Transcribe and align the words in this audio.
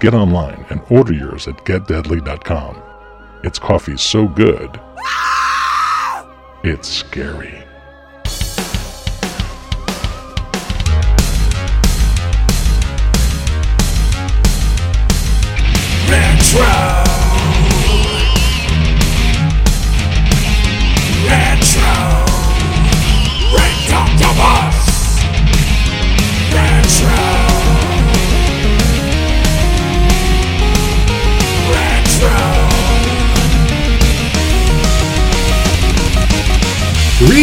get 0.00 0.14
online 0.14 0.64
and 0.70 0.80
order 0.90 1.12
yours 1.12 1.48
at 1.48 1.56
getdeadly.com. 1.64 2.82
It's 3.42 3.58
coffee 3.58 3.96
so 3.96 4.26
good, 4.28 4.80
it's 6.64 6.88
scary. 6.88 7.62
Retro. 16.08 17.05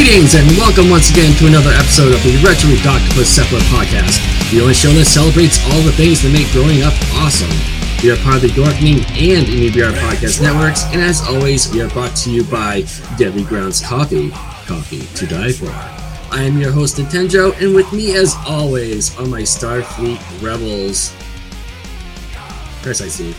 Greetings 0.03 0.35
and 0.35 0.45
welcome 0.57 0.89
once 0.89 1.09
again 1.11 1.33
to 1.37 1.47
another 1.47 1.69
episode 1.69 2.11
of 2.11 2.21
the 2.23 2.35
Retro 2.43 2.69
Ridoctopus 2.71 3.39
Cephalid 3.39 3.63
Podcast, 3.71 4.19
the 4.51 4.59
only 4.59 4.73
show 4.73 4.91
that 4.91 5.05
celebrates 5.05 5.63
all 5.71 5.79
the 5.79 5.93
things 5.93 6.21
that 6.21 6.33
make 6.33 6.51
growing 6.51 6.83
up 6.83 6.91
awesome. 7.23 7.49
We 8.03 8.11
are 8.11 8.17
part 8.17 8.35
of 8.35 8.41
the 8.41 8.49
Dorkening 8.49 8.99
and 9.15 9.47
EBR 9.47 9.93
Podcast 9.93 10.41
Networks, 10.41 10.83
and 10.91 11.01
as 11.01 11.21
always, 11.21 11.71
we 11.71 11.81
are 11.81 11.87
brought 11.87 12.17
to 12.17 12.29
you 12.29 12.43
by 12.43 12.83
Deadly 13.17 13.45
Grounds 13.45 13.79
Coffee, 13.79 14.31
coffee 14.67 15.07
to 15.15 15.25
die 15.25 15.53
for. 15.53 15.71
I 16.35 16.43
am 16.43 16.57
your 16.57 16.73
host, 16.73 16.97
Nintenjoe, 16.97 17.61
and 17.61 17.73
with 17.73 17.89
me, 17.93 18.13
as 18.17 18.35
always, 18.45 19.17
are 19.17 19.25
my 19.25 19.43
Starfleet 19.43 20.19
rebels. 20.43 21.15
Chris, 22.81 22.99
I 22.99 23.07
see. 23.07 23.33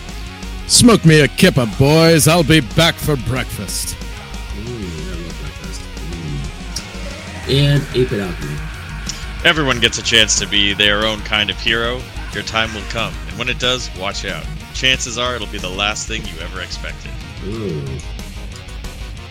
Smoke 0.67 1.05
me 1.05 1.21
a 1.21 1.29
kipper, 1.29 1.71
boys. 1.79 2.27
I'll 2.27 2.43
be 2.43 2.61
back 2.61 2.95
for 2.95 3.17
breakfast. 3.17 3.99
And 7.49 7.83
8-Bit 7.83 8.21
Alchemy. 8.21 8.57
Everyone 9.45 9.79
gets 9.81 9.99
a 9.99 10.03
chance 10.03 10.39
to 10.39 10.47
be 10.49 10.73
their 10.73 11.05
own 11.05 11.21
kind 11.21 11.51
of 11.51 11.59
hero. 11.59 12.01
Your 12.33 12.43
time 12.43 12.73
will 12.75 12.81
come, 12.89 13.13
and 13.29 13.39
when 13.39 13.49
it 13.49 13.59
does, 13.59 13.91
watch 13.99 14.25
out. 14.25 14.45
Chances 14.73 15.19
are 15.19 15.35
it'll 15.37 15.47
be 15.49 15.59
the 15.59 15.69
last 15.69 16.09
thing 16.09 16.23
you 16.25 16.41
ever 16.41 16.63
expected. 16.63 17.11
Ooh. 17.45 17.85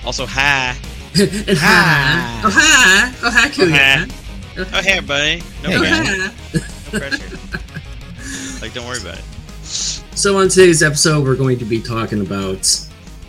Also, 0.06 0.26
hi. 0.28 0.76
and 1.20 1.58
hi. 1.58 2.42
Oh, 2.46 2.50
hi. 2.54 3.14
Oh, 3.24 3.32
hi, 3.32 3.48
Oh, 3.48 3.50
Kuya. 3.50 4.12
Oh, 4.58 4.64
hi. 4.64 4.80
Oh, 4.80 4.82
hey, 4.84 5.00
buddy. 5.00 5.42
No 5.64 5.70
Hey, 5.72 5.80
pressure. 5.80 6.32
Oh, 6.54 6.60
hi. 6.60 6.60
No 6.94 7.00
pressure. 7.00 8.62
like, 8.62 8.74
don't 8.74 8.86
worry 8.88 9.02
about 9.02 9.18
it. 9.18 9.26
So, 9.64 10.38
on 10.38 10.48
today's 10.50 10.84
episode, 10.84 11.24
we're 11.26 11.36
going 11.36 11.58
to 11.60 11.66
be 11.66 11.82
talking 11.82 12.22
about 12.22 12.60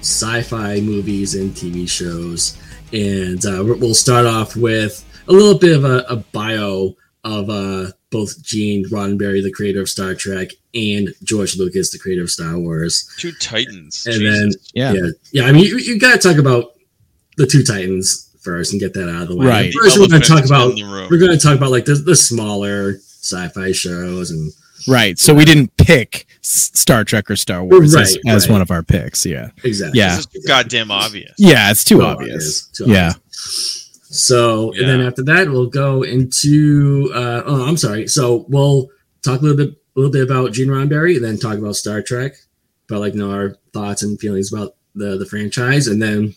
sci 0.01 0.43
fi 0.43 0.81
movies 0.81 1.35
and 1.35 1.53
TV 1.53 1.89
shows. 1.89 2.59
And 2.95 3.45
uh, 3.45 3.63
we'll 3.65 3.79
we'll 3.79 3.95
start 3.95 4.25
off 4.25 4.57
with 4.57 5.05
a 5.29 5.33
little 5.33 5.59
bit 5.59 5.77
of 5.77 5.85
a, 5.85 6.05
a 6.09 6.17
bio 6.17 6.95
of 7.25 7.51
uh, 7.51 7.91
both 8.11 8.41
Gene 8.43 8.85
Roddenberry, 8.91 9.43
the 9.43 9.53
creator 9.53 9.81
of 9.81 9.89
Star 9.89 10.15
Trek, 10.15 10.51
and 10.75 11.09
George 11.25 11.57
Lucas, 11.57 11.91
the 11.91 11.99
creator 11.99 12.23
of 12.23 12.31
Star 12.31 12.59
Wars. 12.59 13.13
Two 13.19 13.33
titans. 13.33 14.07
And 14.07 14.21
Jesus. 14.21 14.71
Yeah. 14.75 14.93
Yeah, 14.93 15.09
yeah. 15.33 15.45
I 15.45 15.53
mean, 15.53 15.65
you, 15.65 15.79
you 15.79 15.99
got 15.99 16.21
to 16.21 16.29
talk 16.29 16.39
about 16.39 16.75
the 17.37 17.47
two 17.47 17.65
Titans 17.65 18.31
first 18.43 18.73
and 18.73 18.81
get 18.81 18.95
that 18.95 19.09
out 19.09 19.23
of 19.23 19.29
the 19.29 19.37
way. 19.37 19.47
Right. 19.47 19.75
First, 19.75 19.99
we're 19.99 20.09
going 20.09 20.23
to 20.23 20.29
talk 20.29 20.45
about 20.45 20.73
in 20.73 20.77
the 20.77 20.85
room. 20.85 21.09
we're 21.11 21.19
going 21.19 21.37
to 21.37 21.43
talk 21.43 21.57
about 21.57 21.71
like 21.71 21.87
the, 21.87 21.95
the 21.95 22.15
smaller 22.15 22.99
sci-fi 22.99 23.73
shows 23.73 24.31
and 24.31 24.53
Right. 24.89 25.18
So 25.18 25.34
we 25.34 25.45
didn't 25.45 25.77
pick 25.77 26.27
Star 26.42 27.05
Trek 27.05 27.30
or 27.30 27.36
Star 27.36 27.64
Wars 27.64 27.95
as, 27.95 28.17
Right, 28.24 28.34
as 28.34 28.48
one 28.48 28.61
of 28.61 28.70
our 28.70 28.83
picks. 28.83 29.24
Yeah. 29.24 29.50
exactly. 29.62 29.98
Yeah. 29.98 30.17
This 30.17 30.27
is 30.34 30.46
goddamn 30.46 30.90
obvious. 30.90 31.33
Yeah. 31.39 31.70
It's 31.70 31.84
too 31.84 31.96
Too 31.96 32.02
obvious. 32.02 32.67
Too 32.68 32.84
Yeah. 32.86 33.11
obvious. 33.11 33.90
So 34.11 34.72
and 34.74 34.89
then 34.89 35.00
after 35.00 35.22
that, 35.24 35.48
we'll 35.50 35.67
go 35.67 36.02
into. 36.02 37.11
Uh, 37.14 37.42
oh, 37.45 37.67
I'm 37.67 37.77
sorry. 37.77 38.06
So 38.06 38.45
we'll 38.48 38.89
talk 39.22 39.40
a 39.40 39.42
little 39.42 39.56
bit, 39.56 39.70
a 39.70 39.77
little 39.98 40.12
bit 40.12 40.22
about 40.22 40.52
Gene 40.52 40.68
Roddenberry, 40.68 41.16
and 41.16 41.24
then 41.24 41.36
talk 41.36 41.58
about 41.58 41.74
Star 41.74 42.01
Trek, 42.01 42.34
about 42.89 43.01
like 43.01 43.14
you 43.14 43.20
know 43.20 43.33
our 43.33 43.56
thoughts 43.72 44.02
and 44.05 44.18
feelings 44.20 44.52
about 44.52 44.77
the 44.95 45.16
the 45.18 45.27
franchise, 45.27 45.89
and 45.89 46.01
then 46.01 46.33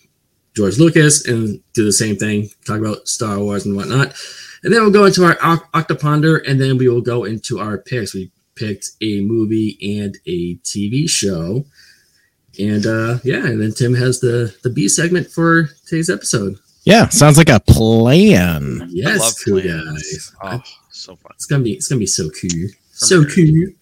George 0.56 0.80
Lucas, 0.80 1.28
and 1.28 1.62
do 1.74 1.86
the 1.86 1.92
same 1.92 2.16
thing, 2.16 2.50
talk 2.66 2.80
about 2.80 3.08
Star 3.08 3.38
Wars 3.38 3.68
and 3.68 3.76
whatnot, 3.76 4.16
and 4.64 4.74
then 4.74 4.82
we'll 4.82 4.90
go 4.90 5.06
into 5.06 5.24
our 5.24 5.36
Octoponder, 5.76 6.42
and 6.50 6.60
then 6.60 6.80
we 6.80 6.90
will 6.90 7.02
go 7.02 7.26
into 7.26 7.60
our 7.60 7.78
picks. 7.78 8.16
We 8.16 8.32
picked 8.58 8.90
a 9.02 9.22
movie 9.22 9.78
and 10.00 10.18
a 10.26 10.56
TV 10.58 11.10
show. 11.10 11.66
And 12.60 12.86
uh 12.88 13.20
yeah, 13.24 13.46
and 13.46 13.62
then 13.62 13.72
Tim 13.74 13.94
has 13.96 14.20
the 14.20 14.56
the 14.64 14.70
B 14.70 14.88
segment 14.88 15.28
for 15.32 15.70
today's 15.86 16.10
episode. 16.10 16.56
Yeah. 16.84 17.10
Sounds 17.10 17.38
like 17.38 17.50
a 17.50 17.60
plan. 17.60 18.82
I 18.84 18.88
Yes, 18.90 19.20
love 19.20 19.34
cool 19.46 19.62
plans. 19.62 20.00
guys. 20.02 20.36
Oh, 20.44 20.64
so 20.90 21.16
fun. 21.18 21.32
It's 21.36 21.46
gonna 21.46 21.64
be 21.64 21.74
it's 21.74 21.88
gonna 21.88 22.00
be 22.00 22.06
so 22.08 22.30
cool. 22.30 22.70
So 22.94 23.24
here. 23.26 23.74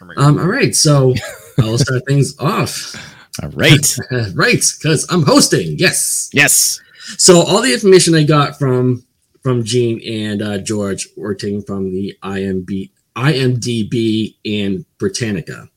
cool. 0.00 0.12
Um, 0.18 0.38
all 0.38 0.46
right, 0.46 0.74
so 0.74 1.14
I'll 1.58 1.78
start 1.78 2.02
things 2.06 2.38
off. 2.38 2.94
All 3.42 3.48
right. 3.50 3.96
right, 4.34 4.62
because 4.78 5.06
I'm 5.10 5.22
hosting. 5.22 5.76
Yes. 5.78 6.28
yes. 6.34 6.78
So 7.16 7.40
all 7.40 7.62
the 7.62 7.72
information 7.72 8.14
I 8.14 8.24
got 8.24 8.58
from 8.58 9.04
from 9.42 9.64
Gene 9.64 10.00
and 10.06 10.42
uh, 10.42 10.58
George 10.58 11.08
were 11.16 11.34
taken 11.34 11.62
from 11.62 11.92
the 11.92 12.14
IMB, 12.22 12.90
IMDb 13.16 14.36
and 14.44 14.84
Britannica. 14.98 15.68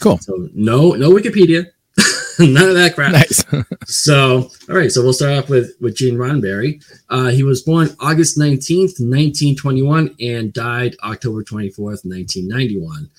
Cool. 0.00 0.18
So 0.18 0.48
no 0.54 0.92
no 0.92 1.10
Wikipedia, 1.10 1.66
none 2.38 2.68
of 2.68 2.74
that 2.74 2.94
crap. 2.94 3.12
Nice. 3.12 3.44
So, 3.86 4.50
all 4.70 4.76
right. 4.76 4.90
So 4.90 5.02
we'll 5.02 5.12
start 5.12 5.44
off 5.44 5.50
with 5.50 5.74
with 5.78 5.94
Gene 5.94 6.16
Roddenberry. 6.16 6.82
Uh, 7.10 7.28
he 7.28 7.42
was 7.42 7.60
born 7.60 7.90
August 8.00 8.38
nineteenth, 8.38 8.98
nineteen 8.98 9.54
twenty 9.54 9.82
one, 9.82 10.16
and 10.20 10.54
died 10.54 10.96
October 11.04 11.42
twenty 11.42 11.68
fourth, 11.68 12.02
nineteen 12.04 12.48
ninety 12.48 12.78
one. 12.78 13.10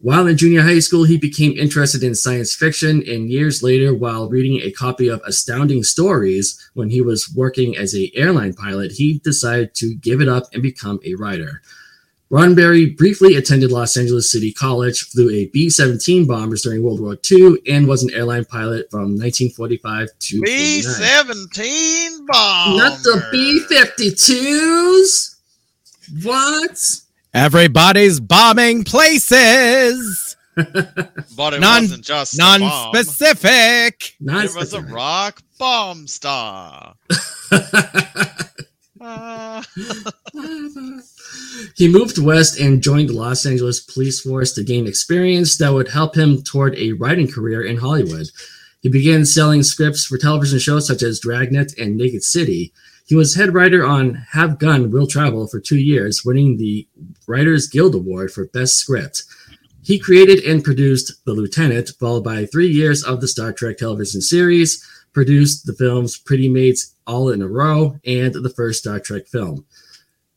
While 0.00 0.26
in 0.26 0.36
junior 0.36 0.62
high 0.62 0.80
school, 0.80 1.04
he 1.04 1.16
became 1.16 1.52
interested 1.52 2.02
in 2.02 2.16
science 2.16 2.56
fiction, 2.56 3.04
and 3.06 3.30
years 3.30 3.62
later, 3.62 3.94
while 3.94 4.28
reading 4.28 4.60
a 4.60 4.72
copy 4.72 5.06
of 5.06 5.22
Astounding 5.24 5.84
Stories 5.84 6.58
when 6.74 6.90
he 6.90 7.00
was 7.00 7.32
working 7.36 7.76
as 7.76 7.94
a 7.94 8.10
airline 8.16 8.52
pilot, 8.52 8.90
he 8.90 9.20
decided 9.20 9.76
to 9.76 9.94
give 9.94 10.20
it 10.20 10.26
up 10.28 10.46
and 10.52 10.60
become 10.60 10.98
a 11.04 11.14
writer. 11.14 11.62
Roddenberry 12.32 12.96
briefly 12.96 13.36
attended 13.36 13.70
Los 13.70 13.94
Angeles 13.94 14.32
City 14.32 14.52
College, 14.54 15.02
flew 15.10 15.28
a 15.28 15.46
B 15.48 15.68
17 15.68 16.26
bombers 16.26 16.62
during 16.62 16.82
World 16.82 17.00
War 17.00 17.18
II, 17.30 17.58
and 17.68 17.86
was 17.86 18.02
an 18.02 18.10
airline 18.14 18.46
pilot 18.46 18.90
from 18.90 19.18
1945 19.18 20.08
to 20.18 20.40
B 20.40 20.80
49. 20.80 20.82
seventeen 20.82 22.26
bomb. 22.26 22.78
Not 22.78 22.98
the 23.02 23.22
B 23.30 23.62
52s! 23.70 25.36
What? 26.24 26.78
Everybody's 27.34 28.18
bombing 28.18 28.84
places. 28.84 30.36
But 30.54 31.54
it 31.54 31.60
non, 31.60 31.84
wasn't 31.84 32.04
just 32.04 32.36
non-specific. 32.36 34.16
Not 34.20 34.44
It 34.44 34.54
was 34.54 34.74
a 34.74 34.82
rock 34.82 35.40
bomb 35.58 36.06
star. 36.06 36.94
Ah. 39.00 39.64
he 41.76 41.88
moved 41.88 42.18
west 42.18 42.58
and 42.58 42.82
joined 42.82 43.08
the 43.08 43.14
Los 43.14 43.46
Angeles 43.46 43.80
police 43.80 44.20
force 44.20 44.52
to 44.52 44.64
gain 44.64 44.86
experience 44.86 45.56
that 45.58 45.72
would 45.72 45.88
help 45.88 46.14
him 46.16 46.42
toward 46.42 46.76
a 46.76 46.92
writing 46.92 47.30
career 47.30 47.62
in 47.62 47.78
Hollywood. 47.78 48.26
He 48.80 48.88
began 48.88 49.24
selling 49.24 49.62
scripts 49.62 50.04
for 50.04 50.18
television 50.18 50.58
shows 50.58 50.86
such 50.86 51.02
as 51.02 51.20
Dragnet 51.20 51.78
and 51.78 51.96
Naked 51.96 52.24
City. 52.24 52.72
He 53.06 53.14
was 53.14 53.34
head 53.34 53.54
writer 53.54 53.86
on 53.86 54.14
Have 54.32 54.58
Gun 54.58 54.90
Will 54.90 55.06
Travel 55.06 55.46
for 55.46 55.60
two 55.60 55.78
years, 55.78 56.24
winning 56.24 56.56
the 56.56 56.88
Writers 57.26 57.68
Guild 57.68 57.94
Award 57.94 58.32
for 58.32 58.46
Best 58.46 58.76
Script. 58.78 59.22
He 59.84 59.98
created 59.98 60.44
and 60.44 60.62
produced 60.62 61.24
The 61.24 61.32
Lieutenant, 61.32 61.90
followed 61.98 62.24
by 62.24 62.46
three 62.46 62.70
years 62.70 63.02
of 63.02 63.20
the 63.20 63.28
Star 63.28 63.52
Trek 63.52 63.78
television 63.78 64.20
series, 64.20 64.84
produced 65.12 65.66
the 65.66 65.74
films 65.74 66.16
Pretty 66.16 66.48
Maids 66.48 66.94
All 67.06 67.30
in 67.30 67.42
a 67.42 67.48
Row, 67.48 67.98
and 68.04 68.32
the 68.32 68.52
first 68.54 68.80
Star 68.80 69.00
Trek 69.00 69.26
film. 69.26 69.66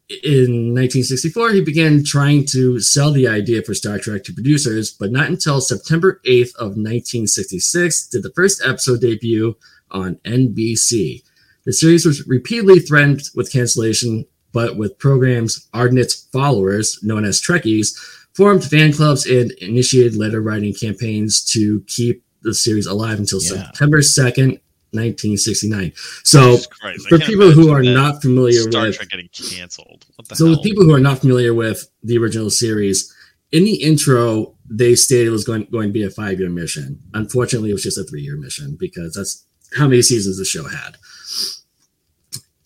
In 0.10 0.74
1964, 0.74 1.52
he 1.52 1.62
began 1.62 2.04
trying 2.04 2.46
to 2.48 2.80
sell 2.80 3.12
the 3.12 3.28
idea 3.28 3.64
for 3.64 3.74
Star 3.74 3.98
Trek 3.98 4.24
to 4.26 4.34
producers, 4.34 4.92
but 4.92 5.12
not 5.12 5.30
until 5.30 5.62
September 5.62 6.22
8th 6.26 6.56
of 6.56 6.78
1966 6.78 8.08
did 8.08 8.24
the 8.24 8.32
first 8.32 8.62
episode 8.64 9.02
debut 9.02 9.56
on 9.92 10.16
NBC. 10.26 11.24
The 11.66 11.74
series 11.74 12.06
was 12.06 12.26
repeatedly 12.28 12.80
threatened 12.80 13.24
with 13.34 13.52
cancellation, 13.52 14.26
but 14.52 14.78
with 14.78 15.00
programs 15.00 15.68
ardent 15.74 16.12
followers, 16.32 17.00
known 17.02 17.26
as 17.26 17.42
Trekkies, 17.42 17.98
formed 18.34 18.64
fan 18.64 18.94
clubs 18.94 19.26
and 19.26 19.52
initiated 19.54 20.16
letter 20.16 20.42
writing 20.42 20.74
campaigns 20.74 21.44
to 21.46 21.82
keep 21.88 22.24
the 22.44 22.54
series 22.54 22.86
alive 22.86 23.18
until 23.18 23.42
Yeah. 23.42 23.50
September 23.50 24.02
2nd, 24.02 24.60
1969. 24.96 25.92
So, 26.24 26.52
Jesus 26.52 26.68
Christ, 26.68 27.08
I 27.08 27.10
for 27.10 27.20
people 27.20 27.52
who 27.52 27.72
are 27.72 27.84
not 27.84 28.22
familiar 28.22 28.62
Star 28.62 28.88
with 28.88 28.96
Trek 28.96 29.10
getting 29.10 29.30
canceled. 29.30 30.06
What 30.16 30.28
the 30.28 30.36
so, 30.36 30.46
hell? 30.46 30.56
with 30.56 30.64
people 30.64 30.84
who 30.84 30.94
are 30.94 31.00
not 31.00 31.20
familiar 31.20 31.54
with 31.54 31.90
the 32.04 32.18
original 32.18 32.50
series, 32.50 33.14
in 33.52 33.64
the 33.64 33.76
intro, 33.76 34.56
they 34.70 34.96
stated 34.96 35.28
it 35.28 35.32
was 35.32 35.44
going, 35.44 35.66
going 35.72 35.90
to 35.90 35.94
be 35.94 36.04
a 36.04 36.10
five 36.10 36.40
year 36.40 36.50
mission. 36.50 37.00
Unfortunately, 37.14 37.70
it 37.70 37.74
was 37.74 37.84
just 37.84 37.98
a 37.98 38.04
three 38.04 38.22
year 38.22 38.38
mission 38.38 38.76
because 38.80 39.14
that's 39.14 39.46
how 39.78 39.88
many 39.88 40.02
seasons 40.02 40.38
the 40.38 40.46
show 40.46 40.68
had. 40.68 40.98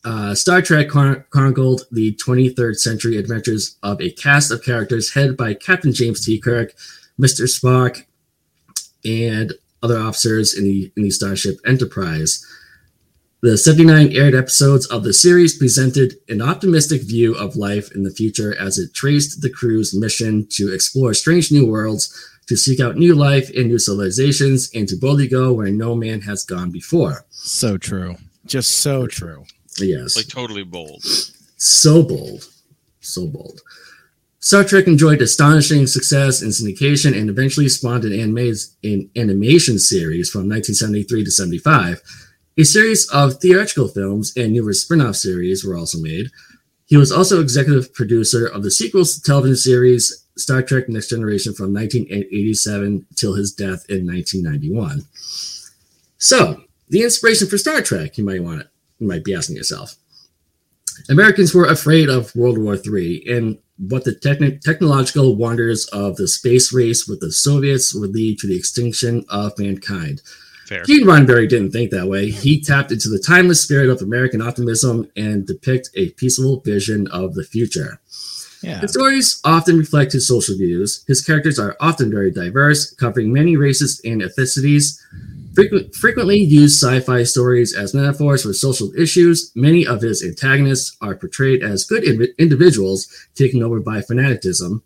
Uh, 0.06 0.34
Star 0.34 0.62
Trek 0.62 0.90
chron- 0.90 1.26
chronicled 1.30 1.82
the 1.92 2.16
23rd 2.16 2.76
century 2.78 3.18
adventures 3.18 3.78
of 3.84 4.02
a 4.02 4.12
cast 4.12 4.52
of 4.52 4.64
characters 4.64 5.14
headed 5.14 5.36
by 5.36 5.54
Captain 5.54 5.92
James 5.92 6.26
T. 6.26 6.40
Kirk, 6.40 6.74
Mr. 7.20 7.44
Spock, 7.44 8.06
and 9.04 9.54
other 9.82 9.98
officers 10.00 10.58
in 10.58 10.64
the 10.64 10.92
in 10.96 11.04
the 11.04 11.12
Starship 11.12 11.58
Enterprise. 11.66 12.46
The 13.42 13.58
79 13.58 14.12
aired 14.18 14.36
episodes 14.36 14.86
of 14.88 15.04
the 15.04 15.14
series 15.14 15.58
presented 15.58 16.16
an 16.28 16.42
optimistic 16.42 17.04
view 17.04 17.36
of 17.36 17.56
life 17.56 17.90
in 17.96 18.04
the 18.04 18.12
future 18.12 18.54
as 18.60 18.78
it 18.78 18.94
traced 18.94 19.42
the 19.42 19.50
crew's 19.50 19.96
mission 19.98 20.46
to 20.52 20.74
explore 20.74 21.14
strange 21.14 21.50
new 21.50 21.66
worlds, 21.66 22.14
to 22.48 22.58
seek 22.58 22.82
out 22.82 22.98
new 22.98 23.16
life 23.16 23.50
and 23.56 23.70
new 23.70 23.80
civilizations, 23.80 24.70
and 24.76 24.90
to 24.90 24.98
boldly 24.98 25.30
go 25.30 25.54
where 25.54 25.70
no 25.70 25.96
man 25.96 26.20
has 26.22 26.44
gone 26.44 26.70
before. 26.70 27.26
So 27.30 27.78
true. 27.78 28.18
Just 28.46 28.80
so 28.80 29.08
true. 29.08 29.46
Yes. 29.78 30.18
like 30.18 30.28
totally 30.28 30.64
bold. 30.64 31.04
so 31.56 32.04
bold, 32.04 32.46
so 33.00 33.26
bold. 33.26 33.62
Star 34.42 34.64
Trek 34.64 34.88
enjoyed 34.88 35.22
astonishing 35.22 35.86
success 35.86 36.42
in 36.42 36.50
syndication 36.50 37.18
and 37.18 37.30
eventually 37.30 37.68
spawned 37.68 38.06
an, 38.06 38.18
anime, 38.18 38.54
an 38.84 39.10
animation 39.18 39.78
series 39.78 40.30
from 40.30 40.48
1973 40.48 41.26
to 41.26 41.32
75. 41.32 42.02
A 42.58 42.64
series 42.64 43.10
of 43.10 43.40
theatrical 43.40 43.90
films 43.90 44.32
and 44.38 44.54
numerous 44.54 44.82
spin 44.82 45.02
off 45.02 45.18
series 45.18 45.66
were 45.66 45.78
also 45.78 46.00
made. 46.00 46.28
He 46.86 46.96
was 46.96 47.12
also 47.12 47.42
executive 47.42 47.94
producer 47.94 48.48
of 48.48 48.64
the 48.64 48.72
sequels 48.72 49.16
to 49.16 49.22
television 49.22 49.58
series 49.58 50.26
Star 50.38 50.62
Trek 50.62 50.88
Next 50.88 51.10
Generation 51.10 51.54
from 51.54 51.74
1987 51.74 53.08
till 53.16 53.34
his 53.34 53.52
death 53.52 53.86
in 53.90 54.08
1991. 54.08 55.02
So, 56.18 56.64
the 56.88 57.04
inspiration 57.04 57.48
for 57.48 57.58
Star 57.58 57.82
Trek, 57.82 58.18
you 58.18 58.24
might 58.24 58.42
want 58.42 58.62
it. 58.62 58.68
You 59.00 59.08
might 59.08 59.26
be 59.26 59.36
asking 59.36 59.58
yourself. 59.58 59.96
Americans 61.10 61.54
were 61.54 61.66
afraid 61.66 62.10
of 62.10 62.36
World 62.36 62.58
War 62.58 62.76
III 62.76 63.24
and 63.28 63.58
what 63.80 64.04
the 64.04 64.12
techni- 64.12 64.60
technological 64.62 65.36
wonders 65.36 65.86
of 65.88 66.18
the 66.18 66.28
space 66.28 66.74
race 66.74 67.08
with 67.08 67.22
the 67.22 67.32
Soviets 67.32 67.94
would 67.94 68.12
lead 68.12 68.38
to 68.40 68.48
the 68.48 68.58
extinction 68.58 69.24
of 69.30 69.58
mankind. 69.58 70.22
Fair. 70.66 70.84
Gene 70.84 71.06
Roddenberry 71.06 71.50
didn't 71.50 71.72
think 71.72 71.90
that 71.90 72.08
way. 72.08 72.30
He 72.30 72.62
tapped 72.62 72.92
into 72.92 73.10
the 73.10 73.18
timeless 73.18 73.62
spirit 73.62 73.90
of 73.90 74.02
American 74.02 74.42
optimism 74.42 75.10
and 75.16 75.48
depict 75.48 75.90
a 75.96 76.12
peaceful 76.12 76.60
vision 76.60 77.08
of 77.08 77.34
the 77.34 77.44
future. 77.44 78.00
Yeah. 78.62 78.80
His 78.80 78.92
stories 78.92 79.40
often 79.44 79.78
reflect 79.78 80.12
his 80.12 80.28
social 80.28 80.56
views. 80.56 81.04
His 81.08 81.24
characters 81.24 81.58
are 81.58 81.76
often 81.80 82.12
very 82.12 82.30
diverse, 82.30 82.94
covering 82.94 83.34
many 83.34 83.56
races 83.56 84.02
and 84.04 84.22
ethnicities. 84.22 85.00
Frequent, 85.54 85.96
frequently 85.96 86.38
use 86.38 86.82
sci-fi 86.82 87.24
stories 87.24 87.76
as 87.76 87.94
metaphors 87.94 88.44
for 88.44 88.54
social 88.54 88.94
issues. 88.96 89.52
Many 89.56 89.86
of 89.86 90.02
his 90.02 90.24
antagonists 90.24 90.96
are 91.02 91.16
portrayed 91.16 91.64
as 91.64 91.86
good 91.86 92.04
invi- 92.04 92.38
individuals 92.38 93.08
taken 93.36 93.64
over 93.64 93.80
by 93.80 94.02
fanaticism. 94.02 94.84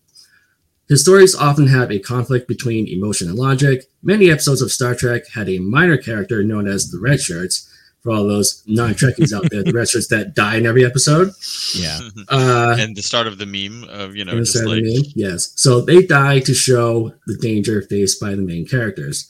His 0.90 1.02
stories 1.02 1.36
often 1.36 1.68
have 1.68 1.92
a 1.92 2.00
conflict 2.00 2.48
between 2.48 2.88
emotion 2.88 3.30
and 3.30 3.38
logic. 3.38 3.86
Many 4.02 4.30
episodes 4.30 4.62
of 4.62 4.72
Star 4.72 4.96
Trek 4.96 5.24
had 5.34 5.50
a 5.50 5.60
minor 5.60 5.98
character 5.98 6.44
known 6.44 6.68
as 6.68 6.92
the 6.92 7.00
Red 7.00 7.20
Shirts. 7.20 7.70
For 8.02 8.12
all 8.12 8.28
those 8.28 8.62
non-Trekkies 8.68 9.32
out 9.32 9.50
there, 9.50 9.64
the 9.64 9.72
Red 9.72 9.88
Shirts 9.88 10.08
that 10.08 10.36
die 10.36 10.58
in 10.58 10.66
every 10.66 10.86
episode. 10.86 11.32
Yeah. 11.76 12.00
Uh, 12.28 12.76
and 12.80 12.96
the 12.96 13.02
start 13.02 13.28
of 13.28 13.38
the 13.38 13.46
meme 13.46 13.84
of 13.90 14.16
you 14.16 14.26
know 14.26 14.32
in 14.32 14.40
the 14.40 14.44
just 14.44 14.58
Saturday 14.58 14.98
like 14.98 15.06
Mail? 15.06 15.12
Yes. 15.16 15.54
So 15.56 15.82
they 15.82 16.06
die 16.06 16.40
to 16.40 16.54
show 16.54 17.14
the 17.28 17.38
danger 17.38 17.82
faced 17.82 18.20
by 18.20 18.32
the 18.32 18.42
main 18.42 18.66
characters. 18.66 19.30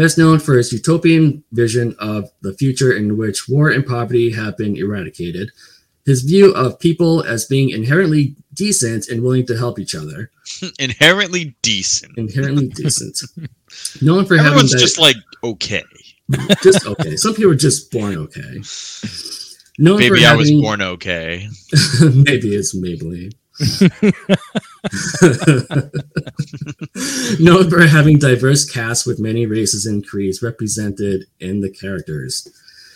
Best 0.00 0.16
known 0.16 0.38
for 0.38 0.56
his 0.56 0.72
utopian 0.72 1.44
vision 1.52 1.94
of 1.98 2.30
the 2.40 2.54
future 2.54 2.90
in 2.90 3.18
which 3.18 3.50
war 3.50 3.68
and 3.68 3.84
poverty 3.84 4.32
have 4.32 4.56
been 4.56 4.74
eradicated. 4.74 5.50
His 6.06 6.22
view 6.22 6.54
of 6.54 6.80
people 6.80 7.22
as 7.22 7.44
being 7.44 7.68
inherently 7.68 8.34
decent 8.54 9.08
and 9.08 9.22
willing 9.22 9.44
to 9.44 9.58
help 9.58 9.78
each 9.78 9.94
other. 9.94 10.30
inherently 10.78 11.54
decent. 11.60 12.16
Inherently 12.16 12.68
decent. 12.74 13.20
Known 14.00 14.24
for 14.24 14.38
having 14.38 14.52
Everyone's 14.52 14.72
that- 14.72 14.78
just 14.78 14.98
like 14.98 15.16
okay. 15.44 15.84
just 16.62 16.86
okay. 16.86 17.16
Some 17.16 17.34
people 17.34 17.50
are 17.50 17.54
just 17.54 17.92
born 17.92 18.16
okay. 18.16 18.62
Known 19.78 19.98
Maybe 19.98 20.24
I 20.24 20.34
was 20.34 20.50
born 20.50 20.80
okay. 20.80 21.46
Maybe 22.00 22.54
it's 22.54 22.74
Maybelline. 22.74 23.34
Known 27.38 27.70
for 27.70 27.86
having 27.86 28.18
diverse 28.18 28.68
casts 28.68 29.06
with 29.06 29.20
many 29.20 29.46
races 29.46 29.86
and 29.86 30.06
creeds 30.06 30.42
represented 30.42 31.26
in 31.40 31.60
the 31.60 31.70
characters. 31.70 32.48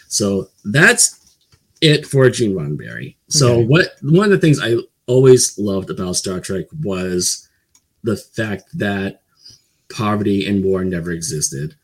So 0.09 0.49
that's 0.65 1.37
it 1.81 2.07
for 2.07 2.29
Gene 2.31 2.55
Roddenberry. 2.55 3.17
So 3.29 3.55
Okay. 3.55 3.67
what 3.67 3.87
one 4.03 4.25
of 4.27 4.31
the 4.31 4.39
things 4.39 4.61
I 4.63 4.77
always 5.07 5.59
loved 5.59 5.91
about 5.91 6.17
Star 6.17 6.41
Trek 6.41 6.67
was 6.83 7.49
the 8.03 8.17
fact 8.17 8.65
that 8.79 9.23
poverty 9.91 10.47
and 10.47 10.65
war 10.65 10.85
never 10.85 11.11
existed. 11.11 11.75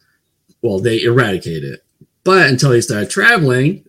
Well, 0.63 0.79
they 0.79 1.03
eradicated 1.03 1.65
it. 1.65 1.85
But 2.25 2.49
until 2.49 2.71
they 2.71 2.81
started 2.83 3.11
traveling, 3.11 3.85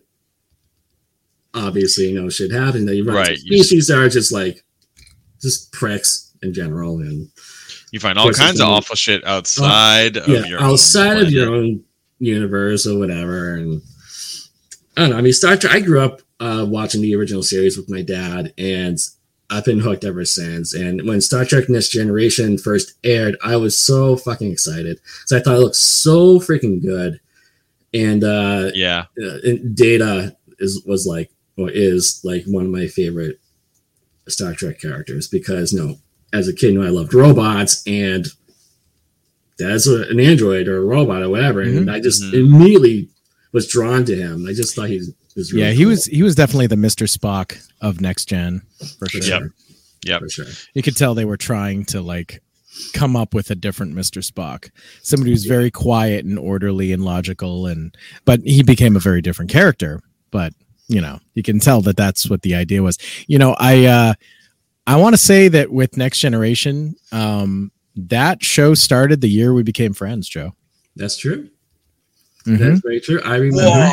obviously, 1.54 2.08
you 2.10 2.20
know, 2.20 2.28
shit 2.30 2.50
happened. 2.52 2.88
Run 2.88 3.04
Right, 3.06 3.38
species 3.38 3.90
are 3.90 4.08
just 4.08 4.32
like 4.32 4.64
just 5.42 5.72
pricks 5.72 6.32
in 6.42 6.54
general. 6.54 7.00
And 7.00 7.28
You 7.90 8.00
find 8.00 8.18
all 8.18 8.32
kinds 8.32 8.60
of 8.60 8.68
awful 8.68 8.96
shit 8.96 9.24
outside 9.24 10.16
of 10.16 10.28
yeah, 10.28 10.44
your 10.44 10.60
own 10.60 10.72
outside 10.72 11.18
of 11.18 11.30
your 11.30 11.54
own 11.54 11.84
universe 12.18 12.86
or 12.86 12.98
whatever. 12.98 13.54
And 13.54 13.82
I 14.96 15.00
don't 15.02 15.10
know. 15.10 15.18
I 15.18 15.20
mean, 15.20 15.32
Star 15.32 15.56
Trek. 15.56 15.74
I 15.74 15.80
grew 15.80 16.00
up 16.00 16.22
uh, 16.40 16.64
watching 16.68 17.02
the 17.02 17.14
original 17.14 17.42
series 17.42 17.76
with 17.76 17.90
my 17.90 18.02
dad, 18.02 18.52
and 18.56 18.98
I've 19.50 19.64
been 19.64 19.80
hooked 19.80 20.04
ever 20.04 20.24
since. 20.24 20.74
And 20.74 21.06
when 21.06 21.20
Star 21.20 21.44
Trek 21.44 21.68
Next 21.68 21.90
Generation 21.90 22.58
first 22.58 22.94
aired, 23.04 23.36
I 23.44 23.56
was 23.56 23.76
so 23.76 24.16
fucking 24.16 24.50
excited. 24.50 25.00
So 25.26 25.36
I 25.36 25.40
thought 25.40 25.56
it 25.56 25.60
looked 25.60 25.76
so 25.76 26.38
freaking 26.38 26.82
good. 26.82 27.20
And 27.92 28.24
uh, 28.24 28.70
Yeah, 28.74 29.06
uh, 29.22 29.38
and 29.44 29.76
Data 29.76 30.36
is 30.58 30.82
was 30.86 31.06
like 31.06 31.30
or 31.58 31.70
is 31.70 32.20
like 32.24 32.44
one 32.46 32.64
of 32.64 32.70
my 32.70 32.86
favorite 32.86 33.40
Star 34.28 34.54
Trek 34.54 34.80
characters 34.80 35.28
because 35.28 35.72
you 35.72 35.80
know, 35.84 35.96
as 36.32 36.48
a 36.48 36.52
kid, 36.52 36.72
you 36.74 36.80
know, 36.80 36.86
I 36.86 36.90
loved 36.90 37.12
robots 37.14 37.82
and 37.86 38.26
as 39.60 39.86
a, 39.86 40.02
an 40.08 40.18
android 40.20 40.66
or 40.68 40.78
a 40.78 40.84
robot 40.84 41.22
or 41.22 41.28
whatever, 41.28 41.60
and 41.60 41.90
I 41.90 42.00
just 42.00 42.22
Mhm. 42.22 42.34
immediately 42.34 43.08
was 43.52 43.68
drawn 43.68 44.04
to 44.06 44.16
him. 44.16 44.46
I 44.46 44.52
just 44.54 44.74
thought 44.74 44.88
he 44.88 45.00
was 45.36 45.52
really 45.52 45.64
yeah, 45.66 45.72
he 45.72 45.82
cool, 45.82 45.90
was 45.90 46.04
he 46.06 46.22
was 46.22 46.34
definitely 46.34 46.66
the 46.68 46.76
Mr. 46.76 47.06
Spock 47.06 47.58
of 47.80 48.00
next 48.00 48.26
gen 48.26 48.62
for 48.98 49.06
for 49.06 49.08
sure. 49.08 49.22
Yep. 49.22 49.42
Yep. 50.04 50.20
for 50.20 50.28
sure. 50.30 50.46
You 50.74 50.82
could 50.82 50.96
tell 50.96 51.14
they 51.14 51.24
were 51.24 51.36
trying 51.36 51.84
to 51.86 52.00
like 52.00 52.42
come 52.94 53.14
up 53.14 53.34
with 53.34 53.50
a 53.50 53.54
different 53.54 53.94
Mr. 53.94 54.26
Spock. 54.28 54.70
Somebody 55.02 55.30
who's 55.32 55.44
very 55.44 55.70
quiet 55.70 56.24
and 56.24 56.38
orderly 56.38 56.90
and 56.92 57.04
logical 57.04 57.66
and 57.66 57.94
but 58.24 58.40
he 58.40 58.62
became 58.62 58.96
a 58.96 59.00
very 59.00 59.20
different 59.20 59.50
character, 59.50 60.00
but 60.30 60.54
you 60.92 61.00
know, 61.00 61.18
you 61.34 61.42
can 61.42 61.58
tell 61.58 61.80
that 61.82 61.96
that's 61.96 62.28
what 62.28 62.42
the 62.42 62.54
idea 62.54 62.82
was. 62.82 62.98
You 63.26 63.38
know, 63.38 63.56
I 63.58 63.86
uh 63.86 64.14
I 64.86 64.96
want 64.96 65.14
to 65.14 65.18
say 65.18 65.48
that 65.48 65.70
with 65.70 65.96
Next 65.96 66.18
Generation, 66.20 66.94
um 67.12 67.72
that 67.96 68.42
show 68.42 68.74
started 68.74 69.20
the 69.20 69.28
year 69.28 69.52
we 69.52 69.62
became 69.62 69.92
friends, 69.92 70.28
Joe. 70.28 70.52
That's 70.96 71.16
true. 71.16 71.48
Mhm. 72.46 72.58
That's 72.58 72.80
very 72.80 73.00
true. 73.00 73.20
I 73.24 73.36
remember. 73.36 73.90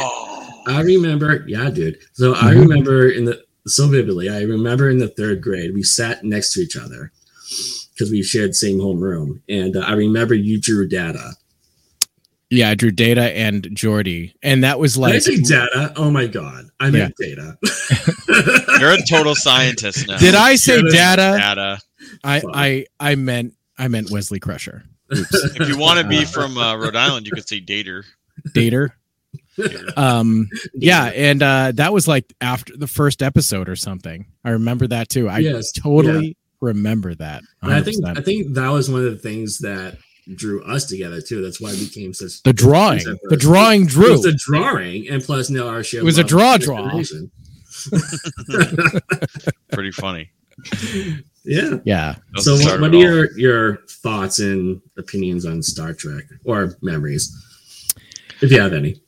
I 0.68 0.82
remember, 0.82 1.46
yeah, 1.48 1.70
dude. 1.70 1.98
So 2.14 2.34
I 2.36 2.54
Mhm. 2.54 2.62
remember 2.62 3.10
in 3.10 3.26
the 3.26 3.42
so 3.68 3.88
vividly. 3.88 4.30
I 4.30 4.42
remember 4.42 4.90
in 4.90 4.98
the 5.00 5.08
third 5.10 5.42
grade, 5.42 5.74
we 5.74 5.84
sat 5.84 6.24
next 6.24 6.54
to 6.54 6.62
each 6.62 6.76
other 6.78 7.12
because 7.94 8.12
we 8.12 8.24
shared 8.24 8.52
the 8.52 8.56
same 8.56 8.80
homeroom, 8.80 9.40
and 9.50 9.76
uh, 9.76 9.82
I 9.82 9.94
remember 9.94 10.34
you 10.34 10.60
drew 10.60 10.88
data. 10.88 11.36
Yeah, 12.52 12.70
I 12.70 12.76
drew 12.76 12.90
Data 12.90 13.22
and 13.38 13.64
Geordi, 13.64 14.34
and 14.42 14.64
that 14.64 14.80
was 14.80 14.98
like 14.98 15.14
Did 15.14 15.18
I 15.18 15.36
say 15.36 15.42
data? 15.42 15.94
Oh 15.96 16.10
my 16.10 16.26
god, 16.26 16.66
I 16.80 16.90
meant 16.90 17.16
data. 17.18 17.58
You're 18.80 18.94
a 18.94 19.02
total 19.08 19.36
scientist 19.36 20.08
now. 20.08 20.18
Did 20.18 20.34
I 20.36 20.56
say 20.56 20.82
Data. 20.82 20.92
Data? 20.92 21.38
Data. 21.38 21.82
I 22.24 22.42
I 22.54 22.86
I 23.00 23.16
meant 23.16 23.54
I 23.78 23.88
meant 23.88 24.10
Wesley 24.12 24.40
Crusher. 24.40 24.84
If 25.12 25.68
you 25.68 25.78
want 25.78 26.00
to 26.00 26.08
be 26.08 26.24
from 26.26 26.58
uh, 26.58 26.76
Rhode 26.76 26.96
Island, 26.96 27.26
you 27.26 27.32
could 27.34 27.48
say 27.48 27.60
Dater. 27.62 28.04
Dater. 28.50 28.90
Um 29.98 30.48
yeah, 30.74 31.06
and 31.08 31.44
uh 31.44 31.72
that 31.76 31.94
was 31.94 32.08
like 32.08 32.34
after 32.42 32.76
the 32.78 32.88
first 32.88 33.22
episode 33.22 33.70
or 33.70 33.76
something. 33.76 34.26
I 34.44 34.52
remember 34.52 34.88
that 34.88 35.10
too. 35.10 35.28
I 35.30 35.40
Yes, 35.40 35.72
totally 35.72 36.38
remember 36.62 37.14
that. 37.16 37.44
And 37.62 37.74
I 37.74 37.82
think 37.82 37.98
I 38.06 38.22
think 38.22 38.54
that 38.56 38.70
was 38.70 38.90
one 38.90 39.06
of 39.06 39.12
the 39.12 39.20
things 39.20 39.60
that 39.60 39.98
drew 40.36 40.64
us 40.64 40.86
together 40.86 41.22
too. 41.22 41.42
That's 41.42 41.60
why 41.60 41.72
we 41.72 41.86
became 41.86 42.14
such 42.14 42.42
the 42.44 42.54
drawing. 42.54 43.00
The 43.00 43.18
first. 43.30 43.42
drawing 43.42 43.84
It 43.84 43.90
drew. 43.90 44.12
was 44.12 44.24
the 44.24 44.34
drawing, 44.34 45.10
and 45.10 45.24
plus 45.24 45.50
now 45.50 45.68
our 45.68 45.84
shared 45.84 46.04
It 46.04 46.06
was 46.06 46.18
a 46.18 46.24
draw 46.24 46.56
of 46.56 46.62
draw. 46.62 46.92
Pretty 49.72 49.92
funny. 49.92 50.30
yeah. 51.44 51.78
yeah. 51.84 52.16
So, 52.38 52.56
what, 52.56 52.82
what 52.82 52.94
are 52.94 52.98
your 52.98 53.38
your 53.38 53.78
thoughts 53.88 54.40
and 54.40 54.82
opinions 54.98 55.46
on 55.46 55.64
Star 55.64 55.94
Trek 55.94 56.26
or 56.44 56.76
memories, 56.82 57.34
if 58.42 58.52
you 58.52 58.60
have 58.60 58.74
any? 58.74 59.02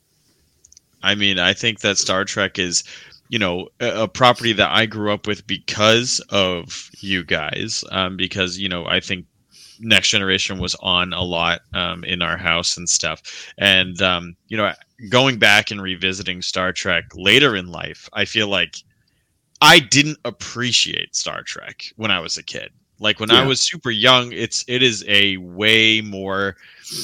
I 1.02 1.14
mean, 1.14 1.38
I 1.38 1.52
think 1.52 1.80
that 1.80 1.98
Star 1.98 2.24
Trek 2.24 2.58
is, 2.58 2.84
you 3.28 3.38
know, 3.38 3.68
a, 3.80 4.04
a 4.04 4.08
property 4.08 4.52
that 4.54 4.70
I 4.70 4.86
grew 4.86 5.12
up 5.12 5.26
with 5.26 5.46
because 5.46 6.20
of 6.30 6.90
you 7.00 7.24
guys. 7.24 7.84
Um, 7.90 8.16
because 8.16 8.58
you 8.58 8.68
know, 8.68 8.86
I 8.86 9.00
think 9.00 9.26
Next 9.82 10.10
Generation 10.10 10.58
was 10.58 10.74
on 10.76 11.12
a 11.12 11.22
lot 11.22 11.60
um, 11.74 12.04
in 12.04 12.22
our 12.22 12.38
house 12.38 12.76
and 12.78 12.88
stuff. 12.88 13.22
And 13.58 14.00
um, 14.02 14.36
you 14.48 14.56
know, 14.56 14.72
going 15.10 15.38
back 15.38 15.70
and 15.70 15.82
revisiting 15.82 16.42
Star 16.42 16.72
Trek 16.72 17.04
later 17.14 17.56
in 17.56 17.68
life, 17.68 18.08
I 18.14 18.24
feel 18.24 18.48
like 18.48 18.76
I 19.60 19.78
didn't 19.80 20.18
appreciate 20.24 21.14
Star 21.16 21.42
Trek 21.42 21.84
when 21.96 22.10
I 22.10 22.20
was 22.20 22.38
a 22.38 22.42
kid. 22.42 22.70
Like 22.98 23.20
when 23.20 23.30
I 23.30 23.42
was 23.42 23.60
super 23.62 23.90
young, 23.90 24.32
it's 24.32 24.64
it 24.68 24.82
is 24.82 25.04
a 25.08 25.36
way 25.38 26.00
more 26.00 26.56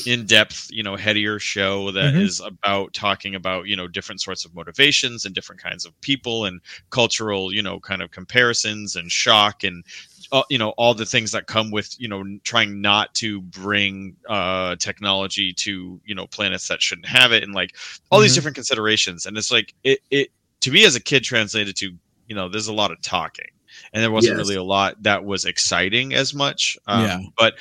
in-depth, 0.04 0.68
you 0.70 0.82
know, 0.82 0.97
headier 0.97 1.38
show 1.38 1.90
that 1.92 2.14
is 2.16 2.40
Mhm. 2.40 2.47
about 2.49 2.94
talking 2.94 3.35
about, 3.35 3.66
you 3.66 3.76
know, 3.76 3.88
different 3.88 4.20
sorts 4.23 4.44
of 4.44 4.54
motivations 4.54 5.25
and 5.25 5.35
different 5.35 5.61
kinds 5.62 5.85
of 5.85 6.00
people 6.00 6.47
and 6.47 6.61
cultural, 6.90 7.52
you 7.52 7.62
know, 7.62 7.80
kind 7.80 8.00
of 8.02 8.11
comparisons 8.11 8.97
and 8.97 9.12
shock 9.12 9.64
and 9.64 9.85
uh, 10.32 10.42
you 10.50 10.58
know 10.58 10.70
all 10.70 10.94
the 10.94 11.06
things 11.06 11.32
that 11.32 11.47
come 11.47 11.70
with 11.70 11.94
you 12.00 12.08
know 12.08 12.23
trying 12.44 12.80
not 12.80 13.14
to 13.14 13.40
bring 13.42 14.16
uh 14.28 14.76
technology 14.76 15.52
to 15.54 16.00
you 16.04 16.14
know 16.14 16.26
planets 16.26 16.68
that 16.68 16.82
shouldn't 16.82 17.06
have 17.06 17.32
it 17.32 17.42
and 17.42 17.54
like 17.54 17.75
all 18.11 18.20
these 18.20 18.32
Mhm. 18.32 18.35
different 18.35 18.54
considerations 18.54 19.26
and 19.26 19.37
it's 19.38 19.50
like 19.50 19.75
it 19.85 20.00
it 20.11 20.28
to 20.61 20.70
me 20.70 20.85
as 20.85 20.97
a 20.97 21.00
kid 21.00 21.23
translated 21.25 21.76
to 21.76 21.92
you 22.26 22.35
know 22.35 22.49
there's 22.49 22.68
a 22.68 22.73
lot 22.75 22.90
of 22.90 23.00
talking 23.02 23.47
and 23.92 24.02
there 24.02 24.11
wasn't 24.11 24.37
Yes. 24.37 24.37
really 24.37 24.56
a 24.56 24.62
lot 24.62 25.02
that 25.02 25.25
was 25.25 25.44
exciting 25.44 26.14
as 26.14 26.35
much 26.35 26.76
um, 26.87 27.00
Yeah. 27.00 27.18
but 27.38 27.54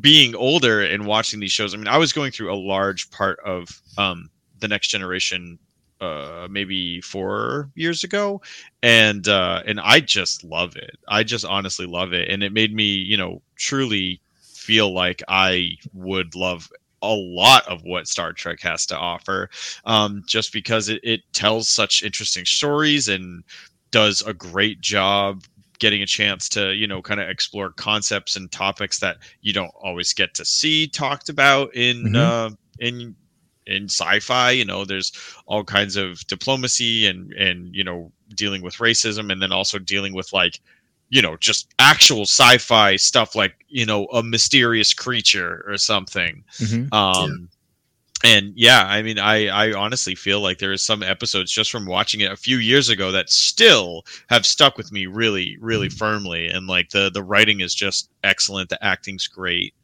being 0.00 0.34
older 0.34 0.82
and 0.82 1.06
watching 1.06 1.40
these 1.40 1.52
shows 1.52 1.74
i 1.74 1.76
mean 1.76 1.88
i 1.88 1.98
was 1.98 2.12
going 2.12 2.32
through 2.32 2.52
a 2.52 2.56
large 2.56 3.10
part 3.10 3.38
of 3.44 3.68
um 3.98 4.28
the 4.60 4.68
next 4.68 4.88
generation 4.88 5.58
uh 6.04 6.48
maybe 6.50 7.00
four 7.00 7.70
years 7.74 8.04
ago 8.04 8.40
and 8.82 9.28
uh 9.28 9.62
and 9.66 9.80
i 9.80 10.00
just 10.00 10.44
love 10.44 10.76
it 10.76 10.96
i 11.08 11.22
just 11.22 11.44
honestly 11.44 11.86
love 11.86 12.12
it 12.12 12.28
and 12.30 12.42
it 12.42 12.52
made 12.52 12.74
me 12.74 12.84
you 12.84 13.16
know 13.16 13.40
truly 13.56 14.20
feel 14.42 14.92
like 14.92 15.22
i 15.28 15.68
would 15.92 16.34
love 16.34 16.68
a 17.02 17.14
lot 17.14 17.68
of 17.68 17.82
what 17.84 18.08
Star 18.08 18.32
Trek 18.32 18.60
has 18.62 18.86
to 18.86 18.96
offer, 18.96 19.50
um, 19.84 20.22
just 20.26 20.54
because 20.54 20.88
it, 20.88 21.00
it 21.04 21.20
tells 21.34 21.68
such 21.68 22.02
interesting 22.02 22.46
stories 22.46 23.08
and 23.08 23.44
does 23.90 24.22
a 24.22 24.32
great 24.32 24.80
job 24.80 25.44
getting 25.78 26.02
a 26.02 26.06
chance 26.06 26.48
to 26.48 26.72
you 26.72 26.86
know 26.86 27.02
kind 27.02 27.20
of 27.20 27.28
explore 27.28 27.70
concepts 27.72 28.36
and 28.36 28.50
topics 28.50 28.98
that 29.00 29.18
you 29.42 29.52
don't 29.52 29.72
always 29.82 30.12
get 30.14 30.32
to 30.34 30.44
see 30.44 30.86
talked 30.86 31.28
about 31.28 31.74
in 31.74 32.14
Mhm. 32.14 32.16
uh, 32.16 32.50
in 32.78 33.14
in 33.66 33.84
sci-fi 33.84 34.50
you 34.50 34.64
know 34.64 34.84
there's 34.84 35.12
all 35.46 35.64
kinds 35.64 35.96
of 35.96 36.26
diplomacy 36.26 37.06
and 37.06 37.32
and 37.32 37.74
you 37.74 37.84
know 37.84 38.10
dealing 38.34 38.62
with 38.62 38.76
racism 38.76 39.30
and 39.32 39.40
then 39.40 39.52
also 39.52 39.78
dealing 39.78 40.12
with 40.14 40.32
like 40.32 40.60
you 41.08 41.22
know 41.22 41.36
just 41.36 41.72
actual 41.78 42.22
sci-fi 42.22 42.96
stuff 42.96 43.34
like 43.34 43.54
you 43.68 43.86
know 43.86 44.06
a 44.06 44.22
mysterious 44.22 44.92
creature 44.94 45.64
or 45.66 45.76
something. 45.78 46.44
Mhm. 46.58 46.92
um 46.92 47.48
and 48.22 48.52
yeah 48.56 48.86
i 48.86 49.02
mean 49.02 49.18
i 49.18 49.48
i 49.48 49.72
honestly 49.74 50.14
feel 50.14 50.40
like 50.40 50.58
there 50.58 50.72
is 50.72 50.80
some 50.80 51.02
episodes 51.02 51.52
just 51.52 51.70
from 51.70 51.84
watching 51.84 52.20
it 52.20 52.32
a 52.32 52.36
few 52.36 52.56
years 52.56 52.88
ago 52.88 53.10
that 53.10 53.28
still 53.28 54.04
have 54.28 54.46
stuck 54.46 54.78
with 54.78 54.90
me 54.92 55.06
really 55.06 55.56
really 55.60 55.88
firmly. 55.88 56.48
And 56.48 56.66
like 56.66 56.90
the 56.90 57.10
the 57.12 57.22
writing 57.22 57.60
is 57.60 57.74
just 57.74 58.08
excellent. 58.22 58.70
The 58.70 58.82
acting's 58.82 59.26
great 59.26 59.74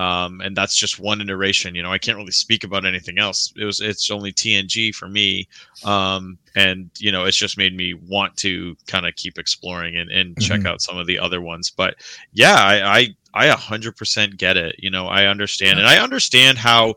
um 0.00 0.40
and 0.44 0.56
that's 0.56 0.76
just 0.76 0.98
one 1.00 1.20
iteration 1.20 1.74
you 1.74 1.82
know 1.82 1.92
i 1.92 1.98
can't 1.98 2.16
really 2.20 2.32
speak 2.44 2.64
about 2.64 2.84
anything 2.86 3.18
else. 3.18 3.52
It 3.56 3.64
was 3.70 3.80
it's 3.80 4.10
only 4.10 4.32
tng 4.32 4.94
for 4.94 5.08
me. 5.08 5.46
Um 5.84 6.38
and 6.54 6.90
you 6.98 7.12
know 7.12 7.24
it's 7.26 7.36
just 7.44 7.58
made 7.58 7.74
me 7.76 7.94
want 7.94 8.36
to 8.38 8.76
kind 8.86 9.06
of 9.06 9.14
keep 9.16 9.38
exploring 9.38 9.96
and, 10.00 10.10
and 10.10 10.38
check 10.38 10.62
Mhm. 10.62 10.66
out 10.68 10.80
some 10.82 10.98
of 10.98 11.06
the 11.06 11.18
other 11.18 11.40
ones. 11.40 11.70
But 11.70 11.94
yeah 12.32 12.56
i 12.74 12.98
i 13.00 13.08
i 13.34 13.46
100% 13.48 14.36
get 14.38 14.56
it 14.56 14.76
you 14.78 14.90
know 14.90 15.06
i 15.06 15.26
understand. 15.26 15.78
And 15.78 15.88
i 15.88 15.98
understand 15.98 16.58
how 16.58 16.94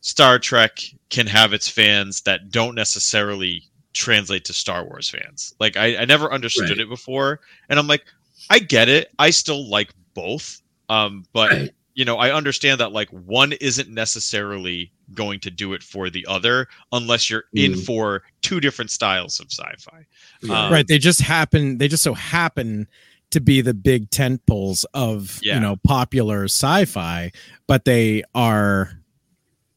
star 0.00 0.38
trek 0.38 0.80
can 1.10 1.26
have 1.26 1.52
its 1.52 1.68
fans 1.68 2.22
that 2.22 2.50
don't 2.50 2.74
necessarily 2.74 3.62
translate 3.92 4.44
to 4.46 4.52
star 4.52 4.84
wars 4.84 5.08
fans. 5.10 5.54
Like 5.60 5.76
i, 5.76 5.96
I 5.98 6.04
never 6.04 6.32
understood 6.32 6.70
Right. 6.70 6.80
it 6.80 6.88
before. 6.88 7.40
And 7.68 7.78
i'm 7.78 7.86
like 7.88 8.04
i 8.50 8.58
get 8.58 8.88
it. 8.88 9.08
I 9.18 9.30
still 9.30 9.68
like 9.68 9.90
both. 10.14 10.60
Um 10.88 11.24
but 11.32 11.50
Right. 11.52 11.70
You 12.00 12.04
know 12.06 12.16
i 12.16 12.30
understand 12.32 12.80
that 12.80 12.92
like 12.92 13.10
one 13.10 13.52
isn't 13.60 13.90
necessarily 13.90 14.90
going 15.12 15.38
to 15.40 15.50
do 15.50 15.74
it 15.74 15.82
for 15.82 16.08
the 16.08 16.24
other 16.26 16.66
unless 16.92 17.28
you're 17.28 17.44
in 17.52 17.72
Mm. 17.72 17.84
for 17.84 18.22
two 18.40 18.58
different 18.60 18.90
styles 18.90 19.38
of 19.40 19.46
sci-fi 19.52 20.06
Yeah. 20.42 20.66
Um, 20.66 20.72
right. 20.72 20.86
They 20.88 20.96
just 20.98 21.20
happen. 21.20 21.76
They 21.78 21.88
just 21.88 22.02
so 22.02 22.14
happen 22.14 22.88
to 23.32 23.40
be 23.40 23.60
the 23.60 23.74
big 23.74 24.08
tent 24.10 24.40
poles 24.46 24.86
of 24.94 25.38
Yeah. 25.42 25.54
you 25.56 25.60
know 25.60 25.76
popular 25.84 26.44
sci-fi, 26.44 27.32
but 27.66 27.84
they 27.84 28.22
are 28.34 28.98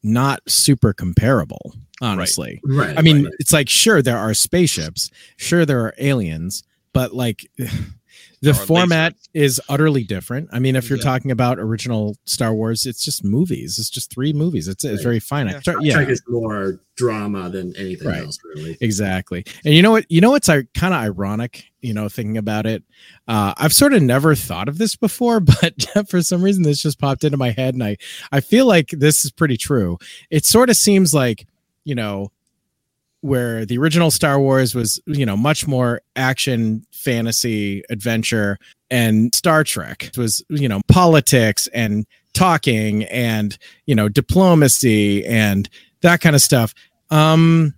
not 0.02 0.40
super 0.48 0.92
comparable. 0.92 1.74
Honestly, 2.00 2.60
right. 2.64 2.98
I 2.98 3.02
mean, 3.02 3.24
right. 3.24 3.34
it's 3.38 3.52
like 3.52 3.68
sure 3.68 4.00
there 4.02 4.18
are 4.18 4.34
spaceships, 4.34 5.10
sure 5.36 5.64
there 5.66 5.80
are 5.80 5.94
aliens, 5.98 6.62
but 6.92 7.12
like 7.14 7.46
the 8.44 8.54
format 8.54 9.14
lasers. 9.14 9.28
is 9.34 9.60
utterly 9.68 10.04
different. 10.04 10.48
I 10.52 10.58
mean, 10.58 10.76
if 10.76 10.88
you're 10.88 10.98
Yeah. 10.98 11.04
talking 11.04 11.30
about 11.30 11.58
original 11.58 12.16
Star 12.24 12.54
Wars, 12.54 12.86
it's 12.86 13.04
just 13.04 13.24
movies. 13.24 13.78
It's 13.78 13.90
just 13.90 14.10
three 14.12 14.32
movies. 14.32 14.68
It's 14.68 14.84
it's 14.84 14.96
Right. 14.98 15.02
very 15.02 15.20
finite. 15.20 15.54
Yeah. 15.54 15.60
Star- 15.60 15.74
Star 15.74 15.84
yeah. 15.84 15.94
Trek 15.94 16.08
is 16.10 16.22
more 16.28 16.80
drama 16.96 17.50
than 17.50 17.74
anything 17.76 18.06
Right. 18.08 18.22
else, 18.22 18.38
really. 18.54 18.76
Exactly. 18.80 19.44
And 19.64 19.74
you 19.74 19.82
know 19.82 19.90
what? 19.90 20.04
You 20.08 20.20
know 20.20 20.30
what's 20.30 20.46
kind 20.48 20.66
of 20.82 20.92
ironic, 20.92 21.64
you 21.82 21.92
know, 21.92 22.08
thinking 22.08 22.38
about 22.38 22.66
it. 22.66 22.82
Uh, 23.26 23.52
I've 23.56 23.72
sort 23.72 23.92
of 23.94 24.02
never 24.02 24.34
thought 24.34 24.68
of 24.68 24.78
this 24.78 24.94
before, 24.96 25.40
but 25.60 25.74
for 26.08 26.22
some 26.22 26.42
reason 26.42 26.62
this 26.62 26.82
just 26.82 26.98
popped 27.00 27.24
into 27.24 27.36
my 27.36 27.50
head 27.50 27.74
and 27.74 27.82
I 27.82 27.96
I 28.30 28.40
feel 28.40 28.66
like 28.66 28.90
this 28.90 29.24
is 29.24 29.30
pretty 29.32 29.56
true. 29.56 29.98
It 30.30 30.44
sort 30.44 30.70
of 30.70 30.76
seems 30.76 31.12
like, 31.12 31.46
you 31.84 31.94
know, 31.94 32.30
where 33.24 33.64
the 33.64 33.78
original 33.78 34.10
Star 34.10 34.38
Wars 34.38 34.74
was, 34.74 35.00
you 35.06 35.24
know, 35.24 35.34
much 35.34 35.66
more 35.66 36.02
action, 36.14 36.84
fantasy, 36.92 37.82
adventure, 37.88 38.58
and 38.90 39.34
Star 39.34 39.64
Trek 39.64 40.10
was, 40.18 40.44
you 40.50 40.68
know, 40.68 40.82
politics 40.88 41.66
and 41.68 42.04
talking 42.34 43.04
and, 43.04 43.56
you 43.86 43.94
know, 43.94 44.10
diplomacy 44.10 45.24
and 45.24 45.70
that 46.02 46.20
kind 46.20 46.36
of 46.36 46.42
stuff. 46.42 46.74
Um 47.10 47.72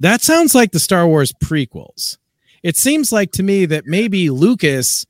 that 0.00 0.22
sounds 0.22 0.54
like 0.54 0.72
the 0.72 0.80
Star 0.80 1.06
Wars 1.06 1.34
prequels. 1.44 2.16
It 2.62 2.78
seems 2.78 3.12
like 3.12 3.32
to 3.32 3.42
me 3.42 3.66
that 3.66 3.84
maybe 3.84 4.30
Lucas 4.30 5.04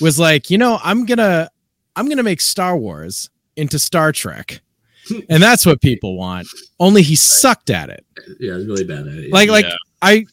was 0.00 0.18
like, 0.18 0.50
you 0.50 0.58
know, 0.58 0.80
I'm 0.82 1.06
gonna 1.06 1.48
I'm 1.94 2.08
gonna 2.08 2.24
make 2.24 2.40
Star 2.40 2.76
Wars 2.76 3.30
into 3.54 3.78
Star 3.78 4.10
Trek. 4.10 4.62
And 5.28 5.42
that's 5.42 5.66
what 5.66 5.80
people 5.80 6.16
want. 6.16 6.46
Only 6.78 7.02
he 7.02 7.16
sucked 7.16 7.70
at 7.70 7.88
it. 7.90 8.04
Yeah, 8.38 8.54
it's 8.54 8.66
really 8.66 8.84
bad 8.84 9.06
at 9.08 9.14
it. 9.14 9.32
Like 9.32 9.48
like 9.50 9.64
Yeah. 9.64 9.74
I 10.00 10.26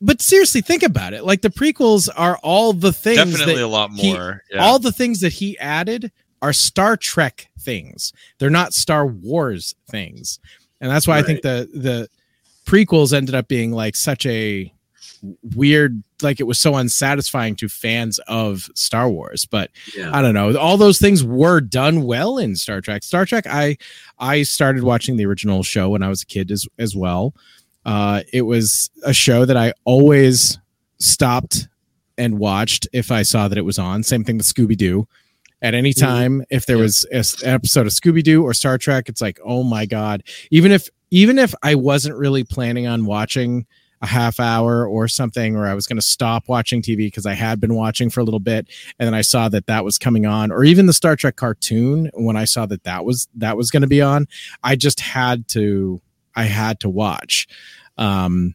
but 0.00 0.20
seriously 0.20 0.60
think 0.60 0.82
about 0.82 1.14
it. 1.14 1.24
Like 1.24 1.42
the 1.42 1.50
prequels 1.50 2.08
are 2.14 2.38
all 2.42 2.72
the 2.72 2.92
things 2.92 3.16
definitely 3.18 3.56
that 3.56 3.64
a 3.64 3.66
lot 3.66 3.90
he- 3.92 4.12
more 4.12 4.42
yeah. 4.50 4.62
all 4.62 4.78
the 4.78 4.92
things 4.92 5.20
that 5.20 5.34
he 5.34 5.58
added 5.58 6.10
are 6.42 6.52
Star 6.52 6.96
Trek 6.96 7.48
things. 7.60 8.12
They're 8.38 8.50
not 8.50 8.74
Star 8.74 9.06
Wars 9.06 9.74
things. 9.90 10.38
And 10.80 10.90
that's 10.90 11.06
why 11.08 11.18
I 11.18 11.22
think 11.22 11.42
the 11.42 11.68
the 11.72 12.08
prequels 12.66 13.12
ended 13.12 13.34
up 13.34 13.48
being 13.48 13.72
like 13.72 13.96
such 13.96 14.26
a 14.26 14.72
weird 15.54 16.02
like 16.22 16.40
it 16.40 16.44
was 16.44 16.58
so 16.58 16.74
unsatisfying 16.76 17.56
to 17.56 17.68
fans 17.68 18.18
of 18.28 18.68
Star 18.74 19.08
Wars 19.10 19.46
but 19.46 19.70
Yeah. 19.96 20.10
I 20.12 20.20
don't 20.22 20.34
know. 20.34 20.56
All 20.56 20.76
those 20.76 20.98
things 20.98 21.22
were 21.24 21.60
done 21.60 22.02
well 22.02 22.38
in 22.38 22.56
Star 22.56 22.80
Trek. 22.80 23.02
Star 23.02 23.24
Trek 23.26 23.44
I 23.46 23.76
I 24.18 24.42
started 24.42 24.82
watching 24.84 25.16
the 25.16 25.26
original 25.26 25.62
show 25.62 25.88
when 25.90 26.02
I 26.02 26.08
was 26.08 26.22
a 26.22 26.26
kid 26.26 26.50
as 26.50 26.66
as 26.78 26.94
well. 26.96 27.34
Uh 27.84 28.22
it 28.32 28.42
was 28.42 28.90
a 29.04 29.12
show 29.12 29.44
that 29.44 29.56
I 29.56 29.72
always 29.84 30.58
stopped 30.98 31.68
and 32.16 32.38
watched 32.38 32.86
if 32.92 33.10
I 33.10 33.22
saw 33.22 33.48
that 33.48 33.58
it 33.58 33.64
was 33.64 33.78
on. 33.78 34.02
Same 34.02 34.24
thing 34.24 34.36
with 34.36 34.46
Scooby 34.46 34.76
Doo 34.76 35.06
at 35.62 35.74
any 35.74 35.92
time 35.92 36.42
if 36.50 36.66
there 36.66 36.76
Yeah. 36.76 36.82
was 36.82 37.04
an 37.42 37.50
episode 37.50 37.86
of 37.86 37.92
Scooby 37.92 38.22
Doo 38.22 38.42
or 38.42 38.52
Star 38.54 38.78
Trek 38.78 39.08
it's 39.08 39.20
like 39.20 39.38
oh 39.44 39.62
my 39.62 39.86
god. 39.86 40.22
Even 40.50 40.70
if 40.72 40.88
even 41.10 41.38
if 41.38 41.54
I 41.62 41.74
wasn't 41.76 42.16
really 42.16 42.44
planning 42.44 42.86
on 42.86 43.04
watching 43.06 43.66
a 44.04 44.06
half 44.06 44.38
hour 44.38 44.86
or 44.86 45.08
something, 45.08 45.56
or 45.56 45.66
I 45.66 45.74
was 45.74 45.86
going 45.86 45.96
to 45.96 46.02
stop 46.02 46.44
watching 46.46 46.82
TV 46.82 46.98
because 46.98 47.26
I 47.26 47.32
had 47.32 47.58
been 47.58 47.74
watching 47.74 48.10
for 48.10 48.20
a 48.20 48.24
little 48.24 48.38
bit, 48.38 48.68
and 48.98 49.06
then 49.06 49.14
I 49.14 49.22
saw 49.22 49.48
that 49.48 49.66
that 49.66 49.84
was 49.84 49.98
coming 49.98 50.26
on, 50.26 50.52
or 50.52 50.62
even 50.62 50.86
the 50.86 50.92
Star 50.92 51.16
Trek 51.16 51.36
cartoon 51.36 52.10
when 52.14 52.36
I 52.36 52.44
saw 52.44 52.66
that 52.66 52.84
that 52.84 53.04
was 53.04 53.28
that 53.34 53.56
was 53.56 53.70
going 53.70 53.80
to 53.80 53.88
be 53.88 54.02
on, 54.02 54.28
I 54.62 54.76
just 54.76 55.00
had 55.00 55.48
to 55.48 56.00
I 56.36 56.44
had 56.44 56.80
to 56.80 56.88
watch. 56.88 57.48
Um, 57.96 58.54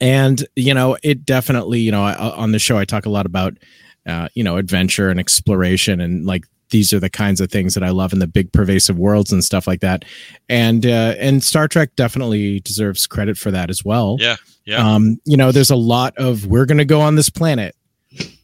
and 0.00 0.44
you 0.56 0.74
know, 0.74 0.96
it 1.02 1.24
definitely 1.24 1.80
you 1.80 1.92
know 1.92 2.02
I, 2.02 2.14
on 2.14 2.52
the 2.52 2.58
show 2.58 2.78
I 2.78 2.84
talk 2.84 3.06
a 3.06 3.10
lot 3.10 3.26
about 3.26 3.58
uh, 4.06 4.28
you 4.34 4.42
know 4.42 4.56
adventure 4.56 5.10
and 5.10 5.20
exploration 5.20 6.00
and 6.00 6.24
like 6.24 6.44
these 6.70 6.92
are 6.92 7.00
the 7.00 7.10
kinds 7.10 7.40
of 7.40 7.50
things 7.50 7.74
that 7.74 7.82
I 7.82 7.90
love 7.90 8.12
in 8.12 8.18
the 8.18 8.26
big 8.26 8.52
pervasive 8.52 8.98
worlds 8.98 9.32
and 9.32 9.44
stuff 9.44 9.66
like 9.66 9.80
that. 9.80 10.04
And 10.48 10.84
uh, 10.84 11.14
and 11.18 11.42
Star 11.42 11.68
Trek 11.68 11.94
definitely 11.96 12.60
deserves 12.60 13.06
credit 13.06 13.38
for 13.38 13.50
that 13.50 13.70
as 13.70 13.84
well. 13.84 14.16
Yeah, 14.18 14.36
yeah. 14.64 14.78
Um, 14.78 15.20
you 15.24 15.36
know, 15.36 15.52
there's 15.52 15.70
a 15.70 15.76
lot 15.76 16.14
of 16.16 16.46
we're 16.46 16.66
going 16.66 16.78
to 16.78 16.84
go 16.84 17.00
on 17.00 17.14
this 17.14 17.30
planet 17.30 17.74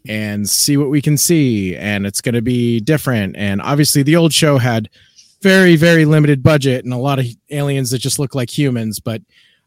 and 0.09 0.49
see 0.49 0.77
what 0.77 0.91
we 0.91 1.03
can 1.03 1.17
see, 1.17 1.77
and 1.77 2.07
it's 2.07 2.21
going 2.21 2.35
to 2.35 2.43
be 2.43 2.81
different. 2.81 3.37
And 3.37 3.61
obviously, 3.61 4.03
the 4.03 4.17
old 4.17 4.33
show 4.33 4.59
had 4.59 4.89
very 5.43 5.75
very 5.75 6.05
limited 6.05 6.43
budget 6.43 6.85
and 6.85 6.95
a 6.95 6.99
lot 6.99 7.19
of 7.19 7.27
aliens 7.51 7.91
that 7.91 7.99
just 7.99 8.19
look 8.21 8.35
like 8.35 8.49
humans, 8.57 9.01
but 9.01 9.21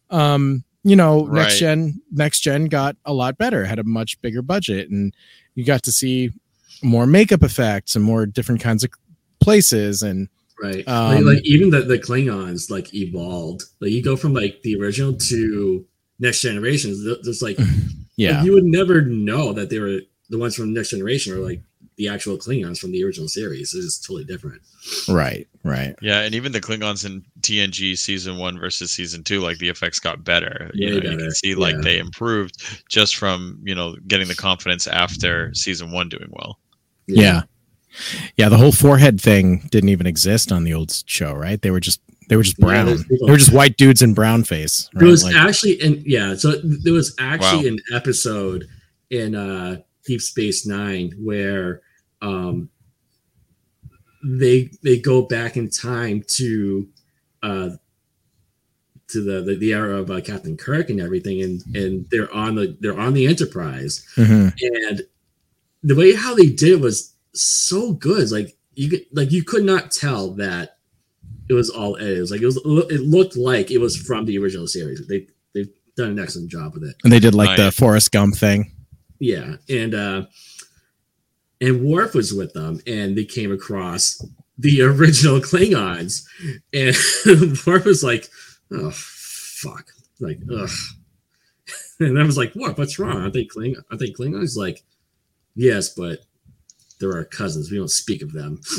um, 0.09 0.63
you 0.83 0.95
know, 0.95 1.25
next 1.25 1.59
gen 1.59 2.01
next 2.11 2.41
gen 2.41 2.65
got 2.65 2.95
a 3.05 3.13
lot 3.13 3.37
better, 3.37 3.65
had 3.65 3.79
a 3.79 3.83
much 3.83 4.21
bigger 4.21 4.41
budget, 4.41 4.89
and 4.89 5.13
you 5.55 5.65
got 5.65 5.83
to 5.83 5.91
see 5.91 6.31
more 6.83 7.07
makeup 7.07 7.43
effects 7.43 7.95
and 7.95 8.03
more 8.03 8.25
different 8.25 8.61
kinds 8.61 8.83
of 8.83 8.91
places 9.39 10.01
and 10.01 10.29
Right. 10.61 10.87
Um, 10.87 11.15
like, 11.15 11.25
like 11.25 11.45
even 11.45 11.69
the, 11.69 11.81
the 11.81 11.99
Klingons 11.99 12.71
like 12.71 12.93
evolved. 12.93 13.63
Like 13.81 13.91
you 13.91 14.01
go 14.01 14.15
from 14.15 14.33
like 14.33 14.61
the 14.63 14.79
original 14.79 15.13
to 15.13 15.85
next 16.19 16.41
generations. 16.41 17.03
th- 17.03 17.19
There's 17.23 17.41
like, 17.41 17.57
yeah 18.17 18.37
like, 18.37 18.45
you 18.45 18.53
would 18.53 18.63
never 18.63 19.01
know 19.01 19.51
that 19.53 19.69
they 19.69 19.79
were 19.79 19.99
the 20.29 20.37
ones 20.37 20.55
from 20.55 20.73
next 20.73 20.91
generation 20.91 21.33
or 21.33 21.37
like 21.37 21.61
the 21.97 22.09
actual 22.09 22.37
Klingons 22.37 22.79
from 22.79 22.91
the 22.91 23.03
original 23.03 23.27
series. 23.27 23.73
It's 23.73 23.85
just 23.85 24.05
totally 24.05 24.25
different. 24.25 24.61
right 25.09 25.47
right 25.63 25.95
Yeah, 26.01 26.21
and 26.21 26.35
even 26.35 26.51
the 26.51 26.61
Klingons 26.61 27.05
in 27.05 27.23
TNG 27.41 27.97
season 27.97 28.37
one 28.37 28.59
versus 28.59 28.91
season 28.91 29.23
two, 29.23 29.41
like 29.41 29.57
the 29.57 29.69
effects 29.69 29.99
got 29.99 30.23
better. 30.23 30.71
You 30.73 30.95
Way 30.95 30.99
know, 30.99 31.11
you 31.11 31.17
can 31.17 31.31
see 31.31 31.55
like 31.55 31.75
yeah. 31.75 31.81
they 31.81 31.97
improved 31.99 32.83
just 32.89 33.15
from 33.15 33.59
you 33.63 33.75
know 33.75 33.95
getting 34.07 34.27
the 34.27 34.35
confidence 34.35 34.87
after 34.87 35.53
season 35.53 35.91
one 35.91 36.09
doing 36.09 36.29
well. 36.31 36.59
Yeah. 37.07 37.43
yeah 38.37 38.49
the 38.49 38.57
whole 38.57 38.71
forehead 38.71 39.19
thing 39.21 39.67
didn't 39.71 39.89
even 39.89 40.05
exist 40.07 40.51
on 40.51 40.63
the 40.63 40.73
old 40.73 40.91
show 41.05 41.33
right 41.33 41.61
they 41.61 41.71
were 41.71 41.79
just 41.79 42.01
they 42.29 42.35
were 42.35 42.43
just 42.43 42.57
brown 42.57 42.85
there's 42.87 43.03
people- 43.05 43.27
they 43.27 43.31
were 43.31 43.37
just 43.37 43.53
white 43.53 43.77
dudes 43.77 44.01
in 44.01 44.13
brown 44.13 44.43
face 44.43 44.89
There 44.93 45.03
right? 45.03 45.11
was 45.11 45.23
Like- 45.23 45.35
actually 45.35 45.73
in 45.81 46.01
yeah, 46.05 46.35
so 46.35 46.53
there 46.63 46.93
was 46.93 47.15
actually 47.19 47.69
Wow. 47.69 47.75
an 47.75 47.79
episode 47.93 48.67
in 49.09 49.35
uh 49.35 49.77
Deep 50.05 50.21
Space 50.21 50.65
Nine 50.65 51.13
where 51.19 51.81
um 52.21 52.69
they 54.23 54.71
they 54.83 54.97
go 54.97 55.21
back 55.21 55.55
in 55.55 55.69
time 55.69 56.23
to 56.27 56.87
uh 57.43 57.69
to 59.07 59.21
the 59.23 59.41
the, 59.43 59.55
the 59.55 59.71
era 59.73 59.97
of 59.99 60.09
uh, 60.09 60.19
Captain 60.21 60.57
Kirk 60.57 60.89
and 60.89 60.99
everything 60.99 61.41
and 61.43 61.61
and 61.75 62.07
they're 62.09 62.33
on 62.33 62.55
the 62.55 62.75
they're 62.79 62.99
on 62.99 63.13
the 63.13 63.27
Enterprise 63.27 64.03
Mhm. 64.15 64.53
and 64.89 65.01
the 65.85 65.95
way 65.95 66.15
how 66.15 66.33
they 66.33 66.47
did 66.47 66.71
it 66.71 66.79
was 66.81 67.13
so 67.33 67.93
good. 67.93 68.31
Like 68.31 68.57
you 68.73 68.89
could 68.89 69.05
like 69.11 69.31
you 69.31 69.43
could 69.43 69.63
not 69.63 69.91
tell 69.91 70.31
that 70.31 70.77
it 71.47 71.53
was 71.53 71.69
all 71.69 71.95
edited. 71.97 72.17
It 72.17 72.21
was 72.21 72.31
like 72.31 72.41
it 72.41 72.45
was 72.45 72.57
it 72.57 73.01
looked 73.01 73.37
like 73.37 73.69
it 73.69 73.77
was 73.77 73.95
from 73.95 74.25
the 74.25 74.37
original 74.39 74.65
series. 74.65 75.05
They 75.07 75.27
they've 75.53 75.69
done 75.95 76.09
an 76.09 76.19
excellent 76.19 76.49
job 76.49 76.73
with 76.73 76.83
it. 76.83 76.95
And 77.03 77.13
they 77.13 77.19
did 77.19 77.35
like 77.35 77.55
the 77.55 77.65
Nice. 77.65 77.75
Forrest 77.75 78.11
Gump 78.11 78.35
thing. 78.35 78.71
Yeah 79.19 79.57
and 79.69 79.93
uh 79.93 80.25
and 81.61 81.85
Worf 81.85 82.15
was 82.15 82.33
with 82.33 82.53
them 82.53 82.81
and 82.87 83.15
they 83.15 83.23
came 83.23 83.51
across 83.51 84.19
the 84.57 84.81
original 84.81 85.39
Klingons 85.39 86.25
and 86.73 86.95
Worf 87.67 87.85
was 87.85 88.03
like 88.03 88.27
oh 88.71 88.91
fuck. 88.91 89.85
Like 90.19 90.39
ugh. 90.51 90.69
And 91.97 92.19
I 92.19 92.23
was 92.23 92.37
like 92.37 92.53
what 92.53 92.75
what's 92.77 92.97
wrong? 92.97 93.21
Aren't 93.21 93.33
they 93.35 93.45
Kling 93.45 93.75
aren't 93.91 93.99
they 94.01 94.09
Klingons? 94.09 94.57
Like 94.57 94.83
yes 95.55 95.89
but 95.89 96.19
there 96.99 97.11
are 97.11 97.25
cousins. 97.25 97.71
We 97.71 97.77
don't 97.77 97.89
speak 97.89 98.21
of 98.21 98.31
them. 98.33 98.59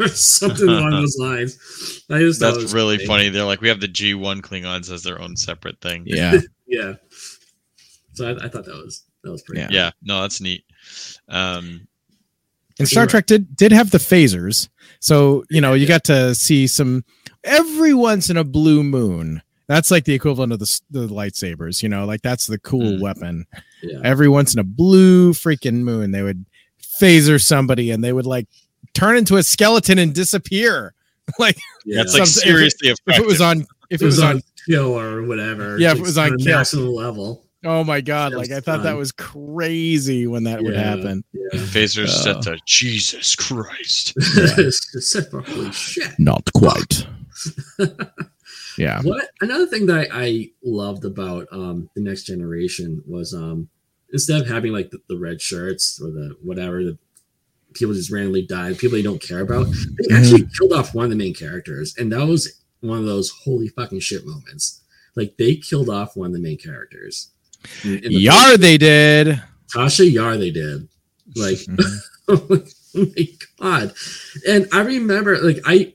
Or 0.00 0.06
something 0.06 0.68
along 0.68 0.90
those 0.92 1.16
lines. 1.20 2.04
I 2.08 2.20
just 2.20 2.38
That's 2.38 2.72
really 2.72 3.04
funny. 3.04 3.30
They're 3.30 3.42
like 3.44 3.60
we 3.60 3.66
have 3.66 3.80
the 3.80 3.88
G 3.88 4.14
one 4.14 4.40
Klingons 4.42 4.92
as 4.92 5.02
their 5.02 5.20
own 5.20 5.36
separate 5.36 5.80
thing. 5.80 6.04
yeah. 6.06 6.38
Yeah. 6.68 6.92
So 8.12 8.28
I, 8.28 8.44
I 8.44 8.48
thought 8.48 8.64
that 8.66 8.76
was 8.76 9.02
that 9.24 9.32
was 9.32 9.42
pretty 9.42 9.62
Yeah. 9.62 9.68
Yeah, 9.72 9.90
no, 10.02 10.20
that's 10.20 10.40
neat. 10.40 10.62
Um, 11.28 11.88
and 12.78 12.86
Star 12.86 13.08
Trek 13.08 13.26
did 13.26 13.56
did 13.56 13.72
have 13.72 13.90
the 13.90 13.98
phasers. 13.98 14.68
So 15.00 15.44
you 15.50 15.60
know 15.60 15.74
you 15.74 15.86
got 15.88 16.04
to 16.04 16.32
see 16.34 16.68
some 16.68 17.04
every 17.42 17.92
once 17.92 18.30
in 18.30 18.36
a 18.36 18.44
blue 18.44 18.84
moon 18.84 19.42
that's 19.68 19.90
like 19.90 20.04
the 20.04 20.14
equivalent 20.14 20.52
of 20.52 20.58
the, 20.58 20.80
the 20.90 21.06
lightsabers 21.06 21.82
you 21.82 21.88
know 21.88 22.04
like 22.04 22.22
that's 22.22 22.46
the 22.46 22.58
cool 22.58 22.92
Mm. 22.92 23.00
weapon 23.00 23.46
yeah 23.82 24.00
every 24.04 24.28
once 24.28 24.52
in 24.54 24.58
a 24.60 24.64
blue 24.64 25.32
freaking 25.32 25.82
moon 25.82 26.10
they 26.10 26.22
would 26.22 26.44
phaser 26.82 27.40
somebody 27.40 27.90
and 27.90 28.02
they 28.02 28.12
would 28.12 28.26
like 28.26 28.48
turn 28.94 29.16
into 29.16 29.36
a 29.36 29.42
skeleton 29.42 29.98
and 29.98 30.14
disappear 30.14 30.94
like 31.38 31.56
yeah. 31.84 31.98
that's 31.98 32.14
like 32.18 32.26
Some- 32.26 32.40
if 32.42 32.46
it- 32.46 32.48
seriously 32.48 32.88
if 32.90 33.18
it 33.20 33.26
was 33.26 33.40
on 33.40 33.66
if 33.90 34.02
it 34.02 34.04
was 34.06 34.20
on 34.20 34.42
kill 34.68 34.98
or 34.98 35.22
whatever. 35.22 35.78
Yeah, 35.78 35.92
if 35.92 35.98
it 35.98 36.02
was 36.02 36.18
on 36.18 36.34
a 36.34 36.36
kill. 36.36 36.94
level. 36.94 37.44
oh 37.64 37.82
my 37.84 38.00
god 38.02 38.34
like 38.34 38.50
i 38.50 38.60
thought 38.60 38.82
that 38.82 38.96
was 38.96 39.12
crazy 39.12 40.26
when 40.26 40.44
that 40.44 40.62
would 40.62 40.76
happen 40.76 41.24
Yeah. 41.32 41.58
phasers 41.60 42.08
Oh. 42.08 42.22
set 42.22 42.42
to 42.42 42.58
Jesus 42.66 43.34
Christ. 43.34 44.12
Except 44.96 45.30
for 45.30 45.40
holy 45.42 45.72
shit. 45.72 46.10
not 46.18 46.50
quite 46.52 47.06
yeah 48.78 49.00
What 49.02 49.28
another 49.40 49.66
thing 49.66 49.86
that 49.86 50.08
I, 50.12 50.20
I 50.24 50.50
loved 50.62 51.04
about 51.04 51.46
um 51.52 51.90
the 51.94 52.02
next 52.02 52.24
generation 52.24 53.02
was 53.06 53.34
um 53.34 53.68
instead 54.12 54.40
of 54.40 54.48
having 54.48 54.72
like 54.72 54.90
the, 54.90 54.98
the 55.08 55.18
red 55.18 55.40
shirts 55.40 56.00
or 56.02 56.10
the 56.10 56.36
whatever 56.42 56.82
the 56.84 56.98
people 57.74 57.94
just 57.94 58.10
randomly 58.10 58.42
die, 58.42 58.72
people 58.74 58.96
you 58.96 59.04
don't 59.04 59.22
care 59.22 59.40
about, 59.40 59.66
they 59.98 60.14
actually 60.14 60.48
killed 60.58 60.72
off 60.72 60.94
one 60.94 61.04
of 61.04 61.10
the 61.10 61.16
main 61.16 61.34
characters, 61.34 61.94
and 61.98 62.12
that 62.12 62.26
was 62.26 62.62
one 62.80 62.98
of 62.98 63.04
those 63.04 63.30
holy 63.44 63.68
fucking 63.68 64.00
shit 64.00 64.24
moments. 64.26 64.82
Like 65.14 65.36
they 65.36 65.56
killed 65.56 65.90
off 65.90 66.16
one 66.16 66.28
of 66.28 66.32
the 66.32 66.40
main 66.40 66.58
characters. 66.58 67.30
In- 67.84 67.98
in 68.04 68.12
the 68.12 68.20
yar 68.20 68.56
they 68.56 68.78
did 68.78 69.42
Tasha 69.74 70.10
Yar 70.10 70.36
they 70.36 70.50
did. 70.50 70.88
Like 71.36 71.58
oh 72.28 72.64
my 72.94 73.28
god. 73.60 73.94
And 74.46 74.68
I 74.72 74.80
remember 74.80 75.38
like 75.38 75.58
I 75.66 75.94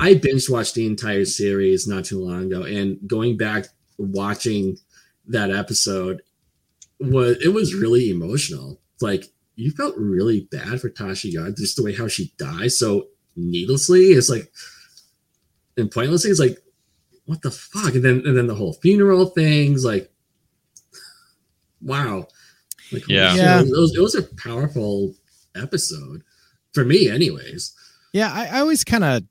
I 0.00 0.14
binge 0.14 0.48
watched 0.48 0.74
the 0.74 0.86
entire 0.86 1.24
series 1.24 1.86
not 1.86 2.04
too 2.06 2.18
long 2.24 2.44
ago 2.46 2.62
and 2.62 2.98
going 3.06 3.36
back 3.36 3.66
watching 3.98 4.78
that 5.26 5.50
episode 5.50 6.22
was 6.98 7.36
it 7.44 7.48
was 7.48 7.74
really 7.74 8.10
emotional. 8.10 8.80
Like 9.00 9.26
you 9.56 9.70
felt 9.72 9.94
really 9.96 10.48
bad 10.50 10.80
for 10.80 10.88
Tasha 10.88 11.30
Yar, 11.32 11.50
just 11.50 11.76
the 11.76 11.82
way 11.82 11.94
how 11.94 12.08
she 12.08 12.32
died 12.38 12.72
so 12.72 13.08
needlessly. 13.36 14.06
It's 14.06 14.28
like 14.30 14.50
and 15.76 15.90
pointlessly. 15.90 16.30
It's 16.30 16.40
like, 16.40 16.58
what 17.26 17.42
the 17.42 17.50
fuck? 17.50 17.94
And 17.94 18.04
then 18.04 18.22
and 18.24 18.36
then 18.36 18.46
the 18.46 18.54
whole 18.54 18.72
funeral 18.74 19.26
things, 19.26 19.84
like 19.84 20.10
wow. 21.82 22.26
Like 22.92 23.06
Yeah. 23.08 23.30
shit, 23.30 23.38
Yeah. 23.38 23.60
It 23.60 23.68
was, 23.70 23.94
it 23.96 24.00
was 24.00 24.14
a 24.14 24.22
powerful 24.22 25.14
episode. 25.54 26.22
For 26.72 26.84
me, 26.84 27.08
anyways. 27.08 27.74
Yeah, 28.12 28.30
I, 28.32 28.46
I 28.46 28.60
always 28.60 28.84
kind 28.84 29.02
of, 29.02 29.24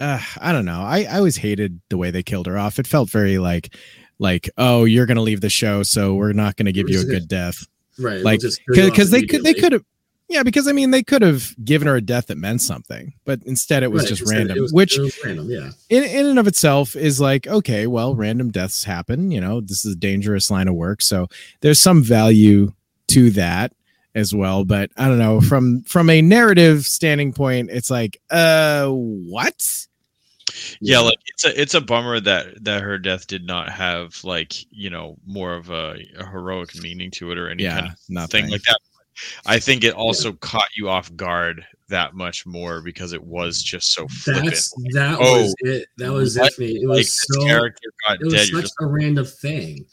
uh, 0.00 0.20
I 0.40 0.52
don't 0.52 0.64
know. 0.64 0.80
I, 0.82 1.04
I 1.10 1.16
always 1.18 1.36
hated 1.36 1.80
the 1.88 1.96
way 1.96 2.10
they 2.10 2.22
killed 2.22 2.46
her 2.46 2.58
off. 2.58 2.78
It 2.78 2.86
felt 2.86 3.10
very 3.10 3.38
like, 3.38 3.74
like, 4.18 4.48
oh, 4.58 4.84
you're 4.84 5.06
gonna 5.06 5.22
leave 5.22 5.40
the 5.40 5.50
show, 5.50 5.82
so 5.82 6.14
we're 6.14 6.32
not 6.32 6.56
gonna 6.56 6.72
give 6.72 6.88
you 6.88 7.00
a 7.00 7.04
good 7.04 7.28
death. 7.28 7.66
Right. 7.98 8.22
Like, 8.22 8.40
we'll 8.42 8.52
Because 8.90 9.10
they 9.10 9.22
could, 9.22 9.42
they 9.42 9.54
could 9.54 9.72
have, 9.72 9.84
Yeah, 10.28 10.42
because 10.42 10.66
I 10.68 10.72
mean, 10.72 10.90
they 10.90 11.02
could 11.02 11.22
have 11.22 11.54
given 11.64 11.86
her 11.88 11.96
a 11.96 12.00
death 12.00 12.26
that 12.26 12.36
meant 12.36 12.60
something, 12.60 13.14
but 13.24 13.40
instead 13.44 13.82
it 13.82 13.90
was 13.92 14.02
Right, 14.02 14.08
just 14.08 14.30
random, 14.30 14.56
it 14.56 14.60
was- 14.60 14.72
which 14.72 14.98
was 14.98 15.16
random, 15.24 15.48
yeah. 15.50 15.70
in, 15.88 16.04
in 16.04 16.26
and 16.26 16.38
of 16.38 16.46
itself 16.46 16.96
is 16.96 17.20
like, 17.20 17.46
okay, 17.46 17.86
well, 17.86 18.14
random 18.14 18.50
deaths 18.50 18.84
happen. 18.84 19.30
You 19.30 19.40
know, 19.40 19.60
this 19.60 19.84
is 19.84 19.94
a 19.94 19.98
dangerous 19.98 20.50
line 20.50 20.68
of 20.68 20.74
work. 20.74 21.00
So 21.00 21.28
there's 21.60 21.80
some 21.80 22.02
value 22.02 22.72
to 23.08 23.30
that 23.30 23.72
as 24.16 24.34
well. 24.34 24.64
But 24.64 24.90
I 24.96 25.06
don't 25.08 25.18
know, 25.18 25.40
from 25.40 25.82
from 25.82 26.10
a 26.10 26.20
narrative 26.22 26.84
standing 26.84 27.32
point, 27.32 27.70
it's 27.70 27.90
like, 27.90 28.20
uh 28.30 28.88
what? 28.88 29.62
yeah 30.80 31.00
like 31.00 31.18
it's 31.26 31.44
a 31.44 31.60
it's 31.60 31.74
a 31.74 31.80
bummer 31.80 32.18
that 32.20 32.62
that 32.64 32.80
her 32.80 32.98
death 32.98 33.26
did 33.26 33.44
not 33.44 33.68
have 33.70 34.16
like 34.24 34.54
you 34.70 34.88
know 34.88 35.16
more 35.26 35.54
of 35.54 35.70
a, 35.70 35.98
a 36.18 36.24
heroic 36.26 36.74
meaning 36.82 37.10
to 37.10 37.30
it 37.32 37.36
or 37.36 37.50
any 37.50 37.64
Yeah, 37.64 37.74
kind 37.80 37.86
of 37.92 37.98
nothing. 38.08 38.44
thing 38.44 38.52
like 38.52 38.62
that 38.62 38.78
i 39.44 39.58
think 39.58 39.82
it 39.84 39.92
also 39.92 40.32
caught 40.34 40.68
you 40.76 40.88
off 40.88 41.14
guard 41.16 41.64
that 41.88 42.14
much 42.14 42.46
more 42.46 42.80
because 42.80 43.12
it 43.12 43.22
was 43.22 43.60
just 43.62 43.92
so 43.92 44.06
flippant 44.08 44.50
That's 44.52 44.70
that 44.92 45.18
Oh, 45.20 45.42
was 45.42 45.54
it. 45.60 45.88
That 45.98 46.12
was 46.12 46.38
what? 46.38 46.50
definitely 46.50 46.76
it 46.82 46.88
was 46.88 46.98
this 46.98 47.26
so 47.28 47.44
character 47.44 47.88
got 48.06 48.20
it 48.20 48.24
was 48.24 48.32
dead 48.34 48.46
such 48.48 48.62
just 48.62 48.74
a 48.80 48.86
random 48.86 49.26
thing. 49.26 49.84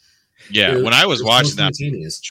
yeah 0.50 0.76
It 0.76 0.84
when 0.84 0.94
i 0.94 1.04
was 1.04 1.20
it 1.20 1.26
watching 1.26 1.50
so 1.50 1.56
that 1.56 1.74
simultaneous. 1.74 2.22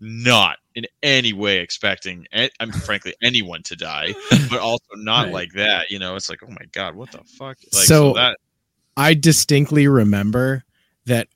Not 0.00 0.58
in 0.74 0.84
any 1.02 1.32
way 1.32 1.58
expecting 1.58 2.26
i'm 2.60 2.70
frankly 2.70 3.14
anyone 3.22 3.62
to 3.62 3.74
die 3.76 4.12
but 4.50 4.58
also 4.60 4.84
not 4.96 5.24
Right. 5.26 5.32
like 5.32 5.52
that 5.52 5.90
you 5.90 5.98
know 5.98 6.16
it's 6.16 6.28
like 6.28 6.40
oh 6.42 6.50
my 6.50 6.66
god 6.72 6.94
what 6.94 7.10
the 7.12 7.18
fuck 7.38 7.56
like 7.72 7.84
So- 7.84 8.12
that 8.14 8.38
I 8.98 9.12
distinctly 9.12 9.88
remember 9.88 10.64
that 11.04 11.28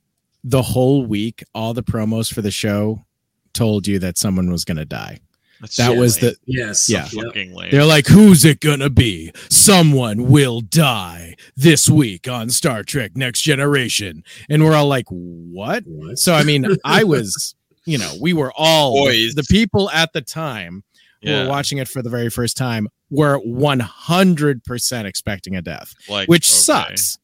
the 0.42 0.62
whole 0.62 1.04
week, 1.04 1.44
all 1.54 1.74
the 1.74 1.82
promos 1.82 2.32
for 2.32 2.40
the 2.40 2.50
show 2.50 3.04
told 3.52 3.86
you 3.86 3.98
that 3.98 4.16
someone 4.16 4.50
was 4.50 4.64
going 4.64 4.78
to 4.78 4.86
die. 4.86 5.18
that's 5.60 5.76
That 5.76 5.88
so 5.88 5.94
was 5.94 6.22
lame. 6.22 6.32
the 6.32 6.36
Yes. 6.46 6.88
Yeah. 6.88 7.06
Yep. 7.12 7.24
fucking 7.26 7.54
lame 7.54 7.70
They're 7.70 7.84
like, 7.84 8.06
who's 8.06 8.46
it 8.46 8.60
gonna 8.60 8.88
be? 8.88 9.30
Someone 9.50 10.30
will 10.30 10.62
die 10.62 11.34
this 11.54 11.86
week 11.90 12.26
on 12.26 12.48
Star 12.48 12.82
Trek 12.82 13.14
Next 13.14 13.42
Generation. 13.42 14.24
And 14.48 14.64
we're 14.64 14.74
all 14.74 14.88
like, 14.88 15.04
what? 15.10 15.82
What? 15.86 16.18
So, 16.18 16.32
I 16.34 16.44
mean, 16.44 16.64
I 16.82 17.04
was, 17.04 17.54
you 17.90 17.98
know, 17.98 18.12
we 18.20 18.32
were 18.32 18.52
all 18.56 19.06
the, 19.06 19.32
the 19.34 19.44
people 19.50 19.90
at 19.90 20.12
the 20.12 20.20
time 20.20 20.82
who 21.22 21.30
yeah 21.30 21.42
were 21.42 21.48
watching 21.50 21.78
it 21.78 21.88
for 21.88 22.00
the 22.02 22.08
very 22.10 22.30
first 22.30 22.56
time 22.56 22.88
were 23.10 23.38
100% 23.40 25.04
expecting 25.04 25.56
a 25.56 25.62
death, 25.62 25.94
like 26.08 26.28
which 26.28 26.48
okay. 26.48 26.54
sucks. 26.54 27.18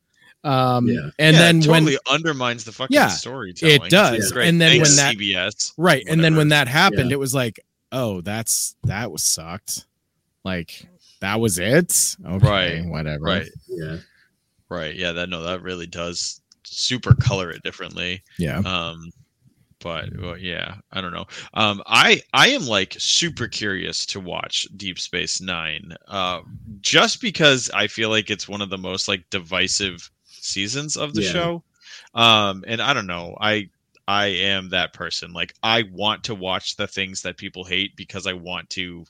Um, 0.45 0.87
Yeah. 0.87 1.11
and 1.19 1.35
Yeah, 1.35 1.41
then 1.43 1.59
it 1.59 1.67
when 1.67 1.83
totally 1.83 1.99
undermines 2.11 2.65
the 2.65 2.73
fucking 2.73 2.95
Yeah, 2.95 3.09
storytelling. 3.09 3.83
it 3.87 3.91
does, 3.91 4.17
It's 4.19 4.33
great. 4.33 4.49
and 4.49 4.61
then 4.61 4.73
Thanks, 4.73 4.91
when 4.91 4.97
that 4.97 5.15
CBS, 5.17 5.73
right, 5.77 6.05
and 6.09 6.23
then 6.23 6.37
when 6.37 6.49
that 6.51 6.69
happened, 6.69 7.11
Yeah. 7.11 7.15
it 7.15 7.19
was 7.19 7.35
like, 7.35 7.59
oh, 7.93 8.21
that's 8.21 8.77
that 8.85 9.11
was 9.11 9.25
sucked. 9.25 9.87
Like 10.45 10.87
that 11.21 11.41
was 11.41 11.59
it. 11.59 12.17
Okay, 12.25 12.47
Right, 12.47 12.85
whatever. 12.87 13.23
right, 13.25 13.49
Yeah. 13.69 13.97
right, 14.69 14.95
yeah, 14.95 15.13
that 15.13 15.29
no, 15.29 15.43
that 15.43 15.63
really 15.63 15.87
does 15.87 16.41
super 16.65 17.15
color 17.15 17.51
it 17.51 17.63
differently. 17.63 18.23
Yeah. 18.39 18.59
Um, 18.59 19.11
but 19.81 20.09
well, 20.19 20.37
yeah, 20.39 20.77
I 20.93 21.01
don't 21.01 21.13
know. 21.13 21.27
Um, 21.55 21.83
I 21.87 22.23
I 22.33 22.49
am 22.49 22.67
like 22.67 22.97
super 22.99 23.49
curious 23.49 24.05
to 24.07 24.21
watch 24.21 24.67
Deep 24.77 24.99
Space 24.99 25.41
Nine, 25.41 25.93
uh, 26.09 26.41
just 26.81 27.21
because 27.21 27.71
I 27.75 27.87
feel 27.87 28.11
like 28.11 28.31
it's 28.31 28.49
one 28.49 28.63
of 28.63 28.71
the 28.71 28.79
most 28.79 29.09
like 29.09 29.29
divisive 29.31 30.11
seasons 30.27 30.97
of 30.97 31.15
the 31.15 31.23
Yeah. 31.23 31.23
show. 31.23 31.65
Um, 32.15 32.65
and 32.67 32.81
I 32.81 32.93
don't 32.95 33.07
know, 33.07 33.37
I 33.41 33.71
I 34.09 34.27
am 34.27 34.71
that 34.71 34.93
person. 34.93 35.33
Like 35.33 35.55
I 35.63 35.85
want 35.93 36.25
to 36.25 36.35
watch 36.35 36.77
the 36.77 36.87
things 36.87 37.23
that 37.23 37.37
people 37.39 37.65
hate 37.65 37.97
because 37.97 38.27
I 38.27 38.33
want 38.35 38.71
to 38.71 39.05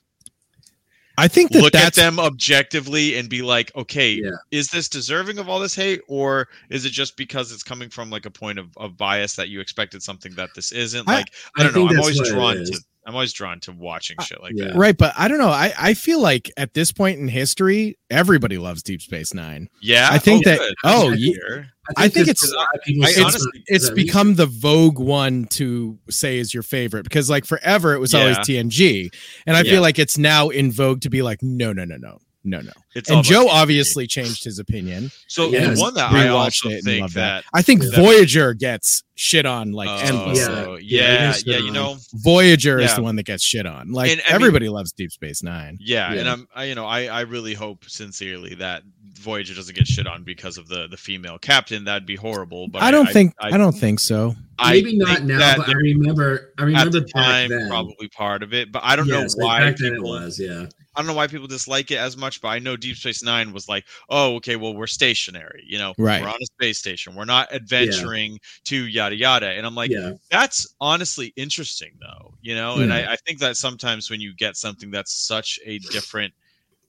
I 1.17 1.27
think 1.27 1.51
that 1.51 1.61
look 1.63 1.73
at 1.75 1.95
them 1.95 2.19
objectively 2.19 3.17
and 3.17 3.27
be 3.27 3.41
like, 3.41 3.75
okay, 3.75 4.11
Yeah. 4.11 4.31
is 4.51 4.67
this 4.67 4.87
deserving 4.87 5.39
of 5.39 5.49
all 5.49 5.59
this 5.59 5.73
hate, 5.75 6.01
or 6.07 6.47
is 6.69 6.85
it 6.85 6.91
just 6.91 7.17
because 7.17 7.51
it's 7.51 7.63
coming 7.63 7.89
from 7.89 8.09
like 8.09 8.25
a 8.25 8.31
point 8.31 8.59
of, 8.59 8.69
of 8.77 8.97
bias 8.97 9.35
that 9.35 9.49
you 9.49 9.59
expected 9.59 10.03
something 10.03 10.33
that 10.35 10.49
this 10.55 10.71
isn't? 10.71 11.07
Like, 11.07 11.33
I, 11.57 11.63
don't 11.63 11.75
know. 11.75 11.87
I'm 11.87 11.99
always 11.99 12.19
what 12.19 12.27
drawn 12.27 12.55
to. 12.57 12.79
I'm 13.07 13.15
always 13.15 13.31
drawn 13.31 13.61
to 13.61 13.71
watching 13.71 14.17
uh, 14.19 14.23
shit 14.23 14.41
like 14.41 14.51
yeah. 14.55 14.65
that. 14.67 14.75
right, 14.75 14.95
but 14.97 15.13
I 15.17 15.29
don't 15.29 15.37
know. 15.39 15.47
I 15.49 15.73
I 15.79 15.93
feel 15.93 16.19
like 16.21 16.51
at 16.57 16.73
this 16.73 16.91
point 16.91 17.19
in 17.19 17.29
history, 17.29 17.97
everybody 18.09 18.57
loves 18.57 18.83
Deep 18.83 19.01
Space 19.01 19.33
Nine. 19.33 19.69
Yeah, 19.81 20.09
I 20.11 20.17
think 20.19 20.45
oh, 20.45 20.49
that- 20.49 20.59
good. 20.59 20.75
oh, 20.83 21.09
That's 21.11 21.21
ye- 21.21 21.39
fair. 21.47 21.69
I 21.95 22.09
think 22.09 22.27
it's 22.27 22.43
it's- 22.43 22.51
a 22.51 22.57
lot 22.57 22.67
of 22.75 22.81
people 22.83 23.05
I 23.05 23.11
say 23.11 23.21
honestly- 23.23 23.63
It's 23.67 23.89
become 23.91 24.35
the 24.35 24.45
vogue 24.45 24.99
one 24.99 25.45
to 25.51 25.97
say 26.09 26.37
is 26.37 26.53
your 26.53 26.63
favorite 26.63 27.03
because 27.03 27.29
like 27.29 27.45
forever 27.45 27.93
it 27.93 27.99
was 27.99 28.13
always 28.13 28.35
Yeah. 28.45 28.61
TNG, 28.63 29.09
and 29.45 29.55
I 29.55 29.61
Yeah. 29.61 29.71
feel 29.71 29.81
like 29.81 29.97
it's 29.99 30.17
now 30.17 30.49
in 30.49 30.69
vogue 30.69 30.99
to 31.01 31.09
be 31.09 31.21
like 31.21 31.41
no 31.41 31.71
no 31.71 31.85
no 31.85 31.95
no 31.95 32.19
no 32.47 32.61
no. 32.61 32.71
It's 32.95 33.09
And 33.11 33.23
Joe 33.23 33.45
TNG. 33.45 33.49
obviously 33.51 34.07
changed 34.07 34.43
his 34.43 34.57
opinion. 34.59 35.11
So 35.27 35.49
Yeah, 35.49 35.71
the 35.73 35.79
one 35.79 35.93
that 35.95 36.11
I 36.11 36.25
Rewatched 36.25 36.33
also 36.33 36.69
it 36.69 36.73
and 36.75 36.83
think 36.83 37.01
loved 37.01 37.13
that. 37.15 37.43
I 37.53 37.61
think 37.61 37.81
that- 37.83 37.93
Voyager 37.95 38.53
gets 38.55 39.03
shit 39.15 39.45
on 39.45 39.71
like 39.71 39.89
Oh, 39.89 39.97
endlessly. 39.97 40.53
Yeah. 40.53 40.77
yeah, 40.79 41.35
Yeah, 41.45 41.57
yeah, 41.57 41.57
you 41.63 41.71
know, 41.71 41.97
Voyager 42.13 42.79
is 42.79 42.95
the 42.95 43.01
one 43.03 43.15
that 43.17 43.25
gets 43.25 43.43
shit 43.43 43.65
on. 43.65 43.91
Like 43.91 44.11
And, 44.11 44.21
I 44.21 44.31
mean- 44.31 44.35
everybody 44.35 44.69
loves 44.69 44.91
Deep 44.93 45.11
Space 45.11 45.43
Nine. 45.43 45.77
Yeah, 45.79 46.11
and 46.13 46.27
I'm, 46.27 46.47
I, 46.55 46.63
you 46.65 46.75
know, 46.75 46.85
I, 46.85 47.05
I 47.05 47.21
really 47.21 47.53
hope 47.53 47.85
sincerely 47.87 48.55
that 48.55 48.83
Voyager 49.19 49.53
doesn't 49.53 49.75
get 49.75 49.87
shit 49.87 50.07
on 50.07 50.23
because 50.23 50.57
of 50.57 50.67
the 50.67 50.87
the 50.87 50.97
female 50.97 51.37
captain. 51.39 51.83
That'd 51.85 52.05
be 52.05 52.15
horrible. 52.15 52.67
But 52.67 52.83
I 52.83 52.91
don't 52.91 53.09
think 53.09 53.33
I, 53.39 53.57
don't 53.57 53.73
think 53.73 53.99
so. 53.99 54.35
I 54.59 54.73
Maybe 54.73 54.95
not 54.97 55.17
think 55.17 55.29
now, 55.29 55.57
but 55.57 55.63
I 55.63 55.67
they're 55.67 55.77
remember. 55.77 56.53
I 56.57 56.61
at 56.61 56.65
remember 56.65 56.99
the 56.99 57.01
back 57.01 57.25
time 57.25 57.49
then. 57.49 57.67
probably 57.67 58.07
part 58.09 58.43
of 58.43 58.53
it, 58.53 58.71
but 58.71 58.83
I 58.83 58.95
don't 58.95 59.07
Yes, 59.07 59.35
know 59.35 59.45
why 59.45 59.59
back 59.61 59.77
then 59.77 59.93
it 59.93 59.95
people. 59.95 60.09
was. 60.11 60.39
Yeah. 60.39 60.67
I 60.97 61.01
don't 61.01 61.07
know 61.07 61.13
why 61.13 61.27
people 61.27 61.45
dislike 61.45 61.91
it 61.91 61.99
as 61.99 62.17
much, 62.17 62.41
but 62.41 62.47
I 62.47 62.57
know 62.57 62.75
Deep 62.75 62.97
Space 62.97 63.23
Nine 63.23 63.53
was 63.53 63.69
like, 63.69 63.85
oh, 64.09 64.33
okay, 64.37 64.55
well, 64.55 64.73
we're 64.73 64.87
stationary. 64.87 65.63
You 65.67 65.77
know, 65.77 65.93
Right. 65.99 66.23
we're 66.23 66.27
on 66.27 66.41
a 66.41 66.45
space 66.45 66.79
station. 66.79 67.13
We're 67.13 67.25
not 67.25 67.53
adventuring 67.53 68.39
to 68.65 68.87
yada 68.87 69.15
yada. 69.15 69.51
And 69.51 69.67
I'm 69.67 69.75
like, 69.75 69.91
yeah. 69.91 70.13
that's 70.31 70.73
honestly 70.81 71.33
interesting, 71.35 71.91
though. 72.01 72.33
You 72.41 72.55
know, 72.55 72.77
and 72.77 72.91
I, 72.91 73.13
I 73.13 73.15
think 73.15 73.37
that 73.39 73.57
sometimes 73.57 74.09
when 74.09 74.19
you 74.21 74.33
get 74.33 74.57
something 74.57 74.89
that's 74.89 75.13
such 75.13 75.59
a 75.65 75.77
different 75.77 76.33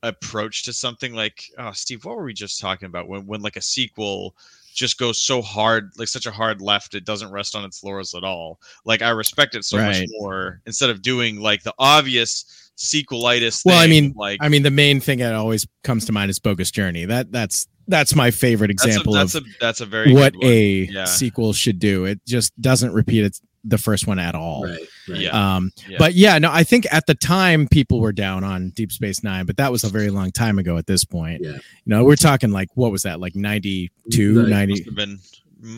approach 0.02 0.64
to 0.64 0.72
something 0.72 1.12
like, 1.12 1.44
oh, 1.58 1.72
Steve, 1.72 2.04
what 2.06 2.16
were 2.16 2.24
we 2.24 2.32
just 2.32 2.60
talking 2.60 2.86
about? 2.86 3.08
When 3.08 3.26
when 3.26 3.42
like 3.42 3.56
a 3.56 3.62
sequel 3.62 4.34
just 4.74 4.98
goes 4.98 5.18
so 5.20 5.42
hard, 5.42 5.90
like 5.98 6.08
such 6.08 6.24
a 6.26 6.30
hard 6.30 6.62
left, 6.62 6.94
it 6.94 7.04
doesn't 7.04 7.30
rest 7.32 7.54
on 7.56 7.64
its 7.64 7.82
laurels 7.84 8.14
at 8.14 8.24
all. 8.24 8.58
Like 8.86 9.02
I 9.02 9.10
respect 9.10 9.54
it 9.54 9.64
so 9.64 9.76
much 9.76 10.02
more 10.20 10.62
instead 10.66 10.88
of 10.88 11.02
doing 11.02 11.40
like 11.40 11.62
the 11.62 11.74
obvious 11.78 12.67
sequelitis. 12.78 13.64
Well, 13.64 13.78
I 13.78 13.86
mean, 13.86 14.14
like 14.16 14.38
I 14.40 14.48
mean, 14.48 14.62
the 14.62 14.70
main 14.70 15.00
thing 15.00 15.18
that 15.18 15.34
always 15.34 15.66
comes 15.84 16.06
to 16.06 16.12
mind 16.12 16.30
is 16.30 16.38
Bogus 16.38 16.70
Journey. 16.70 17.04
That 17.04 17.30
that's 17.32 17.66
that's 17.88 18.14
my 18.14 18.30
favorite 18.30 18.68
that's 18.68 18.84
a, 18.84 18.88
example 18.88 19.12
that's 19.14 19.34
of 19.34 19.44
a 19.44 19.46
that's 19.60 19.80
a 19.80 19.86
very 19.86 20.12
what 20.12 20.34
good 20.34 20.44
a 20.44 20.70
Yeah. 20.90 21.04
sequel 21.04 21.52
should 21.52 21.78
do. 21.78 22.04
It 22.04 22.20
just 22.26 22.58
doesn't 22.60 22.92
repeat 22.92 23.24
its 23.24 23.40
the 23.64 23.78
first 23.78 24.06
one 24.06 24.18
at 24.20 24.34
all. 24.34 24.64
Right. 24.64 24.78
Right. 25.08 25.20
Yeah. 25.20 25.56
Um, 25.56 25.72
Yeah. 25.88 25.96
but 25.98 26.14
yeah, 26.14 26.38
no, 26.38 26.50
I 26.52 26.62
think 26.62 26.86
at 26.92 27.06
the 27.06 27.14
time 27.14 27.66
people 27.66 28.00
were 28.00 28.12
down 28.12 28.44
on 28.44 28.70
Deep 28.70 28.92
Space 28.92 29.24
Nine, 29.24 29.46
but 29.46 29.56
that 29.56 29.72
was 29.72 29.82
a 29.84 29.88
very 29.88 30.10
long 30.10 30.30
time 30.30 30.58
ago 30.58 30.76
at 30.76 30.86
this 30.86 31.04
point. 31.04 31.42
Yeah. 31.42 31.52
You 31.52 31.60
know, 31.86 32.04
we're 32.04 32.16
talking 32.16 32.50
like 32.52 32.68
what 32.74 32.92
was 32.92 33.02
that, 33.02 33.18
like 33.20 33.34
92, 33.34 34.34
Like, 34.42 34.48
90 34.48 34.72
Must 34.72 34.84
have 34.84 34.94
been 34.94 35.18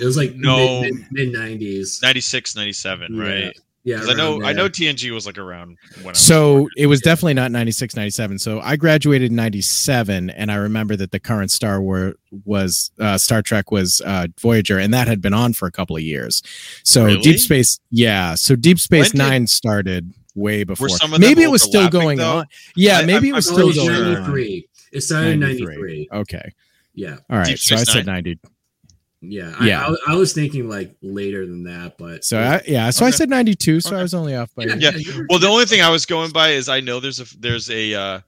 It 0.01 0.05
was 0.05 0.17
like 0.17 0.35
no 0.37 0.83
mid 1.11 1.33
nineties. 1.33 2.01
96 2.03 2.55
97 2.55 3.17
right 3.19 3.57
Yeah. 3.83 3.97
'Cause 4.01 4.11
i 4.11 4.12
know 4.14 4.33
around 4.40 4.45
i 4.45 4.53
know 4.53 4.69
tng 4.69 5.11
was 5.11 5.25
like 5.25 5.38
around 5.38 5.79
when 6.03 6.07
I 6.07 6.09
was 6.11 6.19
So 6.19 6.69
it 6.77 6.87
was 6.87 7.01
definitely 7.01 7.35
not 7.35 7.51
96, 7.51 7.97
97. 7.97 8.38
So 8.38 8.61
I 8.61 8.77
graduated 8.77 9.31
in 9.31 9.37
97 9.37 10.29
and 10.31 10.53
I 10.53 10.57
remember 10.57 10.97
that 10.97 11.12
the 11.12 11.19
current 11.21 11.51
Star 11.51 11.81
War 11.81 12.14
was 12.45 12.90
uh, 13.01 13.16
Star 13.16 13.40
Trek 13.43 13.71
was 13.71 14.03
uh, 14.05 14.27
Voyager 14.40 14.79
and 14.79 14.93
that 14.93 15.09
had 15.09 15.23
been 15.23 15.33
on 15.35 15.55
for 15.55 15.66
a 15.66 15.71
couple 15.73 15.97
of 15.97 16.03
years. 16.03 16.43
So 16.85 17.07
Really? 17.07 17.21
Deep 17.23 17.38
Space, 17.38 17.81
yeah. 17.90 18.35
So 18.35 18.55
Deep 18.55 18.79
Space 18.79 19.12
did- 19.12 19.19
9 19.19 19.47
started 19.47 20.12
way 20.35 20.62
before. 20.64 20.88
some 20.90 21.11
maybe 21.19 21.43
it 21.43 21.51
was 21.51 21.62
still 21.62 21.88
going 21.88 22.19
though? 22.19 22.38
on. 22.38 22.47
Yeah, 22.77 22.99
I- 22.99 23.07
maybe 23.07 23.29
I'm- 23.29 23.35
it 23.35 23.37
was 23.37 23.49
I'm 23.49 23.55
still 23.55 23.73
going 23.73 23.87
sure. 23.95 24.05
on. 24.07 24.12
ninety 24.12 24.31
three. 24.31 24.69
It 24.93 25.01
started 25.03 25.31
in 25.31 25.40
93. 25.40 26.09
Okay. 26.12 26.53
Yeah. 26.95 27.16
All 27.31 27.38
right. 27.38 27.47
Deep 27.47 27.59
So 27.59 27.77
I 27.77 27.85
said 27.85 28.07
Nine? 28.07 28.25
90. 28.25 28.38
Yeah. 29.23 29.55
Yeah. 29.63 29.87
I, 29.87 29.91
I, 29.91 30.13
I 30.13 30.17
was 30.17 30.33
thinking 30.33 30.69
like 30.69 30.95
later 31.03 31.47
than 31.47 31.63
that, 31.65 31.99
but 31.99 32.25
So 32.25 32.39
I, 32.41 32.63
yeah, 32.67 32.89
so 32.91 33.05
I 33.05 33.11
said 33.11 33.29
92. 33.29 33.81
So 33.81 33.91
Okay. 33.91 33.99
I 33.99 34.03
was 34.03 34.15
only 34.15 34.35
off 34.35 34.55
by 34.55 34.65
yeah, 34.65 34.75
Yeah. 34.79 34.91
well 35.29 35.39
the 35.39 35.47
only 35.49 35.67
thing 35.67 35.83
i 35.83 35.91
was 35.91 36.07
going 36.07 36.31
by 36.33 36.51
is 36.53 36.69
i 36.71 36.81
know 36.81 37.01
there's 37.01 37.21
a 37.21 37.39
there's 37.39 37.69
a 37.71 37.95
uh 37.95 38.21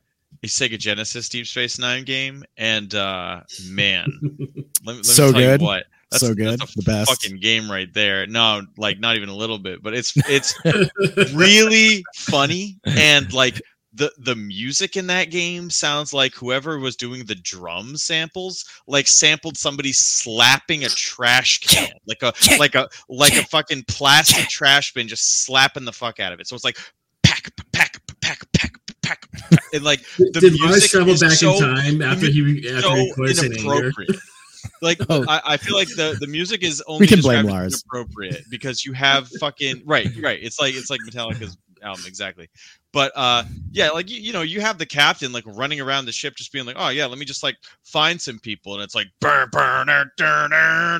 a 0.43 0.47
Sega 0.47 0.79
Genesis 0.79 1.29
Deep 1.29 1.47
Space 1.47 1.79
Nine 1.79 2.05
game, 2.05 2.43
and 2.57 2.93
uh 2.95 3.43
man, 3.69 4.11
let 4.23 4.39
me, 4.39 4.65
let 4.85 4.97
me 4.97 5.03
So 5.05 5.31
tell 5.31 5.41
good. 5.41 5.61
you 5.61 5.67
what, 5.67 5.85
that's, 6.11 6.27
So 6.27 6.35
good. 6.35 6.59
that's 6.59 6.73
a 6.75 6.79
The 6.79 6.83
best. 6.83 7.11
fucking 7.11 7.39
game 7.39 7.71
right 7.71 7.93
there. 7.95 8.27
No, 8.27 8.63
like 8.77 8.99
not 8.99 9.15
even 9.17 9.29
a 9.29 9.37
little 9.37 9.59
bit, 9.59 9.83
but 9.85 9.95
it's 9.95 10.13
it's 10.29 10.53
really 11.35 12.05
funny 12.17 12.79
and 12.85 13.33
like 13.33 13.63
the 13.95 14.11
the 14.19 14.35
music 14.35 14.97
in 14.97 15.07
that 15.09 15.31
game 15.31 15.69
sounds 15.69 16.13
like 16.15 16.35
whoever 16.35 16.79
was 16.79 16.97
doing 16.97 17.25
the 17.27 17.35
drum 17.35 17.97
samples 17.97 18.65
like 18.87 19.07
sampled 19.07 19.57
somebody 19.59 19.93
slapping 19.93 20.85
a 20.85 20.89
trash 20.89 21.59
can 21.61 21.91
like 22.07 22.23
a 22.23 22.33
like 22.59 22.75
a 22.75 22.89
like 23.09 23.35
a 23.37 23.43
fucking 23.45 23.85
plastic 23.89 24.49
trash 24.49 24.93
bin 24.95 25.09
just 25.09 25.45
slapping 25.45 25.85
the 25.85 25.93
fuck 25.93 26.21
out 26.21 26.33
of 26.33 26.41
it 26.41 26.47
so 26.47 26.55
it's 26.55 26.65
like 26.65 26.79
pack 27.23 27.51
pack 27.73 28.01
pack 28.23 28.41
pack 28.53 28.73
pack 29.03 29.29
and 29.75 29.83
like 29.85 30.01
the 30.19 30.41
Did 30.41 30.59
Mars 30.59 30.71
music 30.73 30.91
travel 30.91 31.13
is 31.13 31.21
back 31.21 31.33
so- 31.33 31.55
in 31.55 31.61
time 31.61 32.03
after 32.03 32.27
he 32.31 32.67
after 32.71 32.81
so 32.81 32.95
he 32.95 33.13
quits 33.13 33.43
anger? 33.43 33.57
inappropriate. 33.59 34.17
Like 34.81 34.99
Oh. 35.11 35.25
I, 35.29 35.41
I 35.45 35.57
feel 35.57 35.75
like 35.77 35.89
the, 35.89 36.17
the 36.21 36.27
music 36.29 36.63
is 36.63 36.83
only 36.87 37.07
can 37.09 37.21
blame 37.21 37.47
Lars. 37.47 37.83
inappropriate 37.93 38.45
because 38.49 38.85
you 38.85 38.93
have 38.93 39.29
fucking 39.41 39.83
right 39.85 40.09
right. 40.23 40.39
It's 40.43 40.59
like 40.61 40.75
it's 40.75 40.89
like 40.89 41.01
Metallica's 41.07 41.57
album 41.83 42.05
exactly. 42.07 42.49
But 42.93 43.13
uh 43.17 43.45
yeah, 43.75 43.89
like 43.91 44.11
you, 44.11 44.21
you 44.21 44.33
know, 44.35 44.43
you 44.43 44.61
have 44.61 44.77
the 44.77 44.85
captain 44.85 45.33
like 45.33 45.45
running 45.47 45.81
around 45.81 46.05
the 46.05 46.13
ship 46.13 46.35
just 46.37 46.53
being 46.53 46.67
like, 46.67 46.77
oh 46.79 46.91
yeah, 46.91 47.07
let 47.07 47.19
me 47.19 47.25
just 47.25 47.43
like 47.43 47.57
find 47.85 48.21
some 48.21 48.39
people, 48.39 48.75
and 48.75 48.83
it's 48.83 48.95
like 48.95 49.07
burr, 49.21 49.47
burr, 49.51 49.85
dur, 49.87 50.11
dur, 50.19 50.49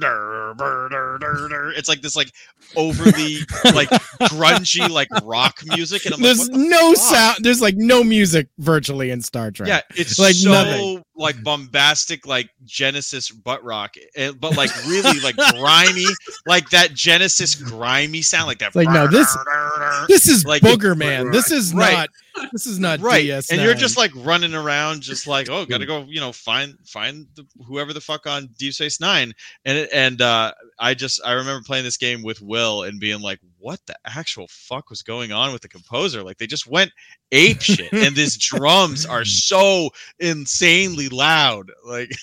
dur, 0.01 0.55
burr, 0.57 0.89
dur, 0.89 1.19
dur, 1.19 1.49
dur. 1.49 1.73
it's 1.73 1.89
like 1.91 2.01
this 2.01 2.17
like 2.17 2.33
overly 2.77 3.39
like 3.75 3.91
grungy 4.31 4.89
like 4.89 5.09
rock 5.23 5.59
music, 5.67 6.07
and 6.07 6.15
I'm 6.15 6.23
There's 6.23 6.49
like, 6.49 6.59
no 6.59 6.95
fuck? 6.95 6.97
sound. 6.97 7.39
There's 7.45 7.61
like 7.61 7.75
no 7.77 8.03
music 8.03 8.49
virtually 8.59 9.11
in 9.11 9.21
Star 9.21 9.51
Trek. 9.51 9.69
Yeah, 9.69 9.81
it's 9.95 10.19
Like 10.19 10.35
so 10.35 10.51
nothing. 10.53 11.05
like 11.15 11.43
bombastic, 11.43 12.27
like 12.27 12.49
Genesis 12.65 13.31
butt 13.31 13.63
rock, 13.65 13.97
eh, 14.17 14.33
but 14.39 14.57
like 14.57 14.71
really 14.87 15.21
like 15.21 15.37
grimy, 15.37 16.07
like 16.47 16.71
that 16.71 16.95
Genesis 16.95 17.55
grimy 17.55 18.23
sound, 18.23 18.47
like 18.47 18.61
that. 18.61 18.75
Like, 18.75 18.89
no, 18.89 19.07
this- 19.07 19.37
This 20.09 20.27
is 20.29 20.45
Like- 20.47 20.63
Boogerman. 20.63 21.33
This 21.33 21.51
is 21.51 21.75
Right. 21.83 21.93
not. 21.93 22.11
This 22.53 22.67
is 22.67 22.79
not 22.79 23.01
right, 23.01 23.25
DS9. 23.25 23.53
and 23.53 23.63
you're 23.63 23.75
just 23.75 23.97
like 23.97 24.11
running 24.17 24.55
around, 24.55 25.03
just 25.03 25.27
like 25.27 25.49
oh, 25.51 25.65
gotta 25.67 25.87
go, 25.87 26.05
you 26.09 26.21
know, 26.21 26.33
find 26.33 26.77
find 26.87 27.27
the, 27.35 27.47
whoever 27.67 27.93
the 27.93 28.01
fuck 28.01 28.27
on 28.27 28.49
Deep 28.59 28.73
Space 28.75 29.01
Nine, 29.01 29.33
and 29.65 29.79
it, 29.79 29.91
and 29.93 30.21
uh, 30.21 30.53
I 30.79 30.95
just 30.95 31.21
I 31.25 31.33
remember 31.33 31.63
playing 31.65 31.85
this 31.85 31.97
game 31.97 32.23
with 32.23 32.41
Will 32.41 32.83
and 32.85 33.01
being 33.01 33.21
like, 33.21 33.41
what 33.59 33.81
the 33.87 33.97
actual 34.07 34.47
fuck 34.51 34.91
was 34.91 35.03
going 35.03 35.33
on 35.33 35.53
with 35.53 35.63
the 35.63 35.69
composer? 35.69 36.23
Like 36.23 36.39
they 36.39 36.47
just 36.47 36.67
went 36.67 36.93
ape 37.33 37.63
shit, 37.63 37.93
and 37.93 38.15
these 38.15 38.37
drums 38.37 39.07
are 39.07 39.25
so 39.25 39.91
insanely 40.19 41.09
loud, 41.09 41.71
like. 41.87 42.11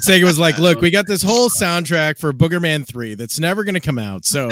Sega 0.00 0.24
was 0.24 0.38
like, 0.38 0.58
"Look, 0.58 0.80
we 0.80 0.90
got 0.90 1.06
this 1.06 1.22
whole 1.26 1.48
soundtrack 1.48 2.18
for 2.18 2.32
Boogerman 2.32 2.86
Three 2.86 3.14
that's 3.14 3.38
never 3.38 3.64
to 3.64 3.80
come 3.80 3.98
out. 3.98 4.24
So 4.24 4.48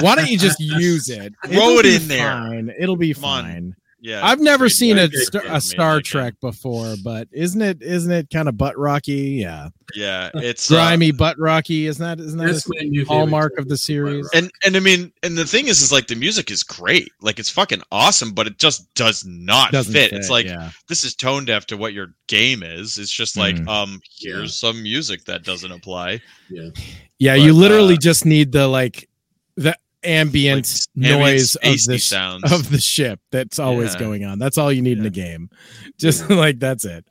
why 0.00 0.14
don't 0.14 0.30
you 0.30 0.38
just 0.38 0.60
use 0.60 1.08
it? 1.08 1.34
Throw 1.46 1.78
it 1.78 1.86
in 1.86 2.08
there. 2.08 2.74
It'll 2.78 2.96
be 2.96 3.14
Come 3.14 3.24
on. 3.24 3.76
Fine." 4.02 4.10
Yeah, 4.10 4.26
I've 4.26 4.40
never 4.40 4.68
seen 4.68 4.98
a. 4.98 5.08
Star- 5.10 5.42
a 5.46 5.60
Star 5.60 5.94
that 5.96 6.04
game. 6.04 6.10
Trek 6.10 6.34
before, 6.40 6.94
but 7.04 7.28
isn't 7.32 7.60
it? 7.60 7.82
Isn't 7.82 8.10
it 8.12 8.28
kind 8.30 8.48
of 8.48 8.56
butt 8.56 8.78
rocky? 8.78 9.12
Yeah, 9.42 9.68
Yeah, 9.94 10.30
it's 10.34 10.70
uh, 10.70 10.74
grimy 10.76 11.12
butt 11.12 11.38
rocky. 11.38 11.86
Isn't 11.86 12.02
that? 12.04 12.18
Isn't 12.24 12.38
that 12.38 12.46
That's 12.46 12.66
a 12.66 12.84
new 12.84 13.04
hallmark 13.04 13.58
of 13.58 13.68
the 13.68 13.76
series? 13.76 14.28
and 14.34 14.50
and 14.64 14.76
I 14.76 14.80
mean, 14.80 15.12
and 15.22 15.36
the 15.36 15.44
thing 15.44 15.68
is, 15.68 15.82
is 15.82 15.92
like 15.92 16.06
the 16.06 16.16
music 16.16 16.50
is 16.50 16.62
great, 16.62 17.10
like 17.20 17.38
it's 17.38 17.50
fucking 17.50 17.82
awesome, 17.92 18.32
but 18.32 18.46
it 18.46 18.58
just 18.58 18.92
does 18.94 19.24
not 19.26 19.72
Doesn't 19.72 19.92
fit. 19.92 20.12
It's 20.12 20.30
like 20.30 20.46
yeah. 20.46 20.70
this 20.88 21.04
is 21.04 21.14
tone 21.14 21.44
deaf 21.44 21.66
to 21.66 21.76
what 21.76 21.92
your 21.92 22.14
game 22.26 22.62
is. 22.62 22.98
It's 22.98 23.10
just 23.12 23.36
like, 23.36 23.56
Mhm. 23.56 23.68
um, 23.68 24.00
here's 24.18 24.56
some 24.56 24.82
music 24.82 25.24
that 25.26 25.42
doesn't 25.44 25.70
apply. 25.72 26.20
Yeah. 26.48 26.70
Yeah, 27.18 27.36
But, 27.36 27.42
you 27.42 27.52
literally 27.52 27.94
uh, 27.94 27.98
just 28.00 28.24
need 28.24 28.52
the 28.52 28.66
like 28.66 29.08
the 29.56 29.76
ambient 30.04 30.86
Like, 30.96 31.04
ambient 31.06 31.20
noise 31.20 31.56
of 31.56 31.84
the 31.86 31.98
sh- 31.98 32.04
sounds. 32.08 32.50
of 32.52 32.70
the 32.70 32.80
ship 32.80 33.20
that's 33.30 33.58
always 33.58 33.94
Yeah. 33.94 34.00
going 34.00 34.24
on. 34.24 34.38
That's 34.38 34.58
all 34.58 34.72
you 34.72 34.82
need 34.82 34.98
in 34.98 35.06
a 35.06 35.10
game. 35.10 35.50
Just 35.98 36.28
like 36.30 36.58
that's 36.58 36.84
it. 36.84 37.04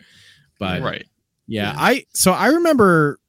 But 0.60 0.82
right. 0.82 1.06
yeah, 1.48 1.72
Yeah. 1.72 1.76
I 1.78 2.06
so 2.14 2.32
I 2.32 2.48
remember 2.48 3.20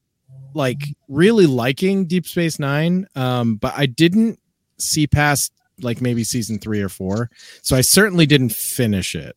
like 0.54 0.82
really 1.08 1.46
liking 1.46 2.06
Deep 2.06 2.26
Space 2.26 2.58
9 2.58 3.06
um 3.14 3.56
but 3.56 3.72
I 3.76 3.86
didn't 3.86 4.40
see 4.78 5.06
past 5.06 5.52
like 5.80 6.00
maybe 6.00 6.24
season 6.24 6.58
3 6.58 6.80
or 6.82 6.88
4. 6.88 7.30
So 7.62 7.76
I 7.76 7.82
certainly 7.82 8.26
didn't 8.26 8.52
finish 8.52 9.14
it. 9.14 9.36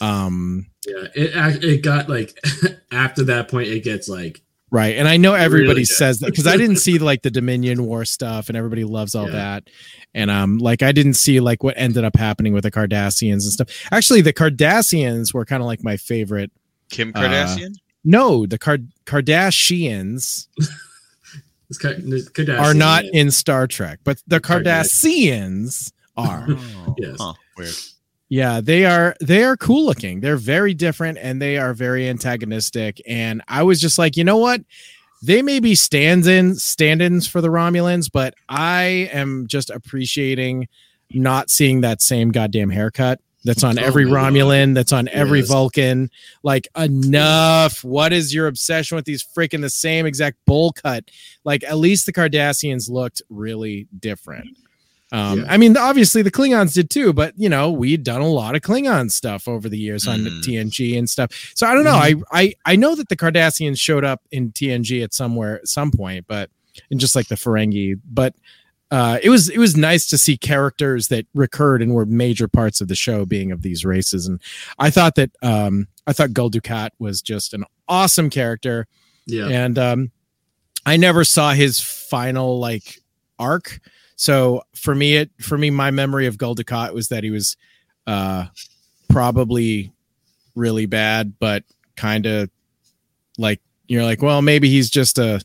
Um 0.00 0.66
Yeah, 0.86 1.06
it 1.14 1.64
it 1.64 1.82
got 1.82 2.08
like 2.08 2.38
after 2.92 3.24
that 3.24 3.48
point, 3.48 3.68
it 3.68 3.84
gets 3.84 4.08
like 4.08 4.40
Right. 4.70 4.96
And 4.96 5.08
I 5.08 5.16
know 5.16 5.32
everybody 5.34 5.68
Really 5.70 5.84
says 5.86 6.18
that 6.20 6.26
because 6.26 6.46
I 6.46 6.56
didn't 6.56 6.76
see 6.86 6.98
like 6.98 7.22
the 7.22 7.30
Dominion 7.30 7.84
War 7.86 8.04
stuff 8.04 8.48
and 8.48 8.56
everybody 8.56 8.84
loves 8.84 9.14
all 9.14 9.26
Yeah. 9.26 9.32
that. 9.32 9.70
And 10.14 10.30
um 10.30 10.58
like 10.58 10.82
I 10.82 10.92
didn't 10.92 11.14
see 11.14 11.40
like 11.40 11.62
what 11.62 11.74
ended 11.78 12.04
up 12.04 12.16
happening 12.16 12.52
with 12.52 12.64
the 12.64 12.70
Cardassians 12.70 13.42
and 13.44 13.52
stuff. 13.52 13.68
Actually, 13.92 14.20
the 14.20 14.32
Cardassians 14.32 15.32
were 15.32 15.44
kind 15.44 15.62
of 15.62 15.66
like 15.66 15.82
my 15.82 15.96
favorite. 15.96 16.50
Kim 16.90 17.12
uh, 17.14 17.20
Kardashian. 17.20 17.74
No, 18.04 18.46
the 18.46 18.58
Card 18.58 18.90
Kardashians 19.06 20.48
it's 21.70 21.78
Ka- 21.78 21.88
the 21.98 22.28
Kardashian, 22.32 22.60
are 22.60 22.74
not 22.74 23.04
in 23.04 23.30
Star 23.30 23.66
Trek, 23.66 24.00
but 24.04 24.22
the 24.26 24.40
Cardassians 24.40 25.92
are. 26.16 26.46
Yes. 26.96 27.16
Huh, 27.20 27.34
weird. 27.56 27.74
Yeah, 28.30 28.60
they 28.60 28.84
are 28.84 29.16
they 29.20 29.42
are 29.42 29.56
cool 29.56 29.86
looking. 29.86 30.20
They're 30.20 30.36
very 30.36 30.74
different 30.74 31.18
and 31.18 31.40
they 31.40 31.56
are 31.56 31.72
very 31.72 32.08
antagonistic. 32.08 33.00
And 33.06 33.42
I 33.48 33.62
was 33.62 33.80
just 33.80 33.98
like, 33.98 34.16
you 34.16 34.24
know 34.24 34.36
what? 34.36 34.60
They 35.22 35.42
may 35.42 35.60
be 35.60 35.74
stand-in 35.74 36.54
stand-ins 36.56 37.26
for 37.26 37.40
the 37.40 37.48
Romulans, 37.48 38.10
but 38.12 38.34
I 38.48 39.10
am 39.12 39.46
just 39.48 39.70
appreciating 39.70 40.68
not 41.10 41.50
seeing 41.50 41.80
that 41.80 42.02
same 42.02 42.30
goddamn 42.30 42.70
haircut 42.70 43.18
that's 43.44 43.64
on 43.64 43.78
Oh 43.78 43.82
every 43.82 44.04
God. 44.04 44.12
Romulan, 44.12 44.74
that's 44.74 44.92
on 44.92 45.08
every 45.08 45.38
Yes. 45.40 45.48
Vulcan. 45.48 46.10
Like 46.42 46.68
enough. 46.76 47.82
What 47.82 48.12
is 48.12 48.34
your 48.34 48.46
obsession 48.46 48.96
with 48.96 49.06
these 49.06 49.24
freaking 49.24 49.62
the 49.62 49.70
same 49.70 50.04
exact 50.06 50.36
bowl 50.44 50.72
cut? 50.72 51.04
Like 51.44 51.64
at 51.64 51.78
least 51.78 52.04
the 52.04 52.12
Cardassians 52.12 52.90
looked 52.90 53.22
really 53.30 53.88
different. 53.98 54.48
Um, 55.10 55.40
Yeah. 55.40 55.46
I 55.48 55.56
mean, 55.56 55.76
obviously 55.76 56.22
the 56.22 56.30
Klingons 56.30 56.74
did 56.74 56.90
too, 56.90 57.12
but 57.12 57.32
you 57.36 57.48
know, 57.48 57.70
we'd 57.70 58.04
done 58.04 58.20
a 58.20 58.28
lot 58.28 58.54
of 58.54 58.62
Klingon 58.62 59.10
stuff 59.10 59.48
over 59.48 59.68
the 59.68 59.78
years 59.78 60.06
on 60.06 60.20
Mm. 60.20 60.42
TNG 60.42 60.98
and 60.98 61.08
stuff. 61.08 61.30
So 61.54 61.66
I 61.66 61.74
don't 61.74 61.84
know. 61.84 61.92
I, 61.94 62.14
I 62.32 62.54
I 62.66 62.76
know 62.76 62.94
that 62.94 63.08
the 63.08 63.16
Cardassians 63.16 63.78
showed 63.80 64.04
up 64.04 64.20
in 64.30 64.52
TNG 64.52 65.02
at 65.02 65.14
somewhere 65.14 65.56
at 65.60 65.68
some 65.68 65.90
point, 65.90 66.26
but 66.28 66.50
and 66.90 67.00
just 67.00 67.16
like 67.16 67.28
the 67.28 67.34
Ferengi, 67.36 67.98
but 68.04 68.34
uh, 68.90 69.18
it 69.22 69.28
was 69.30 69.48
it 69.50 69.58
was 69.58 69.76
nice 69.76 70.06
to 70.06 70.16
see 70.16 70.36
characters 70.36 71.08
that 71.08 71.26
recurred 71.34 71.82
and 71.82 71.92
were 71.94 72.06
major 72.06 72.48
parts 72.48 72.80
of 72.80 72.88
the 72.88 72.94
show 72.94 73.26
being 73.26 73.50
of 73.52 73.60
these 73.62 73.84
races. 73.84 74.26
And 74.26 74.40
I 74.78 74.88
thought 74.90 75.14
that 75.16 75.30
um, 75.42 75.88
I 76.06 76.12
thought 76.14 76.32
Gul 76.32 76.50
Dukat 76.50 76.90
was 76.98 77.20
just 77.20 77.52
an 77.54 77.64
awesome 77.88 78.28
character 78.30 78.86
Yeah. 79.26 79.48
and 79.48 79.78
um 79.78 80.10
i 80.86 80.96
never 80.98 81.24
saw 81.24 81.52
his 81.52 81.80
final 81.80 82.58
like 82.60 83.00
arc 83.38 83.80
so 84.20 84.60
for 84.74 84.94
me 84.94 85.16
it 85.16 85.30
for 85.40 85.56
me 85.56 85.70
my 85.70 85.90
memory 85.90 86.26
of 86.26 86.36
Dukat 86.36 86.92
was 86.92 87.08
that 87.08 87.24
he 87.24 87.30
was 87.30 87.56
uh 88.06 88.46
probably 89.08 89.92
really 90.54 90.86
bad 90.86 91.32
but 91.38 91.64
kind 91.96 92.26
of 92.26 92.50
like 93.38 93.60
you're 93.86 94.02
like 94.04 94.20
well 94.20 94.42
maybe 94.42 94.68
he's 94.68 94.90
just 94.90 95.18
a 95.18 95.40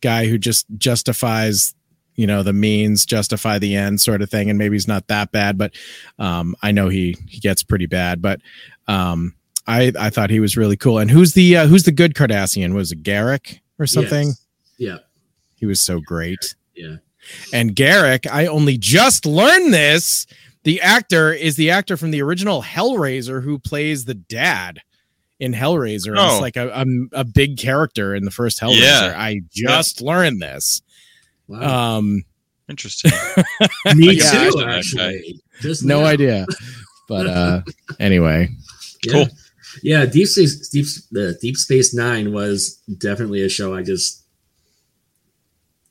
guy 0.00 0.26
who 0.26 0.36
just 0.38 0.66
justifies 0.76 1.74
you 2.16 2.26
know 2.26 2.42
the 2.42 2.52
means 2.52 3.06
justify 3.06 3.58
the 3.58 3.74
end 3.76 4.00
sort 4.00 4.20
of 4.22 4.28
thing 4.28 4.50
and 4.50 4.58
maybe 4.58 4.74
he's 4.74 4.88
not 4.88 5.06
that 5.06 5.30
bad 5.32 5.56
but 5.56 5.72
um 6.18 6.54
i 6.62 6.70
know 6.72 6.88
he 6.88 7.16
he 7.28 7.38
gets 7.40 7.62
pretty 7.62 7.86
bad 7.86 8.20
but 8.20 8.40
um 8.88 9.34
i 9.66 9.92
i 9.98 10.10
thought 10.10 10.30
he 10.30 10.40
was 10.40 10.56
really 10.56 10.76
cool 10.76 10.98
and 10.98 11.10
who's 11.10 11.32
the 11.34 11.56
uh, 11.56 11.66
who's 11.66 11.84
the 11.84 11.92
good 11.92 12.14
cardassian 12.14 12.74
was 12.74 12.90
it 12.92 13.02
garak 13.02 13.60
or 13.78 13.86
something 13.86 14.28
Yes. 14.28 14.40
Yeah. 14.78 14.98
he 15.56 15.66
was 15.66 15.80
so 15.80 16.00
great 16.00 16.54
Yeah. 16.74 16.96
And 17.52 17.74
Garak, 17.74 18.30
I 18.30 18.46
only 18.46 18.78
just 18.78 19.26
learned 19.26 19.72
this. 19.72 20.26
The 20.64 20.80
actor 20.80 21.32
is 21.32 21.56
the 21.56 21.70
actor 21.70 21.96
from 21.96 22.10
the 22.10 22.22
original 22.22 22.62
Hellraiser 22.62 23.42
who 23.42 23.58
plays 23.58 24.04
the 24.04 24.14
dad 24.14 24.80
in 25.38 25.52
Hellraiser. 25.52 26.16
Oh. 26.18 26.32
It's 26.32 26.40
like 26.40 26.56
a, 26.56 26.68
a, 26.68 26.84
a 27.20 27.24
big 27.24 27.58
character 27.58 28.14
in 28.14 28.24
the 28.24 28.30
first 28.30 28.60
Hellraiser. 28.60 28.80
Yeah. 28.80 29.14
I 29.16 29.42
just 29.52 30.00
learned 30.00 30.40
this. 30.42 30.82
Wow. 31.46 31.98
Um, 31.98 32.24
Interesting. 32.68 33.12
Me 33.94 34.14
yeah, 34.14 34.30
too, 34.30 34.50
that 34.58 34.68
actually. 34.68 35.40
Just 35.60 35.84
no 35.84 36.00
now. 36.00 36.06
idea. 36.06 36.46
But 37.08 37.26
uh, 37.28 37.62
anyway, 38.00 38.48
Yeah. 39.04 39.12
Cool. 39.12 39.26
Yeah, 39.82 40.06
Deep 40.06 40.26
Space 40.26 40.68
Deep 40.70 40.86
the 41.10 41.38
Deep 41.40 41.56
Space 41.56 41.94
Nine 41.94 42.32
was 42.32 42.76
definitely 42.98 43.42
a 43.42 43.48
show 43.48 43.74
I 43.74 43.82
just 43.82 44.24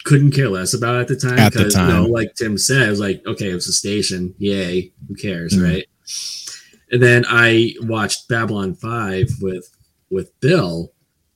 couldn't 0.06 0.32
care 0.32 0.50
less 0.50 0.74
about 0.74 1.02
at 1.02 1.08
the 1.10 1.16
time. 1.18 1.38
At 1.38 1.52
the 1.54 1.64
'cause, 1.64 1.76
You 1.76 1.82
know, 1.88 2.06
like 2.06 2.34
Tim 2.36 2.58
said, 2.58 2.88
it 2.88 2.90
was 2.92 3.00
like, 3.02 3.22
okay, 3.26 3.50
it 3.52 3.56
was 3.56 3.68
a 3.68 3.74
station. 3.74 4.34
Yay. 4.38 4.92
Who 5.08 5.16
cares, 5.16 5.54
Mhm. 5.54 5.64
right? 5.64 5.86
And 6.92 7.02
then 7.04 7.26
I 7.28 7.74
watched 7.82 8.28
Babylon 8.30 8.76
5 8.76 9.30
with 9.42 9.68
with 10.12 10.32
Bill 10.40 10.94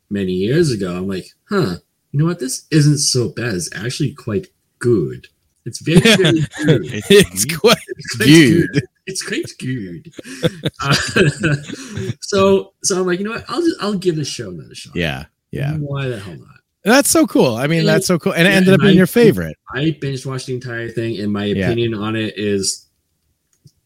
many 0.09 0.31
years 0.33 0.71
ago. 0.71 0.95
I'm 0.95 1.07
like, 1.07 1.25
huh, 1.49 1.77
you 2.11 2.19
know 2.19 2.25
what? 2.25 2.39
This 2.39 2.65
isn't 2.71 2.99
so 2.99 3.29
bad. 3.29 3.55
It's 3.55 3.69
actually 3.75 4.13
quite 4.13 4.47
good. 4.77 5.27
It's 5.65 5.79
very, 5.81 5.99
very 5.99 6.39
good. 6.65 7.03
it's 7.09 7.45
quite 7.45 7.77
It's 7.97 8.15
quite 8.15 8.27
good. 8.27 8.81
It's 9.07 9.23
quite 9.23 9.51
good. 9.59 10.13
Uh, 10.81 10.93
so, 12.21 12.73
so 12.83 12.99
I'm 13.01 13.07
like, 13.07 13.19
you 13.19 13.25
know 13.25 13.31
what? 13.31 13.45
I'll 13.49 13.61
just 13.61 13.81
I'll 13.81 13.97
give 13.97 14.15
this 14.15 14.27
show 14.27 14.49
another 14.51 14.75
shot. 14.75 14.95
Yeah, 14.95 15.25
yeah. 15.51 15.75
Why 15.77 16.07
the 16.07 16.19
hell 16.19 16.35
not? 16.37 16.58
That's 16.83 17.09
so 17.09 17.27
cool. 17.27 17.55
I 17.55 17.67
mean, 17.67 17.79
And- 17.79 17.87
that's 17.87 18.07
so 18.07 18.17
cool, 18.17 18.33
and 18.33 18.47
it 18.47 18.51
yeah, 18.51 18.55
ended 18.57 18.73
up 18.73 18.79
and 18.79 18.87
being 18.87 18.95
I- 18.95 18.97
your 18.97 19.07
favorite. 19.07 19.57
I 19.75 19.97
binge 19.99 20.25
watched 20.25 20.47
the 20.47 20.53
entire 20.53 20.89
thing, 20.89 21.19
and 21.19 21.31
my 21.31 21.45
Yeah. 21.45 21.65
opinion 21.67 21.93
on 21.93 22.15
it 22.15 22.35
is 22.37 22.85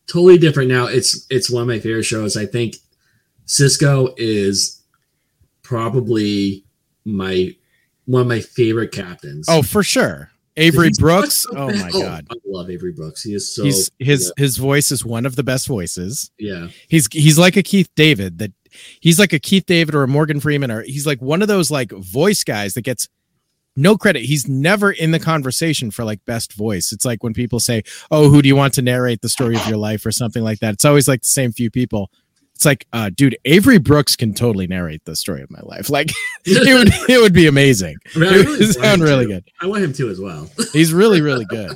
totally 0.07 0.37
different 0.37 0.69
now. 0.69 0.85
It's 0.85 1.25
it's 1.29 1.49
one 1.49 1.63
of 1.63 1.67
my 1.67 1.79
favorite 1.79 2.03
shows. 2.03 2.37
I 2.37 2.45
think 2.45 2.77
Sisko 3.47 4.13
is 4.17 4.81
probably 5.63 6.65
my 7.05 7.55
one 8.05 8.21
of 8.21 8.27
my 8.27 8.41
favorite 8.41 8.91
captains. 8.91 9.45
Oh, 9.49 9.61
for 9.63 9.83
sure. 9.83 10.29
Avery 10.55 10.89
He's 10.89 10.99
Brooks. 10.99 11.35
so 11.37 11.49
Oh 11.55 11.67
my 11.73 11.89
oh, 11.93 12.01
god. 12.01 12.27
I 12.29 12.35
love 12.45 12.69
Avery 12.69 12.91
Brooks. 12.91 13.23
He 13.23 13.33
is 13.33 13.53
so 13.55 13.63
He's 13.63 13.89
his 13.97 14.31
his 14.37 14.57
voice 14.57 14.91
is 14.91 15.03
one 15.03 15.25
of 15.25 15.35
the 15.35 15.43
best 15.43 15.65
voices. 15.67 16.29
yeah. 16.37 16.67
He's 16.87 17.07
he's 17.11 17.39
like 17.39 17.57
a 17.57 17.63
Keith 17.63 17.89
David 17.95 18.37
that 18.37 18.51
he's 18.99 19.19
like 19.19 19.33
a 19.33 19.39
Keith 19.39 19.65
David 19.65 19.95
or 19.95 20.03
a 20.03 20.07
Morgan 20.07 20.39
Freeman 20.39 20.71
or 20.71 20.81
he's 20.83 21.07
like 21.07 21.21
one 21.21 21.41
of 21.41 21.47
those 21.47 21.71
like 21.71 21.91
voice 21.91 22.43
guys 22.43 22.73
that 22.73 22.81
gets 22.83 23.07
no 23.75 23.97
credit. 23.97 24.23
He's 24.23 24.47
never 24.47 24.91
in 24.91 25.11
the 25.11 25.19
conversation 25.19 25.91
for 25.91 26.03
like 26.03 26.23
best 26.25 26.53
voice. 26.53 26.91
It's 26.91 27.05
like 27.05 27.23
when 27.23 27.33
people 27.33 27.59
say, 27.59 27.83
"Oh, 28.11 28.29
who 28.29 28.41
do 28.41 28.47
you 28.47 28.55
want 28.55 28.73
to 28.75 28.81
narrate 28.81 29.21
the 29.21 29.29
story 29.29 29.55
of 29.55 29.65
your 29.67 29.77
life?" 29.77 30.05
or 30.05 30.11
something 30.11 30.43
like 30.43 30.59
that. 30.59 30.75
It's 30.75 30.85
always 30.85 31.07
like 31.07 31.21
the 31.21 31.27
same 31.27 31.51
few 31.51 31.71
people. 31.71 32.11
It's 32.53 32.65
like, 32.65 32.85
uh, 32.93 33.09
dude, 33.15 33.35
Avery 33.45 33.79
Brooks 33.79 34.15
can 34.15 34.33
totally 34.35 34.67
narrate 34.67 35.03
the 35.05 35.15
story 35.15 35.41
of 35.41 35.49
my 35.49 35.61
life. 35.63 35.89
Like, 35.93 36.11
it 36.45 36.73
would 36.77 36.89
it 37.09 37.19
would 37.19 37.33
be 37.33 37.47
amazing. 37.47 37.97
I 38.15 38.19
mean, 38.19 38.33
It 38.33 38.47
would 38.47 38.73
sound 38.73 39.01
really 39.01 39.25
good. 39.25 39.43
I 39.59 39.65
want 39.65 39.83
him 39.83 39.93
to 39.93 40.09
as 40.09 40.19
well. 40.19 40.49
He's 40.71 40.93
really 40.93 41.21
really 41.21 41.45
good. 41.49 41.71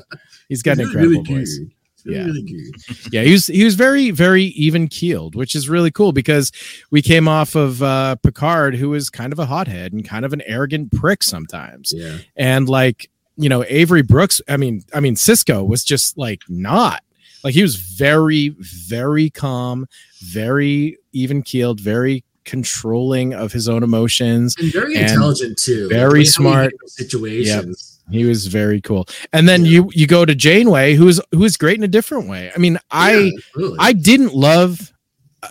He's 0.50 0.62
got 0.62 0.74
an 0.74 0.86
He's 0.86 0.96
really, 0.96 1.18
incredible 1.18 1.34
really 1.34 1.46
voice. 1.46 1.60
Really, 2.08 2.20
Yeah. 2.20 2.26
really 2.26 2.41
good. 2.43 2.74
yeah 3.13 3.22
he 3.24 3.32
was 3.34 3.48
he 3.48 3.63
was 3.63 3.76
very 3.76 4.12
very 4.12 4.43
even 4.46 4.88
keeled 4.88 5.36
which 5.36 5.54
is 5.56 5.67
really 5.70 5.91
cool 5.91 6.12
because 6.13 6.52
we 6.91 7.02
came 7.02 7.28
off 7.28 7.56
of 7.56 7.84
uh 7.84 8.15
picard 8.24 8.76
who 8.76 8.89
was 8.89 9.10
kind 9.10 9.32
of 9.34 9.39
a 9.39 9.46
hothead 9.46 9.93
and 9.93 10.04
kind 10.08 10.26
of 10.26 10.34
an 10.34 10.41
arrogant 10.46 10.91
prick 10.93 11.22
sometimes 11.24 11.93
Yeah. 11.96 12.17
and 12.36 12.67
like 12.70 13.10
you 13.36 13.50
know 13.50 13.63
avery 13.67 14.02
brooks 14.02 14.41
i 14.48 14.58
mean 14.58 14.84
i 14.93 15.00
mean 15.00 15.15
Sisko 15.15 15.67
was 15.67 15.84
just 15.84 16.17
like 16.17 16.41
not 16.50 17.04
like 17.43 17.54
he 17.54 17.62
was 17.62 17.76
very 17.76 18.50
very 18.60 19.30
calm 19.30 19.86
very 20.22 20.98
even 21.13 21.43
keeled 21.43 21.80
very 21.80 22.24
controlling 22.46 23.34
of 23.34 23.52
his 23.52 23.67
own 23.67 23.84
emotions 23.84 24.56
And 24.58 24.72
very 24.72 24.96
And 24.96 25.10
intelligent 25.10 25.58
too. 25.60 25.89
very 25.89 26.08
The 26.10 26.10
way 26.10 26.15
how 26.15 26.15
he 26.20 26.26
smart. 26.26 26.74
Situations. 26.86 27.97
He 28.12 28.26
was 28.26 28.48
very 28.48 28.80
cool 28.82 29.06
and 29.34 29.48
then 29.50 29.63
Yeah. 29.65 29.72
you 29.72 29.91
you 29.93 30.08
go 30.08 30.24
to 30.26 30.34
janeway 30.36 30.93
who's 30.96 31.20
who's 31.32 31.58
great 31.58 31.78
in 31.78 31.84
a 31.84 31.88
different 31.88 32.28
way 32.30 32.52
i 32.56 32.58
mean 32.58 32.78
i 32.91 33.32
absolutely. 33.38 33.78
I 33.80 33.93
didn't 33.93 34.34
love 34.34 34.93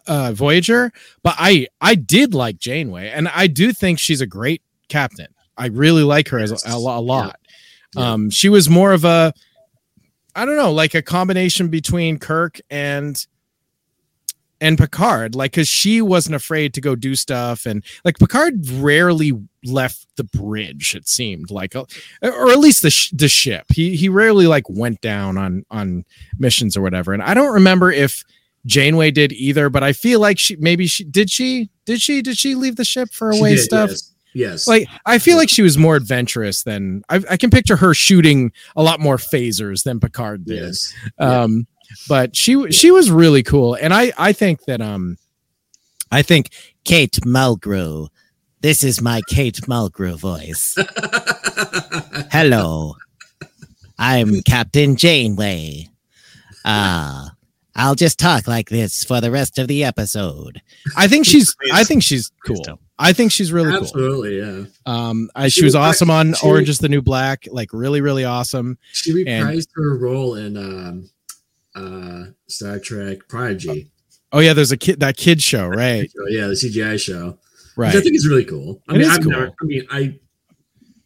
uh 0.08 0.32
Voyager, 0.32 0.90
but 1.22 1.36
I 1.38 1.68
I 1.80 1.94
did 1.94 2.34
like 2.34 2.58
Janeway, 2.58 3.08
and 3.10 3.28
I 3.28 3.46
do 3.46 3.72
think 3.72 4.00
she's 4.00 4.20
a 4.20 4.26
great 4.26 4.60
captain. 4.88 5.28
I 5.56 5.66
really 5.68 6.02
like 6.02 6.28
her 6.30 6.38
as 6.40 6.50
a, 6.50 6.70
a, 6.70 6.76
a 6.76 7.00
lot. 7.00 7.38
Yeah. 7.94 8.12
Um, 8.12 8.28
she 8.28 8.48
was 8.48 8.68
more 8.68 8.92
of 8.92 9.04
a, 9.04 9.32
I 10.34 10.44
don't 10.44 10.56
know, 10.56 10.72
like 10.72 10.94
a 10.94 11.02
combination 11.02 11.68
between 11.68 12.18
Kirk 12.18 12.58
and 12.68 13.16
and 14.60 14.78
Picard, 14.78 15.34
like 15.34 15.52
because 15.52 15.68
she 15.68 16.00
wasn't 16.00 16.34
afraid 16.34 16.74
to 16.74 16.80
go 16.80 16.94
do 16.94 17.14
stuff, 17.14 17.66
and 17.66 17.84
like 18.04 18.18
Picard 18.18 18.68
rarely 18.70 19.32
left 19.64 20.06
the 20.16 20.24
bridge. 20.24 20.94
It 20.94 21.08
seemed 21.08 21.50
like, 21.50 21.76
uh, 21.76 21.84
or 22.22 22.50
at 22.50 22.58
least 22.58 22.82
the 22.82 22.90
sh- 22.90 23.10
the 23.10 23.28
ship. 23.28 23.66
He 23.72 23.96
he 23.96 24.08
rarely 24.08 24.46
like 24.46 24.68
went 24.68 25.00
down 25.00 25.36
on 25.36 25.64
on 25.70 26.04
missions 26.38 26.76
or 26.76 26.82
whatever. 26.82 27.12
And 27.12 27.22
I 27.22 27.34
don't 27.34 27.52
remember 27.52 27.90
if 27.90 28.24
Janeway 28.66 29.10
did 29.10 29.32
either, 29.32 29.68
but 29.68 29.82
I 29.82 29.92
feel 29.92 30.20
like 30.20 30.38
she 30.38 30.56
maybe 30.56 30.86
she 30.86 31.04
did 31.04 31.30
she 31.30 31.70
did 31.84 32.00
she 32.00 32.22
did 32.22 32.38
she 32.38 32.54
leave 32.54 32.76
the 32.76 32.84
ship 32.84 33.10
for 33.12 33.30
away 33.30 33.56
did, 33.56 33.62
stuff. 33.62 33.90
Yes. 33.90 34.12
yes. 34.34 34.66
Like 34.66 34.88
I 35.04 35.18
feel 35.18 35.36
like 35.36 35.48
she 35.48 35.62
was 35.62 35.78
more 35.78 35.96
adventurous 35.96 36.62
than 36.62 37.02
I, 37.08 37.22
I 37.30 37.36
can 37.36 37.50
picture 37.50 37.76
her 37.76 37.94
shooting 37.94 38.52
a 38.74 38.82
lot 38.82 39.00
more 39.00 39.16
phasers 39.18 39.84
than 39.84 40.00
Picard 40.00 40.44
did. 40.44 40.62
yes. 40.62 40.94
Um, 41.18 41.66
but 42.08 42.34
she 42.36 42.70
she 42.70 42.90
was 42.90 43.10
really 43.10 43.42
cool, 43.42 43.74
and 43.74 43.92
I 43.94 44.12
I 44.18 44.32
think 44.32 44.64
that 44.64 44.80
um, 44.80 45.16
I 46.10 46.22
think 46.22 46.50
Kate 46.84 47.12
Mulgrew. 47.24 48.08
This 48.60 48.82
is 48.82 49.00
my 49.02 49.20
Kate 49.28 49.60
Mulgrew 49.68 50.18
voice. 50.18 50.74
Hello, 52.32 52.96
I'm 53.98 54.42
Captain 54.42 54.96
Janeway. 54.96 55.88
Ah, 56.64 57.32
I'll 57.74 57.94
just 57.94 58.18
talk 58.18 58.48
like 58.48 58.68
this 58.70 59.04
for 59.04 59.20
the 59.20 59.30
rest 59.30 59.58
of 59.58 59.68
the 59.68 59.84
episode. 59.84 60.60
I 60.96 61.06
think 61.08 61.26
she's 61.30 61.54
I 61.72 61.84
think 61.84 62.02
she's 62.02 62.30
cool. 62.46 62.80
I 62.98 63.12
think 63.12 63.30
she's 63.30 63.52
really 63.52 63.72
cool. 63.72 63.82
Absolutely, 63.82 64.38
yeah. 64.38 64.64
Um, 64.86 65.28
I, 65.36 65.48
she, 65.48 65.60
She 65.60 65.64
was 65.64 65.74
awesome 65.74 66.10
on 66.10 66.32
she- 66.32 66.46
Orange 66.46 66.70
is 66.70 66.78
the 66.78 66.88
New 66.88 67.02
Black, 67.02 67.46
like 67.50 67.68
really, 67.74 68.00
really 68.00 68.24
awesome. 68.24 68.78
She 68.92 69.12
reprised 69.12 69.68
her 69.74 69.98
role 69.98 70.34
in 70.36 70.56
um, 70.56 71.10
uh, 71.76 72.24
Star 72.48 72.78
Trek 72.80 73.28
Prodigy. 73.28 73.90
Oh 74.32 74.40
yeah, 74.40 74.52
there's 74.54 74.72
a 74.72 74.76
kid 74.76 74.98
that 75.00 75.16
kid 75.16 75.40
show, 75.42 75.66
right? 75.68 76.10
Yeah, 76.28 76.48
the 76.48 76.54
CGI 76.54 76.98
show, 77.00 77.38
Right. 77.76 77.94
I 77.94 78.00
think 78.00 78.14
it's 78.14 78.26
really 78.26 78.44
cool. 78.44 78.82
I 78.88 78.94
It 78.94 78.98
mean, 78.98 79.10
I've 79.10 79.22
cool. 79.22 79.30
never. 79.32 79.46
I 79.60 79.64
mean, 79.64 79.86
I. 79.90 80.18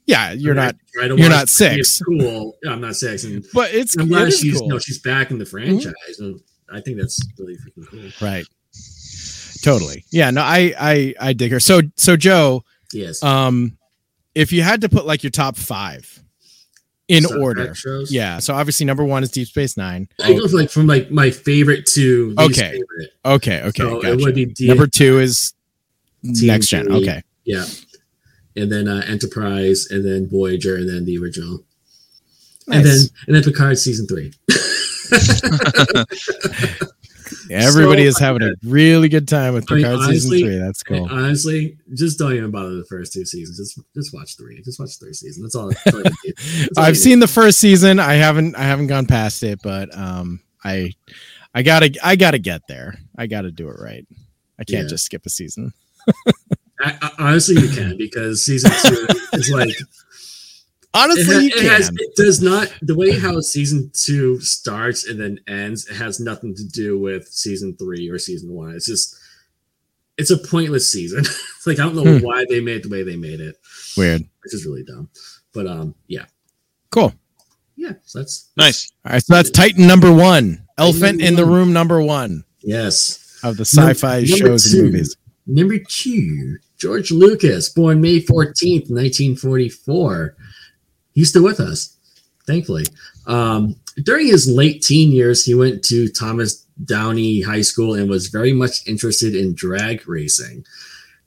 yeah, 0.07 0.33
you're 0.33 0.53
I 0.59 0.67
not, 0.67 0.77
try 0.95 1.09
to 1.09 1.17
you're 1.19 1.29
not 1.29 1.41
it, 1.41 1.43
it's 1.43 1.53
six. 1.53 2.01
Cool. 2.03 2.57
Yeah, 2.63 2.71
I'm 2.73 2.81
not 2.81 2.97
six, 2.97 3.25
and 3.25 3.45
but 3.53 3.75
it's 3.75 3.97
I'm 3.99 4.07
it 4.07 4.09
glad 4.09 4.29
is 4.29 4.39
she's 4.39 4.53
cool. 4.55 4.63
Mm-hmm. 4.69 4.73
no, 4.75 4.79
she's 4.79 4.99
back 5.01 5.31
in 5.31 5.39
the 5.39 5.45
franchise, 5.47 5.93
and 6.19 6.41
I 6.73 6.81
think 6.81 6.99
that's 6.99 7.19
really 7.39 7.57
freaking 7.57 7.91
cool. 7.91 8.27
right. 8.27 8.47
Totally. 9.63 10.05
Yeah. 10.11 10.31
No, 10.31 10.41
I 10.43 10.75
I 10.79 11.15
I 11.21 11.33
dig 11.35 11.53
her. 11.53 11.61
So 11.61 11.83
so 11.97 12.17
Joe, 12.17 12.65
Yes. 12.93 13.23
um, 13.23 13.77
if 14.35 14.53
you 14.53 14.63
had 14.63 14.81
to 14.83 14.89
put 14.89 15.05
like 15.07 15.23
your 15.23 15.31
top 15.31 15.57
five 15.57 16.23
in 17.11 17.25
Star 17.25 17.37
Trek 17.37 17.45
order, 17.45 17.75
shows. 17.75 18.13
yeah. 18.13 18.39
So 18.39 18.55
obviously 18.55 18.87
number 18.87 19.05
one 19.05 19.23
is 19.23 19.31
Deep 19.31 19.49
Space 19.49 19.77
Nine. 19.77 20.09
I 20.23 20.33
go 20.33 20.45
like 20.53 20.71
from 20.71 20.87
like 20.87 21.11
my 21.11 21.31
favorite 21.31 21.87
to 21.87 22.35
least 22.39 22.59
Okay. 22.61 22.71
favorite. 22.73 23.11
Okay. 23.25 23.63
Okay. 23.63 23.83
So 23.83 24.01
gotcha. 24.01 24.13
it 24.13 24.21
would 24.21 24.35
be 24.35 24.47
D- 24.47 24.69
number 24.69 24.87
two 24.87 25.19
is 25.19 25.53
next 26.23 26.69
gen. 26.69 26.87
TNG. 26.87 27.03
Okay. 27.03 27.23
Yeah. 27.45 27.65
And 28.57 28.71
then 28.71 28.89
uh, 28.89 29.03
Enterprise, 29.07 29.87
and 29.91 30.05
then 30.05 30.29
Voyager, 30.29 30.77
and 30.77 30.89
then 30.89 31.05
the 31.05 31.19
original, 31.19 31.65
and 32.71 32.85
then 32.85 32.99
and 33.27 33.37
then 33.37 33.43
Picard 33.43 33.79
season 33.79 34.07
three. 34.07 34.33
Everybody 37.51 38.03
So 38.05 38.09
is 38.09 38.19
having 38.19 38.43
a 38.43 38.53
really 38.65 39.09
good 39.09 39.27
time 39.29 39.55
with 39.55 39.71
I 39.71 39.75
mean, 39.75 39.85
honestly- 39.85 40.15
season 40.19 40.39
three. 40.39 40.59
That's 40.59 40.83
cool. 40.83 41.05
And 41.05 41.11
honestly, 41.11 41.77
just 41.95 42.19
don't 42.19 42.33
even 42.35 42.51
bother 42.51 42.77
the 42.77 42.85
first 42.85 43.13
two 43.13 43.25
seasons. 43.25 43.57
Just 43.59 43.79
just 43.95 44.15
watch 44.15 44.37
three. 44.37 44.63
Just 44.63 44.79
watch 44.79 44.99
the 44.99 45.07
third 45.07 45.17
season. 45.17 45.43
That's 45.43 45.55
all. 45.55 45.69
That's 45.85 45.95
all. 45.95 46.03
That's 46.03 46.69
all 46.79 46.85
I've 46.85 46.97
seen 46.99 47.19
the 47.21 47.27
first 47.29 47.59
season. 47.59 47.99
I 47.99 48.15
haven't 48.15 48.55
I 48.57 48.63
haven't 48.63 48.87
gone 48.89 49.07
past 49.07 49.43
it, 49.43 49.61
but 49.63 49.97
um 49.97 50.41
I 50.65 50.93
I 51.55 51.63
gotta 51.63 51.93
I 52.03 52.17
gotta 52.17 52.39
get 52.39 52.63
there. 52.69 52.95
I 53.17 53.27
gotta 53.27 53.51
do 53.51 53.69
it 53.69 53.77
right. 53.81 54.07
I 54.59 54.65
can't 54.65 54.85
Yeah. 54.85 54.89
just 54.89 55.05
skip 55.07 55.27
a 55.27 55.31
season. 55.31 55.73
I, 56.83 56.97
I, 57.03 57.11
honestly, 57.19 57.61
you 57.61 57.69
can 57.69 57.97
because 57.99 58.45
season 58.45 58.71
two 58.83 59.07
is 59.35 59.51
like 59.51 59.75
it, 60.93 60.99
Honestly, 60.99 61.35
ha- 61.35 61.41
you 61.41 61.51
it 61.55 61.71
has. 61.71 61.89
It 61.95 62.17
does 62.17 62.43
not 62.43 62.73
the 62.83 62.97
way 62.97 63.19
how 63.19 63.41
season 63.41 63.91
two 63.95 64.41
starts 64.41 65.07
and 65.07 65.21
then 65.21 65.39
ends. 65.47 65.89
It 65.89 65.95
has 65.97 66.19
nothing 66.21 66.55
to 66.57 66.65
do 66.65 66.99
with 66.99 67.29
season 67.29 67.77
three 67.77 68.09
or 68.09 68.19
season 68.19 68.53
one. 68.53 68.73
It's 68.75 68.87
just 68.87 69.17
it's 70.19 70.31
a 70.31 70.37
pointless 70.39 70.91
season. 70.91 71.21
it's 71.21 71.67
like 71.67 71.79
I 71.79 71.85
don't 71.85 71.95
know 71.97 72.19
Hmm. 72.19 72.25
why 72.25 72.45
they 72.49 72.61
made 72.61 72.77
it 72.79 72.83
the 72.85 72.89
way 72.89 73.03
they 73.05 73.17
made 73.17 73.41
it. 73.41 73.57
Weird. 73.97 74.23
Which 74.43 74.53
is 74.55 74.67
really 74.67 74.83
dumb. 74.85 75.09
But 75.53 75.67
um, 75.67 75.95
yeah, 76.09 76.27
Cool. 76.91 77.15
yeah. 77.77 77.93
So 78.05 78.19
that's 78.21 78.51
Nice. 78.57 78.91
All 79.05 79.13
right, 79.13 79.23
so 79.23 79.35
that's 79.35 79.51
Titan 79.51 79.87
number 79.87 80.13
one. 80.13 80.67
Elephant 80.79 81.19
number 81.19 81.25
in 81.25 81.35
the 81.37 81.45
one. 81.47 81.55
room 81.55 81.73
number 81.73 82.03
one 82.03 82.45
yes. 82.63 83.39
of 83.45 83.57
the 83.57 83.65
sci-fi 83.65 84.21
number 84.23 84.27
shows 84.37 84.71
two. 84.73 84.79
and 84.81 84.87
movies. 84.93 85.17
Number 85.47 85.79
two, 85.79 86.57
George 86.79 87.11
Lucas, 87.11 87.69
born 87.69 88.01
May 88.01 88.21
14th, 88.21 88.89
1944. 88.91 90.37
He's 91.21 91.29
still 91.29 91.45
with 91.45 91.61
us, 91.61 91.99
thankfully. 92.47 92.87
Um, 93.27 93.77
during 94.03 94.27
his 94.27 94.49
late 94.49 94.81
teen 94.81 95.13
years, 95.13 95.45
he 95.45 95.55
went 95.55 95.85
to 95.85 96.09
Thomas 96.09 96.65
Downey 96.83 97.43
High 97.43 97.61
School 97.61 97.93
and 97.93 98.09
was 98.09 98.29
very 98.29 98.55
much 98.55 98.89
interested 98.89 99.37
in 99.37 99.55
drag 99.55 100.09
racing. 100.09 100.65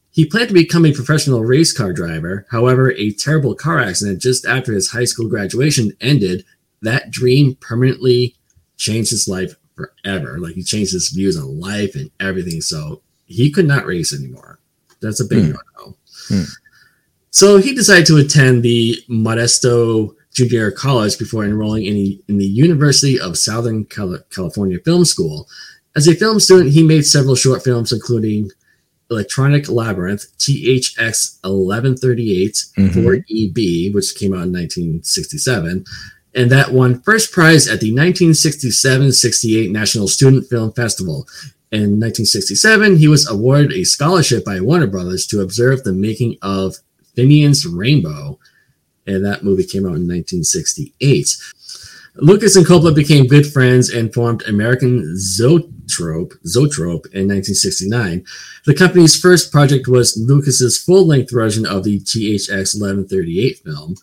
He 0.09 0.25
planned 0.25 0.47
to 0.47 0.53
become 0.55 0.83
a 0.87 0.93
professional 0.93 1.43
race 1.43 1.71
car 1.71 1.93
driver. 1.93 2.47
However, 2.49 2.93
a 2.93 3.11
terrible 3.11 3.53
car 3.53 3.79
accident 3.79 4.19
just 4.19 4.47
after 4.47 4.73
his 4.73 4.89
high 4.89 5.05
school 5.05 5.29
graduation 5.29 5.91
ended 6.01 6.43
that 6.81 7.11
dream 7.11 7.53
permanently 7.61 8.35
changed 8.77 9.11
his 9.11 9.27
life 9.27 9.53
forever. 9.75 10.39
Like 10.39 10.55
he 10.55 10.63
changed 10.63 10.93
his 10.93 11.09
views 11.09 11.37
on 11.37 11.59
life 11.59 11.93
and 11.93 12.09
everything. 12.19 12.61
So 12.61 13.03
he 13.25 13.51
could 13.51 13.67
not 13.67 13.85
race 13.85 14.11
anymore. 14.11 14.57
That's 15.03 15.21
a 15.21 15.25
big 15.25 15.43
Hmm. 15.43 15.51
no-no. 15.51 15.97
Hmm. 16.29 16.43
So 17.33 17.57
he 17.57 17.73
decided 17.73 18.05
to 18.05 18.17
attend 18.17 18.61
the 18.61 18.95
Modesto 19.09 20.13
Junior 20.35 20.69
College 20.69 21.17
before 21.17 21.43
enrolling 21.43 21.83
in 21.83 21.95
the, 21.95 22.21
in 22.27 22.37
the 22.37 22.45
University 22.45 23.19
of 23.19 23.39
Southern 23.39 23.85
California 23.85 24.77
Film 24.85 25.03
School. 25.03 25.47
As 25.95 26.07
a 26.07 26.13
film 26.13 26.39
student, 26.39 26.73
he 26.73 26.83
made 26.83 27.07
several 27.07 27.33
short 27.33 27.63
films, 27.63 27.91
including 27.91 28.51
Electronic 29.09 29.67
Labyrinth, 29.67 30.27
THX 30.37 31.39
1138, 31.43 32.65
Mhm. 32.77 32.93
4EB, 32.93 33.91
which 33.95 34.13
came 34.13 34.33
out 34.35 34.45
in 34.45 34.51
1967, 34.51 35.85
and 36.35 36.51
that 36.51 36.71
won 36.71 37.01
first 37.01 37.31
prize 37.31 37.67
at 37.67 37.79
the 37.79 37.91
1967 37.91 39.11
68 39.11 39.71
National 39.71 40.07
Student 40.07 40.47
Film 40.47 40.71
Festival. 40.73 41.27
In 41.71 41.99
1967, 41.99 42.97
he 42.97 43.07
was 43.07 43.27
awarded 43.27 43.71
a 43.73 43.83
scholarship 43.83 44.45
by 44.45 44.59
Warner 44.61 44.85
Brothers 44.85 45.25
to 45.27 45.41
observe 45.41 45.83
the 45.83 45.93
making 45.93 46.37
of 46.43 46.77
Finian's 47.15 47.65
Rainbow, 47.65 48.39
and 49.07 49.25
that 49.25 49.43
movie 49.43 49.65
came 49.65 49.83
out 49.83 49.95
in 49.95 50.07
1968. 50.07 51.37
Lucas 52.17 52.55
and 52.55 52.65
Coppola 52.65 52.93
became 52.93 53.25
good 53.25 53.51
friends 53.51 53.89
and 53.89 54.13
formed 54.13 54.43
American 54.43 55.17
Zoetrope, 55.17 56.33
Zoetrope 56.45 57.07
in 57.07 57.27
1969. 57.27 58.23
The 58.65 58.75
company's 58.75 59.19
first 59.19 59.51
project 59.51 59.87
was 59.87 60.15
Lucas's 60.17 60.77
full-length 60.77 61.31
version 61.31 61.65
of 61.65 61.83
the 61.83 61.99
THX 61.99 62.79
1138 62.79 63.57
film, 63.59 63.95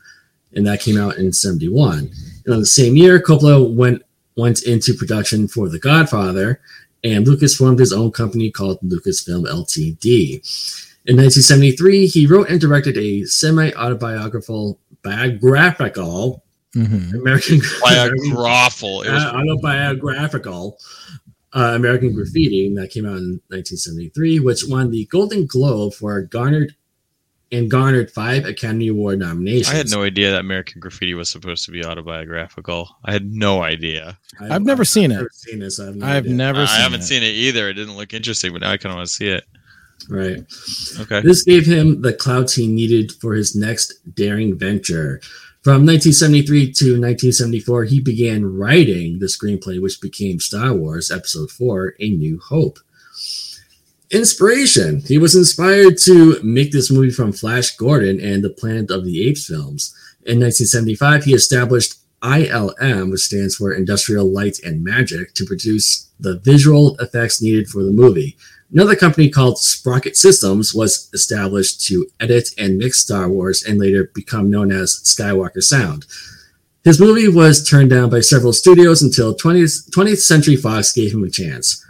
and 0.54 0.66
that 0.66 0.80
came 0.80 0.98
out 0.98 1.18
in 1.18 1.32
71. 1.32 2.10
And 2.44 2.54
on 2.54 2.60
the 2.60 2.66
same 2.66 2.96
year, 2.96 3.20
Coppola 3.20 3.72
went 3.72 4.02
went 4.36 4.62
into 4.62 4.94
production 4.94 5.46
for 5.46 5.68
The 5.68 5.78
Godfather, 5.78 6.60
and 7.04 7.26
Lucas 7.26 7.56
formed 7.56 7.78
his 7.78 7.92
own 7.92 8.10
company 8.10 8.50
called 8.50 8.80
Lucasfilm 8.80 9.44
Ltd. 9.46 10.89
In 11.06 11.16
1973, 11.16 12.06
he 12.06 12.26
wrote 12.26 12.50
and 12.50 12.60
directed 12.60 12.96
a 12.98 13.24
semi-autobiographical 13.24 14.78
biographical 15.02 16.42
Mhm. 16.76 17.14
American 17.14 17.60
Biographical. 17.82 19.00
Uh, 19.00 19.32
autobiographical 19.34 20.78
uh, 21.52 21.72
American 21.74 22.14
Graffiti 22.14 22.72
that 22.76 22.90
came 22.90 23.04
out 23.06 23.16
in 23.16 23.40
1973, 23.48 24.38
which 24.38 24.62
won 24.68 24.90
the 24.92 25.04
Golden 25.06 25.46
Globe 25.46 25.94
for 25.94 26.20
garnered 26.22 26.76
and 27.50 27.68
garnered 27.68 28.08
five 28.12 28.44
Academy 28.44 28.86
Award 28.86 29.18
nominations. 29.18 29.68
I 29.68 29.74
had 29.74 29.90
no 29.90 30.04
idea 30.04 30.30
that 30.30 30.40
American 30.42 30.78
Graffiti 30.78 31.14
was 31.14 31.28
supposed 31.28 31.64
to 31.64 31.72
be 31.72 31.84
autobiographical. 31.84 32.88
I 33.04 33.10
had 33.12 33.32
no 33.32 33.62
idea. 33.64 34.16
I've 34.40 34.62
never 34.62 34.84
seen 34.84 35.10
it. 35.10 35.26
seen 35.34 35.58
this. 35.58 35.78
so 35.78 35.84
I 35.84 35.86
have 35.86 35.96
no 35.96 36.06
I've 36.06 36.26
never 36.26 36.60
I 36.60 36.66
seen 36.66 36.80
haven't 36.82 37.00
it. 37.00 37.04
seen 37.04 37.22
it 37.24 37.32
either. 37.34 37.68
It 37.68 37.74
didn't 37.74 37.96
look 37.96 38.14
interesting, 38.14 38.52
but 38.52 38.60
now 38.60 38.70
I 38.70 38.76
kind 38.76 38.92
of 38.92 38.98
want 38.98 39.08
to 39.08 39.12
see 39.14 39.26
it. 39.26 39.42
Right. 40.10 40.44
Okay. 40.98 41.20
This 41.22 41.44
gave 41.44 41.66
him 41.66 42.02
the 42.02 42.12
clout 42.12 42.50
he 42.50 42.66
needed 42.66 43.12
for 43.12 43.34
his 43.34 43.54
next 43.54 43.94
daring 44.14 44.58
venture. 44.58 45.20
From 45.62 45.86
1973 45.86 46.72
to 46.72 46.84
1974, 47.00 47.84
he 47.84 48.00
began 48.00 48.44
writing 48.44 49.18
the 49.18 49.26
screenplay, 49.26 49.80
which 49.80 50.00
became 50.00 50.40
Star 50.40 50.72
Wars 50.72 51.10
Episode 51.10 51.50
4 51.50 51.94
A 52.00 52.10
New 52.10 52.40
Hope. 52.40 52.78
Inspiration. 54.10 55.02
He 55.06 55.18
was 55.18 55.36
inspired 55.36 55.96
to 55.98 56.42
make 56.42 56.72
this 56.72 56.90
movie 56.90 57.10
from 57.10 57.32
Flash 57.32 57.76
Gordon 57.76 58.18
and 58.20 58.42
the 58.42 58.50
Planet 58.50 58.90
of 58.90 59.04
the 59.04 59.28
Apes 59.28 59.46
films. 59.46 59.94
In 60.24 60.40
1975, 60.40 61.24
he 61.24 61.34
established 61.34 61.94
ILM, 62.22 63.10
which 63.10 63.20
stands 63.20 63.54
for 63.54 63.72
Industrial 63.72 64.26
Light 64.26 64.58
and 64.64 64.82
Magic, 64.82 65.34
to 65.34 65.44
produce 65.44 66.10
the 66.18 66.38
visual 66.40 66.96
effects 66.98 67.40
needed 67.40 67.68
for 67.68 67.84
the 67.84 67.92
movie. 67.92 68.36
Another 68.72 68.94
company 68.94 69.28
called 69.28 69.58
Sprocket 69.58 70.16
Systems 70.16 70.72
was 70.72 71.10
established 71.12 71.84
to 71.86 72.06
edit 72.20 72.50
and 72.56 72.78
mix 72.78 73.00
Star 73.00 73.28
Wars 73.28 73.64
and 73.64 73.80
later 73.80 74.10
become 74.14 74.48
known 74.48 74.70
as 74.70 75.02
Skywalker 75.04 75.62
Sound. 75.62 76.06
His 76.84 77.00
movie 77.00 77.28
was 77.28 77.68
turned 77.68 77.90
down 77.90 78.10
by 78.10 78.20
several 78.20 78.52
studios 78.52 79.02
until 79.02 79.34
20th, 79.34 79.90
20th 79.90 80.20
Century 80.20 80.56
Fox 80.56 80.92
gave 80.92 81.12
him 81.12 81.24
a 81.24 81.30
chance. 81.30 81.84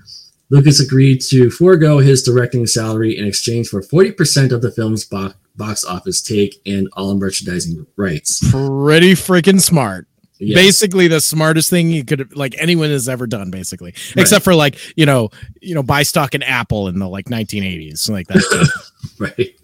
Lucas 0.48 0.80
agreed 0.80 1.20
to 1.20 1.50
forego 1.50 1.98
his 1.98 2.22
directing 2.24 2.66
salary 2.66 3.16
in 3.16 3.24
exchange 3.26 3.68
for 3.68 3.82
40% 3.82 4.50
of 4.50 4.62
the 4.62 4.72
film's 4.72 5.04
bo- 5.04 5.34
box 5.54 5.84
office 5.84 6.20
take 6.22 6.60
and 6.66 6.88
all 6.94 7.14
merchandising 7.14 7.86
rights. 7.96 8.40
Pretty 8.50 9.12
freaking 9.12 9.60
smart. 9.60 10.08
Yes. 10.40 10.56
Basically, 10.56 11.06
the 11.06 11.20
smartest 11.20 11.68
thing 11.68 11.90
you 11.90 12.02
could 12.02 12.34
like 12.34 12.54
anyone 12.58 12.88
has 12.88 13.08
ever 13.10 13.26
done. 13.26 13.50
Basically, 13.50 13.92
except 14.16 14.42
for 14.42 14.54
like 14.54 14.78
you 14.96 15.04
know 15.04 15.28
you 15.60 15.74
know 15.74 15.82
buy 15.82 16.02
stock 16.02 16.34
in 16.34 16.42
Apple 16.42 16.88
in 16.88 16.98
the 16.98 17.08
like 17.08 17.26
1980s 17.26 18.08
like 18.08 18.26
that. 18.28 18.70
right. 19.18 19.54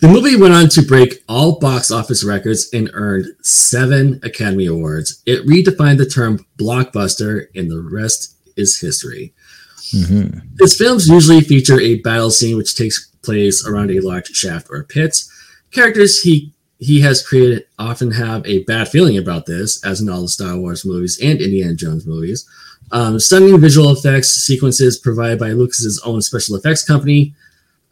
The 0.00 0.08
movie 0.08 0.36
went 0.36 0.54
on 0.54 0.68
to 0.70 0.82
break 0.82 1.22
all 1.28 1.58
box 1.58 1.90
office 1.90 2.24
records 2.24 2.70
and 2.72 2.88
earned 2.94 3.26
seven 3.42 4.20
Academy 4.22 4.66
Awards. 4.66 5.22
It 5.26 5.44
redefined 5.44 5.98
the 5.98 6.06
term 6.06 6.46
blockbuster, 6.58 7.48
and 7.54 7.70
the 7.70 7.82
rest 7.82 8.36
is 8.56 8.80
history. 8.80 9.34
Mhm. 9.92 10.42
His 10.60 10.76
films 10.76 11.08
usually 11.08 11.40
feature 11.40 11.80
a 11.80 11.96
battle 11.96 12.30
scene 12.30 12.56
which 12.56 12.74
takes 12.76 13.08
place 13.22 13.66
around 13.66 13.90
a 13.90 14.00
large 14.00 14.28
shaft 14.28 14.68
or 14.70 14.84
pit. 14.84 15.24
Characters 15.72 16.22
he 16.22 16.54
he 16.80 17.02
has 17.02 17.26
created 17.26 17.66
often 17.78 18.10
have 18.10 18.44
a 18.46 18.64
bad 18.64 18.88
feeling 18.88 19.18
about 19.18 19.46
this, 19.46 19.84
as 19.84 20.00
in 20.00 20.08
all 20.08 20.22
the 20.22 20.28
Star 20.28 20.56
Wars 20.56 20.84
movies 20.84 21.20
and 21.22 21.40
Indiana 21.40 21.74
Jones 21.74 22.06
movies. 22.06 22.48
Um, 22.90 23.20
stunning 23.20 23.60
visual 23.60 23.92
effects 23.92 24.30
sequences 24.30 24.98
provided 24.98 25.38
by 25.38 25.50
Lucas's 25.50 26.00
own 26.04 26.22
special 26.22 26.56
effects 26.56 26.82
company, 26.82 27.34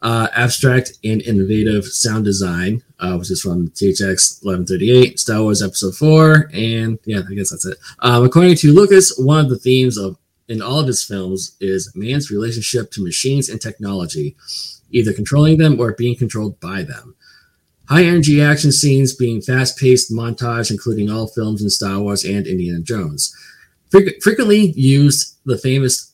uh, 0.01 0.27
abstract 0.33 0.93
and 1.03 1.21
innovative 1.21 1.85
sound 1.85 2.25
design, 2.25 2.81
uh, 2.99 3.15
which 3.15 3.29
is 3.29 3.41
from 3.41 3.69
THX 3.69 4.43
1138, 4.43 5.19
Star 5.19 5.43
Wars 5.43 5.61
Episode 5.61 5.95
4, 5.95 6.49
and 6.53 6.97
yeah, 7.05 7.21
I 7.29 7.33
guess 7.35 7.51
that's 7.51 7.65
it. 7.65 7.77
Um, 7.99 8.25
according 8.25 8.55
to 8.55 8.73
Lucas, 8.73 9.17
one 9.17 9.45
of 9.45 9.49
the 9.49 9.59
themes 9.59 9.97
of 9.97 10.17
in 10.47 10.63
all 10.63 10.79
of 10.79 10.87
his 10.87 11.03
films 11.03 11.55
is 11.61 11.91
man's 11.95 12.31
relationship 12.31 12.89
to 12.91 13.03
machines 13.03 13.49
and 13.49 13.61
technology, 13.61 14.35
either 14.89 15.13
controlling 15.13 15.59
them 15.59 15.79
or 15.79 15.93
being 15.93 16.15
controlled 16.15 16.59
by 16.59 16.81
them. 16.81 17.15
High 17.89 18.03
energy 18.03 18.41
action 18.41 18.71
scenes 18.71 19.15
being 19.15 19.41
fast 19.41 19.77
paced 19.77 20.11
montage, 20.13 20.69
including 20.71 21.09
all 21.09 21.27
films 21.27 21.61
in 21.63 21.69
Star 21.69 21.99
Wars 21.99 22.23
and 22.23 22.45
Indiana 22.45 22.79
Jones. 22.81 23.35
Fre- 23.89 24.15
frequently 24.21 24.71
used 24.75 25.37
the 25.45 25.57
famous 25.57 26.13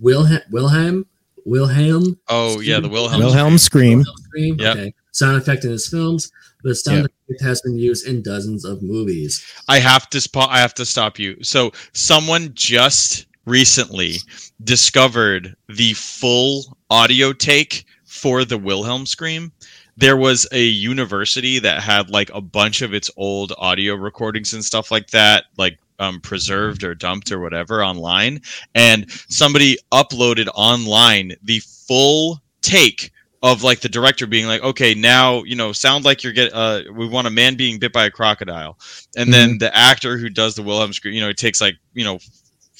Wilhelm, 0.00 0.40
Wilhelm, 0.50 1.06
Wilhelm 1.44 2.18
Oh 2.28 2.60
yeah, 2.60 2.80
the 2.80 2.88
Wilhelm. 2.88 3.20
Wilhelm 3.20 3.58
scream. 3.58 3.98
Wilhelm 3.98 4.16
scream. 4.24 4.56
Yep. 4.58 4.76
Okay. 4.76 4.94
Sound 5.12 5.36
effect 5.36 5.64
in 5.64 5.70
his 5.70 5.86
films. 5.88 6.32
The 6.62 6.74
sound 6.74 7.02
Yep. 7.02 7.10
effect 7.28 7.42
has 7.42 7.60
been 7.60 7.76
used 7.78 8.06
in 8.06 8.22
dozens 8.22 8.64
of 8.64 8.82
movies. 8.82 9.44
I 9.68 9.78
have 9.80 10.08
to 10.10 10.18
spo- 10.18 10.48
I 10.48 10.58
have 10.58 10.74
to 10.74 10.86
stop 10.86 11.18
you. 11.18 11.36
So 11.42 11.72
someone 11.92 12.50
just 12.54 13.26
recently 13.44 14.16
discovered 14.64 15.54
the 15.68 15.92
full 15.92 16.78
audio 16.90 17.32
take 17.34 17.84
for 18.06 18.44
the 18.46 18.56
Wilhelm 18.56 19.04
scream. 19.06 19.52
There 19.96 20.16
was 20.16 20.46
a 20.52 20.62
university 20.62 21.58
that 21.60 21.82
had 21.82 22.10
like 22.10 22.30
a 22.34 22.40
bunch 22.40 22.82
of 22.82 22.94
its 22.94 23.10
old 23.16 23.52
audio 23.58 23.94
recordings 23.94 24.52
and 24.52 24.64
stuff 24.64 24.90
like 24.90 25.08
that, 25.10 25.44
like 25.56 25.78
um, 25.98 26.20
preserved 26.20 26.82
or 26.82 26.94
dumped 26.94 27.30
or 27.30 27.40
whatever 27.40 27.84
online, 27.84 28.40
and 28.74 29.10
somebody 29.28 29.78
uploaded 29.92 30.48
online 30.54 31.34
the 31.42 31.60
full 31.60 32.40
take 32.62 33.12
of 33.44 33.62
like 33.62 33.80
the 33.80 33.88
director 33.90 34.26
being 34.26 34.46
like, 34.46 34.62
okay, 34.62 34.94
now 34.94 35.42
you 35.44 35.54
know, 35.54 35.70
sound 35.72 36.04
like 36.04 36.24
you're 36.24 36.32
get. 36.32 36.52
Uh, 36.52 36.82
we 36.92 37.06
want 37.06 37.26
a 37.26 37.30
man 37.30 37.56
being 37.56 37.78
bit 37.78 37.92
by 37.92 38.06
a 38.06 38.10
crocodile, 38.10 38.78
and 39.16 39.32
then 39.32 39.58
the 39.58 39.74
actor 39.76 40.16
who 40.16 40.30
does 40.30 40.54
the 40.54 40.62
Wilhelm 40.62 40.92
scream, 40.92 41.14
you 41.14 41.20
know, 41.20 41.28
it 41.28 41.36
takes 41.36 41.60
like 41.60 41.76
you 41.92 42.04
know, 42.04 42.18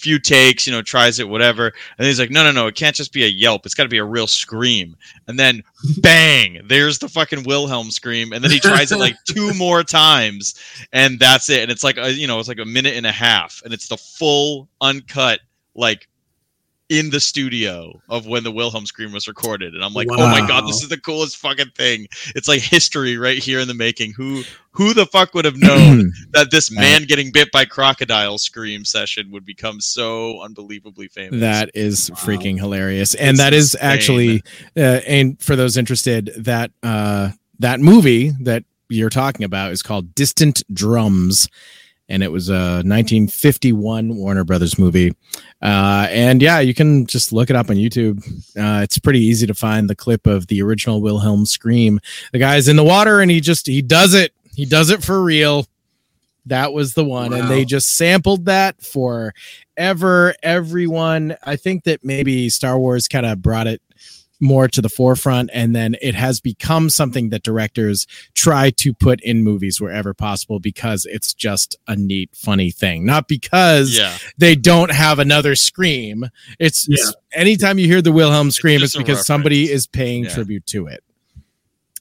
few 0.05 0.19
takes, 0.19 0.67
you 0.67 0.73
know, 0.73 0.83
tries 0.83 1.19
it, 1.19 1.27
whatever, 1.27 1.73
and 1.99 2.07
he's 2.07 2.21
like, 2.21 2.31
no, 2.31 2.45
no, 2.45 2.53
no, 2.53 2.67
it 2.67 2.75
can't 2.75 2.95
just 2.95 3.11
be 3.11 3.25
a 3.25 3.29
yelp. 3.29 3.65
It's 3.65 3.75
got 3.75 3.85
to 3.85 3.89
be 3.89 3.99
a 3.99 4.05
real 4.05 4.27
scream, 4.27 4.97
and 5.27 5.39
then 5.39 5.65
bang, 6.03 6.61
there's 6.67 6.99
the 6.99 7.09
fucking 7.09 7.45
Wilhelm 7.45 7.91
scream, 7.91 8.35
and 8.35 8.45
then 8.45 8.51
he 8.51 8.61
tries 8.61 8.93
it 8.93 8.99
like 8.99 9.17
two 9.27 9.55
more 9.55 9.83
times, 9.83 10.55
and 10.93 11.19
that's 11.19 11.49
it, 11.49 11.63
and 11.63 11.73
it's 11.73 11.83
like 11.83 11.97
a, 11.97 12.13
you 12.13 12.27
know, 12.27 12.39
it's 12.39 12.49
like 12.49 12.59
a 12.59 12.67
minute 12.67 12.95
and 12.95 13.07
a 13.07 13.13
half, 13.13 13.63
and 13.65 13.73
it's 13.73 13.89
the 13.89 13.97
full 13.97 14.69
uncut 14.83 15.41
like 15.75 16.07
in 16.91 17.09
the 17.11 17.19
studio 17.21 18.01
of 18.11 18.27
when 18.27 18.45
the 18.45 18.51
Wilhelm 18.51 18.85
scream 18.85 19.11
was 19.13 19.27
recorded. 19.27 19.75
And 19.75 19.83
I'm 19.83 19.95
like, 19.95 20.07
oh 20.11 20.29
my 20.29 20.47
god, 20.47 20.67
this 20.69 20.83
is 20.83 20.89
the 20.91 21.01
coolest 21.01 21.39
fucking 21.39 21.71
thing. 21.75 22.07
It's 22.35 22.47
like 22.47 22.61
history 22.61 23.17
right 23.17 23.39
here 23.39 23.59
in 23.61 23.69
the 23.69 23.75
making. 23.75 24.13
Who 24.17 24.43
who 24.71 24.93
the 24.93 25.07
fuck 25.07 25.33
would 25.35 25.45
have 25.47 25.57
known 25.57 26.13
that 26.33 26.51
this 26.51 26.71
man 26.71 27.05
getting 27.05 27.31
bit 27.33 27.51
by 27.53 27.65
crocodile 27.65 28.37
scream 28.39 28.85
session 28.85 29.31
would 29.31 29.45
become 29.47 29.81
so 29.81 30.43
unbelievably 30.43 31.09
famous? 31.09 31.41
That 31.41 31.71
is 31.75 32.11
Wow. 32.11 32.17
freaking 32.19 32.59
hilarious, 32.59 33.15
and 33.15 33.31
It's 33.31 33.39
that 33.39 33.55
is 33.55 33.75
insane. 33.75 33.91
actually, 33.91 34.43
uh, 34.77 35.01
and 35.07 35.41
for 35.41 35.57
those 35.57 35.77
interested, 35.77 36.33
that 36.37 36.71
uh, 36.83 37.31
that 37.61 37.81
movie 37.81 38.33
that 38.43 38.65
you're 38.91 39.11
talking 39.11 39.45
about 39.45 39.73
is 39.73 39.81
called 39.83 40.15
Distant 40.15 40.63
Drums, 40.73 41.49
and 42.09 42.23
it 42.23 42.31
was 42.31 42.49
a 42.49 42.83
1951 42.85 44.17
Warner 44.17 44.45
Brothers 44.45 44.79
movie. 44.79 45.15
Uh, 45.63 46.07
and 46.11 46.43
yeah, 46.43 46.61
you 46.61 46.75
can 46.75 47.07
just 47.07 47.33
look 47.33 47.51
it 47.51 47.57
up 47.57 47.71
on 47.71 47.77
YouTube. 47.77 48.23
Uh, 48.57 48.83
it's 48.83 48.99
pretty 48.99 49.21
easy 49.21 49.47
to 49.47 49.55
find 49.55 49.89
the 49.89 49.97
clip 49.97 50.27
of 50.27 50.47
the 50.49 50.63
original 50.63 51.01
Wilhelm 51.01 51.47
scream. 51.47 52.01
The 52.33 52.39
guy's 52.39 52.69
in 52.69 52.77
the 52.77 52.85
water, 52.85 53.21
and 53.21 53.31
he 53.31 53.41
just 53.41 53.67
he 53.67 53.83
does 53.83 54.15
it. 54.15 54.33
He 54.55 54.67
does 54.67 54.91
it 54.91 55.03
for 55.03 55.23
real. 55.23 55.67
That 56.47 56.75
was 56.75 56.93
the 56.93 57.05
one, 57.05 57.33
and 57.33 57.49
they 57.49 57.65
just 57.65 57.97
sampled 57.97 58.45
that 58.45 58.83
for 58.83 59.33
ever 59.77 60.35
everyone 60.43 61.37
i 61.43 61.57
think 61.57 61.85
that 61.85 62.05
maybe 62.05 62.49
star 62.49 62.79
wars 62.79 63.09
kind 63.09 63.27
of 63.27 63.43
brought 63.43 63.67
it 63.67 63.81
more 64.41 64.67
to 64.69 64.83
the 64.83 64.89
forefront 64.89 65.49
and 65.55 65.75
then 65.75 65.95
it 66.03 66.15
has 66.15 66.41
become 66.41 66.91
something 66.91 67.31
that 67.31 67.43
directors 67.43 68.07
try 68.35 68.69
to 68.71 68.93
put 68.93 69.21
in 69.23 69.43
movies 69.43 69.81
wherever 69.81 70.13
possible 70.13 70.59
because 70.59 71.07
it's 71.07 71.33
just 71.33 71.77
a 71.87 71.95
neat 71.97 72.29
funny 72.35 72.71
thing 72.71 73.07
not 73.07 73.29
because 73.29 73.97
Yeah. 73.97 74.17
they 74.37 74.55
don't 74.57 74.91
have 74.91 75.19
another 75.19 75.55
scream 75.55 76.27
it's 76.59 76.87
Yeah. 76.89 77.05
anytime 77.33 77.79
you 77.79 77.87
hear 77.87 78.03
the 78.03 78.13
wilhelm 78.13 78.51
scream 78.51 78.83
it's, 78.83 78.93
just 78.93 78.97
a 78.97 78.99
because 78.99 79.25
somebody 79.27 79.71
is 79.71 79.87
paying 79.87 80.25
Yeah. 80.25 80.35
tribute 80.35 80.67
to 80.67 80.89
it 80.89 81.03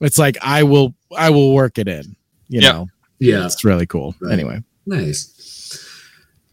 it's 0.02 0.18
like 0.18 0.38
i 0.42 0.64
will 0.64 0.96
i 1.16 1.30
will 1.30 1.54
work 1.54 1.78
it 1.78 1.88
in 1.88 2.16
you 2.50 2.62
Yeah. 2.62 2.72
know 2.72 2.88
Yeah, 3.20 3.46
it's 3.46 3.64
really 3.64 3.86
cool 3.86 4.16
Right. 4.20 4.34
anyway 4.34 4.64
nice. 4.86 5.30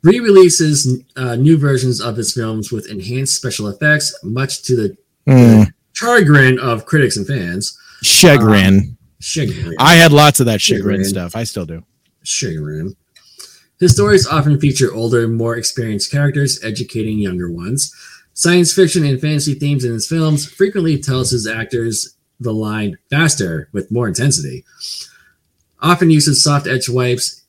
Re-releases 0.02 1.02
uh, 1.16 1.36
new 1.36 1.58
versions 1.58 2.00
of 2.00 2.16
his 2.16 2.32
films 2.32 2.72
with 2.72 2.88
enhanced 2.88 3.34
special 3.34 3.68
effects, 3.68 4.14
much 4.22 4.62
to 4.62 4.74
the 4.74 4.96
Mm, 5.30 5.72
chagrin 5.92 6.58
of 6.58 6.86
critics 6.86 7.16
and 7.16 7.26
fans. 7.26 7.78
chagrin 8.02 8.96
Chagrin. 9.20 9.74
i 9.78 9.94
had 9.94 10.12
lots 10.12 10.40
of 10.40 10.46
that 10.46 10.60
chagrin 10.60 10.96
Chagrin. 10.96 11.04
stuff 11.04 11.36
i 11.36 11.44
still 11.44 11.66
do 11.66 11.84
chagrin. 12.22 12.94
His 13.78 13.92
stories 13.92 14.26
often 14.26 14.60
feature 14.60 14.92
older, 14.92 15.26
more 15.26 15.56
experienced 15.56 16.10
characters 16.10 16.62
educating 16.62 17.18
younger 17.18 17.50
ones. 17.50 17.94
Science 18.34 18.74
fiction 18.74 19.06
and 19.06 19.18
fantasy 19.18 19.54
themes 19.54 19.84
in 19.86 19.92
his 19.94 20.06
films 20.06 20.44
frequently 20.46 20.98
tells 20.98 21.30
his 21.30 21.46
actors 21.46 22.14
the 22.40 22.52
line 22.52 22.98
faster 23.08 23.68
with 23.72 23.90
more 23.90 24.06
intensity. 24.06 24.64
Often 25.80 26.10
uses 26.10 26.42
soft 26.44 26.66
edge 26.66 26.90
wipes 26.90 27.39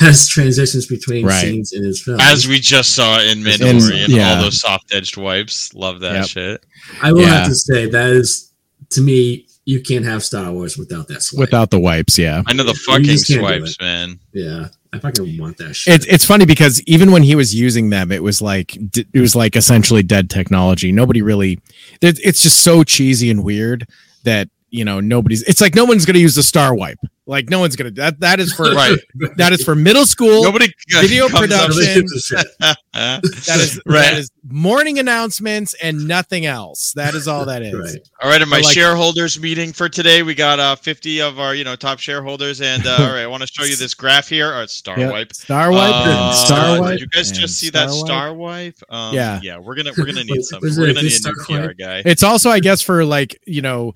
as 0.00 0.28
transitions 0.28 0.86
between 0.86 1.26
Right. 1.26 1.40
scenes 1.40 1.72
in 1.72 1.84
his 1.84 2.00
films. 2.02 2.20
As 2.22 2.46
we 2.48 2.58
just 2.60 2.94
saw 2.94 3.20
in 3.20 3.38
In- 3.38 3.44
Mandalorian, 3.44 4.08
yeah. 4.08 4.36
all 4.36 4.42
those 4.44 4.60
soft 4.60 4.94
edged 4.94 5.16
wipes. 5.16 5.72
Love 5.74 6.00
that 6.00 6.14
Yep. 6.14 6.26
shit. 6.28 6.66
I 7.02 7.12
will 7.12 7.22
Yeah. 7.22 7.40
have 7.40 7.48
to 7.48 7.54
say 7.54 7.86
that 7.90 8.10
is 8.10 8.50
to 8.90 9.00
me, 9.00 9.46
you 9.66 9.80
can't 9.80 10.04
have 10.04 10.24
Star 10.24 10.50
Wars 10.52 10.76
without 10.76 11.06
that 11.08 11.22
swipe. 11.22 11.40
without 11.40 11.70
the 11.70 11.78
wipes 11.78 12.18
yeah 12.18 12.42
I 12.46 12.54
know 12.54 12.64
the 12.64 12.74
fucking 12.74 13.04
just 13.04 13.26
swipes, 13.32 13.76
man. 13.80 14.18
yeah, 14.32 14.68
I 14.92 14.98
fucking 14.98 15.38
want 15.38 15.58
that 15.58 15.76
shit. 15.76 15.94
it's 15.94 16.06
it's 16.06 16.24
funny 16.24 16.44
because 16.44 16.82
even 16.86 17.12
when 17.12 17.22
he 17.22 17.36
was 17.36 17.54
using 17.54 17.90
them, 17.90 18.10
it 18.10 18.22
was 18.22 18.42
like 18.42 18.76
it 18.96 19.20
was 19.20 19.36
like 19.36 19.54
essentially 19.54 20.02
dead 20.02 20.28
technology. 20.30 20.90
Nobody 20.90 21.22
really. 21.22 21.60
It's 22.00 22.42
just 22.42 22.60
so 22.60 22.82
cheesy 22.82 23.30
and 23.30 23.44
weird 23.44 23.86
that 24.24 24.48
you 24.70 24.84
know 24.84 24.98
nobody's. 24.98 25.42
It's 25.42 25.60
like 25.60 25.74
no 25.76 25.84
one's 25.84 26.04
gonna 26.06 26.18
use 26.18 26.34
the 26.34 26.42
star 26.42 26.74
wipe. 26.74 26.98
Like 27.30 27.48
no 27.48 27.60
one's 27.60 27.76
gonna. 27.76 27.92
That 27.92 28.18
that 28.20 28.40
is 28.40 28.52
for 28.52 28.64
Right. 28.74 28.98
that 29.36 29.52
is 29.52 29.62
for 29.62 29.76
middle 29.76 30.04
school. 30.04 30.42
Nobody 30.42 30.72
video 30.90 31.28
comes 31.28 31.52
up- 31.52 31.68
Nobody 31.70 31.86
production. 31.86 32.00
gives 32.02 32.12
a 32.12 32.20
shit. 32.20 32.46
that 32.92 33.22
is 33.60 33.80
right. 33.86 34.00
that 34.00 34.18
is 34.18 34.30
morning 34.48 34.98
announcements 34.98 35.74
and 35.82 36.08
nothing 36.08 36.44
else. 36.46 36.92
That 36.96 37.14
is 37.14 37.28
all 37.28 37.44
that 37.46 37.62
is. 37.62 37.72
Right. 37.74 38.08
All 38.22 38.30
right, 38.30 38.42
in 38.42 38.48
my 38.48 38.56
But, 38.58 38.64
like- 38.64 38.74
shareholders 38.74 39.38
meeting 39.40 39.72
for 39.72 39.88
today, 39.88 40.22
we 40.22 40.34
got 40.34 40.58
uh 40.58 40.74
50 40.76 41.20
of 41.22 41.38
our, 41.38 41.54
you 41.54 41.62
know, 41.64 41.76
top 41.76 42.00
shareholders 42.00 42.60
and 42.60 42.84
uh, 42.86 42.90
all 42.98 43.06
right, 43.12 43.22
I 43.22 43.26
want 43.28 43.42
to 43.42 43.46
show 43.46 43.62
you 43.64 43.76
this 43.76 43.94
graph 43.94 44.28
here. 44.28 44.52
Oh, 44.54 44.62
it's 44.62 44.72
Star 44.74 44.98
Yep. 44.98 45.12
Wipe. 45.12 45.32
Star 45.34 45.70
wipe. 45.70 45.92
Uh, 45.94 46.32
star 46.32 46.80
wipe. 46.80 46.90
Did 46.92 47.00
you 47.02 47.06
guys 47.08 47.30
just 47.30 47.58
see 47.58 47.70
that 47.70 47.90
Star 47.90 48.34
Wipe. 48.34 48.76
Star 48.76 48.90
Wipe? 48.90 49.08
Um, 49.10 49.14
Yeah. 49.14 49.38
Yeah, 49.42 49.58
we're 49.58 49.76
going 49.76 49.86
to 49.86 49.92
we're 49.96 50.04
going 50.04 50.16
to 50.16 50.24
need 50.24 50.36
Was- 50.38 50.48
something. 50.50 50.70
We're 50.70 50.92
going 50.92 50.96
to 50.96 51.02
need 51.04 51.24
a 51.24 51.52
new 51.58 51.68
PR 51.68 51.72
guy. 51.74 52.02
It's 52.04 52.22
also, 52.24 52.50
I 52.50 52.58
guess, 52.60 52.82
for 52.82 53.04
like 53.04 53.38
you 53.46 53.62
know, 53.62 53.84
where, 53.84 53.94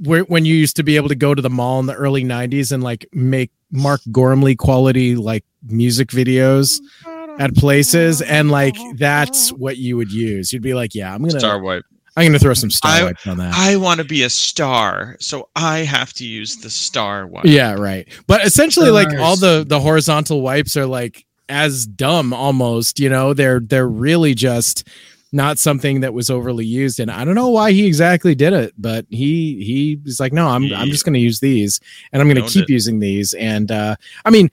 when 0.00 0.44
you 0.44 0.54
used 0.54 0.76
to 0.76 0.82
be 0.82 0.96
able 0.96 1.08
to 1.08 1.14
go 1.14 1.34
to 1.34 1.42
the 1.42 1.50
mall 1.50 1.80
in 1.80 1.86
the 1.86 1.94
early 1.94 2.24
'90s 2.24 2.72
and 2.72 2.82
like 2.82 3.06
make 3.12 3.50
Mark 3.70 4.00
Gormley 4.10 4.56
quality 4.56 5.14
like 5.16 5.44
music 5.66 6.08
videos 6.08 6.80
at 7.38 7.54
places, 7.54 8.20
and 8.22 8.50
like 8.50 8.76
that's 8.96 9.52
what 9.52 9.76
you 9.76 9.96
would 9.96 10.12
use. 10.12 10.52
You'd 10.52 10.62
be 10.62 10.74
like, 10.74 10.94
"Yeah, 10.94 11.14
I'm 11.14 11.22
gonna, 11.22 11.38
Star 11.38 11.60
Wipe. 11.60 11.84
I'm 12.16 12.26
gonna 12.26 12.38
throw 12.38 12.54
some 12.54 12.70
star 12.70 12.90
I- 12.92 13.04
wipes 13.04 13.26
on 13.26 13.38
that." 13.38 13.54
I 13.56 13.76
want 13.76 13.98
to 13.98 14.04
be 14.04 14.22
a 14.24 14.30
star, 14.30 15.16
so 15.20 15.48
I 15.56 15.78
have 15.80 16.12
to 16.14 16.26
use 16.26 16.56
the 16.56 16.68
Star 16.70 17.26
Wipe. 17.26 17.44
yeah, 17.46 17.72
right. 17.74 18.06
But 18.26 18.44
essentially, 18.44 18.90
like 18.90 19.16
all 19.18 19.36
the 19.36 19.64
the 19.66 19.80
horizontal 19.80 20.42
wipes 20.42 20.76
are 20.76 20.86
like 20.86 21.24
as 21.48 21.86
dumb 21.86 22.32
almost. 22.34 22.98
You 23.00 23.08
know, 23.08 23.32
they're 23.32 23.60
they're 23.60 23.88
really 23.88 24.34
just 24.34 24.86
not 25.32 25.58
something 25.58 26.00
that 26.00 26.12
was 26.12 26.28
overly 26.30 26.64
used 26.66 27.00
and 27.00 27.10
i 27.10 27.24
don't 27.24 27.34
know 27.34 27.48
why 27.48 27.72
he 27.72 27.86
exactly 27.86 28.34
did 28.34 28.52
it 28.52 28.72
but 28.78 29.06
he 29.10 29.62
he 29.64 29.98
was 30.04 30.20
like 30.20 30.32
no 30.32 30.46
i'm, 30.48 30.72
I'm 30.74 30.88
just 30.88 31.04
going 31.04 31.14
to 31.14 31.20
use 31.20 31.40
these 31.40 31.80
and 32.12 32.20
i'm 32.20 32.28
going 32.28 32.44
to 32.44 32.48
keep 32.50 32.64
it. 32.64 32.70
using 32.72 32.98
these 33.00 33.32
and 33.34 33.70
uh 33.70 33.96
i 34.24 34.30
mean 34.30 34.50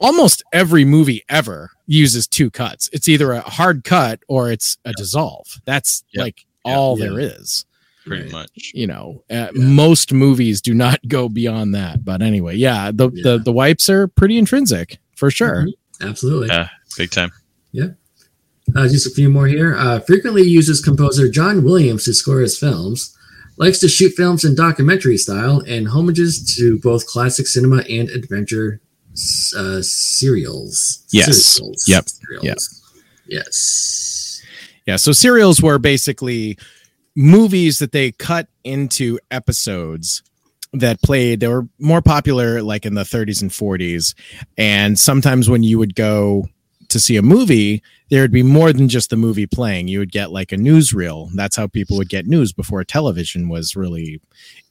almost 0.00 0.42
every 0.52 0.84
movie 0.84 1.24
ever 1.28 1.70
uses 1.86 2.26
two 2.28 2.50
cuts 2.50 2.88
it's 2.92 3.08
either 3.08 3.32
a 3.32 3.40
hard 3.40 3.84
cut 3.84 4.20
or 4.28 4.50
it's 4.52 4.76
a 4.84 4.92
dissolve 4.92 5.60
that's 5.64 6.04
Yep. 6.12 6.22
like 6.22 6.46
all 6.64 6.98
Yeah. 6.98 7.06
there 7.06 7.20
is 7.20 7.64
pretty 8.06 8.30
much. 8.30 8.70
you 8.74 8.86
know 8.86 9.22
uh, 9.30 9.48
most 9.54 10.12
movies 10.12 10.60
do 10.62 10.72
not 10.74 10.98
go 11.08 11.28
beyond 11.28 11.74
that 11.74 12.04
but 12.04 12.22
anyway 12.22 12.54
yeah 12.56 12.90
the 12.92 13.10
Yeah. 13.12 13.22
the, 13.32 13.38
the 13.38 13.52
wipes 13.52 13.88
are 13.90 14.06
pretty 14.08 14.36
intrinsic 14.38 14.98
for 15.16 15.30
sure 15.30 15.64
Mhm. 15.66 15.72
Absolutely. 16.00 16.46
Yeah. 16.46 16.68
Big 16.96 17.10
time. 17.10 17.32
Uh, 18.76 18.88
just 18.88 19.06
a 19.06 19.10
few 19.10 19.28
more 19.28 19.46
here. 19.46 19.76
Uh, 19.76 20.00
frequently 20.00 20.42
uses 20.42 20.82
composer 20.82 21.28
John 21.28 21.64
Williams 21.64 22.04
to 22.04 22.14
score 22.14 22.40
his 22.40 22.58
films. 22.58 23.16
Likes 23.56 23.80
to 23.80 23.88
shoot 23.88 24.14
films 24.14 24.44
in 24.44 24.54
documentary 24.54 25.16
style 25.16 25.62
and 25.66 25.88
homages 25.88 26.54
to 26.56 26.78
both 26.78 27.06
classic 27.06 27.46
cinema 27.46 27.78
and 27.88 28.08
adventure 28.10 28.80
uh, 29.56 29.82
serials. 29.82 31.04
Yes. 31.10 31.44
Serials. 31.44 31.84
Yep. 31.88 32.08
Serials. 32.08 32.84
Yes. 33.26 34.42
Yeah, 34.86 34.96
so 34.96 35.12
serials 35.12 35.60
were 35.60 35.78
basically 35.78 36.56
movies 37.14 37.78
that 37.80 37.92
they 37.92 38.12
cut 38.12 38.48
into 38.64 39.18
episodes 39.30 40.22
that 40.72 41.02
played 41.02 41.40
they 41.40 41.48
were 41.48 41.66
more 41.78 42.00
popular 42.00 42.62
like 42.62 42.86
in 42.86 42.94
the 42.94 43.02
30s 43.02 43.42
and 43.42 43.50
40s 43.50 44.14
and 44.56 44.98
sometimes 44.98 45.48
when 45.48 45.62
you 45.62 45.78
would 45.78 45.94
go 45.94 46.46
to 46.88 46.98
see 46.98 47.16
a 47.16 47.22
movie 47.22 47.82
there 48.10 48.22
would 48.22 48.32
be 48.32 48.42
more 48.42 48.72
than 48.72 48.88
just 48.88 49.10
the 49.10 49.16
movie 49.16 49.46
playing. 49.46 49.88
You 49.88 49.98
would 49.98 50.12
get 50.12 50.32
like 50.32 50.52
a 50.52 50.56
newsreel. 50.56 51.30
That's 51.34 51.56
how 51.56 51.66
people 51.66 51.96
would 51.98 52.08
get 52.08 52.26
news 52.26 52.52
before 52.52 52.82
television 52.84 53.48
was 53.48 53.76
really 53.76 54.20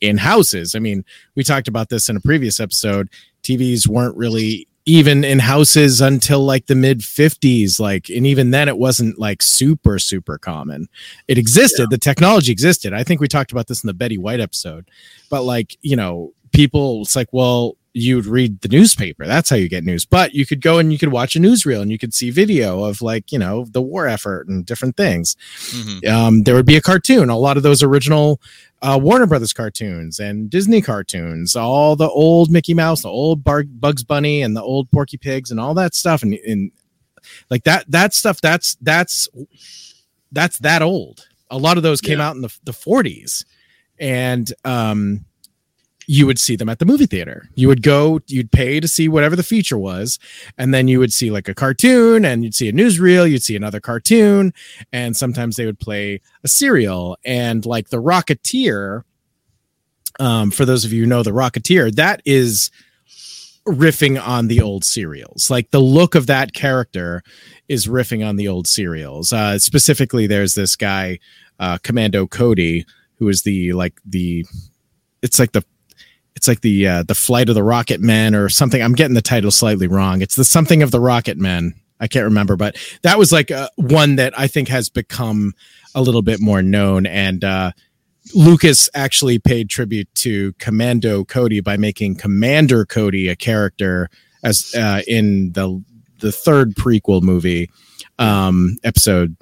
in 0.01 0.18
houses. 0.18 0.76
I 0.76 0.80
mean 0.80 1.05
we 1.36 1.43
talked 1.43 1.68
about 1.68 1.89
this 1.89 2.09
in 2.09 2.18
a 2.18 2.22
previous 2.22 2.59
episode. 2.59 3.09
Tvs 3.43 3.88
weren't 3.88 4.18
really 4.18 4.68
even 4.86 5.26
in 5.26 5.39
houses 5.39 5.99
until 5.99 6.45
like 6.45 6.68
the 6.68 6.76
mid 6.76 6.99
50s 6.99 7.78
like 7.80 8.09
and 8.09 8.26
even 8.26 8.51
then 8.51 8.70
it 8.70 8.78
wasn't 8.78 9.20
like 9.20 9.41
super 9.41 9.99
super 9.99 10.38
common. 10.38 10.88
It 11.28 11.38
existed. 11.38 11.89
The 11.89 11.97
technology 11.97 12.51
existed. 12.51 12.93
I 12.93 13.03
think 13.03 13.22
we 13.22 13.28
talked 13.28 13.51
about 13.51 13.68
this 13.68 13.84
in 13.84 13.88
the 13.88 13.93
betty 13.93 14.18
white 14.18 14.39
episode. 14.39 14.89
But 15.30 15.43
like 15.43 15.78
you 15.82 15.95
know 15.95 16.34
people 16.53 17.01
it's 17.03 17.15
like 17.15 17.30
well 17.32 17.76
you'd 17.97 18.25
read 18.25 18.61
the 18.61 18.67
newspaper 18.67 19.25
that's 19.25 19.49
how 19.49 19.55
you 19.55 19.67
get 19.67 19.83
news 19.83 20.05
but 20.05 20.33
you 20.33 20.45
could 20.45 20.61
go 20.61 20.77
and 20.77 20.91
you 20.93 20.99
could 20.99 21.11
watch 21.11 21.35
a 21.35 21.39
newsreel 21.39 21.81
and 21.81 21.91
you 21.91 21.97
could 21.97 22.13
see 22.13 22.29
video 22.29 22.83
of 22.83 23.01
like 23.01 23.31
you 23.31 23.39
know 23.39 23.65
the 23.71 23.81
war 23.81 24.07
effort 24.07 24.47
and 24.47 24.65
different 24.65 24.95
things 24.95 25.35
Mhm. 25.71 26.07
um, 26.07 26.43
there 26.43 26.53
would 26.55 26.65
be 26.65 26.75
a 26.77 26.81
cartoon. 26.81 27.29
A 27.29 27.37
lot 27.37 27.57
of 27.57 27.63
those 27.63 27.81
original 27.83 28.39
uh, 28.81 28.99
Warner 29.01 29.25
Brothers 29.25 29.53
cartoons 29.53 30.19
and 30.19 30.49
Disney 30.49 30.81
cartoons, 30.81 31.55
all 31.55 31.95
the 31.95 32.09
old 32.09 32.51
Mickey 32.51 32.73
Mouse, 32.75 33.01
the 33.01 33.09
old 33.09 33.43
Bar- 33.43 33.63
Bugs 33.63 34.03
Bunny, 34.03 34.41
and 34.43 34.55
the 34.55 34.61
old 34.61 34.91
Porky 34.91 35.17
Pigs, 35.17 35.49
and 35.49 35.59
all 35.59 35.73
that 35.73 35.95
stuff, 35.95 36.21
and, 36.23 36.33
and 36.45 36.71
like 37.49 37.63
that 37.63 37.89
that 37.89 38.13
stuff. 38.13 38.39
That's 38.41 38.75
that's 38.81 39.27
that's 40.31 40.59
that 40.59 40.81
old. 40.81 41.27
A 41.49 41.57
lot 41.57 41.77
of 41.77 41.83
those 41.83 42.01
came 42.01 42.19
Yeah. 42.19 42.29
out 42.29 42.35
in 42.35 42.41
the 42.41 42.53
the 42.63 42.73
forties, 42.73 43.45
and 43.99 44.51
um, 44.65 45.25
you 46.09 46.25
would 46.25 46.39
see 46.39 46.55
them 46.55 46.69
at 46.69 46.79
the 46.79 46.85
movie 46.85 47.05
theater. 47.05 47.49
You 47.55 47.67
would 47.67 47.83
go, 47.83 48.21
you'd 48.27 48.51
pay 48.51 48.79
to 48.79 48.87
see 48.87 49.09
whatever 49.09 49.35
the 49.35 49.43
feature 49.43 49.77
was, 49.77 50.17
and 50.57 50.73
then 50.73 50.87
you 50.87 50.99
would 50.99 51.11
see 51.11 51.29
like 51.29 51.49
a 51.49 51.53
cartoon, 51.53 52.23
and 52.23 52.45
you'd 52.45 52.55
see 52.55 52.69
a 52.69 52.73
newsreel, 52.73 53.29
you'd 53.29 53.43
see 53.43 53.57
another 53.57 53.81
cartoon, 53.81 54.53
and 54.93 55.17
sometimes 55.17 55.57
they 55.57 55.65
would 55.65 55.79
play 55.79 56.21
a 56.45 56.47
serial. 56.47 57.17
And 57.25 57.65
like 57.65 57.89
the 57.89 58.01
Rocketeer, 58.01 59.03
um, 60.19 60.49
for 60.49 60.63
those 60.63 60.85
of 60.85 60.93
you 60.93 61.01
who 61.01 61.07
know 61.07 61.23
the 61.23 61.31
Rocketeer, 61.31 61.93
that 61.95 62.21
is 62.23 62.71
riffing 63.67 64.19
on 64.21 64.47
the 64.47 64.61
old 64.61 64.85
serials. 64.85 65.49
Like 65.49 65.71
the 65.71 65.81
look 65.81 66.15
of 66.15 66.27
that 66.27 66.53
character 66.53 67.21
is 67.67 67.87
riffing 67.87 68.25
on 68.25 68.37
the 68.37 68.47
old 68.47 68.65
serials. 68.65 69.33
Uh, 69.33 69.59
specifically, 69.59 70.25
there's 70.25 70.55
this 70.55 70.77
guy, 70.77 71.19
uh, 71.59 71.77
Commando 71.83 72.27
Cody, 72.27 72.85
who 73.15 73.27
is 73.27 73.41
the 73.41 73.73
like 73.73 73.99
the, 74.05 74.45
it's 75.21 75.37
like 75.37 75.51
the 75.51 75.65
it's 76.38 76.47
like 76.47 76.61
the 76.61 76.88
uh, 76.88 77.03
the 77.03 77.15
flight 77.15 77.49
of 77.49 77.55
the 77.55 77.63
rocket 77.63 77.99
men 77.99 78.35
or 78.35 78.47
something. 78.47 78.81
I'm 78.81 78.93
getting 78.93 79.15
the 79.15 79.21
title 79.23 79.49
slightly 79.49 79.88
wrong. 79.88 80.21
It's 80.21 80.35
the 80.35 80.45
something 80.45 80.83
of 80.83 80.91
the 80.91 80.99
rocket 80.99 81.38
men. 81.38 81.73
I 81.99 82.07
can't 82.07 82.25
remember 82.25 82.55
but 82.55 82.77
that 83.01 83.17
was 83.17 83.31
like 83.31 83.49
uh, 83.49 83.69
one 83.75 84.17
that 84.17 84.38
i 84.38 84.45
think 84.45 84.67
has 84.67 84.88
become 84.88 85.55
a 85.95 86.01
little 86.01 86.21
bit 86.21 86.39
more 86.39 86.61
known. 86.61 87.07
And 87.07 87.43
uh, 87.43 87.71
lucas 88.35 88.88
actually 88.93 89.39
paid 89.39 89.67
tribute 89.67 90.13
to 90.13 90.53
commando 90.53 91.25
cody 91.25 91.59
by 91.59 91.75
making 91.75 92.15
commander 92.15 92.85
cody 92.85 93.29
a 93.29 93.35
character 93.35 94.09
as 94.43 94.75
uh, 94.75 95.01
in 95.07 95.53
the 95.53 95.83
the 96.19 96.31
third 96.31 96.75
prequel 96.75 97.23
movie 97.23 97.69
um 98.19 98.77
episode 98.83 99.35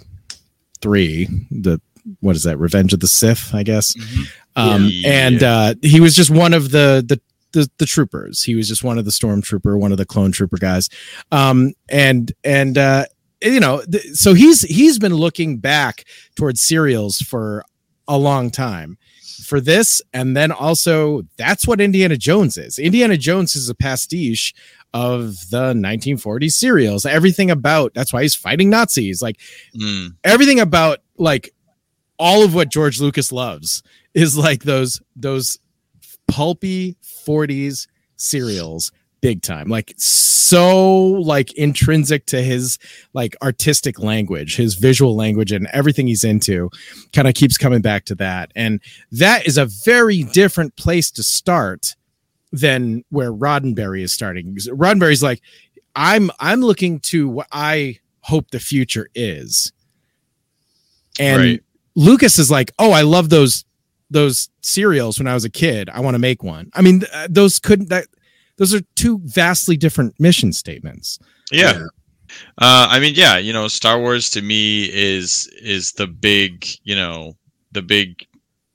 three 0.82 1.28
the 1.52 1.82
what 2.20 2.36
is 2.36 2.43
that? 2.43 2.58
Revenge 2.58 2.93
of 2.93 2.99
the 2.99 3.08
Sith, 3.08 3.53
I 3.53 3.64
guess. 3.64 3.93
Mhm. 3.95 4.28
Um, 4.56 4.89
Yeah. 4.91 5.10
and 5.28 5.43
uh, 5.43 5.76
he 5.82 5.99
was 5.99 6.16
just 6.16 6.30
one 6.30 6.53
of 6.53 6.72
the 6.72 7.03
the 7.08 7.20
the, 7.53 7.70
the 7.78 7.86
troopers. 7.86 8.43
He 8.43 8.53
was 8.56 8.68
just 8.68 8.84
one 8.84 8.97
of 8.97 9.06
the 9.06 9.12
stormtrooper, 9.12 9.80
one 9.80 9.93
of 9.93 9.97
the 9.97 10.06
clone 10.06 10.34
trooper 10.34 10.58
guys. 10.58 10.89
Um, 11.32 11.74
and 11.89 12.32
and 12.43 12.78
uh, 12.78 13.06
you 13.41 13.60
know, 13.62 13.82
th- 13.89 14.03
so 14.14 14.34
he's 14.34 14.62
he's 14.64 14.99
been 14.99 15.14
looking 15.14 15.58
back 15.60 16.03
towards 16.36 16.62
serials 16.62 17.20
for 17.22 17.64
a 18.08 18.18
long 18.18 18.49
time 18.51 18.97
for 19.43 19.60
this, 19.62 20.01
and 20.14 20.36
then 20.36 20.51
also 20.51 21.22
that's 21.38 21.66
what 21.68 21.80
Indiana 21.80 22.18
Jones 22.18 22.58
is. 22.58 22.78
Indiana 22.78 23.16
Jones 23.18 23.56
is 23.56 23.70
a 23.70 23.76
pastiche 23.76 24.53
of 24.93 25.49
the 25.49 25.74
1940s 25.74 26.51
serials. 26.53 27.06
Everything 27.06 27.49
about 27.51 27.93
that's 27.93 28.12
why 28.14 28.22
he's 28.22 28.36
fighting 28.36 28.70
Nazis. 28.70 29.22
Like 29.22 29.39
Mm. 29.76 30.16
everything 30.26 30.60
about 30.60 30.99
like 31.18 31.53
all 32.18 32.43
of 32.43 32.53
what 32.53 32.70
George 32.70 32.99
Lucas 32.99 33.32
loves 33.32 33.84
is 34.13 34.38
like 34.38 34.63
those 34.63 35.01
those 35.16 35.59
pulpy 36.28 36.97
40s 37.03 37.88
serials 38.18 38.91
big 39.22 39.41
time 39.41 39.68
like 39.68 39.93
so 39.97 40.95
like 40.95 41.51
intrinsic 41.53 42.26
to 42.28 42.41
his 42.41 42.78
like 43.13 43.36
artistic 43.41 43.99
language 43.99 44.55
his 44.55 44.76
visual 44.76 45.16
language 45.16 45.51
and 45.51 45.68
everything 45.74 46.07
he's 46.07 46.24
into 46.24 46.70
kind 47.13 47.28
of 47.28 47.34
keeps 47.34 47.57
coming 47.57 47.82
back 47.82 48.05
to 48.05 48.16
that. 48.16 48.51
And 48.55 48.80
that 49.11 49.47
is 49.47 49.57
a 49.57 49.66
very 49.66 50.24
different 50.24 50.76
place 50.76 51.09
to 51.11 51.24
start 51.24 51.95
than 52.51 53.03
where 53.09 53.34
Roddenberry 53.34 54.01
is 54.01 54.13
starting. 54.13 54.55
Roddenberry's 54.55 55.24
like 55.24 55.41
I'm 55.95 56.30
I'm 56.39 56.61
looking 56.61 56.99
to 57.01 57.28
what 57.28 57.47
I 57.51 57.99
hope 58.22 58.51
the 58.51 58.59
future 58.59 59.07
is. 59.16 59.72
And 61.20 61.41
Right. 61.41 61.63
Lucas 61.96 62.38
is 62.39 62.52
like, 62.52 62.72
"Oh, 62.80 62.91
I 62.91 63.02
love 63.02 63.30
those 63.30 63.66
those 64.10 64.50
serials 64.62 65.18
when 65.20 65.28
I 65.28 65.34
was 65.34 65.46
a 65.46 65.50
kid. 65.50 65.89
I 65.89 66.00
want 66.02 66.16
to 66.16 66.20
make 66.20 66.43
one." 66.43 66.70
I 66.74 66.82
mean, 66.82 67.02
th- 67.02 67.12
those 67.30 67.60
couldn't 67.60 67.89
that 67.89 68.08
those 68.58 68.74
are 68.74 68.82
two 68.96 69.20
vastly 69.24 69.78
different 69.78 70.20
mission 70.20 70.54
statements. 70.54 71.20
Yeah. 71.52 71.84
Uh, 72.58 72.88
I 72.89 73.00
mean, 73.00 73.14
yeah, 73.16 73.38
you 73.38 73.54
know, 73.54 73.68
Star 73.68 74.00
Wars 74.00 74.30
to 74.32 74.41
me 74.41 74.86
is 74.91 75.48
is 75.62 75.91
the 75.93 76.08
big, 76.08 76.66
you 76.84 76.96
know, 76.96 77.34
the 77.72 77.82
big 77.82 78.26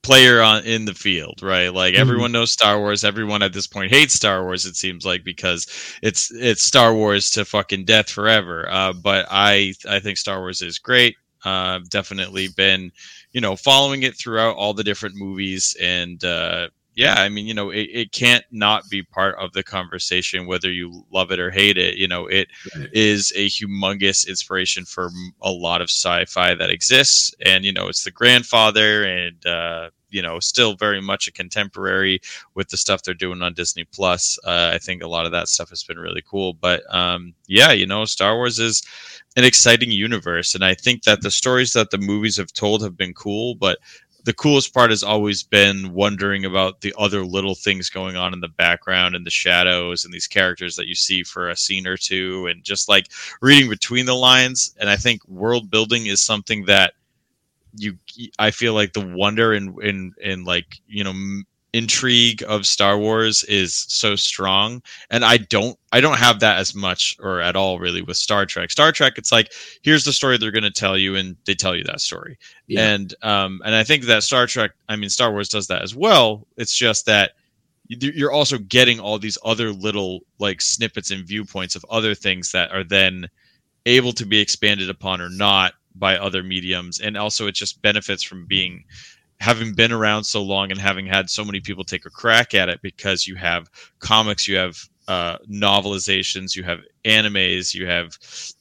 player 0.03 0.41
on 0.41 0.65
in 0.65 0.87
the 0.87 0.95
field, 0.95 1.41
right? 1.43 1.69
Like 1.75 1.95
Mhm. 1.95 1.99
everyone 1.99 2.33
knows 2.33 2.53
Star 2.53 2.79
Wars. 2.79 3.05
Everyone 3.05 3.43
at 3.43 3.53
this 3.53 3.67
point 3.67 3.91
hates 3.93 4.15
Star 4.15 4.45
Wars. 4.45 4.65
It 4.65 4.77
seems 4.77 5.05
like 5.05 5.25
because 5.25 5.67
it's 6.03 6.31
it's 6.33 6.63
Star 6.63 6.95
Wars 6.95 7.31
to 7.33 7.45
fucking 7.45 7.85
death 7.85 8.09
forever. 8.09 8.67
Uh, 8.71 8.95
but 8.95 9.27
I 9.31 9.75
I 9.89 10.01
think 10.01 10.17
Star 10.17 10.39
Wars 10.41 10.63
is 10.63 10.79
great. 10.79 11.17
Uh, 11.45 11.81
definitely 11.89 12.49
been, 12.49 12.93
you 13.33 13.41
know, 13.41 13.57
following 13.57 14.03
it 14.03 14.17
throughout 14.17 14.57
all 14.57 14.75
the 14.75 14.85
different 14.85 15.15
movies 15.17 15.77
and. 15.81 16.23
Uh, 16.25 16.69
yeah, 16.97 17.15
I 17.15 17.29
mean, 17.29 17.47
you 17.47 17.55
know, 17.55 17.71
it, 17.71 17.89
it 17.93 18.13
can't 18.13 18.45
not 18.51 18.91
be 18.91 19.03
part 19.03 19.37
of 19.39 19.53
the 19.53 19.63
conversation, 19.63 20.47
whether 20.47 20.71
you 20.71 21.05
love 21.11 21.31
it 21.31 21.39
or 21.39 21.51
hate 21.51 21.79
it. 21.79 21.95
You 21.97 22.09
know, 22.09 22.27
it 22.27 22.49
Right. 22.77 22.89
is 22.93 23.33
a 23.37 23.47
humongous 23.49 24.29
inspiration 24.29 24.85
for 24.85 25.11
a 25.41 25.51
lot 25.51 25.81
of 25.81 25.89
sci-fi 25.89 26.55
that 26.55 26.69
exists 26.71 27.33
and 27.45 27.65
you 27.65 27.73
know 27.73 27.89
it's 27.89 28.05
the 28.05 28.11
grandfather 28.11 29.05
and 29.05 29.47
uh 29.47 29.91
you 30.11 30.21
know 30.23 30.39
still 30.41 30.75
very 30.75 31.01
much 31.01 31.29
a 31.29 31.33
contemporary 31.33 32.21
with 32.55 32.69
the 32.69 32.77
stuff 32.77 33.03
they're 33.03 33.15
doing 33.15 33.43
on 33.43 33.55
disney 33.55 33.85
plus 33.85 34.39
uh, 34.45 34.71
i 34.75 34.79
think 34.79 35.03
a 35.03 35.09
lot 35.09 35.25
of 35.27 35.33
that 35.33 35.49
stuff 35.49 35.71
has 35.71 35.83
been 35.85 35.99
really 35.99 36.23
cool 36.29 36.53
but 36.55 36.83
um 36.95 37.33
yeah 37.47 37.73
you 37.73 37.87
know 37.87 38.05
star 38.05 38.37
wars 38.37 38.59
is 38.59 38.83
an 39.37 39.45
exciting 39.45 39.91
universe. 39.91 40.55
And 40.55 40.65
i 40.65 40.75
think 40.75 41.05
that 41.05 41.23
the 41.23 41.31
stories 41.31 41.73
that 41.75 41.91
the 41.91 41.99
movies 41.99 42.37
have 42.37 42.53
told 42.53 42.83
have 42.83 42.97
been 42.97 43.15
cool 43.15 43.55
but 43.55 43.79
the 44.25 44.35
coolest 44.35 44.75
part 44.75 44.91
has 44.91 45.03
always 45.03 45.43
been 45.43 45.93
wondering 45.95 46.45
about 46.45 46.83
the 46.83 46.95
other 46.99 47.25
little 47.25 47.55
things 47.55 47.89
going 47.89 48.17
on 48.17 48.35
in 48.35 48.41
the 48.41 48.49
background 48.49 49.15
and 49.15 49.25
the 49.25 49.31
shadows 49.31 50.05
and 50.05 50.13
these 50.13 50.27
characters 50.27 50.77
that 50.77 50.87
you 50.89 50.95
see 50.95 51.23
for 51.23 51.49
a 51.49 51.57
scene 51.57 51.87
or 51.87 51.97
two 51.97 52.47
and 52.47 52.63
just 52.63 52.89
like 52.89 53.07
reading 53.41 53.71
between 53.71 54.07
the 54.07 54.15
lines. 54.15 54.75
And 54.79 54.91
i 54.91 54.97
think 54.97 55.27
world 55.27 55.71
building 55.71 56.07
is 56.07 56.21
something 56.21 56.65
that 56.67 56.95
you 57.77 57.97
i 58.39 58.51
feel 58.51 58.75
like 58.75 58.93
the 58.93 59.07
wonder 59.17 59.53
and 59.53 59.81
in 59.83 60.13
in 60.21 60.45
like 60.45 60.81
you 60.89 61.05
know 61.05 61.15
intrigue 61.73 62.43
of 62.49 62.67
star 62.67 62.99
wars 62.99 63.45
is 63.45 63.73
so 63.89 64.17
strong 64.17 64.83
and 65.11 65.25
i 65.25 65.37
don't 65.37 65.79
i 65.93 66.01
don't 66.01 66.19
have 66.19 66.41
that 66.41 66.59
as 66.59 66.75
much 66.75 67.17
or 67.21 67.41
at 67.41 67.55
all 67.55 67.79
really 67.79 68.03
with 68.03 68.17
star 68.17 68.45
trek. 68.45 68.71
Star 68.73 68.91
trek 68.91 69.13
it's 69.17 69.31
like 69.31 69.53
here's 69.83 70.05
the 70.05 70.13
story 70.13 70.37
they're 70.37 70.51
going 70.51 70.65
to 70.65 70.71
tell 70.71 70.99
you 70.99 71.15
and 71.15 71.37
they 71.45 71.55
tell 71.55 71.77
you 71.77 71.85
that 71.85 72.01
story. 72.01 72.37
Yeah. 72.67 72.93
and 72.95 73.15
um 73.23 73.63
and 73.65 73.75
i 73.75 73.85
think 73.85 74.05
that 74.05 74.25
star 74.25 74.47
trek 74.49 74.73
i 74.89 74.97
mean 74.97 75.11
star 75.11 75.31
wars 75.31 75.49
does 75.49 75.69
that 75.69 75.83
as 75.83 75.95
well. 75.95 76.47
It's 76.57 76.75
just 76.75 77.07
that 77.07 77.33
you- 77.87 78.13
you're 78.15 78.33
also 78.33 78.59
getting 78.59 78.99
all 79.01 79.19
these 79.19 79.39
other 79.45 79.71
little 79.73 80.21
like 80.39 80.61
snippets 80.61 81.11
and 81.13 81.27
viewpoints 81.27 81.77
of 81.77 81.85
other 81.91 82.15
things 82.15 82.51
that 82.53 82.73
are 82.73 82.85
then 82.85 83.29
able 83.87 84.13
to 84.15 84.27
be 84.27 84.41
expanded 84.41 84.91
upon 84.91 85.21
or 85.21 85.29
not 85.29 85.75
by 85.95 86.17
other 86.17 86.43
mediums. 86.43 87.01
And 87.01 87.17
also 87.17 87.47
it 87.47 87.55
just 87.55 87.83
benefits 87.83 88.23
from 88.23 88.47
being 88.47 88.85
having 89.41 89.73
been 89.73 89.91
around 89.91 90.25
so 90.25 90.43
long 90.43 90.71
and 90.71 90.79
having 90.79 91.07
had 91.07 91.31
so 91.31 91.45
many 91.45 91.61
people 91.61 91.83
take 91.83 92.05
a 92.05 92.11
crack 92.11 92.55
at 92.55 92.69
it 92.69 92.81
because 92.83 93.27
you 93.27 93.35
have 93.35 93.69
comics 93.99 94.47
you 94.47 94.57
have 94.57 94.77
uh, 95.09 95.39
novelizations 95.51 96.55
you 96.55 96.63
have 96.63 96.81
animes 97.05 97.75
you 97.75 97.87
have 97.87 98.17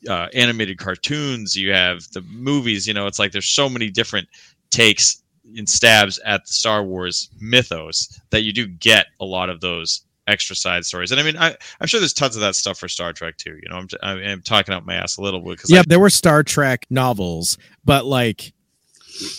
uh, 0.10 0.28
animated 0.34 0.80
cartoons 0.80 1.56
you 1.56 1.72
have 1.72 2.10
the 2.14 2.22
movies 2.22 2.88
you 2.88 2.94
know 2.94 3.06
it's 3.06 3.20
like 3.20 3.32
there's 3.32 3.48
so 3.48 3.70
many 3.70 3.90
different 3.92 4.28
takes 4.72 5.22
and 5.58 5.70
stabs 5.70 6.20
at 6.26 6.46
the 6.46 6.54
star 6.54 6.84
wars 6.84 7.30
mythos 7.40 8.20
that 8.32 8.42
you 8.42 8.54
do 8.54 8.66
get 8.66 9.08
a 9.20 9.26
lot 9.26 9.50
of 9.50 9.62
those 9.62 10.06
extra 10.28 10.56
side 10.56 10.86
stories. 10.86 11.12
And 11.12 11.20
i 11.20 11.24
mean 11.24 11.38
I, 11.38 11.56
i'm 11.82 11.88
sure 11.88 12.00
there's 12.00 12.14
tons 12.14 12.36
of 12.36 12.42
that 12.42 12.56
stuff 12.56 12.80
for 12.80 12.88
star 12.88 13.14
trek 13.14 13.38
too 13.38 13.58
you 13.62 13.70
know 13.70 13.78
i'm, 13.78 13.88
I'm, 14.02 14.18
I'm 14.20 14.42
talking 14.42 14.74
out 14.74 14.86
my 14.86 14.96
ass 14.96 15.18
a 15.18 15.22
little 15.22 15.40
bit 15.40 15.58
because 15.58 15.72
Yeah, 15.72 15.82
there 15.86 16.00
were 16.00 16.10
Star 16.10 16.44
Trek 16.44 16.86
novels, 16.90 17.58
but 17.84 18.06
like 18.06 18.54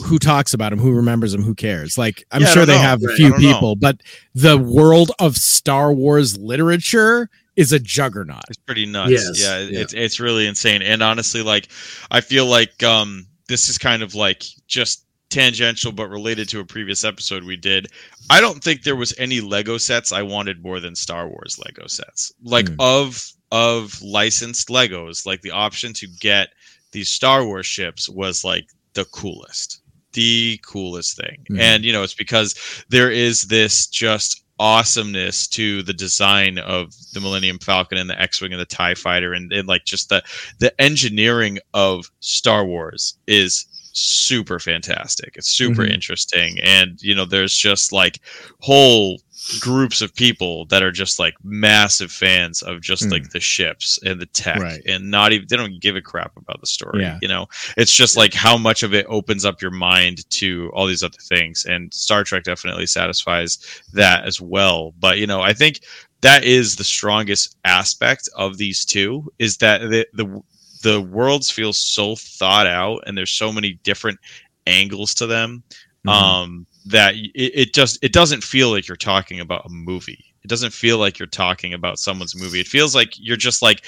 who 0.04 0.18
talks 0.18 0.54
about 0.54 0.70
them, 0.70 0.78
who 0.78 0.92
remembers 0.92 1.32
them, 1.32 1.42
who 1.42 1.54
cares? 1.54 1.96
Like 1.98 2.24
I'm 2.32 2.42
Yeah, 2.42 2.48
sure 2.48 2.66
they 2.66 2.74
know. 2.76 2.80
have 2.82 3.02
a 3.02 3.08
few 3.14 3.26
I 3.26 3.30
don't 3.30 3.40
know. 3.42 3.52
people, 3.54 3.76
but 3.76 4.00
the 4.34 4.58
world 4.58 5.12
of 5.18 5.36
Star 5.36 5.92
Wars 5.92 6.36
literature 6.38 7.28
is 7.56 7.72
a 7.72 7.78
juggernaut. 7.78 8.42
It's 8.48 8.58
pretty 8.58 8.86
nuts. 8.86 9.10
Yes, 9.10 9.40
Yeah, 9.42 9.58
yeah. 9.58 9.80
it's 9.80 9.92
it's 9.92 10.20
really 10.20 10.46
insane. 10.46 10.82
And 10.82 11.02
honestly, 11.02 11.42
like 11.42 11.68
I 12.10 12.20
feel 12.20 12.46
like 12.46 12.82
um 12.82 13.26
this 13.48 13.68
is 13.68 13.78
kind 13.78 14.02
of 14.02 14.14
like 14.14 14.44
just 14.68 15.06
tangential 15.30 15.92
but 15.92 16.08
related 16.08 16.48
to 16.48 16.60
a 16.60 16.64
previous 16.64 17.04
episode 17.04 17.44
we 17.44 17.56
did. 17.56 17.86
I 18.30 18.40
don't 18.40 18.62
think 18.62 18.82
there 18.82 18.96
was 18.96 19.14
any 19.18 19.40
Lego 19.40 19.78
sets 19.78 20.12
I 20.12 20.22
wanted 20.22 20.62
more 20.62 20.80
than 20.80 20.94
Star 20.94 21.28
Wars 21.28 21.60
Lego 21.64 21.86
sets. 21.86 22.32
Like 22.42 22.68
Hmm. 22.68 22.74
of 22.78 23.22
of 23.52 24.00
licensed 24.02 24.68
Legos, 24.68 25.26
like 25.26 25.40
the 25.42 25.50
option 25.50 25.92
to 25.94 26.06
get 26.20 26.50
these 26.92 27.08
Star 27.08 27.44
Wars 27.44 27.66
ships 27.66 28.08
was 28.08 28.44
like 28.44 28.66
the 28.94 29.04
coolest. 29.06 29.80
The 30.12 30.58
coolest 30.66 31.16
thing. 31.16 31.44
Mhm. 31.50 31.60
And 31.60 31.84
you 31.84 31.92
know, 31.92 32.02
it's 32.02 32.14
because 32.14 32.54
there 32.88 33.10
is 33.10 33.42
this 33.42 33.86
just 33.86 34.42
awesomeness 34.58 35.46
to 35.48 35.82
the 35.84 35.92
design 35.94 36.58
of 36.58 36.92
the 37.14 37.20
Millennium 37.20 37.58
Falcon 37.58 37.96
and 37.96 38.10
the 38.10 38.20
X-wing 38.20 38.52
and 38.52 38.60
the 38.60 38.66
Tie 38.66 38.94
Fighter, 38.94 39.32
and, 39.32 39.50
and 39.52 39.66
like 39.68 39.84
just 39.84 40.08
the 40.10 40.22
the 40.58 40.78
engineering 40.80 41.58
of 41.74 42.10
Star 42.20 42.64
Wars 42.66 43.16
is 43.26 43.66
super 43.92 44.58
fantastic. 44.58 45.32
It's 45.36 45.48
super 45.50 45.84
Mhm. 45.84 45.92
interesting, 45.94 46.58
and 46.60 46.98
you 47.00 47.14
know, 47.14 47.24
there's 47.24 47.56
just 47.56 47.92
like 47.92 48.20
whole 48.60 49.20
groups 49.60 50.02
of 50.02 50.14
people 50.14 50.66
that 50.66 50.82
are 50.82 50.92
just 50.92 51.18
like 51.18 51.34
massive 51.42 52.12
fans 52.12 52.62
of 52.62 52.80
just 52.80 53.04
Mm. 53.04 53.12
like 53.12 53.30
the 53.30 53.40
ships 53.40 53.98
and 54.04 54.20
the 54.20 54.26
tech 54.26 54.58
Right. 54.60 54.82
and 54.86 55.10
not 55.10 55.32
even 55.32 55.46
they 55.48 55.56
don't 55.56 55.80
give 55.80 55.96
a 55.96 56.02
crap 56.02 56.36
about 56.36 56.60
the 56.60 56.66
story 56.66 57.02
Yeah. 57.02 57.18
you 57.22 57.28
know 57.28 57.48
it's 57.76 57.94
just 57.94 58.16
like 58.16 58.34
how 58.34 58.56
much 58.58 58.82
of 58.82 58.92
it 58.94 59.06
opens 59.08 59.44
up 59.44 59.62
your 59.62 59.70
mind 59.70 60.28
to 60.30 60.70
all 60.74 60.86
these 60.86 61.02
other 61.02 61.18
things 61.22 61.64
and 61.64 61.92
star 61.92 62.22
trek 62.24 62.44
definitely 62.44 62.86
satisfies 62.86 63.58
that 63.92 64.24
as 64.24 64.40
well 64.40 64.92
but 65.00 65.18
you 65.18 65.26
know 65.26 65.40
i 65.40 65.52
think 65.52 65.80
that 66.20 66.44
is 66.44 66.76
the 66.76 66.84
strongest 66.84 67.56
aspect 67.64 68.28
of 68.36 68.58
these 68.58 68.84
two 68.84 69.32
is 69.38 69.56
that 69.56 69.80
the 69.80 70.06
the, 70.12 70.42
the 70.82 71.00
worlds 71.00 71.50
feel 71.50 71.72
so 71.72 72.14
thought 72.14 72.66
out 72.66 73.02
and 73.06 73.16
there's 73.16 73.30
so 73.30 73.52
many 73.52 73.74
different 73.84 74.18
angles 74.66 75.14
to 75.14 75.26
them 75.26 75.62
Mhm. 76.06 76.10
um 76.12 76.66
that 76.86 77.14
it, 77.14 77.30
it 77.34 77.74
just 77.74 77.98
it 78.02 78.12
doesn't 78.12 78.42
feel 78.42 78.70
like 78.70 78.88
you're 78.88 78.96
talking 78.96 79.40
about 79.40 79.66
a 79.66 79.70
movie. 79.70 80.24
It 80.42 80.48
doesn't 80.48 80.72
feel 80.72 80.98
like 80.98 81.18
you're 81.18 81.28
talking 81.28 81.74
about 81.74 81.98
someone's 81.98 82.34
movie. 82.34 82.60
It 82.60 82.66
feels 82.66 82.94
like 82.94 83.12
you're 83.18 83.36
just 83.36 83.62
like 83.62 83.84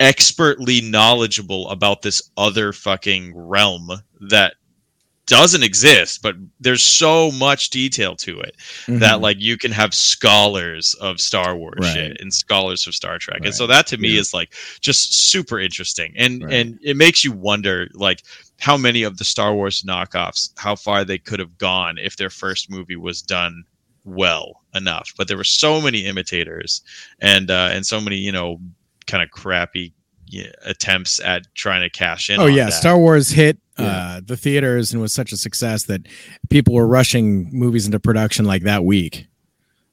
expertly 0.00 0.80
knowledgeable 0.80 1.68
about 1.70 2.02
this 2.02 2.30
other 2.36 2.72
fucking 2.72 3.32
realm 3.36 3.90
that 4.20 4.54
doesn't 5.26 5.62
exist, 5.62 6.20
but 6.22 6.34
there's 6.60 6.82
so 6.84 7.30
much 7.32 7.70
detail 7.70 8.16
to 8.16 8.40
it 8.40 8.56
that 8.88 9.18
Mhm. 9.18 9.20
like 9.20 9.36
you 9.40 9.56
can 9.56 9.70
have 9.70 9.94
scholars 9.94 10.94
of 10.94 11.20
Star 11.20 11.56
Wars 11.56 11.78
Right. 11.80 11.94
shit 11.94 12.20
and 12.20 12.34
scholars 12.34 12.86
of 12.86 12.94
Star 12.94 13.18
Trek. 13.18 13.40
And 13.44 13.54
so 13.54 13.66
that 13.68 13.86
to 13.88 13.96
me 13.98 14.10
Yeah. 14.14 14.20
is 14.20 14.34
like 14.34 14.52
just 14.80 15.14
super 15.30 15.60
interesting. 15.60 16.12
And 16.16 16.42
Right. 16.44 16.52
and 16.54 16.78
it 16.82 16.96
makes 16.96 17.22
you 17.24 17.30
wonder 17.32 17.88
like 17.94 18.22
how 18.58 18.76
many 18.76 19.04
of 19.04 19.18
the 19.18 19.24
Star 19.24 19.54
Wars 19.54 19.82
knockoffs, 19.86 20.50
how 20.56 20.74
far 20.74 21.04
they 21.04 21.18
could 21.18 21.38
have 21.38 21.56
gone 21.56 21.98
if 21.98 22.16
their 22.16 22.30
first 22.30 22.68
movie 22.68 22.96
was 22.96 23.22
done 23.22 23.62
well 24.04 24.64
enough. 24.74 25.12
But 25.16 25.28
there 25.28 25.36
were 25.36 25.44
so 25.44 25.80
many 25.80 26.04
imitators 26.04 26.82
and 27.20 27.48
uh 27.50 27.68
and 27.72 27.86
so 27.86 28.00
many, 28.00 28.16
you 28.16 28.32
know, 28.32 28.60
kind 29.06 29.22
of 29.22 29.30
crappy 29.30 29.92
attempts 30.64 31.20
at 31.20 31.42
trying 31.54 31.82
to 31.82 31.90
cash 31.90 32.30
in. 32.30 32.40
Oh 32.40 32.46
yeah, 32.46 32.64
that. 32.66 32.72
Star 32.72 32.98
Wars 32.98 33.30
hit 33.30 33.58
Yeah. 33.82 34.16
uh, 34.16 34.20
the 34.24 34.36
theaters 34.36 34.92
and 34.92 35.00
was 35.02 35.12
such 35.12 35.32
a 35.32 35.36
success 35.36 35.84
that 35.84 36.02
people 36.50 36.74
were 36.74 36.86
rushing 36.86 37.50
movies 37.52 37.86
into 37.86 38.00
production 38.00 38.44
like 38.44 38.62
that 38.62 38.84
week. 38.84 39.26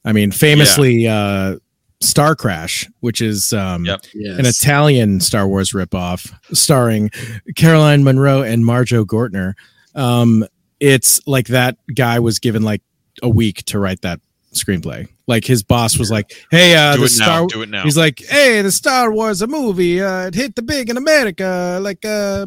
I 0.05 0.13
mean, 0.13 0.31
famously, 0.31 1.07
uh, 1.07 1.57
Star 2.01 2.33
Crash, 2.33 2.89
which 3.01 3.19
is 3.21 3.51
um, 3.51 3.83
Yep. 3.85 4.01
Yes. 4.15 4.39
an 4.39 4.45
Italian 4.45 5.19
Star 5.19 5.45
Wars 5.47 5.73
ripoff 5.73 6.33
starring 6.53 7.09
Caroline 7.57 8.03
Munro 8.05 8.41
and 8.41 8.65
Marjoe 8.65 9.03
Gortner. 9.05 9.53
Um, 9.95 10.45
it's 10.79 11.19
like 11.27 11.47
that 11.47 11.77
guy 11.93 12.19
was 12.19 12.39
given 12.39 12.63
like 12.63 12.81
a 13.21 13.27
week 13.27 13.65
to 13.65 13.79
write 13.79 14.01
that 14.03 14.21
screenplay. 14.53 15.09
Like 15.27 15.43
his 15.43 15.61
boss 15.61 15.99
was 15.99 16.09
like, 16.09 16.31
"Hey, 16.49 16.73
uh, 16.75 16.93
do 16.93 16.99
the 16.99 17.05
it 17.05 17.09
Star 17.09 17.41
now. 17.41 17.47
Do 17.47 17.61
it 17.63 17.69
now. 17.69 17.83
He's 17.83 17.97
like, 17.97 18.19
"Hey, 18.19 18.61
the 18.61 18.71
Star 18.71 19.11
Wars 19.11 19.41
a 19.41 19.47
movie. 19.47 20.01
Uh, 20.01 20.27
it 20.27 20.35
hit 20.35 20.55
the 20.55 20.61
big 20.63 20.89
in 20.89 20.95
America. 20.97 21.79
Like, 21.81 22.03
uh, 22.05 22.45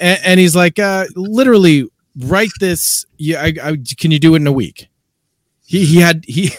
and, 0.00 0.20
and 0.24 0.40
he's 0.40 0.56
like, 0.56 0.78
uh, 0.78 1.06
literally, 1.14 1.88
write 2.16 2.50
this. 2.60 3.04
Yeah, 3.18 3.42
I, 3.42 3.52
I, 3.62 3.76
can 3.98 4.10
you 4.10 4.18
do 4.18 4.34
it 4.34 4.38
in 4.40 4.46
a 4.46 4.52
week? 4.52 4.88
He 5.66 5.84
he 5.84 5.98
had 6.00 6.24
he 6.26 6.50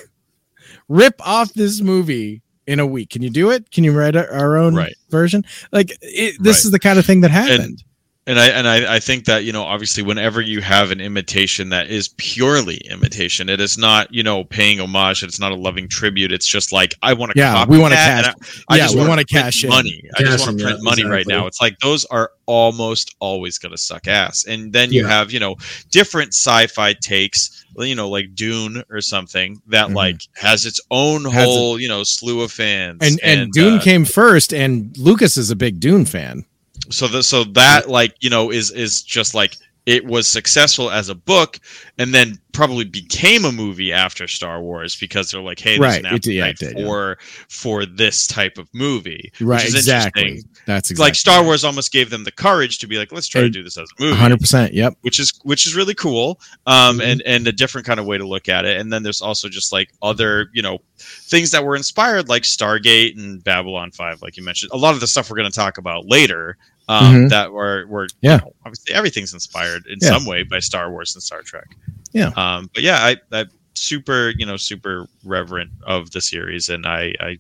rip 0.90 1.16
off 1.26 1.54
this 1.54 1.82
movie 1.82 2.42
in 2.68 2.80
a 2.80 2.86
week. 2.86 3.12
Can 3.12 3.22
you 3.22 3.30
do 3.30 3.52
it? 3.52 3.70
Can 3.72 3.84
you 3.84 3.92
write 3.98 4.16
our, 4.16 4.58
own 4.58 4.76
Right. 4.76 4.96
version? 5.10 5.46
Like, 5.72 5.92
it, 6.02 6.36
this 6.42 6.58
Right. 6.58 6.66
is 6.66 6.72
the 6.72 6.80
kind 6.80 6.98
of 6.98 7.06
thing 7.06 7.22
that 7.22 7.32
happened. 7.32 7.64
and 7.64 7.84
I 8.28 8.48
and 8.50 8.68
I, 8.68 8.96
I 8.96 9.00
think 9.00 9.26
that 9.26 9.44
you 9.44 9.52
know 9.54 9.62
obviously 9.64 10.02
whenever 10.02 10.42
you 10.42 10.60
have 10.62 10.90
an 10.90 11.00
imitation 11.00 11.70
that 11.70 11.90
is 11.92 12.08
purely 12.18 12.78
imitation, 12.90 13.50
it 13.50 13.62
is 13.62 13.78
not 13.78 14.12
you 14.14 14.24
know 14.24 14.44
paying 14.44 14.80
homage. 14.80 15.22
It's 15.22 15.40
not 15.40 15.52
a 15.52 15.56
loving 15.56 15.88
tribute. 15.88 16.32
It's 16.32 16.48
just 16.48 16.72
like 16.72 16.96
I 17.04 17.14
want 17.14 17.34
to 17.34 17.38
Yeah, 17.40 17.54
copy 17.54 17.72
we 17.72 17.78
wanna 17.80 17.96
cash- 17.96 18.26
I, 18.68 18.74
I 18.74 18.78
yeah, 18.78 18.84
just 18.84 18.96
we 18.96 19.00
wanna 19.02 19.10
wanna 19.10 19.26
print 19.30 19.44
cash 19.46 19.64
in. 19.64 19.70
money. 19.70 20.02
I 20.18 20.24
just 20.24 20.46
want 20.48 20.58
to 20.58 20.64
print 20.66 20.80
yeah, 20.80 20.84
money 20.90 21.04
right 21.06 21.28
now. 21.28 21.46
It's 21.46 21.62
like 21.62 21.78
those 21.80 22.04
are 22.06 22.32
almost 22.48 23.16
always 23.20 23.58
going 23.58 23.72
to 23.72 23.78
suck 23.78 24.08
ass. 24.08 24.46
And 24.48 24.72
then 24.72 24.92
you 24.92 25.02
Yeah. 25.04 25.08
have 25.10 25.32
you 25.32 25.40
know 25.40 25.56
different 25.92 26.30
sci-fi 26.34 26.94
takes. 26.94 27.64
You 27.78 27.94
know, 27.94 28.08
like 28.08 28.34
Dune 28.36 28.82
or 28.90 29.02
something 29.02 29.62
that 29.68 29.90
Mhm. 29.90 29.96
like 29.96 30.22
has 30.38 30.66
its 30.66 30.80
own 30.92 31.26
Has 31.26 31.44
a- 31.44 31.46
whole 31.46 31.80
you 31.80 31.90
know 31.90 32.04
slew 32.04 32.42
of 32.42 32.52
fans. 32.52 33.00
and 33.02 33.20
and, 33.22 33.52
Dune 33.52 33.76
uh, 33.80 33.82
came 33.82 34.06
first, 34.06 34.54
and 34.54 34.98
Lucas 34.98 35.36
is 35.38 35.52
a 35.52 35.56
big 35.58 35.80
Dune 35.82 36.06
fan. 36.06 36.46
So 36.90 37.08
the, 37.08 37.24
so 37.24 37.44
that 37.46 37.90
like 37.90 38.16
you 38.22 38.30
know 38.30 38.52
is 38.52 38.72
is 38.72 39.02
just 39.02 39.34
like 39.34 39.56
it 39.86 40.04
was 40.04 40.28
successful 40.28 40.90
as 40.90 41.10
a 41.10 41.14
book 41.16 41.60
and 42.00 42.12
then 42.12 42.40
probably 42.54 42.86
became 42.86 43.46
a 43.46 43.52
movie 43.52 43.94
after 43.94 44.28
Star 44.28 44.60
Wars 44.60 44.96
because 44.96 45.30
they're 45.30 45.42
like 45.42 45.60
hey 45.60 45.78
there's 45.78 45.80
Right, 45.80 46.06
an 46.06 46.16
it- 46.16 46.26
yeah, 46.26 46.46
appetite 46.46 46.70
it 46.70 46.74
did, 46.74 46.80
yeah. 46.80 46.86
for 46.88 47.18
for 47.50 47.86
this 47.86 48.26
type 48.26 48.58
of 48.58 48.68
movie 48.74 49.32
Right, 49.40 49.58
which 49.58 49.66
is 49.68 49.76
exactly. 49.76 50.42
That's 50.66 50.90
exactly 50.90 51.04
like 51.10 51.14
Star 51.16 51.44
Wars 51.44 51.64
almost 51.64 51.92
gave 51.92 52.10
them 52.10 52.24
the 52.24 52.32
courage 52.32 52.80
to 52.80 52.88
be 52.88 52.98
like 52.98 53.12
let's 53.12 53.28
try 53.28 53.42
to 53.42 53.50
do 53.50 53.62
this 53.62 53.78
as 53.78 53.88
a 54.00 54.02
movie 54.04 54.16
hundred 54.18 54.40
percent. 54.40 54.74
Yep. 54.74 54.96
which 55.02 55.20
is 55.20 55.40
which 55.44 55.68
is 55.68 55.76
really 55.76 55.94
cool 55.94 56.40
um 56.66 56.98
Mm-hmm. 56.98 57.02
Mhm. 57.02 57.12
and 57.12 57.22
and 57.24 57.48
a 57.48 57.52
different 57.52 57.86
kind 57.86 58.00
of 58.00 58.08
way 58.08 58.18
to 58.18 58.28
look 58.28 58.50
at 58.50 58.66
it 58.66 58.80
and 58.82 58.92
then 58.92 59.04
there's 59.04 59.22
also 59.22 59.50
just 59.50 59.72
like 59.72 59.92
other 60.02 60.50
you 60.54 60.64
know 60.64 60.80
things 60.98 61.52
that 61.52 61.64
were 61.64 61.76
inspired 61.76 62.28
like 62.28 62.42
stargate 62.44 63.18
and 63.18 63.44
babylon 63.44 63.92
5 63.92 64.24
like 64.24 64.36
you 64.36 64.44
mentioned 64.44 64.72
a 64.72 64.78
lot 64.78 64.96
of 64.96 65.00
the 65.00 65.06
stuff 65.08 65.30
we're 65.30 65.38
going 65.38 65.52
to 65.52 65.56
talk 65.56 65.78
about 65.78 66.08
later 66.08 66.58
um 66.88 67.16
Mhm. 67.16 67.30
that 67.30 67.52
were 67.52 67.86
were 67.88 68.08
Yeah. 68.22 68.34
you 68.34 68.38
know, 68.42 68.54
obviously 68.66 68.94
everything's 68.96 69.34
inspired 69.34 69.86
in 69.88 69.98
Yeah. 70.02 70.10
some 70.10 70.26
way 70.26 70.44
by 70.44 70.60
star 70.60 70.92
wars 70.92 71.16
and 71.16 71.24
star 71.24 71.42
trek 71.42 71.68
Yeah. 72.14 72.32
um 72.36 72.70
but 72.74 72.84
yeah 72.84 72.98
i 73.04 73.18
i 73.32 73.46
super 73.76 74.34
you 74.38 74.46
know 74.46 74.58
super 74.58 75.08
reverent 75.24 75.72
of 75.86 76.12
the 76.12 76.22
series 76.22 76.70
and 76.70 76.86
i 76.86 77.14
i 77.20 77.38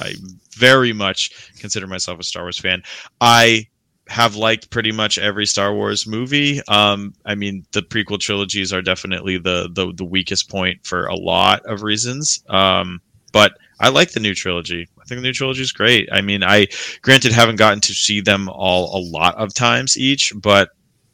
i 0.00 0.14
very 0.56 0.92
much 0.92 1.30
consider 1.58 1.86
myself 1.86 2.18
a 2.18 2.22
star 2.22 2.42
wars 2.44 2.58
fan 2.58 2.82
i 3.20 3.66
have 4.08 4.36
liked 4.36 4.70
pretty 4.70 4.92
much 4.92 5.18
every 5.18 5.44
Star 5.46 5.74
Wars 5.74 6.06
movie. 6.06 6.62
Um, 6.68 7.12
I 7.24 7.34
mean, 7.34 7.66
the 7.72 7.82
prequel 7.82 8.20
trilogies 8.20 8.72
are 8.72 8.80
definitely 8.80 9.36
the 9.36 9.68
the, 9.72 9.92
the 9.96 10.04
weakest 10.04 10.48
point 10.48 10.86
for 10.86 11.06
a 11.06 11.16
lot 11.16 11.66
of 11.66 11.82
reasons. 11.82 12.40
Um, 12.48 13.00
but 13.32 13.58
I 13.78 13.88
like 13.90 14.12
the 14.12 14.20
new 14.20 14.34
trilogy. 14.34 14.88
I 14.98 15.04
think 15.04 15.20
the 15.20 15.26
new 15.28 15.32
trilogy 15.32 15.62
is 15.62 15.72
great. 15.72 16.08
I 16.10 16.20
mean, 16.20 16.42
I 16.42 16.68
granted 17.02 17.32
haven't 17.32 17.56
gotten 17.56 17.80
to 17.82 17.94
see 17.94 18.20
them 18.20 18.48
all 18.48 18.98
a 18.98 19.02
lot 19.10 19.36
of 19.36 19.54
times 19.54 19.98
each, 19.98 20.32
but 20.34 20.70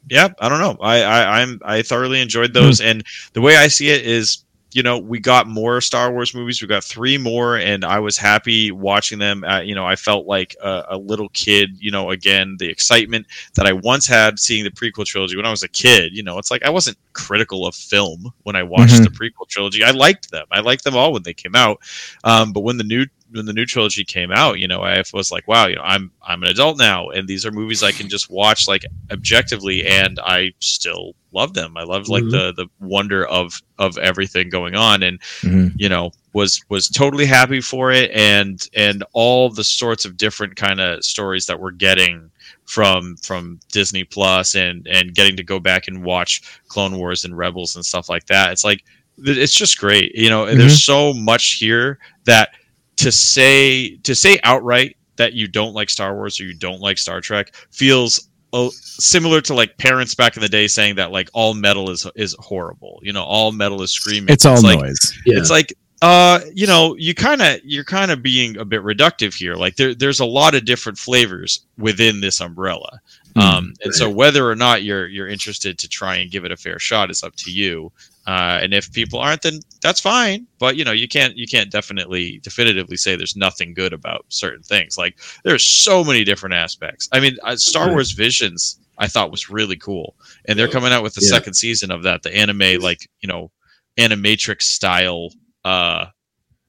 yeah, 0.09 0.29
I 0.39 0.49
don't 0.49 0.59
know. 0.59 0.77
I, 0.81 1.01
I 1.01 1.41
I'm 1.41 1.59
I 1.63 1.81
thoroughly 1.81 2.21
enjoyed 2.21 2.53
those, 2.53 2.79
hmm. 2.79 2.87
and 2.87 3.03
the 3.33 3.41
way 3.41 3.55
I 3.55 3.67
see 3.67 3.89
it 3.89 4.05
is, 4.05 4.43
you 4.75 4.83
know, 4.83 4.97
we 4.97 5.19
got 5.19 5.47
more 5.47 5.79
Star 5.81 6.11
Wars 6.11 6.33
movies. 6.33 6.61
We 6.61 6.67
got 6.67 6.83
three 6.83 7.17
more, 7.17 7.57
and 7.57 7.83
I 7.85 7.99
was 7.99 8.17
happy 8.17 8.71
watching 8.71 9.19
them. 9.19 9.43
Uh, 9.43 9.61
you 9.61 9.75
know, 9.75 9.85
I 9.85 9.95
felt 9.95 10.25
like 10.25 10.55
a, 10.61 10.83
a 10.89 10.97
little 10.97 11.29
kid. 11.29 11.77
You 11.79 11.91
know, 11.91 12.11
again, 12.11 12.55
the 12.59 12.69
excitement 12.69 13.27
that 13.55 13.65
I 13.65 13.73
once 13.73 14.07
had 14.07 14.39
seeing 14.39 14.63
the 14.63 14.71
prequel 14.71 15.05
trilogy 15.05 15.35
when 15.35 15.45
I 15.45 15.51
was 15.51 15.63
a 15.63 15.67
kid. 15.69 16.15
You 16.15 16.23
know, 16.23 16.37
it's 16.37 16.51
like 16.51 16.63
I 16.63 16.69
wasn't 16.69 16.97
critical 17.13 17.65
of 17.67 17.75
film 17.75 18.31
when 18.43 18.55
I 18.55 18.63
watched 18.63 18.95
Mhm. 18.95 19.03
the 19.03 19.09
prequel 19.09 19.47
trilogy. 19.47 19.83
I 19.83 19.91
liked 19.91 20.31
them. 20.31 20.45
I 20.51 20.59
liked 20.61 20.83
them 20.83 20.95
all 20.95 21.13
when 21.13 21.23
they 21.23 21.33
came 21.33 21.55
out. 21.55 21.79
Um, 22.23 22.51
but 22.53 22.61
when 22.61 22.77
the 22.77 22.83
new 22.83 23.05
when 23.33 23.45
the 23.45 23.53
new 23.53 23.65
trilogy 23.65 24.03
came 24.05 24.31
out, 24.31 24.59
you 24.59 24.67
know, 24.67 24.81
I 24.81 25.03
was 25.13 25.31
like, 25.31 25.47
wow, 25.47 25.67
you 25.67 25.75
know, 25.75 25.81
I'm 25.83 26.11
I'm 26.21 26.43
an 26.43 26.49
adult 26.49 26.77
now, 26.77 27.09
and 27.09 27.27
these 27.27 27.45
are 27.45 27.51
movies 27.51 27.83
I 27.83 27.91
can 27.91 28.07
just 28.09 28.29
watch 28.29 28.67
like 28.67 28.85
objectively, 29.11 29.85
and 29.85 30.19
I 30.23 30.51
still 30.59 31.15
love 31.31 31.53
them. 31.53 31.75
I 31.77 31.83
love 31.83 32.07
like 32.09 32.23
Mhm. 32.23 32.31
the 32.31 32.53
the 32.53 32.67
wonder 32.79 33.25
of 33.25 33.61
of 33.79 33.97
everything 33.97 34.49
going 34.49 34.75
on, 34.75 35.03
and 35.03 35.19
Mhm. 35.41 35.73
you 35.75 35.89
know 35.89 36.11
was 36.33 36.61
was 36.69 36.87
totally 36.87 37.25
happy 37.25 37.61
for 37.61 37.91
it, 37.91 38.11
and 38.11 38.67
and 38.75 39.03
all 39.13 39.49
the 39.49 39.63
sorts 39.63 40.05
of 40.05 40.17
different 40.17 40.55
kind 40.55 40.79
of 40.79 41.03
stories 41.03 41.45
that 41.47 41.59
we're 41.59 41.71
getting 41.71 42.29
from 42.65 43.17
from 43.17 43.59
Disney 43.71 44.03
Plus, 44.03 44.55
and 44.55 44.87
and 44.87 45.15
getting 45.15 45.35
to 45.37 45.43
go 45.43 45.59
back 45.59 45.87
and 45.87 46.03
watch 46.03 46.41
Clone 46.67 46.97
Wars 46.97 47.25
and 47.25 47.37
Rebels 47.37 47.75
and 47.75 47.85
stuff 47.85 48.09
like 48.09 48.25
that. 48.27 48.51
It's 48.51 48.63
like 48.63 48.83
it's 49.25 49.53
just 49.53 49.77
great. 49.77 50.13
You 50.15 50.29
know, 50.29 50.45
there's 50.55 50.83
so 50.83 51.13
much 51.13 51.53
here 51.53 51.99
that 52.25 52.49
to 52.97 53.11
say 53.11 53.97
to 53.97 54.15
say 54.15 54.39
outright 54.43 54.97
that 55.15 55.33
you 55.33 55.47
don't 55.47 55.73
like 55.73 55.89
Star 55.89 56.15
Wars 56.15 56.39
or 56.39 56.45
you 56.45 56.53
don't 56.53 56.81
like 56.81 56.97
Star 56.97 57.21
Trek 57.21 57.55
feels 57.71 58.29
uh, 58.53 58.69
similar 58.71 59.41
to 59.41 59.53
like 59.53 59.77
parents 59.77 60.15
back 60.15 60.35
in 60.35 60.41
the 60.41 60.49
day 60.49 60.67
saying 60.67 60.95
that 60.95 61.11
like 61.11 61.29
all 61.33 61.53
metal 61.53 61.89
is 61.89 62.07
is 62.15 62.35
horrible. 62.39 62.99
You 63.03 63.13
know, 63.13 63.23
all 63.23 63.51
metal 63.51 63.81
is 63.81 63.91
screaming. 63.91 64.31
It's 64.31 64.45
all 64.45 64.61
like, 64.61 64.79
noise. 64.79 65.19
Yeah. 65.25 65.39
It's 65.39 65.49
like 65.49 65.73
uh 66.01 66.41
you 66.53 66.67
know 66.67 66.95
you 66.97 67.15
kind 67.15 67.41
of 67.41 67.59
you're 67.63 67.85
kind 67.85 68.11
of 68.11 68.21
being 68.21 68.57
a 68.57 68.65
bit 68.65 68.81
reductive 68.81 69.33
here 69.33 69.55
like 69.55 69.77
there, 69.77 69.95
there's 69.95 70.19
a 70.19 70.25
lot 70.25 70.53
of 70.53 70.65
different 70.65 70.97
flavors 70.97 71.65
within 71.77 72.21
this 72.21 72.41
umbrella. 72.41 72.99
Um 73.35 73.73
and 73.83 73.93
so 73.93 74.09
whether 74.09 74.49
or 74.49 74.55
not 74.55 74.83
you're 74.83 75.07
you're 75.07 75.27
interested 75.27 75.77
to 75.79 75.87
try 75.87 76.15
and 76.15 76.31
give 76.31 76.45
it 76.45 76.51
a 76.51 76.57
fair 76.57 76.79
shot 76.79 77.09
is 77.11 77.23
up 77.23 77.35
to 77.35 77.51
you. 77.51 77.91
Uh 78.27 78.59
and 78.61 78.73
if 78.73 78.91
people 78.91 79.19
aren't 79.19 79.41
then 79.41 79.59
that's 79.81 79.99
fine. 79.99 80.45
But 80.59 80.75
you 80.77 80.83
know 80.85 80.91
you 80.91 81.07
can't 81.07 81.35
you 81.37 81.47
can't 81.47 81.71
definitely 81.71 82.39
definitively 82.43 82.97
say 82.97 83.15
there's 83.15 83.35
nothing 83.35 83.73
good 83.73 83.93
about 83.93 84.25
certain 84.29 84.63
things. 84.63 84.97
Like 84.97 85.17
there's 85.43 85.63
so 85.65 86.03
many 86.03 86.23
different 86.23 86.55
aspects. 86.55 87.09
I 87.11 87.19
mean 87.19 87.35
uh, 87.43 87.55
star 87.55 87.89
wars 87.89 88.11
visions 88.11 88.79
i 88.99 89.07
thought 89.07 89.31
was 89.31 89.49
really 89.49 89.77
cool. 89.77 90.15
And 90.45 90.57
they're 90.57 90.67
coming 90.67 90.93
out 90.93 91.01
with 91.03 91.15
the 91.15 91.21
Yeah. 91.23 91.35
second 91.35 91.55
season 91.55 91.91
of 91.91 92.03
that 92.03 92.21
the 92.23 92.35
anime 92.35 92.79
like 92.81 93.09
you 93.21 93.27
know 93.27 93.51
animatrix 93.97 94.63
style 94.63 95.29
uh 95.65 96.05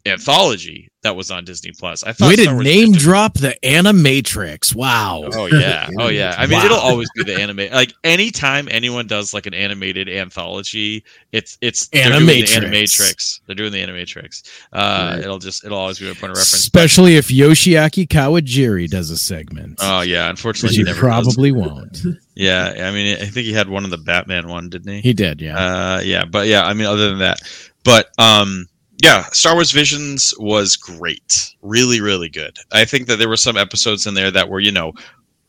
anthology 0.07 0.89
that 1.03 1.17
was 1.17 1.31
on 1.31 1.45
Disney 1.45 1.71
Plus. 1.79 2.03
I 2.03 2.13
thought 2.13 2.29
Way 2.29 2.37
Star 2.37 2.57
to 2.59 2.63
name 2.65 2.93
drop 2.93 3.35
the 3.35 3.55
Animatrix. 3.63 4.75
Wow. 4.75 5.29
Oh 5.35 5.47
yeah, 5.47 5.89
oh 5.99 6.09
yeah. 6.09 6.35
I 6.39 6.47
mean, 6.47 6.65
it'll 6.65 6.79
always 6.79 7.09
be 7.15 7.25
the 7.25 7.35
anime. 7.39 7.59
Like 7.73 7.93
anytime 8.05 8.69
anyone 8.71 9.07
does 9.07 9.35
like 9.35 9.47
an 9.47 9.55
animated 9.55 10.09
anthology, 10.09 11.05
it's 11.33 11.59
it's 11.61 11.89
Animatrix. 11.89 11.93
they're 11.93 12.11
doing 12.21 12.27
the 12.27 12.43
Animatrix. 12.45 12.83
Animatrix. 13.01 13.41
They're 13.47 13.57
doing 13.57 13.73
the 13.73 13.79
Animatrix. 13.87 14.43
Uh, 14.73 15.11
Right. 15.15 15.19
It'll 15.21 15.39
just 15.39 15.65
it'll 15.65 15.79
always 15.79 15.99
be 15.99 16.07
a 16.07 16.15
point 16.15 16.33
of 16.33 16.39
reference. 16.39 16.69
But- 16.69 16.85
Especially 16.85 17.17
if 17.17 17.29
Yoshiaki 17.29 18.07
Kawajiri 18.09 18.89
does 18.89 19.11
a 19.11 19.19
segment. 19.19 19.79
oh 19.83 20.01
yeah, 20.03 20.31
unfortunately, 20.31 20.77
he 20.77 20.83
he 20.83 20.85
never 20.85 21.01
does. 21.01 21.25
probably 21.35 21.53
won't. 21.53 22.01
Yeah, 22.37 22.89
I 22.89 22.91
mean, 22.91 23.17
I 23.17 23.27
think 23.27 23.47
he 23.47 23.53
had 23.53 23.69
one 23.69 23.85
in 23.85 23.91
the 23.91 23.97
Batman 23.97 24.49
one, 24.49 24.69
didn't 24.69 24.93
he? 24.93 25.01
He 25.03 25.13
did, 25.13 25.41
yeah. 25.41 25.57
Uh, 25.57 26.01
yeah, 26.01 26.25
but 26.25 26.49
yeah, 26.49 26.65
I 26.67 26.75
mean, 26.75 26.87
other 26.87 27.09
than 27.11 27.21
that, 27.21 27.39
but 27.85 28.09
um, 28.19 28.67
yeah, 29.05 29.25
Star 29.33 29.53
Wars 29.53 29.71
Visions 29.71 30.33
was 30.39 30.77
great, 30.77 31.55
really, 31.61 32.01
really 32.01 32.31
good. 32.31 32.57
I 32.73 32.87
think 32.87 33.07
that 33.07 33.19
there 33.19 33.29
were 33.29 33.37
some 33.37 33.59
episodes 33.59 34.07
in 34.07 34.15
there 34.15 34.31
that 34.31 34.49
were, 34.49 34.61
you 34.61 34.73
know, 34.73 34.95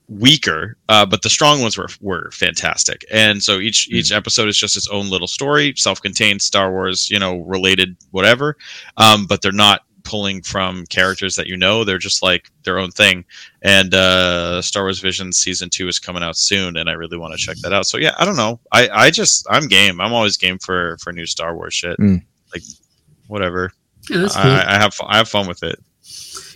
weaker, 0.09 0.75
uh, 0.89 1.05
but 1.05 1.21
the 1.21 1.29
strong 1.29 1.61
ones 1.61 1.77
were 1.77 1.87
were 2.01 2.29
fantastic. 2.31 3.05
And 3.09 3.41
so 3.41 3.59
each 3.59 3.89
each 3.89 4.11
episode 4.11 4.49
is 4.49 4.57
just 4.57 4.75
its 4.75 4.89
own 4.89 5.09
little 5.09 5.27
story, 5.27 5.73
self-contained 5.77 6.41
Star 6.41 6.69
Wars, 6.69 7.09
you 7.09 7.17
know, 7.17 7.37
related 7.37 7.95
whatever. 8.11 8.57
Um, 8.97 9.25
but 9.25 9.41
they're 9.41 9.53
not 9.53 9.83
pulling 10.03 10.41
from 10.41 10.85
characters 10.87 11.37
that 11.37 11.47
you 11.47 11.55
know. 11.55 11.85
They're 11.85 11.97
just 11.97 12.21
like 12.21 12.51
their 12.65 12.77
own 12.77 12.91
thing. 12.91 13.23
And 13.61 13.93
uh, 13.93 14.61
Star 14.61 14.83
Wars 14.83 14.99
Visions 14.99 15.37
season 15.37 15.69
two 15.69 15.87
is 15.87 15.97
coming 15.97 16.23
out 16.23 16.35
soon, 16.35 16.75
and 16.75 16.89
I 16.89 16.93
really 16.93 17.17
want 17.17 17.31
to 17.31 17.37
check 17.37 17.55
that 17.63 17.71
out. 17.71 17.85
So 17.87 17.97
yeah, 17.97 18.15
I 18.17 18.25
don't 18.25 18.35
know. 18.35 18.59
I 18.73 18.89
I 18.89 19.11
just 19.11 19.47
I'm 19.49 19.69
game. 19.69 20.01
I'm 20.01 20.11
always 20.11 20.35
game 20.35 20.59
for 20.59 20.97
for 20.97 21.13
new 21.13 21.25
Star 21.25 21.55
Wars 21.55 21.73
shit. 21.73 21.97
Mm. 21.99 22.21
Like 22.53 22.63
whatever. 23.27 23.71
Yeah, 24.09 24.19
that's 24.19 24.35
cool. 24.35 24.43
I, 24.51 24.75
I 24.75 24.79
have 24.79 24.95
I 25.07 25.17
have 25.17 25.27
fun 25.29 25.47
with 25.47 25.63
it. 25.63 25.79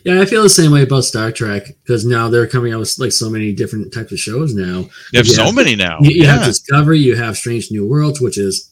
yeah, 0.05 0.22
I 0.22 0.26
feel 0.26 0.43
the 0.43 0.49
same 0.49 0.72
way 0.72 0.84
about 0.84 1.01
Star 1.03 1.32
Trek 1.32 1.63
because 1.84 2.05
now 2.05 2.30
they're 2.30 2.47
coming 2.47 2.74
out 2.74 2.80
with 2.80 2.95
like 2.99 3.11
so 3.11 3.30
many 3.30 3.53
different 3.53 3.91
types 3.93 4.11
of 4.11 4.20
shows 4.20 4.53
now. 4.53 4.80
You 5.11 5.17
have 5.17 5.28
Yeah. 5.28 5.45
so 5.45 5.51
many 5.51 5.76
now. 5.76 5.97
You, 6.01 6.11
you 6.22 6.28
have 6.28 6.45
Discovery, 6.45 6.99
you 6.99 7.15
have 7.15 7.36
Strange 7.38 7.72
New 7.72 7.88
Worlds, 7.88 8.22
which 8.22 8.38
is 8.38 8.72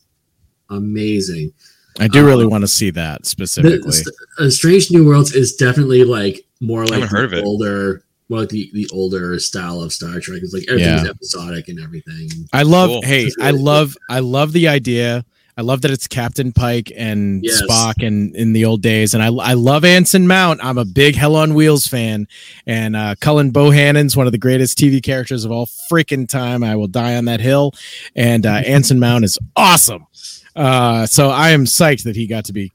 amazing. 0.70 1.54
I 2.00 2.08
do 2.08 2.24
really 2.26 2.43
Um, 2.45 2.52
want 2.52 2.62
to 2.64 2.68
see 2.68 2.91
that 2.91 3.24
The, 3.24 3.30
specifically. 3.30 3.91
St- 3.91 4.16
uh, 4.39 4.50
Strange 4.52 4.91
New 4.91 5.06
Worlds 5.06 5.34
is 5.34 5.56
definitely 5.56 6.04
like 6.04 6.45
more 6.62 6.84
like 6.86 6.93
haven't 7.02 7.10
heard 7.10 7.32
the 7.32 7.38
of 7.38 7.43
it. 7.43 7.45
older, 7.48 8.04
more 8.30 8.41
like 8.41 8.50
the, 8.50 8.70
the 8.74 8.88
older 8.93 9.39
style 9.39 9.82
of 9.82 9.91
Star 9.91 10.20
Trek. 10.20 10.41
It's 10.43 10.54
like 10.54 10.66
everything's 10.70 11.04
Yeah. 11.04 11.10
episodic 11.10 11.68
and 11.70 11.80
everything. 11.80 12.30
I 12.54 12.62
love. 12.62 12.89
Cool. 12.89 13.02
Hey, 13.04 13.26
It's 13.26 13.36
I 13.41 13.50
really 13.50 13.64
love. 13.64 13.98
I 14.10 14.20
love 14.20 14.54
the 14.54 14.68
idea. 14.68 15.26
I 15.58 15.62
love 15.64 15.82
that 15.82 15.91
it's 15.91 16.08
Captain 16.08 16.51
Pike 16.51 16.91
and 16.95 17.43
Yes. 17.43 17.62
Spock 17.64 18.05
and 18.05 18.36
in 18.36 18.53
the 18.53 18.64
old 18.66 18.82
days, 18.84 19.14
and 19.16 19.24
I 19.24 19.28
I 19.28 19.53
love 19.53 19.84
Anson 19.84 20.28
Mount. 20.28 20.64
I'm 20.64 20.78
a 20.78 20.86
big 20.86 21.16
Hell 21.16 21.36
on 21.36 21.55
Wheels 21.55 21.88
fan, 21.88 22.28
and 22.68 22.95
uh, 22.95 23.16
Cullen 23.20 23.49
Bohannon's 23.51 24.16
one 24.16 24.28
of 24.28 24.32
the 24.32 24.38
greatest 24.38 24.78
TV 24.78 25.01
characters 25.01 25.45
of 25.45 25.51
all 25.51 25.68
freaking 25.91 26.28
time. 26.30 26.64
I 26.64 26.76
will 26.76 26.88
die 26.88 27.16
on 27.18 27.26
that 27.26 27.39
hill, 27.39 27.74
and 28.16 28.45
uh, 28.45 28.49
Anson 28.66 28.99
Mount 28.99 29.26
is 29.26 29.39
awesome. 29.55 30.05
Uh, 30.55 31.05
so 31.08 31.30
I 31.30 31.49
am 31.49 31.66
psyched 31.66 32.03
that 32.03 32.16
he 32.16 32.28
got 32.28 32.45
to 32.45 32.53
be 32.53 32.72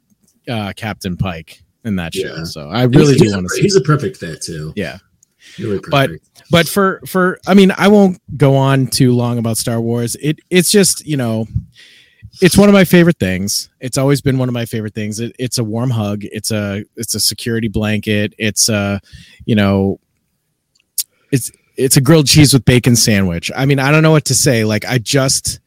uh, 0.49 0.72
Captain 0.74 1.16
Pike 1.16 1.62
in 1.85 1.97
that 1.97 2.14
show. 2.14 2.35
Yeah. 2.35 2.45
So 2.45 2.68
I 2.68 2.83
really 2.85 3.14
he's, 3.14 3.22
do 3.22 3.30
want 3.33 3.45
to 3.47 3.49
see. 3.51 3.62
He's 3.62 3.76
a 3.76 3.80
perfect 3.80 4.16
fit 4.16 4.43
too. 4.43 4.72
Yeah. 4.76 4.99
Really 5.59 5.80
But- 5.91 6.11
but 6.51 6.66
for 6.68 7.01
for 7.07 7.39
i 7.47 7.55
mean 7.55 7.72
i 7.76 7.87
won't 7.89 8.18
go 8.37 8.57
on 8.57 8.87
too 8.87 9.12
long 9.12 9.39
about 9.39 9.57
star 9.57 9.80
wars 9.80 10.16
it 10.16 10.39
it's 10.51 10.70
just 10.70 11.07
you 11.07 11.16
know 11.16 11.47
it's 12.43 12.59
one 12.59 12.68
of 12.68 12.72
my 12.72 12.84
favorite 12.84 13.18
things. 13.20 13.70
It's 13.78 13.97
always 13.97 14.20
been 14.20 14.36
one 14.36 14.49
of 14.49 14.53
my 14.53 14.66
favorite 14.66 14.95
things. 14.95 15.20
It, 15.20 15.34
it's 15.38 15.59
a 15.59 15.64
warm 15.64 15.90
hug. 15.90 16.24
It's 16.24 16.51
a 16.51 16.84
it's 16.97 17.14
a 17.14 17.20
security 17.20 17.68
blanket. 17.68 18.34
It's 18.36 18.68
a 18.68 19.01
you 19.47 19.55
know 19.55 20.01
it's 21.30 21.53
it's 21.76 21.97
a 21.97 22.01
grilled 22.01 22.26
cheese 22.26 22.53
with 22.53 22.64
bacon 22.64 22.97
sandwich. 22.97 23.51
I 23.57 23.64
mean 23.64 23.78
i 23.78 23.93
don't 23.93 24.03
know 24.03 24.11
what 24.11 24.24
to 24.26 24.34
say. 24.34 24.64
Like 24.64 24.84
i 24.84 24.99
just 24.99 25.61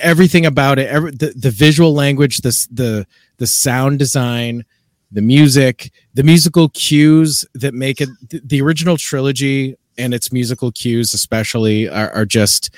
everything 0.00 0.46
about 0.46 0.78
it 0.78 0.86
every, 0.88 1.10
the, 1.10 1.32
the 1.34 1.50
visual 1.50 1.92
language 1.94 2.38
this 2.38 2.66
the 2.66 3.06
the 3.38 3.46
sound 3.46 3.98
design 3.98 4.64
the 5.10 5.22
music 5.22 5.90
the 6.12 6.22
musical 6.22 6.68
cues 6.68 7.46
that 7.54 7.72
make 7.72 7.98
it 8.02 8.10
the, 8.28 8.40
the 8.44 8.60
original 8.60 8.98
trilogy 8.98 9.74
and 9.96 10.12
its 10.12 10.30
musical 10.30 10.70
cues 10.70 11.14
especially 11.14 11.88
are, 11.88 12.10
are 12.10 12.26
just 12.26 12.68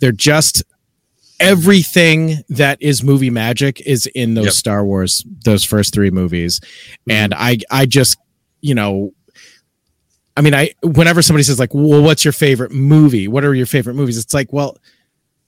they're 0.00 0.10
just 0.10 0.64
everything 1.40 2.36
that 2.48 2.80
is 2.80 3.02
movie 3.02 3.30
magic 3.30 3.80
is 3.82 4.06
in 4.14 4.34
those 4.34 4.46
Yep. 4.46 4.54
star 4.54 4.84
wars 4.84 5.24
those 5.44 5.64
first 5.64 5.94
three 5.94 6.10
movies. 6.10 6.60
Mm-hmm. 6.60 7.10
And 7.12 7.34
i 7.34 7.58
i 7.70 7.86
just 7.86 8.18
you 8.60 8.74
know 8.74 9.12
i 10.36 10.40
mean 10.40 10.54
i 10.54 10.70
whenever 10.82 11.22
somebody 11.22 11.42
says 11.44 11.58
like 11.58 11.72
well 11.74 12.02
what's 12.02 12.24
your 12.24 12.32
favorite 12.32 12.72
movie? 12.72 13.28
What 13.28 13.44
are 13.44 13.54
your 13.54 13.66
favorite 13.66 13.94
movies? 13.94 14.18
It's 14.18 14.34
like 14.34 14.52
well 14.52 14.76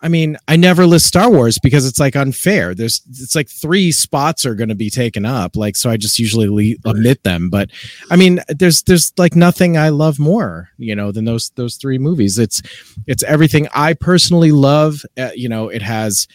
I 0.02 0.08
mean, 0.08 0.38
I 0.48 0.56
never 0.56 0.86
list 0.86 1.06
Star 1.06 1.30
Wars 1.30 1.58
because 1.58 1.86
it's 1.86 2.00
like 2.00 2.16
unfair. 2.16 2.74
There's 2.74 3.02
it's 3.10 3.34
like 3.34 3.48
three 3.50 3.92
spots 3.92 4.46
are 4.46 4.54
going 4.54 4.70
to 4.70 4.74
be 4.74 4.88
taken 4.88 5.26
up, 5.26 5.56
like 5.56 5.76
so 5.76 5.90
I 5.90 5.98
just 5.98 6.18
usually 6.18 6.48
le- 6.48 6.90
omit 6.90 7.22
them. 7.22 7.50
But 7.50 7.70
I 8.10 8.16
mean, 8.16 8.40
there's 8.48 8.82
there's 8.84 9.12
like 9.18 9.36
nothing 9.36 9.76
I 9.76 9.90
love 9.90 10.18
more, 10.18 10.70
you 10.78 10.96
know, 10.96 11.12
than 11.12 11.26
those 11.26 11.50
those 11.50 11.76
three 11.76 11.98
movies. 11.98 12.38
It's 12.38 12.62
it's 13.06 13.22
everything 13.24 13.68
I 13.74 13.92
personally 13.92 14.52
love. 14.52 15.02
Uh, 15.18 15.30
you 15.34 15.48
know, 15.50 15.68
it 15.68 15.82
has, 15.82 16.26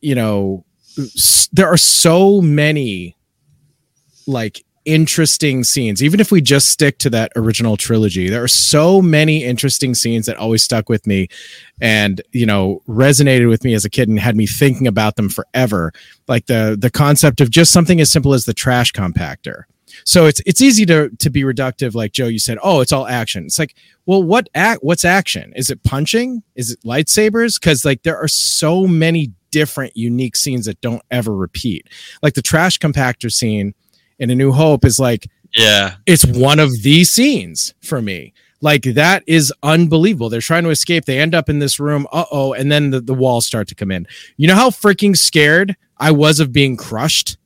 you 0.00 0.14
know, 0.14 0.64
s- 0.96 1.48
there 1.52 1.68
are 1.68 1.76
so 1.76 2.40
many 2.40 3.16
like 4.26 4.64
interesting 4.88 5.64
scenes. 5.64 6.02
Even 6.02 6.18
if 6.18 6.32
we 6.32 6.40
just 6.40 6.68
stick 6.70 6.96
to 6.98 7.10
that 7.10 7.30
original 7.36 7.76
trilogy 7.76 8.30
there 8.30 8.42
are 8.42 8.48
so 8.48 9.02
many 9.02 9.44
interesting 9.44 9.94
scenes 9.94 10.24
that 10.26 10.38
always 10.38 10.62
stuck 10.62 10.88
with 10.88 11.06
me 11.06 11.28
and 11.80 12.22
you 12.32 12.46
know 12.46 12.82
resonated 12.88 13.48
with 13.48 13.64
me 13.64 13.74
as 13.74 13.84
a 13.84 13.90
kid 13.90 14.08
and 14.08 14.18
had 14.18 14.34
me 14.34 14.46
thinking 14.46 14.86
about 14.86 15.16
them 15.16 15.28
forever. 15.28 15.92
Like 16.26 16.46
the 16.46 16.76
the 16.80 16.90
concept 16.90 17.40
of 17.42 17.50
just 17.50 17.70
something 17.70 18.00
as 18.00 18.10
simple 18.10 18.32
as 18.32 18.46
the 18.46 18.54
trash 18.54 18.92
compactor. 18.92 19.64
So 20.04 20.24
it's 20.24 20.40
it's 20.46 20.62
easy 20.62 20.86
to 20.86 21.10
to 21.18 21.30
be 21.30 21.42
reductive 21.42 21.94
like 21.94 22.12
joe 22.12 22.26
you 22.26 22.38
said 22.38 22.58
oh 22.62 22.80
it's 22.80 22.92
all 22.92 23.06
action. 23.06 23.44
It's 23.44 23.58
like 23.58 23.74
well 24.06 24.22
what 24.22 24.48
act 24.54 24.82
what's 24.82 25.04
action? 25.04 25.52
Is 25.54 25.68
it 25.68 25.84
punching? 25.84 26.42
Is 26.56 26.70
it 26.70 26.80
lightsabers? 26.82 27.60
Because 27.60 27.84
like 27.84 28.04
there 28.04 28.18
are 28.18 28.28
so 28.28 28.86
many 28.86 29.32
different 29.50 29.96
unique 29.96 30.36
scenes 30.36 30.66
that 30.66 30.80
don't 30.80 31.02
ever 31.10 31.34
repeat. 31.34 31.88
Like 32.22 32.34
the 32.34 32.42
trash 32.42 32.78
compactor 32.78 33.32
scene 33.32 33.74
in 34.18 34.30
a 34.30 34.34
new 34.34 34.52
hope 34.52 34.84
is 34.84 34.98
like 35.00 35.28
Yeah. 35.56 35.96
it's 36.06 36.26
one 36.26 36.58
of 36.58 36.82
these 36.82 37.10
scenes 37.10 37.74
for 37.82 38.00
me. 38.02 38.32
Like 38.60 38.82
that 38.82 39.22
is 39.26 39.52
unbelievable. 39.62 40.28
They're 40.28 40.40
trying 40.40 40.64
to 40.64 40.70
escape. 40.70 41.04
They 41.04 41.18
end 41.20 41.34
up 41.34 41.48
in 41.48 41.60
this 41.60 41.78
room. 41.78 42.06
Uh 42.12 42.24
oh. 42.32 42.52
And 42.52 42.72
then 42.72 42.90
the, 42.90 43.00
the 43.00 43.14
walls 43.14 43.46
start 43.46 43.68
to 43.68 43.74
come 43.76 43.92
in. 43.92 44.06
You 44.36 44.48
know 44.48 44.56
how 44.56 44.70
freaking 44.70 45.16
scared 45.16 45.76
I 45.98 46.10
was 46.10 46.40
of 46.40 46.52
being 46.52 46.76
crushed 46.76 47.36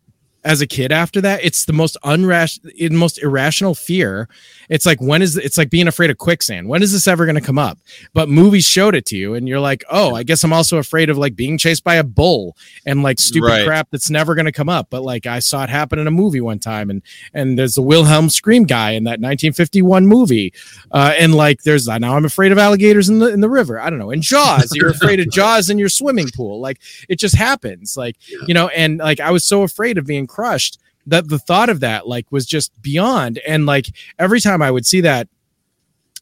as 0.42 0.62
a 0.62 0.66
kid 0.66 0.90
after 0.90 1.20
that? 1.20 1.44
It's 1.44 1.66
the 1.66 1.74
most 1.74 1.98
unrational, 2.02 2.90
most 2.92 3.18
irrational 3.22 3.74
fear. 3.74 4.26
It's 4.72 4.86
like, 4.86 5.00
when 5.02 5.20
is 5.20 5.36
it's 5.36 5.58
like 5.58 5.68
being 5.68 5.86
afraid 5.86 6.08
of 6.10 6.16
quicksand? 6.16 6.66
When 6.66 6.82
is 6.82 6.92
this 6.92 7.06
ever 7.06 7.26
going 7.26 7.34
to 7.34 7.42
come 7.42 7.58
up? 7.58 7.78
But 8.14 8.30
movies 8.30 8.64
showed 8.64 8.94
it 8.94 9.04
to 9.06 9.16
you, 9.16 9.34
and 9.34 9.46
you're 9.46 9.60
like, 9.60 9.84
oh, 9.90 10.14
I 10.14 10.22
guess 10.22 10.42
I'm 10.42 10.52
also 10.52 10.78
afraid 10.78 11.10
of 11.10 11.18
like 11.18 11.36
being 11.36 11.58
chased 11.58 11.84
by 11.84 11.96
a 11.96 12.02
bull 12.04 12.56
and 12.86 13.02
like 13.02 13.20
stupid 13.20 13.46
Right. 13.46 13.66
crap 13.66 13.90
that's 13.90 14.08
never 14.08 14.34
going 14.34 14.46
to 14.46 14.52
come 14.52 14.70
up. 14.70 14.88
But 14.88 15.02
like, 15.02 15.26
I 15.26 15.40
saw 15.40 15.62
it 15.64 15.68
happen 15.70 15.98
in 15.98 16.06
a 16.06 16.10
movie 16.10 16.40
one 16.40 16.58
time, 16.58 16.88
and 16.88 17.02
and 17.34 17.58
there's 17.58 17.74
the 17.74 17.82
Wilhelm 17.82 18.30
scream 18.30 18.64
guy 18.64 18.92
in 18.92 19.04
that 19.04 19.20
1951 19.20 20.06
movie, 20.06 20.54
uh, 20.90 21.12
and 21.18 21.34
like 21.34 21.62
there's 21.64 21.86
now 21.86 22.16
I'm 22.16 22.24
afraid 22.24 22.50
of 22.50 22.58
alligators 22.58 23.08
in 23.10 23.18
the 23.18 23.28
in 23.30 23.40
the 23.40 23.50
river. 23.50 23.78
I 23.78 23.90
don't 23.90 23.98
know. 23.98 24.10
In 24.10 24.22
Jaws, 24.22 24.70
you're 24.74 24.88
afraid 24.90 25.20
of 25.20 25.28
Jaws 25.30 25.68
in 25.68 25.78
your 25.78 25.90
swimming 25.90 26.28
pool. 26.34 26.60
Like 26.60 26.80
it 27.10 27.18
just 27.18 27.36
happens. 27.36 27.96
Like 27.96 28.16
you 28.46 28.54
know, 28.54 28.68
and 28.68 28.98
like 28.98 29.20
I 29.20 29.30
was 29.30 29.44
so 29.44 29.62
afraid 29.62 29.98
of 29.98 30.06
being 30.06 30.26
crushed 30.26 30.78
that 31.06 31.28
the 31.28 31.38
thought 31.38 31.68
of 31.68 31.80
that 31.80 32.06
like 32.06 32.30
was 32.30 32.46
just 32.46 32.80
beyond. 32.82 33.38
And 33.46 33.66
like 33.66 33.86
every 34.18 34.40
time 34.40 34.62
I 34.62 34.70
would 34.70 34.86
see 34.86 35.00
that 35.02 35.28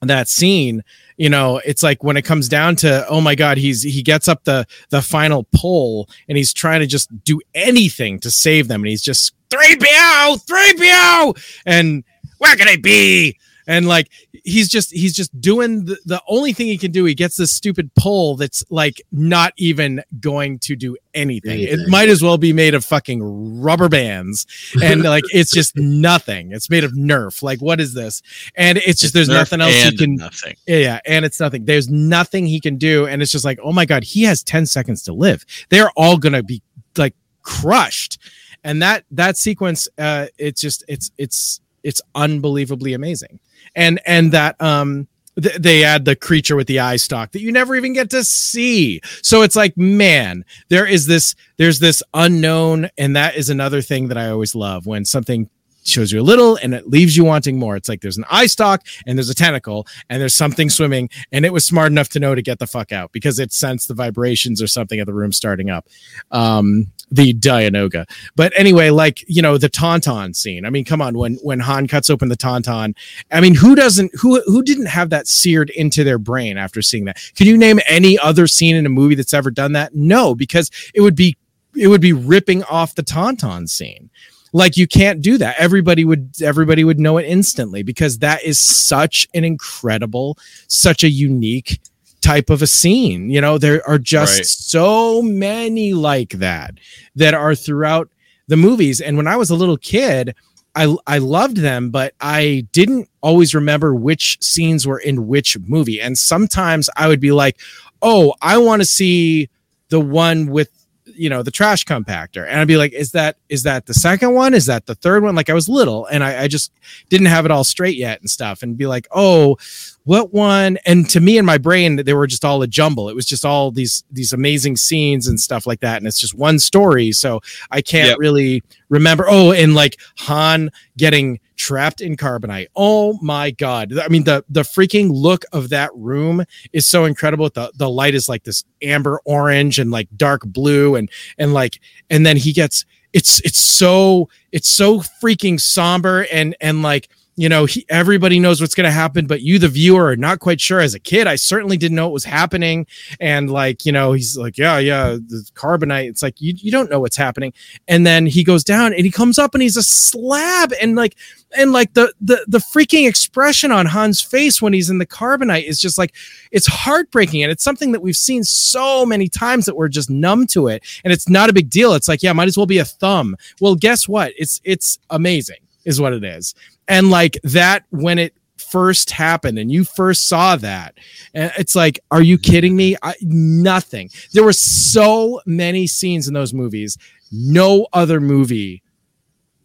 that 0.03 0.29
scene 0.29 0.83
you 1.19 1.29
know 1.29 1.61
it's 1.63 1.83
like 1.83 2.03
when 2.03 2.17
it 2.17 2.23
comes 2.23 2.49
down 2.49 2.75
to 2.75 3.07
oh 3.09 3.21
my 3.21 3.35
god 3.35 3.59
he's 3.59 3.83
he 3.83 4.03
gets 4.03 4.29
up 4.29 4.45
the 4.45 4.67
the 4.89 5.03
final 5.03 5.47
pull 5.55 6.09
and 6.27 6.39
he's 6.39 6.55
trying 6.55 6.81
to 6.81 6.87
just 6.87 7.11
do 7.23 7.39
anything 7.55 8.19
to 8.19 8.31
save 8.31 8.69
them. 8.69 8.81
And 8.81 8.89
he's 8.89 9.03
just 9.03 9.35
3PO 9.51 10.47
3PO 10.47 11.61
and 11.67 12.05
where 12.39 12.57
can 12.57 12.69
I 12.69 12.77
be 12.77 13.39
and 13.67 13.89
like 13.89 14.09
he's 14.45 14.69
just 14.69 14.93
he's 14.93 15.15
just 15.15 15.39
doing 15.41 15.85
the, 15.87 15.99
the 16.05 16.23
only 16.29 16.53
thing 16.53 16.67
he 16.67 16.79
can 16.79 16.93
do 16.93 17.05
he 17.05 17.15
gets 17.15 17.37
this 17.37 17.53
stupid 17.53 17.93
pole 17.95 18.37
that's 18.37 18.65
like 18.71 19.03
not 19.11 19.53
even 19.57 20.03
going 20.21 20.59
to 20.61 20.77
do 20.77 20.97
anything. 21.15 21.61
it 21.61 21.89
might 21.89 22.09
as 22.09 22.23
well 22.23 22.39
be 22.39 22.53
made 22.53 22.75
of 22.75 22.85
fucking 22.85 23.61
rubber 23.61 23.89
bands 23.89 24.47
and 24.83 25.03
like 25.15 25.25
it's 25.33 25.51
just 25.51 25.77
nothing 25.77 26.53
it's 26.53 26.71
made 26.71 26.85
of 26.85 26.93
nerf 26.93 27.43
like 27.43 27.61
what 27.61 27.81
is 27.81 27.95
this 27.95 28.23
and 28.55 28.79
it's 28.79 29.01
just 29.01 29.15
there's 29.15 29.29
Nerf 29.29 29.35
nothing 29.35 29.61
else 29.61 29.75
he 29.75 29.97
can 29.97 30.21
Nothing. 30.21 30.57
yeah, 30.67 30.77
yeah, 30.77 31.01
and 31.07 31.25
it's 31.25 31.41
nothing. 31.41 31.65
There's 31.65 31.89
nothing 31.89 32.47
he 32.47 32.61
can 32.61 32.77
do, 32.77 33.07
and 33.07 33.23
it's 33.23 33.33
just 33.33 33.45
like, 33.45 33.59
oh 33.63 33.73
my 33.73 33.87
god, 33.87 34.05
he 34.05 34.23
has 34.25 34.43
ten 34.43 34.67
seconds 34.67 35.03
to 35.05 35.13
live. 35.13 35.45
They're 35.69 35.91
all 35.97 36.19
gonna 36.19 36.43
be 36.43 36.63
like 36.97 37.15
crushed, 37.43 38.19
and 38.65 38.83
that 38.83 39.05
that 39.11 39.37
sequence, 39.37 39.89
uh, 39.99 40.27
it's 40.39 40.61
just 40.61 40.85
it's 40.89 41.11
it's 41.17 41.61
it's 41.83 42.03
unbelievably 42.15 42.93
amazing, 42.93 43.41
and 43.75 44.01
and 44.07 44.33
that 44.33 44.61
um. 44.61 45.07
th- 45.41 45.57
They 45.57 45.85
add 45.85 46.05
the 46.05 46.17
creature 46.17 46.57
with 46.57 46.67
the 46.67 46.81
eye 46.81 46.97
stalk 46.97 47.33
that 47.33 47.41
you 47.41 47.53
never 47.53 47.75
even 47.77 47.93
get 47.95 48.11
to 48.11 48.25
see. 48.25 49.01
So 49.23 49.43
it's 49.43 49.57
like, 49.57 49.77
man, 49.77 50.45
there 50.69 50.87
is 50.87 51.07
this, 51.07 51.35
there's 51.57 51.79
this 51.79 52.03
unknown, 52.13 52.91
and 52.99 53.17
that 53.17 53.37
is 53.37 53.49
another 53.49 53.81
thing 53.81 54.09
that 54.09 54.19
I 54.19 54.29
always 54.29 54.55
love 54.55 54.87
when 54.87 55.05
something 55.05 55.49
shows 55.91 56.13
you 56.13 56.21
a 56.21 56.23
little 56.23 56.57
and 56.57 56.75
it 56.75 56.89
leaves 56.89 57.17
you 57.17 57.25
wanting 57.25 57.59
more. 57.59 57.77
It's 57.77 57.89
like 57.89 58.01
there's 58.01 58.19
an 58.19 58.25
eye 58.31 58.47
stalk 58.47 58.83
and 59.07 59.19
there's 59.19 59.31
a 59.31 59.35
tentacle 59.35 59.87
and 60.09 60.21
there's 60.21 60.35
something 60.35 60.71
swimming 60.71 61.11
and 61.33 61.45
it 61.45 61.53
was 61.53 61.67
smart 61.67 61.91
enough 61.93 62.09
to 62.11 62.21
know 62.21 62.35
to 62.35 62.43
get 62.43 62.59
the 62.59 62.67
fuck 62.67 62.93
out 62.93 63.13
because 63.13 63.39
it 63.39 63.53
sensed 63.53 63.89
the 63.89 63.95
vibrations 63.95 64.63
or 64.63 64.67
something 64.67 65.01
of 65.01 65.07
the 65.07 65.15
room 65.15 65.33
starting 65.33 65.71
up. 65.71 65.87
Um, 66.31 66.93
the 67.11 67.35
Dianoga. 67.35 68.09
But 68.37 68.53
anyway, 68.57 68.91
like 68.91 69.25
you 69.29 69.43
know, 69.43 69.59
the 69.59 69.69
Tauntaun 69.69 70.35
scene. 70.35 70.65
I 70.65 70.71
mean, 70.71 70.85
come 70.85 71.03
on, 71.03 71.19
when 71.19 71.35
when 71.43 71.61
Han 71.61 71.89
cuts 71.89 72.09
open 72.09 72.29
the 72.29 72.37
Tauntaun, 72.37 72.95
I 73.31 73.41
mean, 73.41 73.55
who 73.55 73.75
doesn't 73.75 74.13
who 74.15 74.41
who 74.43 74.63
didn't 74.63 74.87
have 74.87 75.11
that 75.11 75.27
seared 75.27 75.71
into 75.71 76.05
their 76.05 76.19
brain 76.19 76.57
after 76.57 76.83
seeing 76.83 77.05
that? 77.07 77.19
Can 77.35 77.47
you 77.47 77.57
name 77.57 77.81
any 77.89 78.19
other 78.19 78.47
scene 78.47 78.77
in 78.77 78.87
a 78.87 78.91
movie 78.91 79.15
that's 79.15 79.35
ever 79.35 79.51
done 79.51 79.73
that? 79.73 79.95
No, 79.95 80.35
because 80.35 80.71
it 80.95 81.01
would 81.01 81.17
be 81.17 81.37
it 81.77 81.89
would 81.89 82.01
be 82.01 82.13
ripping 82.13 82.63
off 82.65 82.95
the 82.95 83.03
Tauntaun 83.03 83.69
scene. 83.69 84.11
Like 84.53 84.77
you 84.77 84.87
can't 84.87 85.23
do 85.23 85.39
that. 85.39 85.57
Everybody 85.59 86.05
would 86.05 86.41
everybody 86.43 86.83
would 86.85 86.99
know 86.99 87.19
it 87.19 87.27
instantly 87.27 87.83
because 87.83 88.19
that 88.19 88.43
is 88.43 88.59
such 88.59 89.29
an 89.35 89.45
incredible, 89.45 90.37
such 90.67 91.05
a 91.05 91.09
unique 91.11 91.81
type 92.21 92.51
of 92.51 92.61
a 92.63 92.67
scene. 92.67 93.31
You 93.31 93.41
know, 93.41 93.59
there 93.59 93.87
are 93.89 93.99
just 93.99 94.39
Right. 94.39 94.47
so 94.47 95.23
many 95.23 95.95
like 95.95 96.31
that 96.31 96.75
that 97.17 97.35
are 97.35 97.55
throughout 97.55 98.11
the 98.49 98.57
movies. 98.57 99.01
And 99.01 99.17
when 99.17 99.27
I 99.29 99.37
was 99.37 99.51
a 99.51 99.55
little 99.57 99.77
kid, 99.77 100.35
I 100.75 100.95
I 101.07 101.19
loved 101.19 101.57
them, 101.59 101.91
but 101.91 102.15
I 102.21 102.67
didn't 102.73 103.09
always 103.23 103.55
remember 103.55 103.95
which 103.95 104.39
scenes 104.41 104.87
were 104.87 104.99
in 104.99 105.27
which 105.29 105.57
movie. 105.67 106.01
And 106.01 106.19
sometimes 106.19 106.91
I 106.97 107.09
would 107.09 107.21
be 107.21 107.33
like, 107.33 107.57
"Oh, 108.03 108.35
I 108.43 108.59
want 108.59 108.83
to 108.83 108.87
see 108.87 109.49
the 109.89 110.01
one 110.01 110.47
with 110.47 110.71
you 111.17 111.29
know 111.31 111.43
the 111.43 111.51
trash 111.51 111.85
compactor," 111.85 112.47
and 112.49 112.59
I'd 112.61 112.69
be 112.69 112.77
like, 112.77 112.93
"Is 112.93 113.13
that 113.13 113.37
is 113.49 113.63
that 113.65 113.87
the 113.87 113.95
second 113.95 114.35
one? 114.35 114.55
Is 114.55 114.67
that 114.67 114.87
the 114.87 114.95
third 114.95 115.23
one?" 115.23 115.35
Like 115.35 115.51
I 115.51 115.55
was 115.55 115.69
little 115.69 116.07
and 116.07 116.23
I, 116.25 116.43
I 116.45 116.49
just 116.49 116.73
didn't 117.09 117.27
have 117.27 117.45
it 117.45 117.51
all 117.51 117.65
straight 117.65 117.97
yet 117.97 118.21
and 118.21 118.29
stuff, 118.31 118.63
and 118.63 118.77
be 118.77 118.87
like, 118.87 119.07
"Oh." 119.15 119.57
what 120.05 120.33
one 120.33 120.79
and 120.87 121.09
to 121.11 121.21
me 121.21 121.37
in 121.37 121.45
my 121.45 121.59
brain 121.59 121.97
they 121.97 122.15
were 122.15 122.27
just 122.27 122.43
all 122.43 122.63
a 122.63 122.67
jumble 122.67 123.11
it 123.11 123.15
was 123.15 123.27
just 123.27 123.45
all 123.45 123.71
these 123.71 124.03
these 124.11 124.33
amazing 124.33 124.75
scenes 124.75 125.29
and 125.29 125.39
stuff 125.39 125.67
like 125.67 125.81
that 125.81 125.99
and 125.99 126.07
it's 126.07 126.19
just 126.19 126.35
one 126.35 126.59
story 126.59 127.13
so 127.13 127.39
i 127.71 127.83
can't 127.83 128.09
Yep. 128.09 128.19
really 128.19 128.63
remember 128.89 129.27
oh 129.29 129.53
and 129.53 129.75
like 129.75 130.01
han 130.17 130.71
getting 130.97 131.39
trapped 131.61 132.01
in 132.01 132.17
carbonite. 132.17 132.69
Oh 132.75 133.19
my 133.21 133.51
god. 133.51 133.93
I 133.99 134.09
mean 134.09 134.25
the 134.25 134.43
the 134.49 134.63
freaking 134.63 135.11
look 135.13 135.45
of 135.53 135.69
that 135.69 135.91
room 135.95 136.43
is 136.73 136.87
so 136.87 137.05
incredible. 137.05 137.51
The 137.51 137.71
the 137.77 137.91
light 137.91 138.15
is 138.15 138.31
like 138.31 138.45
this 138.45 138.65
amber 138.81 139.21
orange 139.27 139.79
and 139.79 139.91
like 139.91 140.09
dark 140.17 140.41
blue 140.47 140.97
and 140.97 141.11
and 141.37 141.53
like 141.53 141.79
and 142.09 142.25
then 142.25 142.39
he 142.39 142.55
gets 142.55 142.87
it's 143.13 143.41
it's 143.41 143.63
so 143.63 144.31
it's 144.53 144.69
so 144.69 145.01
freaking 145.01 145.61
somber 145.61 146.27
and 146.33 146.57
and 146.63 146.83
like 146.83 147.11
you 147.37 147.49
know 147.49 147.65
he, 147.65 147.87
everybody 147.89 148.39
knows 148.39 148.61
what's 148.61 148.75
going 148.75 148.87
to 148.87 148.91
happen 148.91 149.27
but 149.27 149.41
you 149.41 149.59
the 149.59 149.69
viewer 149.69 150.07
are 150.07 150.17
not 150.17 150.41
quite 150.41 150.61
sure. 150.61 150.81
As 150.81 150.95
a 150.95 150.99
kid 150.99 151.27
i 151.27 151.37
certainly 151.37 151.77
didn't 151.77 151.97
know 151.97 152.07
what 152.07 152.13
was 152.13 152.25
happening. 152.25 152.87
And 153.19 153.51
like 153.51 153.85
you 153.87 153.93
know 153.93 154.13
he's 154.13 154.37
like 154.37 154.59
yeah 154.59 154.79
yeah 154.79 155.13
the 155.13 155.49
carbonite. 155.55 156.09
It's 156.09 156.23
like 156.23 156.41
you, 156.41 156.55
you 156.57 156.71
don't 156.71 156.91
know 156.91 157.01
what's 157.01 157.17
happening. 157.17 157.53
And 157.89 158.07
then 158.07 158.27
he 158.27 158.45
goes 158.45 158.65
down 158.65 158.93
and 158.93 159.05
he 159.05 159.11
comes 159.11 159.39
up 159.39 159.55
and 159.55 159.63
he's 159.63 159.77
a 159.77 159.83
slab. 159.83 160.73
And 160.81 160.97
like 160.97 161.17
and 161.57 161.73
like 161.73 161.95
the 161.95 162.13
the 162.21 162.45
the 162.47 162.59
freaking 162.59 163.09
expression 163.09 163.73
on 163.73 163.87
Han's 163.87 164.21
face 164.21 164.61
when 164.61 164.73
he's 164.73 164.91
in 164.91 164.99
the 164.99 165.07
carbonite 165.07 165.65
is 165.65 165.81
just 165.81 165.99
like 165.99 166.15
it's 166.51 166.67
heartbreaking. 166.67 167.43
And 167.43 167.51
it's 167.51 167.65
something 167.65 167.93
that 167.93 168.01
we've 168.01 168.17
seen 168.17 168.45
so 168.45 169.07
many 169.07 169.29
times 169.29 169.67
that 169.67 169.77
we're 169.77 169.89
just 169.89 170.11
numb 170.11 170.47
to 170.49 170.69
it. 170.69 170.85
And 171.05 171.13
it's 171.13 171.29
not 171.29 171.51
a 171.51 171.53
big 171.53 171.71
deal. 171.71 171.95
It's 171.95 172.09
like 172.09 172.23
yeah 172.23 172.33
might 172.33 172.49
as 172.49 172.57
well 172.57 172.67
be 172.67 172.79
a 172.79 172.85
thumb. 172.85 173.37
Well 173.61 173.77
guess 173.77 174.09
what? 174.09 174.33
It's 174.37 174.61
it's 174.65 174.99
amazing 175.11 175.59
is 175.85 176.01
what 176.01 176.13
it 176.13 176.23
is 176.23 176.55
and 176.91 177.09
like 177.09 177.39
that 177.45 177.85
when 177.91 178.19
it 178.19 178.35
first 178.59 179.11
happened 179.13 179.59
and 179.59 179.73
you 179.73 179.85
first 179.85 180.29
saw 180.29 180.55
that 180.55 180.95
and 181.33 181.51
it's 181.59 181.75
like 181.75 181.99
are 182.11 182.23
you 182.23 182.37
kidding 182.37 182.77
me? 182.77 182.97
I, 183.03 183.15
nothing. 183.23 184.11
There 184.33 184.45
were 184.45 184.53
so 184.53 185.41
many 185.47 185.87
scenes 185.87 186.29
in 186.29 186.35
those 186.35 186.53
movies 186.53 186.99
no 187.33 187.87
other 187.93 188.21
movie 188.21 188.83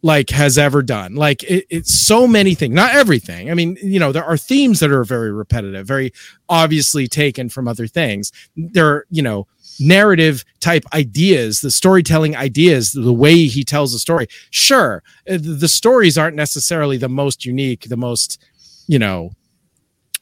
like 0.03 0.29
has 0.29 0.55
ever 0.59 0.83
done. 0.83 1.15
Like 1.15 1.41
it, 1.43 1.65
it's 1.69 1.93
so 1.93 2.27
many 2.27 2.53
things 2.53 2.73
not 2.73 2.95
everything. 2.95 3.51
I 3.51 3.53
mean 3.53 3.77
you 3.81 3.99
know 3.99 4.11
there 4.11 4.23
are 4.23 4.37
themes 4.37 4.79
that 4.79 4.91
are 4.91 5.03
very 5.03 5.31
repetitive 5.31 5.85
very 5.85 6.13
obviously 6.47 7.07
taken 7.07 7.49
from 7.49 7.67
other 7.67 7.87
things. 7.87 8.31
There 8.55 8.87
are 8.87 9.07
you 9.09 9.23
know 9.23 9.47
narrative 9.79 10.43
type 10.59 10.83
ideas 10.93 11.61
the 11.61 11.71
storytelling 11.71 12.35
ideas 12.35 12.91
the 12.91 13.13
way 13.13 13.45
he 13.45 13.63
tells 13.63 13.91
the 13.91 13.99
story 13.99 14.27
sure 14.49 15.03
uh, 15.29 15.37
the 15.39 15.67
stories 15.67 16.17
aren't 16.17 16.35
necessarily 16.35 16.97
the 16.97 17.09
most 17.09 17.45
unique 17.45 17.87
the 17.89 17.97
most 17.97 18.43
you 18.87 18.99
know 18.99 19.31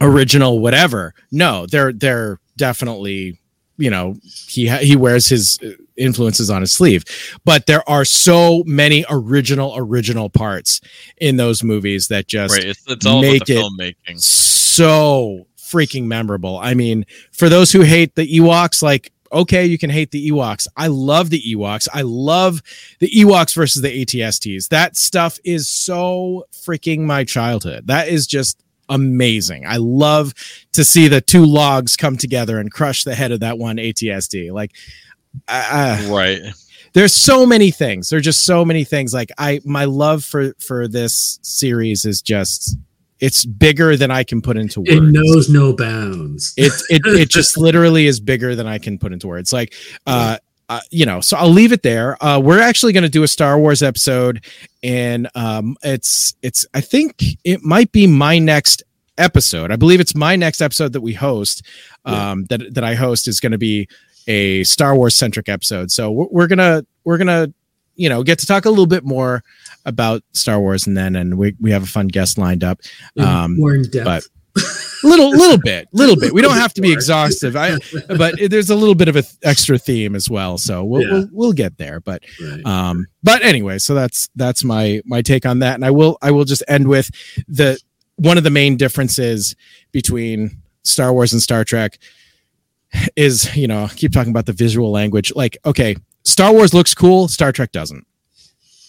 original 0.02 0.60
whatever 0.60 1.14
no 1.32 1.66
they're 1.68 1.94
they're 1.94 2.40
definitely 2.58 3.40
you 3.78 3.90
know 3.90 4.16
he 4.48 4.70
he 4.80 4.96
wears 4.96 5.28
his 5.28 5.60
uh, 5.64 5.70
influences 5.98 6.50
on 6.50 6.62
his 6.62 6.72
sleeve 6.72 7.04
but 7.46 7.66
there 7.66 7.88
are 7.88 8.06
so 8.06 8.64
many 8.66 9.06
original 9.10 9.74
original 9.78 10.30
parts 10.30 10.82
in 11.18 11.38
those 11.38 11.64
movies 11.64 12.08
that 12.08 12.28
just 12.28 12.56
right. 12.56 12.66
It's, 12.66 12.84
it's 12.88 13.06
all 13.06 13.22
make 13.22 13.44
about 13.44 13.48
the 13.48 13.54
it 13.54 13.96
filmmaking. 14.08 14.20
so 14.20 15.48
freaking 15.74 16.06
memorable. 16.06 16.58
I 16.60 16.74
mean, 16.74 17.06
for 17.32 17.50
those 17.50 17.72
who 17.72 17.82
hate 17.82 18.16
the 18.16 18.28
Ewoks, 18.28 18.84
like, 18.84 19.12
okay, 19.34 19.66
you 19.66 19.78
can 19.78 19.90
hate 19.90 20.12
the 20.12 20.30
Ewoks. 20.30 20.68
I 20.78 20.88
love 20.88 21.30
the 21.30 21.42
Ewoks. 21.42 21.88
I 21.94 22.04
love 22.04 22.62
the 23.00 23.10
Ewoks 23.10 23.56
versus 23.56 23.82
the 23.82 24.06
ATSTs. 24.06 24.70
That 24.70 24.96
stuff 24.96 25.40
is 25.44 25.68
so 25.70 26.46
freaking 26.54 27.00
my 27.02 27.24
childhood. 27.24 27.88
That 27.88 28.08
is 28.08 28.28
just 28.28 28.64
amazing. 28.90 29.66
I 29.66 29.78
love 29.78 30.34
to 30.74 30.84
see 30.84 31.08
the 31.08 31.22
two 31.22 31.46
logs 31.46 31.96
come 31.98 32.18
together 32.18 32.60
and 32.60 32.72
crush 32.72 33.04
the 33.04 33.16
head 33.16 33.32
of 33.32 33.40
that 33.42 33.58
one 33.58 33.78
ATST. 33.78 34.52
Like, 34.52 34.72
I- 35.48 36.06
Right. 36.10 36.42
there's 36.94 37.14
so 37.14 37.44
many 37.46 37.72
things 37.72 38.08
there're 38.10 38.20
just 38.20 38.46
so 38.46 38.64
many 38.64 38.84
things 38.84 39.16
like 39.16 39.32
i 39.40 39.60
my 39.66 39.86
love 39.86 40.24
for 40.24 40.54
for 40.60 40.88
this 40.88 41.40
series 41.42 42.06
is 42.06 42.22
just 42.22 42.78
it's 43.24 43.46
bigger 43.46 43.96
than 43.98 44.12
i 44.12 44.24
can 44.24 44.42
put 44.42 44.58
into 44.58 44.82
words 44.82 44.92
It 44.92 45.02
knows 45.02 45.50
no 45.50 45.74
bounds. 45.74 46.54
it 46.58 46.72
it, 46.90 47.02
it 47.06 47.30
just 47.30 47.58
literally 47.58 48.06
is 48.06 48.20
bigger 48.20 48.56
than 48.56 48.68
i 48.68 48.78
can 48.78 48.98
put 49.00 49.14
into 49.14 49.28
words 49.28 49.52
like 49.54 49.74
uh 50.06 50.38
uh, 50.70 50.80
you 50.92 51.06
know, 51.06 51.20
so 51.20 51.36
I'll 51.38 51.50
leave 51.50 51.74
it 51.74 51.84
there. 51.84 52.18
Uh, 52.24 52.40
we're 52.40 52.62
actually 52.62 52.94
going 52.94 53.04
to 53.04 53.10
do 53.10 53.22
a 53.24 53.28
Star 53.28 53.60
Wars 53.60 53.84
episode, 53.84 54.46
and 54.82 55.28
um, 55.36 55.76
it's 55.84 56.36
it's. 56.42 56.66
I 56.74 56.80
think 56.82 57.22
it 57.44 57.62
might 57.64 57.92
be 57.92 58.08
my 58.08 58.40
next 58.40 58.82
episode. 59.18 59.72
I 59.72 59.76
believe 59.76 60.00
it's 60.00 60.16
my 60.16 60.36
next 60.38 60.62
episode 60.62 60.94
that 60.94 61.02
we 61.02 61.14
host. 61.14 61.64
Um, 62.06 62.46
that 62.46 62.74
that 62.74 62.84
I 62.84 62.96
host 62.96 63.28
is 63.28 63.40
going 63.40 63.52
to 63.52 63.58
be 63.58 63.88
a 64.28 64.64
Star 64.64 64.96
Wars 64.96 65.16
centric 65.16 65.50
episode. 65.50 65.92
So 65.92 66.10
we're, 66.12 66.28
we're 66.32 66.48
gonna 66.48 66.86
we're 67.04 67.18
gonna 67.18 67.54
you 67.96 68.10
know 68.10 68.24
get 68.24 68.40
to 68.40 68.46
talk 68.46 68.66
a 68.66 68.70
little 68.70 68.88
bit 68.88 69.04
more 69.04 69.44
about 69.86 70.24
Star 70.34 70.60
Wars, 70.60 70.88
and 70.88 70.96
then 70.98 71.16
and 71.16 71.38
we 71.38 71.56
we 71.60 71.72
have 71.72 71.84
a 71.84 71.88
fun 71.88 72.08
guest 72.08 72.38
lined 72.38 72.64
up. 72.64 72.80
Um, 73.20 73.58
More 73.58 73.76
in 73.76 73.84
depth. 73.90 74.06
but 74.06 74.24
little 75.04 75.32
little 75.32 75.58
bit 75.58 75.88
little 75.94 76.16
bit 76.16 76.32
we 76.32 76.40
don't 76.42 76.54
have 76.54 76.72
to 76.76 76.80
be 76.80 76.94
exhaustive 76.94 77.56
i 77.56 77.76
but 78.20 78.36
there's 78.52 78.70
a 78.70 78.76
little 78.76 78.94
bit 78.94 79.08
of 79.08 79.16
an 79.16 79.24
extra 79.42 79.80
theme 79.80 80.14
as 80.16 80.30
well 80.30 80.60
so 80.60 80.84
we'll, 80.84 81.02
Yeah. 81.02 81.12
we'll 81.12 81.28
we'll 81.32 81.54
get 81.54 81.76
there 81.80 82.00
but 82.00 82.22
Right. 82.40 82.64
um 82.64 83.08
but 83.24 83.44
anyway 83.44 83.80
so 83.80 83.96
that's 83.96 84.30
that's 84.36 84.64
my 84.64 85.02
my 85.06 85.24
take 85.24 85.48
on 85.48 85.58
that 85.60 85.74
and 85.74 85.84
i 85.84 85.90
will 85.90 86.20
i 86.22 86.30
will 86.30 86.46
just 86.46 86.62
end 86.68 86.88
with 86.88 87.10
the 87.48 87.80
one 88.18 88.38
of 88.38 88.44
the 88.44 88.52
main 88.52 88.78
differences 88.78 89.56
between 89.92 90.62
star 90.84 91.12
wars 91.12 91.34
and 91.34 91.42
star 91.42 91.64
trek 91.64 91.98
is 93.16 93.56
you 93.58 93.68
know 93.68 93.90
keep 93.96 94.12
talking 94.12 94.30
about 94.32 94.46
the 94.46 94.54
visual 94.54 94.92
language 94.92 95.34
like 95.36 95.58
okay 95.66 95.96
star 96.26 96.54
wars 96.54 96.76
looks 96.76 96.94
cool 96.94 97.28
star 97.28 97.52
trek 97.52 97.72
doesn't 97.72 98.06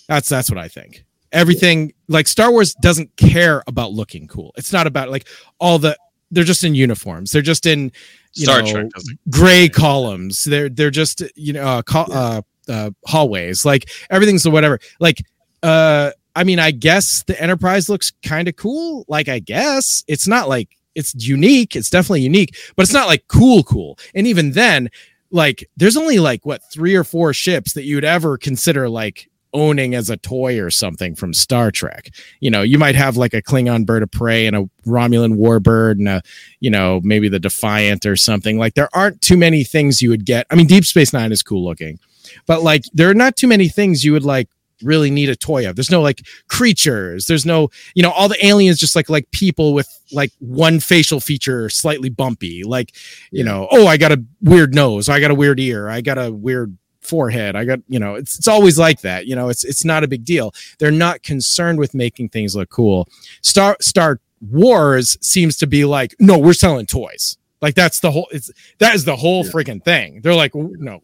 that's 0.09 0.29
that's 0.29 0.51
what 0.51 0.59
i 0.59 0.69
think 0.69 1.05
everything 1.33 1.93
like 2.09 2.29
star 2.29 2.51
wars 2.51 2.75
doesn't 2.75 3.15
care 3.17 3.63
about 3.67 3.93
looking 3.93 4.27
cool 4.29 4.53
it's 4.57 4.73
not 4.73 4.87
about 4.87 5.11
like 5.11 5.27
all 5.59 5.79
the 5.79 5.97
they're 6.31 6.45
just 6.45 6.65
in 6.65 6.75
uniforms 6.75 7.33
they're 7.33 7.43
just 7.43 7.67
in 7.67 7.91
you 8.35 8.45
Star 8.45 8.63
know, 8.63 8.89
gray 9.31 9.69
columns. 9.69 10.45
They're 10.45 10.69
they're 10.69 10.91
just 10.91 11.23
you 11.37 11.53
know 11.53 11.63
uh, 11.63 11.83
col- 11.83 12.13
uh, 12.13 12.43
uh, 12.69 12.91
hallways. 13.07 13.65
Like 13.65 13.91
everything's 14.11 14.47
whatever. 14.49 14.81
Like 15.01 15.25
uh, 15.63 16.11
I 16.35 16.45
mean, 16.45 16.59
I 16.59 16.73
guess 16.73 17.23
the 17.25 17.41
Enterprise 17.41 17.89
looks 17.89 18.13
kind 18.25 18.49
of 18.49 18.57
cool. 18.57 19.05
Like 19.09 19.29
I 19.29 19.39
guess 19.39 20.05
it's 20.09 20.27
not 20.27 20.49
like 20.49 20.77
it's 20.95 21.15
unique. 21.15 21.77
It's 21.77 21.91
definitely 21.91 22.23
unique, 22.23 22.57
but 22.77 22.83
it's 22.83 22.93
not 22.93 23.07
like 23.07 23.27
cool 23.29 23.63
cool. 23.63 23.99
And 24.15 24.27
even 24.27 24.53
then, 24.53 24.91
like 25.31 25.69
there's 25.77 25.97
only 25.97 26.19
like 26.19 26.45
what 26.45 26.63
three 26.73 26.95
or 26.95 27.05
four 27.05 27.33
ships 27.33 27.75
that 27.75 27.85
you'd 27.85 28.05
ever 28.05 28.37
consider 28.37 28.89
like 28.89 29.31
owning 29.55 29.95
as 29.95 30.11
a 30.11 30.17
toy 30.17 30.61
or 30.61 30.71
something 30.71 31.15
from 31.15 31.33
Star 31.33 31.71
Trek. 31.71 32.11
You 32.41 32.51
know, 32.51 32.63
you 32.63 32.79
might 32.79 32.95
have 32.97 33.17
like 33.17 33.33
a 33.33 33.41
Klingon 33.41 33.87
bird 33.87 34.03
of 34.03 34.11
prey 34.11 34.47
and 34.47 34.57
a 34.57 34.69
Romulan 34.87 35.37
warbird 35.39 35.93
and 35.93 36.09
a 36.09 36.23
you 36.61 36.71
know, 36.71 37.01
maybe 37.03 37.29
the 37.29 37.41
Defiant 37.41 38.05
or 38.05 38.17
something. 38.17 38.59
Like 38.59 38.75
there 38.75 38.91
aren't 38.95 39.21
too 39.23 39.37
many 39.37 39.65
things 39.65 40.03
you 40.03 40.11
would 40.11 40.27
get. 40.27 40.47
I 40.51 40.55
mean, 40.55 40.67
Deep 40.67 40.85
Space 40.85 41.13
Nine 41.13 41.33
is 41.33 41.43
cool 41.43 41.65
looking, 41.65 41.99
but 42.47 42.63
like 42.63 42.85
there 42.93 43.09
are 43.09 43.15
not 43.15 43.37
too 43.37 43.47
many 43.47 43.69
things 43.69 44.05
you 44.05 44.13
would 44.13 44.25
like 44.25 44.49
really 44.83 45.11
need 45.11 45.29
a 45.29 45.37
toy 45.37 45.69
of. 45.69 45.77
There's 45.77 45.91
no 45.91 46.03
like 46.03 46.27
creatures. 46.49 47.27
There's 47.27 47.47
no, 47.47 47.71
you 47.95 48.03
know, 48.03 48.11
all 48.11 48.29
the 48.29 48.45
aliens 48.45 48.79
just 48.79 48.97
like 48.97 49.09
like 49.09 49.31
people 49.31 49.75
with 49.75 49.89
like 50.13 50.31
one 50.39 50.81
facial 50.81 51.21
feature 51.21 51.69
slightly 51.69 52.11
bumpy. 52.11 52.65
Like, 52.65 52.95
you 53.31 53.45
know, 53.45 53.69
oh, 53.71 53.87
I 53.87 53.97
got 53.97 54.13
a 54.13 54.23
weird 54.41 54.75
nose. 54.75 55.09
I 55.09 55.21
got 55.21 55.31
a 55.31 55.35
weird 55.35 55.61
ear. 55.61 55.89
I 55.89 56.01
got 56.01 56.19
a 56.19 56.33
weird 56.33 56.77
forehead. 57.05 57.57
I 57.57 57.65
got, 57.65 57.81
you 57.89 57.99
know, 57.99 58.15
it's 58.15 58.39
it's 58.39 58.49
always 58.49 58.79
like 58.79 59.01
that. 59.03 59.27
You 59.27 59.37
know, 59.37 59.49
it's 59.49 59.65
it's 59.65 59.85
not 59.85 60.05
a 60.05 60.09
big 60.09 60.25
deal. 60.25 60.55
They're 60.79 60.91
not 60.91 61.23
concerned 61.23 61.79
with 61.79 61.95
making 61.95 62.31
things 62.31 62.57
look 62.57 62.71
cool. 62.71 63.09
Star 63.43 63.77
Star 63.81 64.21
Wars 64.41 65.17
seems 65.21 65.57
to 65.59 65.67
be 65.67 65.85
like, 65.85 66.15
no, 66.21 66.39
we're 66.39 66.53
selling 66.53 66.87
toys. 66.87 67.39
Like 67.63 67.75
that's 67.75 68.01
the 68.01 68.11
whole. 68.11 68.29
It's 68.31 68.51
that 68.79 68.95
is 68.95 69.07
the 69.07 69.17
whole 69.17 69.43
Yeah. 69.43 69.51
freaking 69.53 69.83
thing. 69.83 70.21
They're 70.21 70.35
like, 70.35 70.55
no, 70.55 71.01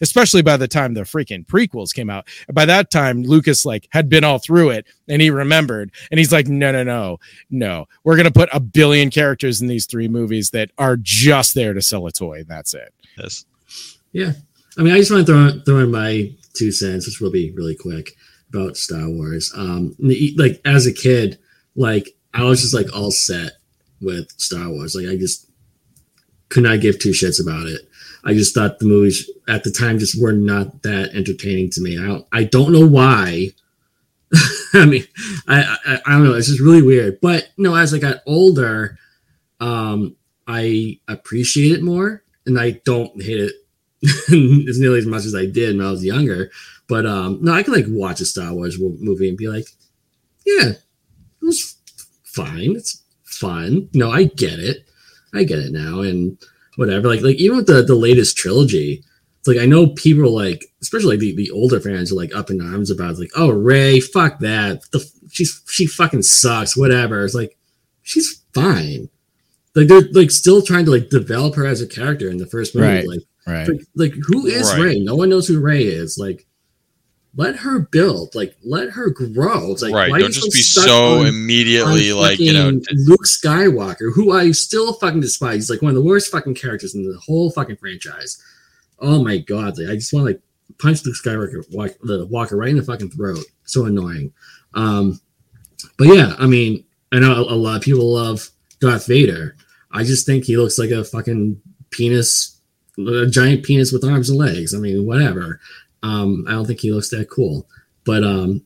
especially 0.00 0.40
by 0.40 0.56
the 0.56 0.66
time 0.66 0.94
the 0.94 1.02
freaking 1.02 1.44
prequels 1.46 1.92
came 1.94 2.08
out. 2.08 2.26
By 2.50 2.64
that 2.64 2.90
time, 2.90 3.24
Lucas 3.24 3.66
like 3.66 3.88
had 3.90 4.08
been 4.08 4.24
all 4.24 4.38
through 4.38 4.70
it 4.70 4.86
and 5.06 5.20
he 5.20 5.28
remembered, 5.28 5.90
and 6.10 6.16
he's 6.18 6.32
like, 6.32 6.48
no, 6.48 6.72
no, 6.72 6.82
no, 6.82 7.18
no. 7.50 7.86
We're 8.04 8.16
gonna 8.16 8.30
put 8.30 8.48
a 8.54 8.60
billion 8.60 9.10
characters 9.10 9.60
in 9.60 9.66
these 9.68 9.84
three 9.84 10.08
movies 10.08 10.48
that 10.50 10.70
are 10.78 10.96
just 10.96 11.54
there 11.54 11.74
to 11.74 11.82
sell 11.82 12.06
a 12.06 12.12
toy. 12.12 12.38
And 12.38 12.48
that's 12.48 12.72
it. 12.72 12.94
Yes. 13.18 13.44
Yeah. 14.12 14.32
I 14.78 14.82
mean, 14.82 14.94
I 14.94 14.98
just 14.98 15.10
want 15.10 15.26
to 15.26 15.32
throw, 15.32 15.46
in- 15.48 15.62
throw 15.62 15.78
in 15.80 15.90
my 15.90 16.32
two 16.54 16.70
cents, 16.70 17.06
which 17.06 17.20
will 17.20 17.32
be 17.32 17.50
really 17.52 17.74
quick 17.74 18.16
about 18.48 18.76
Star 18.76 19.08
Wars. 19.08 19.52
Um, 19.56 19.96
like 20.36 20.60
as 20.64 20.86
a 20.86 20.92
kid, 20.92 21.38
like 21.74 22.16
I 22.32 22.44
was 22.44 22.62
just 22.62 22.74
like 22.74 22.94
all 22.94 23.10
set 23.10 23.52
with 24.00 24.30
Star 24.40 24.68
Wars. 24.70 24.94
Like 24.94 25.08
I 25.08 25.16
just 25.16 25.50
could 26.48 26.62
not 26.62 26.80
give 26.80 26.98
two 26.98 27.10
shits 27.10 27.42
about 27.42 27.66
it. 27.66 27.82
I 28.24 28.34
just 28.34 28.54
thought 28.54 28.78
the 28.78 28.86
movies 28.86 29.28
at 29.48 29.64
the 29.64 29.70
time 29.70 29.98
just 29.98 30.20
were 30.20 30.32
not 30.32 30.82
that 30.82 31.10
entertaining 31.14 31.70
to 31.70 31.80
me. 31.80 31.98
I 31.98 32.06
don't, 32.06 32.26
I 32.32 32.44
don't 32.44 32.72
know 32.72 32.86
why. 32.86 33.50
I 34.74 34.84
mean, 34.86 35.04
I, 35.46 35.76
I 35.86 36.00
I 36.06 36.12
don't 36.12 36.24
know. 36.24 36.34
It's 36.34 36.48
just 36.48 36.60
really 36.60 36.82
weird. 36.82 37.20
But 37.20 37.48
you 37.56 37.64
know, 37.64 37.74
as 37.74 37.94
I 37.94 37.98
got 37.98 38.22
older, 38.26 38.98
um, 39.60 40.16
I 40.46 41.00
appreciate 41.08 41.72
it 41.72 41.82
more, 41.82 42.22
and 42.46 42.58
I 42.58 42.80
don't 42.84 43.22
hate 43.22 43.40
it 43.40 43.52
as 44.04 44.78
nearly 44.78 44.98
as 44.98 45.06
much 45.06 45.24
as 45.24 45.34
I 45.34 45.46
did 45.46 45.76
when 45.76 45.86
I 45.86 45.90
was 45.90 46.04
younger. 46.04 46.50
But 46.88 47.06
um, 47.06 47.38
no, 47.42 47.52
I 47.52 47.62
can 47.62 47.74
like 47.74 47.86
watch 47.88 48.20
a 48.20 48.24
Star 48.24 48.54
Wars 48.54 48.78
movie 48.80 49.28
and 49.28 49.36
be 49.36 49.48
like, 49.48 49.66
yeah, 50.46 50.70
it 50.70 50.78
was 51.42 51.76
fine. 52.24 52.76
It's 52.76 53.02
fun. 53.24 53.88
No, 53.92 54.10
I 54.10 54.24
get 54.24 54.58
it. 54.58 54.88
I 55.34 55.44
get 55.44 55.58
it 55.58 55.72
now, 55.72 56.00
and 56.00 56.38
whatever. 56.76 57.08
Like 57.08 57.20
like 57.20 57.36
even 57.36 57.58
with 57.58 57.66
the 57.66 57.82
the 57.82 57.94
latest 57.94 58.36
trilogy, 58.36 59.04
it's 59.38 59.48
like 59.48 59.58
I 59.58 59.66
know 59.66 59.88
people 59.88 60.34
like, 60.34 60.64
especially 60.80 61.16
like 61.16 61.20
the, 61.20 61.36
the 61.36 61.50
older 61.50 61.80
fans 61.80 62.10
are 62.10 62.16
like 62.16 62.34
up 62.34 62.50
in 62.50 62.62
arms 62.62 62.90
about 62.90 63.12
it, 63.12 63.18
like, 63.18 63.30
oh 63.36 63.50
Rey, 63.50 64.00
fuck 64.00 64.38
that. 64.40 64.80
The 64.92 65.04
she's 65.30 65.62
she 65.68 65.86
fucking 65.86 66.22
sucks. 66.22 66.76
Whatever. 66.76 67.24
It's 67.24 67.34
like 67.34 67.58
she's 68.02 68.42
fine. 68.54 69.10
Like 69.74 69.88
they're 69.88 70.08
like 70.12 70.30
still 70.30 70.62
trying 70.62 70.86
to 70.86 70.90
like 70.90 71.10
develop 71.10 71.54
her 71.56 71.66
as 71.66 71.82
a 71.82 71.86
character 71.86 72.30
in 72.30 72.38
the 72.38 72.46
first 72.46 72.74
movie. 72.74 72.88
Right. 72.88 73.06
Like 73.06 73.20
Right. 73.48 73.68
like, 73.68 73.80
like 73.94 74.12
who 74.26 74.46
is 74.46 74.70
Right. 74.74 74.82
Rey? 74.82 75.00
No 75.00 75.14
one 75.16 75.28
knows 75.30 75.48
who 75.48 75.60
Rey 75.60 75.82
is. 75.84 76.18
Like, 76.18 76.46
let 77.36 77.56
her 77.56 77.78
build. 77.80 78.34
Like, 78.34 78.56
let 78.64 78.90
her 78.90 79.10
grow. 79.10 79.72
It's 79.72 79.82
like, 79.82 79.94
right. 79.94 80.10
why 80.10 80.18
Don't 80.18 80.34
you 80.34 80.42
just 80.42 80.52
be 80.52 80.60
so 80.62 81.20
on- 81.20 81.26
immediately 81.26 82.10
on 82.10 82.18
like 82.18 82.38
you 82.38 82.52
know. 82.52 82.70
Luke 83.06 83.24
Skywalker, 83.26 84.12
who 84.12 84.32
I 84.32 84.50
still 84.52 84.92
fucking 84.94 85.20
despise. 85.20 85.54
He's 85.54 85.70
like 85.70 85.82
one 85.82 85.90
of 85.90 85.94
the 85.96 86.02
worst 86.04 86.30
fucking 86.30 86.54
characters 86.54 86.94
in 86.94 87.02
the 87.04 87.18
whole 87.18 87.50
fucking 87.50 87.76
franchise. 87.76 88.42
Oh 88.98 89.22
my 89.22 89.38
god! 89.38 89.78
Like, 89.78 89.88
I 89.90 89.94
just 89.94 90.12
want 90.12 90.26
to 90.26 90.32
like 90.32 90.42
punch 90.78 91.04
Luke 91.06 91.16
Skywalker 91.16 91.64
walk, 91.72 91.92
the 92.02 92.26
Walker 92.26 92.56
right 92.56 92.70
in 92.70 92.76
the 92.76 92.82
fucking 92.82 93.10
throat. 93.10 93.44
So 93.64 93.84
annoying. 93.86 94.32
Um, 94.74 95.20
but 95.96 96.08
yeah, 96.08 96.34
I 96.38 96.46
mean, 96.46 96.84
I 97.12 97.20
know 97.20 97.32
a, 97.32 97.54
a 97.54 97.54
lot 97.54 97.76
of 97.76 97.82
people 97.82 98.12
love 98.12 98.48
Darth 98.80 99.06
Vader. 99.06 99.56
I 99.92 100.02
just 100.04 100.26
think 100.26 100.44
he 100.44 100.56
looks 100.56 100.78
like 100.78 100.90
a 100.90 101.04
fucking 101.04 101.60
penis, 101.90 102.57
a 102.98 103.26
giant 103.26 103.62
penis 103.64 103.92
with 103.92 104.04
arms 104.04 104.28
and 104.30 104.38
legs. 104.38 104.74
I 104.74 104.78
mean, 104.78 105.06
whatever. 105.06 105.60
Um, 106.02 106.44
I 106.48 106.52
don't 106.52 106.66
think 106.66 106.80
he 106.80 106.92
looks 106.92 107.10
that 107.10 107.30
cool. 107.30 107.66
But 108.04 108.24
um, 108.24 108.62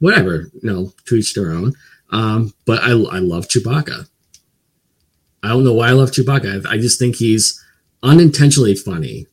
whatever. 0.00 0.50
You 0.62 0.70
know, 0.70 0.92
to 1.06 1.14
each 1.16 1.34
their 1.34 1.52
own. 1.52 1.74
Um, 2.10 2.52
but 2.66 2.82
I 2.82 2.90
I 2.90 3.18
love 3.18 3.46
Chewbacca. 3.48 4.08
I 5.42 5.48
don't 5.48 5.64
know 5.64 5.72
why 5.74 5.88
I 5.88 5.92
love 5.92 6.10
Chewbacca. 6.10 6.66
I, 6.66 6.72
I 6.72 6.76
just 6.78 6.98
think 6.98 7.16
he's 7.16 7.62
unintentionally 8.02 8.74
funny, 8.74 9.26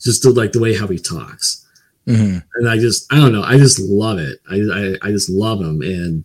just 0.00 0.22
the, 0.22 0.30
like 0.30 0.52
the 0.52 0.60
way 0.60 0.74
how 0.76 0.86
he 0.86 0.98
talks 0.98 1.66
Mhm. 2.06 2.42
and 2.54 2.68
I 2.68 2.78
just 2.78 3.12
I 3.12 3.16
don't 3.16 3.32
know 3.32 3.42
I 3.42 3.58
just 3.58 3.78
love 3.80 4.18
it 4.18 4.38
I 4.48 4.54
I, 5.02 5.08
I 5.08 5.10
just 5.10 5.28
love 5.28 5.60
him 5.60 5.82
and 5.82 6.24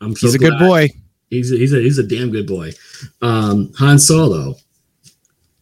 I'm 0.00 0.16
so 0.16 0.26
He's 0.26 0.34
a 0.34 0.38
good 0.38 0.58
boy. 0.58 0.88
he's 1.30 1.52
a, 1.52 1.56
he's 1.56 1.72
a 1.72 1.80
he's 1.80 1.98
a 1.98 2.02
damn 2.02 2.30
good 2.32 2.46
boy 2.46 2.72
um 3.22 3.72
Han 3.78 3.98
Solo 3.98 4.56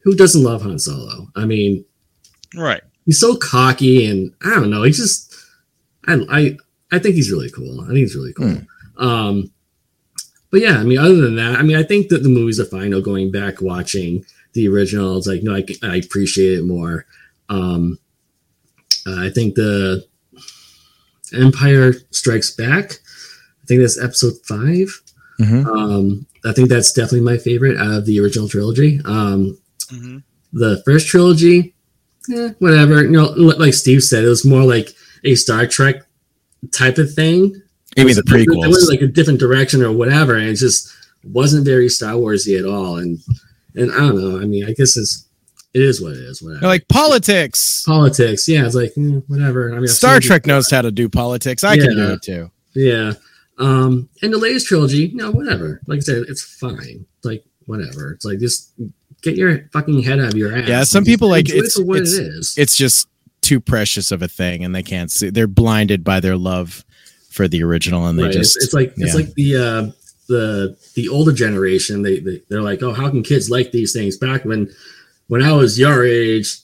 who 0.05 0.15
doesn't 0.15 0.43
love 0.43 0.63
Han 0.63 0.79
Solo? 0.79 1.29
I 1.37 1.45
mean 1.47 1.85
Right. 2.55 2.83
he's 3.07 3.19
so 3.21 3.37
cocky 3.37 4.07
and 4.07 4.33
I 4.45 4.51
don't 4.51 4.71
know 4.71 4.83
he's 4.83 4.99
just 4.99 5.35
I 6.07 6.15
I 6.31 6.57
I 6.95 6.99
think 6.99 7.15
he's 7.15 7.31
really 7.31 7.51
cool. 7.51 7.81
I 7.83 7.87
think 7.87 7.99
he's 7.99 8.17
really 8.17 8.33
cool. 8.35 8.59
Um 8.99 9.51
but 10.51 10.61
yeah 10.61 10.77
I 10.79 10.83
mean 10.83 10.99
other 10.99 11.17
than 11.17 11.37
that 11.37 11.59
I 11.59 11.63
mean 11.63 11.77
I 11.77 11.83
think 11.83 12.09
that 12.09 12.23
the 12.23 12.29
movies 12.29 12.61
are 12.61 12.65
fine 12.67 12.91
though 12.91 13.01
going 13.01 13.31
back 13.31 13.61
watching 13.63 14.25
the 14.53 14.69
original 14.69 15.17
it's 15.17 15.27
like 15.27 15.43
no 15.43 15.55
I, 15.55 15.65
I 15.83 15.97
appreciate 15.97 16.59
it 16.59 16.65
more. 16.65 17.07
Um 17.49 17.99
uh, 19.07 19.17
I 19.27 19.31
think 19.31 19.55
the 19.55 20.05
Empire 21.33 21.95
Strikes 22.11 22.51
Back 22.51 22.99
I 23.63 23.65
think 23.67 23.81
that's 23.81 24.01
episode 24.03 24.35
five. 24.45 25.01
Mhm. 25.41 25.67
um 25.67 26.27
I 26.45 26.53
think 26.53 26.69
that's 26.69 26.93
definitely 26.93 27.21
my 27.23 27.39
favorite 27.39 27.79
out 27.79 27.99
of 27.99 28.07
the 28.07 28.21
original 28.21 28.49
trilogy. 28.49 29.01
Um 29.05 29.57
hmm 29.93 30.19
the 30.55 30.83
first 30.85 31.09
trilogy, 31.09 31.75
eh, 32.31 32.51
whatever. 32.59 33.03
You 33.03 33.11
know, 33.13 33.31
like 33.31 33.73
Steve 33.73 34.03
said, 34.03 34.23
it 34.23 34.29
was 34.29 34.45
more 34.45 34.63
like 34.65 34.91
a 35.25 35.35
Star 35.35 35.67
Trek 35.67 36.03
type 36.73 36.99
of 36.99 37.13
thing. 37.15 37.55
You 37.97 38.05
mean 38.05 38.15
the 38.17 38.23
It 38.27 38.49
went- 38.51 38.65
It 38.67 38.71
went 38.71 38.89
like 38.91 39.01
a 39.01 39.07
different 39.07 39.41
direction 39.41 39.83
or 39.83 39.93
whatever, 39.93 40.37
and 40.37 40.49
it 40.49 40.57
just 40.57 40.93
wasn't 41.25 41.65
very 41.65 41.89
Star 41.89 42.13
Warsy 42.15 42.59
at 42.59 42.67
all. 42.67 42.99
And 42.99 43.19
and 43.75 43.91
I 43.93 43.97
don't 43.97 44.21
know. 44.21 44.41
I 44.41 44.45
mean, 44.45 44.65
I 44.67 44.73
guess 44.75 44.97
it's 44.99 45.25
it 45.73 45.81
is 45.81 46.03
what 46.03 46.13
it 46.13 46.19
is. 46.19 46.43
Whatever. 46.43 46.61
They're 46.61 46.69
like 46.69 46.89
politics. 46.89 47.83
politics, 47.87 48.47
yeah. 48.47 48.67
It's 48.67 48.75
like 48.75 48.93
eh, 48.99 49.21
whatever. 49.29 49.73
I 49.75 49.79
mean, 49.79 49.89
Star 49.89 50.21
Trek 50.21 50.45
knows 50.47 50.71
how 50.71 50.83
to 50.83 50.91
do 50.93 51.09
politics. 51.09 51.65
I 51.65 51.77
can 51.79 51.97
do 51.97 52.13
it 52.13 52.23
too. 52.23 52.51
Yeah. 52.75 53.15
Um, 53.59 54.09
and 54.23 54.33
the 54.35 54.39
latest 54.39 54.67
trilogy, 54.67 55.13
no, 55.15 55.31
whatever. 55.31 55.81
Like 55.87 55.99
I 55.99 56.01
said, 56.01 56.25
it's 56.29 56.43
fine. 56.43 57.07
Like 57.25 57.43
whatever. 57.67 58.13
It's 58.13 58.25
like 58.27 58.39
just 58.39 58.73
get 59.23 59.37
your 59.37 59.69
fucking 59.73 60.03
head 60.03 60.21
out 60.21 60.33
of 60.33 60.37
your 60.39 60.57
ass. 60.57 60.69
Yeah, 60.69 60.85
some 60.85 61.05
people, 61.05 61.29
like, 61.29 61.47
enjoy 61.49 61.57
it 61.57 61.59
it's- 61.67 61.79
what 61.79 61.97
it's- 62.03 62.15
it 62.15 62.27
is. 62.27 62.55
It's 62.57 62.77
just 62.77 63.09
too 63.41 63.61
precious 63.61 64.13
of 64.13 64.23
a 64.23 64.29
thing, 64.29 64.65
and 64.65 64.75
they 64.75 64.83
can't 64.83 65.11
see. 65.11 65.31
They're 65.31 65.47
blinded 65.47 66.05
by 66.05 66.21
their 66.21 66.37
love 66.37 66.85
for 67.31 67.49
the 67.49 67.63
original, 67.63 68.07
and 68.07 68.19
they 68.19 68.25
Right. 68.25 68.33
just 68.33 68.57
it's, 68.57 68.67
it's 68.67 68.75
like 68.75 68.93
it's 68.97 69.15
like 69.15 69.33
the 69.35 69.57
uh 69.57 69.91
the 70.29 70.77
the 70.95 71.09
older 71.09 71.33
generation 71.33 72.03
they, 72.03 72.21
they 72.21 72.41
they're 72.49 72.63
like 72.63 72.81
oh 72.83 72.93
how 72.93 73.11
can 73.11 73.23
kids 73.25 73.51
like 73.51 73.73
these 73.73 73.93
things 73.93 74.17
back 74.17 74.45
when 74.45 74.71
when 75.27 75.43
i 75.43 75.53
was 75.53 75.79
your 75.79 76.07
age 76.07 76.59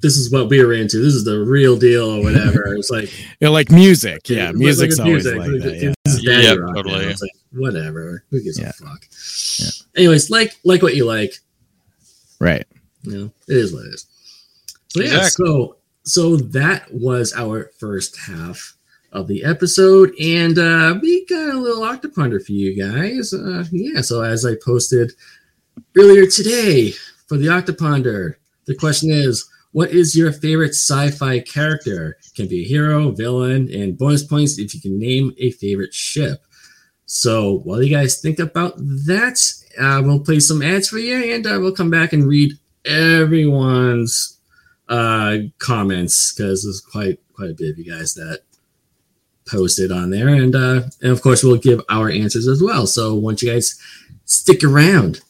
this 0.00 0.16
is 0.16 0.30
what 0.32 0.48
we 0.48 0.64
were 0.64 0.72
into 0.72 0.98
this 0.98 1.12
is 1.14 1.24
the 1.24 1.38
real 1.40 1.76
deal 1.76 2.08
or 2.10 2.22
whatever 2.22 2.74
it's 2.74 2.88
like 2.90 3.10
They're 3.40 3.50
like 3.50 3.70
music. 3.70 4.28
Yeah, 4.30 4.46
like- 4.46 4.54
music's 4.56 4.98
like 4.98 5.06
always 5.06 5.24
music. 5.24 5.38
like 5.40 5.50
Like, 5.50 5.60
that. 5.62 5.94
this 6.06 6.22
Yeah. 6.24 6.40
Yeah, 6.40 6.54
totally. 6.74 7.04
it's 7.04 7.20
like 7.20 7.30
whatever 7.52 8.24
who 8.30 8.42
gives 8.42 8.58
Yeah. 8.58 8.70
a 8.70 8.72
fuck 8.72 9.04
Yeah. 9.58 9.66
anyways 9.96 10.30
like 10.30 10.56
like 10.64 10.82
what 10.82 10.96
you 10.96 11.04
like 11.04 11.34
Right. 12.42 12.66
you 13.02 13.12
know 13.16 13.32
it 13.48 13.56
is 13.56 13.72
what 13.72 13.86
it 13.86 13.94
is 13.94 14.06
so 14.88 15.00
yeah 15.00 15.16
Exactly. 15.18 15.46
so 15.46 15.76
so 16.04 16.36
that 16.36 16.92
was 16.92 17.32
our 17.34 17.70
first 17.78 18.18
half 18.18 18.74
of 19.12 19.28
the 19.28 19.44
episode 19.44 20.12
and 20.20 20.58
uh 20.58 20.98
we 21.00 21.24
got 21.26 21.54
a 21.54 21.58
little 21.58 21.82
octoponder 21.84 22.44
for 22.44 22.52
you 22.52 22.70
guys 22.76 23.32
uh 23.32 23.64
yeah 23.70 24.00
so 24.00 24.22
as 24.22 24.44
i 24.44 24.54
posted 24.64 25.12
earlier 25.96 26.26
today 26.26 26.90
for 27.28 27.36
the 27.36 27.46
octoponder 27.46 28.34
the 28.66 28.74
question 28.74 29.10
is 29.10 29.48
what 29.72 29.90
is 29.90 30.14
your 30.16 30.32
favorite 30.32 30.74
sci-fi 30.74 31.40
character 31.40 32.16
can 32.34 32.46
be 32.48 32.62
a 32.62 32.68
hero 32.68 33.10
villain 33.12 33.70
and 33.72 33.96
bonus 33.98 34.24
points 34.24 34.58
if 34.58 34.74
you 34.74 34.80
can 34.80 34.98
name 34.98 35.32
a 35.38 35.50
favorite 35.52 35.94
ship 35.94 36.42
so 37.06 37.58
while 37.64 37.82
you 37.82 37.94
guys 37.94 38.20
think 38.20 38.38
about 38.38 38.74
that 38.78 39.38
uh, 39.80 40.02
we'll 40.04 40.20
play 40.20 40.40
some 40.40 40.62
ads 40.62 40.88
for 40.88 40.98
you 40.98 41.34
and 41.34 41.46
uh, 41.46 41.58
we'll 41.60 41.74
come 41.74 41.90
back 41.90 42.12
and 42.12 42.26
read 42.26 42.52
everyone's 42.84 44.38
uh 44.88 45.38
comments 45.58 46.32
because 46.32 46.64
there's 46.64 46.80
quite 46.80 47.18
quite 47.34 47.50
a 47.50 47.54
bit 47.54 47.70
of 47.70 47.78
you 47.78 47.84
guys 47.90 48.14
that 48.14 48.40
posted 49.48 49.92
on 49.92 50.10
there 50.10 50.28
and 50.28 50.54
uh 50.56 50.82
and 51.00 51.12
of 51.12 51.22
course 51.22 51.44
we'll 51.44 51.56
give 51.56 51.80
our 51.88 52.10
answers 52.10 52.48
as 52.48 52.62
well. 52.62 52.86
So 52.86 53.14
once 53.14 53.42
you 53.42 53.50
guys 53.52 53.80
stick 54.24 54.64
around 54.64 55.20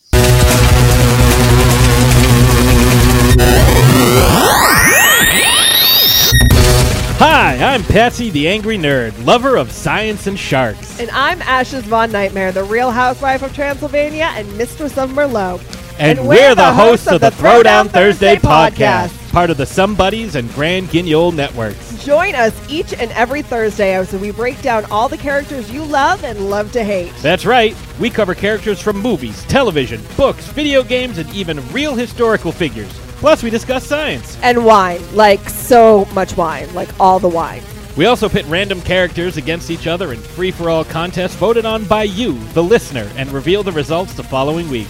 Hi, 7.19 7.57
I'm 7.75 7.85
Patsy 7.85 8.31
the 8.31 8.49
Angry 8.49 8.77
Nerd, 8.77 9.25
lover 9.25 9.57
of 9.57 9.71
science 9.71 10.27
and 10.27 10.37
sharks. 10.39 10.99
And 10.99 11.09
I'm 11.11 11.41
Ashes 11.43 11.85
Von 11.85 12.11
Nightmare, 12.11 12.51
the 12.51 12.65
real 12.65 12.91
housewife 12.91 13.43
of 13.43 13.55
Transylvania 13.55 14.33
and 14.35 14.59
mistress 14.59 14.99
of 14.99 15.11
Merlot. 15.11 15.61
And, 16.01 16.19
And 16.19 16.29
we're, 16.29 16.55
the 16.57 16.73
hosts 16.73 17.07
of 17.07 17.21
the 17.21 17.31
Throwdown 17.31 17.89
Thursday 17.89 18.37
podcast, 18.37 19.31
part 19.31 19.51
of 19.51 19.57
the 19.57 19.67
Some 19.67 19.95
Buddies 19.95 20.35
and 20.35 20.51
Grand 20.55 20.89
Guignol 20.89 21.33
networks. 21.33 22.03
Join 22.05 22.35
us 22.35 22.53
each 22.69 22.93
and 22.95 23.13
every 23.13 23.43
Thursday 23.43 23.95
as 23.95 24.13
we 24.15 24.33
break 24.33 24.61
down 24.63 24.85
all 24.87 25.09
the 25.09 25.19
characters 25.19 25.71
you 25.71 25.85
love 25.85 26.25
and 26.25 26.51
love 26.51 26.73
to 26.73 26.83
hate. 26.83 27.13
That's 27.21 27.47
right, 27.47 27.77
we 28.01 28.11
cover 28.11 28.35
characters 28.35 28.81
from 28.81 28.99
movies, 28.99 29.45
television, 29.45 30.01
books, 30.17 30.47
video 30.49 30.83
games, 30.83 31.19
and 31.19 31.31
even 31.33 31.61
real 31.73 31.95
historical 31.95 32.51
figures. 32.51 32.91
Plus, 33.23 33.41
we 33.41 33.51
discuss 33.51 33.87
science. 33.87 34.37
And 34.43 34.65
wine, 34.65 35.01
like 35.15 35.49
so 35.49 36.07
much 36.07 36.37
wine, 36.37 36.75
like 36.75 36.89
all 36.99 37.21
the 37.21 37.29
wine. 37.29 37.63
We 37.97 38.07
also 38.07 38.29
pit 38.29 38.45
random 38.47 38.81
characters 38.81 39.37
against 39.37 39.71
each 39.71 39.87
other 39.87 40.13
in 40.13 40.19
free 40.19 40.51
for 40.51 40.69
all 40.69 40.85
contests 40.85 41.37
voted 41.37 41.65
on 41.65 41.85
by 41.85 42.03
you, 42.03 42.37
the 42.53 42.65
listener, 42.65 43.09
and 43.15 43.31
reveal 43.31 43.63
the 43.63 43.71
results 43.71 44.15
the 44.15 44.25
following 44.25 44.69
week. 44.69 44.89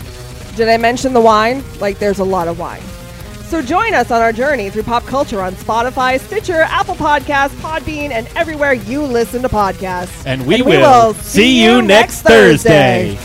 Did 0.57 0.71
I 0.71 0.79
mention 0.79 1.13
the 1.13 1.21
wine? 1.21 1.63
Like 1.79 1.99
there's 1.99 2.21
a 2.21 2.25
lot 2.25 2.49
of 2.49 2.59
wine. 2.59 2.81
So 3.51 3.61
join 3.61 3.93
us 3.93 4.11
on 4.11 4.23
our 4.23 4.33
journey 4.33 4.71
through 4.71 4.85
pop 4.85 5.05
culture 5.05 5.43
on 5.43 5.53
Spotify, 5.53 6.19
Stitcher, 6.19 6.63
Apple 6.63 6.95
Podcasts, 6.95 7.55
Podbean, 7.61 8.13
and 8.13 8.27
everywhere 8.35 8.73
you 8.73 9.03
listen 9.03 9.43
to 9.43 9.49
podcasts. 9.51 10.25
And 10.25 10.47
we, 10.47 10.55
And 10.55 10.65
we 10.65 10.79
will, 10.79 11.09
will 11.09 11.15
see 11.17 11.63
you 11.63 11.83
next 11.83 12.23
Thursday. 12.23 13.19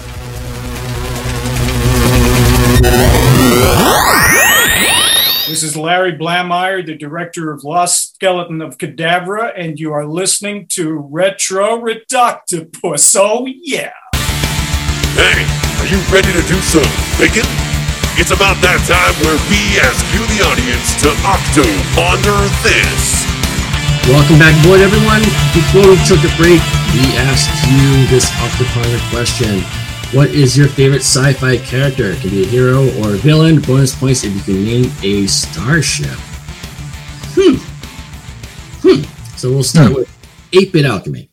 This 5.47 5.63
is 5.63 5.77
Larry 5.77 6.11
Blamire, 6.11 6.85
the 6.85 6.97
director 6.97 7.53
of 7.53 7.63
Lost 7.63 8.15
Skeleton 8.15 8.61
of 8.61 8.77
Cadavra, 8.77 9.53
and 9.55 9.79
you 9.79 9.93
are 9.93 10.05
listening 10.05 10.67
to 10.75 10.99
Retro 11.09 11.79
Ridoctopus. 11.79 13.15
Oh, 13.17 13.47
yeah. 13.47 13.95
Hey, 15.15 15.47
are 15.79 15.87
you 15.87 16.03
ready 16.11 16.35
to 16.35 16.43
do 16.51 16.59
some 16.67 16.83
thinking? 17.15 17.47
It's 18.19 18.35
about 18.35 18.59
that 18.59 18.83
time 18.91 19.15
where 19.23 19.39
we 19.47 19.79
ask 19.79 20.03
you, 20.11 20.19
the 20.35 20.43
audience, 20.51 20.99
to 21.07 21.15
octo 21.23 21.63
ponder 21.95 22.35
this. 22.67 23.23
Welcome 24.11 24.43
back 24.43 24.51
aboard, 24.67 24.83
everyone. 24.83 25.23
Before 25.55 25.87
we 25.87 25.95
took 26.03 26.27
a 26.27 26.31
break, 26.35 26.59
we 26.91 27.07
asked 27.23 27.55
you 27.71 28.03
this 28.11 28.27
off 28.43 28.51
the 28.59 28.67
corner 28.75 28.99
question. 29.15 29.86
What 30.13 30.29
is 30.29 30.57
your 30.57 30.69
favorite 30.69 31.01
sci-fi 31.01 31.57
character? 31.57 32.11
It 32.11 32.21
can 32.21 32.29
be 32.29 32.43
a 32.43 32.45
hero 32.45 32.85
or 33.01 33.15
a 33.15 33.17
villain. 33.17 33.59
Bonus 33.59 33.93
points 33.93 34.23
if 34.23 34.33
you 34.33 34.41
can 34.41 34.63
name 34.63 34.91
a 35.03 35.27
starship. 35.27 36.17
Hmm. 37.35 37.57
Hmm. 38.87 39.03
So 39.35 39.51
we'll 39.51 39.63
start 39.63 39.93
with 39.93 40.07
8-bit 40.53 40.85
alchemy. 40.85 41.29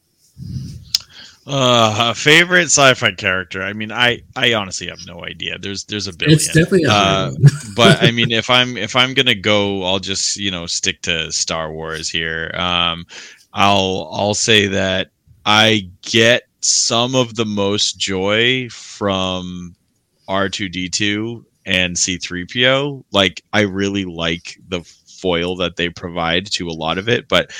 Uh, 1.46 2.14
favorite 2.14 2.64
sci-fi 2.64 3.12
character. 3.12 3.62
I 3.62 3.74
mean, 3.74 3.92
I 3.92 4.22
I 4.34 4.54
honestly 4.54 4.88
have 4.88 5.06
no 5.06 5.24
idea. 5.24 5.58
There's 5.58 5.84
there's 5.84 6.06
a 6.06 6.12
billion. 6.12 6.36
It's 6.36 6.46
definitely 6.46 6.84
a 6.84 6.90
Uh, 6.90 7.30
but 7.76 8.02
I 8.02 8.10
mean, 8.10 8.32
if 8.32 8.48
I'm 8.48 8.78
if 8.78 8.96
I'm 8.96 9.12
gonna 9.12 9.34
go, 9.34 9.84
I'll 9.84 9.98
just 9.98 10.36
you 10.36 10.50
know 10.50 10.66
stick 10.66 11.02
to 11.02 11.30
Star 11.30 11.70
Wars 11.70 12.08
here. 12.08 12.50
Um, 12.54 13.04
I'll 13.52 14.08
I'll 14.10 14.34
say 14.34 14.68
that 14.68 15.10
I 15.44 15.90
get 16.00 16.44
some 16.64 17.14
of 17.14 17.34
the 17.34 17.44
most 17.44 17.98
joy 17.98 18.68
from 18.70 19.74
R2D2 20.28 21.44
and 21.66 21.96
C3PO. 21.96 23.04
Like 23.12 23.42
I 23.52 23.62
really 23.62 24.04
like 24.04 24.58
the 24.68 24.80
foil 24.80 25.56
that 25.56 25.76
they 25.76 25.88
provide 25.88 26.50
to 26.52 26.68
a 26.68 26.72
lot 26.72 26.98
of 26.98 27.08
it, 27.08 27.28
but 27.28 27.52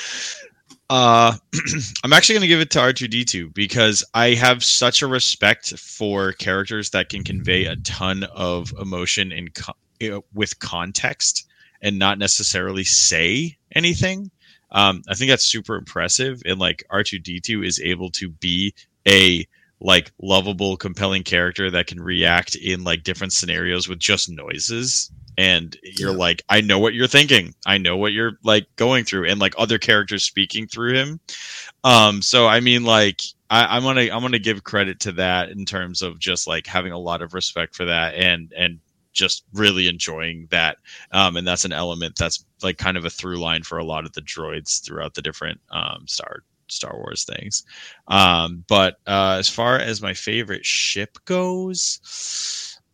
uh 0.89 1.35
I'm 2.03 2.13
actually 2.13 2.35
going 2.35 2.41
to 2.41 2.47
give 2.47 2.59
it 2.59 2.69
to 2.71 2.79
R2D2 2.79 3.53
because 3.53 4.03
I 4.13 4.35
have 4.35 4.63
such 4.63 5.01
a 5.01 5.07
respect 5.07 5.77
for 5.79 6.33
characters 6.33 6.91
that 6.91 7.09
can 7.09 7.23
convey 7.23 7.65
a 7.65 7.75
ton 7.77 8.23
of 8.35 8.71
emotion 8.79 9.31
in 9.31 9.49
co- 9.49 10.23
with 10.33 10.59
context 10.59 11.47
and 11.81 11.97
not 11.97 12.19
necessarily 12.19 12.83
say 12.83 13.57
anything. 13.73 14.29
Um, 14.71 15.03
I 15.07 15.15
think 15.15 15.29
that's 15.29 15.45
super 15.45 15.75
impressive, 15.75 16.41
and 16.45 16.59
like 16.59 16.83
R2D2 16.91 17.65
is 17.65 17.79
able 17.79 18.09
to 18.11 18.29
be 18.29 18.73
a 19.07 19.47
like 19.81 20.11
lovable, 20.21 20.77
compelling 20.77 21.23
character 21.23 21.69
that 21.71 21.87
can 21.87 22.01
react 22.01 22.55
in 22.55 22.83
like 22.83 23.03
different 23.03 23.33
scenarios 23.33 23.87
with 23.87 23.99
just 23.99 24.29
noises. 24.29 25.11
And 25.37 25.75
you're 25.83 26.11
Yeah. 26.11 26.17
like, 26.17 26.43
I 26.49 26.61
know 26.61 26.79
what 26.79 26.93
you're 26.93 27.07
thinking. 27.07 27.53
I 27.65 27.77
know 27.77 27.97
what 27.97 28.13
you're 28.13 28.39
like 28.43 28.67
going 28.77 29.03
through, 29.03 29.27
and 29.29 29.39
like 29.39 29.53
other 29.57 29.77
characters 29.77 30.23
speaking 30.23 30.67
through 30.67 30.93
him. 30.93 31.19
Um, 31.83 32.21
so 32.21 32.47
I 32.47 32.59
mean, 32.61 32.83
like, 32.83 33.21
I, 33.49 33.77
I'm 33.77 33.83
gonna 33.83 34.01
I'm 34.01 34.21
gonna 34.21 34.39
give 34.39 34.63
credit 34.63 34.99
to 35.01 35.11
that 35.13 35.49
in 35.49 35.65
terms 35.65 36.01
of 36.01 36.19
just 36.19 36.47
like 36.47 36.67
having 36.67 36.93
a 36.93 36.97
lot 36.99 37.21
of 37.21 37.33
respect 37.33 37.75
for 37.75 37.85
that 37.85 38.15
and 38.15 38.51
and 38.57 38.79
just 39.13 39.43
really 39.53 39.87
enjoying 39.87 40.47
that. 40.51 40.77
Um, 41.11 41.37
and 41.37 41.47
that's 41.47 41.65
an 41.65 41.73
element 41.73 42.15
that's 42.17 42.45
like 42.63 42.77
kind 42.77 42.97
of 42.97 43.05
a 43.05 43.09
through 43.09 43.37
line 43.39 43.63
for 43.63 43.77
a 43.77 43.85
lot 43.85 44.05
of 44.05 44.13
the 44.13 44.21
droids 44.21 44.83
throughout 44.83 45.13
the 45.13 45.21
different 45.21 45.59
um, 45.71 46.05
Star 46.07 46.43
Star 46.67 46.95
Wars 46.95 47.25
things. 47.25 47.63
Um, 48.07 48.63
but 48.67 48.95
uh, 49.07 49.37
as 49.39 49.49
far 49.49 49.77
as 49.77 50.01
my 50.01 50.13
favorite 50.13 50.65
ship 50.65 51.17
goes, 51.25 51.99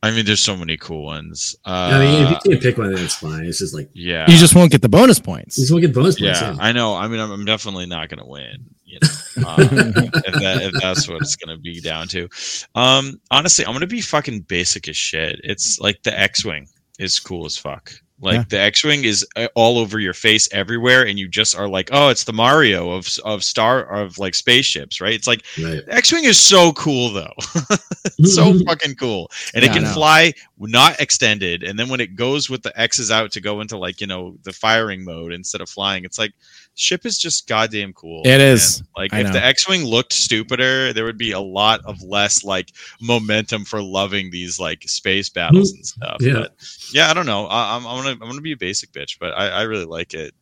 I 0.03 0.11
mean, 0.11 0.25
there's 0.25 0.39
so 0.41 0.57
many 0.57 0.77
cool 0.77 1.05
ones. 1.05 1.55
Uh, 1.63 1.91
I 1.93 1.99
mean, 1.99 2.23
if 2.23 2.29
you 2.31 2.51
can't 2.51 2.61
pick 2.63 2.77
one, 2.77 2.91
then 2.91 3.03
it's 3.03 3.15
fine. 3.15 3.45
It's 3.45 3.59
just 3.59 3.73
like 3.75 3.89
yeah, 3.93 4.29
You 4.29 4.35
just 4.37 4.55
won't 4.55 4.71
get 4.71 4.81
the 4.81 4.89
bonus 4.89 5.19
points. 5.19 5.57
you 5.57 5.63
just 5.63 5.71
won't 5.71 5.83
get 5.83 5.93
bonus 5.93 6.19
points. 6.19 6.41
yeah, 6.41 6.53
yeah. 6.53 6.57
I 6.59 6.71
know. 6.71 6.95
I 6.95 7.07
mean, 7.07 7.19
I'm, 7.19 7.31
I'm 7.31 7.45
definitely 7.45 7.85
not 7.85 8.09
going 8.09 8.19
to 8.19 8.25
win. 8.25 8.65
You 8.83 8.99
know, 9.01 9.47
um, 9.47 9.57
if, 9.61 10.33
that, 10.41 10.59
if 10.73 10.81
that's 10.81 11.07
what 11.07 11.21
it's 11.21 11.35
going 11.35 11.55
to 11.55 11.61
be 11.61 11.79
down 11.81 12.07
to. 12.09 12.27
Um, 12.73 13.21
honestly, 13.29 13.63
I'm 13.63 13.71
going 13.71 13.81
to 13.81 13.87
be 13.87 14.01
fucking 14.01 14.41
basic 14.41 14.87
as 14.87 14.97
shit. 14.97 15.39
It's 15.43 15.79
like 15.79 16.01
the 16.03 16.19
X-wing 16.19 16.67
is 16.99 17.19
cool 17.19 17.45
as 17.45 17.55
fuck. 17.55 17.93
Like 18.21 18.35
Yeah. 18.35 18.43
the 18.49 18.59
X-wing 18.59 19.03
is 19.03 19.25
uh, 19.35 19.47
all 19.55 19.77
over 19.79 19.99
your 19.99 20.13
face 20.13 20.47
everywhere, 20.51 21.05
and 21.05 21.17
you 21.17 21.27
just 21.27 21.57
are 21.57 21.67
like, 21.67 21.89
oh, 21.91 22.09
it's 22.09 22.23
the 22.23 22.33
Mario 22.33 22.91
of 22.91 23.07
of 23.25 23.43
star 23.43 23.83
of 23.83 24.17
like 24.19 24.35
spaceships, 24.35 25.01
right? 25.01 25.13
It's 25.13 25.27
like 25.27 25.43
Right. 25.61 25.81
X-wing 25.87 26.25
is 26.25 26.39
so 26.39 26.71
cool 26.73 27.11
though. 27.11 27.33
So 28.25 28.57
fucking 28.65 28.95
cool, 28.95 29.31
and 29.53 29.63
Yeah, 29.63 29.71
it 29.71 29.73
can 29.73 29.85
fly 29.93 30.33
not 30.59 30.99
extended. 30.99 31.63
And 31.63 31.77
then 31.79 31.89
when 31.89 31.99
it 31.99 32.15
goes 32.15 32.49
with 32.49 32.61
the 32.61 32.79
X's 32.79 33.09
out 33.09 33.31
to 33.31 33.41
go 33.41 33.61
into 33.61 33.77
like 33.77 33.99
you 34.01 34.07
know 34.07 34.37
the 34.43 34.53
firing 34.53 35.03
mode 35.03 35.33
instead 35.33 35.61
of 35.61 35.69
flying, 35.69 36.03
it's 36.05 36.19
like 36.19 36.33
ship 36.75 37.05
is 37.05 37.17
just 37.17 37.47
goddamn 37.47 37.93
cool. 37.93 38.21
It 38.25 38.39
is. 38.41 38.79
And, 38.79 38.87
like 38.97 39.13
I 39.13 39.19
if 39.21 39.27
know. 39.27 39.33
the 39.33 39.43
X-wing 39.43 39.85
looked 39.85 40.13
stupider, 40.13 40.93
there 40.93 41.03
would 41.05 41.17
be 41.17 41.31
a 41.31 41.39
lot 41.39 41.81
of 41.85 42.01
less 42.03 42.43
like 42.43 42.71
momentum 43.01 43.65
for 43.65 43.81
loving 43.81 44.29
these 44.31 44.59
like 44.59 44.83
space 44.83 45.29
battles 45.29 45.71
and 45.73 45.85
stuff. 45.85 46.17
Yeah. 46.19 46.33
But 46.33 46.55
yeah, 46.93 47.09
I 47.09 47.13
don't 47.13 47.25
know. 47.25 47.45
I, 47.47 47.75
I'm, 47.75 47.85
I'm 47.87 48.03
gonna 48.03 48.10
I'm 48.11 48.27
gonna 48.29 48.41
be 48.41 48.51
a 48.53 48.57
basic 48.57 48.91
bitch, 48.91 49.17
but 49.19 49.31
I, 49.37 49.49
I 49.49 49.61
really 49.63 49.85
like 49.85 50.13
it. 50.13 50.33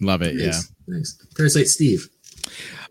Love 0.00 0.22
it. 0.22 0.34
Yeah. 0.36 0.46
Nice. 0.46 0.72
Nice. 0.86 1.26
Parasite 1.36 1.68
Steve. 1.68 2.08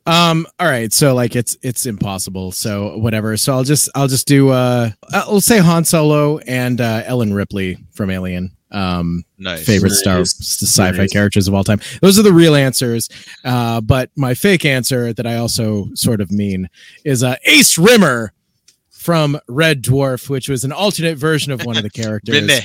Um. 0.05 0.47
All 0.59 0.67
right. 0.67 0.91
So 0.91 1.13
like 1.13 1.35
it's 1.35 1.55
it's 1.61 1.85
impossible. 1.85 2.51
So 2.51 2.97
whatever. 2.97 3.37
So 3.37 3.53
I'll 3.53 3.63
just 3.63 3.89
I'll 3.93 4.07
just 4.07 4.27
do 4.27 4.49
uh 4.49 4.89
I'll 5.13 5.41
say 5.41 5.59
Han 5.59 5.83
Solo 5.85 6.39
and 6.39 6.81
uh, 6.81 7.03
Ellen 7.05 7.33
Ripley 7.33 7.77
from 7.93 8.09
Alien. 8.09 8.51
Um. 8.71 9.23
Nice. 9.37 9.65
Favorite 9.65 9.91
Star 9.91 10.19
Nice. 10.19 10.39
sci-fi 10.41 10.97
Nice. 10.97 11.11
characters 11.13 11.47
of 11.47 11.53
all 11.53 11.63
time. 11.63 11.81
Those 12.01 12.17
are 12.17 12.23
the 12.23 12.33
real 12.33 12.55
answers. 12.55 13.09
Uh. 13.43 13.81
But 13.81 14.09
my 14.15 14.33
fake 14.33 14.65
answer 14.65 15.13
that 15.13 15.27
I 15.27 15.35
also 15.35 15.87
sort 15.93 16.19
of 16.21 16.31
mean 16.31 16.67
is 17.05 17.21
uh 17.23 17.35
Ace 17.45 17.77
Rimmer 17.77 18.33
from 18.89 19.39
Red 19.47 19.83
Dwarf, 19.83 20.29
which 20.29 20.47
was 20.49 20.63
an 20.63 20.71
alternate 20.71 21.17
version 21.17 21.51
of 21.51 21.63
one 21.65 21.75
of 21.77 21.83
the 21.83 21.89
characters. 22.01 22.41
Really? 22.41 22.59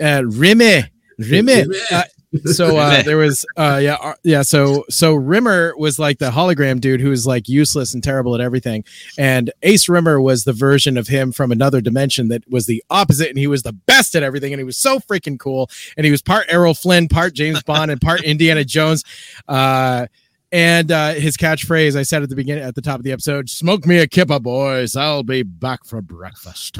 Uh, 0.00 0.22
Rimme. 0.24 0.88
Rimme. 1.18 1.66
Rimme. 1.66 1.74
Uh, 1.90 2.02
so 2.44 2.76
uh, 2.76 3.02
there 3.02 3.16
was 3.16 3.46
uh 3.56 3.78
yeah 3.82 3.94
uh, 3.94 4.14
yeah 4.24 4.42
so 4.42 4.84
so 4.90 5.14
rimmer 5.14 5.72
was 5.76 5.98
like 5.98 6.18
the 6.18 6.30
hologram 6.30 6.80
dude 6.80 7.00
who 7.00 7.10
was 7.10 7.26
like 7.26 7.48
useless 7.48 7.94
and 7.94 8.02
terrible 8.02 8.34
at 8.34 8.40
everything 8.40 8.84
and 9.18 9.52
ace 9.62 9.88
rimmer 9.88 10.20
was 10.20 10.44
the 10.44 10.52
version 10.52 10.96
of 10.96 11.06
him 11.06 11.32
from 11.32 11.52
another 11.52 11.80
dimension 11.80 12.28
that 12.28 12.42
was 12.50 12.66
the 12.66 12.82
opposite 12.90 13.28
and 13.28 13.38
he 13.38 13.46
was 13.46 13.62
the 13.62 13.72
best 13.72 14.16
at 14.16 14.22
everything 14.22 14.52
and 14.52 14.60
he 14.60 14.64
was 14.64 14.76
so 14.76 14.98
freaking 14.98 15.38
cool 15.38 15.70
and 15.96 16.04
he 16.04 16.10
was 16.10 16.22
part 16.22 16.46
errol 16.48 16.74
flynn 16.74 17.08
part 17.08 17.34
james 17.34 17.62
bond 17.62 17.90
and 17.90 18.00
part 18.00 18.22
indiana 18.24 18.64
jones 18.64 19.04
uh 19.48 20.06
and 20.54 20.92
uh, 20.92 21.14
his 21.14 21.36
catchphrase 21.36 21.96
I 21.96 22.04
said 22.04 22.22
at 22.22 22.28
the 22.28 22.36
beginning, 22.36 22.62
at 22.62 22.76
the 22.76 22.80
top 22.80 22.98
of 23.00 23.02
the 23.04 23.10
episode, 23.10 23.50
"Smoke 23.50 23.86
me 23.86 23.98
a 23.98 24.06
kipper, 24.06 24.38
boys. 24.38 24.94
I'll 24.94 25.24
be 25.24 25.42
back 25.42 25.84
for 25.84 26.00
breakfast." 26.00 26.78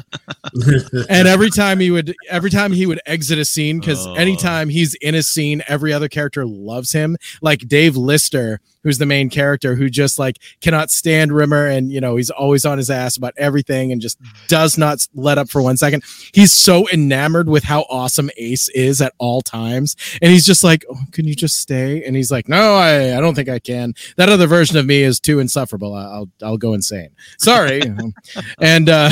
and 1.10 1.26
every 1.28 1.50
time 1.50 1.80
he 1.80 1.90
would 1.90 2.14
every 2.30 2.50
time 2.50 2.72
he 2.72 2.86
would 2.86 3.00
exit 3.06 3.38
a 3.38 3.44
scene 3.44 3.80
because 3.80 4.06
Oh. 4.06 4.14
anytime 4.14 4.68
he's 4.68 4.94
in 4.94 5.14
a 5.14 5.22
scene 5.22 5.62
every 5.66 5.92
other 5.92 6.08
character 6.08 6.46
loves 6.46 6.92
him 6.92 7.16
like 7.42 7.60
dave 7.66 7.96
lister 7.96 8.60
who's 8.84 8.98
the 8.98 9.06
main 9.06 9.28
character, 9.28 9.74
who 9.74 9.90
just 9.90 10.18
like 10.18 10.38
cannot 10.60 10.90
stand 10.90 11.32
Rimmer, 11.32 11.66
and 11.66 11.90
you 11.90 12.00
know 12.00 12.16
he's 12.16 12.30
always 12.30 12.64
on 12.64 12.78
his 12.78 12.90
ass 12.90 13.16
about 13.16 13.34
everything, 13.36 13.90
and 13.90 14.00
just 14.00 14.18
does 14.46 14.78
not 14.78 15.04
let 15.14 15.38
up 15.38 15.48
for 15.48 15.60
one 15.60 15.76
second. 15.76 16.04
He's 16.32 16.52
so 16.52 16.88
enamored 16.90 17.48
with 17.48 17.64
how 17.64 17.82
awesome 17.90 18.30
Ace 18.36 18.68
is 18.68 19.00
at 19.00 19.14
all 19.18 19.42
times, 19.42 19.96
and 20.22 20.30
he's 20.30 20.46
just 20.46 20.62
like, 20.62 20.84
oh, 20.88 21.00
"Can 21.10 21.26
you 21.26 21.34
just 21.34 21.56
stay?" 21.56 22.04
And 22.04 22.14
he's 22.14 22.30
like, 22.30 22.48
"No, 22.48 22.74
I, 22.76 23.16
I 23.16 23.20
don't 23.20 23.34
think 23.34 23.48
I 23.48 23.58
can. 23.58 23.94
That 24.16 24.28
other 24.28 24.46
version 24.46 24.76
of 24.76 24.86
me 24.86 25.02
is 25.02 25.18
too 25.18 25.40
insufferable. 25.40 25.94
I'll 25.94 26.28
I'll 26.42 26.58
go 26.58 26.74
insane. 26.74 27.10
Sorry." 27.38 27.82
and 28.60 28.88
uh, 28.88 29.10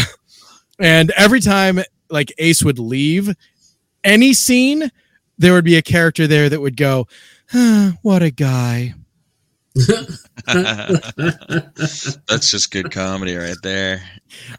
and 0.78 1.10
every 1.16 1.40
time 1.40 1.80
like 2.10 2.32
Ace 2.38 2.62
would 2.62 2.78
leave 2.78 3.34
any 4.04 4.34
scene, 4.34 4.90
there 5.38 5.52
would 5.54 5.64
be 5.64 5.76
a 5.76 5.82
character 5.82 6.26
there 6.26 6.48
that 6.48 6.60
would 6.60 6.76
go, 6.76 7.08
"Ah, 7.54 7.94
"What 8.02 8.22
a 8.22 8.30
guy." 8.30 8.94
That's 12.28 12.50
just 12.50 12.70
good 12.70 12.90
comedy 12.90 13.36
right 13.36 13.56
there. 13.62 14.02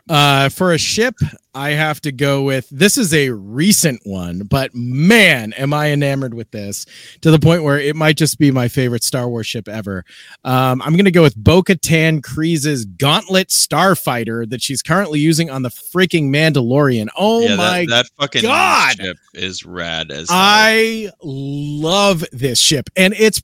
Uh, 0.10 0.50
for 0.50 0.74
a 0.74 0.78
ship, 0.78 1.16
I 1.54 1.72
have 1.72 2.02
to 2.02 2.12
go 2.12 2.42
with 2.44 2.68
this 2.70 2.98
is 2.98 3.14
a 3.14 3.30
recent 3.30 4.02
one, 4.06 4.40
but 4.40 4.74
man, 4.74 5.54
am 5.54 5.72
I 5.74 5.92
enamored 5.92 6.34
with 6.34 6.50
this 6.50 6.88
to 7.22 7.30
the 7.30 7.38
point 7.38 7.64
where 7.64 7.80
it 7.80 7.96
might 7.96 8.18
just 8.18 8.40
be 8.40 8.50
my 8.50 8.68
favorite 8.68 9.04
Star 9.04 9.30
Wars 9.30 9.46
ship 9.46 9.68
ever. 9.68 10.04
Um, 10.44 10.82
I'm 10.82 10.94
going 10.94 11.06
to 11.06 11.12
go 11.12 11.22
with 11.22 11.36
Bo 11.36 11.62
Katan 11.62 12.22
Kryze's 12.22 12.86
Gauntlet 12.86 13.50
Starfighter 13.50 14.50
that 14.50 14.64
she's 14.64 14.82
currently 14.82 15.20
using 15.20 15.52
on 15.52 15.62
the 15.62 15.70
freaking 15.70 16.30
Mandalorian. 16.30 17.10
Oh 17.16 17.42
yeah, 17.42 17.56
my 17.56 17.80
that, 17.82 17.90
that 17.90 18.06
fucking 18.20 18.42
God! 18.42 18.96
ship 18.96 19.18
is 19.36 19.64
rad 19.64 20.12
as 20.12 20.30
hell. 20.30 20.40
I 20.40 21.12
love 21.22 22.26
this 22.32 22.60
ship, 22.60 22.90
and 22.96 23.14
it's 23.14 23.42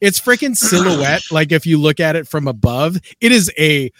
it's 0.00 0.20
freaking 0.20 0.56
silhouette. 0.56 1.22
like 1.30 1.52
if 1.52 1.66
you 1.66 1.78
look 1.78 2.00
at 2.00 2.16
it 2.16 2.28
from 2.28 2.48
above, 2.48 2.96
it 3.20 3.32
is 3.32 3.50
a 3.58 3.90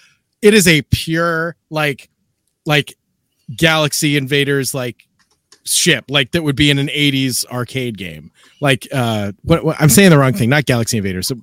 it 0.40 0.54
is 0.54 0.66
a 0.66 0.82
pure 0.82 1.56
like 1.70 2.08
like 2.66 2.94
Galaxy 3.56 4.16
Invaders 4.16 4.74
like 4.74 5.06
ship 5.64 6.04
like 6.08 6.32
that 6.32 6.42
would 6.42 6.56
be 6.56 6.70
in 6.70 6.78
an 6.78 6.88
80s 6.88 7.46
arcade 7.46 7.96
game 7.96 8.32
like 8.60 8.88
uh 8.92 9.32
what, 9.42 9.64
what 9.64 9.80
i'm 9.80 9.88
saying 9.88 10.10
the 10.10 10.18
wrong 10.18 10.32
thing 10.32 10.50
not 10.50 10.64
galaxy 10.64 10.96
invaders 10.96 11.28
so 11.28 11.36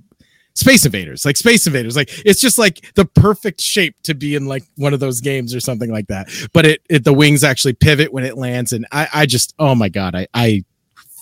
space 0.55 0.85
invaders 0.85 1.25
like 1.25 1.37
space 1.37 1.65
invaders 1.67 1.95
like 1.95 2.09
it's 2.25 2.41
just 2.41 2.57
like 2.57 2.93
the 2.95 3.05
perfect 3.05 3.61
shape 3.61 3.95
to 4.03 4.13
be 4.13 4.35
in 4.35 4.45
like 4.45 4.63
one 4.75 4.93
of 4.93 4.99
those 4.99 5.21
games 5.21 5.55
or 5.55 5.59
something 5.61 5.89
like 5.89 6.07
that 6.07 6.29
but 6.51 6.65
it, 6.65 6.81
it 6.89 7.05
the 7.05 7.13
wings 7.13 7.43
actually 7.43 7.71
pivot 7.71 8.11
when 8.11 8.25
it 8.25 8.37
lands 8.37 8.73
and 8.73 8.85
i 8.91 9.07
i 9.13 9.25
just 9.25 9.53
oh 9.57 9.73
my 9.73 9.87
god 9.87 10.15
i 10.15 10.27
i 10.33 10.63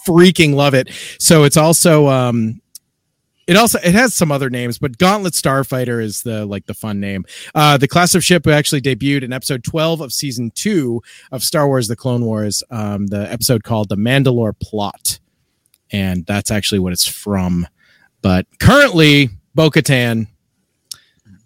freaking 0.08 0.56
love 0.56 0.74
it 0.74 0.90
so 1.20 1.44
it's 1.44 1.58
also 1.58 2.08
um 2.08 2.60
it 3.48 3.56
also 3.56 3.80
it 3.80 3.94
has 3.94 4.14
some 4.14 4.32
other 4.32 4.50
names 4.50 4.78
but 4.78 4.98
gauntlet 4.98 5.34
starfighter 5.34 6.02
is 6.02 6.22
the 6.24 6.46
like 6.46 6.66
the 6.66 6.74
fun 6.74 7.00
name 7.00 7.26
uh 7.56 7.78
the 7.78 7.88
class 7.88 8.14
of 8.14 8.24
ship 8.24 8.46
actually 8.46 8.82
debuted 8.82 9.24
in 9.24 9.34
episode 9.34 9.64
12 9.64 10.02
of 10.02 10.14
season 10.14 10.52
2 10.54 11.02
of 11.32 11.44
star 11.44 11.68
wars 11.68 11.88
the 11.88 11.96
clone 11.96 12.26
wars 12.26 12.64
um 12.70 13.08
the 13.08 13.32
episode 13.32 13.64
called 13.64 13.90
the 13.90 13.96
mandalore 13.96 14.54
plot 14.62 15.20
and 15.92 16.26
that's 16.26 16.52
actually 16.52 16.80
what 16.80 16.94
it's 16.94 17.08
from 17.08 17.66
but 18.22 18.46
currently 18.60 19.30
bo-katan 19.56 20.28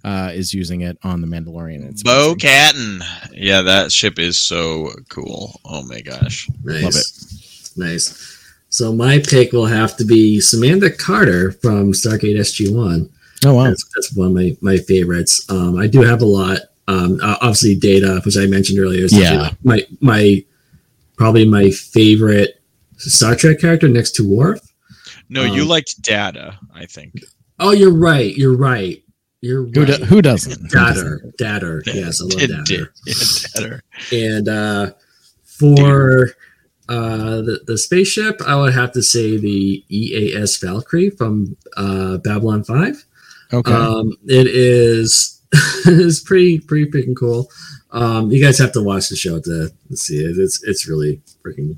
uh, 0.03 0.31
is 0.33 0.51
using 0.51 0.81
it 0.81 0.97
on 1.03 1.21
the 1.21 1.27
Mandalorian. 1.27 1.87
It's 1.87 2.01
Bo-Katan. 2.01 3.03
Yeah, 3.33 3.61
that 3.61 3.91
ship 3.91 4.17
is 4.17 4.35
so 4.35 4.89
cool. 5.09 5.59
Oh 5.63 5.83
my 5.83 6.01
gosh. 6.01 6.49
Nice. 6.63 6.83
Love 6.83 6.95
it. 6.95 7.77
Nice. 7.77 8.40
So 8.71 8.91
my 8.93 9.19
pick 9.19 9.51
will 9.51 9.65
have 9.67 9.95
to 9.97 10.05
be 10.05 10.39
Samantha 10.39 10.89
Carter 10.89 11.51
from 11.51 11.91
Stargate 11.91 12.37
SG 12.39 12.73
One. 12.73 13.09
Oh 13.45 13.53
wow, 13.55 13.65
That's, 13.65 13.83
that's 13.95 14.15
one 14.15 14.27
of 14.27 14.33
my 14.33 14.55
my 14.61 14.77
favorites. 14.77 15.45
Um, 15.49 15.77
I 15.77 15.87
do 15.87 16.01
have 16.01 16.21
a 16.21 16.25
lot. 16.25 16.59
Um, 16.87 17.19
obviously, 17.23 17.75
Data, 17.75 18.21
which 18.25 18.37
I 18.37 18.45
mentioned 18.47 18.79
earlier, 18.79 19.03
is 19.05 19.13
Yeah. 19.17 19.51
my 19.63 19.85
my 19.99 20.43
probably 21.17 21.45
my 21.45 21.69
favorite 21.69 22.61
Star 22.97 23.35
Trek 23.35 23.59
character 23.59 23.87
next 23.87 24.11
to 24.15 24.27
Worf. 24.27 24.59
No, 25.29 25.43
you 25.43 25.61
Um, 25.63 25.67
liked 25.69 26.01
Data, 26.01 26.57
I 26.73 26.85
think. 26.85 27.13
Oh, 27.59 27.71
you're 27.71 27.93
right. 27.93 28.35
You're 28.35 28.55
right. 28.57 29.03
You're 29.41 29.65
who, 29.65 29.83
right. 29.85 29.97
do, 29.99 30.05
who 30.05 30.21
doesn't? 30.21 30.69
Datter, 30.71 31.19
Datter. 31.39 31.81
Yes, 31.87 32.21
I 32.21 32.25
love 32.25 32.31
Did- 32.39 32.49
Datter. 32.51 32.65
did- 32.65 32.87
yeah, 33.05 33.13
Datter. 33.13 33.81
And 34.11 34.47
uh, 34.49 34.91
for 35.43 36.31
uh, 36.91 37.41
the 37.41 37.61
the 37.67 37.77
spaceship, 37.77 38.41
I 38.45 38.57
would 38.57 38.73
have 38.73 38.91
to 38.91 39.01
say 39.01 39.37
the 39.37 39.81
EAS 39.87 40.57
Valkyrie 40.57 41.11
from 41.11 41.55
uh, 41.77 42.17
Babylon 42.17 42.65
Five. 42.65 43.05
Okay, 43.53 43.71
Um, 43.71 44.11
it 44.25 44.47
is 44.47 45.41
it's 45.85 46.19
pretty 46.19 46.59
pretty 46.59 46.91
freaking 46.91 47.15
cool. 47.17 47.49
Um, 47.91 48.29
you 48.29 48.43
guys 48.43 48.57
have 48.57 48.73
to 48.73 48.83
watch 48.83 49.07
the 49.07 49.15
show 49.15 49.39
to, 49.39 49.69
to 49.87 49.97
see 49.97 50.17
it. 50.17 50.37
It's 50.37 50.61
it's 50.65 50.85
really 50.85 51.21
freaking. 51.45 51.77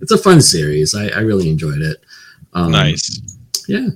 It's 0.00 0.12
a 0.12 0.18
fun 0.18 0.40
series. 0.40 0.94
I, 0.94 1.08
I 1.08 1.20
really 1.20 1.50
enjoyed 1.50 1.82
it. 1.82 1.98
Um, 2.54 2.72
nice. 2.72 3.20
Yeah. 3.68 3.88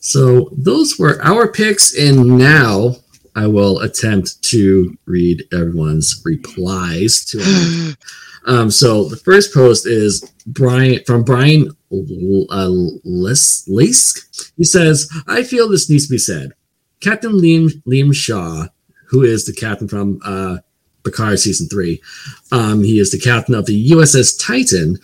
So 0.00 0.48
those 0.52 0.98
were 0.98 1.22
our 1.22 1.52
picks, 1.52 1.94
and 1.98 2.38
now 2.38 2.96
I 3.36 3.48
will 3.48 3.80
attempt 3.80 4.42
to 4.44 4.96
read 5.04 5.44
everyone's 5.52 6.22
replies 6.24 7.22
to. 7.26 7.96
Um, 8.46 8.70
so 8.70 9.08
the 9.08 9.16
first 9.16 9.54
post 9.54 9.86
is 9.86 10.32
Brian 10.46 11.02
from 11.04 11.24
Brian 11.24 11.68
uh, 11.90 12.68
Lisk. 13.06 14.52
He 14.56 14.64
says, 14.64 15.10
"I 15.26 15.42
feel 15.42 15.68
this 15.68 15.88
needs 15.88 16.06
to 16.06 16.12
be 16.12 16.18
said. 16.18 16.52
Captain 17.00 17.32
Liam 17.32 17.70
Liam 17.86 18.14
Shaw, 18.14 18.66
who 19.08 19.22
is 19.22 19.46
the 19.46 19.52
captain 19.52 19.88
from 19.88 20.20
uh, 20.24 20.58
Picard 21.04 21.38
season 21.38 21.68
three, 21.68 22.02
um, 22.52 22.82
he 22.82 22.98
is 22.98 23.10
the 23.10 23.20
captain 23.20 23.54
of 23.54 23.66
the 23.66 23.90
USS 23.90 24.38
Titan." 24.38 24.98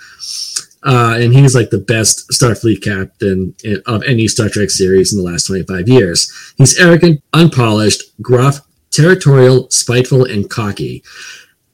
uh, 0.82 1.18
and 1.18 1.34
he's 1.34 1.54
like 1.54 1.70
the 1.70 1.78
best 1.78 2.28
Starfleet 2.30 2.82
captain 2.82 3.54
in, 3.64 3.82
of 3.86 4.02
any 4.04 4.26
Star 4.28 4.48
Trek 4.48 4.70
series 4.70 5.12
in 5.12 5.22
the 5.22 5.30
last 5.30 5.46
25 5.46 5.88
years. 5.88 6.54
He's 6.56 6.78
arrogant, 6.78 7.22
unpolished, 7.32 8.02
gruff, 8.22 8.60
territorial, 8.90 9.70
spiteful, 9.70 10.24
and 10.24 10.48
cocky. 10.48 11.02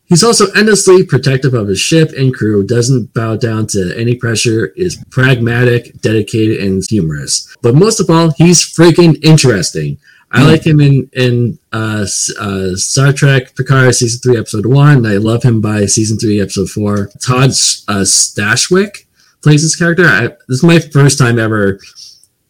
He's 0.07 0.23
also 0.23 0.51
endlessly 0.53 1.05
protective 1.05 1.55
of 1.55 1.69
his 1.69 1.81
ship 1.81 2.11
and 2.17 2.33
crew, 2.33 2.65
doesn't 2.65 3.13
bow 3.13 3.37
down 3.37 3.67
to 3.69 3.93
any 3.97 4.15
pressure, 4.15 4.67
is 4.77 5.03
pragmatic, 5.11 6.01
dedicated, 6.01 6.65
and 6.65 6.83
humorous. 6.89 7.55
But 7.61 7.75
most 7.75 7.99
of 7.99 8.09
all, 8.09 8.31
he's 8.31 8.61
freaking 8.65 9.23
interesting. 9.25 9.99
I 10.31 10.43
like 10.43 10.67
him 10.67 10.81
in 10.81 11.09
in 11.13 11.59
uh, 11.73 12.07
uh, 12.39 12.75
Star 12.75 13.13
Trek 13.13 13.55
Picard 13.57 13.95
season 13.95 14.21
three 14.21 14.39
episode 14.39 14.67
one. 14.67 15.07
I 15.07 15.17
love 15.17 15.43
him 15.43 15.61
by 15.61 15.87
season 15.87 16.19
three 16.19 16.41
episode 16.41 16.69
four. 16.69 17.11
Todd 17.21 17.51
uh, 17.89 18.05
Stashwick 18.05 19.07
plays 19.43 19.63
this 19.63 19.77
character. 19.77 20.05
I, 20.05 20.29
this 20.49 20.59
is 20.59 20.63
my 20.65 20.79
first 20.81 21.19
time 21.19 21.39
ever 21.39 21.79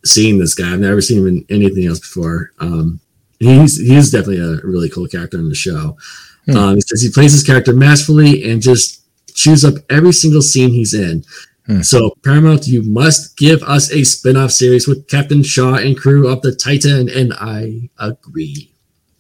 seeing 0.05 0.39
this 0.39 0.55
guy. 0.55 0.73
I've 0.73 0.81
never 0.81 1.01
seen 1.01 1.19
him 1.19 1.27
in 1.27 1.47
anything 1.51 1.87
else 1.87 2.01
before. 2.01 2.53
Um, 2.59 3.01
he's 3.39 3.77
he's 3.77 4.11
definitely 4.11 4.41
a 4.41 4.67
really 4.67 4.89
cool 4.89 5.07
character 5.07 5.39
in 5.39 5.49
the 5.49 5.55
show. 5.55 5.97
Hmm. 6.49 6.57
Um, 6.57 6.75
he 6.77 6.81
says 6.81 7.03
he 7.03 7.11
plays 7.11 7.33
his 7.33 7.43
character 7.43 7.73
masterfully 7.73 8.51
and 8.51 8.63
just 8.63 9.03
chews 9.35 9.65
up 9.65 9.75
every 9.91 10.13
single 10.13 10.43
scene 10.43 10.71
he's 10.71 10.95
in. 10.95 11.25
Hmm. 11.67 11.81
So 11.83 12.13
Paramount, 12.25 12.67
you 12.69 12.83
must 12.83 13.37
give 13.37 13.63
us 13.65 13.91
a 13.93 14.05
spin-off 14.05 14.53
series 14.53 14.87
with 14.87 15.09
Captain 15.09 15.43
Shaw 15.43 15.75
and 15.75 15.97
crew 15.99 16.29
of 16.29 16.41
the 16.43 16.55
Titan, 16.55 17.09
and 17.09 17.33
I 17.35 17.91
agree. 17.99 18.71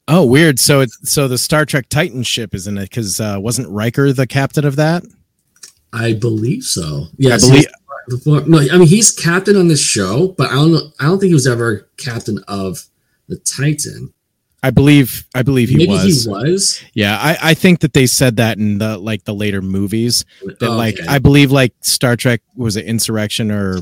oh 0.08 0.24
weird. 0.24 0.60
So 0.60 0.80
it's 0.80 0.96
so 1.10 1.26
the 1.26 1.38
Star 1.38 1.64
Trek 1.66 1.88
Titan 1.88 2.22
ship 2.22 2.54
is 2.54 2.68
in 2.68 2.78
it 2.78 2.88
because 2.90 3.18
uh, 3.20 3.38
wasn't 3.40 3.68
Riker 3.68 4.12
the 4.12 4.26
captain 4.28 4.64
of 4.64 4.76
that? 4.76 5.04
I 5.92 6.12
believe 6.12 6.62
so. 6.62 7.06
Yes, 7.18 7.44
I 7.44 7.48
believe- 7.48 7.66
no, 8.46 8.60
I 8.72 8.78
mean 8.78 8.86
he's 8.86 9.10
captain 9.10 9.56
on 9.56 9.66
this 9.66 9.82
show, 9.82 10.28
but 10.38 10.50
I 10.50 10.54
don't 10.54 10.72
know. 10.72 10.92
I 11.00 11.06
don't 11.06 11.18
think 11.18 11.30
he 11.30 11.34
was 11.34 11.48
ever 11.48 11.88
captain 11.96 12.38
of 12.46 12.84
the 13.28 13.36
Titan. 13.38 14.12
I 14.66 14.70
believe 14.70 15.24
I 15.32 15.42
believe 15.42 15.68
he 15.68 15.76
Maybe 15.76 15.92
was. 15.92 16.24
he 16.24 16.28
was. 16.28 16.82
Yeah, 16.92 17.16
I, 17.20 17.38
I 17.50 17.54
think 17.54 17.78
that 17.80 17.92
they 17.92 18.08
said 18.08 18.34
that 18.38 18.58
in 18.58 18.78
the 18.78 18.98
like 18.98 19.22
the 19.22 19.32
later 19.32 19.62
movies 19.62 20.24
that 20.58 20.70
like 20.70 20.96
I 21.08 21.20
believe 21.20 21.52
like 21.52 21.72
Star 21.82 22.16
Trek 22.16 22.40
was 22.56 22.74
it 22.76 22.84
Insurrection 22.84 23.52
or 23.52 23.78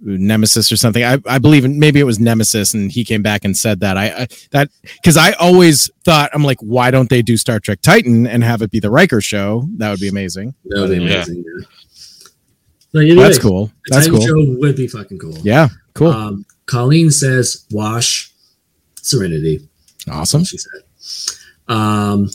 Nemesis 0.00 0.72
or 0.72 0.76
something. 0.76 1.04
I, 1.04 1.18
I 1.28 1.38
believe 1.38 1.64
in, 1.64 1.78
maybe 1.78 2.00
it 2.00 2.04
was 2.04 2.18
Nemesis 2.18 2.74
and 2.74 2.90
he 2.90 3.04
came 3.04 3.22
back 3.22 3.44
and 3.44 3.56
said 3.56 3.78
that. 3.80 3.96
I, 3.96 4.06
I 4.06 4.26
that 4.50 4.68
because 4.96 5.16
I 5.16 5.30
always 5.34 5.88
thought 6.04 6.30
I'm 6.34 6.42
like 6.42 6.58
why 6.58 6.90
don't 6.90 7.08
they 7.08 7.22
do 7.22 7.36
Star 7.36 7.60
Trek 7.60 7.80
Titan 7.80 8.26
and 8.26 8.42
have 8.42 8.62
it 8.62 8.72
be 8.72 8.80
the 8.80 8.90
Riker 8.90 9.20
show? 9.20 9.68
That 9.76 9.90
would 9.90 10.00
be 10.00 10.08
amazing. 10.08 10.56
that 10.64 10.80
would 10.80 10.90
be 10.90 10.96
amazing. 10.96 11.44
Yeah. 11.46 11.66
So 12.90 12.98
anyway, 12.98 13.22
That's 13.22 13.38
cool. 13.38 13.70
That's 13.90 14.06
Titan 14.06 14.18
cool. 14.18 14.26
show 14.26 14.58
would 14.58 14.74
be 14.74 14.88
fucking 14.88 15.20
cool. 15.20 15.38
Yeah, 15.44 15.68
cool. 15.94 16.08
Um, 16.08 16.46
Colleen 16.66 17.12
says, 17.12 17.64
"Wash 17.70 18.32
Serenity." 19.02 19.68
Awesome. 20.10 20.44
She 20.44 20.58
said. 20.58 20.82
Um, 21.68 22.30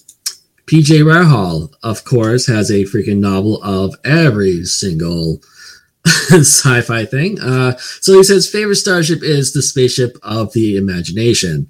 PJ 0.65 1.03
Rahal, 1.03 1.73
of 1.83 2.05
course, 2.05 2.47
has 2.47 2.69
a 2.71 2.85
freaking 2.85 3.19
novel 3.19 3.61
of 3.61 3.95
every 4.05 4.63
single 4.63 5.41
sci-fi 6.05 7.05
thing. 7.05 7.39
Uh, 7.41 7.75
so 7.77 8.13
he 8.13 8.23
says 8.23 8.49
favorite 8.49 8.75
starship 8.75 9.21
is 9.21 9.53
the 9.53 9.61
spaceship 9.61 10.17
of 10.23 10.53
the 10.53 10.77
imagination. 10.77 11.69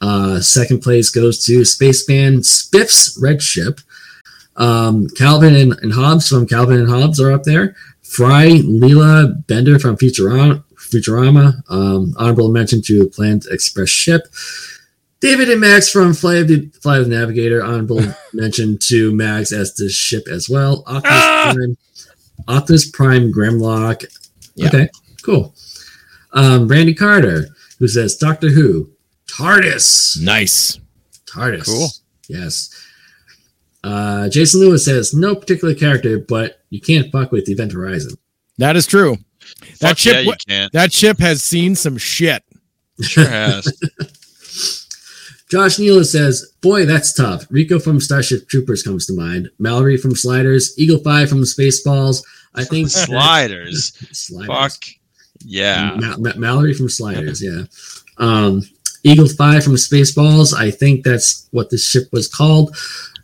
Uh, 0.00 0.40
second 0.40 0.80
place 0.80 1.08
goes 1.10 1.44
to 1.44 1.64
Spaceman 1.64 2.42
Spiff's 2.42 3.18
Red 3.20 3.42
Ship. 3.42 3.80
Um, 4.56 5.08
Calvin 5.16 5.54
and, 5.54 5.72
and 5.82 5.92
Hobbes 5.92 6.28
from 6.28 6.46
Calvin 6.46 6.80
and 6.80 6.90
Hobbes 6.90 7.20
are 7.20 7.32
up 7.32 7.44
there. 7.44 7.74
Fry 8.02 8.48
Leela 8.48 9.46
Bender 9.46 9.78
from 9.78 9.96
Futurama. 9.96 10.62
Futurama. 10.74 11.62
Um, 11.70 12.14
honorable 12.18 12.50
mention 12.50 12.82
to 12.82 13.08
Planet 13.08 13.46
Express 13.50 13.88
Ship. 13.88 14.22
David 15.20 15.48
and 15.50 15.60
Max 15.60 15.90
from 15.90 16.12
Flight 16.14 16.38
of 16.42 16.48
the, 16.48 16.66
Flight 16.82 17.00
of 17.00 17.08
the 17.08 17.16
Navigator. 17.16 17.62
Honorable 17.64 18.02
mention 18.32 18.78
to 18.82 19.14
Max 19.14 19.52
as 19.52 19.74
the 19.74 19.88
ship 19.88 20.24
as 20.30 20.48
well. 20.48 20.82
Optimus 20.86 21.04
Ah! 21.12 21.52
Prime, 21.54 21.76
Optimus 22.48 22.90
Prime 22.90 23.32
Grimlock. 23.32 24.04
Yeah. 24.54 24.68
Okay, 24.68 24.88
cool. 25.22 25.54
Um, 26.32 26.68
Randy 26.68 26.94
Carter, 26.94 27.46
who 27.78 27.88
says 27.88 28.16
Doctor 28.16 28.48
Who, 28.50 28.90
TARDIS. 29.28 30.22
Nice. 30.22 30.78
TARDIS. 31.26 31.64
Cool. 31.64 31.88
Yes. 32.28 32.70
Uh, 33.82 34.28
Jason 34.28 34.60
Lewis 34.60 34.84
says 34.84 35.14
no 35.14 35.34
particular 35.34 35.74
character, 35.74 36.18
but 36.18 36.60
you 36.70 36.80
can't 36.80 37.10
fuck 37.12 37.32
with 37.32 37.46
the 37.46 37.52
Event 37.52 37.72
Horizon. 37.72 38.16
That 38.58 38.76
is 38.76 38.86
true. 38.86 39.16
That 39.80 39.90
Fuck 39.90 39.98
ship 39.98 40.14
yeah, 40.14 40.20
you 40.20 40.34
can't. 40.48 40.72
that 40.72 40.92
ship 40.92 41.18
has 41.20 41.42
seen 41.42 41.74
some 41.76 41.96
shit. 41.96 42.42
Sure 43.00 43.26
has. 43.28 43.80
Josh 45.50 45.78
Neal 45.78 46.02
says, 46.04 46.52
"Boy, 46.60 46.86
that's 46.86 47.12
tough." 47.12 47.46
Rico 47.50 47.78
from 47.78 48.00
Starship 48.00 48.48
Troopers 48.48 48.82
comes 48.82 49.06
to 49.06 49.12
mind. 49.14 49.50
Mallory 49.58 49.96
from 49.96 50.16
Sliders. 50.16 50.74
Eagle 50.78 50.98
Five 50.98 51.28
from 51.28 51.42
Spaceballs. 51.42 52.22
I 52.54 52.64
think 52.64 52.88
Sliders. 52.90 53.92
Sliders. 54.12 54.48
Fuck 54.48 54.84
yeah. 55.44 55.96
Ma- 56.00 56.16
Ma- 56.18 56.36
Mallory 56.36 56.74
from 56.74 56.88
Sliders, 56.88 57.42
yeah. 57.42 57.64
Um, 58.18 58.62
Eagle 59.04 59.28
Five 59.28 59.62
from 59.62 59.74
Spaceballs. 59.74 60.54
I 60.54 60.70
think 60.70 61.04
that's 61.04 61.48
what 61.52 61.70
this 61.70 61.86
ship 61.86 62.08
was 62.12 62.28
called. 62.28 62.76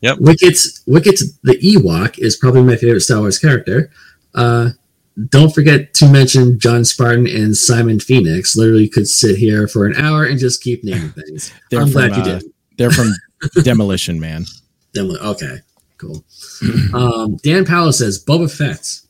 Yep. 0.02 0.18
Wicket's 0.18 0.82
Wicket's 0.86 1.38
the 1.42 1.58
Ewok 1.58 2.18
is 2.18 2.36
probably 2.36 2.62
my 2.62 2.76
favorite 2.76 3.00
Star 3.00 3.20
Wars 3.20 3.38
character. 3.38 3.90
Uh, 4.34 4.70
don't 5.28 5.54
forget 5.54 5.94
to 5.94 6.10
mention 6.10 6.58
John 6.58 6.84
Spartan 6.84 7.26
and 7.26 7.56
Simon 7.56 8.00
Phoenix. 8.00 8.56
Literally 8.56 8.88
could 8.88 9.08
sit 9.08 9.36
here 9.36 9.68
for 9.68 9.86
an 9.86 9.94
hour 9.96 10.24
and 10.24 10.38
just 10.38 10.62
keep 10.62 10.82
naming 10.84 11.10
things. 11.26 11.52
They're 11.70 11.82
I'm 11.82 11.88
from, 11.88 12.08
glad 12.08 12.16
you 12.16 12.22
uh, 12.22 12.38
did. 12.38 12.52
They're 12.78 12.90
from 12.90 13.12
Demolition 13.62 14.20
Man. 14.20 14.44
Demo- 14.94 15.18
Okay, 15.22 15.58
cool. 15.98 16.24
um, 16.94 17.36
Dan 17.42 17.64
Powell 17.64 17.92
says 17.92 18.22
Boba 18.24 18.50
Fett. 18.50 19.00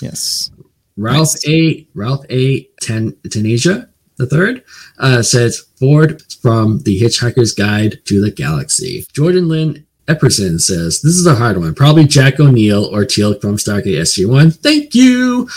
Yes. 0.00 0.50
Ralph 0.96 1.34
A. 1.46 1.86
Ralph 1.94 2.24
A. 2.30 2.64
Ten 2.80 3.12
Tanisha 3.28 3.90
the 4.20 4.26
third 4.26 4.62
uh, 4.98 5.22
says 5.22 5.64
Ford 5.78 6.22
from 6.42 6.80
The 6.80 7.00
Hitchhiker's 7.00 7.52
Guide 7.52 8.00
to 8.04 8.20
the 8.20 8.30
Galaxy. 8.30 9.06
Jordan 9.14 9.48
Lynn 9.48 9.86
Epperson 10.06 10.60
says 10.60 11.00
this 11.02 11.14
is 11.14 11.26
a 11.26 11.34
hard 11.34 11.58
one. 11.58 11.74
Probably 11.74 12.04
Jack 12.04 12.40
O'Neill 12.40 12.84
or 12.86 13.04
Teal'c 13.04 13.40
from 13.40 13.56
Stargate 13.56 14.00
SG 14.00 14.28
One. 14.28 14.50
Thank 14.50 14.94
you. 14.94 15.48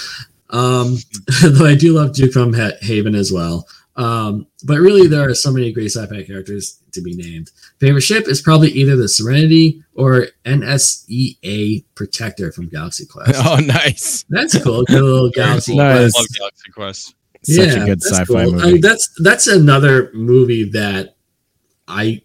Um, 0.51 0.97
though 1.43 1.65
I 1.65 1.75
do 1.75 1.93
love 1.93 2.13
Duke 2.13 2.31
from 2.33 2.53
Ha- 2.53 2.73
Haven 2.81 3.15
as 3.15 3.31
well. 3.31 3.67
Um, 3.95 4.47
but 4.63 4.79
really, 4.79 5.07
there 5.07 5.27
are 5.29 5.35
so 5.35 5.51
many 5.51 5.71
great 5.71 5.91
sci-fi 5.91 6.23
characters 6.23 6.79
to 6.93 7.01
be 7.01 7.15
named. 7.15 7.51
Favorite 7.79 8.01
ship 8.01 8.27
is 8.27 8.41
probably 8.41 8.69
either 8.71 8.95
the 8.95 9.07
Serenity 9.07 9.83
or 9.95 10.27
NSEA 10.45 11.83
Protector 11.95 12.51
from 12.51 12.69
Galaxy 12.69 13.05
Quest. 13.05 13.33
Oh, 13.45 13.57
nice. 13.57 14.25
That's 14.29 14.57
cool. 14.63 14.83
Good 14.85 15.01
little 15.01 15.29
Galaxy 15.33 15.75
Nice. 15.75 16.13
Quest. 16.13 16.17
Love 16.17 16.27
Galaxy 16.39 16.71
Quest. 16.71 17.15
Such 17.43 17.75
a 17.75 17.85
good 17.85 18.01
sci-fi 18.03 18.25
cool. 18.25 18.51
movie. 18.53 18.63
I 18.67 18.71
mean, 18.73 18.81
that's 18.81 19.09
that's 19.21 19.47
another 19.47 20.11
movie 20.13 20.69
that 20.71 21.15
I 21.87 22.21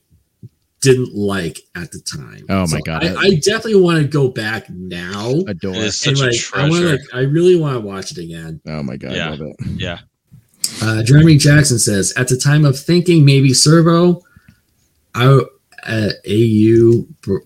didn't 0.81 1.15
like 1.15 1.61
at 1.75 1.91
the 1.91 2.01
time. 2.01 2.45
Oh 2.49 2.67
my 2.69 2.81
God. 2.83 3.05
I, 3.05 3.15
I 3.17 3.31
definitely 3.37 3.81
want 3.81 4.01
to 4.01 4.07
go 4.07 4.29
back 4.29 4.71
now. 4.71 5.31
Adore. 5.49 5.75
It 5.75 5.79
is 5.79 6.07
And 6.07 6.17
such 6.17 6.21
a 6.21 6.31
like, 6.31 6.37
I 6.55 6.69
want 6.69 6.83
treasure. 6.83 6.97
like 6.99 7.15
I 7.15 7.21
really 7.21 7.57
want 7.57 7.75
to 7.75 7.81
watch 7.81 8.13
it 8.13 8.19
again. 8.19 8.61
Oh 8.67 8.83
my 8.83 8.97
god, 8.97 9.13
Yeah. 9.13 9.31
love 9.31 9.41
it. 9.43 9.57
Yeah. 9.77 9.99
Uh, 10.83 11.03
Jeremy 11.03 11.37
Jackson 11.37 11.79
says, 11.79 12.13
at 12.17 12.29
the 12.29 12.37
time 12.37 12.65
of 12.65 12.79
thinking 12.79 13.25
maybe 13.25 13.51
Sevro, 13.51 14.21
I, 15.15 15.41
uh, 15.87 16.11
AU 16.29 17.07
Br- 17.23 17.39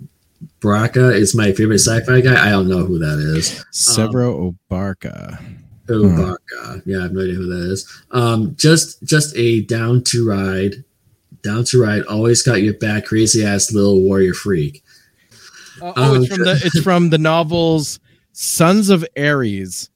Braca 0.61 1.15
is 1.15 1.35
my 1.35 1.53
favorite 1.53 1.79
sci-fi 1.79 2.21
guy. 2.21 2.47
I 2.47 2.51
don't 2.51 2.69
know 2.69 2.85
who 2.85 2.99
that 2.99 3.19
is. 3.37 3.65
Severo 3.73 4.55
Obarka. 4.71 5.43
Oh, 5.89 6.09
Hmm. 6.09 6.81
Yeah, 6.87 6.99
I 6.99 7.03
have 7.03 7.13
no 7.13 7.23
idea 7.23 7.35
who 7.35 7.47
that 7.47 7.71
is. 7.73 7.87
Um, 8.13 8.55
just 8.57 9.03
just 9.05 9.37
a 9.37 9.63
down 9.63 10.03
to 10.05 10.27
ride, 10.29 10.85
down 11.43 11.65
to 11.65 11.81
ride. 11.83 12.03
Always 12.05 12.43
got 12.43 12.63
your 12.63 12.75
back, 12.75 13.07
crazy 13.07 13.45
ass 13.45 13.73
little 13.73 14.01
warrior 14.03 14.35
freak. 14.35 14.83
Oh, 15.81 15.93
oh, 15.97 16.15
it's 16.23 16.31
Um, 16.31 16.37
from 16.37 16.45
the 16.45 16.61
it's 16.65 16.81
from 16.81 17.11
the 17.11 17.19
novels 17.19 17.99
Sons 18.33 18.89
of 18.91 19.05
Ares. 19.17 19.91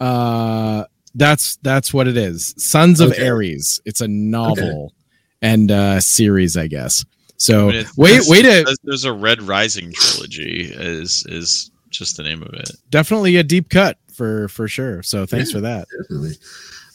Uh 0.00 0.84
that's 1.14 1.56
that's 1.62 1.92
what 1.94 2.08
it 2.08 2.16
is. 2.16 2.54
Sons 2.58 3.00
of 3.00 3.12
Okay. 3.12 3.28
Ares. 3.28 3.80
It's 3.84 4.00
a 4.00 4.08
novel 4.08 4.92
and 5.40 5.70
uh 5.70 6.00
series, 6.00 6.56
I 6.56 6.66
guess. 6.66 7.04
So 7.36 7.68
I 7.68 7.72
mean, 7.72 7.80
it's- 7.80 7.96
wait 7.96 8.20
wait 8.26 8.44
a 8.44 8.48
there's- 8.64 8.76
There's 8.84 9.04
a 9.04 9.12
Red 9.12 9.42
Rising 9.42 9.92
trilogy. 9.92 10.72
Is 10.74 11.24
is 11.28 11.70
just 11.90 12.16
the 12.16 12.22
name 12.22 12.42
of 12.42 12.52
it. 12.54 12.70
definitely 12.90 13.36
a 13.36 13.42
deep 13.42 13.68
cut 13.68 13.98
for 14.14 14.48
for 14.48 14.66
sure. 14.68 15.02
So 15.02 15.26
thanks 15.26 15.50
for 15.50 15.60
that. 15.60 15.86
Definitely. 16.02 16.36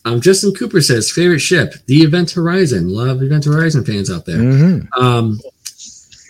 Um, 0.07 0.21
Justin 0.21 0.53
Cooper 0.53 0.81
says 0.81 1.11
favorite 1.11 1.39
ship, 1.39 1.73
the 1.87 1.97
Event 1.97 2.31
Horizon. 2.31 2.89
Love 2.89 3.21
Event 3.21 3.45
Horizon 3.45 3.83
fans 3.83 4.09
out 4.09 4.25
there. 4.25 4.37
Mhm. 4.37 4.87
Um, 4.97 5.39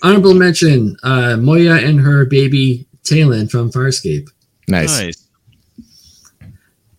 honorable 0.01 0.33
mention: 0.33 0.97
uh, 1.03 1.37
Moya 1.37 1.75
and 1.75 1.99
her 2.01 2.25
baby 2.25 2.87
Talyn 3.03 3.49
from 3.49 3.71
Farscape. 3.71 4.29
Nice. 4.67 4.99
Nice. 4.99 5.23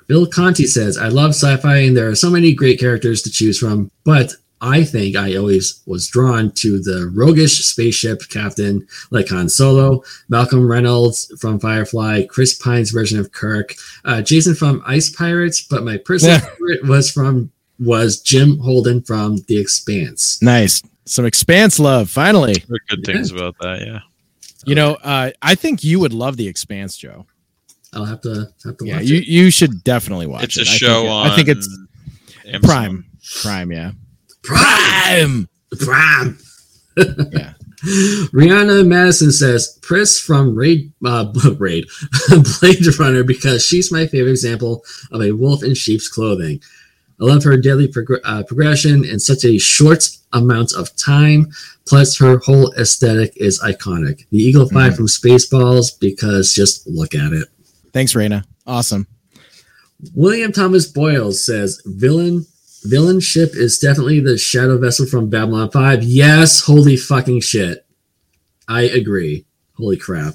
Bill 0.07 0.27
Conti 0.27 0.67
says, 0.67 0.97
I 0.97 1.09
love 1.09 1.31
sci 1.31 1.55
fi 1.59 1.77
and 1.79 1.97
there 1.97 2.09
are 2.09 2.15
so 2.15 2.31
many 2.31 2.55
great 2.55 2.81
characters 2.81 3.21
to 3.23 3.31
choose 3.31 3.59
from, 3.59 3.91
but 4.05 4.33
I 4.61 4.83
think 4.85 5.15
I 5.17 5.37
always 5.37 5.83
was 5.87 6.09
drawn 6.09 6.51
to 6.57 6.81
the 6.81 7.11
roguish 7.15 7.65
spaceship 7.65 8.23
captain 8.29 8.87
like 9.11 9.29
Han 9.29 9.49
Solo, 9.49 10.03
Malcolm 10.29 10.67
Reynolds 10.69 11.33
from 11.41 11.61
Firefly, 11.61 12.25
Chris 12.29 12.55
Pine's 12.55 12.91
version 12.91 13.19
of 13.21 13.31
Kirk, 13.33 13.75
uh, 14.05 14.21
Jason 14.23 14.55
from 14.55 14.83
Ice 14.87 15.11
Pirates, 15.11 15.61
but 15.63 15.85
my 15.85 15.97
personal 15.97 16.35
Yeah. 16.37 16.41
favorite 16.41 16.85
was 16.87 17.11
from 17.11 17.51
was 17.81 18.21
Jim 18.21 18.59
Holden 18.59 19.03
from 19.03 19.39
The 19.47 19.57
Expanse. 19.57 20.43
Nice. 20.43 20.83
Some 21.05 21.25
expanse 21.25 21.79
love, 21.79 22.11
finally. 22.11 22.65
Good 22.89 23.05
things 23.05 23.31
about 23.31 23.55
that. 23.61 23.87
Yeah. 23.87 24.01
You 24.67 24.75
know, 24.75 24.95
uh, 24.97 25.31
I 25.43 25.55
think 25.55 25.85
you 25.85 26.01
would 26.01 26.13
love 26.13 26.37
the 26.37 26.49
expanse, 26.49 26.97
Joe. 26.97 27.25
I'll 27.93 28.05
have 28.05 28.21
to 28.23 28.49
have 28.65 28.77
to 28.79 28.85
Yeah, 28.87 28.97
watch 28.97 29.05
you 29.05 29.19
it. 29.19 29.29
you 29.29 29.51
should 29.53 29.85
definitely 29.85 30.27
watch 30.27 30.43
It's 30.43 30.57
it. 30.59 30.67
a 30.67 30.71
I 30.71 30.75
show 30.75 30.95
think, 31.03 31.11
on. 31.11 31.31
I 31.31 31.37
think 31.37 31.49
it's 31.49 31.69
Amazon. 32.47 32.61
Prime. 32.63 33.05
Prime, 33.43 33.73
yeah. 33.73 33.93
Prime! 34.43 35.49
Prime! 35.81 36.39
Yeah. 36.97 37.55
Rihanna 38.35 38.87
Madison 38.87 39.31
says 39.31 39.79
Pris 39.83 40.21
from 40.21 40.57
Raid, 40.57 40.93
uh, 41.05 41.33
Raid 41.59 41.87
Blade 42.61 42.99
Runner 42.99 43.23
because 43.23 43.65
she's 43.65 43.93
my 43.93 44.07
favorite 44.09 44.33
example 44.33 44.85
of 45.13 45.23
a 45.23 45.31
wolf 45.33 45.63
in 45.63 45.75
sheep's 45.75 46.09
clothing. 46.09 46.61
I 47.21 47.25
love 47.25 47.45
her 47.45 47.57
daily 47.57 47.87
prog- 47.87 48.21
uh, 48.25 48.43
progression 48.45 49.05
in 49.05 49.21
such 49.21 49.45
a 49.45 49.59
short 49.59 50.09
amount 50.33 50.73
of 50.75 50.95
time. 50.97 51.51
Plus, 51.87 52.19
her 52.19 52.39
whole 52.39 52.73
aesthetic 52.75 53.33
is 53.37 53.61
iconic. 53.61 54.27
The 54.31 54.39
Eagle 54.39 54.69
5 54.69 54.97
from 54.97 55.07
Spaceballs 55.07 55.99
because 55.99 56.53
just 56.53 56.87
look 56.87 57.15
at 57.15 57.33
it. 57.33 57.49
Thanks, 57.93 58.13
Raina. 58.13 58.45
Awesome. 58.67 59.07
William 60.15 60.53
Thomas 60.53 60.87
Boyles 60.87 61.45
says 61.45 61.81
villain 61.87 62.47
villain 62.85 63.21
ship 63.21 63.51
is 63.55 63.79
definitely 63.79 64.21
the 64.21 64.39
shadow 64.39 64.79
vessel 64.79 65.07
from 65.07 65.31
Babylon 65.31 65.71
5. 65.71 66.03
Yes, 66.03 66.61
holy 66.61 66.97
fucking 66.97 67.41
shit. 67.41 67.85
I 68.69 68.83
agree. 68.83 69.45
Holy 69.77 69.97
crap. 69.97 70.35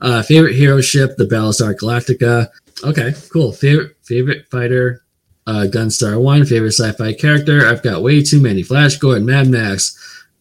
Uh, 0.00 0.22
favorite 0.22 0.54
hero 0.54 0.80
ship, 0.80 1.16
the 1.16 1.24
Battlestar 1.24 1.74
Galactica. 1.74 2.48
Okay, 2.84 3.14
cool. 3.32 3.52
Favorite 3.52 3.96
favorite 4.02 4.46
fighter, 4.50 5.02
uh, 5.46 5.66
Gunstar 5.70 6.20
One. 6.20 6.44
Favorite 6.44 6.72
sci-fi 6.72 7.12
character. 7.12 7.66
I've 7.66 7.82
got 7.82 8.02
way 8.02 8.22
too 8.22 8.40
many. 8.40 8.62
Flash 8.62 8.96
Gordon, 8.96 9.26
Mad 9.26 9.48
Max, 9.48 9.96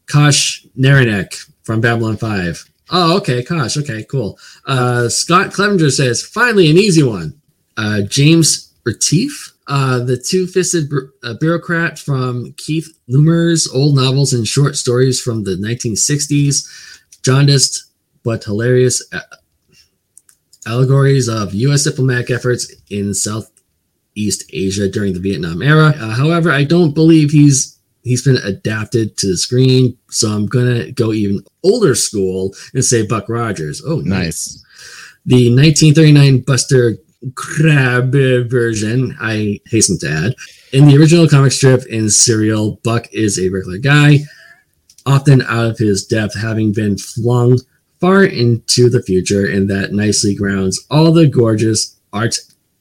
Kosh 0.07 0.65
Naranek 0.77 1.35
from 1.63 1.81
Babylon 1.81 2.17
Five. 2.17 2.65
Oh, 2.89 3.17
okay, 3.17 3.43
Kosh. 3.43 3.77
Okay, 3.77 4.03
cool. 4.03 4.39
Uh, 4.65 5.09
Scott 5.09 5.53
Clevenger 5.53 5.91
says, 5.91 6.23
finally 6.23 6.69
an 6.69 6.77
easy 6.77 7.03
one. 7.03 7.39
Uh, 7.77 8.01
James 8.01 8.73
Retief, 8.83 9.53
uh, 9.69 9.99
the 9.99 10.17
two-fisted 10.17 10.89
bu- 10.89 11.09
uh, 11.23 11.35
bureaucrat 11.39 11.97
from 11.97 12.53
Keith 12.57 12.89
Laumer's 13.07 13.67
old 13.69 13.95
novels 13.95 14.33
and 14.33 14.45
short 14.47 14.75
stories 14.75 15.21
from 15.21 15.43
the 15.45 15.51
1960s. 15.55 16.67
Jaundiced 17.23 17.85
but 18.23 18.43
hilarious. 18.43 19.01
Uh, 19.13 19.19
allegories 20.67 21.27
of 21.29 21.53
U.S. 21.53 21.83
diplomatic 21.83 22.29
efforts 22.31 22.71
in 22.89 23.13
Southeast 23.13 24.43
Asia 24.53 24.89
during 24.89 25.13
the 25.13 25.19
Vietnam 25.19 25.61
era. 25.61 25.93
Uh, 25.99 26.13
however, 26.15 26.51
I 26.51 26.63
don't 26.63 26.93
believe 26.93 27.31
he's 27.31 27.77
he's 28.03 28.23
been 28.23 28.37
adapted 28.37 29.17
to 29.17 29.27
the 29.27 29.37
screen, 29.37 29.97
so 30.09 30.29
I'm 30.29 30.45
gonna 30.47 30.91
go 30.91 31.13
even 31.13 31.43
older 31.63 31.95
school 31.95 32.53
and 32.73 32.83
say 32.83 33.05
Buck 33.05 33.29
Rogers. 33.29 33.81
Oh, 33.85 33.99
Nice. 33.99 34.63
the 35.25 35.49
1939 35.55 36.39
Buster 36.41 36.97
Crabbe 37.35 38.49
version, 38.49 39.15
I 39.19 39.59
hasten 39.65 39.99
to 39.99 40.09
add. 40.09 40.35
In 40.71 40.87
the 40.87 40.95
original 40.97 41.27
comic 41.27 41.51
strip 41.51 41.83
and 41.91 42.09
serial, 42.11 42.79
Buck 42.83 43.07
is 43.11 43.37
a 43.37 43.49
regular 43.49 43.77
guy, 43.77 44.19
often 45.05 45.41
out 45.41 45.65
of 45.65 45.77
his 45.77 46.05
depth, 46.05 46.39
having 46.39 46.71
been 46.71 46.97
flung 46.97 47.59
far 47.99 48.23
into 48.23 48.89
the 48.89 49.03
future, 49.03 49.45
and 49.45 49.69
that 49.69 49.91
nicely 49.91 50.33
grounds 50.33 50.79
all 50.89 51.11
the 51.11 51.27
gorgeous 51.27 51.97
art 52.13 52.37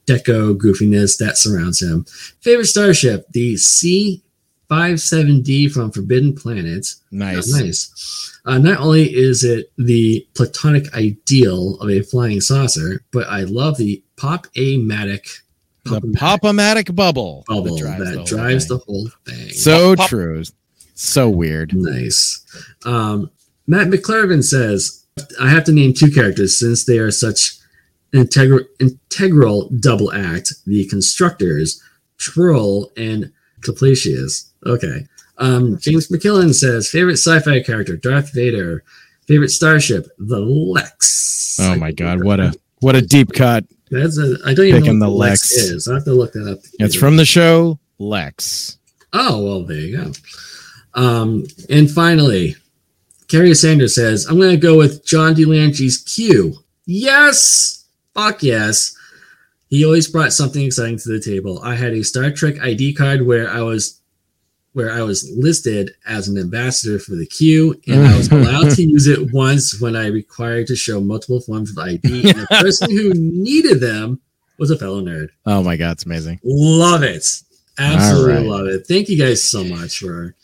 deco 0.06 0.56
goofiness 0.56 1.18
that 1.18 1.36
surrounds 1.36 1.82
him. 1.82 2.04
Favorite 2.40 2.66
starship, 2.66 3.26
the 3.32 3.54
C57D 3.54 5.72
from 5.72 5.90
Forbidden 5.90 6.34
Planet. 6.34 6.86
Nice. 7.10 7.52
Nice. 7.52 8.40
Uh, 8.44 8.58
not 8.58 8.78
only 8.78 9.12
is 9.14 9.42
it 9.44 9.72
the 9.76 10.24
platonic 10.34 10.94
ideal 10.94 11.74
of 11.80 11.90
a 11.90 12.02
flying 12.02 12.40
saucer, 12.40 13.02
but 13.10 13.26
I 13.26 13.40
love 13.42 13.76
the 13.76 14.00
pop 14.18 14.46
amatic 14.56 15.40
The 15.84 16.00
pop-o-matic 16.18 16.94
bubble, 16.94 17.44
bubble 17.48 17.76
that 17.78 17.98
that 17.98 18.14
drives, 18.14 18.30
drives, 18.30 18.68
the, 18.68 18.74
the, 18.78 18.84
whole 18.84 19.00
whole 19.02 19.10
thing. 19.24 19.36
thing. 19.36 19.50
So 19.50 19.90
Pop, 19.96 19.98
pop. 19.98 20.08
true. 20.08 20.42
So 20.94 21.30
weird. 21.30 21.72
Nice. 21.74 22.44
Um, 22.84 23.30
Matt 23.66 23.88
McClarvin 23.88 24.42
says, 24.42 25.04
I 25.40 25.48
have 25.48 25.64
to 25.64 25.72
name 25.72 25.92
two 25.94 26.10
characters 26.10 26.58
since 26.58 26.84
they 26.84 26.98
are 26.98 27.10
such 27.10 27.56
integral 28.12 28.64
integral 28.80 29.70
double 29.80 30.12
act. 30.12 30.52
The 30.66 30.86
constructors, 30.88 31.82
Trurl 32.18 32.90
and 32.96 33.32
Klapaucius. 33.60 34.50
Okay. 34.66 35.06
Um, 35.38 35.78
James 35.78 36.08
McKillen 36.08 36.52
says, 36.52 36.88
favorite 36.90 37.18
sci-fi 37.18 37.60
character, 37.60 37.96
Darth 37.96 38.32
Vader. 38.34 38.82
Favorite 39.28 39.50
starship, 39.50 40.08
the 40.18 40.38
Lexx. 40.38 41.60
Oh 41.60 41.76
my 41.76 41.92
god, 41.92 42.24
what 42.24 42.40
a 42.40 42.54
what 42.80 42.96
a 42.96 43.02
deep 43.02 43.32
cut. 43.34 43.64
That's 43.90 44.18
a. 44.18 44.36
I 44.44 44.54
don't 44.54 44.66
even 44.66 44.82
Picking 44.82 44.98
know 44.98 45.10
what 45.12 45.26
the 45.26 45.32
Lexx, 45.32 45.52
Lexx. 45.52 45.72
is. 45.72 45.88
I 45.88 45.94
have 45.94 46.04
to 46.04 46.12
look 46.12 46.32
that 46.32 46.50
up. 46.50 46.58
It's 46.78 46.94
from 46.94 47.16
the 47.16 47.24
show 47.24 47.78
Lexx. 48.00 48.76
Oh, 49.12 49.42
well, 49.42 49.62
there 49.64 49.76
you 49.78 49.96
go. 49.96 50.12
Um, 50.94 51.46
and 51.70 51.90
finally, 51.90 52.56
Carrie 53.28 53.54
Sanders 53.54 53.94
says, 53.94 54.26
I'm 54.26 54.38
going 54.38 54.50
to 54.50 54.56
go 54.56 54.76
with 54.76 55.04
John 55.04 55.34
de 55.34 55.44
Lancie's 55.44 55.98
Q. 55.98 56.54
Yes! 56.86 57.86
Fuck 58.14 58.42
yes. 58.42 58.96
He 59.68 59.84
always 59.84 60.08
brought 60.08 60.32
something 60.32 60.64
exciting 60.64 60.98
to 60.98 61.08
the 61.10 61.20
table. 61.20 61.60
I 61.62 61.74
had 61.74 61.92
a 61.92 62.02
Star 62.02 62.30
Trek 62.30 62.60
ID 62.60 62.94
card 62.94 63.26
where 63.26 63.50
I 63.50 63.60
was 63.60 63.97
where 64.78 64.92
I 64.92 65.02
was 65.02 65.28
listed 65.36 65.90
as 66.06 66.28
an 66.28 66.38
ambassador 66.38 67.00
for 67.00 67.16
the 67.16 67.26
Q, 67.26 67.74
and 67.88 68.06
I 68.06 68.16
was 68.16 68.28
allowed 68.32 68.70
to 68.76 68.82
use 68.84 69.08
it 69.08 69.32
once 69.32 69.80
when 69.80 69.96
I 69.96 70.06
required 70.06 70.68
to 70.68 70.76
show 70.76 71.00
multiple 71.00 71.40
forms 71.40 71.72
of 71.72 71.78
ID. 71.78 72.30
And 72.30 72.38
the 72.38 72.46
person 72.60 72.88
who 72.88 73.12
needed 73.12 73.80
them 73.80 74.20
was 74.56 74.70
a 74.70 74.78
fellow 74.78 75.00
nerd. 75.02 75.30
Oh 75.46 75.64
my 75.64 75.76
god, 75.76 75.92
it's 75.92 76.06
amazing. 76.06 76.38
Love 76.44 77.02
it. 77.02 77.26
Absolutely 77.76 78.34
right. 78.34 78.46
love 78.46 78.66
it. 78.68 78.86
Thank 78.86 79.08
you 79.08 79.18
guys 79.18 79.42
so 79.42 79.64
much 79.64 79.98
for 79.98 80.36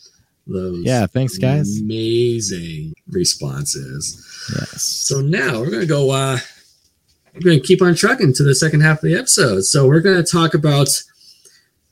those 0.47 0.83
Yeah, 0.83 1.07
thanks 1.07 1.37
guys. 1.37 1.79
amazing 1.79 2.93
responses. 3.07 4.21
Yes. 4.53 4.81
So 4.81 5.21
now 5.21 5.61
we're 5.61 5.71
gonna 5.71 5.85
go 5.85 6.11
uh 6.11 6.37
we're 7.33 7.39
gonna 7.41 7.59
keep 7.61 7.81
on 7.81 7.95
trucking 7.95 8.33
to 8.33 8.43
the 8.43 8.53
second 8.53 8.81
half 8.81 8.97
of 8.97 9.03
the 9.03 9.15
episode. 9.15 9.61
So 9.61 9.87
we're 9.87 10.01
gonna 10.01 10.23
talk 10.23 10.53
about 10.53 10.89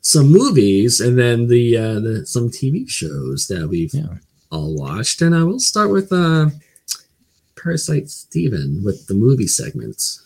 some 0.03 0.29
movies 0.31 0.99
and 0.99 1.17
then 1.17 1.47
the 1.47 1.77
uh 1.77 1.99
the 1.99 2.25
some 2.25 2.49
TV 2.49 2.87
shows 2.89 3.47
that 3.47 3.67
we've 3.67 3.93
Yeah. 3.93 4.17
all 4.51 4.75
watched. 4.75 5.21
And 5.21 5.33
I 5.35 5.43
will 5.43 5.59
start 5.59 5.89
with 5.91 6.11
uh 6.11 6.49
Parasite 7.55 8.09
Steven 8.09 8.83
with 8.83 9.07
the 9.07 9.13
movie 9.13 9.47
segments. 9.47 10.19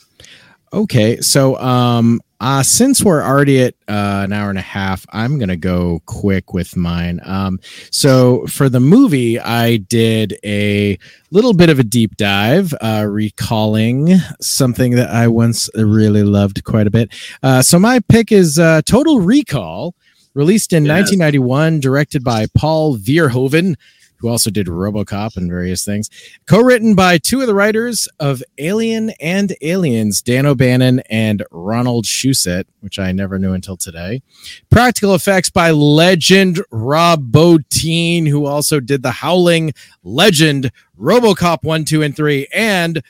Okay, 0.74 1.22
so 1.22 1.58
um 1.60 2.20
uh 2.40 2.62
since 2.62 3.04
we're 3.04 3.24
already 3.24 3.62
at 3.64 3.74
uh, 3.88 4.22
an 4.26 4.32
hour 4.34 4.50
and 4.50 4.60
a 4.60 4.62
half, 4.62 5.06
I'm 5.12 5.40
gonna 5.40 5.56
go 5.58 6.02
quick 6.06 6.54
with 6.54 6.76
mine. 6.78 7.20
Um 7.24 7.60
so 7.92 8.46
for 8.48 8.70
the 8.70 8.80
movie, 8.80 9.40
I 9.40 9.78
did 9.78 10.38
a 10.46 11.00
little 11.32 11.54
bit 11.54 11.70
of 11.70 11.80
a 11.80 11.84
deep 11.84 12.16
dive, 12.18 12.74
uh 12.82 13.06
recalling 13.10 14.14
something 14.42 14.92
that 14.96 15.10
I 15.10 15.28
once 15.28 15.70
really 15.76 16.24
loved 16.24 16.64
quite 16.64 16.88
a 16.88 16.92
bit. 16.92 17.12
Uh 17.42 17.62
so 17.62 17.80
my 17.80 18.00
pick 18.08 18.32
is 18.32 18.60
uh 18.60 18.82
Total 18.86 19.20
Recall, 19.20 19.96
released 20.34 20.74
in 20.74 20.86
Yes. 20.86 21.10
1991, 21.12 21.80
directed 21.80 22.24
by 22.24 22.46
Paul 22.56 22.98
Verhoeven. 22.98 23.76
Who 24.20 24.30
also 24.30 24.50
did 24.50 24.68
RoboCop 24.68 25.38
and 25.38 25.50
various 25.50 25.86
things 25.86 26.10
co-written 26.48 26.96
by 26.96 27.18
two 27.18 27.42
of 27.42 27.48
the 27.48 27.54
writers 27.54 28.08
of 28.20 28.42
Alien 28.58 29.12
and 29.22 29.56
Aliens, 29.62 30.22
Dan 30.22 30.46
O'Bannon 30.46 31.02
and 31.10 31.44
Ronald 31.52 32.06
Shusett, 32.06 32.66
which 32.80 32.98
I 33.00 33.12
never 33.12 33.38
knew 33.38 33.54
until 33.54 33.78
today. 33.78 34.22
Practical 34.70 35.14
effects 35.14 35.50
by 35.50 35.72
legend 35.72 36.64
Rob 36.72 37.32
Bottin, 37.32 38.28
who 38.28 38.46
also 38.46 38.80
did 38.80 39.04
The 39.04 39.12
Howling, 39.12 39.74
Legend, 40.04 40.72
RoboCop 41.00 41.64
1, 41.64 41.86
2, 41.86 42.02
and 42.04 42.16
3, 42.16 42.48
and 42.54 43.04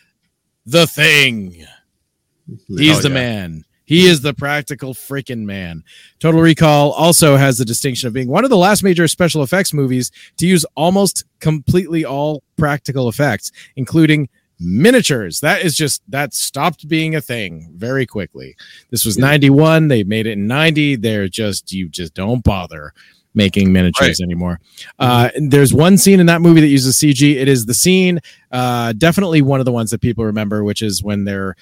The 0.66 0.88
Thing. 0.88 1.52
Mm-hmm. 1.52 2.78
He's 2.78 3.00
Oh, 3.00 3.02
the 3.02 3.10
yeah. 3.10 3.14
man. 3.14 3.66
He 3.88 4.06
is 4.06 4.20
the 4.20 4.34
practical 4.34 4.94
freaking 4.94 5.46
man. 5.46 5.82
Total 6.20 6.42
Recall 6.42 6.92
also 6.92 7.38
has 7.38 7.58
the 7.58 7.64
distinction 7.64 8.08
of 8.08 8.14
being 8.14 8.28
one 8.28 8.44
of 8.44 8.50
the 8.50 8.58
last 8.58 8.84
major 8.84 9.08
special 9.08 9.44
effects 9.44 9.74
movies 9.74 10.12
to 10.38 10.46
use 10.46 10.66
almost 10.76 11.24
completely 11.40 12.04
all 12.04 12.44
practical 12.58 13.08
effects, 13.08 13.54
including 13.78 14.28
miniatures. 14.60 15.40
That 15.40 15.62
is 15.62 15.74
just 15.74 16.02
that 16.10 16.34
stopped 16.34 16.90
being 16.90 17.16
a 17.16 17.22
thing 17.22 17.72
very 17.76 18.06
quickly. 18.06 18.58
This 18.92 19.06
was 19.06 19.18
91. 19.18 19.88
They 19.88 20.04
made 20.04 20.28
it 20.28 20.34
in 20.34 20.48
90. 20.48 20.98
They're 20.98 21.30
just 21.30 21.72
you 21.72 21.88
just 21.88 22.14
don't 22.14 22.44
bother 22.44 22.94
making 23.38 23.72
miniatures 23.72 24.20
anymore. 24.20 24.60
Uh, 25.00 25.30
there's 25.40 25.74
one 25.74 25.98
scene 25.98 26.20
in 26.20 26.26
that 26.26 26.42
movie 26.42 26.60
that 26.60 26.68
uses 26.68 26.98
CG. 26.98 27.36
It 27.36 27.48
is 27.48 27.68
the 27.68 27.74
scene, 27.74 28.20
uh, 28.52 28.94
definitely 28.94 29.42
one 29.42 29.60
of 29.60 29.66
the 29.66 29.72
ones 29.72 29.92
that 29.92 30.02
people 30.02 30.26
remember, 30.26 30.64
which 30.64 30.82
is 30.82 31.04
when 31.04 31.24
they're 31.24 31.56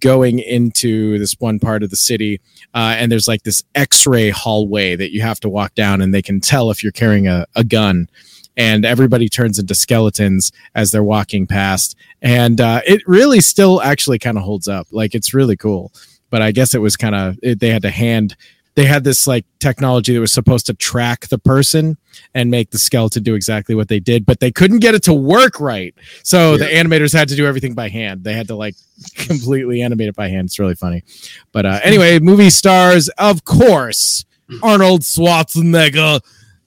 going 0.00 0.38
into 0.38 1.18
this 1.18 1.34
one 1.38 1.60
part 1.60 1.82
of 1.82 1.90
the 1.90 1.96
city, 1.96 2.40
uh, 2.74 2.96
and 2.98 3.12
there's 3.12 3.28
like 3.28 3.42
this 3.42 3.62
X-ray 3.74 4.30
hallway 4.30 4.96
that 4.96 5.12
you 5.12 5.20
have 5.20 5.38
to 5.40 5.48
walk 5.48 5.74
down, 5.74 6.00
and 6.00 6.12
they 6.12 6.22
can 6.22 6.40
tell 6.40 6.70
if 6.70 6.82
you're 6.82 6.90
carrying 6.90 7.28
a, 7.28 7.46
a 7.54 7.62
gun. 7.62 8.08
And 8.56 8.84
everybody 8.84 9.28
turns 9.28 9.60
into 9.60 9.72
skeletons 9.76 10.50
as 10.74 10.90
they're 10.90 11.04
walking 11.04 11.46
past, 11.46 11.94
and 12.20 12.60
uh, 12.60 12.80
it 12.84 13.02
really 13.06 13.40
still 13.40 13.80
actually 13.80 14.18
kind 14.18 14.36
of 14.36 14.42
holds 14.42 14.66
up. 14.66 14.88
Like 14.90 15.14
it's 15.14 15.32
really 15.32 15.56
cool, 15.56 15.92
but 16.28 16.42
I 16.42 16.50
guess 16.50 16.74
it 16.74 16.80
was 16.80 16.96
kind 16.96 17.14
of 17.14 17.38
they 17.40 17.70
had 17.70 17.82
to 17.82 17.90
hand 17.90 18.34
they 18.78 18.84
had 18.84 19.02
this 19.02 19.26
like 19.26 19.44
technology 19.58 20.14
that 20.14 20.20
was 20.20 20.32
supposed 20.32 20.64
to 20.66 20.72
track 20.72 21.26
the 21.26 21.38
person 21.38 21.98
and 22.32 22.48
make 22.48 22.70
the 22.70 22.78
skeleton 22.78 23.24
do 23.24 23.34
exactly 23.34 23.74
what 23.74 23.88
they 23.88 23.98
did, 23.98 24.24
but 24.24 24.38
they 24.38 24.52
couldn't 24.52 24.78
get 24.78 24.94
it 24.94 25.02
to 25.02 25.12
work 25.12 25.58
right. 25.58 25.92
So 26.22 26.56
the 26.56 26.66
animators 26.66 27.12
had 27.12 27.28
to 27.30 27.34
do 27.34 27.44
everything 27.44 27.74
by 27.74 27.88
hand. 27.88 28.22
They 28.22 28.34
had 28.34 28.46
to 28.46 28.54
like 28.54 28.76
completely 29.16 29.82
animate 29.82 30.10
it 30.10 30.14
by 30.14 30.28
hand. 30.28 30.46
It's 30.46 30.60
really 30.60 30.76
funny. 30.76 31.02
But 31.50 31.66
uh, 31.66 31.80
anyway, 31.82 32.20
movie 32.20 32.50
stars, 32.50 33.08
of 33.18 33.44
course, 33.44 34.24
Arnold 34.62 35.00
Schwarzenegger. 35.00 36.20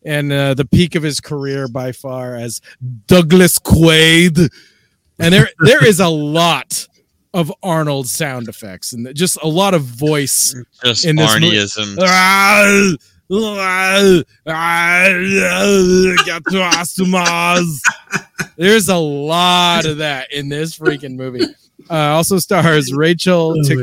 And 0.03 0.33
uh, 0.33 0.53
the 0.55 0.65
peak 0.65 0.95
of 0.95 1.03
his 1.03 1.21
career 1.21 1.69
by 1.69 1.93
far 1.93 2.35
as 2.35 2.59
Douglas 3.07 3.57
Quaid, 3.57 4.49
and 5.17 5.33
there 5.33 5.47
there 5.59 5.85
is 5.85 6.01
a 6.01 6.09
lot 6.09 6.87
of 7.33 7.51
Arnold 7.63 8.07
sound 8.07 8.47
effects 8.47 8.93
and 8.93 9.13
just 9.15 9.37
a 9.41 9.47
lot 9.47 9.73
of 9.73 9.83
voice 9.83 10.53
Just 10.83 11.05
in 11.05 11.15
this 11.15 11.33
movie. 11.39 11.55
Arnieism. 11.55 11.95
Get 16.25 16.43
to 16.51 16.61
us 16.61 16.93
to 16.95 17.05
Mars. 17.05 17.81
There's 18.57 18.89
a 18.89 18.97
lot 18.97 19.85
of 19.85 19.97
that 19.97 20.31
in 20.33 20.49
this 20.49 20.77
freaking 20.77 21.15
movie. 21.15 21.45
Uh, 21.89 21.95
also 21.95 22.37
stars 22.37 22.93
Rachel 22.93 23.55
Oh 23.57 23.63
Tick- 23.63 23.79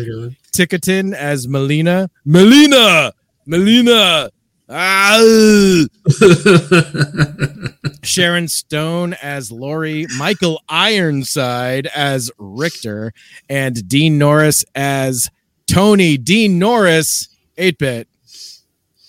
Ticotin 0.53 1.15
as 1.15 1.49
Melina. 1.49 2.11
Melina! 2.25 3.12
Melina! 3.47 4.31
Ah! 4.69 5.85
Sharon 8.03 8.49
Stone 8.49 9.15
as 9.23 9.51
Lori, 9.51 10.07
Michael 10.16 10.61
Ironside 10.69 11.86
as 11.95 12.31
Richter, 12.39 13.12
and 13.49 13.89
Dean 13.89 14.19
Norris 14.19 14.65
as 14.74 15.31
Tony. 15.66 16.16
Dean 16.19 16.59
Norris, 16.59 17.28
8 17.57 17.78
bit. 17.78 18.09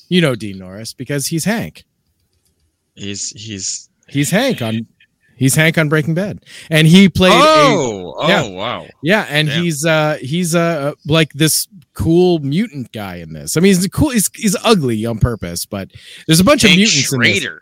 You 0.07 0.21
know 0.21 0.35
Dean 0.35 0.57
Norris 0.57 0.93
because 0.93 1.27
he's 1.27 1.45
Hank. 1.45 1.83
He's 2.95 3.29
he's 3.29 3.89
He's 4.09 4.29
Hank 4.31 4.61
on 4.61 4.87
He's 5.39 5.55
Hank 5.55 5.77
on 5.77 5.87
Breaking 5.87 6.13
Bad, 6.15 6.43
and 6.69 6.85
he 6.85 7.07
played. 7.07 7.31
Oh, 7.33 8.13
a, 8.19 8.23
oh, 8.23 8.27
yeah, 8.27 8.49
wow. 8.49 8.87
yeah, 9.01 9.25
and 9.29 9.47
Damn. 9.47 9.63
he's 9.63 9.85
uh 9.85 10.17
he's 10.19 10.53
uh 10.53 10.93
like 11.05 11.31
this 11.31 11.69
cool 11.93 12.39
mutant 12.39 12.91
guy 12.91 13.15
in 13.15 13.31
this. 13.31 13.55
I 13.55 13.61
mean, 13.61 13.73
he's 13.73 13.87
cool. 13.87 14.09
He's 14.09 14.29
he's 14.35 14.57
ugly 14.65 15.05
on 15.05 15.17
purpose, 15.17 15.65
but 15.65 15.91
there's 16.27 16.41
a 16.41 16.43
bunch 16.43 16.65
of 16.65 16.71
Hank 16.71 16.79
mutants 16.79 17.13
in 17.13 17.19
this. 17.21 17.37
Schrader. 17.37 17.61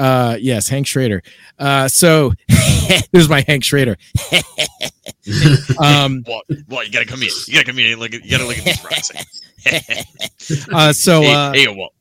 Uh, 0.00 0.36
yes, 0.40 0.68
Hank 0.68 0.88
Schrader. 0.88 1.22
Uh, 1.60 1.86
so 1.86 2.32
there's 3.12 3.28
my 3.28 3.44
Hank 3.46 3.62
Schrader. 3.62 3.96
um, 5.78 6.24
Well, 6.26 6.42
well, 6.68 6.84
you 6.84 6.90
gotta 6.90 7.06
come 7.06 7.22
in. 7.22 7.28
You 7.46 7.54
gotta 7.54 7.66
come 7.66 7.78
in 7.78 7.98
look 8.00 8.14
at. 8.14 8.24
You 8.24 8.32
gotta 8.32 8.46
look 8.46 8.58
at 8.58 8.64
these 8.64 8.84
rocks. 8.84 9.12
uh, 10.72 10.92
so 10.92 11.20
hey, 11.20 11.32
uh, 11.32 11.52
hey, 11.52 11.68
well, 11.68 11.92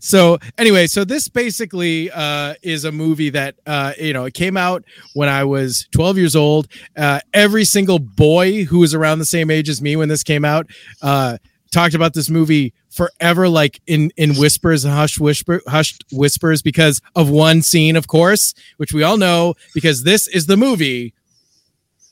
so 0.00 0.38
anyway, 0.56 0.86
so 0.86 1.04
this 1.04 1.28
basically 1.28 2.10
uh, 2.10 2.54
is 2.62 2.84
a 2.84 2.92
movie 2.92 3.30
that 3.30 3.56
uh, 3.66 3.92
you 3.98 4.12
know 4.12 4.24
it 4.24 4.34
came 4.34 4.56
out 4.56 4.84
when 5.14 5.28
I 5.28 5.44
was 5.44 5.86
12 5.92 6.18
years 6.18 6.36
old. 6.36 6.68
Uh, 6.96 7.20
every 7.32 7.64
single 7.64 7.98
boy 7.98 8.64
who 8.64 8.80
was 8.80 8.94
around 8.94 9.18
the 9.18 9.24
same 9.24 9.50
age 9.50 9.68
as 9.68 9.80
me 9.80 9.96
when 9.96 10.08
this 10.08 10.22
came 10.22 10.44
out 10.44 10.66
uh, 11.02 11.38
talked 11.70 11.94
about 11.94 12.14
this 12.14 12.30
movie 12.30 12.72
forever, 12.90 13.48
like 13.48 13.80
in 13.86 14.10
in 14.16 14.34
whispers 14.34 14.84
and 14.84 14.94
hushed 14.94 15.20
whisper, 15.20 15.60
hushed 15.66 16.04
whispers, 16.12 16.62
because 16.62 17.00
of 17.14 17.28
one 17.30 17.62
scene, 17.62 17.96
of 17.96 18.06
course, 18.06 18.54
which 18.76 18.92
we 18.92 19.02
all 19.02 19.16
know, 19.16 19.54
because 19.74 20.02
this 20.02 20.26
is 20.26 20.46
the 20.46 20.56
movie 20.56 21.14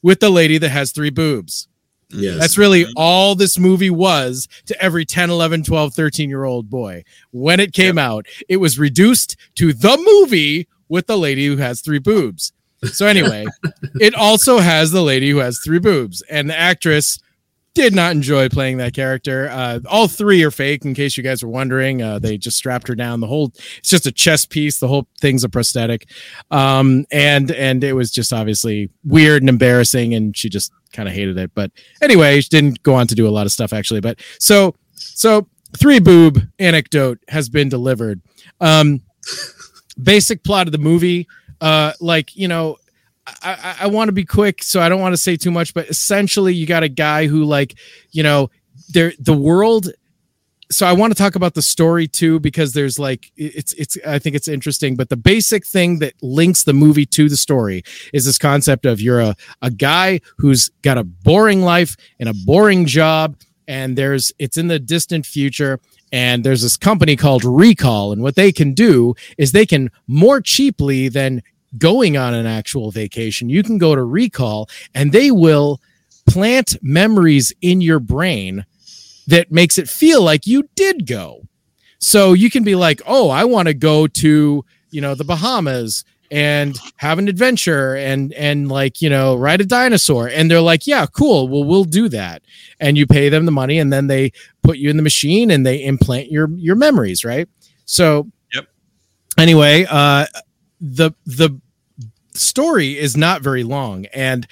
with 0.02 0.20
the 0.20 0.30
lady 0.30 0.59
that 0.59 0.68
has 0.68 0.93
three 0.93 1.10
boobs. 1.10 1.68
Yes. 2.11 2.39
That's 2.39 2.59
really 2.59 2.87
all 2.97 3.35
this 3.35 3.59
movie 3.59 3.91
was 3.91 4.49
to 4.66 4.81
every 4.81 5.05
10, 5.05 5.28
11, 5.31 5.65
12, 5.65 5.95
13 5.95 6.28
year 6.28 6.45
old 6.45 6.70
boy. 6.70 7.03
When 7.33 7.61
it 7.61 7.73
came 7.73 7.99
out, 7.99 8.27
it 8.49 8.59
was 8.59 8.78
reduced 8.78 9.37
to 9.57 9.73
the 9.73 9.97
movie 9.97 10.69
with 10.89 11.07
the 11.07 11.19
lady 11.19 11.47
who 11.47 11.57
has 11.57 11.81
three 11.81 11.99
boobs. 11.99 12.53
So, 12.85 13.07
anyway, 13.07 13.47
it 14.01 14.15
also 14.15 14.59
has 14.59 14.93
the 14.93 15.03
lady 15.03 15.31
who 15.31 15.39
has 15.39 15.61
three 15.65 15.78
boobs, 15.78 16.23
and 16.31 16.49
the 16.49 16.57
actress 16.57 17.19
did 17.77 17.94
not 17.94 18.12
enjoy 18.12 18.48
playing 18.48 18.78
that 18.78 18.94
character. 18.94 19.51
Uh, 19.53 19.81
all 19.86 20.09
three 20.09 20.43
are 20.43 20.51
fake, 20.51 20.86
in 20.86 20.94
case 20.94 21.19
you 21.19 21.23
guys 21.23 21.43
were 21.43 21.51
wondering. 21.51 22.01
Uh, 22.01 22.19
they 22.19 22.39
just 22.39 22.57
strapped 22.57 22.89
her 22.89 22.94
down. 22.94 23.20
The 23.20 23.27
whole 23.27 23.53
it's 23.77 23.90
just 23.90 24.07
a 24.07 24.11
chest 24.12 24.48
piece. 24.48 24.81
The 24.81 24.89
whole 24.89 25.07
thing's 25.20 25.44
a 25.44 25.48
prosthetic, 25.51 26.09
um, 26.51 27.05
and 27.12 27.51
and 27.53 27.85
it 27.85 27.93
was 27.93 28.11
just 28.11 28.32
obviously 28.32 28.89
weird 29.05 29.43
and 29.43 29.51
embarrassing, 29.51 30.15
and 30.15 30.35
she 30.35 30.48
just 30.48 30.73
kind 30.94 31.07
of 31.07 31.15
hated 31.15 31.36
it. 31.36 31.53
But 31.55 31.70
anyway, 32.01 32.40
she 32.40 32.48
didn't 32.48 32.82
go 32.82 32.94
on 32.94 33.07
to 33.09 33.15
do 33.15 33.28
a 33.28 33.31
lot 33.31 33.44
of 33.44 33.53
stuff 33.53 33.74
actually. 33.74 34.01
But 34.01 34.20
so 34.40 34.74
so 34.94 35.47
three 35.77 36.01
boob 36.01 36.40
anecdote 36.59 37.19
has 37.28 37.51
been 37.51 37.69
delivered. 37.69 38.23
Um, 38.59 39.03
basic 40.03 40.43
plot 40.44 40.66
of 40.66 40.73
the 40.73 40.78
movie, 40.78 41.28
uh, 41.61 41.93
like 42.01 42.35
you 42.35 42.48
know. 42.48 42.78
I, 43.43 43.77
I, 43.81 43.86
want 43.89 44.09
to 44.09 44.12
be 44.12 44.24
quick, 44.24 44.62
so 44.62 44.81
I 44.81 44.89
don't 44.89 45.01
want 45.01 45.12
to 45.12 45.16
say 45.16 45.36
too 45.36 45.51
much. 45.51 45.74
But 45.74 45.89
essentially, 45.89 46.55
you 46.55 46.66
got 46.66 46.82
a 46.82 46.89
guy 46.89 47.27
who, 47.27 47.44
like, 47.44 47.74
you 48.12 48.23
know, 48.23 48.51
there 48.89 49.12
the 49.19 49.36
world. 49.36 49.90
So 50.70 50.85
I 50.85 50.93
want 50.93 51.12
to 51.12 51.19
talk 51.19 51.36
about 51.36 51.55
the 51.55 51.62
story 51.62 52.09
too 52.09 52.40
because 52.40 52.73
there's 52.73 52.98
like 52.98 53.31
it's 53.36 53.73
it's 53.74 53.97
I 54.07 54.19
think 54.19 54.36
it's 54.36 54.48
interesting. 54.48 54.97
But 54.97 55.09
the 55.09 55.16
basic 55.16 55.66
thing 55.66 56.01
that 56.01 56.15
links 56.23 56.65
the 56.65 56.73
movie 56.73 57.07
to 57.07 57.28
the 57.28 57.36
story 57.36 57.85
is 58.12 58.24
this 58.24 58.39
concept 58.39 58.86
of 58.86 59.01
you're 59.01 59.20
a 59.20 59.36
a 59.62 59.70
guy 59.70 60.20
who's 60.39 60.70
got 60.82 60.98
a 60.98 61.05
boring 61.05 61.62
life 61.62 61.97
and 62.19 62.28
a 62.28 62.35
boring 62.44 62.86
job, 62.86 63.36
and 63.69 63.97
there's 63.97 64.32
it's 64.39 64.57
in 64.57 64.69
the 64.69 64.81
distant 64.81 65.24
future, 65.24 65.78
and 66.12 66.43
there's 66.43 66.62
this 66.62 66.77
company 66.77 67.16
called 67.16 67.44
Recall, 67.44 68.12
and 68.12 68.23
what 68.23 68.35
they 68.35 68.51
can 68.51 68.73
do 68.73 69.15
is 69.39 69.53
they 69.53 69.66
can 69.66 69.90
more 70.09 70.40
cheaply 70.40 71.09
than 71.09 71.43
going 71.78 72.16
on 72.16 72.34
an 72.34 72.47
actual 72.47 72.90
vacation, 72.90 73.48
you 73.48 73.62
can 73.62 73.78
go 73.78 73.94
to 73.94 74.02
Recall 74.02 74.68
and 74.94 75.12
they 75.12 75.30
will 75.30 75.80
plant 76.28 76.76
memories 76.82 77.52
in 77.62 77.80
your 77.80 78.01
brain 78.01 78.64
that 79.26 79.51
makes 79.52 79.78
it 79.78 79.88
feel 79.88 80.22
like 80.22 80.47
you 80.47 80.68
did 80.76 81.06
go. 81.06 81.43
So 81.98 82.32
you 82.34 82.51
can 82.51 82.64
be 82.64 82.74
like, 82.74 83.02
"Oh, 83.06 83.30
I 83.30 83.44
want 83.44 83.68
to 83.68 83.74
go 83.74 84.06
to, 84.06 84.64
you 84.90 85.01
know, 85.01 85.14
the 85.14 85.24
Bahamas 85.24 86.05
and 86.30 86.78
have 86.97 87.18
an 87.18 87.28
adventure 87.28 87.97
and 87.97 88.32
and 88.34 88.68
like, 88.70 89.01
you 89.02 89.10
know, 89.10 89.36
ride 89.36 89.60
a 89.60 89.66
dinosaur." 89.66 90.28
And 90.28 90.51
they're 90.51 90.60
like, 90.60 90.86
"Yeah, 90.86 91.06
cool. 91.06 91.48
Well, 91.48 91.64
we'll 91.64 91.84
do 91.84 92.09
that." 92.10 92.43
And 92.80 92.98
you 92.98 93.06
pay 93.06 93.28
them 93.30 93.47
the 93.47 93.52
money 93.52 93.78
and 93.78 93.93
then 93.93 94.06
they 94.09 94.32
put 94.62 94.78
you 94.78 94.90
in 94.90 94.97
the 94.98 95.02
machine 95.02 95.51
and 95.51 95.66
they 95.66 95.82
implant 95.84 96.30
your 96.30 96.48
your 96.56 96.76
memories, 96.76 97.24
right? 97.24 97.48
So 97.86 98.28
Yep. 98.55 98.66
Anyway, 99.38 99.86
uh 99.90 100.26
the 100.81 101.12
the 101.24 101.59
story 102.35 102.98
is 102.98 103.16
not 103.16 103.43
very 103.43 103.65
long. 103.65 104.07
And 104.07 104.47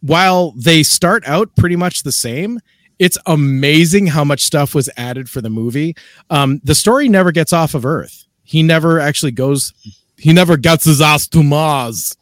while 0.00 0.52
they 0.52 0.82
start 0.82 1.22
out 1.26 1.54
pretty 1.56 1.76
much 1.76 2.02
the 2.02 2.12
same 2.12 2.60
it's 3.00 3.18
amazing 3.26 4.06
how 4.06 4.22
much 4.22 4.40
stuff 4.40 4.72
was 4.72 4.88
added 4.96 5.28
for 5.28 5.40
the 5.40 5.50
movie. 5.50 5.96
Um 6.30 6.60
the 6.64 6.74
story 6.74 7.08
never 7.08 7.32
gets 7.32 7.52
off 7.52 7.74
of 7.74 7.84
earth. 7.84 8.24
He 8.42 8.62
never 8.62 9.00
actually 9.00 9.32
goes 9.32 9.72
he 10.16 10.32
never 10.32 10.56
gets 10.56 10.84
his 10.84 11.00
ass 11.00 11.26
to 11.28 11.42
mars 11.42 12.16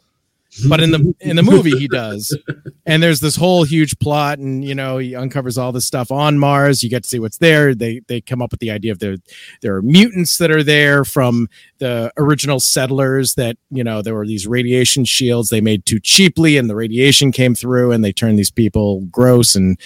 but 0.67 0.79
in 0.79 0.91
the 0.91 1.15
in 1.21 1.35
the 1.35 1.43
movie 1.43 1.77
he 1.77 1.87
does. 1.87 2.37
And 2.85 3.01
there's 3.01 3.19
this 3.19 3.35
whole 3.35 3.63
huge 3.63 3.97
plot 3.99 4.39
and 4.39 4.63
you 4.63 4.75
know 4.75 4.97
he 4.97 5.15
uncovers 5.15 5.57
all 5.57 5.71
this 5.71 5.85
stuff 5.85 6.11
on 6.11 6.37
mars. 6.37 6.83
You 6.83 6.89
get 6.89 7.03
to 7.03 7.09
see 7.09 7.19
what's 7.19 7.37
there. 7.37 7.73
They 7.73 8.01
they 8.07 8.21
come 8.21 8.41
up 8.41 8.51
with 8.51 8.59
the 8.59 8.71
idea 8.71 8.91
of 8.91 8.99
there 8.99 9.17
there 9.61 9.75
are 9.75 9.81
mutants 9.81 10.37
that 10.37 10.51
are 10.51 10.63
there 10.63 11.05
from 11.05 11.47
the 11.79 12.11
original 12.17 12.59
settlers 12.59 13.35
that 13.35 13.57
you 13.71 13.83
know 13.83 14.01
there 14.01 14.15
were 14.15 14.27
these 14.27 14.47
radiation 14.47 15.05
shields 15.05 15.49
they 15.49 15.61
made 15.61 15.85
too 15.85 15.99
cheaply 15.99 16.57
and 16.57 16.69
the 16.69 16.75
radiation 16.75 17.31
came 17.31 17.55
through 17.55 17.91
and 17.91 18.03
they 18.03 18.11
turned 18.13 18.37
these 18.37 18.51
people 18.51 19.01
gross 19.11 19.55
and 19.55 19.79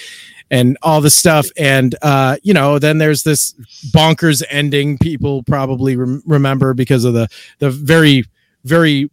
and 0.49 0.77
all 0.81 1.01
this 1.01 1.15
stuff. 1.15 1.47
And 1.57 1.95
uh 2.01 2.37
you 2.43 2.53
know 2.53 2.79
then 2.79 2.97
there's 2.97 3.23
this 3.23 3.53
bonkers 3.91 4.43
ending 4.49 4.97
people 4.97 5.43
probably 5.43 5.95
rem- 5.95 6.23
remember 6.25 6.73
because 6.73 7.05
of 7.05 7.13
the 7.13 7.27
the 7.59 7.69
very 7.69 8.25
very 8.63 9.09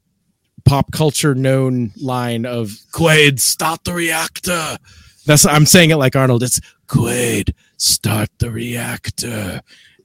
pop 0.65 0.93
culture 0.93 1.35
known 1.35 1.93
line 2.01 2.47
of 2.47 2.71
Quaid, 2.93 3.41
start 3.41 3.85
the 3.85 3.93
reactor. 3.93 4.77
That's 5.27 5.47
I'm 5.47 5.67
saying 5.67 5.91
it 5.91 5.97
like 5.97 6.17
Arnold. 6.17 6.43
It's 6.43 6.61
Quaid, 6.89 7.55
start 7.77 8.29
the 8.39 8.51
reactor. 8.51 9.61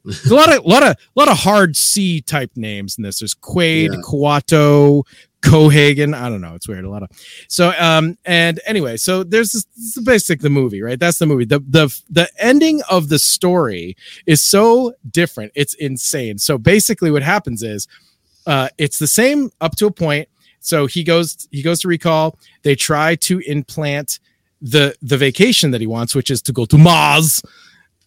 A 0.06 0.34
lot 0.34 0.56
of 0.56 0.66
lot 0.66 0.82
of 0.84 0.96
lot 1.16 1.28
of 1.30 1.38
hard 1.38 1.76
C 1.76 2.22
type 2.22 2.52
names 2.56 2.98
in 2.98 3.04
this. 3.04 3.20
There's 3.20 3.36
Quaid, 3.36 3.92
Yeah. 3.94 4.02
Kuato, 4.02 5.04
Cohaagen. 5.42 6.16
I 6.16 6.30
don't 6.30 6.42
know. 6.42 6.56
It's 6.56 6.68
weird. 6.70 6.86
A 6.86 6.90
lot 6.90 7.04
of 7.04 7.10
so 7.50 7.74
um 7.78 8.18
and 8.26 8.60
anyway, 8.66 8.96
so 8.98 9.24
there's 9.24 9.52
this, 9.52 9.66
this 9.76 9.98
is 9.98 10.04
basic 10.04 10.40
the 10.40 10.50
movie, 10.50 10.82
right? 10.82 11.00
That's 11.00 11.20
the 11.20 11.26
movie. 11.26 11.46
The 11.46 11.60
the 11.60 12.02
the 12.10 12.30
ending 12.40 12.82
of 12.90 13.10
the 13.10 13.20
story 13.20 13.96
is 14.26 14.44
so 14.44 14.94
different. 15.12 15.52
It's 15.54 15.74
insane. 15.76 16.38
So 16.40 16.58
basically, 16.58 17.12
what 17.12 17.22
happens 17.24 17.62
is 17.62 17.88
uh 18.48 18.70
it's 18.78 19.00
the 19.00 19.08
same 19.08 19.52
up 19.62 19.76
to 19.76 19.86
a 19.86 19.92
point. 19.92 20.30
So 20.70 20.86
he 20.86 21.04
goes 21.04 21.48
he 21.52 21.62
goes 21.62 21.82
to 21.82 21.88
recall. 21.88 22.38
They 22.64 22.76
try 22.76 23.16
to 23.16 23.40
implant 23.40 24.20
the 24.62 24.96
the 25.02 25.18
vacation 25.18 25.72
that 25.72 25.82
he 25.82 25.88
wants, 25.88 26.16
which 26.16 26.32
is 26.32 26.42
to 26.44 26.54
go 26.54 26.66
to 26.66 26.78
Mars. 26.78 27.42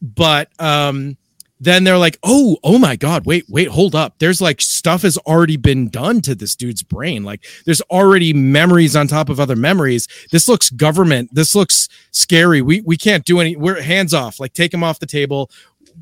But 0.01 0.48
um 0.59 1.16
then 1.62 1.84
they're 1.84 1.98
like, 1.98 2.18
oh, 2.24 2.56
oh 2.64 2.76
my 2.76 2.97
God, 2.97 3.24
wait, 3.24 3.44
wait, 3.48 3.68
hold 3.68 3.94
up. 3.94 4.18
There's 4.18 4.40
like 4.40 4.60
stuff 4.60 5.02
has 5.02 5.16
already 5.18 5.56
been 5.56 5.89
done 5.90 6.20
to 6.22 6.34
this 6.34 6.56
dude's 6.56 6.82
brain. 6.82 7.22
Like 7.22 7.44
there's 7.66 7.80
already 7.82 8.32
memories 8.32 8.97
on 8.97 9.06
top 9.06 9.28
of 9.28 9.39
other 9.39 9.55
memories. 9.55 10.09
This 10.32 10.48
looks 10.48 10.70
government. 10.70 11.30
This 11.32 11.55
looks 11.55 11.89
scary. 12.10 12.62
We 12.62 12.80
we 12.80 12.97
can't 12.97 13.24
do 13.24 13.39
any. 13.39 13.55
We're 13.55 13.80
hands 13.80 14.12
off. 14.12 14.40
Like 14.40 14.55
take 14.55 14.74
him 14.74 14.82
off 14.82 14.98
the 14.98 15.06
table, 15.06 15.51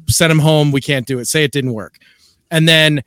send 0.08 0.32
him 0.32 0.38
home. 0.38 0.72
We 0.72 0.80
can't 0.80 1.06
do 1.06 1.18
it. 1.18 1.26
Say 1.26 1.44
it 1.44 1.52
didn't 1.52 1.74
work. 1.74 1.98
And 2.50 2.66
then 2.66 3.04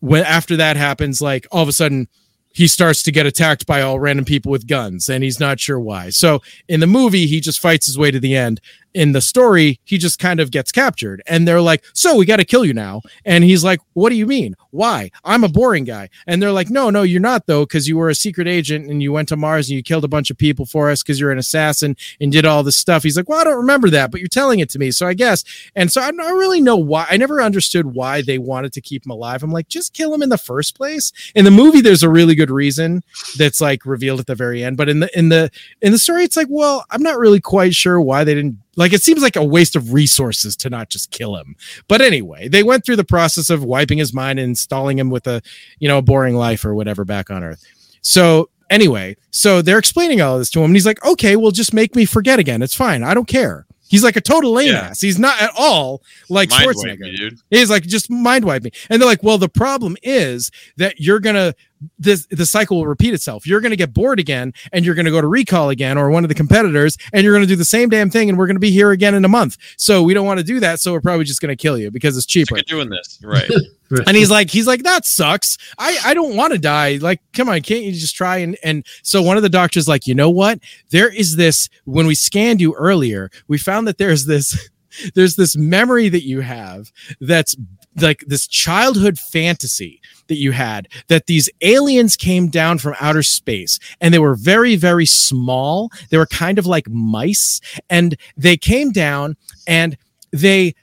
when 0.00 0.24
after 0.24 0.56
that 0.56 0.76
happens, 0.76 1.22
like 1.22 1.46
all 1.50 1.62
of 1.62 1.68
a 1.68 1.72
sudden 1.72 2.06
he 2.52 2.66
starts 2.66 3.02
to 3.04 3.12
get 3.12 3.26
attacked 3.26 3.66
by 3.66 3.82
all 3.82 4.00
random 4.00 4.24
people 4.24 4.50
with 4.50 4.66
guns 4.66 5.08
and 5.08 5.22
he's 5.22 5.38
not 5.38 5.60
sure 5.60 5.78
why. 5.78 6.10
So 6.10 6.40
in 6.68 6.80
the 6.80 6.86
movie, 6.86 7.26
he 7.26 7.40
just 7.40 7.60
fights 7.60 7.86
his 7.86 7.98
way 7.98 8.10
to 8.10 8.20
the 8.20 8.36
end. 8.36 8.60
In 8.94 9.12
the 9.12 9.20
story, 9.20 9.80
he 9.84 9.98
just 9.98 10.18
kind 10.18 10.40
of 10.40 10.50
gets 10.50 10.72
captured 10.72 11.22
and 11.26 11.46
they're 11.46 11.60
like, 11.60 11.84
So 11.94 12.16
we 12.16 12.26
got 12.26 12.36
to 12.36 12.44
kill 12.44 12.64
you 12.64 12.74
now. 12.74 13.02
And 13.24 13.44
he's 13.44 13.62
like, 13.62 13.80
What 13.92 14.10
do 14.10 14.16
you 14.16 14.26
mean? 14.26 14.54
Why? 14.70 15.10
I'm 15.24 15.44
a 15.44 15.48
boring 15.48 15.84
guy. 15.84 16.08
And 16.26 16.42
they're 16.42 16.52
like, 16.52 16.70
No, 16.70 16.90
no, 16.90 17.02
you're 17.02 17.20
not 17.20 17.46
though, 17.46 17.64
because 17.64 17.86
you 17.86 17.96
were 17.96 18.08
a 18.08 18.14
secret 18.14 18.48
agent 18.48 18.90
and 18.90 19.02
you 19.02 19.12
went 19.12 19.28
to 19.28 19.36
Mars 19.36 19.68
and 19.68 19.76
you 19.76 19.82
killed 19.82 20.04
a 20.04 20.08
bunch 20.08 20.30
of 20.30 20.38
people 20.38 20.66
for 20.66 20.90
us 20.90 21.02
because 21.02 21.20
you're 21.20 21.30
an 21.30 21.38
assassin 21.38 21.96
and 22.20 22.32
did 22.32 22.46
all 22.46 22.62
this 22.62 22.78
stuff. 22.78 23.02
He's 23.02 23.16
like, 23.16 23.28
Well, 23.28 23.40
I 23.40 23.44
don't 23.44 23.56
remember 23.56 23.90
that, 23.90 24.10
but 24.10 24.20
you're 24.20 24.28
telling 24.28 24.60
it 24.60 24.70
to 24.70 24.78
me. 24.78 24.90
So 24.90 25.06
I 25.06 25.14
guess. 25.14 25.44
And 25.74 25.92
so 25.92 26.00
I 26.00 26.10
don't 26.10 26.38
really 26.38 26.60
know 26.60 26.76
why. 26.76 27.06
I 27.10 27.16
never 27.16 27.42
understood 27.42 27.94
why 27.94 28.22
they 28.22 28.38
wanted 28.38 28.72
to 28.72 28.80
keep 28.80 29.04
him 29.06 29.10
alive. 29.10 29.42
I'm 29.42 29.52
like, 29.52 29.68
just 29.68 29.92
kill 29.92 30.12
him 30.14 30.22
in 30.22 30.28
the 30.28 30.38
first 30.38 30.76
place. 30.76 31.12
In 31.34 31.44
the 31.44 31.50
movie, 31.50 31.80
there's 31.80 32.02
a 32.02 32.08
really 32.08 32.34
good 32.34 32.50
reason 32.50 33.02
that's 33.36 33.60
like 33.60 33.84
revealed 33.84 34.20
at 34.20 34.26
the 34.26 34.34
very 34.34 34.64
end. 34.64 34.76
But 34.76 34.88
in 34.88 35.00
the 35.00 35.18
in 35.18 35.28
the 35.28 35.50
in 35.82 35.92
the 35.92 35.98
story, 35.98 36.24
it's 36.24 36.36
like, 36.36 36.48
well, 36.50 36.84
I'm 36.90 37.02
not 37.02 37.18
really 37.18 37.40
quite 37.40 37.74
sure 37.74 38.00
why 38.00 38.24
they 38.24 38.34
didn't 38.34 38.58
like 38.78 38.94
it 38.94 39.02
seems 39.02 39.20
like 39.22 39.36
a 39.36 39.44
waste 39.44 39.76
of 39.76 39.92
resources 39.92 40.56
to 40.56 40.70
not 40.70 40.88
just 40.88 41.10
kill 41.10 41.36
him. 41.36 41.54
But 41.88 42.00
anyway, 42.00 42.48
they 42.48 42.62
went 42.62 42.84
through 42.86 42.96
the 42.96 43.04
process 43.04 43.50
of 43.50 43.62
wiping 43.62 43.98
his 43.98 44.14
mind 44.14 44.38
and 44.38 44.48
installing 44.48 44.98
him 44.98 45.10
with 45.10 45.26
a, 45.26 45.42
you 45.78 45.88
know, 45.88 45.98
a 45.98 46.02
boring 46.02 46.34
life 46.36 46.64
or 46.64 46.74
whatever 46.74 47.04
back 47.04 47.30
on 47.30 47.44
Earth. 47.44 47.62
So 48.00 48.48
anyway, 48.70 49.16
so 49.30 49.60
they're 49.60 49.78
explaining 49.78 50.20
all 50.22 50.38
this 50.38 50.50
to 50.50 50.60
him, 50.60 50.66
and 50.66 50.74
he's 50.76 50.86
like, 50.86 51.04
"Okay, 51.04 51.36
well, 51.36 51.50
just 51.50 51.74
make 51.74 51.94
me 51.94 52.04
forget 52.06 52.38
again. 52.38 52.62
It's 52.62 52.74
fine. 52.74 53.02
I 53.02 53.12
don't 53.12 53.28
care." 53.28 53.66
He's 53.90 54.04
like 54.04 54.16
a 54.16 54.20
total 54.20 54.52
lame 54.52 54.68
Yeah. 54.74 54.80
ass. 54.90 55.00
He's 55.00 55.18
not 55.18 55.40
at 55.40 55.50
all 55.56 56.02
like 56.28 56.50
Mind 56.50 56.68
Schwarzenegger. 56.68 57.00
me. 57.00 57.30
He's 57.50 57.70
like 57.70 57.84
just 57.84 58.10
mind 58.10 58.44
wipe 58.44 58.62
me. 58.62 58.70
And 58.90 59.00
they're 59.00 59.08
like, 59.08 59.22
well, 59.22 59.38
the 59.38 59.48
problem 59.48 59.96
is 60.02 60.50
that 60.76 61.00
you're 61.00 61.20
gonna 61.20 61.54
this 61.98 62.26
the 62.26 62.46
cycle 62.46 62.78
will 62.78 62.86
repeat 62.86 63.14
itself. 63.14 63.46
You're 63.46 63.60
gonna 63.60 63.76
get 63.76 63.92
bored 63.92 64.18
again, 64.18 64.52
and 64.72 64.84
you're 64.84 64.94
gonna 64.94 65.10
go 65.10 65.20
to 65.20 65.26
recall 65.26 65.70
again 65.70 65.98
or 65.98 66.10
one 66.10 66.24
of 66.24 66.28
the 66.28 66.34
competitors, 66.34 66.96
and 67.12 67.24
you're 67.24 67.34
gonna 67.34 67.46
do 67.46 67.56
the 67.56 67.64
same 67.64 67.88
damn 67.88 68.10
thing, 68.10 68.28
and 68.28 68.38
we're 68.38 68.46
gonna 68.46 68.58
be 68.58 68.70
here 68.70 68.90
again 68.90 69.14
in 69.14 69.24
a 69.24 69.28
month. 69.28 69.56
So 69.76 70.02
we 70.02 70.14
don't 70.14 70.26
want 70.26 70.38
to 70.38 70.44
do 70.44 70.60
that. 70.60 70.80
So 70.80 70.92
we're 70.92 71.00
probably 71.00 71.24
just 71.24 71.40
gonna 71.40 71.56
kill 71.56 71.78
you 71.78 71.90
because 71.90 72.16
it's 72.16 72.26
cheaper. 72.26 72.56
Sick 72.56 72.64
of 72.64 72.66
doing 72.66 72.88
this, 72.90 73.20
right? 73.22 73.50
And 74.06 74.16
he's 74.16 74.30
like, 74.30 74.50
he's 74.50 74.66
like, 74.66 74.82
that 74.82 75.06
sucks. 75.06 75.56
I, 75.78 75.98
I 76.04 76.14
don't 76.14 76.36
want 76.36 76.52
to 76.52 76.58
die. 76.58 76.98
Like, 77.00 77.20
come 77.32 77.48
on, 77.48 77.62
can't 77.62 77.84
you 77.84 77.92
just 77.92 78.14
try? 78.14 78.38
And 78.38 78.58
and 78.62 78.86
so 79.02 79.22
one 79.22 79.36
of 79.36 79.42
the 79.42 79.48
doctors 79.48 79.88
like, 79.88 80.06
you 80.06 80.14
know 80.14 80.30
what? 80.30 80.60
There 80.90 81.08
is 81.08 81.36
this. 81.36 81.68
When 81.84 82.06
we 82.06 82.14
scanned 82.14 82.60
you 82.60 82.74
earlier, 82.74 83.30
we 83.48 83.56
found 83.56 83.88
that 83.88 83.98
there's 83.98 84.26
this, 84.26 84.70
there's 85.14 85.36
this 85.36 85.56
memory 85.56 86.08
that 86.10 86.24
you 86.24 86.40
have 86.40 86.92
that's 87.20 87.56
like 87.96 88.24
this 88.26 88.46
childhood 88.46 89.18
fantasy 89.18 90.00
that 90.28 90.36
you 90.36 90.52
had 90.52 90.88
that 91.08 91.26
these 91.26 91.50
aliens 91.60 92.16
came 92.16 92.48
down 92.48 92.78
from 92.78 92.94
outer 93.00 93.22
space 93.22 93.78
and 94.00 94.14
they 94.14 94.18
were 94.18 94.34
very 94.34 94.76
very 94.76 95.06
small. 95.06 95.90
They 96.10 96.18
were 96.18 96.26
kind 96.26 96.58
of 96.58 96.66
like 96.66 96.88
mice 96.88 97.60
and 97.90 98.16
they 98.36 98.56
came 98.56 98.90
down 98.90 99.36
and 99.66 99.96
they 100.32 100.74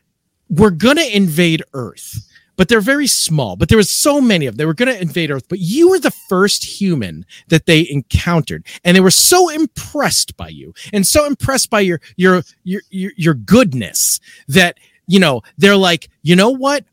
were 0.50 0.72
gonna 0.72 1.04
invade 1.04 1.64
earth 1.74 2.28
but 2.58 2.70
they're 2.70 2.82
very 2.82 3.08
small 3.08 3.56
but 3.56 3.70
there 3.70 3.78
was 3.78 3.92
so 3.92 4.22
many 4.22 4.46
of 4.46 4.54
them. 4.54 4.58
They 4.58 4.66
were 4.66 4.74
going 4.74 4.94
to 4.94 5.02
invade 5.02 5.32
earth 5.32 5.48
but 5.50 5.60
you 5.60 5.90
were 5.90 6.00
the 6.00 6.12
first 6.12 6.64
human 6.64 7.26
that 7.50 7.66
they 7.66 7.88
encountered 7.90 8.66
and 8.84 8.96
they 8.96 9.02
were 9.02 9.12
so 9.12 9.50
impressed 9.50 10.38
by 10.38 10.50
you 10.50 10.74
and 10.94 11.06
so 11.06 11.26
impressed 11.26 11.70
by 11.70 11.82
your 11.82 12.02
your 12.16 12.44
your 12.64 12.82
your, 12.90 13.12
your 13.18 13.34
goodness 13.34 14.20
that 14.48 14.78
you 15.08 15.20
know 15.20 15.42
they're 15.58 15.78
like 15.78 16.10
you 16.24 16.36
know 16.36 16.50
what 16.50 16.86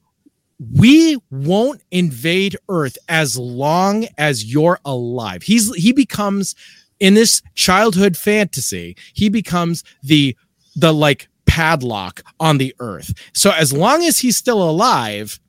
we 0.74 1.18
won't 1.30 1.82
invade 1.90 2.56
earth 2.68 2.96
as 3.08 3.36
long 3.38 4.06
as 4.18 4.44
you're 4.44 4.78
alive. 4.84 5.42
He's 5.42 5.74
he 5.74 5.92
becomes 5.92 6.54
in 7.00 7.14
this 7.14 7.42
childhood 7.54 8.16
fantasy 8.16 8.96
he 9.14 9.28
becomes 9.28 9.82
the 10.02 10.36
the 10.76 10.92
like 10.94 11.28
padlock 11.46 12.22
on 12.38 12.58
the 12.58 12.74
earth. 12.78 13.12
So 13.34 13.50
as 13.50 13.72
long 13.72 14.04
as 14.04 14.18
he's 14.20 14.36
still 14.36 14.62
alive 14.62 15.40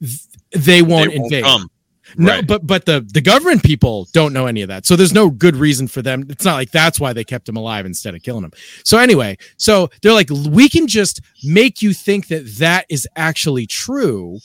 th- 0.00 0.20
they 0.52 0.82
won't 0.82 1.10
They 1.12 1.18
won't 1.18 1.32
invade. 1.32 1.44
come. 1.44 1.70
No, 2.16 2.32
Right. 2.32 2.46
but 2.46 2.66
but 2.66 2.86
the 2.86 3.00
the 3.00 3.20
government 3.20 3.62
people 3.62 4.08
don't 4.12 4.32
know 4.32 4.46
any 4.46 4.62
of 4.62 4.68
that. 4.68 4.86
So 4.86 4.96
there's 4.96 5.12
no 5.12 5.30
good 5.30 5.56
reason 5.56 5.88
for 5.88 6.02
them. 6.02 6.26
It's 6.28 6.44
not 6.44 6.54
like 6.54 6.70
that's 6.70 6.98
why 7.00 7.12
they 7.12 7.24
kept 7.24 7.48
him 7.48 7.56
alive 7.56 7.86
instead 7.86 8.14
of 8.14 8.22
killing 8.22 8.44
him. 8.44 8.52
So 8.84 8.98
anyway, 8.98 9.38
so 9.56 9.90
they're 10.02 10.12
like 10.12 10.30
we 10.30 10.68
can 10.68 10.86
just 10.86 11.20
make 11.44 11.82
you 11.82 11.92
think 11.92 12.28
that 12.28 12.46
that 12.58 12.86
is 12.88 13.06
actually 13.16 13.66
true. 13.66 14.38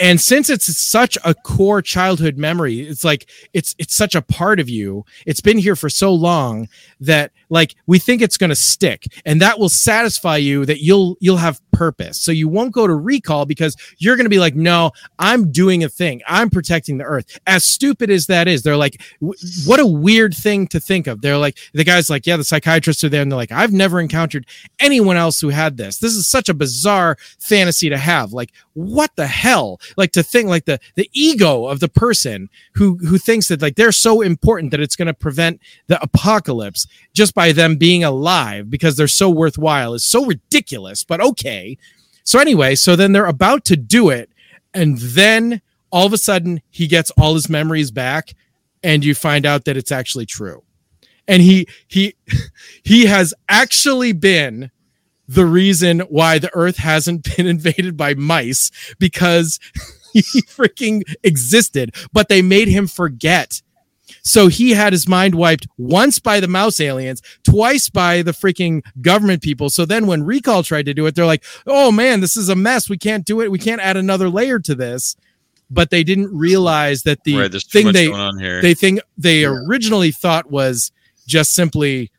And 0.00 0.20
since 0.20 0.48
it's 0.48 0.76
such 0.76 1.18
a 1.24 1.34
core 1.34 1.82
childhood 1.82 2.38
memory, 2.38 2.80
it's 2.80 3.04
like 3.04 3.28
it's 3.52 3.74
it's 3.78 3.94
such 3.94 4.14
a 4.14 4.22
part 4.22 4.60
of 4.60 4.68
you. 4.68 5.04
It's 5.26 5.40
been 5.40 5.58
here 5.58 5.74
for 5.76 5.88
so 5.88 6.12
long 6.12 6.68
that 7.00 7.32
like 7.48 7.74
we 7.86 7.98
think 7.98 8.22
it's 8.22 8.36
going 8.36 8.50
to 8.50 8.56
stick 8.56 9.06
and 9.24 9.40
that 9.40 9.58
will 9.58 9.68
satisfy 9.68 10.36
you 10.36 10.64
that 10.66 10.80
you'll 10.82 11.16
you'll 11.20 11.38
have 11.38 11.60
purpose. 11.72 12.20
So 12.20 12.30
you 12.30 12.48
won't 12.48 12.72
go 12.72 12.86
to 12.86 12.94
recall 12.94 13.44
because 13.44 13.76
you're 13.98 14.16
going 14.16 14.26
to 14.26 14.30
be 14.30 14.38
like 14.38 14.54
no, 14.54 14.92
I'm 15.18 15.50
doing 15.50 15.82
a 15.82 15.88
thing. 15.88 16.22
I'm 16.26 16.50
protecting 16.50 16.98
the 16.98 17.04
earth. 17.04 17.38
As 17.46 17.64
stupid 17.64 18.10
as 18.10 18.26
that 18.26 18.48
is, 18.48 18.62
they're 18.62 18.76
like, 18.76 19.00
what 19.20 19.80
a 19.80 19.86
weird 19.86 20.34
thing 20.34 20.66
to 20.68 20.80
think 20.80 21.06
of. 21.06 21.20
They're 21.20 21.38
like, 21.38 21.58
the 21.72 21.84
guy's 21.84 22.10
like, 22.10 22.26
yeah, 22.26 22.36
the 22.36 22.44
psychiatrists 22.44 23.02
are 23.04 23.08
there. 23.08 23.22
And 23.22 23.30
they're 23.30 23.36
like, 23.36 23.52
I've 23.52 23.72
never 23.72 24.00
encountered 24.00 24.46
anyone 24.78 25.16
else 25.16 25.40
who 25.40 25.48
had 25.48 25.76
this. 25.76 25.98
This 25.98 26.14
is 26.14 26.26
such 26.26 26.48
a 26.48 26.54
bizarre 26.54 27.16
fantasy 27.38 27.88
to 27.88 27.98
have. 27.98 28.32
Like, 28.32 28.52
what 28.78 29.16
the 29.16 29.26
hell? 29.26 29.80
Like 29.96 30.12
to 30.12 30.22
think 30.22 30.48
like 30.48 30.64
the, 30.64 30.78
the 30.94 31.10
ego 31.12 31.66
of 31.66 31.80
the 31.80 31.88
person 31.88 32.48
who, 32.74 32.98
who 32.98 33.18
thinks 33.18 33.48
that 33.48 33.60
like 33.60 33.74
they're 33.74 33.90
so 33.90 34.20
important 34.20 34.70
that 34.70 34.80
it's 34.80 34.94
going 34.94 35.06
to 35.06 35.14
prevent 35.14 35.60
the 35.88 36.00
apocalypse 36.00 36.86
just 37.12 37.34
by 37.34 37.50
them 37.50 37.76
being 37.76 38.04
alive 38.04 38.70
because 38.70 38.96
they're 38.96 39.08
so 39.08 39.28
worthwhile 39.28 39.94
is 39.94 40.04
so 40.04 40.24
ridiculous, 40.24 41.02
but 41.02 41.20
okay. 41.20 41.76
So 42.22 42.38
anyway, 42.38 42.76
so 42.76 42.94
then 42.94 43.12
they're 43.12 43.26
about 43.26 43.64
to 43.66 43.76
do 43.76 44.10
it, 44.10 44.30
and 44.72 44.98
then 44.98 45.60
all 45.90 46.06
of 46.06 46.12
a 46.12 46.18
sudden 46.18 46.60
he 46.70 46.86
gets 46.86 47.10
all 47.12 47.34
his 47.34 47.48
memories 47.48 47.90
back, 47.90 48.34
and 48.82 49.04
you 49.04 49.14
find 49.14 49.44
out 49.44 49.64
that 49.64 49.76
it's 49.76 49.90
actually 49.90 50.26
true. 50.26 50.62
And 51.26 51.42
he 51.42 51.66
he 51.88 52.14
he 52.84 53.06
has 53.06 53.34
actually 53.48 54.12
been 54.12 54.70
the 55.28 55.46
reason 55.46 56.00
why 56.00 56.38
the 56.38 56.50
earth 56.54 56.78
hasn't 56.78 57.24
been 57.36 57.46
invaded 57.46 57.96
by 57.96 58.14
mice 58.14 58.70
because 58.98 59.60
he 60.12 60.22
freaking 60.42 61.02
existed, 61.22 61.94
but 62.12 62.28
they 62.28 62.42
made 62.42 62.68
him 62.68 62.86
forget. 62.86 63.62
So 64.22 64.48
he 64.48 64.70
had 64.70 64.92
his 64.92 65.06
mind 65.06 65.34
wiped 65.34 65.66
once 65.76 66.18
by 66.18 66.40
the 66.40 66.48
mouse 66.48 66.80
aliens, 66.80 67.22
twice 67.44 67.88
by 67.88 68.22
the 68.22 68.32
freaking 68.32 68.82
government 69.00 69.42
people. 69.42 69.70
So 69.70 69.84
then 69.84 70.06
when 70.06 70.22
Recall 70.22 70.62
tried 70.62 70.86
to 70.86 70.94
do 70.94 71.06
it, 71.06 71.14
they're 71.14 71.26
like, 71.26 71.44
oh 71.66 71.92
man, 71.92 72.20
this 72.20 72.36
is 72.36 72.48
a 72.48 72.56
mess. 72.56 72.88
We 72.88 72.98
can't 72.98 73.24
do 73.24 73.40
it. 73.40 73.50
We 73.50 73.58
can't 73.58 73.80
add 73.80 73.96
another 73.96 74.28
layer 74.28 74.58
to 74.60 74.74
this. 74.74 75.16
But 75.70 75.90
they 75.90 76.02
didn't 76.02 76.34
realize 76.34 77.02
that 77.02 77.24
the 77.24 77.36
right, 77.36 77.52
thing 77.52 77.92
they 77.92 78.10
on 78.10 78.38
here. 78.38 78.62
they 78.62 78.72
think 78.72 79.00
they 79.18 79.44
originally 79.44 80.10
thought 80.10 80.50
was 80.50 80.92
just 81.26 81.52
simply 81.52 82.10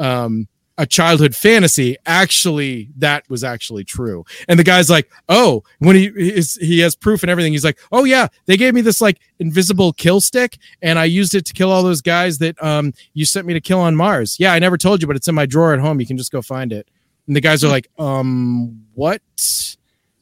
um 0.00 0.48
a 0.78 0.86
childhood 0.86 1.34
fantasy 1.34 1.96
actually 2.04 2.90
that 2.96 3.28
was 3.30 3.42
actually 3.42 3.84
true. 3.84 4.24
And 4.48 4.58
the 4.58 4.64
guy's 4.64 4.90
like 4.90 5.10
oh 5.28 5.62
when 5.78 5.96
he 5.96 6.06
is 6.06 6.56
he 6.56 6.80
has 6.80 6.94
proof 6.94 7.22
and 7.22 7.30
everything 7.30 7.52
he's 7.52 7.64
like 7.64 7.78
oh 7.92 8.04
yeah 8.04 8.28
they 8.46 8.56
gave 8.56 8.74
me 8.74 8.82
this 8.82 9.00
like 9.00 9.18
invisible 9.38 9.92
kill 9.92 10.20
stick 10.20 10.58
and 10.82 10.98
i 10.98 11.04
used 11.04 11.34
it 11.34 11.44
to 11.46 11.52
kill 11.52 11.70
all 11.70 11.82
those 11.82 12.00
guys 12.02 12.38
that 12.38 12.62
um 12.62 12.92
you 13.14 13.24
sent 13.24 13.46
me 13.46 13.54
to 13.54 13.60
kill 13.60 13.80
on 13.80 13.96
mars. 13.96 14.36
Yeah 14.38 14.52
i 14.52 14.58
never 14.58 14.76
told 14.76 15.00
you 15.00 15.06
but 15.06 15.16
it's 15.16 15.28
in 15.28 15.34
my 15.34 15.46
drawer 15.46 15.72
at 15.72 15.80
home 15.80 16.00
you 16.00 16.06
can 16.06 16.16
just 16.16 16.32
go 16.32 16.42
find 16.42 16.72
it. 16.72 16.88
And 17.26 17.34
the 17.34 17.40
guys 17.40 17.64
are 17.64 17.68
like 17.68 17.88
um 17.98 18.84
what? 18.94 19.22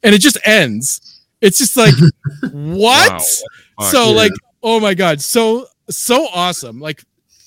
And 0.02 0.14
it 0.14 0.20
just 0.20 0.38
ends. 0.44 1.22
It's 1.40 1.58
just 1.58 1.76
like 1.76 1.94
what? 2.52 3.22
Wow, 3.78 3.88
so 3.90 4.06
fuck? 4.06 4.16
like 4.16 4.32
oh 4.62 4.80
my 4.80 4.94
god 4.94 5.20
so 5.20 5.66
so 5.90 6.28
awesome. 6.32 6.80
Like 6.80 7.02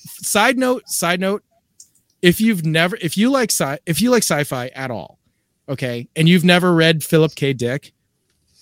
side 0.06 0.58
note 0.58 0.88
side 0.90 1.20
note 1.20 1.44
if 2.22 2.42
you've 2.42 2.66
never 2.66 2.98
if 3.02 3.18
you 3.18 3.30
like 3.30 3.52
sci 3.52 3.78
if 3.86 4.02
you 4.02 4.10
like 4.10 4.24
sci-fi 4.24 4.68
at 4.70 4.92
all 4.92 5.20
okay 5.70 6.08
and 6.16 6.28
you've 6.28 6.46
never 6.46 6.74
read 6.74 7.04
philip 7.04 7.36
k. 7.36 7.54
Dick 7.54 7.94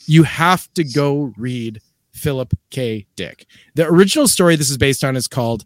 you 0.08 0.24
have 0.24 0.72
to 0.74 0.84
go 0.84 1.34
read 1.38 1.82
philip 2.12 2.54
k. 2.70 3.06
Dick. 3.16 3.46
The 3.76 3.88
original 3.88 4.28
story 4.28 4.56
this 4.56 4.70
is 4.70 4.78
based 4.78 5.04
on 5.04 5.16
is 5.16 5.28
called 5.28 5.66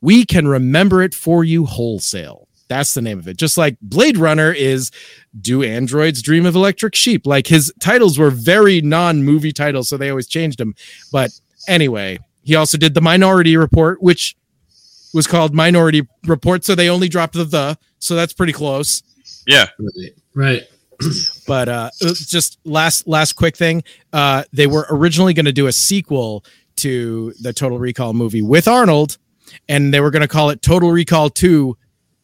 we 0.00 0.24
can 0.24 0.48
remember 0.48 1.02
it 1.02 1.14
for 1.14 1.44
you 1.44 1.64
wholesale. 1.64 2.48
That's 2.68 2.94
the 2.94 3.02
name 3.02 3.18
of 3.18 3.28
it. 3.28 3.36
Just 3.36 3.58
like 3.58 3.76
blade 3.80 4.16
runner 4.16 4.52
is 4.52 4.90
do 5.38 5.62
androids 5.62 6.22
dream 6.22 6.46
of 6.46 6.54
electric 6.54 6.94
sheep? 6.94 7.26
Like 7.26 7.46
his 7.46 7.72
titles 7.80 8.18
were 8.18 8.30
very 8.30 8.80
non-movie 8.80 9.52
titles 9.52 9.88
so 9.88 9.96
they 9.96 10.10
always 10.10 10.28
changed 10.28 10.58
them 10.58 10.74
but 11.10 11.30
anyway 11.68 12.18
he 12.44 12.56
also 12.56 12.76
did 12.76 12.94
the 12.94 13.00
minority 13.00 13.56
report 13.56 14.02
which 14.02 14.34
was 15.14 15.26
called 15.26 15.54
minority 15.54 16.06
report 16.26 16.64
so 16.64 16.74
they 16.74 16.88
only 16.88 17.08
dropped 17.08 17.34
the 17.34 17.44
the 17.44 17.78
so 17.98 18.14
that's 18.14 18.32
pretty 18.32 18.52
close 18.52 19.02
yeah 19.46 19.66
Right. 19.78 20.12
Right. 20.34 20.62
but 21.46 21.68
uh 21.68 21.90
just 22.12 22.58
last 22.64 23.06
last 23.08 23.32
quick 23.34 23.56
thing 23.56 23.82
uh 24.12 24.44
they 24.52 24.66
were 24.66 24.86
originally 24.90 25.34
going 25.34 25.46
to 25.46 25.52
do 25.52 25.66
a 25.66 25.72
sequel 25.72 26.44
to 26.76 27.32
the 27.40 27.52
total 27.52 27.78
recall 27.78 28.12
movie 28.12 28.42
with 28.42 28.66
arnold 28.68 29.18
and 29.68 29.92
they 29.92 30.00
were 30.00 30.10
going 30.10 30.22
to 30.22 30.28
call 30.28 30.50
it 30.50 30.62
total 30.62 30.90
recall 30.90 31.28
2 31.28 31.76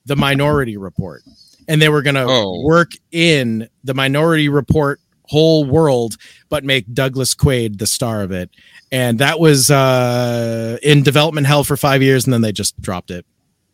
the 0.06 0.16
minority 0.16 0.77
report 0.77 1.23
and 1.66 1.82
they 1.82 1.89
were 1.90 2.01
going 2.02 2.15
to 2.15 2.24
Oh. 2.27 2.62
work 2.65 2.93
in 3.10 3.69
the 3.85 3.94
minority 3.94 4.48
report 4.48 5.01
whole 5.24 5.65
world 5.66 6.16
but 6.48 6.65
make 6.65 6.90
douglas 6.94 7.35
quaid 7.35 7.78
the 7.78 7.86
star 7.86 8.23
of 8.23 8.31
it 8.32 8.48
and 8.90 9.19
that 9.19 9.39
was 9.39 9.70
uh 9.70 10.78
in 10.82 11.02
development 11.02 11.47
hell 11.47 11.65
for 11.65 11.77
five 11.77 12.02
years 12.02 12.24
and 12.24 12.32
then 12.32 12.40
they 12.40 12.52
just 12.52 12.81
dropped 12.81 13.10
it 13.10 13.24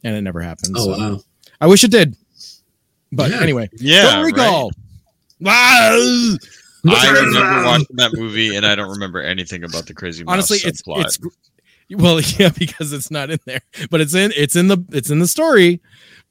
and 0.03 0.15
it 0.17 0.21
never 0.23 0.41
happened 0.41 0.75
Oh 0.79 0.85
so 0.95 0.99
wow. 0.99 1.21
i 1.61 1.67
wish 1.67 1.85
it 1.85 1.91
did 1.91 2.17
but 3.13 3.31
Yeah. 3.31 3.41
anyway 3.41 3.69
yeah 3.79 4.03
total 4.03 4.23
right. 4.23 4.27
recall 4.33 4.71
Wow. 5.41 6.37
I 6.87 7.11
remember 7.11 7.65
watching 7.67 7.87
that 7.97 8.11
movie 8.15 8.57
and 8.57 8.65
I 8.67 8.75
don't 8.75 8.91
remember 8.91 9.21
anything 9.23 9.65
about 9.65 9.87
the 9.87 9.95
crazy 9.95 10.23
mouse 10.25 10.33
honestly 10.33 10.59
it's 10.65 10.83
subplot. 10.83 11.05
it's 11.05 11.19
well 11.97 12.21
yeah 12.39 12.51
because 12.51 12.93
it's 12.93 13.11
not 13.11 13.31
in 13.31 13.39
there 13.47 13.61
but 13.91 14.01
it's 14.01 14.15
in 14.15 14.33
it's 14.37 14.57
in 14.57 14.69
the 14.69 14.79
it's 14.93 15.11
in 15.11 15.19
the 15.19 15.27
story 15.29 15.81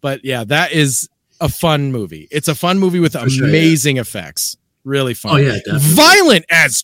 but 0.01 0.23
yeah 0.23 0.43
that 0.45 0.71
is 0.71 1.09
a 1.41 1.49
fun 1.49 1.91
movie 1.91 2.27
it's 2.31 2.47
a 2.47 2.55
fun 2.55 2.79
movie 2.79 2.99
with 2.99 3.13
For 3.13 3.29
sure, 3.29 3.43
yeah. 3.45 3.49
amazing 3.49 3.97
effects 3.97 4.55
really 4.83 5.13
fun 5.13 5.33
Oh 5.33 5.37
yeah, 5.37 5.53
definitely. 5.65 5.79
violent 5.89 6.45
as 6.49 6.83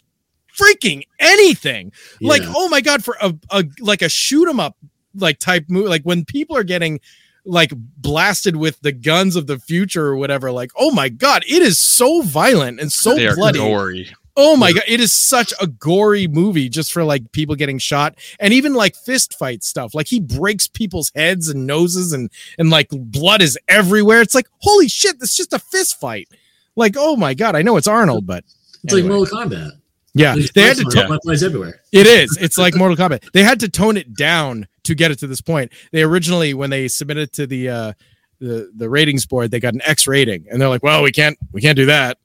freaking 0.60 1.04
anything. 1.20 1.92
Like, 2.22 2.42
oh 2.46 2.68
my 2.70 2.82
god, 2.82 3.04
for 3.04 3.16
a, 3.22 3.34
a 3.52 3.64
like 3.80 4.02
a 4.02 4.10
shoot 4.10 4.48
'em 4.50 4.60
up 4.60 4.76
like 5.16 5.40
type 5.40 5.66
movie, 5.70 5.88
like 5.88 6.04
when 6.04 6.26
people 6.26 6.56
are 6.58 6.64
getting 6.64 7.00
like 7.46 7.72
blasted 7.98 8.56
with 8.58 8.80
the 8.82 8.92
guns 8.92 9.36
of 9.36 9.48
the 9.48 9.58
future 9.60 10.06
or 10.06 10.16
whatever, 10.18 10.52
like, 10.52 10.72
oh 10.78 10.92
my 10.92 11.10
god, 11.10 11.44
it 11.48 11.62
is 11.62 11.80
so 11.80 12.22
violent 12.22 12.80
and 12.80 12.92
so 12.92 13.16
they 13.16 13.34
bloody. 13.34 13.60
gory. 13.60 14.10
Oh 14.42 14.56
my 14.56 14.72
god, 14.72 14.84
it 14.88 15.00
is 15.02 15.12
such 15.14 15.52
a 15.60 15.68
gory 15.68 16.26
movie 16.28 16.70
just 16.70 16.94
for 16.94 17.04
like 17.04 17.32
people 17.34 17.56
getting 17.56 17.78
shot 17.78 18.16
and 18.40 18.54
even 18.54 18.74
like 18.74 18.96
fist 18.96 19.34
fight 19.38 19.64
stuff. 19.64 19.94
Like 19.94 20.08
he 20.08 20.20
breaks 20.22 20.66
people's 20.68 21.12
heads 21.16 21.50
and 21.50 21.68
noses 21.68 22.14
and 22.14 22.30
and 22.58 22.70
like 22.70 22.88
blood 22.92 23.42
is 23.42 23.58
everywhere. 23.68 24.22
It's 24.22 24.36
like 24.36 24.48
holy 24.60 24.88
shit, 24.88 25.20
this 25.20 25.32
is 25.32 25.36
just 25.38 25.54
a 25.54 25.60
fist 25.60 26.00
fight. 26.00 26.30
Like 26.78 26.96
oh 26.98 27.18
my 27.18 27.34
god, 27.34 27.56
I 27.56 27.64
know 27.64 27.76
it's 27.76 27.88
Arnold, 27.88 28.26
but 28.28 28.46
It's 28.84 28.94
anyway. 28.94 29.10
like 29.10 29.18
Mortal 29.32 29.38
Kombat. 29.40 29.72
Yeah, 30.14 30.34
There's 30.36 30.52
they 30.52 30.62
had 30.64 30.78
to. 30.78 30.84
flies 30.84 31.08
To- 31.08 31.20
flies 31.24 31.44
everywhere. 31.44 31.82
it 31.92 32.08
is. 32.08 32.38
It's 32.42 32.58
like 32.58 32.76
Mortal 32.76 32.98
Kombat. 32.98 33.32
They 33.32 33.44
had 33.44 33.60
to 33.62 33.70
tone 33.70 33.96
it 33.98 34.16
down 34.16 34.68
to 34.84 34.96
get 34.96 35.12
it 35.12 35.20
to 35.20 35.28
this 35.28 35.42
point. 35.42 35.72
They 35.92 36.02
originally, 36.04 36.54
when 36.54 36.70
they 36.70 36.88
submitted 36.88 37.32
to 37.34 37.46
the 37.48 37.70
uh, 37.70 37.94
the 38.40 38.72
the 38.76 38.90
ratings 38.90 39.26
board, 39.26 39.52
they 39.52 39.60
got 39.60 39.74
an 39.74 39.82
X 39.86 40.08
rating, 40.08 40.46
and 40.52 40.62
they're 40.62 40.70
like, 40.70 40.84
"Well, 40.84 41.04
we 41.04 41.12
can't 41.12 41.38
we 41.52 41.62
can't 41.62 41.76
do 41.76 41.86
that. 41.88 42.18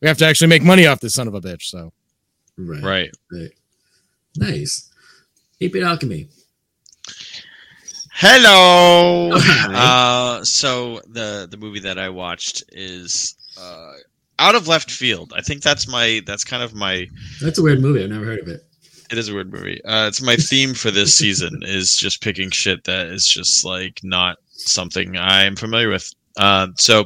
We 0.00 0.08
have 0.08 0.18
to 0.18 0.26
actually 0.26 0.48
make 0.48 0.62
money 0.62 0.86
off 0.86 1.00
this 1.00 1.14
son 1.14 1.26
of 1.28 1.34
a 1.34 1.40
bitch." 1.40 1.62
So 1.62 1.92
Right. 2.58 2.82
Right. 2.82 3.10
Right. 3.32 3.50
Nice. 4.36 4.90
Eight 5.60 5.72
bit 5.72 5.82
alchemy. 5.82 6.28
Hello. 8.12 9.32
Okay. 9.34 9.44
Uh, 9.74 10.42
so 10.44 11.00
the 11.08 11.46
the 11.50 11.56
movie 11.56 11.80
that 11.80 11.98
I 11.98 12.08
watched 12.08 12.64
is 12.72 13.34
uh, 13.60 13.92
out 14.38 14.54
of 14.54 14.68
left 14.68 14.90
field. 14.90 15.32
I 15.36 15.40
think 15.42 15.62
that's 15.62 15.88
my 15.88 16.20
that's 16.26 16.44
kind 16.44 16.62
of 16.62 16.74
my 16.74 17.06
That's 17.40 17.58
a 17.58 17.62
weird 17.62 17.80
movie. 17.80 18.02
I've 18.04 18.10
never 18.10 18.24
heard 18.24 18.40
of 18.40 18.48
it. 18.48 18.62
it 19.10 19.18
is 19.18 19.28
a 19.28 19.34
weird 19.34 19.52
movie. 19.52 19.82
Uh, 19.84 20.06
it's 20.08 20.20
my 20.22 20.36
theme 20.36 20.74
for 20.74 20.90
this 20.90 21.14
season 21.14 21.60
is 21.66 21.96
just 21.96 22.22
picking 22.22 22.50
shit 22.50 22.84
that 22.84 23.06
is 23.06 23.26
just 23.26 23.64
like 23.64 24.00
not 24.02 24.36
something 24.50 25.16
I'm 25.16 25.56
familiar 25.56 25.88
with. 25.88 26.10
Uh, 26.38 26.68
so 26.76 27.04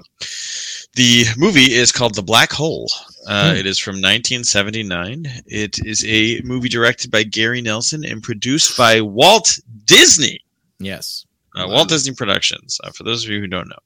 the 0.96 1.24
movie 1.36 1.72
is 1.72 1.92
called 1.92 2.14
The 2.16 2.22
Black 2.22 2.50
Hole. 2.52 2.90
Uh, 3.28 3.50
Hmm. 3.50 3.56
It 3.58 3.66
is 3.66 3.78
from 3.78 3.96
1979. 3.96 5.26
It 5.46 5.78
is 5.86 6.04
a 6.06 6.40
movie 6.42 6.68
directed 6.68 7.10
by 7.10 7.22
Gary 7.22 7.60
Nelson 7.60 8.04
and 8.04 8.22
produced 8.22 8.76
by 8.76 9.00
Walt 9.00 9.58
Disney. 9.84 10.40
yes, 10.80 11.26
Uh, 11.56 11.66
Walt 11.68 11.88
Disney 11.88 12.14
Productions, 12.14 12.80
uh, 12.84 12.90
for 12.90 13.02
those 13.02 13.24
of 13.24 13.30
you 13.30 13.40
who 13.40 13.46
don't 13.46 13.68
know. 13.68 13.78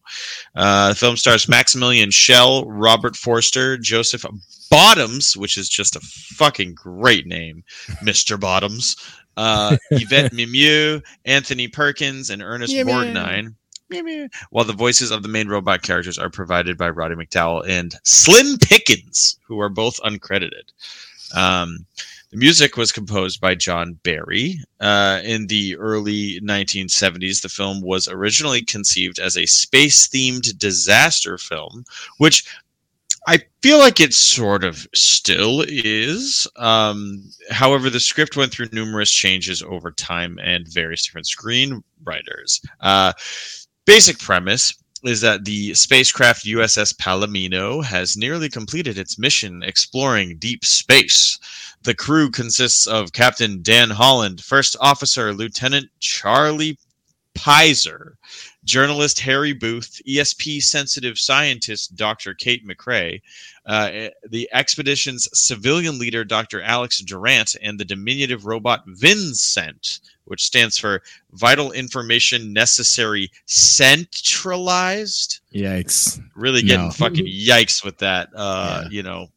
Uh, 0.55 0.91
the 0.91 0.95
film 0.95 1.17
stars 1.17 1.49
Maximilian 1.49 2.11
Schell, 2.11 2.65
Robert 2.67 3.17
Forster, 3.17 3.79
Joseph 3.79 4.25
Bottoms, 4.71 5.37
which 5.37 5.57
is 5.57 5.69
just 5.69 5.97
a 5.97 6.01
fucking 6.01 6.75
great 6.75 7.27
name, 7.27 7.65
Mr. 8.05 8.39
Bottoms, 8.39 8.97
uh, 9.37 9.77
Yvette 9.91 10.33
Mimieux, 10.35 11.01
Anthony 11.25 11.69
Perkins, 11.69 12.31
and 12.31 12.43
Ernest 12.43 12.75
meow. 12.75 12.85
Borgnine. 12.85 13.55
While 14.51 14.65
the 14.65 14.73
voices 14.73 15.11
of 15.11 15.23
the 15.23 15.29
main 15.29 15.49
robot 15.49 15.83
characters 15.83 16.19
are 16.19 16.31
provided 16.31 16.77
by 16.77 16.91
Roddy 16.91 17.15
McDowall 17.15 17.67
and 17.69 17.95
Slim 18.03 18.59
Pickens, 18.59 19.39
who 19.47 19.61
are 19.61 19.69
both 19.69 20.01
uncredited. 20.01 20.73
Um, 21.35 21.87
the 22.35 22.41
music 22.41 22.77
was 22.77 22.91
composed 22.91 23.41
by 23.41 23.55
John 23.55 23.93
Barry. 24.03 24.59
Uh, 24.81 25.21
in 25.23 25.47
the 25.47 25.77
early 25.77 26.41
1970s, 26.41 27.43
the 27.43 27.49
film 27.49 27.81
was 27.81 28.09
originally 28.09 28.61
conceived 28.61 29.21
as 29.21 29.37
a 29.37 29.47
space 29.47 30.09
themed 30.09 30.59
disaster 30.59 31.39
film, 31.39 31.85
which 32.19 32.45
I 33.29 33.39
feel 33.63 33.79
like 33.79 34.01
it 34.01 34.13
sort 34.13 34.65
of 34.65 34.85
still 34.97 35.65
is. 35.69 36.49
Um, 36.57 37.31
however, 37.51 37.89
the 37.89 38.01
script 38.01 38.37
went 38.37 38.51
through 38.51 38.71
numerous 38.73 39.13
changes 39.13 39.63
over 39.63 39.93
time 39.93 40.41
and 40.43 40.67
various 40.67 41.05
different 41.07 41.29
screenwriters. 41.29 42.61
Uh, 42.81 43.13
basic 43.87 44.19
premise 44.19 44.75
is 45.05 45.21
that 45.21 45.45
the 45.45 45.75
spacecraft 45.75 46.47
USS 46.47 46.95
Palomino 46.97 47.85
has 47.85 48.17
nearly 48.17 48.49
completed 48.49 48.99
its 48.99 49.19
mission 49.19 49.63
exploring 49.63 50.39
deep 50.39 50.65
space. 50.65 51.39
The 51.85 51.95
crew 51.95 52.31
consists 52.31 52.87
of 52.87 53.13
Captain 53.13 53.61
Dan 53.63 53.91
Holland, 53.91 54.43
First 54.43 54.75
Officer 54.81 55.33
Lieutenant 55.35 55.91
Charlie 56.01 56.79
Pizer, 57.37 58.13
journalist 58.65 59.19
Harry 59.21 59.53
Booth, 59.53 60.01
ESP 60.09 60.63
sensitive 60.63 61.19
scientist 61.19 61.95
Dr. 61.97 62.33
Kate 62.33 62.67
McRae, 62.67 63.21
uh, 63.67 64.09
the 64.31 64.49
expedition's 64.53 65.29
civilian 65.39 65.99
leader 65.99 66.25
Dr. 66.25 66.63
Alex 66.63 67.01
Durant, 67.01 67.57
and 67.61 67.79
the 67.79 67.85
diminutive 67.85 68.47
robot 68.47 68.85
Vincent, 68.87 70.01
which 70.25 70.45
stands 70.45 70.79
for 70.79 71.03
Vital 71.33 71.73
Information 71.73 72.53
Necessary 72.53 73.31
Centralized. 73.47 75.41
yikes. 75.55 76.21
Really 76.35 76.63
getting 76.63 76.87
No. 76.87 76.93
fucking 76.93 77.27
yikes 77.27 77.85
with 77.85 77.99
that. 77.99 78.29
Uh, 78.35 78.83
Yeah. 78.85 78.89
You 78.91 79.03
know. 79.03 79.31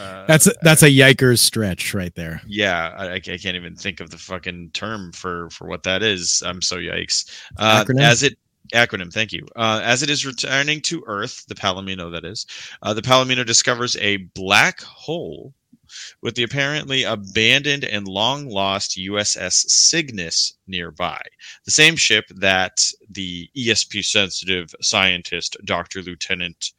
Uh, 0.00 0.24
That's 0.26 0.46
a, 0.46 0.52
that's 0.62 0.82
a 0.82 0.88
yikers 0.88 1.40
stretch 1.40 1.92
right 1.92 2.14
there. 2.14 2.40
yeah, 2.46 2.94
I, 2.96 3.14
I 3.14 3.20
can't 3.20 3.56
even 3.56 3.76
think 3.76 4.00
of 4.00 4.10
the 4.10 4.16
fucking 4.16 4.70
term 4.72 5.12
for 5.12 5.50
for 5.50 5.68
what 5.68 5.82
that 5.82 6.02
is. 6.02 6.42
I'm 6.46 6.62
so 6.62 6.76
yikes. 6.76 7.30
Uh, 7.58 7.84
as 7.98 8.22
it 8.22 8.38
acronym, 8.72 9.12
thank 9.12 9.32
you. 9.32 9.46
Uh, 9.56 9.80
as 9.84 10.02
it 10.02 10.10
is 10.10 10.24
returning 10.24 10.80
to 10.82 11.02
Earth, 11.06 11.44
the 11.48 11.54
Palomino, 11.54 12.10
that 12.12 12.24
is, 12.24 12.46
uh, 12.82 12.94
the 12.94 13.02
Palomino 13.02 13.44
discovers 13.44 13.96
a 13.96 14.18
black 14.18 14.80
hole 14.80 15.52
with 16.22 16.34
the 16.36 16.44
apparently 16.44 17.02
abandoned 17.02 17.84
and 17.84 18.06
long 18.06 18.48
lost 18.48 18.96
USS 18.96 19.68
Cygnus 19.68 20.54
nearby. 20.66 21.20
The 21.64 21.72
same 21.72 21.96
ship 21.96 22.24
that 22.36 22.80
the 23.10 23.48
ESP 23.56 24.04
sensitive 24.04 24.74
scientist, 24.80 25.56
Dr. 25.64 26.02
Lieutenant, 26.02 26.72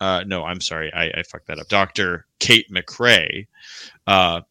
uh, 0.00 0.24
no, 0.26 0.44
I'm 0.44 0.60
sorry, 0.60 0.92
I, 0.92 1.06
I 1.08 1.22
fucked 1.22 1.46
that 1.46 1.58
up. 1.58 1.68
Dr. 1.68 2.26
Kate 2.38 2.70
McRae, 2.70 3.46
uh, 4.06 4.42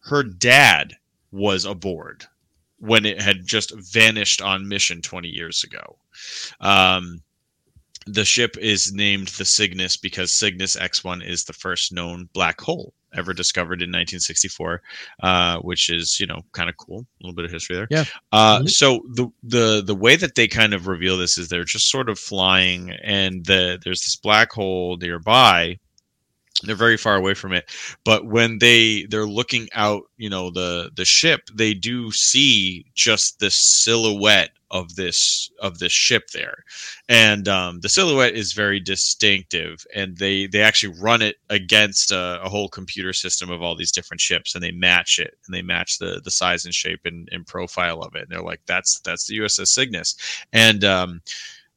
her 0.00 0.22
dad 0.22 0.94
was 1.30 1.64
aboard 1.64 2.24
when 2.78 3.06
it 3.06 3.20
had 3.20 3.46
just 3.46 3.72
vanished 3.76 4.42
on 4.42 4.68
mission 4.68 5.00
20 5.00 5.28
years 5.28 5.64
ago. 5.64 5.96
Um, 6.60 7.22
the 8.06 8.24
ship 8.24 8.56
is 8.58 8.92
named 8.92 9.28
the 9.28 9.44
Cygnus 9.44 9.96
because 9.96 10.32
Cygnus 10.32 10.76
X1 10.76 11.24
is 11.26 11.44
the 11.44 11.52
first 11.52 11.92
known 11.92 12.28
black 12.32 12.60
hole 12.60 12.92
ever 13.14 13.32
discovered 13.34 13.82
in 13.82 13.90
1964, 13.90 14.82
uh, 15.22 15.58
which 15.58 15.90
is 15.90 16.18
you 16.20 16.26
know 16.26 16.40
kind 16.52 16.68
of 16.70 16.76
cool. 16.76 17.00
A 17.00 17.24
little 17.24 17.34
bit 17.34 17.44
of 17.44 17.50
history 17.50 17.76
there. 17.76 17.88
Yeah. 17.90 18.04
Uh, 18.32 18.60
Mhm. 18.60 18.70
So 18.70 19.00
the 19.14 19.28
the 19.42 19.82
the 19.84 19.94
way 19.94 20.16
that 20.16 20.34
they 20.34 20.48
kind 20.48 20.74
of 20.74 20.86
reveal 20.86 21.16
this 21.18 21.38
is 21.38 21.48
they're 21.48 21.64
just 21.64 21.90
sort 21.90 22.08
of 22.08 22.18
flying, 22.18 22.90
and 23.02 23.44
the 23.44 23.78
there's 23.84 24.02
this 24.02 24.16
black 24.16 24.52
hole 24.52 24.96
nearby. 24.96 25.78
They're 26.64 26.76
very 26.76 26.96
far 26.96 27.16
away 27.16 27.34
from 27.34 27.52
it, 27.54 27.64
but 28.04 28.26
when 28.26 28.58
they 28.58 29.04
they're 29.10 29.26
looking 29.26 29.68
out, 29.74 30.02
you 30.16 30.30
know 30.30 30.50
the 30.50 30.90
the 30.94 31.04
ship, 31.04 31.40
they 31.52 31.74
do 31.74 32.12
see 32.12 32.84
just 32.94 33.40
the 33.40 33.50
silhouette 33.50 34.50
of 34.72 34.94
this 34.96 35.50
of 35.60 35.78
this 35.78 35.92
ship 35.92 36.24
there 36.32 36.64
and 37.08 37.46
um, 37.46 37.78
the 37.80 37.88
silhouette 37.88 38.34
is 38.34 38.54
very 38.54 38.80
distinctive 38.80 39.84
and 39.94 40.16
they 40.16 40.46
they 40.46 40.62
actually 40.62 40.94
run 40.98 41.20
it 41.22 41.36
against 41.50 42.10
a, 42.10 42.40
a 42.42 42.48
whole 42.48 42.68
computer 42.68 43.12
system 43.12 43.50
of 43.50 43.62
all 43.62 43.76
these 43.76 43.92
different 43.92 44.20
ships 44.20 44.54
and 44.54 44.64
they 44.64 44.70
match 44.72 45.18
it 45.18 45.34
and 45.46 45.54
they 45.54 45.62
match 45.62 45.98
the 45.98 46.20
the 46.24 46.30
size 46.30 46.64
and 46.64 46.74
shape 46.74 47.00
and, 47.04 47.28
and 47.32 47.46
profile 47.46 48.00
of 48.00 48.14
it 48.14 48.22
and 48.22 48.30
they're 48.30 48.42
like 48.42 48.62
that's 48.66 48.98
that's 49.00 49.26
the 49.26 49.36
uss 49.38 49.64
cygnus 49.68 50.16
and 50.54 50.84
um, 50.84 51.20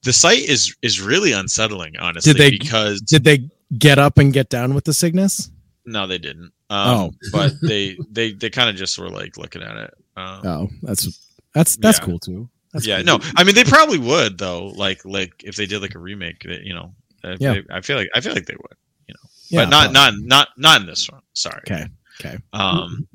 the 0.03 0.13
site 0.13 0.39
is 0.43 0.73
is 0.81 1.01
really 1.01 1.33
unsettling 1.33 1.95
honestly 1.99 2.33
Did 2.33 2.41
they- 2.41 2.51
because 2.57 3.01
Did 3.01 3.23
they 3.25 3.49
get 3.77 3.99
up 3.99 4.17
and 4.17 4.31
get 4.31 4.49
down 4.49 4.73
with 4.73 4.85
the 4.85 4.93
Cygnus? 4.93 5.49
no 5.85 6.07
they 6.07 6.17
didn't 6.17 6.51
um, 6.69 6.89
Oh. 6.89 7.11
but 7.33 7.53
they 7.61 7.97
they 8.09 8.31
they 8.31 8.49
kind 8.49 8.69
of 8.69 8.75
just 8.77 8.97
were 8.97 9.09
like 9.09 9.37
looking 9.37 9.61
at 9.61 9.75
it 9.75 9.93
um, 10.15 10.41
Oh, 10.47 10.69
that's 10.81 11.19
that's 11.53 11.75
that's 11.75 11.99
Yeah. 11.99 12.05
cool 12.05 12.19
too. 12.19 12.49
That's 12.75 12.85
yeah, 12.85 13.01
no, 13.01 13.19
I 13.35 13.43
mean 13.43 13.55
they 13.55 13.63
probably 13.63 13.97
would 13.97 14.37
though. 14.37 14.67
Like 14.67 15.03
like 15.05 15.31
if 15.43 15.55
they 15.55 15.65
did 15.65 15.81
like 15.81 15.95
a 15.95 15.99
remake, 15.99 16.43
you 16.43 16.73
know, 16.73 16.93
Yeah. 17.23 17.53
they- 17.53 17.63
I 17.71 17.81
feel 17.81 17.97
like 17.97 18.09
I 18.13 18.21
feel 18.21 18.33
like 18.33 18.45
they 18.45 18.55
would, 18.55 18.77
you 19.07 19.13
know, 19.15 19.29
Yeah, 19.47 19.61
but 19.63 19.69
not 19.69 19.93
probably. 19.93 19.93
not 20.27 20.27
not 20.27 20.47
not 20.57 20.81
in 20.81 20.87
this 20.87 21.09
one. 21.09 21.21
Sorry. 21.33 21.61
Okay. 21.65 21.87
Okay. 22.19 22.37
Um, 22.53 23.07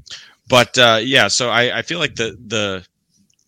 but 0.49 0.77
uh, 0.78 1.01
yeah, 1.03 1.28
so 1.28 1.51
I 1.51 1.78
I 1.78 1.82
feel 1.82 1.99
like 1.99 2.15
the 2.16 2.37
the 2.47 2.85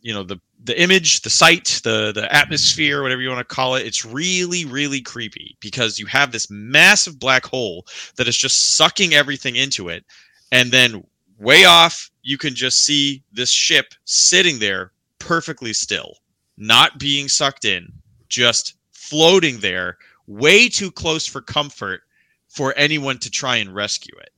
you 0.03 0.13
know 0.15 0.23
the 0.23 0.39
the 0.65 0.81
image, 0.81 1.23
the 1.23 1.31
site, 1.31 1.81
the 1.83 2.13
the 2.13 2.33
atmosphere, 2.33 3.03
whatever 3.03 3.21
you 3.23 3.29
want 3.29 3.41
to 3.47 3.55
call 3.55 3.75
it, 3.75 3.85
it's 3.87 4.05
really 4.05 4.65
really 4.65 5.01
creepy 5.01 5.57
because 5.61 5.99
you 5.99 6.07
have 6.07 6.31
this 6.31 6.49
massive 6.51 7.19
black 7.19 7.45
hole 7.47 7.87
that 8.17 8.29
is 8.29 8.37
just 8.37 8.77
sucking 8.77 9.13
everything 9.15 9.57
into 9.57 9.89
it, 9.89 10.05
and 10.53 10.71
then 10.71 11.03
way 11.39 11.65
off 11.65 12.11
you 12.23 12.39
can 12.39 12.55
just 12.55 12.85
see 12.85 13.23
this 13.33 13.51
ship 13.51 13.95
sitting 14.05 14.59
there 14.61 14.93
perfectly 15.23 15.73
still, 15.73 16.17
not 16.57 16.99
being 16.99 17.29
sucked 17.29 17.65
in, 17.65 17.93
just 18.29 18.75
floating 18.91 19.61
there, 19.61 19.97
way 20.27 20.69
too 20.69 20.91
close 20.91 21.27
for 21.27 21.41
comfort 21.41 22.03
for 22.49 22.75
anyone 22.77 23.19
to 23.19 23.31
try 23.31 23.57
and 23.57 23.75
rescue 23.75 24.15
it. 24.21 24.31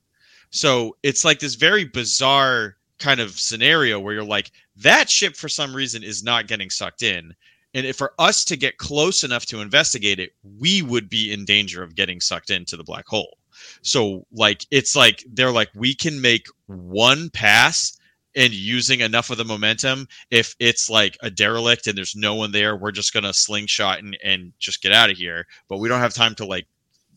So 0.51 0.97
it's 1.03 1.25
like 1.25 1.41
this 1.41 1.55
very 1.55 1.85
bizarre 1.85 2.77
kind 2.99 3.19
of 3.19 3.33
scenario 3.33 3.99
where 3.99 4.15
you're 4.15 4.23
like, 4.23 4.53
that 4.77 5.11
ship 5.11 5.37
for 5.37 5.49
some 5.49 5.75
reason 5.75 6.03
is 6.03 6.23
not 6.23 6.47
getting 6.47 6.71
sucked 6.71 7.03
in. 7.03 7.35
And 7.73 7.87
if 7.87 7.97
for 7.97 8.13
us 8.19 8.45
to 8.45 8.57
get 8.57 8.79
close 8.79 9.25
enough 9.25 9.47
to 9.47 9.61
investigate 9.61 10.21
it, 10.21 10.33
we 10.61 10.83
would 10.83 11.09
be 11.09 11.33
in 11.33 11.45
danger 11.45 11.83
of 11.83 11.97
getting 11.97 12.21
sucked 12.21 12.51
into 12.51 12.77
the 12.77 12.85
black 12.85 13.07
hole. 13.09 13.39
So 13.83 14.27
like 14.33 14.67
it's 14.71 14.95
like 14.95 15.25
they're 15.33 15.51
like 15.51 15.71
we 15.75 15.95
can 15.95 16.21
make 16.21 16.47
one 16.67 17.31
pass 17.31 17.99
and 18.37 18.53
using 18.53 19.01
enough 19.01 19.31
of 19.31 19.39
the 19.39 19.45
momentum 19.45 20.09
if 20.31 20.55
it's 20.59 20.91
like 20.91 21.17
a 21.23 21.31
derelict 21.31 21.87
and 21.87 21.97
there's 21.97 22.17
no 22.17 22.35
one 22.35 22.53
there 22.53 22.77
we're 22.77 22.91
just 22.91 23.13
gonna 23.13 23.33
slingshot 23.33 24.01
and, 24.01 24.17
and 24.25 24.53
just 24.59 24.83
get 24.83 24.93
out 24.93 25.11
of 25.11 25.17
here. 25.17 25.47
But 25.69 25.79
we 25.79 25.89
don't 25.89 26.01
have 26.01 26.15
time 26.15 26.35
to 26.37 26.47
like 26.47 26.67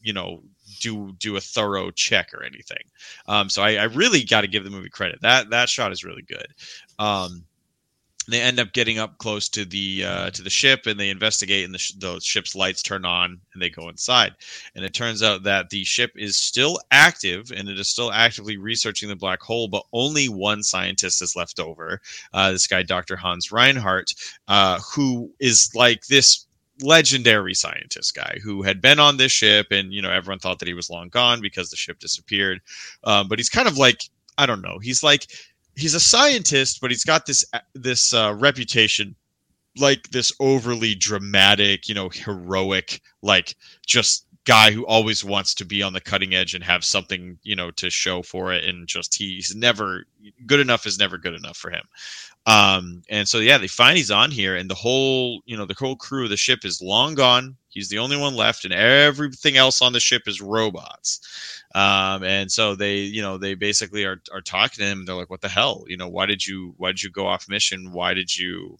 you 0.02 0.14
know 0.14 0.44
do 0.80 1.14
do 1.20 1.38
a 1.38 1.42
thorough 1.42 1.92
check 1.92 2.34
or 2.34 2.44
anything. 2.44 2.84
Um 3.28 3.50
so 3.50 3.62
i, 3.64 3.76
I 3.76 3.84
really 3.86 4.24
got 4.24 4.42
to 4.42 4.48
give 4.48 4.64
the 4.64 4.70
movie 4.70 4.90
credit. 4.90 5.22
That 5.22 5.50
that 5.50 5.70
shot 5.70 5.92
is 5.92 6.04
really 6.04 6.24
good. 6.24 6.48
Um 7.00 7.44
they 8.28 8.42
end 8.42 8.60
up 8.60 8.74
getting 8.74 9.00
up 9.00 9.18
close 9.18 9.48
to 9.50 9.66
the 9.66 10.04
uh, 10.06 10.30
to 10.32 10.42
the 10.42 10.50
ship 10.50 10.86
and 10.86 11.00
they 11.00 11.10
investigate 11.10 11.66
and 11.66 11.74
the, 11.74 11.80
sh- 11.80 11.94
the 11.98 12.20
ship's 12.20 12.56
lights 12.56 12.82
turn 12.82 13.06
on 13.06 13.40
and 13.54 13.62
they 13.62 13.70
go 13.70 13.90
inside. 13.90 14.36
And 14.76 14.84
it 14.84 14.94
turns 14.94 15.24
out 15.24 15.44
that 15.44 15.70
the 15.70 15.84
ship 15.84 16.12
is 16.16 16.38
still 16.38 16.80
active 16.92 17.52
and 17.56 17.70
it 17.70 17.80
is 17.80 17.88
still 17.88 18.12
actively 18.12 18.58
researching 18.58 19.10
the 19.10 19.16
black 19.16 19.42
hole 19.42 19.68
but 19.68 19.84
only 19.94 20.28
one 20.28 20.64
scientist 20.64 21.22
is 21.22 21.36
left 21.36 21.60
over 21.60 22.02
uh, 22.34 22.52
this 22.52 22.68
guy 22.68 22.84
dr 22.84 23.16
hans 23.16 23.52
reinhardt 23.52 24.14
uh, 24.48 24.80
who 24.80 25.32
is 25.40 25.70
like 25.74 26.06
this 26.08 26.46
legendary 26.82 27.54
scientist 27.54 28.16
guy 28.16 28.38
who 28.44 28.62
had 28.62 28.82
been 28.82 29.00
on 29.00 29.18
this 29.18 29.32
ship 29.32 29.68
and 29.72 29.94
you 29.94 30.02
know 30.02 30.12
everyone 30.12 30.40
thought 30.40 30.60
that 30.60 30.68
he 30.68 30.74
was 30.74 30.90
long 30.90 31.10
gone 31.10 31.42
because 31.42 31.70
the 31.70 31.76
ship 31.76 32.00
disappeared. 32.00 32.62
Um, 33.04 33.28
but 33.28 33.40
he's 33.40 33.50
kind 33.50 33.68
of 33.68 33.78
like 33.78 34.04
i 34.38 34.46
don't 34.46 34.62
know 34.62 34.78
he's 34.80 35.02
like 35.02 35.28
he's 35.78 35.94
a 35.94 36.00
scientist, 36.00 36.82
but 36.82 36.92
he's 36.92 37.06
got 37.06 37.26
this 37.26 37.46
this 37.74 38.14
uh, 38.14 38.36
reputation 38.38 39.16
like 39.80 40.10
this 40.10 40.32
overly 40.40 40.96
dramatic, 40.96 41.88
you 41.88 41.94
know, 41.94 42.10
heroic, 42.10 43.00
like 43.22 43.56
just 43.86 44.26
guy 44.46 44.72
who 44.72 44.86
always 44.88 45.24
wants 45.24 45.54
to 45.54 45.66
be 45.66 45.84
on 45.84 45.94
the 45.94 46.02
cutting 46.02 46.34
edge 46.34 46.56
and 46.56 46.64
have 46.64 46.84
something, 46.84 47.38
you 47.44 47.56
know, 47.56 47.70
to 47.70 47.90
show 47.90 48.24
for 48.24 48.54
it. 48.54 48.64
And 48.64 48.88
just 48.88 49.14
he's 49.16 49.54
never 49.56 50.06
good 50.46 50.60
enough 50.60 50.86
is 50.86 50.98
never 50.98 51.18
good 51.18 51.34
enough 51.34 51.58
for 51.58 51.70
him. 51.70 51.84
Um, 52.46 53.04
and 53.10 53.28
so 53.28 53.40
yeah, 53.40 53.58
they 53.58 53.68
find 53.68 53.98
he's 53.98 54.12
on 54.12 54.32
here, 54.32 54.56
and 54.56 54.70
the 54.70 54.76
whole, 54.76 55.42
you 55.46 55.58
know, 55.58 55.66
the 55.66 55.76
whole 55.78 55.98
crew 55.98 56.24
of 56.24 56.30
the 56.30 56.38
ship 56.38 56.64
is 56.64 56.82
long 56.82 57.14
gone. 57.14 57.56
He's 57.78 57.90
the 57.90 58.00
only 58.00 58.18
one 58.18 58.36
left, 58.36 58.66
and 58.66 58.74
everything 58.74 59.56
else 59.56 59.84
on 59.84 59.94
the 59.94 60.00
ship 60.00 60.24
is 60.26 60.42
robots. 60.42 61.64
Um, 61.76 62.24
and 62.24 62.52
so 62.52 62.74
they, 62.74 62.98
you 62.98 63.22
know, 63.22 63.38
they 63.38 63.54
basically 63.54 64.04
are, 64.04 64.20
are 64.34 64.42
talking 64.42 64.84
to 64.84 64.90
him. 64.90 65.06
They're 65.06 65.14
like, 65.14 65.30
what 65.30 65.42
the 65.42 65.48
hell? 65.48 65.86
You 65.88 65.96
know, 65.96 66.08
why 66.08 66.26
did 66.26 66.44
you, 66.44 66.74
why 66.78 66.90
did 66.90 67.04
you 67.04 67.12
go 67.12 67.28
off 67.28 67.48
mission? 67.48 67.92
Why 67.92 68.16
did 68.16 68.36
you, 68.36 68.80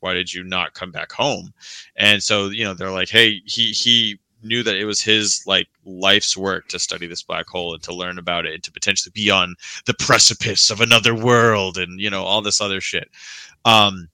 why 0.00 0.12
did 0.12 0.30
you 0.30 0.44
not 0.44 0.74
come 0.74 0.90
back 0.90 1.10
home? 1.10 1.54
And 1.96 2.22
so, 2.22 2.48
you 2.50 2.64
know, 2.64 2.74
they're 2.74 2.90
like, 2.90 3.08
Hey, 3.08 3.40
he, 3.46 3.72
he 3.72 4.20
knew 4.42 4.62
that 4.62 4.76
it 4.76 4.84
was 4.84 5.00
his 5.00 5.42
like 5.46 5.68
life's 5.86 6.36
work 6.36 6.68
to 6.68 6.78
study 6.78 7.06
this 7.06 7.22
black 7.22 7.48
hole 7.48 7.72
and 7.72 7.82
to 7.84 7.94
learn 7.94 8.18
about 8.18 8.44
it 8.44 8.52
and 8.52 8.62
to 8.64 8.72
potentially 8.72 9.12
be 9.14 9.30
on 9.30 9.54
the 9.86 9.94
precipice 9.94 10.68
of 10.68 10.82
another 10.82 11.14
world 11.14 11.78
and, 11.78 11.98
you 11.98 12.10
know, 12.10 12.24
all 12.24 12.42
this 12.42 12.60
other 12.60 12.82
shit. 12.82 13.08
Um, 13.64 14.10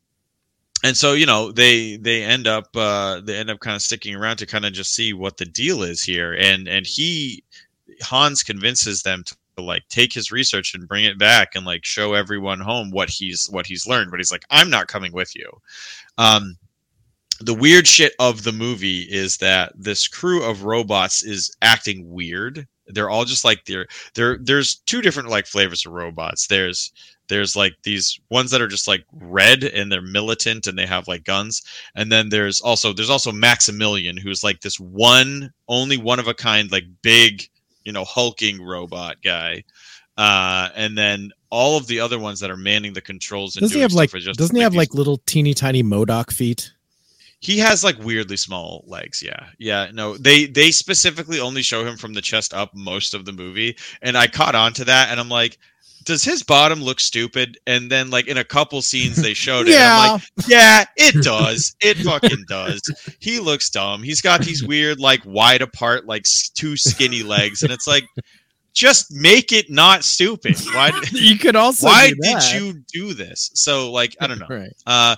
and 0.82 0.96
so 0.96 1.12
you 1.12 1.26
know 1.26 1.52
they 1.52 1.96
they 1.96 2.22
end 2.22 2.46
up 2.46 2.68
uh 2.74 3.20
they 3.20 3.36
end 3.36 3.50
up 3.50 3.60
kind 3.60 3.76
of 3.76 3.82
sticking 3.82 4.14
around 4.14 4.38
to 4.38 4.46
kind 4.46 4.64
of 4.64 4.72
just 4.72 4.94
see 4.94 5.12
what 5.12 5.36
the 5.36 5.44
deal 5.44 5.82
is 5.82 6.02
here. 6.02 6.34
And 6.34 6.68
and 6.68 6.86
he 6.86 7.44
Hans 8.02 8.42
convinces 8.42 9.02
them 9.02 9.24
to 9.24 9.62
like 9.62 9.82
take 9.88 10.12
his 10.12 10.32
research 10.32 10.74
and 10.74 10.88
bring 10.88 11.04
it 11.04 11.18
back 11.18 11.54
and 11.54 11.66
like 11.66 11.84
show 11.84 12.14
everyone 12.14 12.60
home 12.60 12.90
what 12.90 13.10
he's 13.10 13.48
what 13.50 13.66
he's 13.66 13.86
learned. 13.86 14.10
But 14.10 14.20
he's 14.20 14.32
like 14.32 14.44
i'm 14.50 14.70
not 14.70 14.88
coming 14.88 15.12
with 15.12 15.34
you. 15.36 15.50
Um 16.18 16.56
the 17.40 17.54
weird 17.54 17.86
shit 17.86 18.12
of 18.18 18.42
the 18.42 18.52
movie 18.52 19.00
is 19.02 19.38
that 19.38 19.72
this 19.74 20.06
crew 20.08 20.42
of 20.42 20.64
robots 20.64 21.22
is 21.22 21.54
acting 21.62 22.10
weird 22.10 22.66
they're 22.94 23.10
all 23.10 23.24
just 23.24 23.44
like 23.44 23.64
they're 23.64 23.86
there 24.14 24.38
there's 24.38 24.76
two 24.86 25.00
different 25.02 25.28
like 25.28 25.46
flavors 25.46 25.86
of 25.86 25.92
robots. 25.92 26.46
There's 26.46 26.92
there's 27.28 27.56
like 27.56 27.74
these 27.84 28.20
ones 28.28 28.50
that 28.50 28.60
are 28.60 28.68
just 28.68 28.88
like 28.88 29.04
red 29.12 29.64
and 29.64 29.90
they're 29.90 30.02
militant 30.02 30.66
and 30.66 30.76
they 30.76 30.86
have 30.86 31.08
like 31.08 31.24
guns. 31.24 31.62
And 31.94 32.12
then 32.12 32.28
there's 32.28 32.60
also 32.60 32.92
there's 32.92 33.08
also 33.08 33.32
maximilian 33.32 34.16
who's 34.16 34.44
like 34.44 34.60
this 34.60 34.78
one 34.78 35.52
only 35.68 35.96
one 35.96 36.18
of 36.18 36.28
a 36.28 36.34
kind 36.34 36.70
like 36.70 36.84
big 37.02 37.48
you 37.84 37.92
know 37.92 38.04
hulking 38.04 38.62
robot 38.62 39.16
guy. 39.22 39.64
Uh 40.18 40.68
and 40.74 40.98
then 40.98 41.30
all 41.50 41.76
of 41.76 41.86
the 41.86 42.00
other 42.00 42.18
ones 42.18 42.40
that 42.40 42.50
are 42.50 42.56
manning 42.56 42.92
the 42.92 43.00
controls 43.00 43.56
and 43.56 43.62
doesn't 43.62 43.76
he 43.76 43.82
have 43.82 43.92
like 43.92 44.10
stuff 44.10 44.18
are 44.18 44.24
just 44.24 44.38
doesn't 44.38 44.56
he 44.56 44.62
have 44.62 44.74
like 44.74 44.92
little 44.92 45.18
teeny 45.26 45.54
tiny 45.54 45.82
MODOK 45.82 46.32
feet 46.32 46.72
he 47.40 47.58
has 47.58 47.82
like 47.82 47.98
weirdly 47.98 48.36
small 48.36 48.84
legs 48.86 49.22
yeah. 49.22 49.46
Yeah 49.58 49.90
no 49.92 50.16
they 50.16 50.46
they 50.46 50.70
specifically 50.70 51.40
only 51.40 51.62
show 51.62 51.84
him 51.84 51.96
from 51.96 52.12
the 52.12 52.22
chest 52.22 52.54
up 52.54 52.74
most 52.74 53.14
of 53.14 53.24
the 53.24 53.32
movie 53.32 53.76
and 54.02 54.16
i 54.16 54.26
caught 54.26 54.54
on 54.54 54.72
to 54.74 54.84
that 54.84 55.10
and 55.10 55.18
i'm 55.18 55.28
like 55.28 55.58
does 56.04 56.24
his 56.24 56.42
bottom 56.42 56.82
look 56.82 57.00
stupid? 57.00 57.58
And 57.66 57.90
then 57.90 58.10
like 58.10 58.26
in 58.26 58.38
a 58.38 58.44
couple 58.44 58.80
scenes 58.82 59.16
they 59.16 59.34
showed 59.34 59.68
it 59.68 59.74
and 59.74 59.82
i'm 59.82 60.12
like 60.12 60.22
yeah. 60.48 60.84
It 60.96 61.22
does. 61.22 61.74
It 61.80 61.98
fucking 61.98 62.44
does. 62.48 62.80
He 63.18 63.38
looks 63.38 63.70
dumb. 63.70 64.02
He's 64.02 64.20
got 64.20 64.40
these 64.42 64.64
weird 64.64 64.98
like 64.98 65.20
wide 65.24 65.62
apart 65.62 66.06
like 66.06 66.24
two 66.54 66.76
skinny 66.76 67.22
legs 67.22 67.62
and 67.62 67.72
it's 67.72 67.86
like 67.86 68.04
just 68.72 69.12
make 69.12 69.52
it 69.52 69.68
not 69.68 70.04
stupid. 70.04 70.56
Why 70.72 70.92
you 71.12 71.36
could 71.36 71.56
also 71.56 71.86
why 71.86 72.12
did 72.20 72.52
you 72.52 72.82
do 72.92 73.14
this? 73.14 73.50
So 73.54 73.90
like 73.90 74.16
i 74.20 74.26
don't 74.26 74.38
know. 74.38 74.46
Right. 74.50 74.72
Uh, 74.86 75.16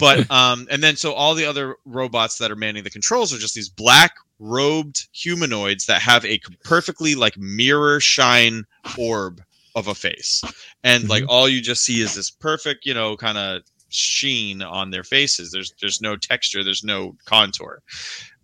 but 0.00 0.28
um, 0.32 0.66
and 0.70 0.82
then 0.82 0.96
so 0.96 1.12
all 1.12 1.34
the 1.34 1.44
other 1.44 1.76
robots 1.84 2.38
that 2.38 2.50
are 2.50 2.56
manning 2.56 2.82
the 2.82 2.90
controls 2.90 3.32
are 3.32 3.38
just 3.38 3.54
these 3.54 3.68
black 3.68 4.14
robed 4.40 5.06
humanoids 5.12 5.86
that 5.86 6.02
have 6.02 6.24
a 6.24 6.40
perfectly 6.64 7.14
like 7.14 7.36
mirror 7.36 8.00
shine 8.00 8.64
orb 8.98 9.40
of 9.76 9.86
a 9.86 9.94
face, 9.94 10.42
and 10.82 11.08
like 11.08 11.24
all 11.28 11.48
you 11.48 11.60
just 11.60 11.84
see 11.84 12.00
is 12.00 12.14
this 12.14 12.30
perfect, 12.30 12.84
you 12.86 12.94
know, 12.94 13.16
kind 13.16 13.38
of 13.38 13.62
sheen 13.90 14.62
on 14.62 14.90
their 14.90 15.04
faces. 15.04 15.52
There's 15.52 15.72
there's 15.80 16.00
no 16.00 16.16
texture, 16.16 16.64
there's 16.64 16.82
no 16.82 17.16
contour. 17.26 17.82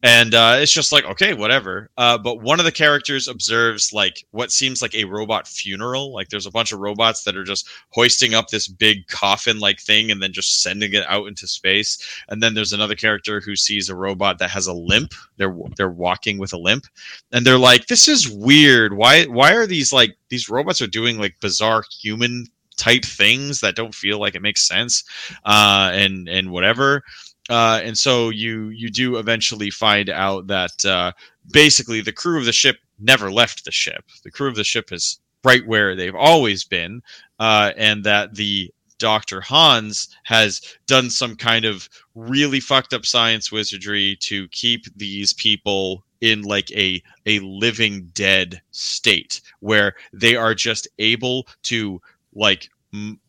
And 0.02 0.34
uh, 0.34 0.56
it's 0.58 0.72
just 0.72 0.92
like 0.92 1.04
okay, 1.04 1.32
whatever. 1.32 1.90
Uh, 1.96 2.18
but 2.18 2.42
one 2.42 2.60
of 2.60 2.66
the 2.66 2.72
characters 2.72 3.28
observes 3.28 3.92
like 3.92 4.24
what 4.30 4.52
seems 4.52 4.82
like 4.82 4.94
a 4.94 5.04
robot 5.04 5.48
funeral. 5.48 6.12
Like 6.12 6.28
there's 6.28 6.46
a 6.46 6.50
bunch 6.50 6.70
of 6.70 6.80
robots 6.80 7.24
that 7.24 7.34
are 7.36 7.44
just 7.44 7.66
hoisting 7.90 8.34
up 8.34 8.48
this 8.48 8.68
big 8.68 9.06
coffin 9.08 9.58
like 9.58 9.80
thing 9.80 10.10
and 10.10 10.22
then 10.22 10.32
just 10.32 10.62
sending 10.62 10.92
it 10.92 11.04
out 11.08 11.26
into 11.28 11.46
space. 11.46 11.98
And 12.28 12.42
then 12.42 12.54
there's 12.54 12.74
another 12.74 12.94
character 12.94 13.40
who 13.40 13.56
sees 13.56 13.88
a 13.88 13.96
robot 13.96 14.38
that 14.38 14.50
has 14.50 14.66
a 14.66 14.74
limp. 14.74 15.12
They're 15.38 15.56
they're 15.76 15.88
walking 15.90 16.38
with 16.38 16.52
a 16.52 16.58
limp, 16.58 16.84
and 17.32 17.46
they're 17.46 17.58
like, 17.58 17.86
"This 17.86 18.06
is 18.06 18.28
weird. 18.28 18.96
Why 18.96 19.24
why 19.24 19.54
are 19.54 19.66
these 19.66 19.92
like 19.94 20.16
these 20.28 20.48
robots 20.50 20.82
are 20.82 20.86
doing 20.86 21.18
like 21.18 21.40
bizarre 21.40 21.82
human 22.00 22.46
type 22.76 23.04
things 23.06 23.60
that 23.60 23.74
don't 23.74 23.94
feel 23.94 24.20
like 24.20 24.34
it 24.34 24.42
makes 24.42 24.60
sense, 24.68 25.04
uh, 25.46 25.90
and 25.94 26.28
and 26.28 26.50
whatever." 26.50 27.02
Uh, 27.48 27.80
and 27.84 27.96
so 27.96 28.30
you 28.30 28.68
you 28.70 28.90
do 28.90 29.16
eventually 29.16 29.70
find 29.70 30.10
out 30.10 30.46
that 30.48 30.84
uh, 30.84 31.12
basically 31.52 32.00
the 32.00 32.12
crew 32.12 32.38
of 32.38 32.44
the 32.44 32.52
ship 32.52 32.76
never 32.98 33.30
left 33.30 33.64
the 33.64 33.72
ship. 33.72 34.04
The 34.24 34.30
crew 34.30 34.48
of 34.48 34.56
the 34.56 34.64
ship 34.64 34.92
is 34.92 35.20
right 35.44 35.66
where 35.66 35.94
they've 35.94 36.14
always 36.14 36.64
been, 36.64 37.02
uh, 37.38 37.72
and 37.76 38.02
that 38.04 38.34
the 38.34 38.72
Dr. 38.98 39.40
Hans 39.40 40.08
has 40.24 40.60
done 40.86 41.10
some 41.10 41.36
kind 41.36 41.64
of 41.64 41.88
really 42.14 42.60
fucked 42.60 42.94
up 42.94 43.04
science 43.04 43.52
wizardry 43.52 44.16
to 44.22 44.48
keep 44.48 44.86
these 44.96 45.32
people 45.34 46.04
in 46.22 46.42
like 46.42 46.70
a 46.72 47.02
a 47.26 47.38
living 47.40 48.10
dead 48.14 48.60
state 48.70 49.40
where 49.60 49.94
they 50.12 50.34
are 50.34 50.54
just 50.54 50.88
able 50.98 51.46
to 51.62 52.00
like 52.34 52.70
m- 52.94 53.20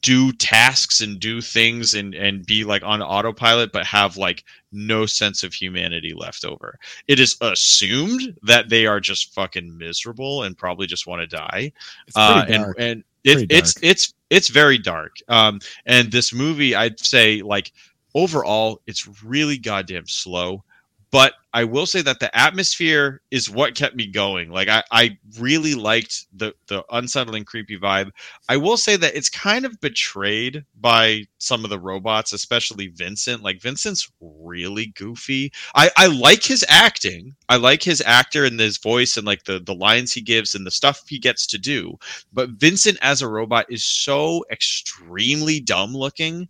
do 0.00 0.32
tasks 0.32 1.00
and 1.00 1.20
do 1.20 1.40
things 1.40 1.94
and 1.94 2.14
and 2.14 2.46
be 2.46 2.64
like 2.64 2.82
on 2.82 3.02
autopilot 3.02 3.72
but 3.72 3.84
have 3.86 4.16
like 4.16 4.44
no 4.72 5.06
sense 5.06 5.42
of 5.42 5.52
humanity 5.52 6.14
left 6.14 6.44
over. 6.44 6.78
It 7.08 7.18
is 7.20 7.36
assumed 7.40 8.38
that 8.42 8.68
they 8.68 8.86
are 8.86 9.00
just 9.00 9.34
fucking 9.34 9.76
miserable 9.76 10.42
and 10.42 10.56
probably 10.56 10.86
just 10.86 11.06
want 11.06 11.20
to 11.22 11.36
die 11.36 11.72
uh, 12.16 12.44
and 12.48 12.74
and 12.78 13.04
it, 13.24 13.46
it's 13.50 13.74
it's 13.82 14.14
it's 14.30 14.48
very 14.48 14.78
dark. 14.78 15.16
Um 15.28 15.60
and 15.86 16.10
this 16.10 16.32
movie 16.32 16.74
i'd 16.74 16.98
say 17.00 17.42
like 17.42 17.72
overall 18.14 18.80
it's 18.86 19.22
really 19.22 19.58
goddamn 19.58 20.06
slow 20.06 20.62
but 21.10 21.34
I 21.52 21.64
will 21.64 21.86
say 21.86 22.02
that 22.02 22.20
the 22.20 22.36
atmosphere 22.38 23.22
is 23.32 23.50
what 23.50 23.74
kept 23.74 23.96
me 23.96 24.06
going. 24.06 24.50
Like 24.50 24.68
I, 24.68 24.84
I 24.92 25.18
really 25.38 25.74
liked 25.74 26.26
the 26.32 26.54
the 26.68 26.84
unsettling, 26.92 27.44
creepy 27.44 27.76
vibe. 27.76 28.10
I 28.48 28.56
will 28.56 28.76
say 28.76 28.96
that 28.96 29.16
it's 29.16 29.28
kind 29.28 29.64
of 29.64 29.80
betrayed 29.80 30.64
by 30.80 31.24
some 31.38 31.64
of 31.64 31.70
the 31.70 31.80
robots, 31.80 32.32
especially 32.32 32.88
Vincent. 32.88 33.42
Like 33.42 33.60
Vincent's 33.60 34.12
really 34.20 34.86
goofy. 34.94 35.52
I, 35.74 35.90
I 35.96 36.06
like 36.06 36.44
his 36.44 36.64
acting. 36.68 37.34
I 37.48 37.56
like 37.56 37.82
his 37.82 38.00
actor 38.06 38.44
and 38.44 38.60
his 38.60 38.78
voice 38.78 39.16
and 39.16 39.26
like 39.26 39.44
the 39.44 39.58
the 39.58 39.74
lines 39.74 40.12
he 40.12 40.20
gives 40.20 40.54
and 40.54 40.64
the 40.64 40.70
stuff 40.70 41.02
he 41.08 41.18
gets 41.18 41.46
to 41.48 41.58
do. 41.58 41.98
But 42.32 42.50
Vincent 42.50 42.98
as 43.02 43.22
a 43.22 43.28
robot 43.28 43.66
is 43.68 43.84
so 43.84 44.44
extremely 44.52 45.58
dumb 45.58 45.96
looking 45.96 46.48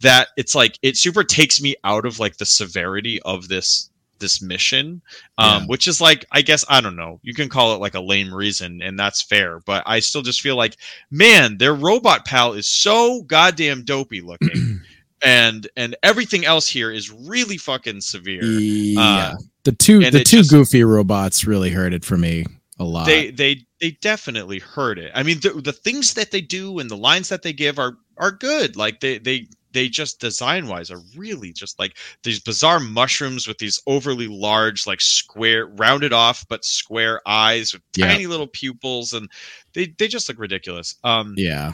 that 0.00 0.28
it's 0.36 0.54
like 0.54 0.78
it 0.82 0.96
super 0.96 1.22
takes 1.22 1.60
me 1.60 1.76
out 1.84 2.06
of 2.06 2.18
like 2.18 2.38
the 2.38 2.46
severity 2.46 3.20
of 3.22 3.48
this 3.48 3.89
this 4.20 4.40
mission 4.40 5.02
um 5.38 5.62
Yeah. 5.62 5.66
which 5.66 5.88
is 5.88 6.00
like 6.00 6.24
i 6.32 6.40
guess 6.42 6.64
i 6.68 6.80
don't 6.80 6.96
know 6.96 7.18
you 7.22 7.34
can 7.34 7.48
call 7.48 7.74
it 7.74 7.78
like 7.80 7.94
a 7.94 8.00
lame 8.00 8.32
reason 8.32 8.80
and 8.82 8.98
that's 8.98 9.22
fair 9.22 9.60
but 9.66 9.82
i 9.86 9.98
still 10.00 10.22
just 10.22 10.40
feel 10.40 10.56
like 10.56 10.76
man 11.10 11.58
their 11.58 11.74
robot 11.74 12.24
pal 12.24 12.52
is 12.52 12.68
so 12.68 13.22
goddamn 13.22 13.82
dopey 13.84 14.20
looking 14.20 14.80
and 15.22 15.68
and 15.76 15.96
everything 16.02 16.44
else 16.44 16.68
here 16.68 16.90
is 16.90 17.10
really 17.10 17.56
fucking 17.56 18.00
severe 18.00 18.44
Yeah. 18.44 19.00
Uh, 19.00 19.36
the 19.64 19.72
two 19.72 19.98
the 20.10 20.22
two 20.24 20.38
just- 20.38 20.50
goofy 20.50 20.84
robots 20.84 21.44
really 21.46 21.70
hurt 21.70 21.92
it 21.92 22.04
for 22.04 22.16
me 22.16 22.44
a 22.78 22.84
lot. 22.84 23.04
they 23.06 23.30
they 23.30 23.66
they 23.78 23.90
definitely 24.00 24.58
hurt 24.58 24.98
it. 24.98 25.10
I 25.14 25.22
mean, 25.22 25.38
the, 25.40 25.50
the 25.62 25.72
things 25.72 26.14
that 26.14 26.30
they 26.30 26.40
do 26.40 26.78
and 26.78 26.90
the 26.90 26.96
lines 26.96 27.28
that 27.28 27.42
they 27.42 27.52
give 27.52 27.78
are 27.78 27.98
are 28.16 28.30
good. 28.30 28.74
Like 28.76 29.00
they 29.00 29.18
they 29.18 29.48
they 29.72 29.88
just 29.88 30.20
design 30.20 30.66
wise 30.68 30.90
are 30.90 31.00
really 31.16 31.52
just 31.52 31.78
like 31.78 31.96
these 32.22 32.40
bizarre 32.40 32.80
mushrooms 32.80 33.46
with 33.46 33.58
these 33.58 33.80
overly 33.86 34.26
large, 34.28 34.86
like 34.86 35.00
square, 35.00 35.66
rounded 35.66 36.12
off 36.12 36.44
but 36.48 36.64
square 36.64 37.20
eyes 37.26 37.72
with 37.72 37.82
Yeah. 37.96 38.08
tiny 38.08 38.26
little 38.26 38.46
pupils, 38.48 39.12
and 39.12 39.28
they 39.74 39.94
they 39.98 40.08
just 40.08 40.28
look 40.28 40.38
ridiculous. 40.38 40.96
Um, 41.04 41.34
yeah. 41.36 41.72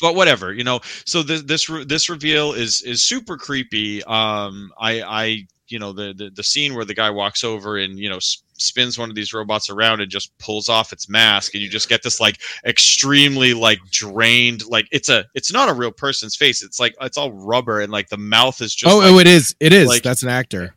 but 0.00 0.14
whatever 0.14 0.52
you 0.52 0.62
know 0.64 0.80
so 1.04 1.22
this 1.22 1.42
this 1.42 1.68
this 1.86 2.08
reveal 2.08 2.52
is 2.52 2.82
is 2.82 3.02
super 3.02 3.36
creepy 3.36 4.02
um 4.04 4.70
i 4.78 5.02
i 5.02 5.46
you 5.70 5.78
know 5.78 5.92
the, 5.92 6.12
the 6.16 6.30
the 6.30 6.42
scene 6.42 6.74
where 6.74 6.84
the 6.84 6.94
guy 6.94 7.10
walks 7.10 7.44
over 7.44 7.78
and 7.78 7.98
you 7.98 8.08
know 8.08 8.18
spins 8.20 8.98
one 8.98 9.08
of 9.08 9.14
these 9.14 9.32
robots 9.32 9.70
around 9.70 10.00
and 10.00 10.10
just 10.10 10.36
pulls 10.38 10.68
off 10.68 10.92
its 10.92 11.08
mask 11.08 11.54
and 11.54 11.62
you 11.62 11.68
just 11.68 11.88
get 11.88 12.02
this 12.02 12.20
like 12.20 12.40
extremely 12.64 13.54
like 13.54 13.78
drained 13.90 14.66
like 14.66 14.86
it's 14.90 15.08
a 15.08 15.24
it's 15.34 15.52
not 15.52 15.68
a 15.68 15.72
real 15.72 15.92
person's 15.92 16.34
face 16.34 16.62
it's 16.62 16.80
like 16.80 16.94
it's 17.00 17.16
all 17.16 17.32
rubber 17.32 17.80
and 17.80 17.92
like 17.92 18.08
the 18.08 18.16
mouth 18.16 18.60
is 18.60 18.74
just 18.74 18.92
oh, 18.92 18.98
like- 18.98 19.10
oh, 19.10 19.18
it 19.18 19.26
is. 19.26 19.54
It 19.60 19.72
is. 19.72 19.88
like- 19.88 20.02
That's 20.02 20.22
an 20.22 20.28
actor. 20.28 20.74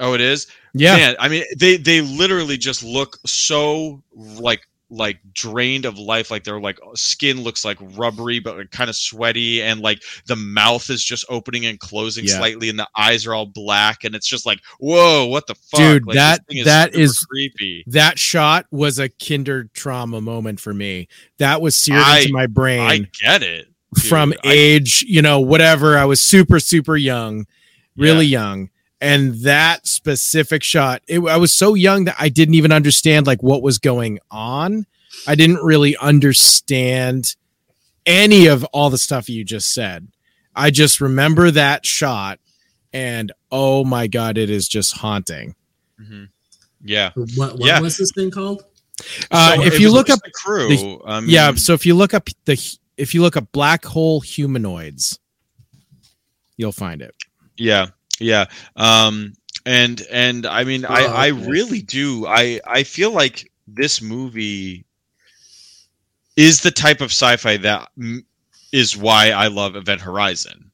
oh 0.00 0.14
it 0.14 0.20
is 0.20 0.48
Yeah. 0.74 0.96
Man, 0.96 1.16
I 1.18 1.28
mean, 1.28 1.44
they 1.56 1.76
they 1.76 2.00
literally 2.00 2.56
just 2.56 2.82
look 2.82 3.18
so 3.26 4.02
like 4.14 4.66
like 4.92 5.18
drained 5.32 5.86
of 5.86 5.98
life. 5.98 6.30
Like 6.30 6.44
their 6.44 6.60
like 6.60 6.78
skin 6.94 7.40
looks 7.42 7.64
like 7.64 7.78
rubbery, 7.96 8.38
but 8.40 8.70
kind 8.70 8.90
of 8.90 8.96
sweaty, 8.96 9.62
and 9.62 9.80
like 9.80 10.02
the 10.26 10.36
mouth 10.36 10.90
is 10.90 11.02
just 11.02 11.24
opening 11.28 11.64
and 11.66 11.80
closing 11.80 12.24
Yeah. 12.26 12.36
slightly, 12.36 12.68
and 12.68 12.78
the 12.78 12.86
eyes 12.96 13.26
are 13.26 13.34
all 13.34 13.46
black, 13.46 14.04
and 14.04 14.14
it's 14.14 14.26
just 14.28 14.44
like, 14.44 14.60
whoa, 14.78 15.26
what 15.26 15.46
the 15.46 15.54
fuck, 15.54 15.80
Dude, 15.80 16.06
Like, 16.06 16.14
that- 16.16 16.46
thing 16.46 16.64
that 16.64 16.94
is- 16.94 17.24
creepy. 17.24 17.84
That 17.86 18.18
shot 18.18 18.66
was 18.70 18.98
a 18.98 19.08
kinder 19.08 19.70
trauma 19.74 20.20
moment 20.20 20.60
for 20.60 20.74
me. 20.74 21.08
That 21.38 21.62
was 21.62 21.76
seared 21.78 22.02
I- 22.02 22.20
into 22.20 22.32
my 22.32 22.46
brain. 22.46 22.80
I 22.80 22.98
get 23.20 23.42
it 23.42 23.68
dude. 23.94 24.04
from 24.04 24.34
I- 24.44 24.52
age, 24.52 25.04
you 25.08 25.22
know, 25.22 25.40
whatever. 25.40 25.96
I 25.96 26.04
was 26.04 26.20
super, 26.20 26.60
super 26.60 26.96
young, 26.96 27.46
really 27.96 28.26
young. 28.26 28.68
And 29.02 29.34
that 29.42 29.84
specific 29.88 30.62
shot, 30.62 31.02
it, 31.08 31.18
I 31.18 31.36
was 31.36 31.52
so 31.52 31.74
young 31.74 32.04
that 32.04 32.14
I 32.20 32.28
didn't 32.28 32.54
even 32.54 32.70
understand 32.70 33.26
like 33.26 33.42
what 33.42 33.60
was 33.60 33.78
going 33.78 34.20
on. 34.30 34.86
I 35.26 35.34
didn't 35.34 35.56
really 35.64 35.96
understand 35.96 37.34
any 38.06 38.46
of 38.46 38.62
all 38.72 38.90
the 38.90 38.98
stuff 38.98 39.28
you 39.28 39.42
just 39.44 39.74
said. 39.74 40.06
I 40.54 40.70
just 40.70 41.00
remember 41.00 41.50
that 41.50 41.84
shot 41.84 42.38
and 42.92 43.32
oh 43.50 43.82
my 43.84 44.06
god, 44.06 44.38
it 44.38 44.50
is 44.50 44.68
just 44.68 44.96
haunting. 44.98 45.56
Mhm. 46.00 46.28
Yeah. 46.84 47.10
What, 47.14 47.58
what 47.58 47.60
Yeah. 47.66 47.80
was 47.80 47.96
this 47.96 48.12
thing 48.12 48.30
called? 48.30 48.62
Uh, 49.32 49.56
So 49.56 49.62
if 49.64 49.80
you 49.80 49.90
look 49.90 50.10
up 50.10 50.20
the 50.24 50.30
crew, 50.30 50.68
the- 50.68 50.98
I 51.06 51.20
mean, 51.20 51.30
yeah, 51.30 51.54
so 51.54 51.72
if 51.74 51.84
you 51.86 51.94
look 51.96 52.14
up 52.14 52.28
the 52.44 52.76
if 52.96 53.14
you 53.14 53.22
look 53.22 53.36
up 53.36 53.50
black 53.50 53.84
hole 53.84 54.20
humanoids, 54.20 55.18
you'll 56.56 56.70
find 56.70 57.02
it. 57.02 57.14
yeah 57.56 57.86
yeah 58.22 58.46
um 58.76 59.32
and 59.66 60.02
and 60.10 60.46
i 60.46 60.64
mean 60.64 60.84
i 60.86 61.06
Oh, 61.06 61.06
i 61.06 61.28
okay. 61.28 61.50
really 61.50 61.82
do 61.82 62.26
i 62.26 62.60
i 62.66 62.84
feel 62.84 63.12
like 63.12 63.50
this 63.66 64.02
movie 64.02 64.86
is 66.36 66.60
the 66.62 66.70
type 66.70 67.00
of 67.00 67.10
sci-fi 67.12 67.56
that 67.58 67.88
m- 67.98 68.24
is 68.72 68.96
why 68.96 69.30
i 69.30 69.46
love 69.48 69.76
event 69.76 70.00
horizon 70.00 70.70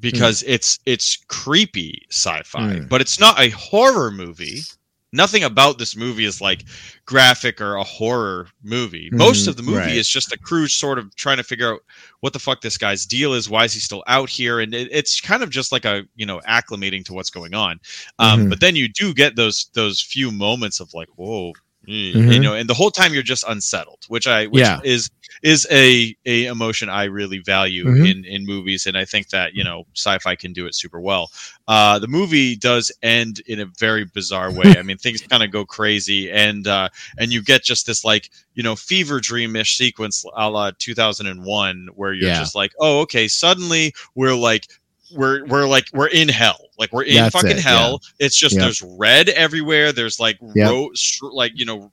because 0.00 0.42
it's 0.46 0.78
it's 0.86 1.16
creepy 1.28 2.06
sci-fi 2.10 2.80
Mm. 2.80 2.88
but 2.88 3.00
it's 3.00 3.20
not 3.20 3.38
a 3.40 3.50
horror 3.50 4.10
movie 4.10 4.68
nothing 5.12 5.44
about 5.44 5.78
this 5.78 5.96
movie 5.96 6.24
is 6.24 6.40
like 6.40 6.64
graphic 7.06 7.60
or 7.60 7.74
a 7.76 7.84
horror 7.84 8.48
movie 8.62 9.10
most 9.12 9.46
Mhm, 9.46 9.48
of 9.48 9.56
the 9.56 9.62
movie 9.62 9.96
right. 9.96 9.98
is 9.98 10.08
just 10.08 10.32
a 10.32 10.38
crew 10.38 10.66
sort 10.66 10.98
of 10.98 11.14
trying 11.16 11.36
to 11.36 11.42
figure 11.44 11.72
out 11.72 11.80
what 12.20 12.32
the 12.32 12.38
fuck 12.38 12.60
this 12.60 12.78
guy's 12.78 13.06
deal 13.06 13.34
is 13.34 13.50
why 13.50 13.64
is 13.64 13.72
he 13.74 13.80
still 13.80 14.02
out 14.06 14.28
here 14.30 14.60
and 14.60 14.74
it, 14.74 14.88
it's 14.90 15.20
kind 15.20 15.42
of 15.42 15.50
just 15.50 15.72
like 15.72 15.84
a 15.84 16.02
you 16.16 16.26
know 16.26 16.40
acclimating 16.48 17.04
to 17.04 17.12
what's 17.12 17.30
going 17.30 17.54
on 17.54 17.78
um 18.18 18.46
Mhm. 18.46 18.48
but 18.48 18.60
then 18.60 18.76
you 18.76 18.88
do 18.88 19.12
get 19.14 19.36
those 19.36 19.70
those 19.74 20.00
few 20.00 20.30
moments 20.30 20.80
of 20.80 20.92
like 20.94 21.08
whoa 21.16 21.52
eh, 21.88 21.92
you 22.32 22.40
know 22.40 22.54
and 22.54 22.68
the 22.68 22.74
whole 22.74 22.90
time 22.90 23.12
you're 23.12 23.22
just 23.22 23.44
unsettled 23.48 24.04
which 24.08 24.26
i 24.26 24.46
which 24.46 24.62
Yeah. 24.62 24.80
is 24.84 25.10
is 25.42 25.66
a 25.70 26.14
a 26.26 26.46
emotion 26.46 26.88
i 26.88 27.04
really 27.04 27.38
value 27.38 27.84
Mhm. 27.86 28.06
in 28.10 28.24
in 28.24 28.44
movies 28.46 28.86
and 28.86 28.96
i 28.96 29.04
think 29.04 29.28
that 29.30 29.54
you 29.54 29.64
know 29.64 29.84
sci-fi 29.94 30.36
can 30.36 30.52
do 30.52 30.66
it 30.66 30.74
super 30.74 31.00
well 31.00 31.30
uh 31.68 31.98
the 31.98 32.06
movie 32.08 32.54
does 32.56 32.92
end 33.02 33.40
in 33.46 33.60
a 33.60 33.66
very 33.78 34.04
bizarre 34.04 34.52
way 34.52 34.66
i 34.78 34.82
mean 34.82 34.96
things 34.98 35.20
kind 35.22 35.42
of 35.42 35.50
go 35.50 35.64
crazy 35.64 36.30
and 36.30 36.66
uh 36.68 36.88
and 37.18 37.32
you 37.32 37.42
get 37.42 37.62
just 37.64 37.86
this 37.86 38.04
like 38.04 38.30
you 38.54 38.62
know 38.62 38.76
fever 38.76 39.18
dreamish 39.20 39.76
sequence 39.76 40.24
a 40.36 40.48
la 40.50 40.70
2001 40.78 41.88
where 41.94 42.12
you're 42.12 42.28
Yeah. 42.28 42.38
just 42.38 42.54
like 42.54 42.72
oh 42.80 43.00
okay 43.00 43.26
suddenly 43.28 43.92
we're 44.14 44.34
like 44.34 44.68
we're 45.14 45.44
we're 45.46 45.66
like 45.66 45.86
we're 45.92 46.08
in 46.08 46.28
hell 46.28 46.68
like 46.78 46.92
we're 46.92 47.02
in 47.04 47.16
That's 47.16 47.34
fucking 47.34 47.58
it, 47.58 47.60
hell 47.62 48.00
it's 48.18 48.36
just 48.36 48.54
Yep. 48.54 48.62
there's 48.62 48.82
red 48.82 49.28
everywhere 49.30 49.92
there's 49.92 50.18
like 50.20 50.38
Yep. 50.54 50.70
ro- 50.70 50.90
like 51.32 51.52
you 51.54 51.64
know 51.64 51.90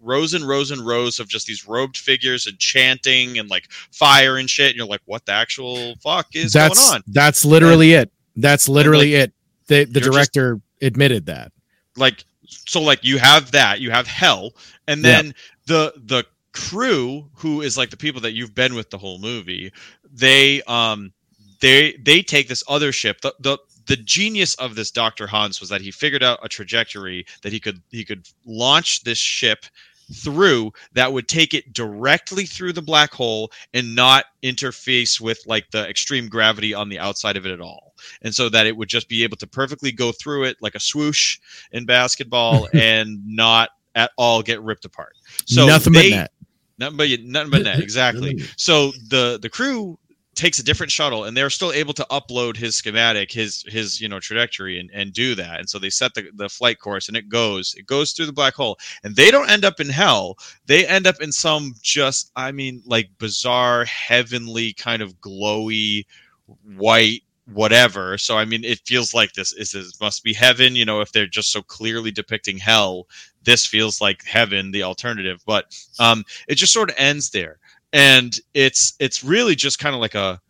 rows 0.00 0.32
and 0.34 0.46
rows 0.46 0.70
and 0.70 0.80
rows 0.86 1.18
of 1.20 1.28
just 1.28 1.46
these 1.46 1.66
robed 1.68 1.96
figures 1.98 2.46
and 2.46 2.58
chanting 2.58 3.38
and 3.38 3.50
like 3.50 3.70
fire 3.92 4.36
and 4.38 4.48
shit 4.48 4.68
and 4.68 4.76
you're 4.76 4.86
like 4.86 5.02
what 5.04 5.26
the 5.26 5.32
actual 5.32 5.94
fuck 6.02 6.26
is 6.34 6.52
that's 6.52 6.78
going 6.78 6.96
on 6.96 7.02
that's 7.08 7.44
literally 7.44 7.92
it. 7.92 8.10
That's 8.36 8.68
literally 8.68 9.14
it. 9.14 9.32
The 9.66 9.84
the 9.84 10.00
you're 10.00 10.12
just- 10.12 10.32
director 10.32 10.60
admitted 10.80 11.26
that. 11.26 11.52
like 11.96 12.24
so 12.46 12.80
like 12.80 13.04
you 13.04 13.18
have 13.18 13.50
that 13.52 13.80
you 13.80 13.90
have 13.90 14.06
hell 14.06 14.52
and 14.88 15.02
Yeah. 15.04 15.22
then 15.22 15.34
the 15.66 15.92
the 15.96 16.24
crew 16.52 17.28
who 17.34 17.60
is 17.62 17.76
like 17.78 17.90
the 17.90 17.96
people 17.96 18.20
that 18.22 18.32
you've 18.32 18.54
been 18.54 18.74
with 18.74 18.90
the 18.90 18.98
whole 18.98 19.18
movie 19.18 19.70
they 20.12 20.62
um 20.62 21.12
they 21.60 21.96
they 22.04 22.22
take 22.22 22.48
this 22.48 22.64
other 22.68 22.92
ship 22.92 23.20
the 23.20 23.34
the 23.40 23.58
the 23.86 23.96
genius 23.96 24.54
of 24.56 24.76
this 24.76 24.92
Dr. 24.92 25.26
Hans 25.26 25.58
was 25.58 25.68
that 25.70 25.80
he 25.80 25.90
figured 25.90 26.22
out 26.22 26.38
a 26.44 26.48
trajectory 26.48 27.26
that 27.42 27.52
he 27.52 27.58
could 27.58 27.82
he 27.90 28.04
could 28.04 28.28
launch 28.44 29.02
this 29.02 29.18
ship 29.18 29.64
through 30.12 30.72
that 30.92 31.12
would 31.12 31.28
take 31.28 31.54
it 31.54 31.72
directly 31.72 32.44
through 32.44 32.72
the 32.72 32.82
black 32.82 33.12
hole 33.12 33.50
and 33.74 33.94
not 33.94 34.24
interface 34.42 35.20
with 35.20 35.40
like 35.46 35.70
the 35.70 35.88
extreme 35.88 36.28
gravity 36.28 36.74
on 36.74 36.88
the 36.88 36.98
outside 36.98 37.36
of 37.36 37.46
it 37.46 37.52
at 37.52 37.60
all. 37.60 37.94
And 38.22 38.34
so 38.34 38.48
that 38.48 38.66
it 38.66 38.76
would 38.76 38.88
just 38.88 39.08
be 39.08 39.22
able 39.22 39.36
to 39.38 39.46
perfectly 39.46 39.92
go 39.92 40.12
through 40.12 40.44
it 40.44 40.56
like 40.60 40.74
a 40.74 40.80
swoosh 40.80 41.38
in 41.72 41.86
basketball 41.86 42.68
and 42.74 43.20
not 43.26 43.70
at 43.94 44.10
all 44.16 44.42
get 44.42 44.60
ripped 44.62 44.84
apart. 44.84 45.14
So 45.46 45.66
Nothing 45.66 45.92
they, 45.92 46.10
but 46.10 46.16
net. 46.16 46.32
Nothing 46.78 46.96
but 46.96 47.08
nothing 47.24 47.50
but 47.50 47.62
net, 47.62 47.78
exactly. 47.82 48.38
So 48.56 48.92
the 49.08 49.38
the 49.40 49.48
crew 49.48 49.98
takes 50.34 50.58
a 50.58 50.62
different 50.62 50.92
shuttle 50.92 51.24
and 51.24 51.36
they're 51.36 51.50
still 51.50 51.72
able 51.72 51.92
to 51.92 52.06
upload 52.10 52.56
his 52.56 52.76
schematic 52.76 53.32
his 53.32 53.64
his 53.66 54.00
you 54.00 54.08
know 54.08 54.20
trajectory 54.20 54.78
and, 54.78 54.90
and 54.92 55.12
do 55.12 55.34
that. 55.34 55.58
And 55.58 55.68
so 55.68 55.78
they 55.78 55.90
set 55.90 56.14
the, 56.14 56.30
the 56.34 56.48
flight 56.48 56.78
course 56.78 57.08
and 57.08 57.16
it 57.16 57.28
goes 57.28 57.74
it 57.76 57.86
goes 57.86 58.12
through 58.12 58.26
the 58.26 58.32
black 58.32 58.54
hole. 58.54 58.78
And 59.02 59.16
they 59.16 59.30
don't 59.30 59.50
end 59.50 59.64
up 59.64 59.80
in 59.80 59.88
hell. 59.88 60.36
They 60.66 60.86
end 60.86 61.06
up 61.06 61.20
in 61.20 61.32
some 61.32 61.74
just 61.82 62.30
i 62.36 62.52
mean 62.52 62.82
like 62.86 63.10
bizarre 63.18 63.84
heavenly 63.84 64.72
kind 64.74 65.02
of 65.02 65.20
glowy 65.20 66.06
white 66.76 67.22
whatever. 67.52 68.16
So 68.16 68.38
i 68.38 68.44
mean 68.44 68.62
it 68.62 68.80
feels 68.86 69.12
like 69.12 69.32
this 69.32 69.52
is 69.52 69.72
this 69.72 70.00
must 70.00 70.22
be 70.22 70.32
heaven 70.32 70.76
you 70.76 70.84
know 70.84 71.00
if 71.00 71.10
they're 71.10 71.26
just 71.26 71.50
so 71.50 71.62
clearly 71.62 72.12
depicting 72.12 72.58
hell 72.58 73.08
this 73.42 73.66
feels 73.66 74.00
like 74.00 74.24
heaven 74.24 74.70
the 74.70 74.84
alternative. 74.84 75.42
But 75.44 75.76
um 75.98 76.24
it 76.46 76.54
just 76.54 76.72
sort 76.72 76.90
of 76.90 76.96
ends 76.98 77.30
there 77.30 77.58
and 77.92 78.38
it's 78.54 78.94
it's 79.00 79.24
really 79.24 79.54
just 79.54 79.78
kind 79.78 79.94
of 79.94 80.00
like 80.00 80.14
a 80.14 80.40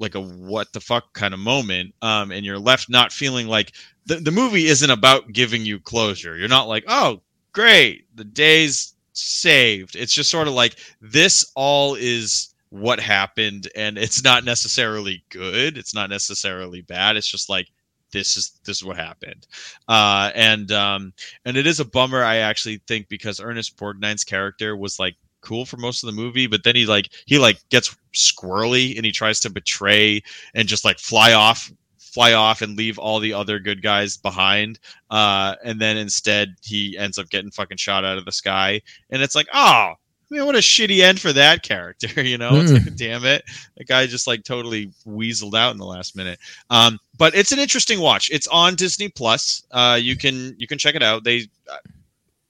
like 0.00 0.14
a 0.14 0.20
what 0.20 0.72
the 0.72 0.80
fuck 0.80 1.12
kind 1.12 1.32
of 1.32 1.38
moment 1.40 1.94
um 2.02 2.32
and 2.32 2.44
you're 2.44 2.58
left 2.58 2.90
not 2.90 3.12
feeling 3.12 3.46
like 3.46 3.72
the, 4.06 4.16
the 4.16 4.30
movie 4.30 4.66
isn't 4.66 4.90
about 4.90 5.32
giving 5.32 5.64
you 5.64 5.80
closure. 5.80 6.36
You're 6.36 6.48
not 6.48 6.68
like, 6.68 6.84
oh, 6.88 7.22
great, 7.52 8.06
the 8.14 8.24
day's 8.24 8.94
saved. 9.12 9.96
It's 9.96 10.12
just 10.12 10.30
sort 10.30 10.48
of 10.48 10.54
like 10.54 10.76
this 11.00 11.50
all 11.54 11.94
is 11.94 12.54
what 12.70 13.00
happened, 13.00 13.68
and 13.76 13.96
it's 13.96 14.24
not 14.24 14.44
necessarily 14.44 15.24
good. 15.30 15.78
It's 15.78 15.94
not 15.94 16.10
necessarily 16.10 16.82
bad. 16.82 17.16
It's 17.16 17.30
just 17.30 17.48
like 17.48 17.68
this 18.12 18.36
is 18.36 18.60
this 18.64 18.78
is 18.78 18.84
what 18.84 18.96
happened, 18.96 19.46
uh, 19.88 20.30
and 20.34 20.70
um, 20.72 21.12
and 21.44 21.56
it 21.56 21.66
is 21.66 21.80
a 21.80 21.84
bummer. 21.84 22.22
I 22.22 22.36
actually 22.36 22.82
think 22.86 23.08
because 23.08 23.40
Ernest 23.40 23.76
Borgnine's 23.76 24.24
character 24.24 24.76
was 24.76 24.98
like 24.98 25.14
cool 25.44 25.64
for 25.64 25.76
most 25.76 26.02
of 26.02 26.06
the 26.06 26.20
movie, 26.20 26.46
but 26.46 26.64
then 26.64 26.74
he 26.74 26.86
like 26.86 27.10
he 27.26 27.38
like 27.38 27.58
gets 27.68 27.96
squirrely 28.14 28.96
and 28.96 29.04
he 29.04 29.12
tries 29.12 29.40
to 29.40 29.50
betray 29.50 30.22
and 30.54 30.66
just 30.66 30.84
like 30.84 30.98
fly 30.98 31.32
off 31.32 31.70
fly 32.14 32.32
off 32.32 32.62
and 32.62 32.78
leave 32.78 32.96
all 32.96 33.18
the 33.18 33.32
other 33.32 33.58
good 33.58 33.82
guys 33.82 34.16
behind. 34.16 34.78
Uh, 35.10 35.56
and 35.64 35.80
then 35.80 35.96
instead 35.96 36.54
he 36.62 36.96
ends 36.96 37.18
up 37.18 37.28
getting 37.28 37.50
fucking 37.50 37.76
shot 37.76 38.04
out 38.04 38.16
of 38.16 38.24
the 38.24 38.30
sky. 38.30 38.80
And 39.10 39.20
it's 39.20 39.34
like, 39.34 39.48
oh, 39.52 39.94
man, 40.30 40.46
what 40.46 40.54
a 40.54 40.58
shitty 40.58 41.00
end 41.00 41.20
for 41.20 41.32
that 41.32 41.64
character. 41.64 42.06
You 42.24 42.38
know, 42.38 42.50
it's 42.54 42.72
like, 42.72 42.94
damn 42.96 43.24
it, 43.24 43.42
the 43.76 43.84
guy 43.84 44.06
just 44.06 44.28
like 44.28 44.44
totally 44.44 44.92
weaseled 45.04 45.58
out 45.58 45.72
in 45.72 45.78
the 45.78 45.84
last 45.84 46.16
minute. 46.16 46.38
Um, 46.70 47.00
but 47.18 47.34
it's 47.34 47.50
an 47.50 47.58
interesting 47.58 48.00
watch. 48.00 48.30
It's 48.30 48.46
on 48.46 48.76
Disney 48.76 49.08
Plus. 49.08 49.64
Uh, 49.72 49.98
you 50.00 50.16
can 50.16 50.54
you 50.56 50.66
can 50.68 50.78
check 50.78 50.94
it 50.94 51.02
out. 51.02 51.24
They 51.24 51.48
uh, 51.70 51.76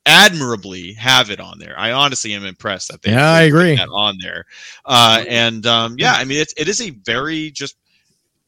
admirably 0.07 0.93
have 0.95 1.31
it 1.31 1.41
on 1.41 1.59
there. 1.59 1.75
I 1.79 1.93
honestly 1.93 2.33
am 2.35 2.45
impressed 2.45 2.91
that 2.91 3.03
they 3.03 3.11
Yeah, 3.13 3.31
I 3.31 3.43
agree. 3.43 3.77
that 3.77 3.89
on 3.91 4.19
there. 4.21 4.45
Uh, 4.85 5.25
and 5.29 5.67
um, 5.67 5.97
yeah, 5.99 6.13
I 6.15 6.25
mean, 6.25 6.39
it's 6.41 6.55
it 6.57 6.69
is 6.69 6.81
a 6.81 6.91
very 6.91 7.51
just 7.51 7.77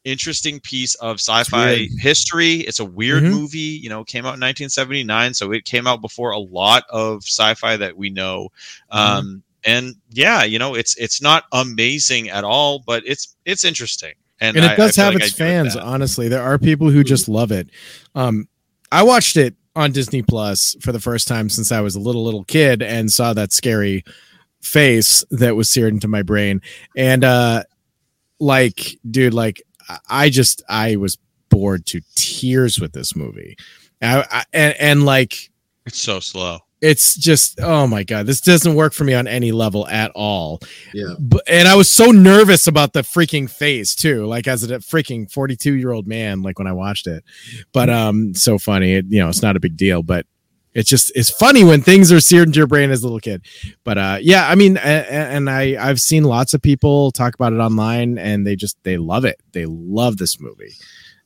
interesting 0.03 0.59
piece 0.61 0.95
of 0.95 1.15
sci-fi 1.19 1.87
history. 1.99 2.55
It's 2.61 2.79
a 2.79 2.85
weird 2.85 3.23
Mhm. 3.23 3.31
movie. 3.31 3.57
You 3.59 3.89
know, 3.89 4.03
came 4.03 4.25
out 4.25 4.35
in 4.35 4.39
1979, 4.39 5.33
so 5.33 5.51
it 5.51 5.65
came 5.65 5.85
out 5.87 6.01
before 6.01 6.31
a 6.31 6.39
lot 6.39 6.83
of 6.89 7.23
sci-fi 7.23 7.75
that 7.77 7.97
we 7.97 8.09
know. 8.09 8.49
Mm-hmm. 8.91 8.97
Um, 9.19 9.43
and 9.63 9.95
yeah, 10.11 10.43
you 10.43 10.59
know, 10.59 10.75
it's 10.75 10.95
it's 10.97 11.21
not 11.21 11.43
amazing 11.51 12.29
at 12.29 12.43
all, 12.43 12.79
but 12.85 13.03
it's 13.05 13.35
it's 13.45 13.65
interesting. 13.65 14.13
And, 14.39 14.55
and 14.55 14.65
I- 14.65 14.73
it 14.73 14.77
does 14.77 14.97
I 14.97 15.05
have 15.05 15.15
like 15.15 15.23
its 15.23 15.33
I 15.33 15.37
fans 15.37 15.75
honestly 15.75 16.27
there 16.29 16.43
are 16.43 16.59
people 16.59 16.91
who 16.91 17.03
just 17.03 17.27
love 17.27 17.51
it 17.51 17.71
um 18.13 18.47
i 18.91 19.01
watched 19.01 19.35
it 19.35 19.55
on 19.77 19.91
disney 19.91 20.21
plus 20.21 20.75
for 20.81 20.91
the 20.91 20.99
first 20.99 21.27
time 21.27 21.49
since 21.49 21.71
i 21.71 21.79
was 21.79 21.95
a 21.95 21.99
little 21.99 22.23
little 22.23 22.43
kid 22.43 22.81
and 22.81 23.11
saw 23.11 23.33
that 23.33 23.53
scary 23.53 24.03
face 24.61 25.23
that 25.29 25.55
was 25.55 25.69
seared 25.69 25.93
into 25.93 26.07
my 26.07 26.23
brain 26.23 26.61
and 26.95 27.23
uh 27.23 27.63
like 28.39 28.97
dude 29.09 29.33
like 29.33 29.61
I- 30.09 30.29
just 30.29 30.63
i 30.67 30.95
was 30.95 31.17
bored 31.49 31.85
to 31.87 32.01
tears 32.15 32.79
with 32.79 32.91
this 32.91 33.15
movie 33.15 33.55
I, 34.01 34.25
I, 34.29 34.43
and, 34.53 34.75
and 34.79 35.05
like 35.05 35.51
It's 35.85 35.99
so 36.01 36.19
slow. 36.19 36.59
It's 36.81 37.15
just 37.15 37.59
oh 37.61 37.87
my 37.87 38.03
god 38.03 38.27
this 38.27 38.39
doesn't 38.41 38.75
work 38.75 38.93
for 38.93 39.03
me 39.03 39.13
on 39.13 39.27
any 39.27 39.51
level 39.51 39.87
at 39.87 40.11
all. 40.13 40.59
Yeah. 40.93 41.13
but, 41.19 41.41
and 41.47 41.67
i 41.67 41.75
was 41.75 41.91
so 41.91 42.11
nervous 42.11 42.67
about 42.67 42.93
the 42.93 43.01
freaking 43.01 43.49
face 43.49 43.95
too 43.95 44.25
like 44.25 44.47
as 44.47 44.63
a 44.63 44.77
freaking 44.79 45.31
42 45.31 45.73
year 45.73 45.91
old 45.91 46.07
man 46.07 46.41
like 46.43 46.59
when 46.59 46.67
i 46.67 46.73
watched 46.73 47.07
it. 47.07 47.23
But 47.73 47.89
um 47.89 48.33
so 48.35 48.57
funny 48.59 48.93
it, 48.93 49.05
you 49.09 49.19
know 49.19 49.29
it's 49.29 49.41
not 49.41 49.55
a 49.55 49.59
big 49.59 49.75
deal 49.77 50.03
but 50.03 50.25
it's 50.73 50.89
just 50.89 51.11
it's 51.15 51.31
funny 51.31 51.63
when 51.63 51.81
things 51.81 52.11
are 52.11 52.19
seared 52.19 52.49
into 52.49 52.57
your 52.59 52.67
brain 52.67 52.91
as 52.91 53.01
a 53.01 53.05
little 53.05 53.19
kid. 53.19 53.43
But 53.83 53.97
uh 53.97 54.17
yeah 54.21 54.47
i 54.47 54.53
mean 54.53 54.77
a- 54.77 54.79
a- 54.79 55.11
and 55.11 55.49
i 55.49 55.75
i've 55.79 55.99
seen 55.99 56.23
lots 56.25 56.53
of 56.53 56.61
people 56.61 57.11
talk 57.11 57.33
about 57.33 57.53
it 57.53 57.57
online 57.57 58.19
and 58.19 58.45
they 58.45 58.55
just 58.55 58.77
they 58.83 58.97
love 58.97 59.25
it. 59.25 59.37
They 59.53 59.65
love 59.65 60.17
this 60.17 60.39
movie 60.39 60.73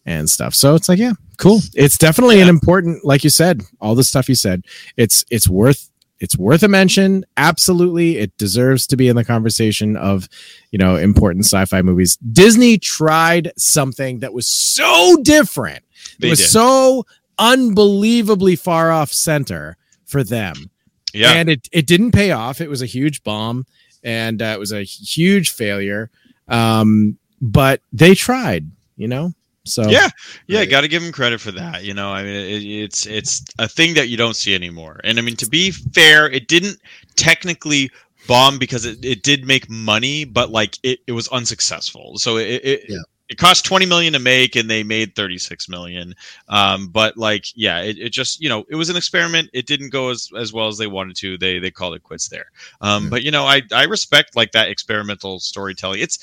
and 0.06 0.30
stuff. 0.30 0.56
So 0.56 0.76
it's 0.76 0.90
like 0.90 0.99
yeah 0.99 1.14
cool. 1.38 1.60
It's 1.73 1.98
definitely 1.98 2.41
an 2.41 2.49
important 2.49 3.03
like 3.03 3.23
you 3.23 3.30
said 3.30 3.64
all 3.80 3.95
the 3.95 4.03
stuff 4.03 4.30
you 4.30 4.36
said 4.36 4.64
it's 4.98 5.26
it's 5.30 5.48
worth 5.48 5.90
it's 6.19 6.38
worth 6.38 6.61
a 6.61 6.68
mention. 6.68 7.26
Absolutely 7.36 8.18
it 8.18 8.38
deserves 8.38 8.86
to 8.88 8.95
be 8.95 9.07
in 9.07 9.15
the 9.15 9.26
conversation 9.26 9.98
of 9.98 10.30
you 10.72 10.78
know 10.78 10.95
important 10.95 11.45
sci-fi 11.45 11.82
movies. 11.82 12.18
Disney 12.18 12.78
tried 12.78 13.52
something 13.57 14.19
that 14.19 14.34
was 14.34 14.48
so 14.48 15.18
different. 15.23 15.84
They 16.19 16.28
it 16.28 16.32
was 16.32 16.40
did. 16.40 16.49
so 16.49 17.06
unbelievably 17.40 18.56
far 18.56 18.91
off 18.91 19.11
center 19.11 19.78
for 20.06 20.23
them. 20.23 20.69
Yeah. 21.14 21.34
and 21.34 21.49
it, 21.49 21.68
it 21.73 21.88
didn't 21.88 22.11
pay 22.14 22.32
off. 22.32 22.61
It 22.61 22.69
was 22.69 22.82
a 22.82 22.86
huge 22.86 23.23
bomb 23.23 23.65
and 24.03 24.41
uh, 24.41 24.53
it 24.53 24.60
was 24.60 24.72
a 24.72 24.84
huge 24.84 25.49
failure. 25.49 26.11
Um 26.48 27.18
but 27.41 27.82
they 27.91 28.14
tried 28.14 28.69
you 28.95 29.07
know 29.07 29.34
so 29.65 29.83
yeah. 29.89 30.09
Yeah 30.47 30.59
Right. 30.59 30.69
got 30.69 30.81
to 30.81 30.88
give 30.88 31.03
him 31.03 31.11
credit 31.11 31.39
for 31.41 31.51
that 31.51 31.83
you 31.83 31.93
know 31.93 32.09
i 32.11 32.23
mean 32.23 32.33
it, 32.35 32.63
it's 32.63 33.05
it's 33.05 33.43
a 33.59 33.67
thing 33.67 33.93
that 33.95 34.09
you 34.09 34.17
don't 34.17 34.35
see 34.35 34.55
anymore. 34.55 34.99
And 35.03 35.19
i 35.19 35.21
mean 35.21 35.35
to 35.38 35.47
be 35.47 35.71
fair 35.71 36.27
it 36.29 36.47
didn't 36.47 36.77
technically 37.15 37.91
bomb 38.27 38.57
because 38.59 38.85
it, 38.85 39.03
it 39.03 39.23
did 39.23 39.45
make 39.45 39.69
money 39.69 40.25
but 40.25 40.49
like 40.51 40.77
it, 40.83 40.99
it 41.07 41.11
was 41.11 41.27
unsuccessful. 41.29 42.17
So 42.17 42.38
it 42.38 42.61
it, 42.63 42.81
Yeah. 42.89 42.97
it 43.29 43.38
cost 43.38 43.65
20 43.65 43.85
million 43.85 44.13
to 44.13 44.19
make 44.19 44.55
and 44.55 44.69
they 44.69 44.83
made 44.83 45.15
36 45.15 45.69
million. 45.69 46.13
Um 46.49 46.88
but 46.89 47.17
like 47.17 47.45
yeah 47.55 47.81
it, 47.81 47.97
it 47.99 48.09
just 48.11 48.41
you 48.41 48.49
know 48.49 48.63
it 48.69 48.75
was 48.75 48.89
an 48.89 48.95
experiment. 48.97 49.49
It 49.53 49.67
didn't 49.67 49.89
go 49.91 50.09
as, 50.09 50.29
as 50.38 50.51
well 50.53 50.67
as 50.67 50.77
they 50.77 50.88
wanted 50.88 51.15
to. 51.17 51.38
They 51.38 51.59
they 51.59 51.71
called 51.71 51.95
it 51.95 52.03
quits 52.03 52.29
there. 52.29 52.47
Um 52.81 53.03
Yeah. 53.05 53.09
but 53.09 53.23
you 53.23 53.31
know 53.31 53.45
i 53.45 53.61
i 53.73 53.83
respect 53.83 54.35
like 54.35 54.51
that 54.53 54.69
experimental 54.69 55.39
storytelling. 55.39 55.99
It's 56.01 56.19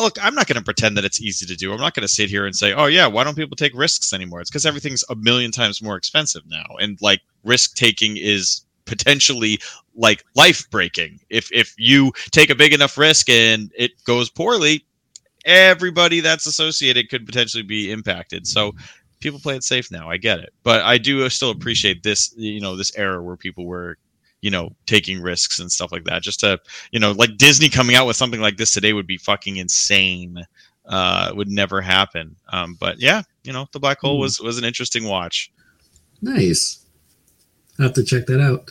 look, 0.00 0.16
I'm 0.22 0.34
not 0.34 0.46
going 0.46 0.58
to 0.58 0.64
pretend 0.64 0.96
that 0.96 1.04
it's 1.04 1.20
easy 1.20 1.46
to 1.46 1.56
do. 1.56 1.72
I'm 1.72 1.80
not 1.80 1.94
going 1.94 2.06
to 2.06 2.12
sit 2.12 2.30
here 2.30 2.46
and 2.46 2.54
say, 2.54 2.72
"Oh 2.72 2.86
yeah, 2.86 3.06
why 3.06 3.24
don't 3.24 3.36
people 3.36 3.56
take 3.56 3.74
risks 3.74 4.12
anymore?" 4.12 4.40
It's 4.40 4.50
because 4.50 4.66
everything's 4.66 5.04
a 5.10 5.16
million 5.16 5.50
times 5.50 5.82
more 5.82 5.96
expensive 5.96 6.42
now, 6.46 6.66
and 6.80 6.98
like 7.00 7.20
risk 7.44 7.74
taking 7.74 8.16
is 8.16 8.62
potentially 8.84 9.60
like 9.94 10.24
life 10.34 10.68
breaking. 10.70 11.20
If 11.30 11.50
if 11.52 11.74
you 11.78 12.12
take 12.30 12.50
a 12.50 12.54
big 12.54 12.72
enough 12.72 12.98
risk 12.98 13.28
and 13.28 13.70
it 13.76 13.92
goes 14.04 14.30
poorly, 14.30 14.84
everybody 15.44 16.20
that's 16.20 16.46
associated 16.46 17.08
could 17.10 17.26
potentially 17.26 17.62
be 17.62 17.92
impacted. 17.92 18.46
So 18.46 18.72
people 19.20 19.40
play 19.40 19.56
it 19.56 19.64
safe 19.64 19.90
now. 19.90 20.10
I 20.10 20.16
get 20.16 20.40
it, 20.40 20.52
but 20.62 20.82
I 20.82 20.98
do 20.98 21.28
still 21.28 21.50
appreciate 21.50 22.02
this. 22.02 22.34
You 22.36 22.60
know, 22.60 22.76
this 22.76 22.96
era 22.96 23.22
where 23.22 23.36
people 23.36 23.66
were 23.66 23.98
you 24.40 24.50
know 24.50 24.70
taking 24.86 25.20
risks 25.20 25.58
and 25.58 25.70
stuff 25.70 25.90
like 25.92 26.04
that 26.04 26.22
just 26.22 26.40
to 26.40 26.58
you 26.92 27.00
know 27.00 27.12
like 27.12 27.36
disney 27.38 27.68
coming 27.68 27.96
out 27.96 28.06
with 28.06 28.16
something 28.16 28.40
like 28.40 28.56
this 28.56 28.72
today 28.72 28.92
would 28.92 29.06
be 29.06 29.16
fucking 29.16 29.56
insane 29.56 30.36
uh 30.86 31.32
would 31.34 31.48
never 31.48 31.80
happen 31.80 32.34
um 32.52 32.76
but 32.78 33.00
yeah 33.00 33.20
you 33.44 33.52
know 33.52 33.66
the 33.72 33.80
black 33.80 33.98
hole 34.00 34.16
Hmm. 34.16 34.22
was 34.22 34.40
was 34.40 34.58
an 34.58 34.64
interesting 34.64 35.04
watch 35.04 35.50
Nice. 36.20 36.84
I 37.78 37.84
have 37.84 37.92
to 37.94 38.02
check 38.02 38.26
that 38.26 38.40
out. 38.40 38.70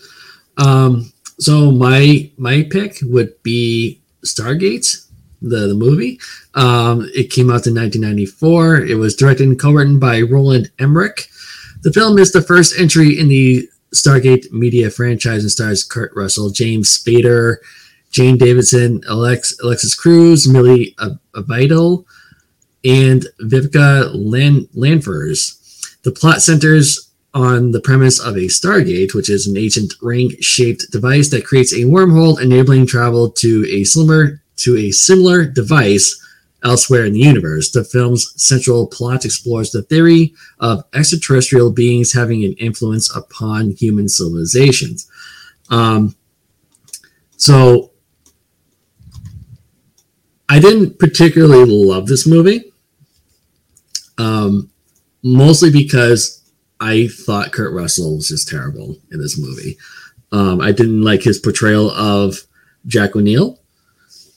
Um, 0.58 1.14
so 1.40 1.72
my 1.72 2.30
my 2.38 2.68
pick 2.70 2.98
would 3.04 3.42
be 3.42 4.02
Stargate, 4.26 5.08
the 5.42 5.68
the 5.68 5.74
movie. 5.74 6.20
Um, 6.56 7.10
it 7.16 7.32
came 7.32 7.50
out 7.50 7.68
in 7.68 7.76
1994. 7.76 8.78
It 8.82 8.96
was 8.96 9.16
directed 9.16 9.48
and 9.48 9.58
co-written 9.58 9.98
by 9.98 10.22
Roland 10.22 10.70
Emmerich. 10.80 11.30
The 11.84 11.94
film 11.94 12.18
is 12.18 12.34
the 12.34 12.42
first 12.42 12.78
entry 12.78 13.18
in 13.18 13.30
the 13.30 13.70
Stargate 13.94 14.52
media 14.52 14.90
franchise 14.90 15.44
and 15.44 15.52
stars 15.52 15.84
Kurt 15.84 16.12
Russell, 16.16 16.50
James 16.50 16.90
Spader, 16.90 17.58
Jane 18.12 18.38
Davidson, 18.38 19.02
Alex 19.10 19.58
Alexis 19.62 19.96
Cruz, 19.96 20.48
Millie 20.48 20.96
Abidal, 21.36 22.06
and 22.84 23.28
Vivica 23.42 24.12
Lan- 24.14 24.68
Lanfers. 24.76 25.56
The 26.04 26.12
plot 26.12 26.42
centers 26.42 27.12
on 27.34 27.72
the 27.72 27.82
premise 27.82 28.20
of 28.20 28.36
a 28.36 28.48
Stargate, 28.48 29.14
which 29.14 29.30
is 29.30 29.48
an 29.48 29.58
ancient 29.58 29.94
ring-shaped 30.02 30.92
device 30.92 31.30
that 31.30 31.46
creates 31.46 31.74
a 31.74 31.82
wormhole 31.82 32.42
enabling 32.42 32.88
travel 32.88 33.30
to 33.32 33.66
a 33.70 33.84
similar 33.84 34.42
to 34.58 34.76
a 34.78 34.92
similar 34.92 35.46
device 35.46 36.20
elsewhere 36.68 37.06
in 37.06 37.14
the 37.14 37.20
universe. 37.20 37.72
The 37.72 37.84
film's 37.84 38.34
central 38.42 38.88
plot 38.88 39.26
explores 39.26 39.72
the 39.72 39.82
theory 39.84 40.34
of 40.60 40.84
extraterrestrial 40.94 41.72
beings 41.72 42.14
having 42.14 42.44
an 42.44 42.54
influence 42.54 43.16
upon 43.16 43.72
human 43.72 44.10
civilizations. 44.10 45.10
Um, 45.70 46.16
so 47.38 47.92
I 50.50 50.60
didn't 50.60 51.00
particularly 51.00 51.66
love 51.66 52.08
this 52.08 52.28
movie, 52.28 52.72
um, 54.18 54.70
mostly 55.24 55.72
because 55.72 56.44
I 56.80 57.08
thought 57.08 57.52
Kurt 57.52 57.74
Russell 57.74 58.18
was 58.18 58.28
just 58.28 58.48
terrible 58.48 58.98
in 59.12 59.20
this 59.20 59.40
movie. 59.40 59.78
Um, 60.32 60.60
I 60.62 60.72
didn't 60.72 61.02
like 61.02 61.24
his 61.24 61.40
portrayal 61.40 61.92
of 61.92 62.42
Jack 62.86 63.16
O'Neill. 63.16 63.60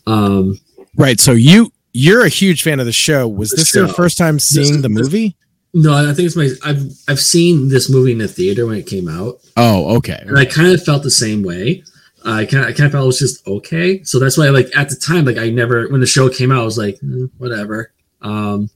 Um, 0.06 0.58
right 0.96 1.20
so 1.20 1.32
you 1.32 1.72
you're 1.92 2.24
a 2.24 2.28
huge 2.28 2.62
fan 2.62 2.78
of 2.80 2.86
the 2.86 2.92
show 2.92 3.26
was 3.28 3.50
The 3.50 3.56
this 3.56 3.74
your 3.74 3.88
first 3.88 4.16
time 4.18 4.38
seeing 4.38 4.82
the 4.82 4.88
this- 4.88 5.02
movie 5.02 5.36
no, 5.72 5.94
I 5.94 6.12
think 6.14 6.26
it's 6.26 6.34
my. 6.34 6.50
I've 6.64 6.82
I've 7.06 7.20
seen 7.20 7.68
this 7.68 7.88
movie 7.88 8.10
in 8.10 8.18
the 8.18 8.26
theater 8.26 8.66
when 8.66 8.76
it 8.76 8.88
came 8.88 9.08
out, 9.08 9.38
oh 9.56 9.98
okay 9.98 10.18
and 10.26 10.36
I 10.36 10.44
kind 10.44 10.72
of 10.72 10.82
felt 10.84 11.04
the 11.04 11.12
same 11.12 11.44
way. 11.44 11.84
I 12.24 12.44
kind 12.44 12.64
of, 12.64 12.70
I 12.70 12.72
kind 12.72 12.86
of 12.86 12.92
felt 12.92 13.04
it 13.04 13.06
was 13.06 13.18
just 13.20 13.46
okay. 13.46 14.02
So 14.02 14.18
that's 14.18 14.36
why, 14.36 14.48
like 14.48 14.66
at 14.76 14.88
the 14.88 14.96
time, 14.96 15.24
like 15.26 15.38
I 15.38 15.48
never 15.50 15.88
when 15.88 16.00
the 16.00 16.08
show 16.08 16.28
came 16.28 16.50
out, 16.50 16.62
I 16.62 16.64
was 16.64 16.76
like, 16.76 16.98
"Mm, 17.00 17.30
whatever. 17.38 17.92
Um, 18.20 18.68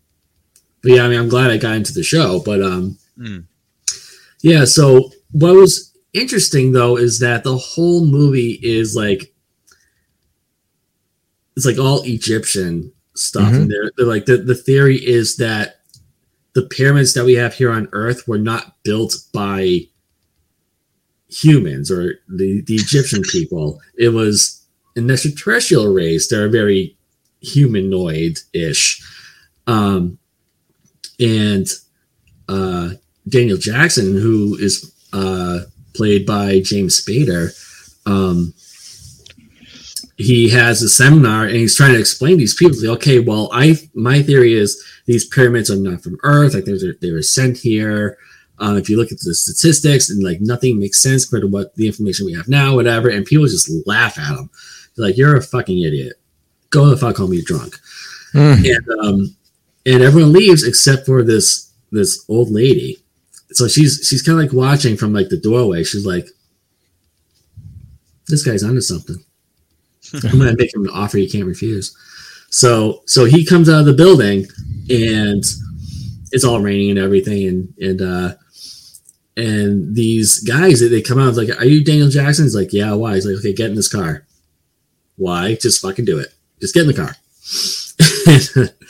but 0.83 0.93
yeah, 0.93 1.05
I 1.05 1.09
mean, 1.09 1.19
I'm 1.19 1.29
glad 1.29 1.51
I 1.51 1.57
got 1.57 1.75
into 1.75 1.93
the 1.93 2.05
show. 2.05 2.41
But 2.45 2.63
um, 2.63 2.97
Mm. 3.19 3.45
yeah. 4.43 4.65
So 4.65 5.11
what 5.33 5.55
was 5.57 5.93
interesting 6.13 6.71
though 6.71 6.97
is 6.97 7.19
that 7.19 7.43
the 7.43 7.57
whole 7.57 8.05
movie 8.07 8.61
is 8.63 8.95
like 8.95 9.35
it's 11.57 11.67
like 11.67 11.79
all 11.79 12.03
Egyptian 12.05 12.93
stuff, 13.15 13.53
Mhm. 13.53 13.63
and 13.63 13.71
they're, 13.71 13.91
they're 13.97 14.07
like 14.07 14.27
the 14.27 14.37
the 14.39 14.55
theory 14.55 14.97
is 15.05 15.37
that 15.37 15.81
the 16.55 16.63
pyramids 16.63 17.15
that 17.15 17.25
we 17.25 17.35
have 17.35 17.55
here 17.55 17.71
on 17.73 17.89
Earth 17.93 18.27
were 18.29 18.39
not 18.39 18.77
built 18.85 19.17
by 19.33 19.81
humans 21.29 21.91
or 21.91 22.15
the, 22.29 22.61
the 22.63 22.75
Egyptian 22.77 23.23
people. 23.33 23.81
It 23.99 24.11
was 24.11 24.63
an 24.97 25.11
extraterrestrial 25.11 25.93
race. 25.93 26.29
They're 26.29 26.49
very 26.49 26.97
humanoid 27.41 28.39
ish. 28.53 29.03
Um, 29.67 30.19
and 31.19 31.67
uh, 32.49 32.91
Daniel 33.29 33.57
Jackson, 33.59 34.13
who 34.15 34.57
is 34.57 34.93
uh, 35.13 35.61
played 35.95 36.27
by 36.27 36.61
James 36.61 37.03
Spader, 37.05 37.51
um, 38.07 38.55
he 40.17 40.49
has 40.51 40.83
a 40.83 40.89
seminar 40.89 41.45
and 41.45 41.57
he's 41.57 41.77
trying 41.77 41.93
to 41.93 41.99
explain 41.99 42.33
to 42.33 42.39
these 42.39 42.55
people, 42.55 42.79
like, 42.79 42.99
okay, 42.99 43.19
well, 43.19 43.49
I 43.53 43.77
my 43.95 44.23
theory 44.23 44.55
is 44.55 44.83
these 45.07 45.25
pyramids 45.27 45.71
are 45.71 45.77
not 45.77 46.03
from 46.03 46.19
Earth, 46.23 46.55
like 46.55 46.65
they 46.65 46.73
were, 46.73 46.95
they 47.01 47.11
were 47.11 47.23
sent 47.23 47.59
here. 47.59 48.19
Um, 48.61 48.77
if 48.77 48.89
you 48.89 48.97
look 48.97 49.11
at 49.11 49.19
the 49.19 49.35
statistics 49.35 50.11
and 50.11 50.23
like 50.23 50.41
nothing 50.41 50.79
makes 50.79 51.03
sense 51.03 51.27
compared 51.27 51.43
to 51.43 51.49
what 51.49 51.75
the 51.75 51.89
information 51.89 52.27
we 52.27 52.35
have 52.35 52.49
now, 52.49 52.77
whatever, 52.77 53.09
and 53.09 53.27
people 53.27 53.47
just 53.47 53.71
laugh 53.87 54.17
at 54.17 54.39
him. 54.39 54.49
They're 54.97 55.07
like, 55.07 55.17
you're 55.17 55.37
a 55.37 55.43
fucking 55.43 55.83
idiot. 55.83 56.15
Go 56.71 56.87
the 56.87 56.97
fuck 56.97 57.17
home, 57.17 57.33
you 57.33 57.43
drunk. 57.43 57.77
Mm. 58.33 58.77
And 58.77 59.01
um, 59.01 59.37
and 59.87 60.03
everyone 60.03 60.33
leaves 60.33 60.67
except 60.67 61.07
for 61.07 61.25
this 61.25 61.73
this 61.91 62.25
old 62.29 62.51
lady. 62.51 62.99
So 63.51 63.67
she's 63.67 64.07
she's 64.09 64.23
kind 64.23 64.39
of 64.39 64.45
like 64.45 64.53
watching 64.53 64.97
from 64.97 65.13
like 65.13 65.29
the 65.29 65.37
doorway. 65.37 65.83
She's 65.83 66.07
like, 66.07 66.29
this 68.29 68.45
guy's 68.45 68.63
onto 68.63 68.81
something. 68.81 69.25
I'm 70.25 70.39
gonna 70.39 70.57
make 70.57 70.75
him 70.75 70.85
an 70.85 70.91
offer 70.91 71.19
he 71.19 71.29
can't 71.29 71.47
refuse. 71.47 71.97
So 72.51 73.03
so 73.07 73.25
he 73.25 73.45
comes 73.45 73.69
out 73.69 73.81
of 73.81 73.87
the 73.87 73.93
building 73.93 74.47
and 74.89 75.45
it's 76.33 76.45
all 76.45 76.61
raining 76.61 76.91
and 76.91 76.99
everything 76.99 77.47
and 77.49 77.75
and 77.79 78.03
uh 78.03 78.35
and 79.37 79.97
these 79.97 80.39
guys 80.41 80.81
that 80.81 80.89
they 80.89 81.03
come 81.03 81.19
out 81.19 81.35
like 81.35 81.49
are 81.59 81.65
you 81.65 81.85
daniel 81.85 82.09
jackson? 82.09 82.45
He's 82.45 82.55
like 82.55 82.73
yeah 82.73 82.93
why? 82.95 83.15
He's 83.15 83.27
like 83.27 83.37
okay 83.39 83.53
get 83.53 83.71
in 83.71 83.77
this 83.77 83.93
car. 83.93 84.27
Why? 85.17 85.55
Just 85.55 85.83
fucking 85.83 86.05
do 86.05 86.19
it. 86.19 86.29
Just 86.61 86.75
get 86.75 86.83
in 86.83 86.89
the 86.89 86.95
car. 86.95 87.17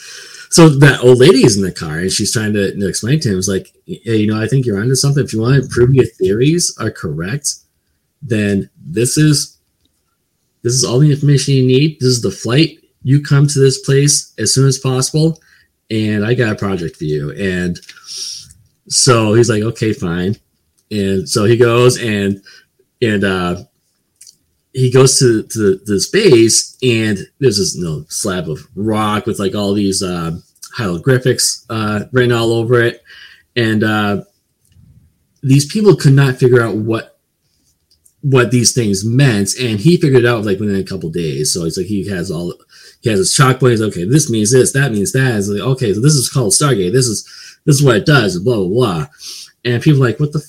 So 0.55 0.69
that 0.69 1.03
old 1.03 1.19
lady 1.19 1.45
is 1.45 1.57
in 1.57 1.65
the 1.65 1.73
car 1.73 1.99
and 1.99 2.12
she's 2.12 2.32
trying 2.32 2.53
to, 2.53 2.73
to 2.78 2.89
explain 2.89 3.19
to 3.19 3.28
him. 3.28 3.39
It's 3.39 3.49
like 3.49 3.74
hey 3.86 4.19
you 4.19 4.28
know 4.28 4.41
i 4.41 4.47
think 4.47 4.65
you're 4.65 4.81
onto 4.81 4.95
something. 4.95 5.24
If 5.24 5.32
you 5.32 5.41
want 5.41 5.61
to 5.61 5.69
prove 5.69 5.93
your 5.93 6.05
theories 6.05 6.73
are 6.78 6.93
correct 6.93 7.57
then 8.23 8.70
this 8.85 9.19
is 9.19 9.53
this 10.65 10.73
is 10.73 10.85
all 10.85 10.99
the 10.99 11.11
information 11.11 11.55
you 11.55 11.65
need. 11.65 12.01
This 12.01 12.09
is 12.09 12.23
the 12.23 12.31
flight. 12.32 12.78
You 13.05 13.23
come 13.23 13.47
to 13.47 13.59
this 13.61 13.78
place 13.78 14.32
as 14.39 14.53
soon 14.53 14.66
as 14.66 14.78
possible 14.78 15.41
and 15.91 16.24
i 16.24 16.32
got 16.32 16.53
a 16.53 16.57
project 16.57 16.97
for 16.97 17.05
you. 17.05 17.31
And 17.32 17.78
so 18.89 19.35
he's 19.35 19.51
like 19.51 19.62
okay 19.62 19.93
fine. 19.93 20.36
And 20.91 21.28
so 21.28 21.45
he 21.45 21.57
goes 21.57 21.99
and 21.99 22.43
and 23.01 23.24
uh 23.24 23.65
he 24.73 24.91
goes 24.91 25.19
to 25.20 25.45
to 25.45 25.77
this 25.86 26.09
base 26.09 26.77
and 26.82 27.19
there's 27.39 27.59
this 27.59 27.77
you 27.77 27.85
know, 27.85 28.05
slab 28.09 28.49
of 28.49 28.66
rock 28.74 29.27
with 29.27 29.39
like 29.39 29.55
all 29.55 29.73
these 29.73 30.03
uh, 30.03 30.32
hieroglyphics 30.73 31.65
uh, 31.70 32.05
written 32.12 32.32
all 32.32 32.53
over 32.53 32.82
it. 32.82 33.03
And 33.55 33.85
uh, 33.85 34.24
these 35.43 35.73
people 35.73 35.95
could 35.95 36.12
not 36.12 36.36
figure 36.36 36.61
out 36.61 36.74
what 36.74 37.14
what 38.24 38.51
these 38.51 38.72
things 38.72 39.05
meant 39.05 39.55
and 39.60 39.78
he 39.78 39.98
figured 39.98 40.24
it 40.24 40.26
out 40.26 40.46
like 40.46 40.59
within 40.59 40.80
a 40.80 40.84
couple 40.84 41.10
days. 41.10 41.52
So 41.52 41.66
it's 41.66 41.76
like 41.76 41.86
he 41.86 42.09
has 42.09 42.30
all 42.30 42.55
he 43.02 43.10
has 43.10 43.18
his 43.18 43.36
chalkboard 43.36 43.70
he's 43.70 43.82
like, 43.82 43.92
okay 43.92 44.06
this 44.06 44.30
means 44.30 44.51
this 44.51 44.72
that 44.72 44.92
means 44.92 45.12
that. 45.12 45.36
It's 45.36 45.48
like 45.48 45.60
okay 45.60 45.92
so 45.92 46.01
this 46.01 46.14
is 46.14 46.30
called 46.30 46.52
stargate. 46.52 46.92
This 46.92 47.06
is 47.06 47.22
this 47.66 47.76
is 47.76 47.82
what 47.82 47.96
it 47.96 48.06
does 48.06 48.38
blah 48.38 48.56
blah 48.56 48.66
blah. 48.66 49.06
And 49.66 49.82
people 49.82 50.01
like 50.01 50.18
what 50.18 50.32
the 50.32 50.42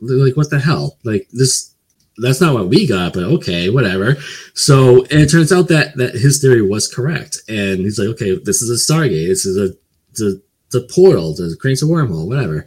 like 0.00 0.36
what 0.36 0.50
the 0.50 0.58
hell? 0.58 0.98
Like 1.04 1.28
this 1.32 1.72
that's 2.18 2.40
not 2.40 2.54
what 2.54 2.68
we 2.68 2.88
got 2.88 3.12
but 3.12 3.22
okay 3.22 3.70
whatever. 3.70 4.16
So 4.54 5.02
and 5.02 5.20
it 5.20 5.30
turns 5.30 5.52
out 5.52 5.68
that 5.68 5.96
that 5.98 6.14
his 6.14 6.40
theory 6.40 6.62
was 6.62 6.92
correct. 6.92 7.38
And 7.48 7.82
he's 7.82 8.00
like 8.00 8.08
okay 8.08 8.36
this 8.36 8.62
is 8.62 8.70
a 8.70 8.92
stargate. 8.92 9.28
This 9.28 9.46
is 9.46 9.56
a 9.56 9.76
the 10.14 10.42
a 10.74 10.80
portal 10.92 11.34
it 11.38 11.60
creates 11.60 11.82
a 11.82 11.86
wormhole 11.86 12.26
whatever. 12.26 12.66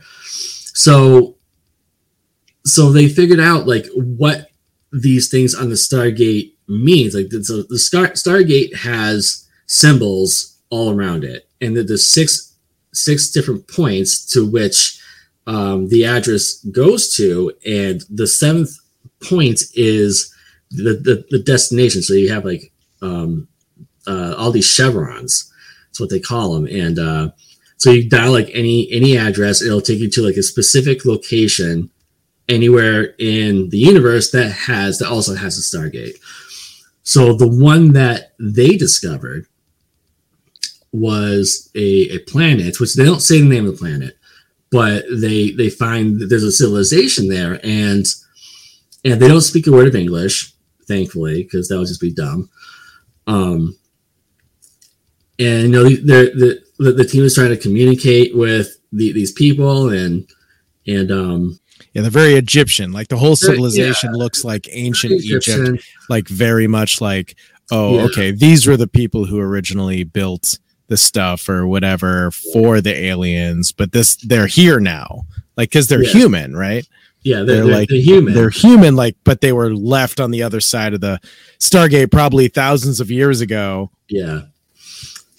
So 0.73 1.35
so 2.69 2.91
they 2.91 3.07
figured 3.09 3.39
out 3.39 3.67
like 3.67 3.85
what 3.95 4.49
these 4.91 5.29
things 5.29 5.53
on 5.53 5.69
the 5.69 5.75
stargate 5.75 6.53
means. 6.67 7.15
Like 7.15 7.31
so 7.43 7.63
the 7.63 7.79
Star, 7.79 8.07
stargate 8.09 8.75
has 8.75 9.47
symbols 9.67 10.57
all 10.69 10.93
around 10.93 11.23
it 11.23 11.47
and 11.61 11.75
the, 11.75 11.83
the 11.83 11.97
six 11.97 12.55
six 12.93 13.29
different 13.29 13.67
points 13.67 14.25
to 14.25 14.49
which 14.49 14.99
um, 15.47 15.89
the 15.89 16.05
address 16.05 16.55
goes 16.65 17.15
to 17.15 17.51
and 17.65 18.01
the 18.09 18.27
seventh 18.27 18.71
point 19.23 19.61
is 19.73 20.33
the, 20.71 20.93
the, 20.93 21.25
the 21.29 21.39
destination. 21.39 22.01
So 22.01 22.13
you 22.13 22.31
have 22.31 22.45
like 22.45 22.71
um, 23.01 23.47
uh, 24.07 24.35
all 24.37 24.51
these 24.51 24.67
chevrons 24.67 25.51
that's 25.87 25.99
what 25.99 26.09
they 26.09 26.19
call 26.19 26.53
them 26.53 26.67
and 26.67 26.99
uh, 26.99 27.29
so 27.77 27.91
you 27.91 28.09
dial 28.09 28.31
like 28.31 28.49
any 28.53 28.91
any 28.91 29.17
address 29.17 29.61
it'll 29.61 29.81
take 29.81 29.99
you 29.99 30.09
to 30.09 30.21
like 30.21 30.35
a 30.35 30.43
specific 30.43 31.05
location 31.05 31.89
anywhere 32.49 33.15
in 33.19 33.69
the 33.69 33.77
universe 33.77 34.31
that 34.31 34.51
has 34.51 34.99
that 34.99 35.09
also 35.09 35.35
has 35.35 35.57
a 35.57 35.61
stargate. 35.61 36.17
So 37.03 37.33
the 37.33 37.47
one 37.47 37.93
that 37.93 38.33
they 38.39 38.75
discovered 38.75 39.45
was 40.91 41.69
a, 41.75 42.09
a 42.09 42.19
planet 42.19 42.79
which 42.79 42.95
they 42.95 43.05
don't 43.05 43.21
say 43.21 43.39
the 43.39 43.47
name 43.47 43.65
of 43.65 43.73
the 43.73 43.77
planet 43.77 44.17
but 44.71 45.03
they 45.11 45.51
they 45.51 45.69
find 45.69 46.19
there's 46.19 46.43
a 46.43 46.51
civilization 46.51 47.27
there 47.27 47.59
and 47.63 48.07
and 49.05 49.21
they 49.21 49.27
don't 49.27 49.41
speak 49.41 49.67
a 49.67 49.71
word 49.71 49.87
of 49.87 49.95
english 49.95 50.51
thankfully 50.89 51.43
because 51.43 51.69
that 51.69 51.77
would 51.77 51.87
just 51.87 52.01
be 52.01 52.11
dumb. 52.11 52.49
Um 53.27 53.77
and 55.37 55.63
you 55.63 55.69
know 55.69 55.83
the, 55.83 56.61
the 56.79 56.91
the 56.91 57.05
team 57.05 57.23
is 57.23 57.35
trying 57.35 57.49
to 57.49 57.57
communicate 57.57 58.35
with 58.35 58.77
the, 58.91 59.13
these 59.13 59.31
people 59.31 59.89
and 59.89 60.27
and 60.85 61.11
um 61.11 61.59
Yeah, 61.93 62.03
they're 62.03 62.11
very 62.11 62.35
Egyptian. 62.35 62.91
Like 62.91 63.07
the 63.07 63.17
whole 63.17 63.35
civilization 63.35 64.13
looks 64.13 64.43
like 64.43 64.67
ancient 64.71 65.13
Egyptian. 65.13 65.75
Egypt, 65.75 65.85
like 66.09 66.27
very 66.27 66.67
much 66.67 67.01
like, 67.01 67.35
oh, 67.71 67.95
Yeah. 67.95 68.01
okay, 68.05 68.31
these 68.31 68.67
were 68.67 68.77
the 68.77 68.87
people 68.87 69.25
who 69.25 69.39
originally 69.39 70.03
built 70.03 70.59
the 70.87 70.97
stuff 70.97 71.47
or 71.49 71.67
whatever 71.67 72.31
for 72.53 72.79
the 72.81 72.95
aliens, 72.95 73.71
but 73.71 73.91
this 73.91 74.15
they're 74.17 74.47
here 74.47 74.79
now. 74.79 75.21
Like 75.57 75.71
cuz 75.71 75.87
they're 75.87 76.03
Yeah. 76.03 76.11
human, 76.11 76.55
right? 76.55 76.87
yeah 77.21 77.37
they're, 77.43 77.45
They're 77.45 77.65
they're, 77.65 77.75
like- 77.75 77.89
they're 77.89 77.99
human 77.99 78.33
They're 78.33 78.49
human 78.49 78.95
like 78.95 79.17
but 79.25 79.41
they 79.41 79.51
were 79.51 79.75
left 79.75 80.21
on 80.21 80.31
the 80.31 80.41
other 80.41 80.61
side 80.61 80.93
of 80.93 81.01
the 81.01 81.19
Stargate 81.59 82.11
probably 82.11 82.47
thousands 82.47 83.01
of 83.01 83.11
years 83.11 83.41
ago. 83.41 83.91
yeah 84.07 84.43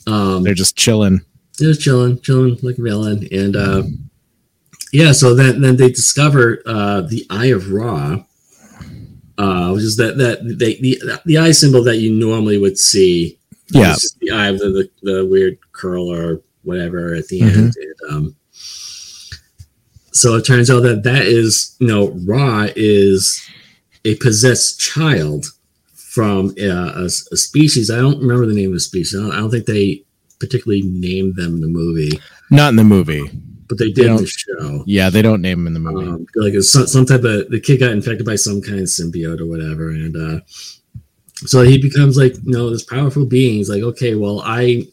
um 0.06 0.42
They're 0.42 0.52
just 0.54 0.76
chilling. 0.76 1.22
just 1.58 1.80
chilling, 1.80 2.20
chilling 2.20 2.58
like 2.62 2.76
a 2.78 2.82
villain. 2.82 3.26
And 3.32 3.56
uh, 3.56 3.82
yeah, 4.92 5.12
so 5.12 5.34
then 5.34 5.60
then 5.60 5.76
they 5.76 5.88
discover 5.90 6.62
uh, 6.66 7.02
the 7.02 7.24
Eye 7.30 7.46
of 7.46 7.72
Ra, 7.72 8.24
uh, 9.38 9.70
which 9.72 9.82
is 9.84 9.96
that 9.96 10.16
that 10.18 10.38
they, 10.58 10.74
the 10.80 11.20
the 11.26 11.38
eye 11.38 11.52
symbol 11.52 11.82
that 11.84 11.98
you 11.98 12.12
normally 12.12 12.58
would 12.58 12.78
see. 12.78 13.38
Yeah. 13.72 13.94
The 14.20 14.32
eye 14.32 14.48
of 14.48 14.58
the, 14.58 14.90
the, 15.02 15.12
the 15.12 15.26
weird 15.26 15.58
curl 15.72 16.12
or 16.12 16.40
whatever 16.62 17.14
at 17.14 17.28
the 17.28 17.40
Mhm. 17.40 17.56
end. 17.56 17.74
And, 17.76 18.10
um, 18.12 18.36
so 20.12 20.34
it 20.34 20.44
turns 20.44 20.68
out 20.70 20.80
that 20.80 21.04
that 21.04 21.22
is 21.22 21.76
you 21.78 21.86
know 21.86 22.08
Ra 22.26 22.66
is 22.74 23.40
a 24.04 24.16
possessed 24.16 24.80
child 24.80 25.46
from 25.94 26.48
uh, 26.60 26.92
a, 26.96 27.04
a 27.04 27.36
species. 27.36 27.90
I 27.90 27.98
don't 27.98 28.20
remember 28.20 28.46
the 28.46 28.54
name 28.54 28.70
of 28.70 28.74
the 28.74 28.80
species. 28.80 29.18
I 29.18 29.22
don't, 29.22 29.32
I 29.32 29.36
don't 29.36 29.50
think 29.50 29.66
they 29.66 30.02
particularly 30.40 30.82
named 30.82 31.36
them 31.36 31.54
in 31.56 31.60
the 31.60 31.68
movie, 31.68 32.18
Not 32.50 32.70
in 32.70 32.76
the 32.76 32.84
movie. 32.84 33.30
But 33.70 33.78
they 33.78 33.86
They 33.86 33.92
did 33.92 34.04
in 34.06 34.10
don't- 34.16 34.20
the 34.20 34.26
show. 34.26 34.84
Yeah, 34.86 35.08
they 35.08 35.22
don't 35.22 35.40
name 35.40 35.60
him 35.60 35.66
in 35.68 35.72
the 35.74 35.80
movie. 35.80 36.06
Um, 36.06 36.26
like 36.34 36.52
it's 36.52 36.70
some, 36.70 36.86
some 36.86 37.06
type 37.06 37.24
of 37.24 37.48
the 37.48 37.60
kid 37.60 37.78
got 37.80 37.92
infected 37.92 38.26
by 38.26 38.36
some 38.36 38.60
kind 38.60 38.80
of 38.80 38.84
symbiote 38.86 39.40
or 39.40 39.46
whatever, 39.46 39.88
and 39.90 40.14
uh, 40.16 40.40
so 41.46 41.62
he 41.62 41.78
becomes 41.80 42.18
like 42.18 42.34
you 42.44 42.52
know 42.52 42.68
this 42.68 42.82
powerful 42.84 43.24
being. 43.24 43.54
He's 43.54 43.70
like, 43.70 43.82
okay, 43.82 44.14
well 44.16 44.42
I 44.44 44.86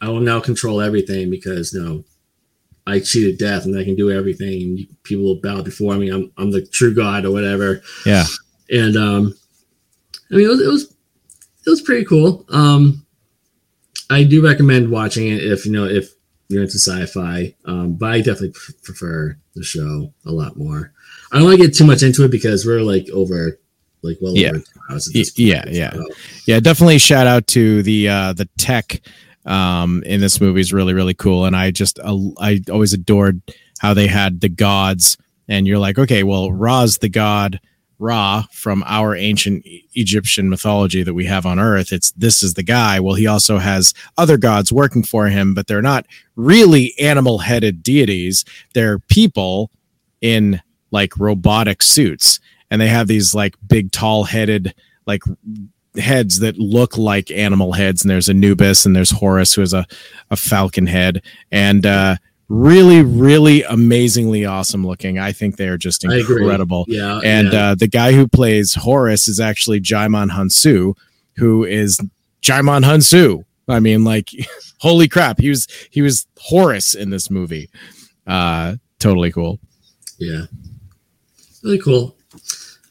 I 0.00 0.08
will 0.10 0.20
now 0.20 0.38
control 0.40 0.80
everything 0.80 1.30
because 1.30 1.72
you 1.72 1.82
know 1.82 2.04
I 2.86 3.00
cheated 3.00 3.38
death 3.38 3.64
and 3.66 3.76
I 3.78 3.84
can 3.84 3.96
do 3.96 4.10
everything, 4.10 4.86
people 5.02 5.24
will 5.24 5.40
bow 5.40 5.62
before 5.62 5.96
me. 5.96 6.08
I'm 6.10 6.30
I'm 6.38 6.50
the 6.50 6.64
true 6.66 6.94
god 6.94 7.24
or 7.24 7.30
whatever. 7.32 7.82
yeah. 8.06 8.24
and 8.70 8.96
um 8.96 9.34
i 10.30 10.34
mean 10.34 10.44
it 10.44 10.48
was 10.48 10.60
it 10.60 10.68
was, 10.68 10.84
it 11.66 11.70
was 11.70 11.80
pretty 11.80 12.04
cool 12.04 12.44
um 12.50 13.02
i 14.10 14.22
do 14.22 14.44
recommend 14.44 14.90
watching 14.90 15.26
it 15.28 15.42
if 15.42 15.64
you 15.64 15.72
know 15.72 15.86
if 15.86 16.10
you're 16.48 16.62
into 16.62 16.78
sci-fi, 16.78 17.54
um, 17.66 17.94
but 17.94 18.10
I 18.12 18.18
definitely 18.18 18.54
prefer 18.82 19.36
the 19.54 19.62
show 19.62 20.12
a 20.24 20.32
lot 20.32 20.56
more. 20.56 20.92
I 21.30 21.36
don't 21.36 21.44
want 21.46 21.58
to 21.60 21.66
get 21.66 21.74
too 21.76 21.84
much 21.84 22.02
into 22.02 22.24
it 22.24 22.30
because 22.30 22.64
we're 22.64 22.80
like 22.80 23.08
over, 23.10 23.58
like 24.02 24.16
well 24.20 24.34
Yeah. 24.36 24.50
over 24.50 24.62
hours. 24.90 25.08
at 25.08 25.14
Y- 25.14 25.20
this 25.20 25.30
point, 25.32 25.48
yeah, 25.48 25.64
yeah. 25.68 25.92
so- 25.92 26.06
yeah 26.46 26.60
definitely 26.60 26.98
shout 26.98 27.26
out 27.26 27.46
to 27.48 27.82
the 27.82 28.08
uh 28.08 28.32
the 28.32 28.48
tech 28.56 29.00
um 29.44 30.02
in 30.04 30.20
this 30.20 30.40
movie 30.40 30.60
is 30.60 30.72
really 30.72 30.94
really 30.94 31.14
cool 31.14 31.44
and 31.46 31.56
i 31.56 31.70
just 31.70 31.98
uh, 32.00 32.16
i 32.38 32.60
always 32.70 32.92
adored 32.92 33.40
how 33.78 33.94
they 33.94 34.06
had 34.06 34.40
the 34.40 34.48
gods 34.48 35.16
and 35.48 35.66
you're 35.66 35.78
like 35.78 35.98
okay 35.98 36.22
well 36.22 36.52
ra's 36.52 36.98
the 36.98 37.08
god 37.08 37.58
ra 37.98 38.44
from 38.52 38.84
our 38.86 39.14
ancient 39.16 39.64
egyptian 39.94 40.48
mythology 40.48 41.02
that 41.02 41.14
we 41.14 41.24
have 41.24 41.44
on 41.44 41.58
earth. 41.58 41.92
It's 41.92 42.12
this 42.12 42.42
is 42.42 42.54
the 42.54 42.62
guy. 42.62 43.00
Well 43.00 43.14
he 43.14 43.26
also 43.26 43.58
has 43.58 43.92
other 44.16 44.36
gods 44.36 44.72
working 44.72 45.02
for 45.02 45.26
him 45.26 45.54
but 45.54 45.66
they're 45.66 45.82
not 45.82 46.06
really 46.36 46.94
animal 46.98 47.38
headed 47.38 47.82
deities. 47.82 48.44
They're 48.74 48.98
people 48.98 49.70
in 50.20 50.60
like 50.90 51.18
robotic 51.18 51.82
suits 51.82 52.40
and 52.70 52.80
they 52.80 52.88
have 52.88 53.06
these 53.08 53.34
like 53.34 53.56
big 53.66 53.92
tall 53.92 54.24
headed 54.24 54.74
like 55.06 55.22
heads 55.96 56.38
that 56.40 56.58
look 56.58 56.96
like 56.96 57.30
animal 57.30 57.72
heads 57.72 58.02
and 58.02 58.10
there's 58.10 58.28
anubis 58.28 58.86
and 58.86 58.94
there's 58.94 59.10
horus 59.10 59.54
who 59.54 59.62
has 59.62 59.72
a, 59.72 59.86
a 60.30 60.36
falcon 60.36 60.86
head. 60.86 61.22
And 61.50 61.84
uh 61.84 62.16
really 62.48 63.02
really 63.02 63.62
amazingly 63.64 64.44
awesome 64.46 64.86
looking 64.86 65.18
i 65.18 65.30
think 65.32 65.56
they 65.56 65.68
are 65.68 65.76
just 65.76 66.02
incredible 66.04 66.84
Yeah, 66.88 67.20
and 67.22 67.52
yeah. 67.52 67.70
uh 67.70 67.74
the 67.74 67.88
guy 67.88 68.12
who 68.12 68.26
plays 68.26 68.74
horus 68.74 69.28
is 69.28 69.38
actually 69.38 69.80
djimon 69.80 70.30
hounsou 70.30 70.94
who 71.36 71.64
is 71.64 72.00
djimon 72.42 72.84
hounsou 72.84 73.44
i 73.68 73.80
mean 73.80 74.02
like 74.04 74.30
holy 74.80 75.08
crap 75.08 75.38
he 75.40 75.50
was 75.50 75.66
he 75.90 76.00
was 76.00 76.26
horus 76.38 76.94
in 76.94 77.10
this 77.10 77.30
movie 77.30 77.68
uh 78.26 78.76
totally 78.98 79.30
cool 79.30 79.58
Yeah. 80.18 80.44
Really 81.62 81.78
cool. 81.80 82.16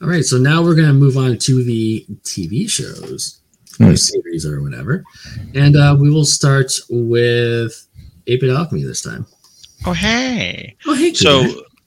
All 0.01 0.07
right, 0.09 0.23
so 0.23 0.38
now 0.38 0.61
we're 0.61 0.75
going 0.75 0.88
to 0.88 0.93
move 0.93 1.17
on 1.17 1.38
to 1.39 1.63
the 1.63 2.05
TV 2.23 2.69
shows 2.69 3.41
or 3.79 3.88
Hmm. 3.88 3.95
series 3.95 4.45
or 4.45 4.61
whatever. 4.61 5.03
And 5.55 5.75
uh, 5.75 5.95
we 5.99 6.09
will 6.09 6.25
start 6.25 6.71
with 6.89 7.88
8 8.27 8.39
Bit 8.41 8.49
Alchemy 8.55 8.84
this 8.84 9.01
time. 9.01 9.25
Oh 9.86 9.94
hey. 9.94 10.76
Oh, 10.86 10.94
hey, 10.95 11.14
So 11.14 11.44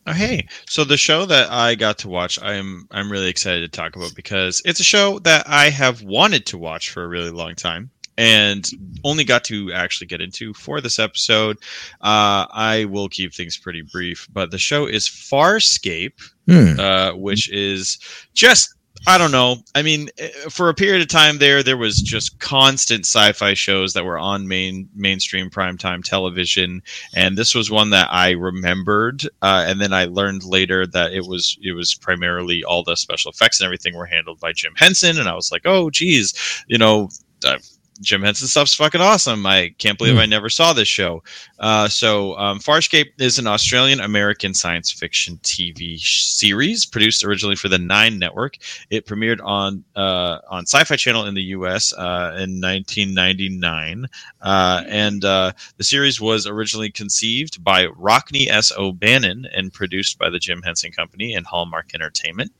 oh, 0.06 0.12
hey. 0.12 0.46
So 0.68 0.84
the 0.84 0.96
show 0.96 1.26
that 1.26 1.50
I 1.50 1.74
got 1.74 1.98
to 1.98 2.08
watch, 2.08 2.40
I'm 2.42 2.86
I'm 2.90 3.10
really 3.10 3.28
excited 3.28 3.60
to 3.70 3.76
talk 3.76 3.96
about 3.96 4.14
because 4.14 4.62
it's 4.64 4.80
a 4.80 4.84
show 4.84 5.18
that 5.20 5.44
I 5.48 5.70
have 5.70 6.02
wanted 6.02 6.46
to 6.46 6.58
watch 6.58 6.90
for 6.90 7.02
a 7.04 7.08
really 7.08 7.30
long 7.30 7.54
time 7.54 7.90
and 8.16 8.68
only 9.02 9.24
got 9.24 9.44
to 9.44 9.72
actually 9.72 10.06
get 10.06 10.20
into 10.20 10.52
for 10.52 10.80
this 10.80 10.98
episode. 10.98 11.56
Uh, 12.02 12.44
I 12.52 12.86
will 12.90 13.08
keep 13.08 13.32
things 13.34 13.56
pretty 13.56 13.82
brief, 13.82 14.28
but 14.32 14.50
the 14.50 14.58
show 14.58 14.86
is 14.86 15.08
Farscape, 15.08 16.12
Hmm. 16.46 16.78
uh, 16.80 17.12
which 17.14 17.50
is 17.50 17.98
just 18.34 18.74
I 19.06 19.16
don't 19.16 19.32
know. 19.32 19.56
I 19.74 19.82
mean, 19.82 20.10
eh, 20.18 20.28
for 20.50 20.68
a 20.68 20.74
period 20.74 21.00
of 21.00 21.08
time 21.08 21.38
there, 21.38 21.62
there 21.62 21.76
was 21.76 22.00
just 22.02 22.38
constant 22.38 23.06
sci-fi 23.06 23.54
shows 23.54 23.94
that 23.94 24.04
were 24.04 24.18
on 24.18 24.46
main 24.46 24.88
mainstream 24.94 25.48
primetime 25.50 26.04
television, 26.04 26.82
and 27.14 27.36
this 27.36 27.54
was 27.54 27.70
one 27.70 27.90
that 27.90 28.08
I 28.12 28.32
remembered. 28.32 29.24
Uh, 29.42 29.64
and 29.66 29.80
then 29.80 29.92
I 29.92 30.04
learned 30.04 30.44
later 30.44 30.86
that 30.88 31.12
it 31.12 31.26
was 31.26 31.58
it 31.62 31.72
was 31.72 31.94
primarily 31.94 32.62
all 32.62 32.84
the 32.84 32.96
special 32.96 33.30
effects 33.30 33.60
and 33.60 33.64
everything 33.64 33.96
were 33.96 34.06
handled 34.06 34.38
by 34.38 34.52
Jim 34.52 34.74
Henson, 34.76 35.18
and 35.18 35.28
I 35.28 35.34
was 35.34 35.50
like, 35.50 35.62
oh, 35.64 35.90
geez, 35.90 36.34
you 36.68 36.78
know. 36.78 37.08
Uh, 37.44 37.58
Jim 38.00 38.22
Henson 38.22 38.48
stuff's 38.48 38.74
fucking 38.74 39.00
awesome. 39.00 39.44
I 39.46 39.74
can't 39.78 39.98
believe 39.98 40.16
I 40.16 40.26
never 40.26 40.48
saw 40.48 40.72
this 40.72 40.88
show. 40.88 41.22
Uh, 41.58 41.86
so, 41.88 42.36
um, 42.38 42.58
Farscape 42.58 43.10
is 43.18 43.38
an 43.38 43.46
Australian 43.46 44.00
American 44.00 44.54
science 44.54 44.90
fiction 44.90 45.38
TV 45.42 45.98
series 45.98 46.86
produced 46.86 47.24
originally 47.24 47.56
for 47.56 47.68
the 47.68 47.78
Nine 47.78 48.18
Network. 48.18 48.56
It 48.88 49.06
premiered 49.06 49.40
on 49.44 49.84
uh, 49.96 50.38
on 50.48 50.66
Sci-Fi 50.66 50.96
Channel 50.96 51.26
in 51.26 51.34
the 51.34 51.42
U.S. 51.42 51.92
Uh, 51.92 52.32
in 52.38 52.60
1999, 52.60 54.06
uh, 54.40 54.82
and 54.88 55.24
uh, 55.24 55.52
the 55.76 55.84
series 55.84 56.20
was 56.20 56.46
originally 56.46 56.90
conceived 56.90 57.62
by 57.62 57.86
Rockne 57.86 58.48
S. 58.48 58.72
O'Bannon 58.76 59.46
and 59.54 59.72
produced 59.72 60.18
by 60.18 60.30
the 60.30 60.38
Jim 60.38 60.62
Henson 60.62 60.92
Company 60.92 61.34
and 61.34 61.46
Hallmark 61.46 61.94
Entertainment. 61.94 62.52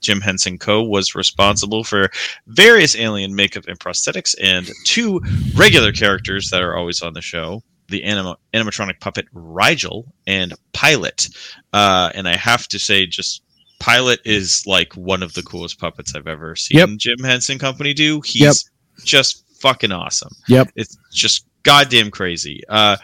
Jim 0.00 0.20
Henson 0.20 0.58
Co. 0.58 0.82
was 0.82 1.14
responsible 1.14 1.84
for 1.84 2.10
various 2.46 2.96
alien 2.96 3.34
makeup 3.34 3.64
and 3.68 3.78
prosthetics, 3.78 4.34
and 4.42 4.70
two 4.84 5.20
regular 5.54 5.92
characters 5.92 6.50
that 6.50 6.62
are 6.62 6.76
always 6.76 7.02
on 7.02 7.14
the 7.14 7.20
show 7.22 7.62
the 7.90 8.04
anima- 8.04 8.36
animatronic 8.52 9.00
puppet 9.00 9.26
Rygel 9.34 10.04
and 10.26 10.52
Pilot. 10.74 11.30
Uh, 11.72 12.10
and 12.14 12.28
I 12.28 12.36
have 12.36 12.68
to 12.68 12.78
say, 12.78 13.06
just 13.06 13.42
Pilot 13.80 14.20
is 14.26 14.66
like 14.66 14.92
one 14.94 15.22
of 15.22 15.32
the 15.32 15.42
coolest 15.42 15.78
puppets 15.80 16.14
I've 16.14 16.26
ever 16.26 16.54
seen 16.54 16.78
Yep. 16.78 16.88
Jim 16.98 17.18
Henson 17.24 17.58
Company 17.58 17.94
do. 17.94 18.20
He's 18.20 18.42
Yep. 18.42 19.06
just 19.06 19.42
fucking 19.60 19.90
awesome. 19.92 20.32
Yep. 20.48 20.70
It's 20.76 20.98
just 21.14 21.46
goddamn 21.62 22.10
crazy. 22.10 22.62
Uh, 22.68 22.98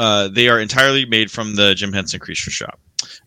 uh, 0.00 0.26
they 0.28 0.48
are 0.48 0.58
entirely 0.58 1.04
made 1.04 1.30
from 1.30 1.54
the 1.54 1.74
Jim 1.76 1.92
Henson 1.92 2.18
Creature 2.18 2.50
Shop. 2.50 2.80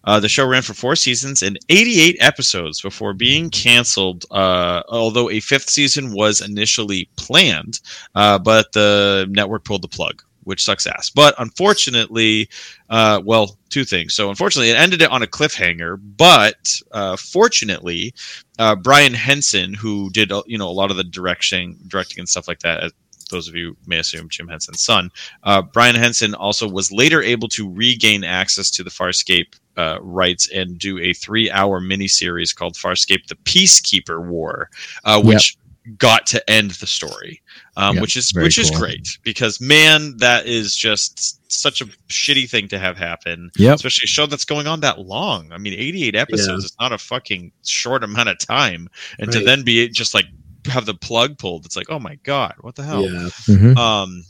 Uh, 0.03 0.19
the 0.19 0.29
show 0.29 0.47
ran 0.47 0.61
for 0.61 0.73
four 0.73 0.95
seasons 0.95 1.43
and 1.43 1.59
88 1.69 2.17
episodes 2.19 2.81
before 2.81 3.13
being 3.13 3.49
canceled. 3.49 4.25
Uh, 4.31 4.83
although 4.89 5.29
a 5.29 5.39
fifth 5.39 5.69
season 5.69 6.13
was 6.13 6.41
initially 6.41 7.09
planned, 7.15 7.79
uh, 8.15 8.39
but 8.39 8.71
the 8.73 9.27
network 9.29 9.65
pulled 9.65 9.81
the 9.81 9.87
plug, 9.87 10.23
which 10.43 10.63
sucks 10.63 10.87
ass. 10.87 11.09
But 11.09 11.35
unfortunately, 11.37 12.49
uh, 12.89 13.21
well, 13.23 13.57
two 13.69 13.83
things. 13.83 14.13
So 14.13 14.29
unfortunately, 14.29 14.71
it 14.71 14.77
ended 14.77 15.01
it 15.01 15.11
on 15.11 15.23
a 15.23 15.27
cliffhanger. 15.27 15.99
But 16.17 16.79
uh, 16.91 17.17
fortunately, 17.17 18.13
uh, 18.59 18.75
Brian 18.75 19.13
Henson, 19.13 19.73
who 19.73 20.09
did 20.09 20.31
you 20.45 20.57
know 20.57 20.69
a 20.69 20.71
lot 20.71 20.91
of 20.91 20.97
the 20.97 21.03
directing, 21.03 21.77
directing 21.87 22.19
and 22.19 22.29
stuff 22.29 22.47
like 22.47 22.59
that. 22.59 22.91
Those 23.27 23.47
of 23.47 23.55
you 23.55 23.75
may 23.85 23.99
assume 23.99 24.29
Jim 24.29 24.47
Henson's 24.47 24.83
son, 24.83 25.11
uh, 25.43 25.61
Brian 25.61 25.95
Henson 25.95 26.33
also 26.33 26.67
was 26.67 26.91
later 26.91 27.21
able 27.21 27.47
to 27.49 27.71
regain 27.71 28.23
access 28.23 28.69
to 28.71 28.83
the 28.83 28.89
Farscape 28.89 29.55
uh, 29.77 29.99
rights 30.01 30.49
and 30.51 30.77
do 30.77 30.97
a 30.99 31.13
three-hour 31.13 31.81
miniseries 31.81 32.55
called 32.55 32.75
Farscape: 32.75 33.27
The 33.27 33.35
Peacekeeper 33.35 34.25
War, 34.25 34.69
uh, 35.03 35.21
which 35.21 35.57
got 35.97 36.25
to 36.27 36.49
end 36.49 36.71
the 36.71 36.87
story, 36.87 37.41
um, 37.77 37.95
Yep, 37.95 38.01
which 38.01 38.17
is 38.17 38.33
which 38.33 38.57
is 38.57 38.71
great 38.71 39.17
because 39.23 39.61
man, 39.61 40.17
that 40.17 40.45
is 40.45 40.75
just 40.75 41.37
such 41.51 41.81
a 41.81 41.85
shitty 42.09 42.49
thing 42.49 42.67
to 42.67 42.79
have 42.79 42.97
happen. 42.97 43.51
Yep. 43.57 43.75
Especially 43.75 44.05
a 44.05 44.07
show 44.07 44.25
that's 44.25 44.45
going 44.45 44.67
on 44.67 44.81
that 44.81 44.99
long. 44.99 45.51
I 45.51 45.57
mean, 45.57 45.73
88 45.73 46.15
episodes 46.15 46.65
is 46.65 46.75
not 46.79 46.91
a 46.91 46.97
fucking 46.97 47.51
short 47.63 48.03
amount 48.03 48.29
of 48.29 48.37
time, 48.39 48.89
and 49.19 49.31
to 49.31 49.39
then 49.39 49.63
be 49.63 49.87
just 49.89 50.13
like 50.13 50.25
have 50.67 50.85
the 50.85 50.93
plug 50.93 51.37
pulled, 51.37 51.65
it's 51.65 51.75
like, 51.75 51.89
oh 51.89 51.99
my 51.99 52.15
god, 52.23 52.55
what 52.61 52.75
the 52.75 52.83
hell? 52.83 53.03
Yeah. 53.03 53.29
Mhm. 53.47 53.77
Um, 53.77 54.23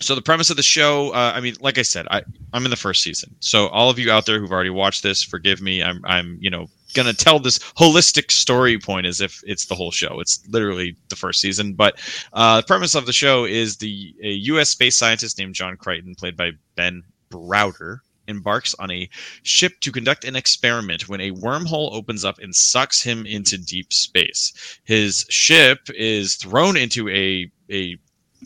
so 0.00 0.14
the 0.14 0.22
premise 0.22 0.50
of 0.50 0.56
the 0.56 0.62
show, 0.62 1.10
uh, 1.10 1.32
I 1.34 1.40
mean, 1.40 1.56
like 1.60 1.78
I 1.78 1.82
said, 1.82 2.06
I 2.10 2.22
I'm 2.52 2.64
in 2.64 2.70
the 2.70 2.76
first 2.76 3.02
season. 3.02 3.34
So 3.40 3.68
all 3.68 3.90
of 3.90 3.98
you 3.98 4.10
out 4.10 4.26
there 4.26 4.40
who've 4.40 4.50
already 4.50 4.70
watched 4.70 5.02
this, 5.02 5.22
forgive 5.22 5.60
me. 5.60 5.82
I'm 5.82 6.00
I'm 6.04 6.38
you 6.40 6.50
know 6.50 6.66
gonna 6.94 7.12
tell 7.12 7.38
this 7.38 7.58
holistic 7.58 8.30
story 8.30 8.78
point 8.78 9.06
as 9.06 9.20
if 9.20 9.42
it's 9.46 9.66
the 9.66 9.74
whole 9.74 9.90
show. 9.90 10.20
It's 10.20 10.46
literally 10.48 10.96
the 11.08 11.16
first 11.16 11.40
season. 11.40 11.74
But 11.74 11.98
uh, 12.32 12.60
the 12.60 12.66
premise 12.66 12.94
of 12.94 13.06
the 13.06 13.12
show 13.12 13.44
is 13.44 13.76
the 13.76 14.14
a 14.22 14.30
U.S. 14.30 14.70
space 14.70 14.96
scientist 14.96 15.38
named 15.38 15.54
John 15.54 15.76
Crichton, 15.76 16.14
played 16.14 16.36
by 16.36 16.52
Ben 16.76 17.02
Browder. 17.30 17.98
Embarks 18.28 18.74
on 18.78 18.90
a 18.90 19.08
ship 19.42 19.80
to 19.80 19.92
conduct 19.92 20.24
an 20.24 20.36
experiment 20.36 21.08
when 21.08 21.20
a 21.20 21.32
wormhole 21.32 21.92
opens 21.92 22.24
up 22.24 22.38
and 22.38 22.54
sucks 22.54 23.02
him 23.02 23.26
into 23.26 23.58
deep 23.58 23.92
space. 23.92 24.52
His 24.84 25.26
ship 25.28 25.88
is 25.90 26.36
thrown 26.36 26.76
into 26.76 27.08
a 27.08 27.50
a 27.70 27.96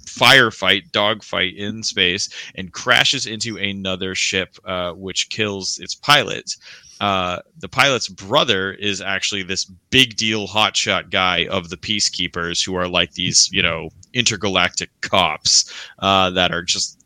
firefight, 0.00 0.92
dogfight 0.92 1.56
in 1.56 1.82
space, 1.82 2.28
and 2.54 2.72
crashes 2.72 3.26
into 3.26 3.56
another 3.56 4.14
ship, 4.14 4.56
uh, 4.64 4.92
which 4.92 5.28
kills 5.30 5.78
its 5.78 5.94
pilot. 5.94 6.56
Uh, 7.00 7.38
the 7.58 7.68
pilot's 7.68 8.08
brother 8.08 8.72
is 8.72 9.00
actually 9.00 9.42
this 9.42 9.64
big 9.90 10.16
deal 10.16 10.48
hotshot 10.48 11.10
guy 11.10 11.46
of 11.46 11.70
the 11.70 11.76
peacekeepers, 11.76 12.64
who 12.64 12.74
are 12.74 12.88
like 12.88 13.12
these, 13.12 13.48
you 13.52 13.62
know, 13.62 13.88
intergalactic 14.14 14.90
cops 15.00 15.72
uh, 16.00 16.30
that 16.30 16.50
are 16.50 16.62
just 16.62 16.97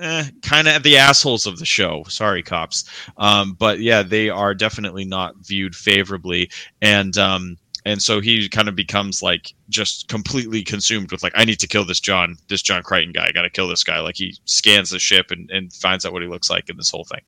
eh, 0.00 0.24
kind 0.42 0.68
of 0.68 0.82
the 0.82 0.96
assholes 0.96 1.46
of 1.46 1.58
the 1.58 1.66
show. 1.66 2.04
Sorry, 2.08 2.42
cops. 2.42 2.84
Um, 3.16 3.54
but 3.54 3.80
yeah, 3.80 4.02
they 4.02 4.28
are 4.28 4.54
definitely 4.54 5.04
not 5.04 5.36
viewed 5.38 5.74
favorably, 5.74 6.50
and 6.80 7.16
um, 7.18 7.56
and 7.84 8.02
so 8.02 8.20
he 8.20 8.48
kind 8.48 8.68
of 8.68 8.74
becomes 8.74 9.22
like 9.22 9.54
just 9.68 10.08
completely 10.08 10.62
consumed 10.62 11.10
with 11.10 11.22
like 11.22 11.32
I 11.34 11.44
need 11.44 11.60
to 11.60 11.66
kill 11.66 11.84
this 11.84 12.00
John, 12.00 12.36
this 12.48 12.62
John 12.62 12.82
Crichton 12.82 13.12
guy. 13.12 13.26
I 13.28 13.32
got 13.32 13.42
to 13.42 13.50
kill 13.50 13.68
this 13.68 13.84
guy. 13.84 14.00
Like 14.00 14.16
he 14.16 14.36
scans 14.44 14.90
the 14.90 14.98
ship 14.98 15.30
and 15.30 15.50
and 15.50 15.72
finds 15.72 16.04
out 16.04 16.12
what 16.12 16.22
he 16.22 16.28
looks 16.28 16.50
like 16.50 16.68
in 16.68 16.76
this 16.76 16.90
whole 16.90 17.04
thing. 17.04 17.22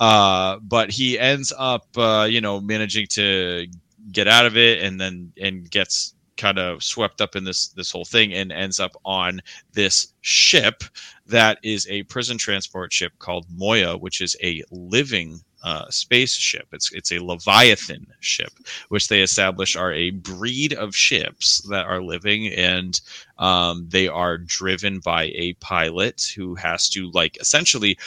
Uh, 0.00 0.58
but 0.60 0.92
he 0.92 1.18
ends 1.18 1.52
up, 1.58 1.86
uh, 1.96 2.26
you 2.30 2.40
know, 2.40 2.60
managing 2.60 3.06
to 3.08 3.66
get 4.12 4.28
out 4.28 4.46
of 4.46 4.56
it, 4.56 4.82
and 4.82 5.00
then 5.00 5.32
and 5.40 5.70
gets 5.70 6.14
kind 6.38 6.58
of 6.58 6.82
swept 6.82 7.20
up 7.20 7.36
in 7.36 7.44
this 7.44 7.68
this 7.68 7.90
whole 7.90 8.04
thing 8.04 8.32
and 8.32 8.50
ends 8.52 8.80
up 8.80 8.96
on 9.04 9.40
this 9.72 10.14
ship 10.22 10.84
that 11.26 11.58
is 11.62 11.86
a 11.90 12.04
prison 12.04 12.38
transport 12.38 12.92
ship 12.92 13.12
called 13.18 13.46
Moya, 13.54 13.96
which 13.98 14.20
is 14.22 14.36
a 14.42 14.62
living 14.70 15.40
uh, 15.62 15.86
spaceship. 15.90 16.68
It's 16.72 16.92
it's 16.92 17.12
a 17.12 17.22
Leviathan 17.22 18.06
ship, 18.20 18.52
which 18.88 19.08
they 19.08 19.20
establish 19.20 19.76
are 19.76 19.92
a 19.92 20.10
breed 20.10 20.72
of 20.72 20.94
ships 20.96 21.60
that 21.68 21.86
are 21.86 22.02
living, 22.02 22.46
and 22.48 22.98
um, 23.38 23.86
they 23.88 24.08
are 24.08 24.38
driven 24.38 25.00
by 25.00 25.24
a 25.34 25.54
pilot 25.54 26.32
who 26.34 26.54
has 26.54 26.88
to 26.90 27.10
like 27.12 27.38
essentially 27.40 27.98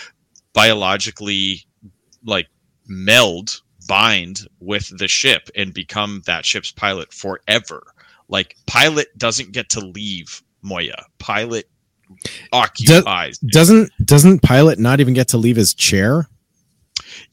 biologically 0.53 1.65
like 2.25 2.47
meld 2.87 3.61
bind 3.87 4.47
with 4.59 4.97
the 4.97 5.07
ship 5.07 5.49
and 5.55 5.73
become 5.73 6.21
that 6.25 6.45
ship's 6.45 6.71
pilot 6.71 7.13
forever. 7.13 7.83
Like 8.31 8.55
pilot 8.65 9.15
doesn't 9.17 9.51
get 9.51 9.69
to 9.69 9.79
leave 9.81 10.41
Moya. 10.63 11.05
Pilot 11.19 11.69
occupies. 12.51 13.37
Doesn't 13.39 13.91
doesn't 14.03 14.41
pilot 14.41 14.79
not 14.79 14.99
even 14.99 15.13
get 15.13 15.27
to 15.29 15.37
leave 15.37 15.55
his 15.57 15.73
chair? 15.73 16.27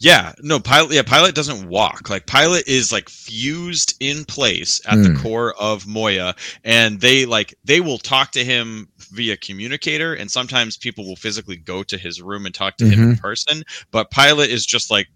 Yeah, 0.01 0.33
no, 0.41 0.59
pilot. 0.61 0.93
Yeah, 0.93 1.03
pilot 1.03 1.35
doesn't 1.35 1.69
walk. 1.69 2.11
Like 2.11 2.27
pilot 2.27 2.67
is 2.67 2.93
like 2.93 3.09
fused 3.09 3.95
in 4.01 4.25
place 4.25 4.81
at 4.87 4.97
the 5.03 5.11
Hmm. 5.11 5.23
core 5.23 5.55
of 5.61 5.87
Moya, 5.87 6.35
and 6.65 7.01
they 7.01 7.27
like 7.27 7.55
they 7.65 7.81
will 7.81 7.99
talk 7.99 8.33
to 8.33 8.45
him 8.45 8.89
via 9.13 9.37
communicator, 9.37 10.15
and 10.15 10.31
sometimes 10.31 10.77
people 10.77 11.07
will 11.07 11.17
physically 11.17 11.57
go 11.57 11.83
to 11.85 11.97
his 11.99 12.21
room 12.21 12.47
and 12.47 12.55
talk 12.55 12.77
to 12.79 12.89
him 12.89 13.11
in 13.11 13.17
person. 13.17 13.63
But 13.91 14.11
pilot 14.11 14.51
is 14.51 14.67
just 14.67 14.91
like 14.91 15.09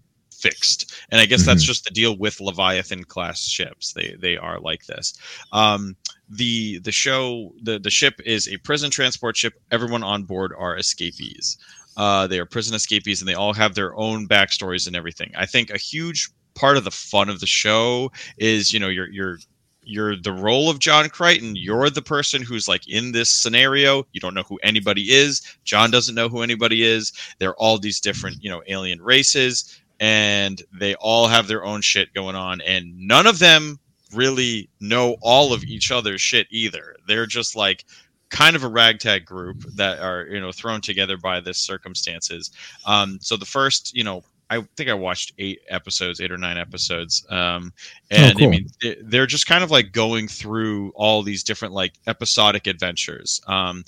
fixed, 0.43 0.93
and 1.09 1.21
I 1.21 1.25
guess 1.25 1.45
that's 1.45 1.63
just 1.63 1.85
the 1.85 1.91
deal 1.91 2.17
with 2.17 2.41
Leviathan 2.41 3.05
class 3.05 3.41
ships. 3.41 3.93
They 3.93 4.15
they 4.19 4.37
are 4.37 4.59
like 4.59 4.85
this. 4.85 5.13
Um, 5.51 5.95
the 6.29 6.79
the 6.79 6.91
show 6.91 7.53
the 7.63 7.79
the 7.79 7.89
ship 7.89 8.19
is 8.25 8.47
a 8.47 8.57
prison 8.57 8.91
transport 8.91 9.37
ship. 9.37 9.53
Everyone 9.71 10.03
on 10.03 10.23
board 10.23 10.53
are 10.57 10.77
escapees. 10.77 11.57
Uh, 11.95 12.27
they 12.27 12.39
are 12.39 12.45
prison 12.45 12.75
escapees, 12.75 13.21
and 13.21 13.29
they 13.29 13.35
all 13.35 13.53
have 13.53 13.75
their 13.75 13.95
own 13.95 14.27
backstories 14.27 14.87
and 14.87 14.95
everything. 14.95 15.31
I 15.37 15.45
think 15.45 15.69
a 15.69 15.77
huge 15.77 16.29
part 16.55 16.77
of 16.77 16.83
the 16.83 16.91
fun 16.91 17.29
of 17.29 17.39
the 17.39 17.47
show 17.47 18.11
is, 18.37 18.73
you 18.73 18.79
know, 18.79 18.89
you're 18.89 19.09
you're 19.09 19.37
you're 19.85 20.15
the 20.15 20.31
role 20.31 20.69
of 20.69 20.79
John 20.79 21.09
Crichton. 21.09 21.55
You're 21.55 21.89
the 21.89 22.01
person 22.01 22.41
who's 22.41 22.67
like 22.67 22.87
in 22.87 23.11
this 23.11 23.29
scenario. 23.29 24.05
You 24.13 24.19
don't 24.19 24.33
know 24.33 24.43
who 24.43 24.57
anybody 24.63 25.11
is. 25.11 25.41
John 25.63 25.91
doesn't 25.91 26.15
know 26.15 26.29
who 26.29 26.41
anybody 26.41 26.83
is. 26.83 27.11
They're 27.39 27.55
all 27.55 27.77
these 27.77 27.99
different, 27.99 28.43
you 28.43 28.49
know, 28.49 28.63
alien 28.67 29.01
races, 29.01 29.77
and 29.99 30.61
they 30.79 30.95
all 30.95 31.27
have 31.27 31.47
their 31.47 31.63
own 31.63 31.81
shit 31.81 32.13
going 32.13 32.35
on, 32.35 32.61
and 32.61 32.97
none 33.07 33.27
of 33.27 33.39
them 33.39 33.79
really 34.13 34.69
know 34.79 35.15
all 35.21 35.53
of 35.53 35.63
each 35.63 35.91
other's 35.91 36.21
shit 36.21 36.47
either. 36.51 36.95
They're 37.07 37.25
just 37.25 37.55
like 37.55 37.85
kind 38.29 38.55
of 38.55 38.63
a 38.63 38.67
ragtag 38.67 39.25
group 39.25 39.63
that 39.75 39.99
are 39.99 40.25
you 40.27 40.39
know 40.39 40.51
thrown 40.51 40.81
together 40.81 41.17
by 41.17 41.39
this 41.39 41.57
circumstances. 41.57 42.51
Um, 42.85 43.19
so 43.21 43.37
the 43.37 43.45
first, 43.45 43.95
you 43.95 44.03
know, 44.03 44.23
I 44.49 44.61
think 44.75 44.89
I 44.89 44.93
watched 44.93 45.33
eight 45.39 45.61
episodes, 45.69 46.19
eight 46.21 46.31
or 46.31 46.37
nine 46.37 46.57
episodes, 46.57 47.25
um, 47.29 47.73
and 48.11 48.35
I 48.37 48.39
cool. 48.39 48.49
mean 48.49 48.67
they- 48.81 48.97
they're 49.03 49.25
just 49.25 49.47
kind 49.47 49.63
of 49.63 49.71
like 49.71 49.91
going 49.91 50.27
through 50.27 50.91
all 50.95 51.23
these 51.23 51.43
different 51.43 51.73
like 51.73 51.93
episodic 52.07 52.67
adventures. 52.67 53.41
Um, 53.47 53.83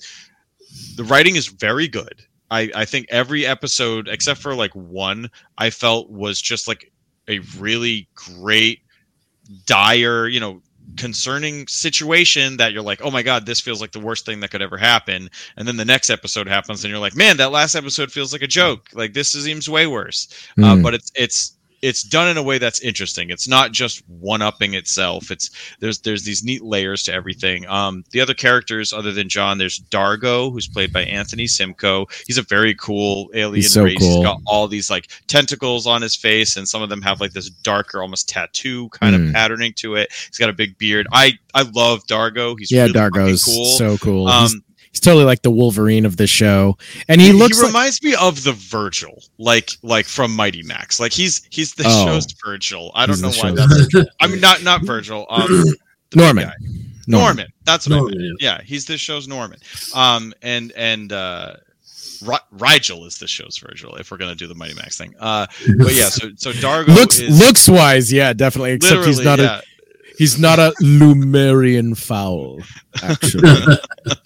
the 0.96 1.04
writing 1.04 1.36
is 1.36 1.46
very 1.46 1.86
good. 1.88 2.22
I, 2.50 2.70
I 2.74 2.84
think 2.84 3.06
every 3.10 3.44
episode 3.46 4.08
except 4.08 4.40
for 4.40 4.54
like 4.54 4.72
one 4.74 5.30
I 5.58 5.70
felt 5.70 6.10
was 6.10 6.40
just 6.40 6.68
like 6.68 6.92
a 7.28 7.40
really 7.58 8.08
great 8.14 8.80
dire, 9.66 10.28
you 10.28 10.40
know, 10.40 10.62
concerning 10.96 11.66
situation 11.66 12.56
that 12.58 12.72
you're 12.72 12.82
like, 12.82 13.00
oh 13.02 13.10
my 13.10 13.22
god, 13.22 13.44
this 13.46 13.60
feels 13.60 13.80
like 13.80 13.92
the 13.92 14.00
worst 14.00 14.24
thing 14.24 14.40
that 14.40 14.50
could 14.50 14.62
ever 14.62 14.76
happen. 14.76 15.28
And 15.56 15.66
then 15.66 15.76
the 15.76 15.84
next 15.84 16.10
episode 16.10 16.46
happens, 16.48 16.84
and 16.84 16.90
you're 16.90 17.00
like, 17.00 17.16
man, 17.16 17.36
that 17.38 17.50
last 17.52 17.74
episode 17.74 18.12
feels 18.12 18.32
like 18.32 18.42
a 18.42 18.46
joke. 18.46 18.88
Like 18.94 19.12
this 19.12 19.30
seems 19.32 19.68
way 19.68 19.86
worse. 19.86 20.28
Uh, 20.62 20.76
Mm. 20.76 20.82
but 20.82 20.94
it's 20.94 21.10
it's 21.14 21.55
it's 21.82 22.02
done 22.02 22.28
in 22.28 22.36
a 22.36 22.42
way 22.42 22.58
that's 22.58 22.80
interesting. 22.80 23.30
It's 23.30 23.46
not 23.48 23.72
just 23.72 24.02
one 24.08 24.42
upping 24.42 24.74
itself. 24.74 25.30
It's 25.30 25.50
there's 25.80 25.98
there's 26.00 26.24
these 26.24 26.42
neat 26.42 26.62
layers 26.62 27.02
to 27.04 27.12
everything. 27.12 27.66
Um, 27.66 28.02
the 28.10 28.20
other 28.20 28.34
characters 28.34 28.92
other 28.92 29.12
than 29.12 29.28
John, 29.28 29.58
there's 29.58 29.80
Dargo, 29.90 30.50
who's 30.52 30.66
played 30.68 30.92
by 30.92 31.02
Anthony 31.04 31.46
Simcoe. 31.46 32.06
He's 32.26 32.38
a 32.38 32.42
very 32.42 32.74
cool 32.74 33.30
alien 33.34 33.56
He's 33.56 33.72
so 33.72 33.84
race. 33.84 33.98
cool. 33.98 34.16
He's 34.16 34.24
got 34.24 34.40
all 34.46 34.68
these 34.68 34.90
like 34.90 35.08
tentacles 35.26 35.86
on 35.86 36.02
his 36.02 36.16
face, 36.16 36.56
and 36.56 36.68
some 36.68 36.82
of 36.82 36.88
them 36.88 37.02
have 37.02 37.20
like 37.20 37.32
this 37.32 37.50
darker, 37.50 38.00
almost 38.02 38.28
tattoo 38.28 38.88
kind 38.90 39.14
Mm. 39.16 39.28
of 39.28 39.34
patterning 39.34 39.72
to 39.76 39.94
it. 39.96 40.10
He's 40.28 40.38
got 40.38 40.48
a 40.50 40.54
big 40.54 40.76
beard. 40.78 41.06
I 41.12 41.38
I 41.54 41.62
love 41.74 42.06
Dargo. 42.06 42.56
He's 42.58 42.70
yeah, 42.70 42.82
really 42.82 42.94
Dargo's 42.94 43.44
cool. 43.44 43.66
so 43.66 43.96
cool. 43.98 44.26
Um, 44.28 44.62
he's, 44.96 44.98
he's 44.98 45.00
totally 45.00 45.24
like 45.24 45.42
the 45.42 45.50
Wolverine 45.50 46.04
of 46.04 46.16
the 46.16 46.26
show, 46.26 46.76
and 47.08 47.20
he 47.20 47.28
he, 47.28 47.32
looks 47.32 47.58
like 47.58 47.68
reminds 47.68 48.02
me 48.02 48.14
of 48.14 48.44
the 48.44 48.52
Virgil, 48.52 49.22
like 49.38 49.70
like 49.82 50.06
from 50.06 50.34
Mighty 50.34 50.62
Max. 50.62 50.98
Like 51.00 51.12
he's 51.12 51.46
he's 51.50 51.74
the 51.74 51.84
Oh. 51.86 52.06
show's 52.06 52.26
Virgil. 52.44 52.90
I 52.94 53.06
don't 53.06 53.20
know 53.20 53.30
why 53.30 53.52
that's. 53.52 53.88
I 54.20 54.26
mean, 54.26 54.40
not 54.40 54.62
not 54.62 54.82
Virgil. 54.84 55.26
Um, 55.28 55.48
the 55.48 55.76
big 56.10 56.14
Norman. 56.22 56.50
Norman. 57.06 57.46
That's 57.64 57.88
what 57.88 57.94
I 57.96 57.98
Norman, 57.98 58.18
meant. 58.18 58.36
Yeah, 58.40 58.60
he's 58.62 58.86
this 58.86 59.00
show's 59.00 59.28
Norman. 59.28 59.58
Um, 59.94 60.34
and 60.42 60.72
and 60.76 61.12
uh, 61.12 61.54
Ri- 62.22 62.38
Rygel 62.56 63.06
is 63.06 63.18
this 63.18 63.30
show's 63.30 63.58
Virgil. 63.58 63.94
If 63.96 64.10
we're 64.10 64.16
gonna 64.16 64.34
do 64.34 64.46
the 64.46 64.54
Mighty 64.54 64.74
Max 64.74 64.98
thing. 64.98 65.14
Uh, 65.18 65.46
but 65.78 65.94
yeah. 65.94 66.08
So 66.08 66.30
so 66.36 66.52
Dargo 66.52 66.88
looks 66.88 67.20
is 67.20 67.38
looks 67.38 67.68
wise, 67.68 68.12
yeah, 68.12 68.32
definitely. 68.32 68.72
Except 68.72 69.04
he's 69.04 69.20
not 69.20 69.38
yeah. 69.38 69.60
a 69.60 69.62
he's 70.18 70.38
not 70.38 70.58
a 70.58 70.72
Lemurian 70.80 71.94
fowl, 71.94 72.58
actually. 73.02 73.48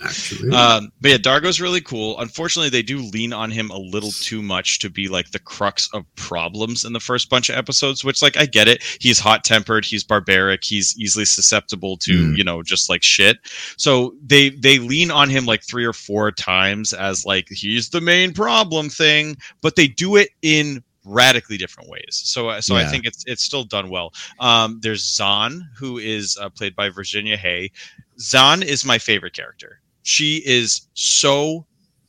Actually, 0.03 0.51
Um, 0.53 0.93
but 1.01 1.11
yeah, 1.11 1.17
Dargo's 1.17 1.61
really 1.61 1.81
cool. 1.81 2.19
Unfortunately, 2.21 2.69
they 2.69 2.83
do 2.83 2.99
lean 2.99 3.33
on 3.33 3.51
him 3.51 3.71
a 3.71 3.79
little 3.79 4.11
too 4.13 4.43
much 4.43 4.79
to 4.81 4.91
be 4.91 5.09
like 5.09 5.31
the 5.31 5.39
crux 5.39 5.89
of 5.95 6.05
problems 6.17 6.85
in 6.85 6.93
the 6.93 7.01
first 7.01 7.31
bunch 7.31 7.49
of 7.49 7.57
episodes. 7.57 8.05
Which, 8.05 8.21
like, 8.21 8.37
I 8.37 8.45
get 8.47 8.69
it. 8.69 8.83
He's 9.01 9.19
hot 9.19 9.43
tempered. 9.45 9.85
He's 9.85 10.05
barbaric. 10.05 10.65
He's 10.65 10.95
easily 10.99 11.25
susceptible 11.25 11.97
to 11.99 12.11
Mm. 12.13 12.37
you 12.37 12.45
know 12.45 12.63
just 12.63 12.91
like 12.91 13.03
shit. 13.03 13.39
So 13.79 14.15
they 14.25 14.51
they 14.51 14.79
lean 14.79 15.11
on 15.11 15.31
him 15.31 15.47
like 15.47 15.63
three 15.63 15.85
or 15.85 15.93
four 15.95 16.31
times 16.31 16.93
as 16.93 17.25
like 17.25 17.49
he's 17.49 17.89
the 17.89 18.01
main 18.01 18.33
problem 18.35 18.91
thing, 18.91 19.37
but 19.63 19.77
they 19.77 19.87
do 19.87 20.17
it 20.17 20.31
in 20.43 20.83
radically 21.05 21.57
different 21.57 21.89
ways. 21.89 22.21
So 22.25 22.51
uh, 22.51 22.61
so 22.61 22.77
I 22.77 22.85
think 22.85 23.05
it's 23.05 23.25
it's 23.27 23.43
still 23.43 23.65
done 23.65 23.91
well. 23.91 24.13
Um, 24.39 24.81
there's 24.83 25.05
Zhaan, 25.05 25.63
who 25.77 25.99
is 25.99 26.37
uh, 26.41 26.51
played 26.51 26.77
by 26.77 26.89
Virginia 26.89 27.37
Hay. 27.37 27.73
Zhaan 28.19 28.63
is 28.63 28.85
my 28.85 28.99
favorite 28.99 29.33
character. 29.33 29.81
She 30.03 30.43
is 30.45 30.83
so 30.95 31.67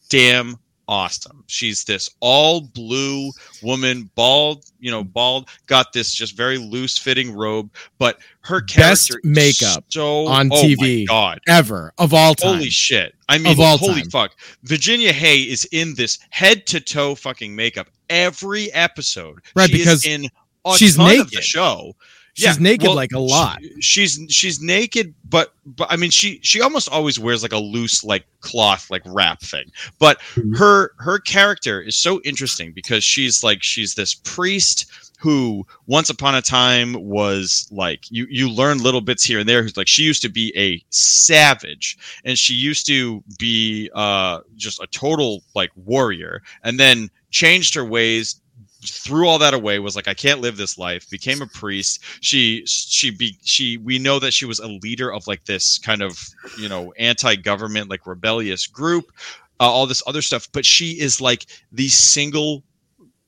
damn 0.09 0.57
awesome. 0.91 1.43
She's 1.47 1.85
this 1.85 2.09
all 2.19 2.59
blue 2.59 3.31
woman, 3.63 4.11
bald, 4.15 4.65
you 4.81 4.91
know, 4.91 5.05
bald, 5.05 5.47
got 5.65 5.93
this 5.93 6.13
just 6.13 6.35
very 6.35 6.57
loose 6.57 6.97
fitting 6.97 7.33
robe, 7.33 7.71
but 7.97 8.19
her 8.41 8.61
Best 8.75 9.15
makeup 9.23 9.85
so, 9.87 10.27
on 10.27 10.51
oh 10.51 10.55
TV. 10.63 11.07
God. 11.07 11.39
Ever 11.47 11.93
of 11.97 12.13
all 12.13 12.35
time. 12.35 12.55
Holy 12.55 12.69
shit. 12.69 13.15
I 13.29 13.37
mean, 13.37 13.53
Of 13.53 13.59
all 13.61 13.77
holy 13.77 14.01
time. 14.01 14.09
fuck. 14.09 14.35
Virginia 14.63 15.13
Hay 15.13 15.43
is 15.43 15.63
in 15.71 15.95
this 15.95 16.19
head 16.29 16.67
to 16.67 16.81
toe 16.81 17.15
fucking 17.15 17.55
makeup 17.55 17.87
every 18.09 18.71
episode. 18.73 19.39
Right, 19.55 19.69
She 19.69 19.77
because 19.77 20.05
is 20.05 20.05
in 20.05 20.29
she's 20.75 20.97
of 20.99 21.05
the 21.07 21.17
naked. 21.23 21.43
show. 21.43 21.95
She's 22.33 22.59
naked, 22.59 22.89
like, 22.89 23.11
a 23.13 23.19
lot. 23.19 23.59
she- 23.61 23.81
she's 23.81 24.19
she's 24.29 24.61
naked, 24.61 25.13
but 25.29 25.53
but 25.65 25.87
I 25.91 25.95
mean 25.97 26.09
she 26.11 26.39
she 26.43 26.61
almost 26.61 26.89
always 26.89 27.19
wears 27.19 27.43
like 27.43 27.51
a 27.53 27.57
loose 27.59 28.03
like 28.03 28.25
cloth 28.39 28.89
like 28.89 29.01
wrap 29.05 29.41
thing. 29.41 29.65
But 29.99 30.19
Mhm. 30.35 30.57
her 30.57 30.93
her 30.99 31.19
character 31.19 31.81
is 31.81 31.95
so 31.95 32.21
interesting 32.23 32.71
because 32.73 33.03
she's 33.03 33.43
like 33.43 33.61
she's 33.63 33.95
this 33.95 34.13
priest 34.13 34.85
who 35.19 35.63
once 35.85 36.09
upon 36.09 36.33
a 36.33 36.41
time 36.41 36.93
was 36.93 37.67
like 37.69 38.05
you 38.09 38.25
you 38.29 38.49
learn 38.49 38.79
little 38.79 39.01
bits 39.01 39.23
here 39.23 39.37
and 39.39 39.47
there 39.47 39.61
who's 39.61 39.77
like 39.77 39.87
she 39.87 40.01
used 40.03 40.21
to 40.23 40.29
be 40.29 40.51
a 40.57 40.83
savage 40.89 41.97
and 42.25 42.37
she 42.39 42.53
used 42.55 42.87
to 42.87 43.23
be 43.37 43.89
uh 43.93 44.39
just 44.55 44.81
a 44.81 44.87
total 44.87 45.43
like 45.53 45.69
warrior 45.75 46.41
and 46.63 46.79
then 46.79 47.07
changed 47.29 47.75
her 47.75 47.85
ways 47.85 48.41
threw 48.83 49.27
all 49.27 49.37
that 49.37 49.53
away 49.53 49.79
was 49.79 49.95
like 49.95 50.07
i 50.07 50.13
can't 50.13 50.41
live 50.41 50.57
this 50.57 50.77
life 50.77 51.09
became 51.09 51.41
a 51.41 51.47
priest 51.47 52.03
she 52.21 52.63
she 52.65 53.11
be 53.11 53.37
she 53.43 53.77
we 53.77 53.99
know 53.99 54.19
that 54.19 54.33
she 54.33 54.45
was 54.45 54.59
a 54.59 54.67
leader 54.67 55.11
of 55.11 55.25
like 55.27 55.45
this 55.45 55.77
kind 55.77 56.01
of 56.01 56.19
you 56.57 56.67
know 56.67 56.91
anti-government 56.97 57.89
like 57.89 58.07
rebellious 58.07 58.67
group 58.67 59.11
uh, 59.59 59.63
all 59.63 59.85
this 59.85 60.03
other 60.07 60.21
stuff 60.21 60.47
but 60.51 60.65
she 60.65 60.99
is 60.99 61.21
like 61.21 61.45
the 61.71 61.87
single 61.89 62.63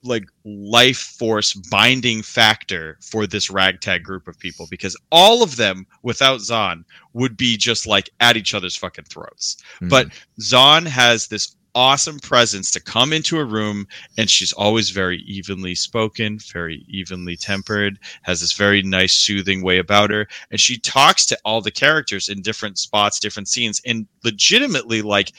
like 0.04 0.26
life 0.44 0.98
force 0.98 1.54
binding 1.54 2.22
factor 2.22 2.98
for 3.02 3.26
this 3.26 3.50
ragtag 3.50 4.04
group 4.04 4.28
of 4.28 4.38
people 4.38 4.68
because 4.70 4.98
all 5.12 5.42
of 5.42 5.56
them 5.56 5.88
without 6.02 6.40
Zhaan 6.42 6.84
would 7.14 7.38
be 7.38 7.56
just 7.56 7.88
like 7.88 8.10
at 8.20 8.36
each 8.36 8.54
other's 8.54 8.76
fucking 8.76 9.06
throats. 9.06 9.58
Mhm. 9.82 9.90
But 9.90 10.10
Zhaan 10.42 10.86
has 10.86 11.28
this 11.28 11.56
awesome 11.76 12.20
presence 12.20 12.70
to 12.72 12.80
come 12.80 13.12
into 13.12 13.40
a 13.40 13.46
room 13.46 13.88
and 14.18 14.30
she's 14.30 14.54
always 14.54 14.92
very 14.92 15.20
evenly 15.22 15.74
spoken 15.74 16.38
very 16.52 16.86
evenly 16.88 17.36
tempered 17.36 17.98
has 18.22 18.42
this 18.42 18.54
very 18.54 18.84
nice 18.84 19.14
soothing 19.14 19.64
way 19.64 19.80
about 19.80 20.12
her 20.12 20.28
and 20.52 20.60
she 20.60 20.78
talks 20.78 21.26
to 21.26 21.38
all 21.44 21.62
the 21.62 21.72
characters 21.72 22.30
in 22.30 22.42
different 22.42 22.78
spots 22.78 23.20
different 23.20 23.48
scenes 23.48 23.82
and 23.86 24.08
legitimately 24.24 25.02
like 25.02 25.32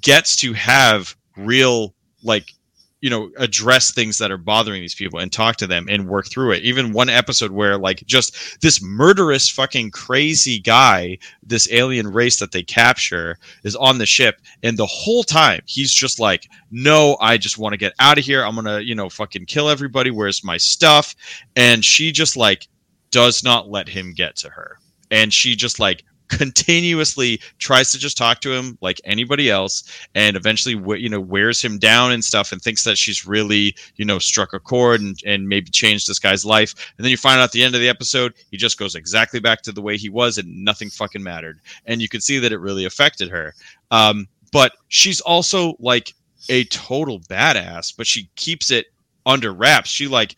gets 0.00 0.34
to 0.34 0.52
have 0.52 1.14
real 1.36 1.94
like 2.22 2.52
you 3.00 3.10
know 3.10 3.30
address 3.36 3.92
things 3.92 4.18
that 4.18 4.30
are 4.30 4.38
bothering 4.38 4.80
these 4.80 4.94
people 4.94 5.18
and 5.18 5.32
talk 5.32 5.56
to 5.56 5.66
them 5.66 5.86
and 5.88 6.08
work 6.08 6.26
through 6.28 6.52
it. 6.52 6.62
Even 6.62 6.92
one 6.92 7.08
episode 7.08 7.50
where 7.50 7.76
like 7.76 8.04
just 8.06 8.60
this 8.62 8.82
murderous 8.82 9.48
fucking 9.48 9.90
crazy 9.90 10.58
guy 10.58 11.18
this 11.42 11.70
alien 11.72 12.10
race 12.10 12.38
that 12.38 12.52
they 12.52 12.62
capture 12.62 13.38
is 13.64 13.76
on 13.76 13.98
the 13.98 14.06
ship 14.06 14.40
and 14.62 14.76
the 14.76 14.86
whole 14.86 15.22
time 15.22 15.60
he's 15.66 15.92
just 15.92 16.18
like 16.18 16.48
no 16.70 17.16
i 17.20 17.36
just 17.36 17.58
want 17.58 17.72
to 17.72 17.78
get 17.78 17.92
out 17.98 18.18
of 18.18 18.24
here. 18.24 18.44
I'm 18.44 18.54
gonna 18.54 18.80
you 18.80 18.94
know 18.94 19.08
fucking 19.08 19.46
kill 19.46 19.68
everybody. 19.68 20.10
Where's 20.10 20.42
my 20.44 20.56
stuff? 20.56 21.14
And 21.54 21.84
she 21.84 22.12
just 22.12 22.36
like 22.36 22.68
does 23.10 23.44
not 23.44 23.68
let 23.68 23.88
him 23.88 24.12
get 24.14 24.36
to 24.36 24.50
her. 24.50 24.78
And 25.10 25.32
she 25.32 25.54
just 25.54 25.78
like 25.78 26.04
continuously 26.28 27.40
tries 27.58 27.90
to 27.92 27.98
just 27.98 28.16
talk 28.16 28.40
to 28.40 28.52
him 28.52 28.76
like 28.80 29.00
anybody 29.04 29.50
else 29.50 29.84
and 30.14 30.36
eventually 30.36 30.74
you 31.00 31.08
know 31.08 31.20
wears 31.20 31.62
him 31.62 31.78
down 31.78 32.12
and 32.12 32.24
stuff 32.24 32.52
and 32.52 32.60
thinks 32.60 32.84
that 32.84 32.98
she's 32.98 33.26
really 33.26 33.74
you 33.96 34.04
know 34.04 34.18
struck 34.18 34.52
a 34.52 34.60
chord 34.60 35.00
and, 35.00 35.18
and 35.24 35.48
maybe 35.48 35.70
changed 35.70 36.08
this 36.08 36.18
guy's 36.18 36.44
life. 36.44 36.74
And 36.96 37.04
then 37.04 37.10
you 37.10 37.16
find 37.16 37.40
out 37.40 37.44
at 37.44 37.52
the 37.52 37.62
end 37.62 37.74
of 37.74 37.80
the 37.80 37.88
episode 37.88 38.34
he 38.50 38.56
just 38.56 38.78
goes 38.78 38.94
exactly 38.94 39.40
back 39.40 39.62
to 39.62 39.72
the 39.72 39.82
way 39.82 39.96
he 39.96 40.08
was 40.08 40.38
and 40.38 40.64
nothing 40.64 40.90
fucking 40.90 41.22
mattered. 41.22 41.60
And 41.86 42.02
you 42.02 42.08
can 42.08 42.20
see 42.20 42.38
that 42.38 42.52
it 42.52 42.58
really 42.58 42.84
affected 42.84 43.28
her. 43.30 43.54
Um, 43.90 44.28
but 44.52 44.72
she's 44.88 45.20
also 45.20 45.74
like 45.78 46.14
a 46.48 46.64
total 46.64 47.18
badass 47.20 47.96
but 47.96 48.06
she 48.06 48.30
keeps 48.36 48.70
it 48.70 48.86
under 49.26 49.52
wraps. 49.52 49.90
She 49.90 50.06
like 50.06 50.36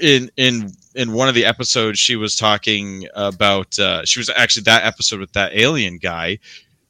in 0.00 0.30
in 0.36 0.72
in 0.94 1.12
one 1.12 1.28
of 1.28 1.34
the 1.34 1.44
episodes 1.44 1.98
she 1.98 2.16
was 2.16 2.36
talking 2.36 3.06
about 3.14 3.78
uh 3.78 4.04
she 4.04 4.18
was 4.18 4.30
actually 4.30 4.62
that 4.62 4.84
episode 4.84 5.20
with 5.20 5.32
that 5.32 5.54
alien 5.54 5.98
guy. 5.98 6.38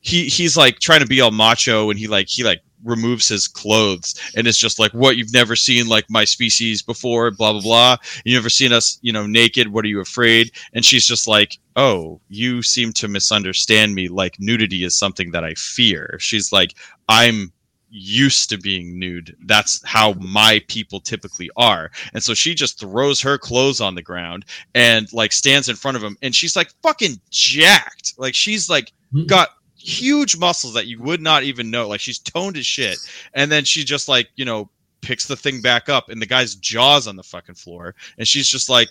He 0.01 0.27
he's 0.27 0.57
like 0.57 0.79
trying 0.79 1.01
to 1.01 1.07
be 1.07 1.21
all 1.21 1.31
macho 1.31 1.91
and 1.91 1.99
he 1.99 2.07
like 2.07 2.29
he 2.29 2.43
like 2.43 2.63
removes 2.83 3.29
his 3.29 3.47
clothes 3.47 4.19
and 4.35 4.47
it's 4.47 4.57
just 4.57 4.79
like 4.79 4.93
what? 4.93 5.19
You've 5.19 5.35
never 5.35 5.55
seen 5.55 5.87
like 5.87 6.07
my 6.09 6.25
species 6.25 6.81
before 6.81 7.31
blah 7.31 7.53
blah 7.53 7.61
blah. 7.61 7.97
You 8.25 8.35
never 8.35 8.49
seen 8.49 8.73
us 8.73 8.99
you 9.03 9.13
know 9.13 9.27
naked. 9.27 9.69
What 9.69 9.85
are 9.85 9.89
you 9.89 10.01
afraid? 10.01 10.51
And 10.73 10.85
she's 10.85 11.07
just 11.07 11.29
like 11.29 11.59
oh 11.77 12.21
you 12.29 12.63
seem 12.63 12.93
to 12.95 13.09
misunderstand 13.09 13.95
me. 13.95 14.09
Like 14.09 14.37
nudity 14.41 14.85
is 14.85 14.97
something 14.97 15.31
that 15.33 15.45
i 15.45 15.55
fear. 15.55 16.17
She's 16.19 16.53
like 16.53 16.75
i'm 17.09 17.53
used 17.91 18.49
to 18.51 18.59
being 18.59 18.99
nude. 18.99 19.37
That's 19.45 19.83
how 19.85 20.13
my 20.15 20.63
people 20.69 21.01
typically 21.01 21.51
are. 21.57 21.91
And 22.15 22.23
so 22.23 22.35
she 22.35 22.55
just 22.55 22.79
throws 22.79 23.21
her 23.21 23.37
clothes 23.39 23.81
on 23.81 23.95
the 23.95 24.03
ground 24.03 24.45
and 24.75 25.13
like 25.13 25.33
stands 25.33 25.69
in 25.69 25.77
front 25.77 25.97
of 25.97 26.03
him 26.03 26.17
and 26.23 26.35
she's 26.35 26.55
like 26.57 26.71
fucking 26.83 27.21
jacked. 27.31 28.15
Like 28.19 28.35
she's 28.35 28.71
like 28.71 28.93
Mhm. 29.13 29.27
got 29.27 29.49
huge 29.77 30.37
muscles 30.37 30.75
that 30.75 30.87
you 30.87 31.01
would 31.03 31.21
not 31.21 31.43
even 31.43 31.71
know. 31.71 31.89
Like 31.89 32.01
she's 32.01 32.19
toned 32.19 32.57
as 32.57 32.67
shit. 32.67 32.99
And 33.35 33.51
then 33.51 33.65
she 33.65 33.83
just 33.85 34.09
like, 34.09 34.29
you 34.37 34.45
know, 34.45 34.71
picks 35.03 35.27
the 35.27 35.37
thing 35.37 35.61
back 35.63 35.89
up 35.89 36.11
and 36.11 36.21
the 36.21 36.27
guy's 36.27 36.55
jaws 36.55 37.09
on 37.09 37.17
the 37.17 37.23
fucking 37.23 37.55
floor 37.55 37.95
and 38.19 38.29
she's 38.29 38.47
just 38.47 38.69
like 38.69 38.89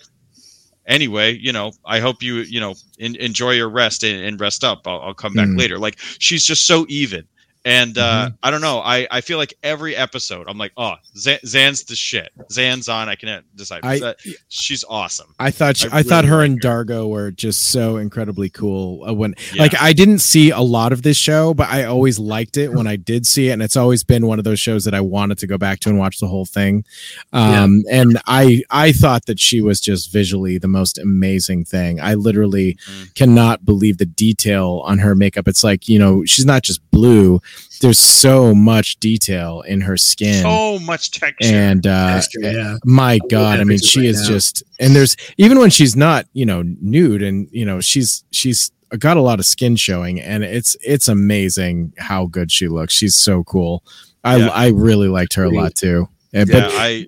anyway 0.86 1.36
you 1.36 1.52
know 1.52 1.70
i 1.84 2.00
hope 2.00 2.22
you 2.22 2.36
you 2.38 2.58
know 2.58 2.74
en- 2.98 3.14
enjoy 3.16 3.50
your 3.52 3.68
rest 3.68 4.02
and, 4.02 4.20
and 4.24 4.40
rest 4.40 4.64
up 4.64 4.80
I'll, 4.86 5.00
I'll 5.02 5.14
come 5.14 5.34
back 5.34 5.46
Mm. 5.46 5.58
later 5.58 5.78
like 5.78 5.98
she's 6.18 6.44
just 6.44 6.66
so 6.66 6.84
even 6.88 7.26
and 7.66 7.98
uh 7.98 8.30
i 8.42 8.50
don't 8.50 8.62
know 8.62 8.78
i 8.80 9.06
i 9.10 9.20
feel 9.20 9.36
like 9.36 9.52
every 9.62 9.94
episode 9.94 10.46
i'm 10.48 10.56
like 10.56 10.72
oh 10.78 10.94
Z- 11.14 11.40
zhaan's 11.44 11.84
the 11.84 11.94
shit 11.94 12.30
zhaan's 12.50 12.88
on 12.88 13.08
i 13.10 13.14
can't 13.16 13.44
decide 13.54 13.80
I- 13.84 13.98
That- 13.98 14.16
she's 14.48 14.82
awesome 14.88 15.34
I 15.38 15.50
thought 15.50 15.76
she, 15.76 15.88
I 15.88 15.98
I, 15.98 16.02
thought 16.02 16.24
her 16.24 16.38
like 16.38 16.50
and 16.50 16.60
Dargo 16.62 17.08
were 17.08 17.30
just 17.30 17.70
so 17.70 17.96
incredibly 17.96 18.48
cool. 18.50 19.04
Uh, 19.08 19.12
when 19.14 19.34
Yeah. 19.54 19.62
like 19.62 19.74
I 19.80 19.92
didn't 19.94 20.18
see 20.20 20.50
a 20.50 20.60
lot 20.60 20.92
of 20.92 21.02
this 21.02 21.16
show, 21.16 21.54
but 21.54 21.68
I 21.70 21.84
always 21.84 22.18
liked 22.18 22.56
it 22.58 22.72
when 22.72 22.86
I 22.86 22.96
did 23.10 23.26
see 23.26 23.48
it, 23.48 23.52
and 23.52 23.62
it's 23.62 23.76
always 23.76 24.04
been 24.04 24.26
one 24.26 24.38
of 24.38 24.44
those 24.44 24.60
shows 24.60 24.84
that 24.84 24.94
I 24.94 25.00
wanted 25.00 25.38
to 25.38 25.46
go 25.46 25.56
back 25.56 25.80
to 25.80 25.88
and 25.88 25.98
watch 25.98 26.18
the 26.18 26.26
whole 26.28 26.44
thing. 26.44 26.84
Um, 27.32 27.84
And 27.90 28.20
I 28.26 28.62
I 28.70 28.92
thought 28.92 29.26
that 29.26 29.38
she 29.40 29.60
was 29.62 29.80
just 29.80 30.12
visually 30.12 30.58
the 30.58 30.68
most 30.68 30.98
amazing 30.98 31.64
thing. 31.64 32.00
I 32.00 32.14
literally 32.14 32.76
Mm. 32.88 33.14
cannot 33.14 33.64
believe 33.64 33.96
the 33.98 34.06
detail 34.06 34.82
on 34.84 34.98
her 34.98 35.14
makeup. 35.14 35.48
It's 35.48 35.64
like 35.64 35.88
you 35.88 35.98
know 35.98 36.24
she's 36.26 36.46
not 36.46 36.62
just 36.62 36.80
blue. 36.90 37.40
There's 37.80 37.98
so 37.98 38.54
much 38.54 39.00
detail 39.00 39.62
in 39.62 39.80
her 39.82 39.96
skin 39.96 40.42
so 40.42 40.78
much 40.80 41.10
texture 41.12 41.54
and 41.54 41.86
uh 41.86 42.08
Texture, 42.14 42.40
yeah. 42.42 42.76
my 42.84 43.18
god 43.30 43.58
i 43.60 43.64
mean 43.64 43.78
she 43.78 44.00
right 44.00 44.08
is 44.10 44.22
now. 44.22 44.28
just 44.28 44.62
and 44.78 44.94
there's 44.94 45.16
even 45.38 45.58
when 45.58 45.70
she's 45.70 45.96
not 45.96 46.26
you 46.34 46.44
know 46.44 46.62
nude 46.62 47.22
and 47.22 47.48
you 47.50 47.64
know 47.64 47.80
she's 47.80 48.22
she's 48.32 48.70
got 48.98 49.16
a 49.16 49.20
lot 49.22 49.38
of 49.38 49.46
skin 49.46 49.76
showing 49.76 50.20
and 50.20 50.44
it's 50.44 50.76
it's 50.82 51.08
amazing 51.08 51.92
how 51.96 52.26
good 52.26 52.52
she 52.52 52.68
looks 52.68 52.92
she's 52.92 53.14
so 53.16 53.42
cool 53.44 53.82
i 54.24 54.36
Yeah. 54.36 54.48
i 54.48 54.68
really 54.68 55.08
liked 55.08 55.34
her 55.34 55.44
a 55.44 55.50
lot 55.50 55.74
too 55.74 56.06
and, 56.34 56.48
yeah 56.50 56.60
but 56.60 56.72
i 56.74 57.06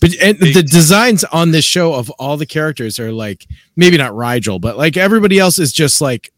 but 0.00 0.14
and 0.22 0.38
the 0.38 0.62
designs 0.62 1.24
on 1.24 1.50
this 1.50 1.64
show 1.64 1.94
of 1.94 2.10
all 2.18 2.36
the 2.36 2.46
characters 2.46 3.00
are 3.00 3.10
like 3.10 3.46
maybe 3.74 3.96
not 3.96 4.12
rygel 4.12 4.60
but 4.60 4.76
like 4.76 4.96
everybody 4.96 5.38
else 5.38 5.58
is 5.58 5.72
just 5.72 6.00
like 6.00 6.30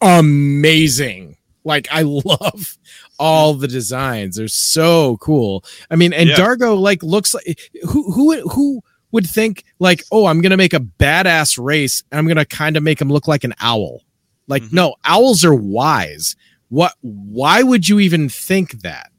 amazing 0.00 1.36
like 1.64 1.88
i 1.90 2.02
love 2.02 2.76
all 3.18 3.54
the 3.54 3.68
designs. 3.68 4.36
They're 4.36 4.48
so 4.48 5.16
cool. 5.18 5.64
I 5.90 5.96
mean 5.96 6.12
and 6.12 6.28
Yeah. 6.28 6.36
dargo 6.36 6.78
like 6.78 7.02
looks 7.02 7.32
like 7.34 7.58
who 7.88 8.10
who 8.12 8.48
who 8.48 8.82
would 9.12 9.26
think 9.26 9.64
like 9.78 10.02
oh 10.10 10.26
i'm 10.26 10.40
gonna 10.40 10.56
make 10.56 10.74
a 10.74 10.80
badass 10.80 11.56
race 11.62 12.02
and 12.10 12.18
i'm 12.18 12.26
gonna 12.26 12.44
kind 12.44 12.76
of 12.76 12.82
make 12.82 13.00
him 13.00 13.08
look 13.08 13.28
like 13.28 13.44
an 13.44 13.54
owl? 13.60 14.02
Like 14.48 14.62
Mhm. 14.64 14.72
no 14.72 14.94
owls 15.04 15.44
are 15.44 15.54
wise. 15.54 16.34
What 16.68 16.94
why 17.02 17.62
would 17.62 17.88
you 17.88 18.00
even 18.00 18.28
think 18.28 18.82
that? 18.82 19.10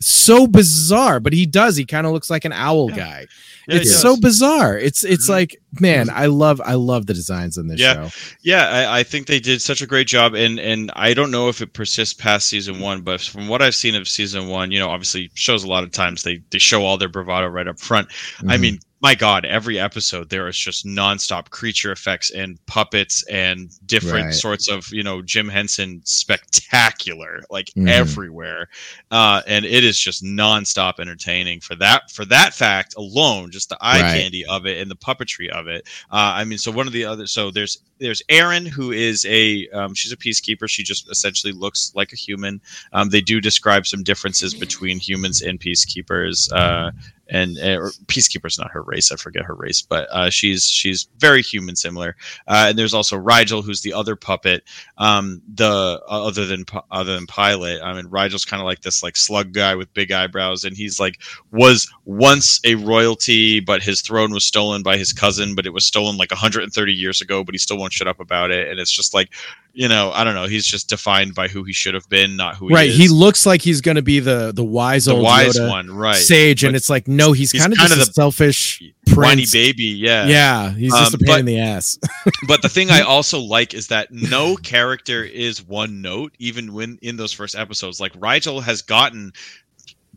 So 0.00 0.46
bizarre 0.46 1.20
but 1.20 1.32
he 1.32 1.46
does. 1.46 1.76
He 1.76 1.84
kind 1.84 2.06
of 2.06 2.12
looks 2.12 2.30
like 2.30 2.44
an 2.44 2.52
owl 2.52 2.90
Yeah. 2.90 2.96
guy 2.96 3.26
Yeah, 3.68 3.76
it's 3.76 3.90
does. 3.90 4.00
so 4.02 4.16
bizarre 4.16 4.76
it's 4.76 5.04
it's 5.04 5.26
Mhm. 5.26 5.30
like 5.32 5.56
man 5.80 6.10
i 6.10 6.26
love 6.26 6.60
i 6.64 6.74
love 6.74 7.06
the 7.06 7.14
designs 7.14 7.56
in 7.56 7.68
this 7.68 7.78
Yeah. 7.80 8.08
show 8.08 8.16
Yeah, 8.42 8.68
I, 8.68 8.98
I 9.00 9.02
think 9.04 9.26
they 9.26 9.38
did 9.40 9.62
such 9.62 9.80
a 9.82 9.86
great 9.86 10.06
job, 10.08 10.34
and 10.34 10.58
and 10.58 10.90
I 10.96 11.14
don't 11.14 11.30
know 11.30 11.48
if 11.48 11.60
it 11.62 11.72
persists 11.72 12.12
past 12.14 12.48
season 12.48 12.80
one, 12.80 13.02
but 13.02 13.20
from 13.20 13.46
what 13.48 13.62
I've 13.62 13.74
seen 13.74 13.94
of 13.94 14.08
season 14.08 14.48
one, 14.48 14.70
you 14.72 14.78
know, 14.80 14.88
obviously 14.90 15.30
shows 15.34 15.62
a 15.64 15.68
lot 15.68 15.84
of 15.84 15.92
times 15.92 16.22
they 16.24 16.42
they 16.50 16.58
show 16.58 16.84
all 16.84 16.98
their 16.98 17.08
bravado 17.08 17.46
right 17.46 17.68
up 17.68 17.78
front. 17.78 18.08
I 18.48 18.56
Mhm. 18.56 18.60
mean, 18.60 18.80
my 19.02 19.14
God, 19.16 19.44
every 19.44 19.80
episode 19.80 20.30
there 20.30 20.46
is 20.46 20.56
just 20.56 20.86
nonstop 20.86 21.50
creature 21.50 21.90
effects 21.90 22.30
and 22.30 22.64
puppets 22.66 23.24
and 23.28 23.70
different 23.84 24.26
Right. 24.26 24.34
sorts 24.34 24.68
of 24.68 24.88
you 24.92 25.02
know 25.02 25.20
Jim 25.22 25.48
Henson 25.48 26.00
spectacular, 26.04 27.42
like 27.50 27.70
Mhm. 27.76 27.88
everywhere, 27.88 28.68
uh, 29.10 29.42
and 29.46 29.64
it 29.64 29.82
is 29.84 29.98
just 29.98 30.22
nonstop 30.22 31.00
entertaining 31.00 31.60
for 31.60 31.74
that 31.76 32.10
for 32.12 32.24
that 32.26 32.54
fact 32.54 32.94
alone, 32.96 33.50
just 33.50 33.68
the 33.68 33.78
eye 33.80 34.00
Right. 34.00 34.20
candy 34.22 34.44
of 34.44 34.66
it 34.66 34.80
and 34.80 34.90
the 34.90 34.96
puppetry 34.96 35.48
of 35.48 35.66
it. 35.66 35.86
Uh, 36.10 36.32
I 36.36 36.44
mean, 36.44 36.58
so 36.58 36.70
one 36.70 36.86
of 36.86 36.92
the 36.92 37.04
other, 37.04 37.26
so 37.26 37.50
there's 37.50 37.78
there's 37.98 38.22
Aeryn 38.28 38.66
who 38.66 38.90
is 38.90 39.24
a 39.26 39.68
um, 39.68 39.94
she's 39.94 40.10
a 40.12 40.16
peacekeeper. 40.16 40.68
She 40.68 40.82
just 40.82 41.08
essentially 41.10 41.52
looks 41.52 41.92
like 41.94 42.12
a 42.12 42.16
human. 42.16 42.60
Um, 42.92 43.10
they 43.10 43.20
do 43.20 43.40
describe 43.40 43.86
some 43.86 44.02
differences 44.02 44.54
between 44.54 44.98
humans 44.98 45.40
and 45.40 45.60
peacekeepers. 45.60 46.52
Uh, 46.52 46.90
and 47.32 47.58
uh, 47.58 47.88
peacekeeper's 48.06 48.58
not 48.58 48.70
her 48.70 48.82
race. 48.82 49.10
I 49.10 49.16
forget 49.16 49.46
her 49.46 49.54
race, 49.54 49.80
but 49.80 50.06
uh, 50.10 50.28
she's 50.28 50.68
she's 50.68 51.08
very 51.18 51.42
human 51.42 51.74
similar. 51.74 52.14
Uh, 52.46 52.66
and 52.68 52.78
there's 52.78 52.92
also 52.92 53.18
Rygel, 53.18 53.64
who's 53.64 53.80
the 53.80 53.94
other 53.94 54.16
puppet. 54.16 54.64
Um, 54.98 55.40
the 55.54 56.00
uh, 56.08 56.26
other 56.26 56.46
than 56.46 56.66
other 56.90 57.14
than 57.14 57.26
Pilot, 57.26 57.80
I 57.82 57.94
mean, 57.94 58.04
Rygel's 58.04 58.44
kind 58.44 58.60
of 58.60 58.66
like 58.66 58.82
this 58.82 59.02
like 59.02 59.16
slug 59.16 59.52
guy 59.52 59.74
with 59.74 59.92
big 59.94 60.12
eyebrows, 60.12 60.64
and 60.64 60.76
he's 60.76 61.00
like 61.00 61.20
was 61.50 61.90
once 62.04 62.60
a 62.64 62.74
royalty, 62.74 63.60
but 63.60 63.82
his 63.82 64.02
throne 64.02 64.32
was 64.32 64.44
stolen 64.44 64.82
by 64.82 64.98
his 64.98 65.12
cousin, 65.14 65.54
but 65.54 65.64
it 65.64 65.72
was 65.72 65.86
stolen 65.86 66.18
like 66.18 66.30
130 66.30 66.92
years 66.92 67.22
ago, 67.22 67.42
but 67.42 67.54
he 67.54 67.58
still 67.58 67.78
won't 67.78 67.94
shut 67.94 68.08
up 68.08 68.20
about 68.20 68.50
it. 68.50 68.68
And 68.68 68.78
it's 68.78 68.90
just 68.90 69.14
like, 69.14 69.32
you 69.74 69.88
know, 69.88 70.10
I 70.12 70.22
don't 70.24 70.34
know. 70.34 70.44
He's 70.46 70.66
just 70.66 70.88
defined 70.88 71.34
by 71.34 71.48
who 71.48 71.64
he 71.64 71.72
should 71.72 71.94
have 71.94 72.08
been, 72.08 72.36
not 72.36 72.56
who 72.56 72.68
right 72.68 72.84
he 72.84 72.90
is. 72.90 72.98
Right. 72.98 73.02
He 73.02 73.08
looks 73.08 73.46
like 73.46 73.62
he's 73.62 73.80
gonna 73.80 74.02
be 74.02 74.20
the 74.20 74.52
the 74.54 74.62
wise 74.64 75.06
the 75.06 75.12
old 75.14 75.22
wise 75.24 75.56
Yoda 75.58 75.68
one, 75.70 75.90
right? 75.90 76.14
sage 76.16 76.62
and 76.64 76.76
it's 76.76 76.90
like 76.90 77.08
no 77.08 77.32
he's, 77.32 77.50
he's 77.52 77.62
kind 77.62 77.72
of 77.72 77.78
just 77.78 77.94
a 77.94 77.96
the 77.96 78.04
selfish 78.04 78.82
whiny 79.14 79.44
baby, 79.50 79.84
yeah. 79.84 80.26
yeah 80.26 80.70
he's 80.72 80.92
just 80.92 81.14
Um, 81.14 81.20
a 81.20 81.24
pain 81.24 81.26
but- 81.34 81.40
in 81.40 81.46
the 81.46 81.58
ass 81.60 81.98
but 82.48 82.60
the 82.62 82.68
thing 82.68 82.90
I 82.90 83.00
also 83.00 83.38
like 83.40 83.72
is 83.74 83.88
that 83.88 84.12
no 84.12 84.56
character 84.56 85.24
is 85.24 85.62
one 85.66 86.02
note, 86.02 86.34
even 86.38 86.72
when 86.74 86.98
in 87.02 87.16
those 87.16 87.32
first 87.32 87.54
episodes. 87.54 88.00
Like 88.00 88.12
Rygel 88.14 88.62
has 88.62 88.82
gotten 88.82 89.32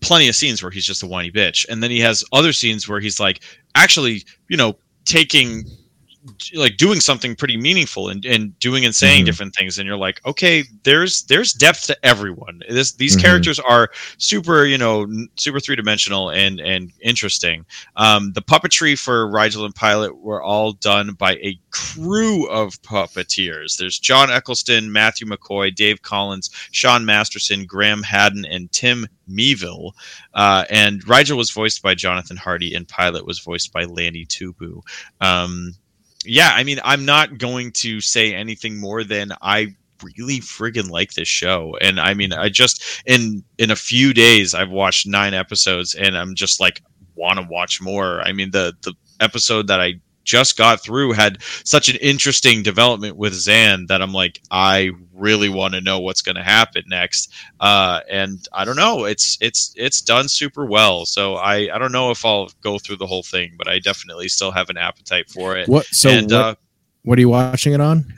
plenty 0.01 0.27
of 0.27 0.35
scenes 0.35 0.61
where 0.61 0.71
he's 0.71 0.85
just 0.85 1.01
a 1.03 1.07
whiny 1.07 1.31
bitch, 1.31 1.65
and 1.69 1.81
then 1.81 1.91
he 1.91 1.99
has 2.01 2.23
other 2.33 2.51
scenes 2.53 2.87
where 2.89 2.99
he's 2.99 3.19
like 3.19 3.41
actually, 3.73 4.23
you 4.49 4.57
know, 4.57 4.75
taking 5.05 5.63
like 6.55 6.77
doing 6.77 6.99
something 6.99 7.35
pretty 7.35 7.55
meaningful 7.57 8.09
and, 8.09 8.25
and 8.25 8.57
doing 8.59 8.83
and 8.85 8.95
saying 8.95 9.23
Mhm. 9.23 9.25
different 9.25 9.55
things 9.55 9.77
and 9.77 9.85
you're 9.87 9.97
like 9.97 10.19
okay 10.25 10.63
there's 10.83 11.23
there's 11.23 11.53
depth 11.53 11.85
to 11.85 11.97
everyone 12.05 12.61
this 12.69 12.93
these 12.93 13.15
Mhm. 13.15 13.21
characters 13.21 13.59
are 13.59 13.91
super 14.17 14.65
you 14.65 14.77
know 14.77 15.05
super 15.37 15.59
three-dimensional 15.59 16.31
and 16.31 16.59
and 16.59 16.91
interesting 17.01 17.65
um 17.95 18.31
the 18.33 18.41
puppetry 18.41 18.97
for 18.97 19.27
rygel 19.31 19.65
and 19.65 19.75
pilot 19.75 20.17
were 20.19 20.41
all 20.41 20.71
done 20.73 21.13
by 21.13 21.33
a 21.35 21.59
crew 21.71 22.47
of 22.49 22.81
puppeteers 22.81 23.77
there's 23.77 23.99
john 23.99 24.31
eccleston 24.31 24.91
matthew 24.91 25.27
mccoy 25.27 25.73
dave 25.73 26.01
collins 26.01 26.49
sean 26.71 27.05
masterson 27.05 27.65
graham 27.65 28.01
haddon 28.03 28.45
and 28.45 28.71
tim 28.71 29.07
Mieville, 29.27 29.93
uh, 30.35 30.65
and 30.69 31.03
Rygel 31.05 31.35
was 31.35 31.49
voiced 31.49 31.81
by 31.81 31.95
Jonathan 31.95 32.37
Hardy, 32.37 32.75
and 32.75 32.87
Pilot 32.87 33.25
was 33.25 33.39
voiced 33.39 33.73
by 33.73 33.83
Lani 33.85 34.23
Tupu. 34.27 34.81
Um, 35.19 35.73
yeah, 36.25 36.51
I 36.53 36.63
mean, 36.63 36.79
I'm 36.83 37.05
not 37.05 37.37
going 37.37 37.71
to 37.73 38.01
say 38.01 38.33
anything 38.33 38.79
more 38.79 39.03
than 39.03 39.31
I 39.41 39.75
really 40.03 40.39
friggin' 40.39 40.89
like 40.89 41.13
this 41.13 41.27
show, 41.27 41.77
and 41.81 41.99
I 41.99 42.13
mean, 42.13 42.33
I 42.33 42.49
just 42.49 42.83
in 43.05 43.43
in 43.57 43.71
a 43.71 43.75
few 43.75 44.13
days 44.13 44.53
I've 44.53 44.69
watched 44.71 45.07
nine 45.07 45.33
episodes, 45.33 45.95
and 45.95 46.17
I'm 46.17 46.35
just 46.35 46.59
like 46.59 46.81
want 47.15 47.39
to 47.39 47.47
watch 47.49 47.81
more. 47.81 48.21
I 48.21 48.31
mean, 48.33 48.51
the 48.51 48.73
the 48.81 48.93
episode 49.19 49.67
that 49.67 49.79
I 49.81 49.95
just 50.23 50.57
got 50.57 50.83
through 50.83 51.13
had 51.13 51.41
such 51.63 51.87
an 51.87 51.95
interesting 51.97 52.63
development 52.63 53.15
with 53.15 53.33
Zhaan 53.33 53.87
that 53.87 54.01
I'm 54.01 54.13
like, 54.13 54.41
I 54.51 54.91
really 55.15 55.49
want 55.49 55.73
to 55.73 55.81
know 55.81 55.99
what's 55.99 56.21
going 56.21 56.35
to 56.35 56.43
happen 56.43 56.83
next. 56.87 57.31
Uh, 57.59 58.01
and 58.09 58.47
I 58.53 58.65
don't 58.65 58.75
know, 58.75 59.05
it's 59.05 59.37
it's 59.41 59.73
it's 59.75 60.01
done 60.01 60.27
super 60.27 60.65
well. 60.65 61.05
So 61.05 61.35
I 61.35 61.73
I 61.73 61.77
don't 61.77 61.91
know 61.91 62.11
if 62.11 62.25
I'll 62.25 62.49
go 62.61 62.77
through 62.77 62.97
the 62.97 63.07
whole 63.07 63.23
thing, 63.23 63.53
but 63.57 63.67
I 63.67 63.79
definitely 63.79 64.27
still 64.27 64.51
have 64.51 64.69
an 64.69 64.77
appetite 64.77 65.29
for 65.29 65.57
it. 65.57 65.67
What? 65.67 65.85
So 65.87 66.09
and 66.09 66.31
what? 66.31 66.39
uh, 66.39 66.55
what 67.03 67.17
are 67.17 67.21
you 67.21 67.29
watching 67.29 67.73
it 67.73 67.81
on? 67.81 68.13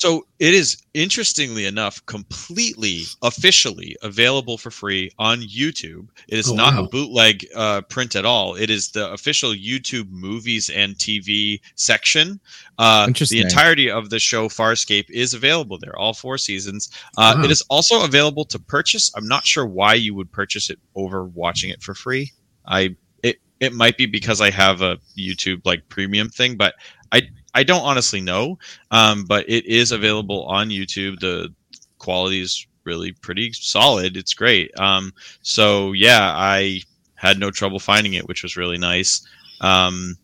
So 0.00 0.26
it 0.38 0.54
is 0.54 0.76
interestingly 0.94 1.64
enough 1.66 2.04
completely 2.06 3.02
officially 3.22 3.96
available 4.02 4.56
for 4.56 4.70
free 4.70 5.10
on 5.18 5.40
YouTube. 5.40 6.06
It 6.28 6.38
is 6.38 6.48
Oh, 6.50 6.54
not 6.54 6.74
wow. 6.74 6.84
a 6.84 6.88
bootleg 6.88 7.44
uh, 7.54 7.80
print 7.82 8.14
at 8.14 8.24
all. 8.24 8.54
It 8.54 8.70
is 8.70 8.90
the 8.90 9.10
official 9.12 9.50
YouTube 9.50 10.08
movies 10.10 10.70
and 10.70 10.94
TV 10.96 11.60
section. 11.74 12.38
Uh, 12.78 13.06
Interesting. 13.08 13.38
the 13.38 13.42
entirety 13.44 13.90
of 13.90 14.10
the 14.10 14.20
show 14.20 14.48
Farscape 14.48 15.10
is 15.10 15.34
available 15.34 15.78
there, 15.78 15.98
all 15.98 16.14
four 16.14 16.38
seasons. 16.38 16.88
Uh, 17.16 17.34
Wow. 17.36 17.44
It 17.44 17.50
is 17.50 17.62
also 17.68 18.04
available 18.04 18.44
to 18.46 18.58
purchase. 18.58 19.10
I'm 19.16 19.26
not 19.26 19.44
sure 19.44 19.66
why 19.66 19.94
you 19.94 20.14
would 20.14 20.30
purchase 20.30 20.70
it 20.70 20.78
over 20.94 21.24
watching 21.24 21.70
it 21.70 21.82
for 21.82 21.94
free. 21.94 22.32
I 22.66 22.94
it 23.24 23.36
it 23.60 23.72
might 23.72 23.96
be 23.98 24.06
because 24.06 24.40
I 24.40 24.50
have 24.50 24.80
a 24.80 24.98
YouTube 25.16 25.60
like 25.64 25.88
premium 25.88 26.28
thing, 26.28 26.56
but 26.56 26.74
I 27.10 27.22
I 27.58 27.64
don't 27.64 27.82
honestly 27.82 28.20
know. 28.20 28.56
Um, 28.92 29.24
but 29.24 29.44
it 29.48 29.66
is 29.66 29.90
available 29.90 30.44
on 30.44 30.68
YouTube. 30.68 31.18
The 31.18 31.52
quality 31.98 32.40
is 32.40 32.64
really 32.84 33.10
pretty 33.12 33.52
solid. 33.52 34.16
It's 34.16 34.32
great. 34.32 34.70
Um, 34.78 35.12
so 35.42 35.92
yeah, 35.92 36.32
I 36.36 36.82
had 37.16 37.40
no 37.40 37.50
trouble 37.50 37.80
finding 37.80 38.14
it, 38.14 38.28
which 38.28 38.44
was 38.44 38.56
really 38.56 38.78
nice. 38.78 39.26
Um, 39.60 40.16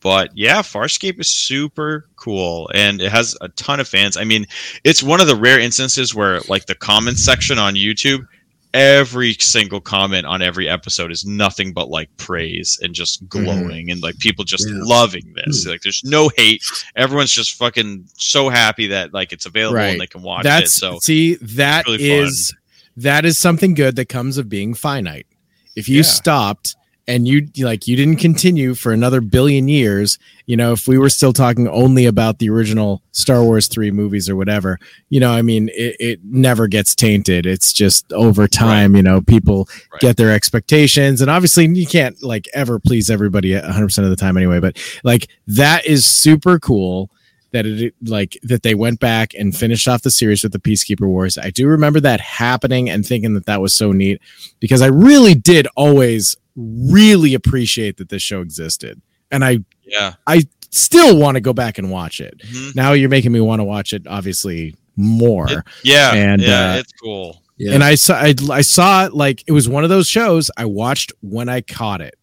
but 0.00 0.30
yeah, 0.36 0.62
Farscape 0.62 1.18
is 1.18 1.28
super 1.28 2.08
cool 2.14 2.70
and 2.72 3.00
it 3.02 3.10
has 3.10 3.36
a 3.40 3.48
ton 3.48 3.80
of 3.80 3.88
fans. 3.88 4.16
I 4.16 4.22
mean, 4.22 4.46
it's 4.84 5.02
one 5.02 5.20
of 5.20 5.26
the 5.26 5.34
rare 5.34 5.58
instances 5.58 6.14
where 6.14 6.38
like 6.48 6.66
the 6.66 6.76
comments 6.76 7.24
section 7.24 7.58
on 7.58 7.74
YouTube, 7.74 8.28
every 8.74 9.34
single 9.34 9.80
comment 9.80 10.26
on 10.26 10.42
every 10.42 10.68
episode 10.68 11.10
is 11.10 11.24
nothing 11.24 11.72
but 11.72 11.88
like 11.88 12.14
praise 12.16 12.78
and 12.82 12.94
just 12.94 13.24
mm-hmm. 13.26 13.44
glowing 13.44 13.90
and 13.90 14.02
like 14.02 14.18
people 14.18 14.44
just 14.44 14.68
Yeah. 14.68 14.78
loving 14.82 15.34
this. 15.34 15.64
Mm. 15.64 15.70
Like 15.70 15.80
there's 15.82 16.02
no 16.04 16.30
hate. 16.36 16.62
Everyone's 16.94 17.32
just 17.32 17.54
fucking 17.54 18.08
so 18.16 18.48
happy 18.48 18.88
that 18.88 19.14
like 19.14 19.32
it's 19.32 19.46
available 19.46 19.76
Right. 19.76 19.88
and 19.92 20.00
they 20.00 20.06
can 20.06 20.22
watch 20.22 20.42
That's 20.44 20.74
it. 20.74 20.78
So 20.78 20.98
see 21.00 21.36
that 21.36 21.86
really 21.86 22.10
is 22.10 22.54
that 22.96 23.24
is 23.24 23.38
something 23.38 23.74
good 23.74 23.96
that 23.96 24.08
comes 24.08 24.38
of 24.38 24.48
being 24.48 24.74
finite. 24.74 25.26
If 25.74 25.88
you 25.88 25.98
Yeah. 25.98 26.02
stopped 26.02 26.76
and 27.08 27.28
you 27.28 27.48
like 27.58 27.86
you 27.86 27.96
didn't 27.96 28.16
continue 28.16 28.74
for 28.74 28.92
another 28.92 29.20
billion 29.20 29.68
years, 29.68 30.18
you 30.46 30.56
know, 30.56 30.72
if 30.72 30.88
we 30.88 30.98
were 30.98 31.08
still 31.08 31.32
talking 31.32 31.68
only 31.68 32.06
about 32.06 32.38
the 32.38 32.50
original 32.50 33.02
Star 33.12 33.42
Wars 33.44 33.68
3 33.68 33.90
movies 33.92 34.28
or 34.28 34.34
whatever, 34.36 34.78
you 35.08 35.20
know, 35.20 35.30
I 35.30 35.42
mean, 35.42 35.68
it, 35.72 35.96
it 36.00 36.20
never 36.24 36.66
gets 36.66 36.94
tainted. 36.94 37.46
It's 37.46 37.72
just 37.72 38.12
over 38.12 38.48
time, 38.48 38.96
you 38.96 39.02
know, 39.02 39.20
people 39.20 39.68
Right. 39.92 40.00
get 40.00 40.16
their 40.16 40.32
expectations 40.32 41.20
and 41.20 41.30
obviously 41.30 41.66
you 41.66 41.86
can't 41.86 42.20
like 42.22 42.46
ever 42.54 42.78
please 42.78 43.08
everybody 43.08 43.52
100% 43.52 43.98
of 44.04 44.10
the 44.10 44.16
time 44.16 44.36
anyway, 44.36 44.58
but 44.60 44.76
like 45.04 45.28
that 45.46 45.86
is 45.86 46.04
super 46.04 46.58
cool 46.58 47.10
that 47.52 47.64
it 47.64 47.94
like 48.04 48.36
that 48.42 48.62
they 48.64 48.74
went 48.74 48.98
back 49.00 49.32
and 49.34 49.56
finished 49.56 49.86
off 49.86 50.02
the 50.02 50.10
series 50.10 50.42
with 50.42 50.52
the 50.52 50.58
Peacekeeper 50.58 51.06
Wars. 51.06 51.38
I 51.38 51.50
do 51.50 51.68
remember 51.68 52.00
that 52.00 52.20
happening 52.20 52.90
and 52.90 53.06
thinking 53.06 53.34
that 53.34 53.46
that 53.46 53.60
was 53.60 53.74
so 53.74 53.92
neat 53.92 54.20
because 54.60 54.82
I 54.82 54.88
really 54.88 55.34
did 55.34 55.68
always 55.76 56.36
really 56.56 57.34
appreciate 57.34 57.98
that 57.98 58.08
this 58.08 58.22
show 58.22 58.40
existed, 58.40 59.00
and 59.30 59.44
I 59.44 59.58
yeah. 59.84 60.14
I 60.26 60.42
still 60.70 61.16
want 61.18 61.36
to 61.36 61.40
go 61.40 61.52
back 61.52 61.78
and 61.78 61.90
watch 61.90 62.20
it. 62.20 62.38
Mhm. 62.46 62.74
Now 62.74 62.92
you're 62.92 63.08
making 63.08 63.32
me 63.32 63.40
want 63.40 63.60
to 63.60 63.64
watch 63.64 63.92
it, 63.92 64.06
obviously 64.06 64.74
more. 64.96 65.50
It- 65.50 65.64
yeah. 65.84 66.12
And, 66.14 66.42
yeah, 66.42 66.72
uh, 66.72 66.76
it's 66.78 66.92
cool. 66.92 67.42
Yeah. 67.58 67.72
And 67.74 67.84
I 67.84 67.94
saw 67.94 68.16
I, 68.16 68.34
I 68.50 68.60
saw 68.62 69.06
it 69.06 69.14
like 69.14 69.42
it 69.46 69.52
was 69.52 69.68
one 69.68 69.84
of 69.84 69.90
those 69.90 70.08
shows 70.08 70.50
I 70.56 70.64
watched 70.66 71.12
when 71.22 71.48
I 71.48 71.60
caught 71.62 72.00
it. 72.00 72.14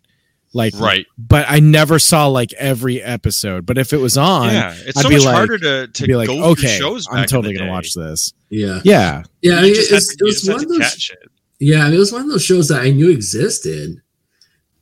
Like 0.56 0.74
Right. 0.78 1.08
but 1.18 1.46
I 1.50 1.60
never 1.62 1.98
saw 1.98 2.28
like 2.28 2.54
every 2.54 3.02
episode. 3.02 3.66
But 3.66 3.80
if 3.80 3.92
it 3.94 3.98
was 3.98 4.18
on, 4.18 4.52
Yeah. 4.54 4.76
It's 4.86 4.98
I'd 4.98 5.02
so 5.04 5.10
be 5.10 5.16
much 5.16 5.26
like- 5.26 5.36
harder 5.36 5.58
to, 5.58 5.88
to 5.88 6.08
be 6.08 6.16
like, 6.16 6.28
go 6.28 6.44
okay, 6.52 6.78
shows 6.78 7.08
I'm 7.10 7.26
totally 7.26 7.54
gonna 7.56 7.66
day. 7.68 7.72
watch 7.72 7.94
this. 7.96 8.34
yeah. 8.52 8.80
Yeah. 8.84 9.24
Yeah. 9.42 9.56
I 9.58 9.62
mean, 9.64 9.74
it's, 9.76 10.16
to- 10.16 10.24
it 10.24 10.24
was 10.24 10.48
one 10.48 10.60
of 10.64 10.70
those. 10.70 11.10
it. 11.12 11.30
Yeah, 11.60 11.80
I 11.82 11.86
mean, 11.86 11.96
it 11.96 12.00
was 12.00 12.12
one 12.12 12.22
of 12.22 12.28
those 12.30 12.44
shows 12.44 12.68
that 12.68 12.82
I 12.82 12.92
knew 12.92 13.10
existed, 13.10 14.02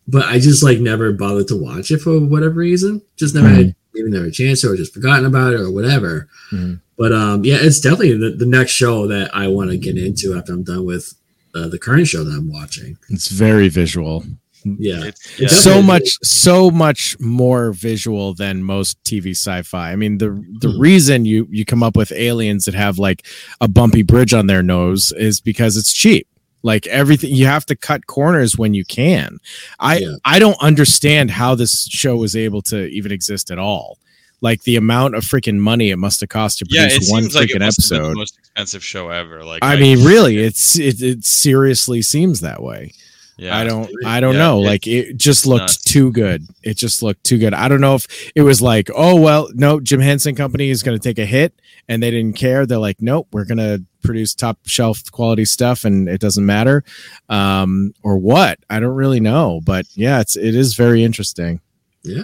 but 0.08 0.26
I 0.26 0.40
just 0.40 0.64
like 0.64 0.80
never 0.80 1.12
bothered 1.12 1.48
to 1.50 1.56
watch 1.58 1.92
it 1.92 2.00
for 2.00 2.20
whatever 2.20 2.56
reason. 2.56 3.02
Just 3.18 3.36
never 3.36 3.50
had 3.50 3.76
even 3.96 4.12
never 4.12 4.26
a 4.26 4.32
chance 4.32 4.64
or 4.64 4.76
just 4.76 4.94
forgotten 4.94 5.26
about 5.26 5.54
it 5.54 5.60
or 5.60 5.70
whatever. 5.72 6.28
Mhm. 6.52 6.80
But 6.98 7.12
um, 7.14 7.44
yeah, 7.46 7.58
it's 7.60 7.80
definitely 7.80 8.18
the, 8.18 8.32
the 8.32 8.46
next 8.46 8.72
show 8.72 9.08
that 9.08 9.36
I 9.36 9.48
want 9.48 9.72
to 9.72 9.78
get 9.78 9.98
into 9.98 10.36
after 10.38 10.54
I'm 10.54 10.64
done 10.64 10.86
with 10.86 11.14
uh, 11.56 11.68
the 11.68 11.80
current 11.80 12.08
show 12.08 12.24
that 12.24 12.32
I'm 12.32 12.52
watching. 12.52 12.98
It's 13.10 13.28
very 13.30 13.68
visual. 13.70 14.24
Yeah, 14.64 15.06
It's, 15.06 15.40
yeah. 15.40 15.46
It's 15.46 15.58
so 15.64 15.82
much 15.82 16.18
so 16.22 16.70
much 16.70 17.20
more 17.20 17.72
visual 17.72 18.36
than 18.36 18.64
most 18.64 19.04
TV 19.04 19.32
sci-fi. 19.32 19.92
I 19.92 19.96
mean, 19.96 20.20
the 20.20 20.30
the 20.60 20.70
Hmm. 20.72 20.80
reason 20.80 21.26
you 21.26 21.48
you 21.50 21.66
come 21.66 21.82
up 21.82 21.98
with 21.98 22.12
aliens 22.12 22.66
that 22.66 22.76
have 22.76 23.00
like 23.00 23.26
a 23.60 23.68
bumpy 23.68 24.04
bridge 24.04 24.34
on 24.36 24.46
their 24.46 24.62
nose 24.62 25.12
is 25.14 25.42
because 25.42 25.78
it's 25.78 25.92
cheap. 25.92 26.28
Like 26.64 26.88
everything 26.88 27.34
you 27.34 27.46
have 27.48 27.66
to 27.68 27.76
cut 27.76 28.08
corners 28.08 28.58
when 28.58 28.74
you 28.74 28.86
can. 28.86 29.40
I 29.80 30.00
Yeah. 30.00 30.16
I 30.26 30.40
don't 30.40 30.62
understand 30.62 31.32
how 31.32 31.56
this 31.56 31.88
show 31.88 32.16
was 32.18 32.36
able 32.36 32.62
to 32.64 32.88
even 32.88 33.12
exist 33.12 33.52
at 33.52 33.58
all. 33.58 33.98
Like 34.42 34.64
the 34.64 34.76
amount 34.76 35.16
of 35.16 35.24
freaking 35.24 35.58
money 35.58 35.92
it 35.92 35.98
must 35.98 36.20
have 36.22 36.30
cost 36.30 36.60
to 36.60 36.66
yeah, 36.70 36.88
produce 36.88 37.10
it 37.10 37.12
one 37.12 37.24
seems 37.24 37.36
like 37.36 37.50
it 37.50 37.58
freaking 37.58 37.62
have 37.62 37.74
episode. 37.74 38.10
the 38.10 38.16
most 38.16 38.38
expensive 38.40 38.84
show 38.84 39.10
ever. 39.10 39.44
Like 39.44 39.64
I 39.64 39.76
mean, 39.76 40.04
really, 40.04 40.38
it's 40.38 40.78
it, 40.80 41.02
it 41.02 41.26
seriously 41.26 42.02
seems 42.02 42.42
that 42.42 42.62
way. 42.62 42.92
Yeah. 43.38 43.58
I 43.58 43.64
don't 43.64 43.90
I 44.06 44.20
don't 44.20 44.34
Yeah, 44.34 44.40
know. 44.40 44.60
Like 44.60 44.88
it 44.88 45.18
just 45.18 45.46
looked 45.46 45.62
nuts. 45.62 45.78
too 45.78 46.12
good. 46.12 46.46
It 46.64 46.78
just 46.78 47.02
looked 47.02 47.24
too 47.24 47.38
good. 47.38 47.54
I 47.54 47.68
don't 47.68 47.82
know 47.82 47.96
if 47.96 48.08
it 48.36 48.42
was 48.42 48.62
like, 48.62 48.90
oh 48.96 49.20
well, 49.20 49.50
no, 49.54 49.80
Jim 49.80 50.00
Henson 50.00 50.36
Company 50.36 50.70
is 50.70 50.84
going 50.84 50.98
to 50.98 51.04
take 51.04 51.18
a 51.20 51.26
hit 51.26 51.60
and 51.88 52.02
they 52.04 52.12
didn't 52.12 52.36
care. 52.38 52.66
They're 52.66 52.78
like, 52.78 53.02
nope, 53.02 53.28
we're 53.32 53.46
going 53.46 53.58
to 53.58 53.84
produce 54.04 54.34
top 54.36 54.60
shelf 54.66 55.12
quality 55.12 55.46
stuff 55.46 55.86
and 55.86 56.08
it 56.10 56.22
doesn't 56.22 56.46
matter. 56.46 56.84
Um 57.30 57.94
or 58.04 58.18
what? 58.18 58.60
I 58.70 58.80
don't 58.80 58.96
really 58.96 59.20
know, 59.20 59.62
but 59.64 59.86
yeah, 59.96 60.20
it's 60.22 60.36
it 60.36 60.56
is 60.56 60.76
very 60.76 61.04
interesting. 61.04 61.62
yeah, 62.04 62.24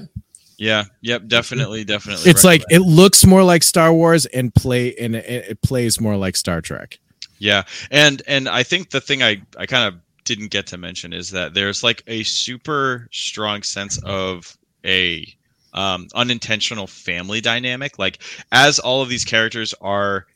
Yeah. 0.58 0.84
Yep. 1.02 1.28
Definitely. 1.28 1.84
Definitely. 1.84 2.30
It's 2.30 2.44
like 2.44 2.64
it 2.70 2.80
looks 2.82 3.26
more 3.26 3.44
like 3.44 3.64
Star 3.64 3.94
Wars 3.94 4.26
and 4.28 4.54
play 4.54 4.96
and 4.96 5.16
it, 5.16 5.26
it 5.52 5.62
plays 5.62 6.00
more 6.02 6.16
like 6.18 6.36
Star 6.36 6.62
Trek. 6.62 7.00
Yeah, 7.40 7.64
and 7.92 8.24
and 8.28 8.50
I 8.50 8.64
think 8.64 8.90
the 8.90 9.00
thing 9.00 9.22
I 9.22 9.44
I 9.60 9.68
kind 9.68 9.88
of 9.94 10.00
didn't 10.28 10.50
get 10.50 10.68
to 10.68 10.78
mention 10.78 11.14
is 11.14 11.32
that 11.32 11.54
there's 11.54 11.84
like 11.84 12.04
a 12.08 12.24
super 12.24 13.08
strong 13.12 13.64
sense 13.64 13.98
of 14.04 14.58
a 14.86 15.26
um, 15.74 16.08
unintentional 16.16 16.88
family 16.88 17.42
dynamic. 17.42 17.98
Like 17.98 18.20
as 18.52 18.78
all 18.80 19.02
of 19.02 19.10
these 19.10 19.26
characters 19.26 19.74
are 19.82 20.28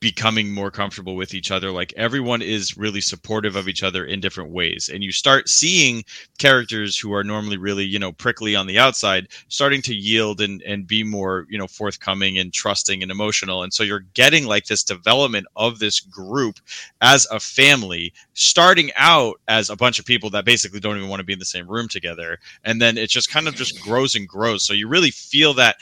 becoming 0.00 0.52
more 0.52 0.70
comfortable 0.70 1.14
with 1.14 1.34
each 1.34 1.50
other. 1.50 1.70
Like 1.70 1.92
everyone 1.96 2.40
is 2.40 2.76
really 2.76 3.02
supportive 3.02 3.54
of 3.54 3.68
each 3.68 3.82
other 3.82 4.04
in 4.04 4.20
different 4.20 4.50
ways. 4.50 4.90
And 4.92 5.04
you 5.04 5.12
start 5.12 5.48
seeing 5.48 6.04
characters 6.38 6.96
who 6.98 7.12
are 7.12 7.22
normally 7.22 7.58
really 7.58 7.84
you 7.84 7.98
know 7.98 8.12
prickly 8.12 8.56
on 8.56 8.66
the 8.66 8.78
outside 8.78 9.28
starting 9.48 9.82
to 9.82 9.94
yield 9.94 10.40
and 10.40 10.62
and 10.62 10.86
be 10.86 11.04
more 11.04 11.46
you 11.50 11.58
know 11.58 11.66
forthcoming 11.66 12.38
and 12.38 12.52
trusting 12.52 13.02
and 13.02 13.10
emotional. 13.10 13.62
And 13.62 13.72
so 13.72 13.82
you're 13.82 14.06
getting 14.14 14.46
like 14.46 14.66
this 14.66 14.82
development 14.82 15.46
of 15.56 15.78
this 15.78 16.00
group 16.00 16.58
as 17.02 17.26
a 17.30 17.38
family 17.38 18.12
starting 18.32 18.90
out 18.96 19.38
as 19.48 19.68
a 19.68 19.76
bunch 19.76 19.98
of 19.98 20.06
people 20.06 20.30
that 20.30 20.46
basically 20.46 20.80
don't 20.80 20.96
even 20.96 21.10
want 21.10 21.20
to 21.20 21.24
be 21.24 21.34
in 21.34 21.38
the 21.38 21.44
same 21.44 21.68
room 21.68 21.88
together. 21.88 22.38
And 22.64 22.80
then 22.80 22.96
it 22.96 23.10
just 23.10 23.30
kind 23.30 23.46
of 23.46 23.54
just 23.54 23.80
grows 23.82 24.14
and 24.14 24.26
grows. 24.26 24.64
So 24.64 24.72
you 24.72 24.88
really 24.88 25.10
feel 25.10 25.52
that 25.54 25.76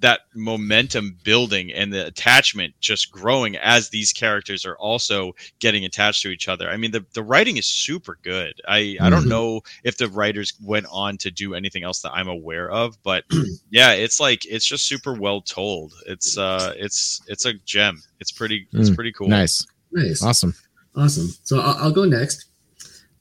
that 0.00 0.20
momentum 0.34 1.16
building 1.24 1.72
and 1.72 1.92
the 1.92 2.06
attachment 2.06 2.74
just 2.80 3.12
growing 3.12 3.56
as 3.56 3.90
these 3.90 4.12
characters 4.12 4.64
are 4.64 4.76
also 4.76 5.32
getting 5.58 5.84
attached 5.84 6.22
to 6.22 6.28
each 6.30 6.48
other. 6.48 6.68
I 6.70 6.76
mean, 6.76 6.90
the, 6.90 7.04
the 7.14 7.22
writing 7.22 7.58
is 7.58 7.66
super 7.66 8.18
good. 8.22 8.54
I, 8.66 8.96
I 9.00 9.10
don't 9.10 9.24
Mhm. 9.24 9.28
know 9.28 9.60
if 9.84 9.96
the 9.98 10.08
writers 10.08 10.54
went 10.62 10.86
on 10.90 11.18
to 11.18 11.30
do 11.30 11.54
anything 11.54 11.82
else 11.84 12.00
that 12.02 12.12
I'm 12.12 12.28
aware 12.28 12.70
of, 12.70 12.96
but 13.02 13.24
yeah, 13.70 13.92
it's 13.92 14.18
like 14.20 14.44
it's 14.46 14.64
just 14.66 14.86
super 14.86 15.12
well 15.12 15.42
told. 15.42 15.92
It's 16.06 16.38
uh 16.38 16.72
it's 16.76 17.20
it's 17.28 17.44
a 17.44 17.52
gem. 17.66 18.02
It's 18.20 18.32
pretty 18.32 18.66
it's 18.72 18.88
Mm, 18.90 18.94
pretty 18.94 19.12
cool. 19.12 19.28
Nice. 19.28 19.66
Nice. 19.92 20.22
Awesome. 20.22 20.54
Awesome. 20.96 21.28
So 21.44 21.60
I'll, 21.60 21.76
I'll 21.84 21.92
go 21.92 22.04
next. 22.04 22.46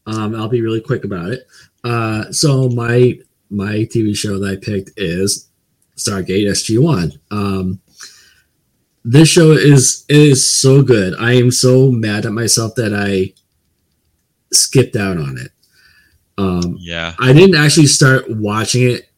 Um, 0.06 0.34
I'll 0.34 0.48
be 0.50 0.62
really 0.62 0.82
quick 0.82 1.04
about 1.04 1.32
it. 1.32 1.46
Uh, 1.84 2.32
so 2.32 2.70
my 2.70 3.20
my 3.50 3.86
TV 3.92 4.16
show 4.16 4.40
that 4.40 4.50
I 4.52 4.56
picked 4.56 4.92
is 4.98 5.49
Stargate 6.00 6.48
SG 6.48 6.82
One. 6.82 7.14
Um, 7.30 7.82
this 9.04 9.30
show 9.30 9.52
is 9.52 10.06
is 10.10 10.50
so 10.60 10.82
good. 10.82 11.14
I 11.20 11.34
am 11.34 11.52
so 11.52 11.92
mad 11.92 12.26
at 12.26 12.32
myself 12.32 12.76
that 12.76 12.94
I 12.94 13.34
skipped 14.52 14.96
out 14.96 15.18
on 15.18 15.38
it. 15.38 15.52
Um, 16.38 16.78
Yeah. 16.80 17.14
I 17.20 17.34
didn't 17.34 17.56
actually 17.56 17.88
start 17.88 18.30
watching 18.30 18.90
it 18.90 19.10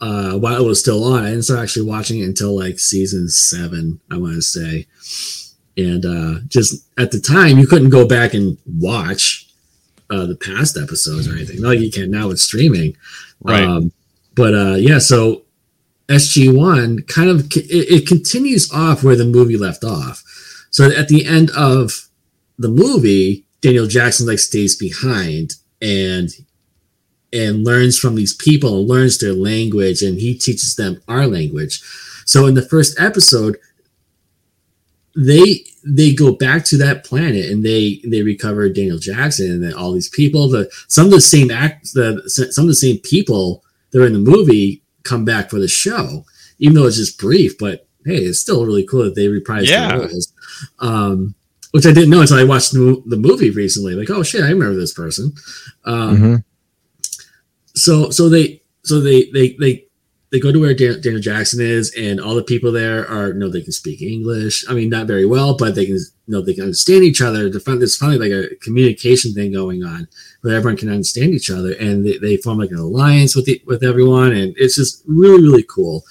uh, 0.00 0.34
while 0.38 0.62
it 0.62 0.66
was 0.66 0.80
still 0.80 1.04
on. 1.04 1.24
I 1.24 1.30
didn't 1.30 1.44
start 1.44 1.60
actually 1.60 1.86
watching 1.86 2.20
it 2.20 2.24
until 2.24 2.54
like 2.58 2.78
season 2.78 3.28
seven, 3.28 4.00
I 4.10 4.18
want 4.18 4.34
to 4.34 4.42
say. 4.42 4.86
And 5.78 6.04
uh, 6.04 6.40
just 6.48 6.86
at 6.98 7.12
the 7.12 7.20
time, 7.20 7.58
you 7.58 7.66
couldn't 7.66 7.90
go 7.90 8.06
back 8.06 8.34
and 8.34 8.58
watch 8.66 9.48
uh, 10.10 10.26
the 10.26 10.36
past 10.36 10.76
episodes 10.76 11.28
or 11.28 11.32
anything. 11.32 11.62
Like 11.62 11.80
you 11.80 11.90
can 11.90 12.10
now 12.10 12.28
with 12.28 12.40
streaming. 12.40 12.96
Right. 13.40 13.64
Um, 13.64 13.92
but 14.34 14.54
uh, 14.54 14.74
yeah, 14.74 14.98
so 14.98 15.42
SG1 16.08 17.08
kind 17.08 17.28
of 17.28 17.46
it, 17.56 17.66
it 17.70 18.06
continues 18.06 18.72
off 18.72 19.02
where 19.02 19.16
the 19.16 19.24
movie 19.24 19.56
left 19.56 19.84
off. 19.84 20.22
So 20.70 20.90
at 20.90 21.08
the 21.08 21.24
end 21.24 21.50
of 21.56 22.08
the 22.58 22.68
movie, 22.68 23.44
Daniel 23.60 23.86
Jackson 23.86 24.26
like 24.26 24.38
stays 24.38 24.76
behind 24.76 25.54
and 25.82 26.30
and 27.32 27.64
learns 27.64 27.98
from 27.98 28.14
these 28.14 28.34
people 28.34 28.80
and 28.80 28.88
learns 28.88 29.18
their 29.18 29.32
language 29.32 30.02
and 30.02 30.18
he 30.18 30.34
teaches 30.34 30.76
them 30.76 31.02
our 31.08 31.26
language. 31.26 31.82
So 32.24 32.46
in 32.46 32.54
the 32.54 32.62
first 32.62 32.98
episode, 33.00 33.58
they 35.16 35.64
they 35.84 36.14
go 36.14 36.32
back 36.32 36.64
to 36.66 36.76
that 36.76 37.04
planet 37.04 37.46
and 37.46 37.64
they 37.64 38.00
they 38.04 38.22
recover 38.22 38.68
Daniel 38.68 38.98
Jackson 38.98 39.50
and 39.50 39.62
then 39.64 39.74
all 39.74 39.92
these 39.92 40.08
people. 40.08 40.48
The 40.48 40.70
some 40.88 41.06
of 41.06 41.12
the 41.12 41.20
same 41.20 41.50
act 41.50 41.94
the 41.94 42.22
some 42.28 42.64
of 42.64 42.68
the 42.68 42.74
same 42.74 42.98
people 42.98 43.64
that 43.90 44.02
are 44.02 44.06
in 44.06 44.12
the 44.12 44.18
movie 44.18 44.82
come 45.06 45.24
back 45.24 45.50
for 45.50 45.58
the 45.58 45.68
show, 45.68 46.24
even 46.58 46.74
though 46.74 46.86
it's 46.86 46.96
just 46.96 47.18
brief. 47.18 47.56
But 47.58 47.86
hey, 48.04 48.18
it's 48.18 48.38
still 48.40 48.64
really 48.66 48.86
cool 48.86 49.04
that 49.04 49.14
they 49.14 49.26
reprised 49.28 49.66
Yeah. 49.68 49.88
their 49.88 50.08
roles. 50.08 50.32
Um, 50.78 51.34
which 51.72 51.84
I 51.86 51.92
didn't 51.92 52.10
know 52.10 52.22
until 52.22 52.38
I 52.38 52.44
watched 52.44 52.72
the, 52.72 53.02
the 53.06 53.16
movie 53.18 53.50
recently. 53.50 53.94
Like, 53.94 54.08
oh 54.08 54.22
shit, 54.22 54.42
I 54.42 54.48
remember 54.50 54.76
this 54.78 54.94
person. 54.94 55.32
Um, 55.84 56.16
Mhm. 56.16 56.44
so 57.74 58.10
so 58.10 58.28
they 58.28 58.62
so 58.84 59.00
they 59.00 59.30
they 59.32 59.56
they 59.60 59.84
they 60.32 60.40
go 60.40 60.50
to 60.50 60.58
where 60.58 60.74
Dan, 60.74 61.00
Daniel 61.00 61.20
Jackson 61.22 61.60
is, 61.60 61.92
and 61.96 62.20
all 62.20 62.34
the 62.34 62.42
people 62.42 62.72
there 62.72 63.06
are 63.08 63.28
you 63.28 63.34
know 63.34 63.48
they 63.48 63.60
can 63.62 63.72
speak 63.72 64.02
English. 64.02 64.64
I 64.68 64.74
mean, 64.74 64.88
not 64.88 65.06
very 65.06 65.26
well, 65.26 65.56
but 65.56 65.74
they 65.74 65.86
can 65.86 65.96
you 65.96 66.32
know 66.32 66.40
they 66.42 66.54
can 66.54 66.64
understand 66.64 67.04
each 67.04 67.20
other. 67.22 67.48
There's 67.50 67.62
fin- 67.62 67.78
There's 67.78 67.96
finally 67.96 68.18
like 68.18 68.32
a 68.32 68.54
communication 68.56 69.34
thing 69.34 69.52
going 69.52 69.84
on 69.84 70.08
everyone 70.54 70.76
can 70.76 70.90
understand 70.90 71.34
each 71.34 71.50
other, 71.50 71.72
and 71.72 72.04
they, 72.04 72.18
they 72.18 72.36
form 72.36 72.58
like 72.58 72.70
an 72.70 72.78
alliance 72.78 73.34
with 73.34 73.46
the, 73.46 73.62
with 73.66 73.82
everyone, 73.82 74.32
and 74.32 74.54
it's 74.56 74.76
just 74.76 75.02
really 75.06 75.42
really 75.42 75.64
cool. 75.64 76.04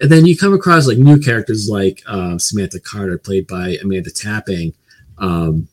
And 0.00 0.10
then 0.10 0.26
you 0.26 0.36
come 0.36 0.52
across 0.52 0.86
like 0.86 0.98
new 0.98 1.18
characters 1.18 1.68
like 1.70 2.02
um, 2.06 2.38
Samantha 2.38 2.80
Carter, 2.80 3.18
played 3.18 3.46
by 3.46 3.78
Amanda 3.82 4.10
Tapping, 4.10 4.74
um, 5.18 5.68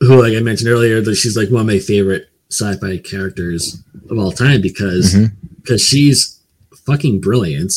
who, 0.00 0.20
like 0.20 0.34
I 0.34 0.40
mentioned 0.40 0.70
earlier, 0.70 1.00
that 1.00 1.14
she's 1.14 1.36
like 1.36 1.50
one 1.50 1.62
of 1.62 1.66
my 1.66 1.78
favorite 1.78 2.28
sci-fi 2.50 2.98
characters 2.98 3.82
of 4.10 4.18
all 4.18 4.32
time 4.32 4.60
because 4.60 5.14
because 5.56 5.82
she's 5.82 6.40
fucking 6.86 7.20
brilliant 7.20 7.72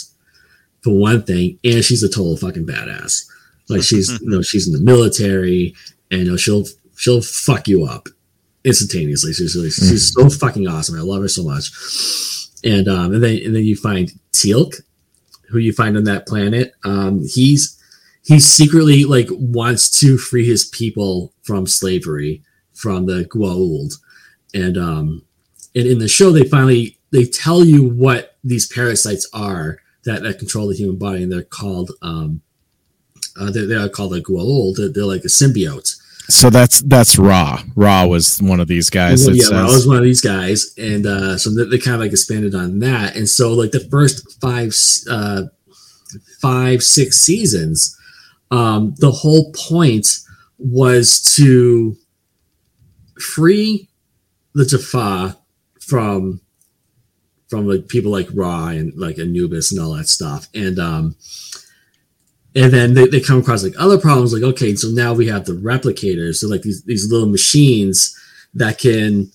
for 0.82 0.98
one 0.98 1.24
thing, 1.24 1.60
and 1.64 1.84
she's 1.84 2.04
a 2.04 2.10
total 2.10 2.38
fucking 2.38 2.66
badass. 2.66 3.26
Like 3.70 3.84
she's 3.84 4.10
you 4.22 4.30
know 4.30 4.42
she's 4.42 4.68
in 4.68 4.74
the 4.74 4.82
military, 4.82 5.76
and 6.10 6.22
you 6.22 6.32
know 6.32 6.38
she'll 6.38 6.66
she'll 6.96 7.22
fuck 7.22 7.68
you 7.68 7.86
up 7.86 8.08
instantaneously. 8.64 9.34
She's 9.34 9.56
really, 9.56 9.72
she's 9.72 10.14
so 10.14 10.30
fucking 10.30 10.68
awesome. 10.68 10.98
I 10.98 11.02
love 11.02 11.22
her 11.22 11.28
so 11.28 11.44
much. 11.44 11.72
And 12.64 12.88
um 12.88 13.14
and 13.14 13.24
then 13.24 13.40
and 13.44 13.56
then 13.56 13.64
you 13.64 13.76
find 13.76 14.12
Teal'c, 14.34 14.82
who 15.50 15.58
you 15.58 15.74
find 15.74 15.98
on 15.98 16.04
that 16.06 16.28
planet. 16.28 16.74
Um, 16.84 17.22
he's 17.28 17.78
he 18.24 18.40
secretly 18.40 19.04
like 19.04 19.28
wants 19.32 20.00
to 20.00 20.18
free 20.18 20.46
his 20.46 20.66
people 20.66 21.34
from 21.44 21.66
slavery 21.68 22.44
from 22.74 23.06
the 23.06 23.26
Goa'uld, 23.26 23.94
and 24.54 24.78
um, 24.78 25.24
and 25.76 25.88
in 25.88 26.00
the 26.00 26.08
show 26.08 26.32
they 26.32 26.44
finally 26.44 26.98
they 27.12 27.26
tell 27.26 27.64
you 27.64 27.84
what 27.84 28.38
these 28.44 28.68
parasites 28.68 29.28
are 29.34 29.80
that, 30.06 30.24
that 30.24 30.40
control 30.40 30.68
the 30.68 30.76
human 30.76 30.98
body, 30.98 31.24
and 31.24 31.32
they're 31.32 31.44
called 31.44 31.92
um, 32.02 32.42
uh, 33.40 33.52
they're, 33.52 33.68
they're 33.68 33.90
called 33.90 34.14
the 34.14 34.22
Goa'uld. 34.22 34.76
They're, 34.78 34.90
they're 34.90 35.06
like 35.06 35.24
a 35.24 35.28
symbiote. 35.28 36.01
So 36.32 36.50
that's 36.50 36.82
that's 36.82 37.20
Ra. 37.20 37.62
Ra 37.76 38.06
was 38.06 38.42
one 38.42 38.60
of 38.60 38.68
these 38.68 38.90
guys. 38.90 39.28
Yeah, 39.28 39.60
I 39.60 39.64
was 39.66 39.88
one 39.88 39.98
of 39.98 40.04
these 40.04 40.22
guys, 40.22 40.74
and 40.78 41.06
uh, 41.06 41.38
so 41.38 41.50
they, 41.50 41.66
they 41.66 41.78
kind 41.78 41.96
of 41.96 42.02
like 42.02 42.12
expanded 42.12 42.56
on 42.56 42.80
that. 42.80 43.16
And 43.16 43.28
so, 43.28 43.54
like 43.54 43.72
the 43.72 43.82
first 43.92 44.40
five, 44.42 44.74
uh, 45.10 45.44
five, 46.42 46.84
six 46.84 47.18
seasons, 47.18 47.98
um, 48.50 48.96
the 48.98 49.12
whole 49.12 49.52
point 49.52 50.20
was 50.58 51.22
to 51.36 51.98
free 53.20 53.90
the 54.54 54.66
Jaffa 54.66 55.38
from 55.80 56.42
from 57.50 57.68
like 57.68 57.90
people 57.90 58.12
like 58.12 58.30
Ra 58.34 58.68
and 58.68 58.94
like 58.96 59.20
Anubis 59.20 59.72
and 59.72 59.82
all 59.82 59.94
that 59.96 60.08
stuff, 60.08 60.48
and 60.56 60.80
um, 60.80 61.16
and 62.56 62.72
then 62.72 62.94
they, 62.94 63.08
they 63.08 63.22
come 63.22 63.40
across 63.40 63.64
like 63.64 63.74
other 63.80 63.98
problems 63.98 64.34
like 64.34 64.44
okay 64.44 64.76
so 64.76 64.90
now 64.90 65.14
we 65.14 65.28
have 65.28 65.46
the 65.46 65.54
replicators. 65.54 66.36
So 66.36 66.48
like 66.48 66.62
these, 66.62 66.84
these 66.84 67.12
little 67.12 67.30
machines 67.30 68.18
that 68.54 68.78
can 68.78 69.32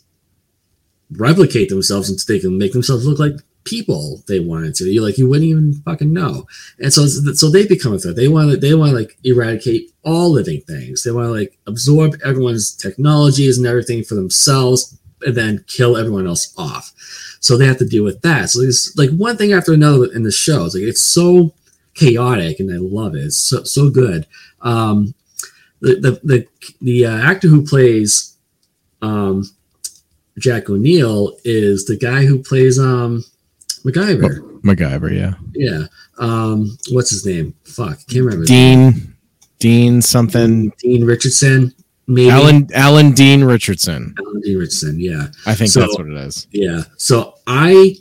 replicate 1.13 1.69
themselves 1.69 2.11
and 2.11 2.19
they 2.27 2.41
can 2.41 2.59
make 2.59 2.73
themselves 2.73 3.07
look 3.07 3.19
like 3.19 3.35
people 3.65 4.23
they 4.29 4.41
wanted 4.41 4.75
to. 4.77 4.85
You 4.85 5.03
like 5.03 5.19
you 5.19 5.29
wouldn't 5.29 5.49
even 5.49 5.75
fucking 5.85 6.13
know. 6.13 6.47
And 6.79 6.93
so 6.93 7.07
so 7.07 7.51
they 7.51 7.67
become 7.67 7.93
a 7.93 7.99
threat 7.99 8.17
they 8.17 8.29
want 8.29 8.51
to 8.51 8.57
they 8.57 8.75
want 8.75 8.91
to 8.91 8.97
like 8.97 9.19
eradicate 9.25 9.93
all 10.05 10.31
living 10.31 10.63
things. 10.63 11.03
They 11.03 11.11
want 11.11 11.27
to 11.27 11.33
like 11.33 11.59
absorb 11.67 12.15
everyone's 12.25 12.75
technologies 12.75 13.59
and 13.59 13.67
everything 13.67 14.05
for 14.05 14.15
themselves 14.15 14.99
and 15.23 15.35
then 15.35 15.65
kill 15.67 15.97
everyone 15.97 16.27
else 16.27 16.55
off. 16.57 16.93
So 17.41 17.57
they 17.57 17.67
have 17.67 17.79
to 17.79 17.87
deal 17.87 18.05
with 18.05 18.23
that. 18.23 18.51
So 18.51 18.61
it's 18.63 18.97
like 18.97 19.11
one 19.11 19.37
thing 19.37 19.53
after 19.53 19.73
another 19.73 20.07
in 20.13 20.23
the 20.23 20.33
show 20.33 20.65
it's 20.65 20.75
like 20.75 20.85
it's 20.85 21.03
so 21.03 21.53
chaotic 21.97 22.61
and 22.61 22.73
I 22.73 22.77
love 22.79 23.15
it. 23.15 23.25
It's 23.25 23.39
so 23.39 23.65
so 23.65 23.91
good. 23.91 24.27
Um, 24.61 25.15
the 25.81 25.95
the 25.97 26.21
the, 26.25 26.47
the 26.81 27.07
uh, 27.07 27.17
actor 27.19 27.49
who 27.49 27.67
plays 27.67 28.37
um, 29.03 29.45
Jack 30.39 30.71
O'Neill 30.71 31.37
is 31.45 31.85
the 31.87 31.97
guy 31.97 32.25
who 32.25 32.43
plays 32.43 32.79
um, 32.79 33.25
MacGyver. 33.85 34.61
MacGyver, 34.63 35.15
yeah. 35.15 35.35
Yeah. 35.55 35.87
Um, 36.19 36.77
what's 36.91 37.11
his 37.11 37.25
name? 37.27 37.55
Fuck, 37.65 37.99
can't 38.09 38.25
remember. 38.25 38.45
Dean, 38.47 39.15
Dean 39.59 40.03
something. 40.03 40.73
Dean 40.79 41.05
Richardson. 41.05 41.75
Maybe 42.09 42.31
Alan 42.31 42.69
Alan 42.73 43.13
Dean 43.13 43.43
Richardson. 43.45 44.15
Alan 44.19 44.41
Dean 44.41 44.59
Richardson. 44.59 45.01
Yeah. 45.01 45.29
I 45.45 45.55
think 45.55 45.71
So- 45.71 45.81
that's 45.81 45.99
what 45.99 46.07
it 46.09 46.17
is. 46.17 46.47
Yeah. 46.53 46.83
So 46.97 47.35
I 47.47 47.97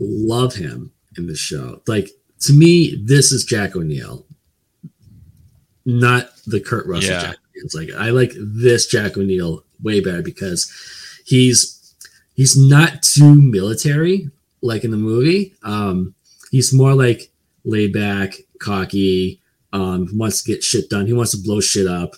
love 0.00 0.54
him 0.54 0.92
in 1.16 1.26
the 1.26 1.36
show. 1.36 1.82
Like 1.86 2.10
to 2.40 2.52
me, 2.52 3.00
this 3.02 3.32
is 3.32 3.44
Jack 3.44 3.76
O'Neill, 3.76 4.26
not 5.84 6.30
the 6.46 6.60
Kurt 6.60 6.86
Russell 6.86 7.10
Yeah. 7.10 7.20
Jack. 7.22 7.36
It's 7.54 7.74
like 7.74 7.90
I 7.96 8.10
like 8.10 8.32
this 8.36 8.86
Jack 8.86 9.16
O'Neill 9.16 9.64
way 9.82 10.00
better 10.00 10.22
because 10.22 10.70
he's 11.24 11.94
he's 12.34 12.56
not 12.56 13.02
too 13.02 13.34
military 13.34 14.30
like 14.60 14.84
in 14.84 14.90
the 14.90 14.96
movie. 14.98 15.54
Um, 15.62 16.14
he's 16.50 16.74
more 16.74 16.94
like 16.94 17.30
laid 17.64 17.92
back, 17.92 18.34
cocky. 18.60 19.40
Um, 19.72 20.08
wants 20.12 20.42
to 20.42 20.52
get 20.52 20.62
shit 20.62 20.90
done. 20.90 21.06
He 21.06 21.12
wants 21.12 21.32
to 21.32 21.42
blow 21.42 21.60
shit 21.60 21.86
up. 21.86 22.12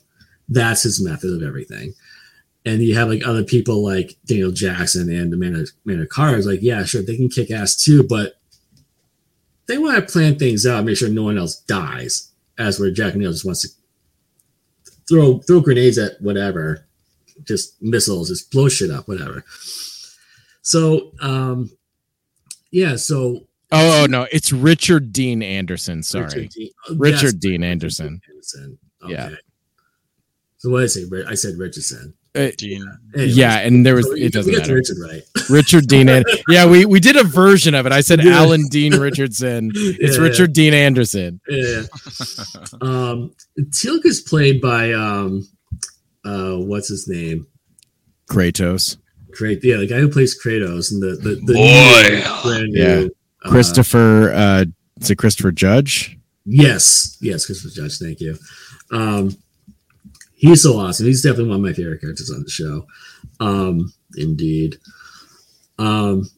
That's 0.49 0.83
his 0.83 1.03
method 1.03 1.33
of 1.35 1.47
everything 1.47 1.95
and 2.65 2.83
you 2.83 2.95
have 2.95 3.09
like 3.09 3.27
other 3.27 3.45
people 3.45 3.85
like 3.85 4.17
Daniel 4.27 4.51
Jackson 4.51 5.11
and 5.11 5.33
Amanda 5.33 5.67
Amanda 5.87 6.07
Carr 6.07 6.37
is 6.37 6.47
like, 6.47 6.61
yeah, 6.63 6.85
sure, 6.85 7.03
they 7.03 7.17
can 7.17 7.29
kick 7.29 7.51
ass 7.51 7.77
too, 7.77 8.03
but 8.03 8.35
they 9.69 9.79
want 9.79 9.97
to 9.97 10.13
plan 10.13 10.39
things 10.39 10.67
out, 10.67 10.85
make 10.85 10.97
sure 10.97 11.09
no 11.09 11.23
one 11.25 11.39
else 11.39 11.61
dies. 11.61 12.33
As 12.59 12.81
where 12.81 12.91
Jack 12.91 13.15
Neal 13.15 13.31
just 13.31 13.45
wants 13.45 13.63
to 13.63 13.69
throw 15.09 15.39
throw 15.39 15.61
grenades 15.61 15.97
at 15.99 16.21
whatever, 16.21 16.87
just 17.45 17.81
missiles, 17.81 18.29
just 18.29 18.51
blow 18.51 18.69
shit 18.69 18.91
up, 18.91 19.07
whatever. 19.07 19.45
So 20.63 21.13
um 21.21 21.71
yeah, 22.73 22.97
so 22.97 23.45
Oh, 23.71 24.03
oh 24.03 24.07
no, 24.07 24.27
it's 24.33 24.51
Richard 24.51 25.13
Dean 25.13 25.43
Anderson. 25.43 26.03
Sorry, 26.03 26.25
Richard 26.25 26.51
Dean, 26.51 26.71
oh, 26.89 26.95
Richard 26.97 27.23
yes, 27.23 27.33
Dean 27.35 27.63
Anderson. 27.63 28.21
Anderson. 28.29 28.79
Yeah. 29.07 29.31
So 30.57 30.71
what 30.71 30.81
did 30.81 30.85
I 30.85 30.89
say? 30.89 31.25
I 31.29 31.35
said 31.35 31.59
Richardson. 31.59 32.15
Uh, 32.35 32.51
Dean. 32.57 32.85
Anyways, 33.15 33.37
yeah, 33.37 33.59
and 33.61 33.85
there 33.85 33.95
was 33.97 34.07
so 34.07 34.13
it 34.15 34.33
doesn't 34.33 34.53
you 34.53 34.59
got 34.59 34.67
the 34.67 34.75
matter. 34.75 34.95
Richard 34.95 34.97
right. 35.03 35.23
Richard 35.51 35.87
Dean. 35.89 36.09
An- 36.09 36.25
yeah, 36.49 36.67
we 36.67 36.85
we 36.85 37.01
did 37.01 37.17
a 37.17 37.25
version 37.25 37.75
of 37.75 37.87
it. 37.87 37.93
I 37.93 38.01
said 38.01 38.23
Yeah. 38.23 38.37
Alan 38.39 38.67
Dean 38.69 38.95
Richardson. 38.99 39.71
It's 39.75 40.17
Yeah, 40.17 40.23
Richard 40.23 40.53
Dean 40.53 40.75
Anderson. 40.75 41.41
Yeah. 41.49 41.83
um, 42.81 43.35
Teal'c 43.71 44.05
is 44.05 44.21
played 44.21 44.61
by 44.61 44.93
um, 44.93 45.49
uh, 46.25 46.57
what's 46.57 46.89
his 46.89 47.09
name? 47.09 47.47
Kratos. 48.31 48.99
Krat- 49.39 49.63
yeah, 49.63 49.77
the 49.77 49.87
guy 49.87 49.99
who 49.99 50.09
plays 50.09 50.39
Kratos 50.41 50.93
and 50.93 51.03
the 51.03 51.17
the, 51.17 51.35
the 51.45 51.55
Boy. 51.55 52.09
new, 52.15 52.43
brand 52.43 52.73
Yeah. 52.75 52.95
new, 53.01 53.11
uh, 53.45 53.51
Christopher. 53.51 54.33
Uh, 54.33 54.65
is 55.01 55.11
it 55.11 55.17
Christopher 55.17 55.53
Judge? 55.53 56.17
Yes, 56.45 57.17
yes, 57.21 57.47
Christopher 57.47 57.75
Judge. 57.75 57.99
Thank 57.99 58.21
you. 58.21 58.37
Um, 58.91 59.37
he's 60.39 60.63
so 60.63 60.79
awesome. 60.79 61.07
He's 61.07 61.23
definitely 61.23 61.51
one 61.51 61.59
of 61.59 61.65
my 61.65 61.73
favorite 61.73 62.01
characters 62.01 62.31
on 62.31 62.43
the 62.43 62.51
show. 62.51 62.87
Um, 63.41 63.93
indeed. 64.17 64.79
Um, 65.79 66.29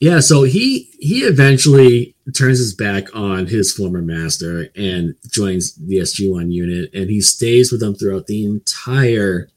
yeah. 0.00 0.20
So 0.20 0.42
he 0.42 0.90
he 0.98 1.20
eventually 1.20 2.14
turns 2.34 2.58
his 2.58 2.74
back 2.74 3.14
on 3.14 3.46
his 3.46 3.72
former 3.72 4.02
master 4.02 4.68
and 4.74 5.14
joins 5.30 5.74
the 5.74 5.98
SG 5.98 6.30
One 6.30 6.50
unit, 6.50 6.90
and 6.94 7.08
he 7.10 7.20
stays 7.20 7.70
with 7.70 7.80
them 7.80 7.94
throughout 7.94 8.26
the 8.26 8.44
entire 8.44 9.48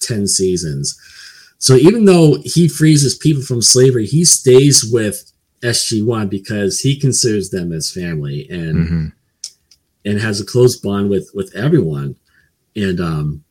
ten 0.00 0.26
seasons. 0.26 0.98
So 1.58 1.74
even 1.74 2.04
though 2.04 2.38
he 2.44 2.68
frees 2.68 3.02
his 3.02 3.16
people 3.16 3.42
from 3.42 3.60
slavery, 3.62 4.06
he 4.06 4.24
stays 4.24 4.84
with 4.88 5.32
SG 5.62 6.04
One 6.04 6.28
because 6.28 6.78
he 6.80 6.98
considers 6.98 7.50
them 7.50 7.72
as 7.72 7.90
family 7.90 8.46
and 8.48 8.88
Mhm. 8.88 9.12
and 10.04 10.20
has 10.20 10.40
a 10.40 10.44
close 10.44 10.76
bond 10.76 11.10
with 11.10 11.30
with 11.34 11.52
everyone. 11.56 12.14
And 12.82 13.00
um, 13.00 13.44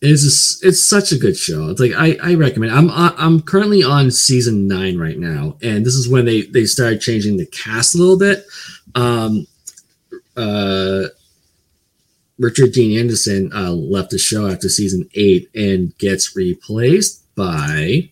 it's 0.00 0.22
just, 0.22 0.64
it's 0.64 0.84
such 0.84 1.12
a 1.12 1.18
good 1.18 1.36
show. 1.36 1.70
It's 1.70 1.80
like 1.80 1.92
I 1.92 2.16
I 2.22 2.34
recommend. 2.34 2.72
I'm 2.72 2.90
I'm 2.90 3.40
currently 3.40 3.82
on 3.82 4.10
season 4.10 4.68
nine 4.68 4.98
right 4.98 5.18
now, 5.18 5.56
and 5.62 5.84
this 5.84 5.94
is 5.94 6.08
when 6.08 6.24
they 6.24 6.42
they 6.42 6.64
started 6.64 7.00
changing 7.00 7.36
the 7.36 7.46
cast 7.46 7.94
a 7.94 7.98
little 7.98 8.18
bit. 8.18 8.44
Um, 8.94 9.46
uh, 10.36 11.04
Richard 12.38 12.72
Dean 12.72 12.98
Anderson 12.98 13.52
uh, 13.54 13.70
left 13.70 14.10
the 14.10 14.18
show 14.18 14.48
after 14.48 14.68
season 14.68 15.08
eight 15.14 15.48
and 15.54 15.96
gets 15.98 16.34
replaced 16.36 17.22
by 17.36 18.10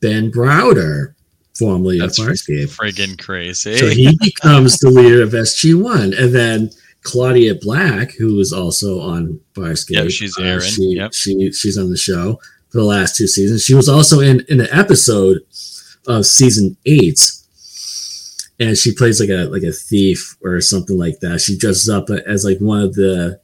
Ben 0.00 0.30
Browder, 0.30 1.14
formerly 1.58 1.98
That's 1.98 2.18
of 2.18 2.26
Farscape. 2.28 2.76
friggin' 2.76 3.18
crazy. 3.18 3.76
So 3.76 3.88
he 3.88 4.16
becomes 4.20 4.78
the 4.78 4.90
leader 4.90 5.22
of 5.22 5.30
SG1. 5.30 6.18
And 6.18 6.34
then 6.34 6.70
Claudia 7.06 7.54
Black, 7.54 8.10
who 8.18 8.40
is 8.40 8.52
also 8.52 9.00
on 9.00 9.40
Farscape. 9.54 9.90
Yep, 9.90 10.10
she's 10.10 10.36
uh, 10.36 10.60
she, 10.60 10.96
Yep. 10.96 11.14
she, 11.14 11.52
she's 11.52 11.78
on 11.78 11.90
the 11.90 11.96
show 11.96 12.40
for 12.70 12.78
the 12.78 12.84
last 12.84 13.16
two 13.16 13.28
seasons. 13.28 13.62
She 13.64 13.74
was 13.74 13.88
also 13.88 14.18
in, 14.20 14.44
in 14.48 14.60
an 14.60 14.66
episode 14.72 15.38
of 16.08 16.26
season 16.26 16.76
eight. 16.84 17.20
And 18.58 18.76
she 18.76 18.92
plays 18.94 19.20
like 19.20 19.28
a 19.28 19.44
like 19.50 19.62
a 19.62 19.70
thief 19.72 20.36
or 20.42 20.60
something 20.60 20.98
like 20.98 21.20
that. 21.20 21.40
She 21.40 21.56
dresses 21.56 21.88
up 21.88 22.08
as 22.10 22.44
like 22.44 22.58
one 22.58 22.82
of 22.82 22.94
the 22.94 23.38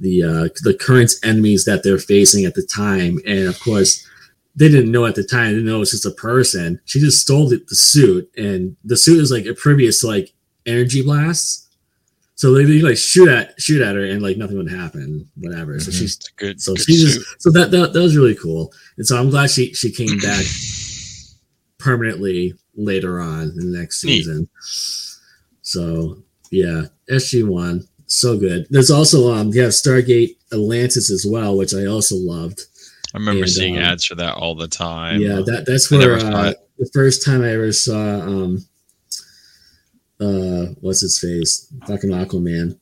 the 0.00 0.22
uh, 0.22 0.48
the 0.62 0.74
current 0.74 1.12
enemies 1.22 1.64
that 1.66 1.82
they're 1.84 1.98
facing 1.98 2.44
at 2.44 2.54
the 2.54 2.62
time. 2.66 3.18
And 3.26 3.46
of 3.46 3.60
course, 3.60 4.04
they 4.56 4.68
didn't 4.68 4.90
know 4.90 5.04
at 5.04 5.14
the 5.14 5.22
time. 5.24 5.48
They 5.48 5.52
didn't 5.58 5.66
know 5.66 5.76
it 5.76 5.80
was 5.80 5.90
just 5.92 6.06
a 6.06 6.10
person. 6.10 6.80
She 6.86 6.98
just 7.00 7.20
stole 7.20 7.48
the, 7.50 7.62
the 7.68 7.76
suit, 7.76 8.30
and 8.36 8.76
the 8.82 8.96
suit 8.96 9.20
is 9.20 9.30
like 9.30 9.44
impervious 9.44 10.00
to 10.00 10.06
like 10.08 10.32
energy 10.64 11.02
blasts. 11.02 11.65
So 12.38 12.52
they, 12.52 12.64
they 12.64 12.82
like 12.82 12.98
shoot 12.98 13.28
at 13.28 13.58
shoot 13.60 13.80
at 13.82 13.94
her, 13.96 14.04
and 14.04 14.22
like 14.22 14.36
nothing 14.36 14.58
would 14.58 14.70
happen. 14.70 15.26
Whatever. 15.36 15.80
So 15.80 15.90
Mhm. 15.90 15.98
she's 15.98 16.16
good, 16.36 16.60
so 16.60 16.74
good 16.74 16.84
she 16.84 16.96
just 17.00 17.20
so 17.38 17.50
that, 17.52 17.70
that 17.70 17.92
that 17.94 18.00
was 18.02 18.14
really 18.16 18.34
cool. 18.34 18.72
And 18.98 19.06
so 19.06 19.18
I'm 19.18 19.30
glad 19.30 19.50
she 19.50 19.72
she 19.72 19.90
came 19.90 20.18
back 20.18 20.44
permanently 21.78 22.54
later 22.76 23.20
on 23.20 23.42
in 23.58 23.72
the 23.72 23.78
next 23.78 24.04
Neat. 24.04 24.18
season. 24.24 24.48
So 25.62 26.18
yeah, 26.50 26.84
SG 27.10 27.46
One 27.46 27.86
so 28.06 28.38
good. 28.38 28.66
There's 28.70 28.90
also 28.90 29.32
um 29.32 29.50
yeah 29.52 29.68
Stargate 29.68 30.36
Atlantis 30.52 31.10
as 31.10 31.26
well, 31.26 31.56
which 31.56 31.74
I 31.74 31.86
also 31.86 32.16
loved. 32.16 32.60
I 33.14 33.18
remember 33.18 33.44
and, 33.44 33.50
seeing 33.50 33.78
um, 33.78 33.82
ads 33.84 34.04
for 34.04 34.14
that 34.16 34.34
all 34.34 34.54
the 34.54 34.68
time. 34.68 35.20
Yeah, 35.20 35.40
that 35.46 35.64
that's 35.66 35.90
where 35.90 36.16
uh, 36.18 36.52
the 36.78 36.90
first 36.92 37.24
time 37.24 37.42
I 37.42 37.52
ever 37.52 37.72
saw 37.72 38.20
um 38.20 38.64
uh 40.20 40.66
what's 40.80 41.00
his 41.00 41.18
face? 41.18 41.66
Fucking 41.86 42.10
Aquaman. 42.10 42.78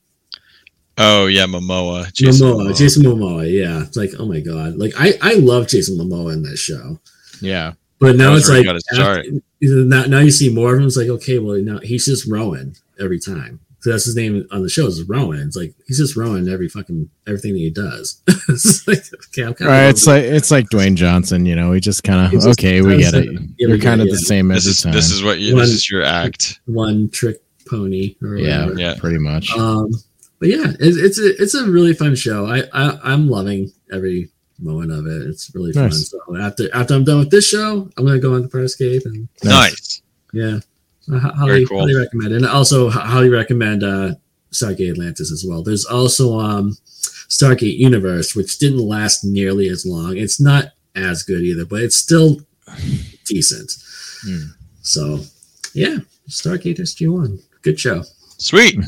Oh 0.96 1.26
yeah, 1.26 1.46
Momoa. 1.46 2.12
Jason 2.12 2.46
Momoa, 2.48 2.68
Momoa. 2.70 2.76
Jason 2.78 3.02
Momoa 3.02 3.52
yeah. 3.52 3.82
It's 3.82 3.96
like 3.96 4.10
oh 4.18 4.26
my 4.26 4.40
god. 4.40 4.76
Like 4.76 4.92
I 4.98 5.14
I 5.20 5.34
love 5.34 5.66
Jason 5.68 5.96
Momoa 5.98 6.32
in 6.34 6.42
that 6.44 6.56
show. 6.56 6.98
Yeah. 7.40 7.72
but 7.98 8.16
now 8.16 8.34
it's 8.34 8.48
was 8.48 8.50
where 8.50 8.62
he 8.62 8.68
like 8.68 8.82
after- 8.92 9.24
now, 9.60 10.04
now 10.04 10.18
you 10.20 10.30
see 10.30 10.52
more 10.52 10.74
of 10.74 10.80
him 10.80 10.86
it's 10.86 10.96
like 10.96 11.08
okay 11.08 11.38
well 11.38 11.60
now 11.60 11.78
he's 11.78 12.04
just 12.06 12.30
Rowan 12.30 12.74
every 13.00 13.18
time 13.18 13.60
so 13.84 13.90
that's 13.90 14.06
his 14.06 14.16
name 14.16 14.46
on 14.50 14.62
the 14.62 14.68
show 14.70 14.86
is 14.86 15.02
Rowan 15.04 15.40
it's 15.40 15.56
like 15.56 15.74
he's 15.86 15.98
just 15.98 16.16
Rowan 16.16 16.48
every 16.48 16.68
fucking 16.70 17.10
everything 17.26 17.52
that 17.52 17.58
he 17.58 17.68
does 17.70 18.22
it's 18.48 18.88
like 18.88 19.04
okay 19.28 19.42
I'm 19.44 19.52
kind 19.54 19.70
Right. 19.70 19.88
It's 19.88 20.06
like 20.06 20.24
it's 20.24 20.50
like 20.50 20.70
Dwayne 20.70 20.94
Johnson. 20.96 21.44
You 21.44 21.54
know, 21.54 21.72
he 21.72 21.80
just 21.80 22.02
kind 22.02 22.34
of 22.34 22.46
okay, 22.52 22.80
we 22.80 22.96
get 22.98 23.12
it. 23.14 23.26
it. 23.26 23.32
Yeah, 23.58 23.68
You're 23.68 23.78
kind 23.78 24.00
it, 24.00 24.04
of 24.04 24.10
the 24.14 24.20
yeah. 24.22 24.26
same 24.28 24.48
This 24.48 24.64
every 24.64 24.70
is 24.70 24.82
time. 24.82 24.92
this 24.94 25.10
is 25.10 25.22
what 25.22 25.38
you 25.40 25.54
One- 25.54 25.62
this 25.62 25.70
is 25.72 25.90
your 25.90 26.02
act. 26.02 26.60
one 26.66 27.10
trick 27.10 27.42
pony 27.68 28.16
or 28.22 28.36
yeah, 28.36 28.62
whatever. 28.66 28.80
Yeah. 28.80 28.94
pretty 28.98 29.18
much. 29.18 29.50
Um, 29.56 29.90
but 30.40 30.48
yeah, 30.48 30.70
it, 30.70 30.76
it's 30.80 31.18
a 31.18 31.42
it's 31.42 31.54
a 31.54 31.64
really 31.70 31.92
fun 31.94 32.14
show. 32.16 32.46
I, 32.46 32.62
I 32.72 32.98
I'm 33.04 33.28
loving 33.28 33.70
every 33.92 34.30
moment 34.58 34.92
of 34.92 35.06
it. 35.06 35.22
It's 35.28 35.50
really 35.54 35.72
fun. 35.72 35.90
So 35.92 36.18
after 36.38 36.74
after 36.74 36.94
I'm 36.94 37.04
done 37.04 37.18
with 37.20 37.30
this 37.30 37.48
show, 37.48 37.88
I'm 37.96 38.04
gonna 38.06 38.18
go 38.18 38.34
on 38.34 38.42
to 38.42 38.48
Farscape 38.48 39.04
and 39.06 39.28
Nice. 39.42 40.02
yeah, 40.32 40.58
I 41.12 41.18
highly, 41.18 41.66
cool. 41.66 41.80
highly 41.80 41.94
recommend. 41.94 42.34
And 42.34 42.46
also 42.46 42.90
highly 42.90 43.28
recommend 43.28 43.82
uh, 43.82 44.14
Stargate 44.52 44.92
Atlantis 44.92 45.30
as 45.32 45.44
well. 45.46 45.62
There's 45.62 45.84
also 45.84 46.38
um 46.38 46.76
Stargate 47.28 47.78
Universe, 47.78 48.34
which 48.34 48.58
didn't 48.58 48.78
last 48.78 49.24
nearly 49.24 49.68
as 49.68 49.84
long. 49.84 50.16
It's 50.16 50.40
not 50.40 50.72
as 50.94 51.22
good 51.22 51.42
either, 51.42 51.64
but 51.64 51.82
it's 51.82 51.96
still 51.96 52.38
decent. 53.26 53.72
Hmm. 54.22 54.44
So 54.82 55.20
yeah, 55.74 55.98
Stargate 56.28 56.78
SG 56.78 57.12
One, 57.12 57.40
good 57.62 57.78
show. 57.78 58.04
Sweet. 58.38 58.78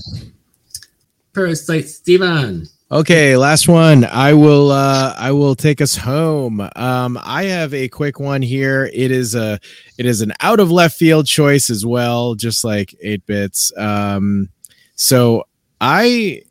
Parasite 1.35 1.89
Steven. 1.89 2.67
Okay, 2.91 3.37
last 3.37 3.67
one. 3.67 4.05
I 4.05 4.33
will 4.35 4.71
uh 4.71 5.13
I 5.19 5.33
will 5.33 5.57
take 5.57 5.81
us 5.81 5.97
home. 5.97 6.61
Um 6.77 7.19
I 7.21 7.45
have 7.45 7.75
a 7.75 7.89
quick 7.89 8.21
one 8.21 8.43
here. 8.43 8.89
It 8.95 9.11
is 9.11 9.35
a 9.35 9.59
it 9.99 10.07
is 10.07 10.21
an 10.21 10.33
out 10.41 10.61
of 10.61 10.71
left 10.71 10.97
field 10.97 11.27
choice 11.27 11.69
as 11.69 11.85
well, 11.85 12.37
just 12.37 12.63
like 12.63 12.95
8 13.03 13.27
bits. 13.27 13.77
Um 13.77 14.51
so 14.95 15.43
I 15.81 16.43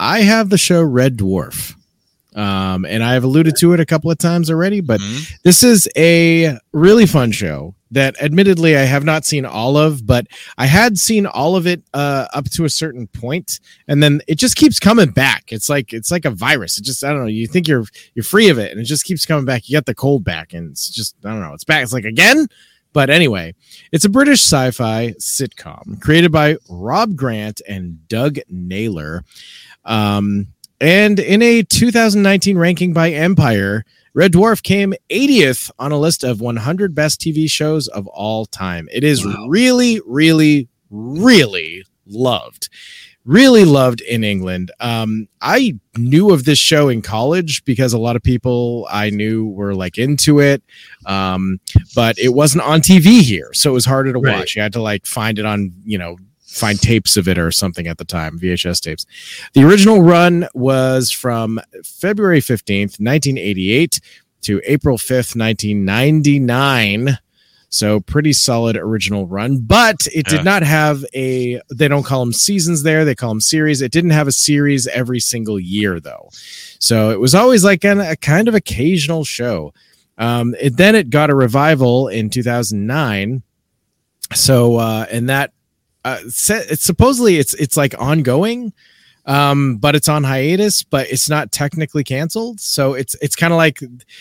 I 0.00 0.20
have 0.20 0.48
the 0.48 0.56
show 0.56 0.82
Red 0.82 1.18
Dwarf. 1.18 1.74
Um 2.34 2.86
and 2.86 3.04
I've 3.04 3.24
alluded 3.24 3.54
to 3.58 3.74
it 3.74 3.80
a 3.80 3.84
couple 3.86 4.10
of 4.10 4.16
times 4.16 4.50
already, 4.50 4.80
but 4.80 5.02
Mhm. 5.02 5.32
this 5.42 5.62
is 5.62 5.86
a 5.98 6.56
really 6.72 7.04
fun 7.04 7.30
show 7.30 7.74
that 7.94 8.20
admittedly 8.22 8.76
I 8.76 8.82
have 8.82 9.04
not 9.04 9.24
seen 9.24 9.44
all 9.44 9.76
of, 9.76 10.06
but 10.06 10.26
I 10.58 10.66
had 10.66 10.98
seen 10.98 11.26
all 11.26 11.56
of 11.56 11.66
it 11.66 11.82
uh, 11.94 12.26
up 12.34 12.44
to 12.50 12.64
a 12.64 12.70
certain 12.70 13.06
point, 13.06 13.60
and 13.88 14.02
then 14.02 14.20
it 14.28 14.36
just 14.36 14.56
keeps 14.56 14.78
coming 14.78 15.10
back. 15.10 15.52
It's 15.52 15.68
like 15.68 15.92
it's 15.92 16.10
like 16.10 16.24
a 16.24 16.30
virus. 16.30 16.78
It 16.78 16.84
just 16.84 17.02
I 17.04 17.10
don't 17.10 17.22
know. 17.22 17.26
You 17.26 17.46
think 17.46 17.66
you're 17.66 17.84
you're 18.14 18.24
free 18.24 18.48
of 18.48 18.58
it, 18.58 18.70
and 18.70 18.80
it 18.80 18.84
just 18.84 19.04
keeps 19.04 19.26
coming 19.26 19.44
back. 19.44 19.68
You 19.68 19.76
get 19.76 19.86
the 19.86 19.94
cold 19.94 20.24
back, 20.24 20.52
and 20.52 20.70
it's 20.70 20.90
just 20.90 21.16
I 21.24 21.30
don't 21.30 21.40
know. 21.40 21.54
It's 21.54 21.64
back. 21.64 21.82
It's 21.82 21.92
like 21.92 22.04
again. 22.04 22.48
But 22.92 23.10
anyway, 23.10 23.54
it's 23.90 24.04
a 24.04 24.08
British 24.08 24.40
sci-fi 24.40 25.14
sitcom 25.18 26.00
created 26.00 26.30
by 26.30 26.58
Rob 26.70 27.16
Grant 27.16 27.60
and 27.68 28.06
Doug 28.06 28.38
Naylor. 28.48 29.24
Um, 29.84 30.46
and 30.80 31.18
in 31.18 31.42
a 31.42 31.62
2019 31.62 32.56
ranking 32.56 32.92
by 32.92 33.10
Empire, 33.10 33.84
Red 34.14 34.32
Dwarf 34.32 34.62
came 34.62 34.94
80th 35.10 35.70
on 35.78 35.90
a 35.92 35.98
list 35.98 36.22
of 36.22 36.40
100 36.40 36.94
best 36.94 37.20
TV 37.20 37.50
shows 37.50 37.88
of 37.88 38.06
all 38.06 38.46
time. 38.46 38.88
It 38.92 39.02
is 39.04 39.24
Wow. 39.26 39.46
really, 39.48 40.00
really, 40.06 40.68
really 40.90 41.84
loved. 42.06 42.68
Really 43.24 43.64
loved 43.64 44.02
in 44.02 44.22
England. 44.22 44.70
Um, 44.80 45.28
I 45.40 45.78
knew 45.96 46.30
of 46.30 46.44
this 46.44 46.58
show 46.58 46.88
in 46.90 47.00
college 47.02 47.64
because 47.64 47.92
a 47.94 47.98
lot 47.98 48.16
of 48.16 48.22
people 48.22 48.86
I 48.90 49.08
knew 49.10 49.46
were 49.46 49.74
like 49.74 49.96
into 49.98 50.40
it. 50.40 50.62
Um, 51.06 51.58
but 51.96 52.18
it 52.18 52.34
wasn't 52.34 52.64
on 52.64 52.82
TV 52.82 53.22
here, 53.22 53.50
so 53.54 53.70
it 53.70 53.74
was 53.74 53.86
harder 53.86 54.12
to 54.12 54.18
Right. 54.20 54.38
watch. 54.40 54.54
You 54.54 54.62
had 54.62 54.74
to 54.74 54.82
like 54.82 55.06
find 55.06 55.38
it 55.38 55.46
on, 55.46 55.72
you 55.84 55.96
know, 55.98 56.18
find 56.54 56.80
tapes 56.80 57.16
of 57.16 57.26
it 57.28 57.38
or 57.38 57.50
something 57.50 57.86
at 57.86 57.98
the 57.98 58.04
time, 58.04 58.38
VHS 58.38 58.80
tapes. 58.80 59.04
The 59.54 59.64
original 59.64 60.02
run 60.02 60.46
was 60.54 61.10
from 61.10 61.60
February 61.84 62.40
15th, 62.40 63.00
1988 63.00 64.00
to 64.42 64.60
April 64.64 64.96
5th, 64.98 65.36
1999. 65.36 67.18
So 67.70 67.98
pretty 67.98 68.32
solid 68.32 68.76
original 68.76 69.26
run, 69.26 69.58
but 69.58 70.06
it 70.14 70.30
Yeah. 70.30 70.36
did 70.36 70.44
not 70.44 70.62
have 70.62 71.04
a. 71.12 71.60
They 71.74 71.88
don't 71.88 72.04
call 72.04 72.20
them 72.20 72.32
seasons 72.32 72.84
there; 72.84 73.04
they 73.04 73.16
call 73.16 73.30
them 73.30 73.40
series. 73.40 73.82
It 73.82 73.90
didn't 73.90 74.10
have 74.10 74.28
a 74.28 74.32
series 74.32 74.86
every 74.86 75.18
single 75.18 75.58
year 75.58 75.98
though, 75.98 76.30
so 76.78 77.10
it 77.10 77.18
was 77.18 77.34
always 77.34 77.64
like 77.64 77.84
an, 77.84 77.98
a 77.98 78.14
kind 78.14 78.46
of 78.46 78.54
occasional 78.54 79.24
show. 79.24 79.74
Um, 80.18 80.54
it, 80.60 80.76
then 80.76 80.94
it 80.94 81.10
got 81.10 81.30
a 81.30 81.34
revival 81.34 82.06
in 82.06 82.30
2009. 82.30 83.42
So 84.34 84.76
uh, 84.76 85.06
and 85.10 85.28
that 85.28 85.52
uh, 86.04 86.18
se- 86.28 86.66
it's 86.70 86.82
supposedly 86.84 87.38
it's 87.38 87.54
it's 87.54 87.76
like 87.76 87.94
ongoing 87.98 88.72
um 89.26 89.76
but 89.78 89.96
it's 89.96 90.06
on 90.08 90.22
hiatus 90.22 90.82
but 90.82 91.08
it's 91.10 91.30
not 91.30 91.50
technically 91.50 92.04
canceled. 92.04 92.60
So 92.60 92.92
it's 92.94 93.14
it's 93.22 93.34
kind 93.36 93.52
of 93.52 93.56
like 93.56 93.80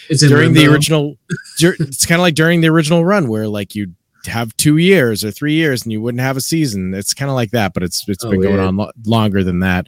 It's 0.09 0.21
during 0.25 0.53
the 0.53 0.65
original 0.67 1.17
dur- 1.57 1.75
it's 1.79 2.05
kind 2.05 2.19
of 2.19 2.23
like 2.23 2.35
during 2.35 2.61
the 2.61 2.69
original 2.69 3.03
run 3.03 3.27
where 3.27 3.47
like 3.49 3.75
you 3.75 3.91
have 4.27 4.55
two 4.55 4.77
years 4.77 5.25
or 5.25 5.31
three 5.31 5.51
years 5.55 5.83
and 5.83 5.91
you 5.91 6.01
wouldn't 6.01 6.21
have 6.21 6.37
a 6.37 6.41
season. 6.41 6.93
It's 6.93 7.13
kind 7.13 7.29
of 7.29 7.35
like 7.35 7.51
that 7.51 7.73
but 7.73 7.83
it's 7.83 8.07
it's 8.07 8.23
Oh, 8.23 8.29
been 8.31 8.41
going 8.41 8.53
weird. 8.55 8.65
on 8.67 8.77
lo- 8.77 8.91
longer 9.05 9.43
than 9.43 9.59
that. 9.59 9.87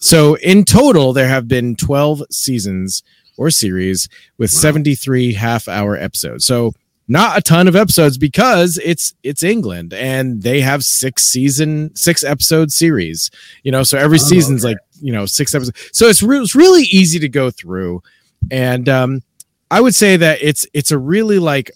So 0.00 0.34
in 0.38 0.64
total 0.64 1.12
there 1.12 1.28
have 1.28 1.46
been 1.46 1.76
12 1.76 2.24
seasons 2.32 3.04
or 3.38 3.50
series 3.50 4.08
with 4.38 4.50
73 4.50 5.34
half 5.34 5.68
hour 5.68 5.96
episodes. 5.96 6.44
So 6.44 6.72
not 7.08 7.38
a 7.38 7.40
ton 7.40 7.68
of 7.68 7.76
episodes 7.76 8.18
because 8.18 8.78
it's 8.84 9.14
it's 9.22 9.42
england 9.42 9.92
and 9.94 10.42
they 10.42 10.60
have 10.60 10.82
six 10.82 11.24
season 11.24 11.94
six 11.94 12.24
episode 12.24 12.72
series 12.72 13.30
you 13.62 13.70
know 13.70 13.82
so 13.82 13.96
every 13.96 14.18
Oh, 14.20 14.22
season's 14.26 14.64
okay. 14.64 14.72
like 14.74 14.78
you 15.00 15.12
know 15.12 15.24
six 15.26 15.54
episodes 15.54 15.90
so 15.92 16.06
it's, 16.08 16.22
re- 16.22 16.38
it's 16.40 16.54
really 16.56 16.82
easy 16.84 17.18
to 17.20 17.28
go 17.28 17.50
through 17.50 18.02
and 18.50 18.88
um 18.88 19.22
i 19.70 19.80
would 19.80 19.94
say 19.94 20.16
that 20.16 20.38
it's 20.42 20.66
it's 20.74 20.90
a 20.90 20.98
really 20.98 21.38
like 21.38 21.70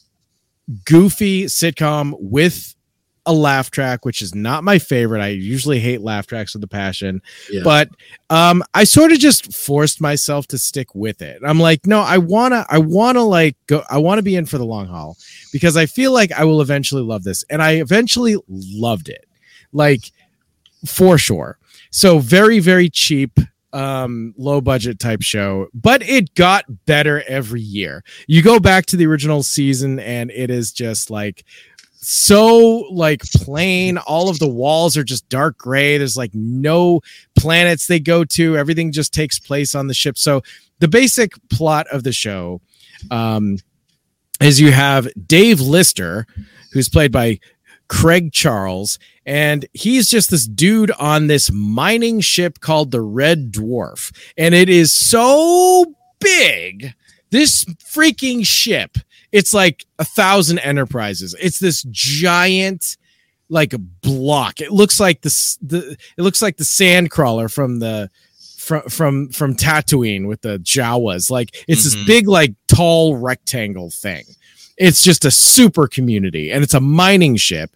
goofy 0.84 1.44
sitcom 1.44 2.14
with 2.18 2.74
a 3.26 3.32
laugh 3.32 3.70
track 3.70 4.04
which 4.04 4.22
is 4.22 4.34
not 4.34 4.64
my 4.64 4.78
favorite. 4.78 5.20
I 5.20 5.28
usually 5.28 5.78
hate 5.78 6.00
laugh 6.00 6.26
tracks 6.26 6.54
with 6.54 6.64
a 6.64 6.68
passion 6.68 7.20
Yeah. 7.50 7.62
but 7.64 7.88
um 8.30 8.62
i 8.74 8.84
sort 8.84 9.12
of 9.12 9.18
just 9.18 9.52
forced 9.52 10.00
myself 10.00 10.46
to 10.48 10.58
stick 10.58 10.94
with 10.94 11.20
it. 11.22 11.40
I'm 11.44 11.60
like 11.60 11.86
no 11.86 12.00
i 12.00 12.18
want 12.18 12.52
to 12.54 12.64
i 12.70 12.78
want 12.78 13.16
to 13.16 13.22
like 13.22 13.56
go 13.66 13.82
i 13.90 13.98
want 13.98 14.18
to 14.18 14.22
be 14.22 14.36
in 14.36 14.46
for 14.46 14.58
the 14.58 14.64
long 14.66 14.86
haul 14.86 15.16
because 15.52 15.76
i 15.76 15.86
feel 15.86 16.12
like 16.12 16.32
i 16.32 16.44
will 16.44 16.60
eventually 16.62 17.02
love 17.02 17.22
this. 17.24 17.44
And 17.50 17.62
i 17.62 17.72
eventually 17.72 18.36
loved 18.48 19.08
it 19.08 19.26
like 19.72 20.10
for 20.86 21.18
sure. 21.18 21.58
So 21.90 22.18
very 22.20 22.58
very 22.58 22.88
cheap 22.88 23.38
um 23.72 24.34
low 24.36 24.60
budget 24.60 24.98
type 24.98 25.22
show 25.22 25.68
but 25.72 26.02
it 26.02 26.34
got 26.34 26.64
better 26.86 27.22
every 27.28 27.60
year. 27.60 28.02
You 28.26 28.42
go 28.42 28.58
back 28.58 28.86
to 28.86 28.96
the 28.96 29.06
original 29.06 29.42
season 29.44 30.00
and 30.00 30.30
it 30.32 30.50
is 30.50 30.72
just 30.72 31.08
like 31.10 31.44
so 32.02 32.86
like 32.90 33.22
plain. 33.36 33.98
All 33.98 34.28
of 34.28 34.38
the 34.38 34.48
walls 34.48 34.96
are 34.96 35.04
just 35.04 35.28
dark 35.28 35.58
gray. 35.58 35.98
There's 35.98 36.16
like 36.16 36.34
no 36.34 37.00
planets 37.38 37.86
they 37.86 38.00
go 38.00 38.24
to. 38.24 38.56
Everything 38.56 38.92
just 38.92 39.12
takes 39.12 39.38
place 39.38 39.74
on 39.74 39.86
the 39.86 39.94
ship. 39.94 40.16
So 40.16 40.42
the 40.78 40.88
basic 40.88 41.32
plot 41.50 41.86
of 41.88 42.04
the 42.04 42.12
show 42.12 42.60
um 43.10 43.58
is 44.40 44.60
you 44.60 44.72
have 44.72 45.08
Dave 45.26 45.60
Lister 45.60 46.26
who's 46.72 46.88
played 46.88 47.12
by 47.12 47.38
Craig 47.88 48.32
Charles 48.32 48.98
and 49.26 49.66
he's 49.74 50.08
just 50.08 50.30
this 50.30 50.46
dude 50.46 50.90
on 50.92 51.26
this 51.26 51.50
mining 51.52 52.20
ship 52.20 52.60
called 52.60 52.90
the 52.90 53.00
Red 53.00 53.52
Dwarf. 53.52 54.12
And 54.38 54.54
it 54.54 54.68
is 54.68 54.94
so 54.94 55.94
big 56.20 56.94
this 57.30 57.64
freaking 57.64 58.44
ship 58.46 58.96
it's 59.32 59.54
like 59.54 59.86
a 59.98 60.04
thousand 60.04 60.58
enterprises. 60.60 61.34
It's 61.40 61.58
this 61.58 61.82
giant 61.90 62.96
like 63.48 63.72
a 63.72 63.78
block. 63.78 64.60
It 64.60 64.70
looks 64.72 65.00
like 65.00 65.22
this 65.22 65.58
the 65.62 65.96
it 66.16 66.22
looks 66.22 66.40
like 66.42 66.56
the 66.56 66.64
sand 66.64 67.10
crawler 67.10 67.48
from 67.48 67.78
the 67.80 68.10
from 68.58 68.82
from 68.88 69.28
from 69.30 69.56
Tatooine 69.56 70.26
with 70.28 70.42
the 70.42 70.58
Jawas. 70.58 71.30
Like 71.30 71.64
it's 71.66 71.84
this 71.84 71.96
Mhm. 71.96 72.06
big 72.06 72.28
like 72.28 72.54
tall 72.68 73.16
rectangle 73.16 73.90
thing. 73.90 74.24
It's 74.76 75.02
just 75.02 75.24
a 75.24 75.30
super 75.30 75.86
community 75.88 76.50
and 76.52 76.62
it's 76.62 76.74
a 76.74 76.80
mining 76.80 77.36
ship. 77.36 77.70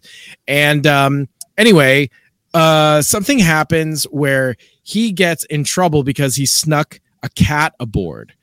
And 0.47 0.85
um 0.87 1.27
anyway 1.57 2.09
uh 2.53 3.01
something 3.01 3.39
happens 3.39 4.05
where 4.05 4.55
he 4.83 5.11
gets 5.11 5.43
in 5.45 5.63
trouble 5.63 6.03
because 6.03 6.35
he 6.35 6.45
snuck 6.45 6.99
a 7.23 7.29
cat 7.29 7.73
aboard 7.79 8.33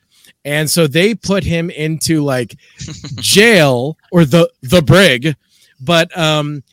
and 0.45 0.69
so 0.69 0.87
they 0.87 1.15
put 1.15 1.43
him 1.43 1.69
into 1.69 2.23
like 2.23 2.55
jail 3.15 3.97
or 4.11 4.25
the 4.25 4.49
the 4.61 4.81
brig. 4.81 5.35
But 5.79 6.15
um 6.17 6.63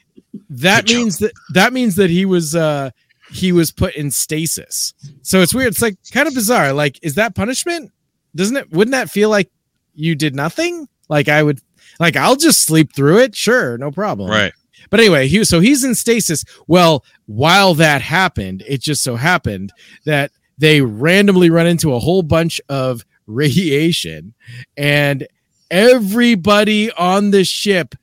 that 0.49 0.83
Good 0.83 0.87
job. 0.93 0.99
means 0.99 1.19
that 1.19 1.33
that 1.55 1.73
means 1.73 1.97
that 1.97 2.11
he 2.11 2.25
was 2.25 2.55
uh 2.55 2.91
he 3.33 3.53
was 3.53 3.71
put 3.71 3.95
in 3.95 4.11
stasis. 4.11 4.93
So 5.23 5.41
it's 5.41 5.55
weird. 5.55 5.69
It's 5.69 5.83
like 5.83 5.97
kind 6.13 6.29
of 6.29 6.35
bizarre. 6.35 6.73
Like 6.73 6.99
is 7.03 7.15
that 7.15 7.35
punishment? 7.35 7.93
Doesn't 8.35 8.57
it 8.57 8.71
wouldn't 8.71 8.93
that 8.93 9.11
feel 9.11 9.31
like 9.31 9.51
you 9.95 10.15
did 10.15 10.35
nothing? 10.35 10.89
Like 11.09 11.29
i 11.29 11.43
would 11.43 11.61
like 11.99 12.15
i'll 12.17 12.37
just 12.37 12.63
sleep 12.63 12.95
through 12.95 13.19
it. 13.19 13.35
Sure 13.37 13.77
no 13.79 13.91
problem. 13.91 14.31
Right. 14.31 14.53
but 14.91 15.01
anyway, 15.01 15.27
he 15.29 15.45
so 15.45 15.61
he's 15.61 15.85
in 15.85 15.95
stasis. 15.95 16.45
Well, 16.67 17.05
while 17.27 17.75
that 17.75 18.03
happened, 18.03 18.63
it 18.67 18.81
just 18.81 19.03
so 19.03 19.17
happened 19.17 19.73
that 20.05 20.31
they 20.59 20.81
randomly 20.81 21.51
run 21.51 21.67
into 21.67 21.95
a 21.95 21.99
whole 21.99 22.23
bunch 22.23 22.61
of 22.69 23.05
radiation, 23.34 24.34
and 24.76 25.26
everybody 25.70 26.91
on 26.92 27.31
the 27.31 27.44
ship 27.44 27.94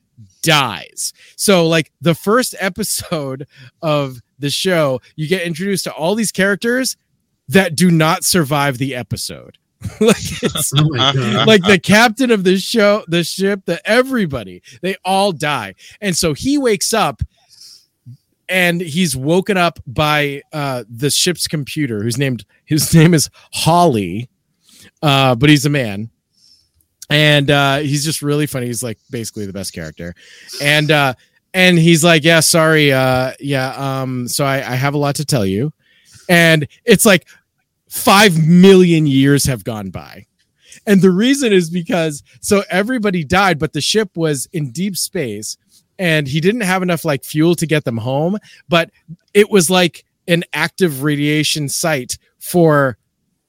dies. 0.42 1.12
So, 1.36 1.66
like 1.66 1.92
the 2.00 2.14
first 2.14 2.54
episode 2.58 3.46
of 3.82 4.20
the 4.38 4.50
show, 4.50 5.00
you 5.16 5.28
get 5.28 5.42
introduced 5.42 5.84
to 5.84 5.92
all 5.92 6.14
these 6.14 6.32
characters 6.32 6.96
that 7.48 7.74
do 7.74 7.90
not 7.90 8.24
survive 8.24 8.78
the 8.78 8.94
episode. 8.94 9.58
like 10.00 10.42
it's 10.42 10.72
Oh 10.76 11.44
like 11.46 11.62
the 11.62 11.78
captain 11.80 12.32
of 12.32 12.42
the 12.42 12.58
show, 12.58 13.04
the 13.06 13.22
ship, 13.22 13.62
the 13.64 13.80
everybody, 13.88 14.60
they 14.82 14.96
all 15.04 15.30
die. 15.30 15.76
And 16.00 16.16
so 16.16 16.34
he 16.34 16.58
wakes 16.58 16.92
up 16.92 17.22
and 18.48 18.80
he's 18.80 19.16
woken 19.16 19.56
up 19.56 19.78
by 19.86 20.42
uh 20.52 20.82
the 20.88 21.10
ship's 21.10 21.46
computer 21.46 22.02
whose 22.02 22.18
named 22.18 22.44
his 22.64 22.92
name 22.92 23.14
is 23.14 23.30
Holly. 23.52 24.28
Uh, 25.02 25.34
but 25.34 25.50
he's 25.50 25.66
a 25.66 25.70
man. 25.70 26.10
And 27.10 27.50
uh 27.50 27.78
he's 27.78 28.04
just 28.04 28.20
really 28.20 28.46
funny. 28.46 28.66
He's 28.66 28.82
like 28.82 28.98
basically 29.10 29.46
the 29.46 29.52
best 29.52 29.72
character. 29.72 30.14
And 30.60 30.90
uh 30.90 31.14
and 31.54 31.78
he's 31.78 32.04
like, 32.04 32.24
Yeah, 32.24 32.40
sorry, 32.40 32.92
uh, 32.92 33.32
yeah, 33.40 33.70
um, 34.02 34.28
so 34.28 34.44
I, 34.44 34.56
I 34.56 34.74
have 34.74 34.94
a 34.94 34.98
lot 34.98 35.16
to 35.16 35.24
tell 35.24 35.46
you. 35.46 35.72
And 36.28 36.68
it's 36.84 37.06
like 37.06 37.26
five 37.88 38.46
million 38.46 39.06
years 39.06 39.46
have 39.46 39.64
gone 39.64 39.90
by. 39.90 40.26
And 40.86 41.00
the 41.02 41.10
reason 41.10 41.52
is 41.52 41.70
because 41.70 42.22
so 42.40 42.62
everybody 42.70 43.24
died, 43.24 43.58
but 43.58 43.72
the 43.72 43.80
ship 43.80 44.10
was 44.14 44.46
in 44.52 44.70
deep 44.70 44.96
space 44.96 45.56
and 45.98 46.28
he 46.28 46.40
didn't 46.40 46.62
have 46.62 46.82
enough 46.82 47.04
like 47.04 47.24
fuel 47.24 47.54
to 47.56 47.66
get 47.66 47.84
them 47.84 47.98
home. 47.98 48.38
But 48.68 48.90
it 49.34 49.50
was 49.50 49.70
like 49.70 50.04
an 50.26 50.44
active 50.52 51.02
radiation 51.02 51.68
site 51.68 52.18
for 52.38 52.98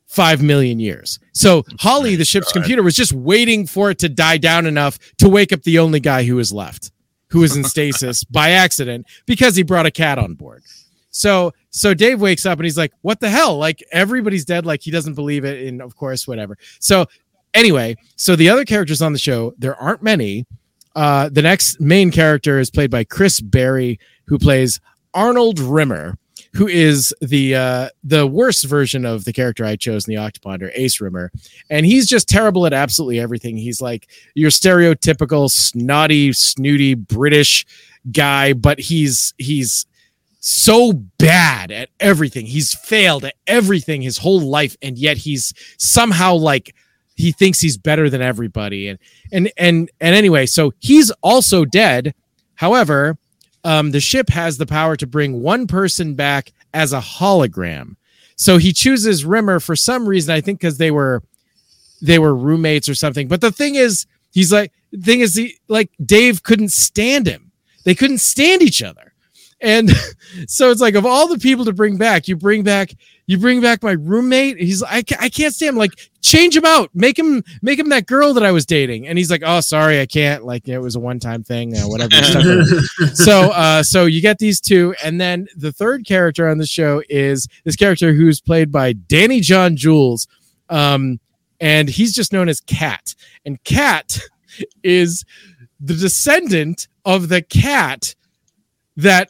five 0.09 0.41
million 0.41 0.79
years. 0.79 1.19
So 1.33 1.63
Holly, 1.79 2.15
the 2.15 2.25
ship's 2.25 2.51
computer, 2.51 2.83
was 2.83 2.95
just 2.95 3.13
waiting 3.13 3.65
for 3.65 3.91
it 3.91 3.99
to 3.99 4.09
die 4.09 4.37
down 4.37 4.65
enough 4.65 4.97
to 5.19 5.29
wake 5.29 5.53
up 5.53 5.61
the 5.61 5.79
only 5.79 5.99
guy 5.99 6.23
who 6.23 6.35
was 6.35 6.51
left, 6.51 6.91
who 7.29 7.39
was 7.39 7.55
in 7.55 7.63
stasis 7.63 8.23
by 8.31 8.49
accident 8.49 9.05
because 9.25 9.55
he 9.55 9.63
brought 9.63 9.85
a 9.85 9.91
cat 9.91 10.17
on 10.17 10.33
board. 10.33 10.63
So 11.11 11.53
so 11.69 11.93
Dave 11.93 12.19
wakes 12.19 12.45
up 12.45 12.57
and 12.57 12.65
he's 12.65 12.77
like, 12.77 12.91
"What 13.01 13.19
the 13.19 13.29
hell? 13.29 13.57
Like 13.57 13.83
everybody's 13.91 14.45
dead. 14.45 14.65
Like 14.65 14.81
he 14.81 14.91
doesn't 14.91 15.13
believe 15.13 15.45
it." 15.45 15.67
And 15.67 15.81
of 15.81 15.95
course, 15.95 16.27
whatever. 16.27 16.57
So 16.79 17.05
anyway, 17.53 17.95
so 18.15 18.35
the 18.35 18.49
other 18.49 18.65
characters 18.65 19.01
on 19.01 19.13
the 19.13 19.19
show, 19.19 19.53
there 19.57 19.75
aren't 19.75 20.03
many. 20.03 20.45
Uh, 20.95 21.29
the 21.29 21.43
next 21.43 21.79
main 21.79 22.11
character 22.11 22.59
is 22.59 22.71
played 22.71 22.89
by 22.89 23.03
Chris 23.03 23.41
Barrie, 23.41 23.99
who 24.25 24.39
plays 24.39 24.81
Arnold 25.13 25.59
Rimmer, 25.59 26.17
who 26.53 26.67
is 26.67 27.13
the 27.21 27.55
uh, 27.55 27.89
the 28.03 28.25
worst 28.25 28.65
version 28.65 29.05
of 29.05 29.25
the 29.25 29.33
character 29.33 29.65
I 29.65 29.75
chose 29.75 30.07
in 30.07 30.13
the 30.13 30.21
Octoponder, 30.21 30.71
Ace 30.73 30.99
Rimmer, 30.99 31.31
and 31.69 31.85
he's 31.85 32.07
just 32.07 32.27
terrible 32.27 32.65
at 32.65 32.73
absolutely 32.73 33.19
everything. 33.19 33.57
He's 33.57 33.81
like 33.81 34.09
your 34.33 34.49
stereotypical 34.49 35.49
snotty, 35.49 36.33
snooty 36.33 36.95
British 36.95 37.65
guy, 38.11 38.53
but 38.53 38.79
he's 38.79 39.33
he's 39.37 39.85
so 40.39 40.93
bad 41.17 41.71
at 41.71 41.89
everything. 41.99 42.45
He's 42.45 42.73
failed 42.73 43.25
at 43.25 43.35
everything 43.45 44.01
his 44.01 44.17
whole 44.17 44.39
life, 44.39 44.75
and 44.81 44.97
yet 44.97 45.17
he's 45.17 45.53
somehow 45.77 46.35
like 46.35 46.75
he 47.15 47.31
thinks 47.31 47.59
he's 47.59 47.77
better 47.77 48.09
than 48.09 48.21
everybody. 48.21 48.87
And 48.87 48.99
and 49.31 49.51
and 49.57 49.91
and 49.99 50.15
anyway, 50.15 50.45
so 50.45 50.73
he's 50.79 51.11
also 51.21 51.65
dead. 51.65 52.13
However, 52.55 53.17
um, 53.63 53.91
the 53.91 53.99
ship 53.99 54.29
has 54.29 54.57
the 54.57 54.65
power 54.65 54.95
to 54.95 55.07
bring 55.07 55.41
one 55.41 55.67
person 55.67 56.15
back 56.15 56.51
as 56.73 56.93
a 56.93 56.99
hologram. 56.99 57.95
So 58.35 58.57
he 58.57 58.71
chooses 58.71 59.25
Rimmer 59.25 59.59
for 59.59 59.75
some 59.75 60.07
reason. 60.07 60.33
I 60.33 60.41
think 60.41 60.59
because 60.59 60.77
they 60.77 60.91
were 60.91 61.23
they 62.01 62.19
were 62.19 62.33
roommates 62.33 62.87
or 62.87 62.95
something. 62.95 63.27
But 63.27 63.41
the 63.41 63.51
thing 63.51 63.75
is, 63.75 64.05
he's 64.31 64.51
like 64.51 64.71
the 64.91 65.01
thing 65.01 65.19
is 65.19 65.35
he 65.35 65.57
like 65.67 65.91
Dave 66.03 66.43
couldn't 66.43 66.71
stand 66.71 67.27
him. 67.27 67.51
They 67.83 67.95
couldn't 67.95 68.19
stand 68.19 68.61
each 68.61 68.81
other. 68.81 69.13
And 69.61 69.91
so 70.47 70.71
it's 70.71 70.81
like 70.81 70.95
of 70.95 71.05
all 71.05 71.27
the 71.27 71.39
people 71.39 71.65
to 71.65 71.73
bring 71.73 71.97
back, 71.97 72.27
you 72.27 72.35
bring 72.35 72.63
back 72.63 72.95
you 73.29 73.37
bring 73.37 73.61
back 73.61 73.83
my 73.83 73.91
roommate. 73.91 74.57
He's 74.57 74.81
I, 74.81 75.03
ca- 75.03 75.17
I 75.19 75.29
can't 75.29 75.53
stand 75.53 75.69
him. 75.69 75.75
Like 75.75 75.91
change 76.19 76.57
him 76.57 76.65
out, 76.65 76.89
make 76.95 77.17
him 77.17 77.43
make 77.61 77.77
him 77.77 77.89
that 77.89 78.07
girl 78.07 78.33
that 78.33 78.43
I 78.43 78.51
was 78.51 78.65
dating. 78.65 79.07
And 79.07 79.19
he's 79.19 79.29
like, 79.29 79.43
oh 79.45 79.59
sorry, 79.59 80.01
I 80.01 80.07
can't. 80.07 80.45
Like 80.45 80.67
it 80.67 80.79
was 80.79 80.95
a 80.95 80.99
one 80.99 81.19
time 81.19 81.43
thing, 81.43 81.77
uh, 81.77 81.81
whatever. 81.81 82.11
so 83.13 83.51
uh, 83.51 83.83
so 83.83 84.05
you 84.07 84.19
get 84.19 84.39
these 84.39 84.59
two, 84.59 84.95
and 85.03 85.21
then 85.21 85.47
the 85.55 85.71
third 85.71 86.07
character 86.07 86.49
on 86.49 86.57
the 86.57 86.65
show 86.65 87.03
is 87.07 87.47
this 87.65 87.75
character 87.75 88.13
who's 88.13 88.41
played 88.41 88.71
by 88.71 88.93
Danny 88.93 89.41
John 89.41 89.75
Jules, 89.75 90.27
um, 90.69 91.19
and 91.59 91.87
he's 91.87 92.15
just 92.15 92.33
known 92.33 92.49
as 92.49 92.61
Cat. 92.61 93.13
And 93.45 93.63
Cat 93.63 94.19
is 94.81 95.23
the 95.79 95.93
descendant 95.93 96.87
of 97.05 97.29
the 97.29 97.43
cat 97.43 98.15
that 98.97 99.29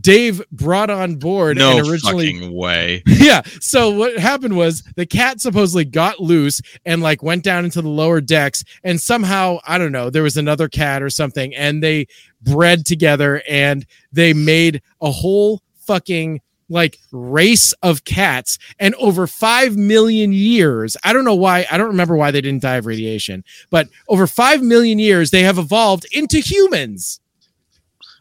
Dave 0.00 0.42
brought 0.50 0.90
on 0.90 1.16
board 1.16 1.56
No 1.56 1.78
and 1.78 1.88
originally 1.88 2.32
fucking 2.32 2.52
way. 2.52 3.02
yeah. 3.06 3.42
So 3.60 3.90
what 3.90 4.18
happened 4.18 4.56
was 4.56 4.82
the 4.96 5.06
cat 5.06 5.40
supposedly 5.40 5.84
got 5.84 6.20
loose 6.20 6.60
and 6.84 7.02
like 7.02 7.22
went 7.22 7.44
down 7.44 7.64
into 7.64 7.82
the 7.82 7.88
lower 7.88 8.20
decks, 8.20 8.64
and 8.84 9.00
somehow 9.00 9.58
I 9.66 9.78
don't 9.78 9.92
know 9.92 10.10
there 10.10 10.22
was 10.22 10.36
another 10.36 10.68
cat 10.68 11.02
or 11.02 11.10
something, 11.10 11.54
and 11.54 11.82
they 11.82 12.06
bred 12.42 12.84
together 12.86 13.42
and 13.48 13.86
they 14.12 14.32
made 14.32 14.82
a 15.00 15.10
whole 15.10 15.62
fucking 15.86 16.40
like 16.68 16.98
race 17.12 17.72
of 17.82 18.04
cats 18.04 18.58
and 18.78 18.94
over 18.96 19.26
5 19.26 19.76
million 19.76 20.32
years 20.32 20.96
i 21.04 21.12
don't 21.12 21.24
know 21.24 21.34
why 21.34 21.64
i 21.70 21.78
don't 21.78 21.86
remember 21.86 22.16
why 22.16 22.30
they 22.30 22.40
didn't 22.40 22.62
die 22.62 22.74
of 22.74 22.86
radiation 22.86 23.44
but 23.70 23.88
over 24.08 24.26
5 24.26 24.62
million 24.62 24.98
years 24.98 25.30
they 25.30 25.42
have 25.42 25.58
evolved 25.58 26.06
into 26.12 26.38
humans 26.38 27.20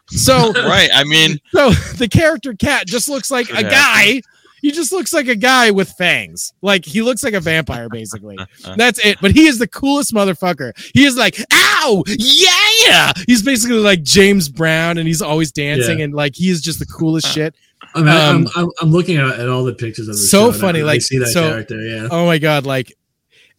so 0.09 0.51
Right. 0.53 0.89
I 0.93 1.03
mean, 1.03 1.39
so 1.51 1.69
the 1.97 2.07
character 2.07 2.53
cat 2.53 2.87
just 2.87 3.09
looks 3.09 3.31
like 3.31 3.49
a 3.49 3.63
guy. 3.63 4.21
He 4.61 4.71
just 4.71 4.91
looks 4.91 5.13
like 5.13 5.27
a 5.27 5.35
guy 5.35 5.69
with 5.69 5.89
fangs. 5.91 6.51
Like 6.63 6.85
he 6.85 7.03
looks 7.03 7.23
like 7.23 7.35
a 7.35 7.39
vampire, 7.39 7.87
basically. 7.87 8.35
That's 8.77 8.97
it. 9.05 9.17
But 9.21 9.31
he 9.31 9.45
is 9.45 9.59
the 9.59 9.67
coolest 9.67 10.11
motherfucker. 10.13 10.71
He 10.95 11.05
is 11.05 11.15
like, 11.15 11.37
ow, 11.53 12.03
yeah. 12.07 13.11
He's 13.27 13.43
basically 13.43 13.77
like 13.77 14.01
James 14.01 14.49
Brown, 14.49 14.97
and 14.97 15.07
he's 15.07 15.21
always 15.21 15.51
dancing, 15.51 15.99
Yeah. 15.99 16.05
and 16.05 16.13
like 16.15 16.35
he 16.35 16.49
is 16.49 16.61
just 16.61 16.79
the 16.79 16.85
coolest 16.87 17.27
shit. 17.27 17.53
I 17.93 17.99
mean, 17.99 18.07
I'm, 18.07 18.35
Um, 18.37 18.47
I'm, 18.55 18.69
I'm 18.81 18.91
looking 18.91 19.17
at, 19.17 19.39
at 19.39 19.47
all 19.49 19.63
the 19.65 19.73
pictures 19.75 20.07
of 20.07 20.15
the 20.15 20.21
so 20.21 20.51
show, 20.51 20.57
funny, 20.59 20.79
really 20.79 20.93
like, 20.93 21.01
see 21.03 21.19
that 21.19 21.27
so- 21.27 21.47
character. 21.49 21.79
Yeah, 21.81 22.07
Oh 22.09 22.25
my 22.25 22.39
god, 22.39 22.65
like 22.65 22.91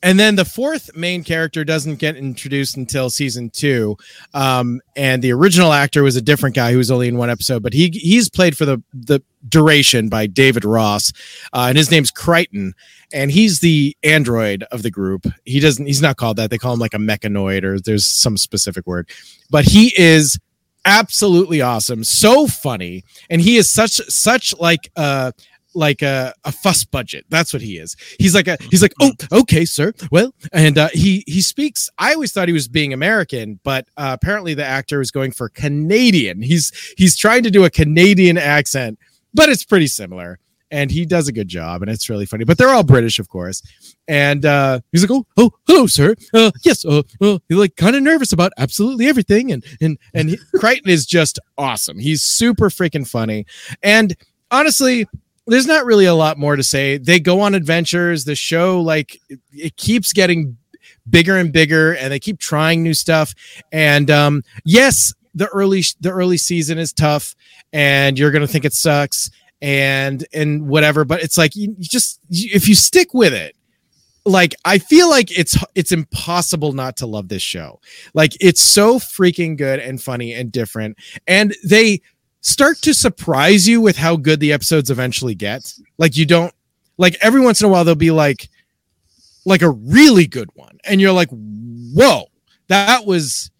and 0.07 0.21
then 0.21 0.37
the 0.37 0.45
fourth 0.45 0.95
main 0.95 1.25
character 1.25 1.65
doesn't 1.65 1.97
get 1.97 2.15
introduced 2.15 2.77
until 2.77 3.11
season 3.11 3.51
two. 3.51 3.97
Um, 4.35 4.81
and 4.95 5.21
the 5.21 5.33
original 5.33 5.73
actor 5.73 6.05
was 6.05 6.15
a 6.15 6.23
different 6.23 6.55
guy 6.55 6.71
who 6.71 6.79
was 6.79 6.93
only 6.93 7.09
in 7.09 7.17
one 7.17 7.29
episode, 7.29 7.61
but 7.61 7.73
he 7.73 7.91
he's 7.93 8.31
played 8.31 8.57
for 8.57 8.65
the 8.65 8.81
the 8.95 9.21
duration 9.49 10.09
by 10.09 10.29
David 10.29 10.65
Ross, 10.65 11.13
uh, 11.53 11.67
and 11.69 11.77
his 11.77 11.91
name's 11.91 12.13
Kryten, 12.13 12.71
and 13.13 13.33
he's 13.33 13.59
the 13.59 13.97
android 14.05 14.63
of 14.71 14.85
the 14.85 14.93
group. 14.93 15.27
He 15.45 15.59
doesn't 15.59 15.87
he's 15.87 16.03
not 16.03 16.17
called 16.17 16.37
that. 16.37 16.51
They 16.51 16.59
call 16.59 16.75
him 16.75 16.79
like 16.79 16.95
a 16.95 16.99
mechanoid 16.99 17.65
or 17.65 17.81
there's 17.81 18.07
some 18.07 18.37
specific 18.37 18.87
word, 18.87 19.11
but 19.51 19.65
he 19.65 19.93
is 20.01 20.39
absolutely 20.85 21.61
awesome, 21.61 22.05
so 22.05 22.47
funny, 22.47 23.03
and 23.29 23.41
he 23.41 23.57
is 23.57 23.69
such 23.69 23.95
such 24.09 24.55
like 24.61 24.89
uh 24.95 25.33
like 25.77 26.03
a, 26.03 26.35
a 26.45 26.53
fuss 26.53 26.85
budget. 26.85 27.27
That's 27.29 27.53
what 27.53 27.63
he 27.63 27.77
is. 27.79 27.97
He's 28.19 28.35
like 28.35 28.49
a 28.49 28.57
he's 28.71 28.83
like, 28.83 28.95
oh, 29.01 29.13
okay, 29.31 29.65
sir. 29.65 29.93
Well, 30.11 30.35
and 30.53 30.79
uh, 30.79 30.89
he 30.93 31.23
he 31.27 31.43
speaks. 31.43 31.89
I 31.99 32.15
always 32.15 32.33
thought 32.33 32.49
he 32.49 32.55
was 32.55 32.69
being 32.69 32.93
American, 32.93 33.61
but 33.63 33.87
uh, 33.97 34.17
apparently 34.21 34.55
the 34.55 34.65
actor 34.65 35.01
is 35.01 35.11
going 35.11 35.33
for 35.33 35.49
Canadian. 35.49 36.43
He's 36.43 36.73
he's 36.97 37.17
trying 37.17 37.43
to 37.45 37.51
do 37.51 37.65
a 37.65 37.71
Canadian 37.71 38.39
accent, 38.39 38.99
but 39.35 39.49
it's 39.49 39.65
pretty 39.65 39.87
similar. 39.87 40.39
And 40.69 40.91
he 40.91 41.07
does 41.07 41.29
a 41.29 41.33
good 41.33 41.47
job, 41.47 41.83
and 41.83 41.91
it's 41.91 42.11
really 42.11 42.27
funny. 42.27 42.43
But 42.43 42.59
they're 42.59 42.71
all 42.71 42.83
British, 42.83 43.21
of 43.21 43.29
course. 43.29 43.63
And 44.09 44.45
uh, 44.45 44.81
he's 44.91 45.09
like, 45.09 45.13
"Oh, 45.13 45.25
oh, 45.37 45.53
hello, 45.69 45.87
sir. 45.87 46.17
Uh, 46.35 46.51
yes, 46.65 46.85
uh, 46.85 47.03
uh, 47.21 47.39
he's 47.49 47.57
like 47.57 47.77
kind 47.77 47.95
of 47.95 48.03
nervous 48.03 48.33
about 48.33 48.51
absolutely 48.59 49.07
everything." 49.07 49.53
And 49.53 49.65
and 49.81 49.97
and 50.13 50.31
he, 50.31 50.39
Kryten 50.57 50.89
is 50.89 51.07
just 51.07 51.39
awesome. 51.57 52.01
He's 52.01 52.25
super 52.25 52.69
freaking 52.69 53.07
funny. 53.07 53.47
And 53.81 54.17
honestly, 54.51 55.07
there's 55.47 55.67
not 55.67 55.85
really 55.85 56.07
a 56.07 56.15
lot 56.15 56.39
more 56.39 56.57
to 56.57 56.63
say. 56.63 56.99
They 56.99 57.21
go 57.21 57.41
on 57.41 57.55
adventures. 57.55 58.25
The 58.25 58.35
show 58.35 58.81
like 58.81 59.21
it, 59.29 59.41
it 59.53 59.77
keeps 59.77 60.13
getting 60.13 60.57
bigger 61.09 61.37
and 61.37 61.53
bigger, 61.53 61.95
and 61.95 62.13
they 62.13 62.19
keep 62.19 62.39
trying 62.39 62.83
new 62.83 62.95
stuff. 62.95 63.35
And 63.73 64.11
um, 64.11 64.43
yes, 64.65 65.15
the 65.35 65.47
early 65.49 65.83
the 66.01 66.11
early 66.11 66.37
season 66.37 66.79
is 66.79 66.93
tough, 66.93 67.35
and 67.73 68.19
you're 68.19 68.31
gonna 68.31 68.47
think 68.47 68.65
it 68.65 68.73
sucks 68.73 69.31
and 69.63 70.27
and 70.33 70.67
whatever. 70.67 71.05
But 71.05 71.23
it's 71.23 71.39
like 71.39 71.55
you, 71.55 71.75
just 71.79 72.21
you, 72.29 72.51
if 72.53 72.69
you 72.69 72.75
stick 72.75 73.15
with 73.15 73.33
it. 73.33 73.55
Like 74.25 74.57
I 74.65 74.79
feel 74.79 75.09
like 75.09 75.31
it's 75.39 75.57
it's 75.77 75.93
impossible 75.93 76.73
not 76.73 76.97
to 76.97 77.07
love 77.07 77.29
this 77.29 77.43
show. 77.43 77.79
Like 78.13 78.33
it's 78.41 78.61
so 78.61 78.99
freaking 78.99 79.57
good 79.57 79.79
and 79.79 80.03
funny 80.03 80.35
and 80.35 80.51
different. 80.51 80.99
And 81.29 81.55
they 81.65 82.01
start 82.47 82.79
to 82.79 82.95
surprise 82.95 83.67
you 83.67 83.81
with 83.81 83.97
how 83.97 84.15
good 84.17 84.39
the 84.39 84.53
episodes 84.53 84.89
eventually 84.89 85.35
get. 85.35 85.73
Like 85.99 86.17
you 86.17 86.25
don't 86.25 86.55
like 86.97 87.17
every 87.21 87.41
once 87.41 87.61
in 87.61 87.67
a 87.67 87.69
while 87.69 87.85
they'll 87.85 87.95
be 87.97 88.13
like 88.13 88.49
like 89.45 89.63
a 89.63 89.71
really 89.71 90.27
good 90.27 90.49
one 90.55 90.79
and 90.85 91.01
you're 91.01 91.13
like 91.13 91.29
whoa 91.31 92.25
that 92.69 93.05
was 93.05 93.51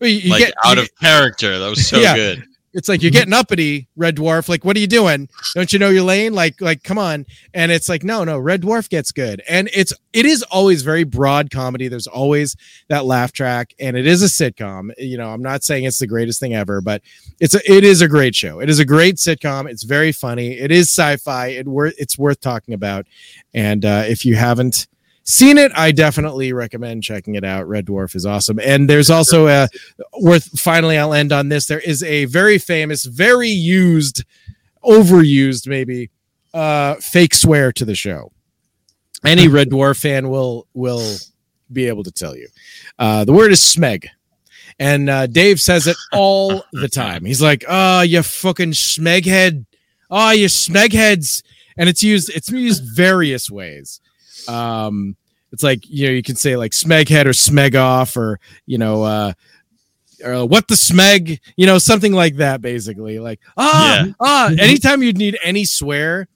you, 0.00 0.30
like 0.30 0.40
get 0.40 0.54
out 0.64 0.78
of 0.78 0.88
character. 1.00 1.58
That 1.58 1.68
was 1.68 1.86
so 1.86 1.98
Yeah. 2.00 2.14
good. 2.16 2.44
It's 2.76 2.88
like 2.88 3.02
you're 3.02 3.10
getting 3.10 3.32
uppity 3.32 3.88
red 3.96 4.16
dwarf. 4.16 4.48
Like 4.48 4.64
what 4.64 4.76
are 4.76 4.80
you 4.80 4.86
doing? 4.86 5.28
Don't 5.54 5.72
you 5.72 5.78
know 5.78 5.88
your 5.88 6.04
lane? 6.04 6.34
Like 6.34 6.60
like 6.60 6.82
come 6.82 6.98
on. 6.98 7.26
And 7.54 7.72
it's 7.72 7.88
like 7.88 8.04
no 8.04 8.22
no 8.22 8.38
red 8.38 8.62
dwarf 8.62 8.88
gets 8.88 9.12
good. 9.12 9.42
And 9.48 9.68
it's 9.74 9.92
it 10.12 10.26
is 10.26 10.42
always 10.44 10.82
very 10.82 11.04
broad 11.04 11.50
comedy. 11.50 11.88
There's 11.88 12.06
always 12.06 12.54
that 12.88 13.04
laugh 13.04 13.32
track 13.32 13.74
and 13.80 13.96
it 13.96 14.06
is 14.06 14.22
a 14.22 14.26
sitcom. 14.26 14.92
You 14.98 15.16
know 15.16 15.30
i'm 15.30 15.42
not 15.42 15.64
saying 15.64 15.84
it's 15.84 15.98
the 15.98 16.06
greatest 16.06 16.38
thing 16.38 16.54
ever 16.54 16.80
but 16.80 17.02
it's 17.40 17.54
a, 17.54 17.72
it 17.72 17.84
is 17.84 18.00
a 18.00 18.08
great 18.08 18.34
show. 18.34 18.60
It 18.60 18.70
is 18.70 18.78
a 18.78 18.84
great 18.84 19.16
sitcom. 19.16 19.68
It's 19.68 19.82
very 19.82 20.12
funny. 20.12 20.52
It 20.52 20.70
is 20.70 20.88
sci-fi. 20.88 21.48
It 21.48 21.66
worth 21.66 21.94
it's 21.98 22.18
worth 22.18 22.40
talking 22.40 22.74
about. 22.74 23.06
And 23.54 23.84
uh, 23.84 24.04
if 24.06 24.24
you 24.24 24.36
haven't 24.36 24.86
seen 25.26 25.58
it 25.58 25.72
i 25.74 25.90
definitely 25.90 26.52
recommend 26.52 27.02
checking 27.02 27.34
it 27.34 27.44
out. 27.44 27.68
Red 27.68 27.86
dwarf 27.86 28.14
is 28.14 28.24
awesome. 28.24 28.58
And 28.60 28.88
there's 28.88 29.10
also 29.10 29.48
a 29.48 29.68
worth 30.20 30.58
finally 30.58 30.96
i'll 30.96 31.12
end 31.12 31.32
on 31.32 31.48
this. 31.48 31.66
There 31.66 31.80
is 31.80 32.02
a 32.02 32.24
very 32.26 32.58
famous 32.58 33.04
very 33.04 33.48
used 33.48 34.24
overused 34.84 35.66
maybe 35.66 36.10
uh 36.54 36.94
fake 36.96 37.34
swear 37.34 37.72
to 37.72 37.84
the 37.84 37.94
show. 37.94 38.32
Any 39.24 39.48
red 39.58 39.68
dwarf 39.68 40.00
fan 40.00 40.30
will 40.30 40.66
will 40.74 41.16
be 41.72 41.88
able 41.88 42.04
to 42.04 42.12
tell 42.12 42.36
you. 42.36 42.48
Uh 42.98 43.24
the 43.24 43.32
word 43.32 43.50
is 43.50 43.60
smeg. 43.60 44.06
And 44.78 45.10
uh 45.10 45.26
dave 45.26 45.60
says 45.60 45.88
it 45.88 45.96
all 46.12 46.62
the 46.72 46.88
time. 46.88 47.24
He's 47.24 47.42
like 47.42 47.64
oh 47.68 48.02
you 48.02 48.22
fucking 48.22 48.72
smeghead. 48.72 49.66
Oh 50.08 50.30
you 50.30 50.46
smegheads. 50.46 51.42
And 51.76 51.88
it's 51.88 52.02
used 52.02 52.30
it's 52.30 52.48
used 52.48 52.84
various 52.84 53.50
ways 53.50 54.00
um 54.48 55.16
it's 55.52 55.62
like 55.62 55.80
you 55.88 56.06
know 56.06 56.12
you 56.12 56.22
can 56.22 56.36
say 56.36 56.56
like 56.56 56.72
smeghead 56.72 57.24
or 57.26 57.30
smeg 57.30 57.74
off 57.80 58.16
or 58.16 58.38
you 58.66 58.78
know 58.78 59.02
uh 59.04 59.32
or 60.24 60.46
what 60.46 60.66
the 60.68 60.74
smeg 60.74 61.38
you 61.56 61.66
know 61.66 61.78
something 61.78 62.12
like 62.12 62.36
that 62.36 62.60
basically. 62.60 63.18
Like 63.18 63.40
ah 63.56 64.04
Yeah. 64.06 64.12
ah 64.20 64.50
anytime 64.58 65.02
you'd 65.02 65.18
need 65.18 65.38
any 65.42 65.64
swear 65.64 66.28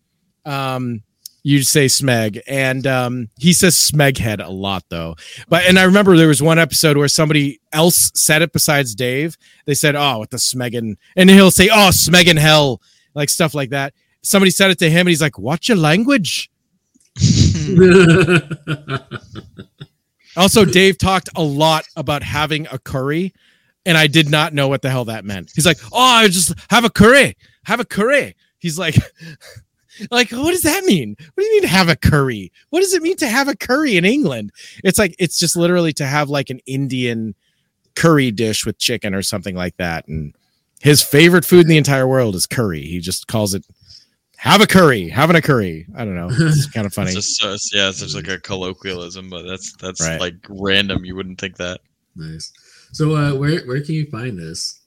um 0.44 1.02
you'd 1.42 1.64
say 1.64 1.86
smeg. 1.86 2.40
And 2.47 2.86
um 2.86 3.28
he 3.39 3.52
says 3.52 3.74
smeghead 3.76 4.44
a 4.44 4.50
lot 4.50 4.84
though. 4.90 5.16
But 5.48 5.64
and 5.66 5.78
i 5.78 5.84
remember 5.84 6.16
there 6.16 6.28
was 6.28 6.42
one 6.42 6.58
episode 6.58 6.97
where 6.97 7.08
somebody 7.08 7.60
else 7.72 8.10
said 8.14 8.42
it 8.42 8.52
besides 8.52 8.94
dave. 8.94 9.36
They 9.64 9.74
said 9.74 9.97
oh 9.97 10.20
with 10.20 10.30
the 10.30 10.36
smeggin 10.36 10.97
and 11.16 11.30
he'll 11.30 11.50
say 11.50 11.68
oh 11.68 11.90
smeggin 11.92 12.39
hell 12.39 12.80
like 13.14 13.28
stuff 13.30 13.55
like 13.55 13.70
that. 13.70 13.92
Somebody 14.22 14.50
said 14.50 14.70
it 14.70 14.78
to 14.80 14.90
him 14.90 15.00
and 15.00 15.08
he's 15.08 15.22
like 15.22 15.39
watch 15.39 15.68
your 15.68 15.78
language 15.78 16.50
Also, 20.36 20.65
Dave 20.65 20.97
talked 20.99 21.28
a 21.34 21.42
lot 21.42 21.84
about 21.97 22.23
having 22.23 22.66
a 22.70 22.78
curry, 22.78 23.32
and 23.84 23.99
I 23.99 24.07
did 24.07 24.31
not 24.31 24.55
know 24.55 24.68
what 24.68 24.82
the 24.82 24.90
hell 24.90 25.05
that 25.07 25.24
meant. 25.24 25.50
He's 25.55 25.66
like, 25.66 25.78
"Oh, 25.92 25.99
I 25.99 26.28
just 26.28 26.55
have 26.70 26.84
a 26.84 26.90
curry, 26.90 27.36
have 27.65 27.81
a 27.81 27.84
curry." 27.84 28.36
He's 28.58 28.78
like, 28.78 28.94
"Like, 30.10 30.31
what 30.31 30.52
does 30.52 30.62
that 30.62 30.84
mean? 30.84 31.16
What 31.18 31.42
do 31.42 31.44
you 31.44 31.52
mean 31.55 31.62
to 31.62 31.68
have 31.68 31.89
a 31.89 31.97
curry? 31.97 32.52
What 32.70 32.81
does 32.81 32.94
it 32.94 33.02
mean 33.02 33.16
to 33.16 33.28
have 33.28 33.49
a 33.49 33.57
curry 33.57 33.97
in 33.97 34.05
England?" 34.05 34.52
It's 34.84 34.99
like 34.99 35.16
it's 35.18 35.39
just 35.39 35.57
literally 35.57 35.92
to 35.94 36.07
have 36.07 36.31
like 36.31 36.49
an 36.50 36.60
Indian 36.65 37.34
curry 37.97 38.31
dish 38.31 38.65
with 38.65 38.78
chicken 38.78 39.15
or 39.15 39.23
something 39.23 39.57
like 39.57 39.76
that. 39.78 40.07
And 40.07 40.34
his 40.81 41.02
favorite 41.02 41.44
food 41.44 41.62
in 41.62 41.68
the 41.68 41.76
entire 41.76 42.07
world 42.07 42.36
is 42.36 42.47
curry. 42.47 42.82
He 42.82 43.00
just 43.00 43.26
calls 43.26 43.52
it 43.52 43.66
"have 44.41 44.60
a 44.60 44.67
curry, 44.67 45.09
having 45.09 45.36
a 45.36 45.43
curry." 45.43 45.86
I 45.94 46.05
don't 46.05 46.17
know. 46.17 46.28
It's 46.49 46.67
kind 46.70 46.86
of 46.86 46.93
funny. 46.94 47.12
It's 47.12 47.39
just 47.39 47.75
yeah, 47.75 47.89
it's 47.91 48.01
just 48.01 48.15
like 48.17 48.28
a 48.28 48.39
colloquialism, 48.41 49.28
but 49.31 49.43
that's 49.47 49.75
that's 49.77 50.01
Right. 50.01 50.20
like 50.20 50.35
random. 50.49 51.05
You 51.05 51.15
wouldn't 51.17 51.39
think 51.41 51.57
that. 51.59 51.81
Nice. 52.17 52.52
So, 52.93 53.15
uh, 53.17 53.35
where 53.35 53.60
where 53.67 53.81
can 53.81 53.94
you 53.94 54.07
find 54.07 54.39
this? 54.39 54.81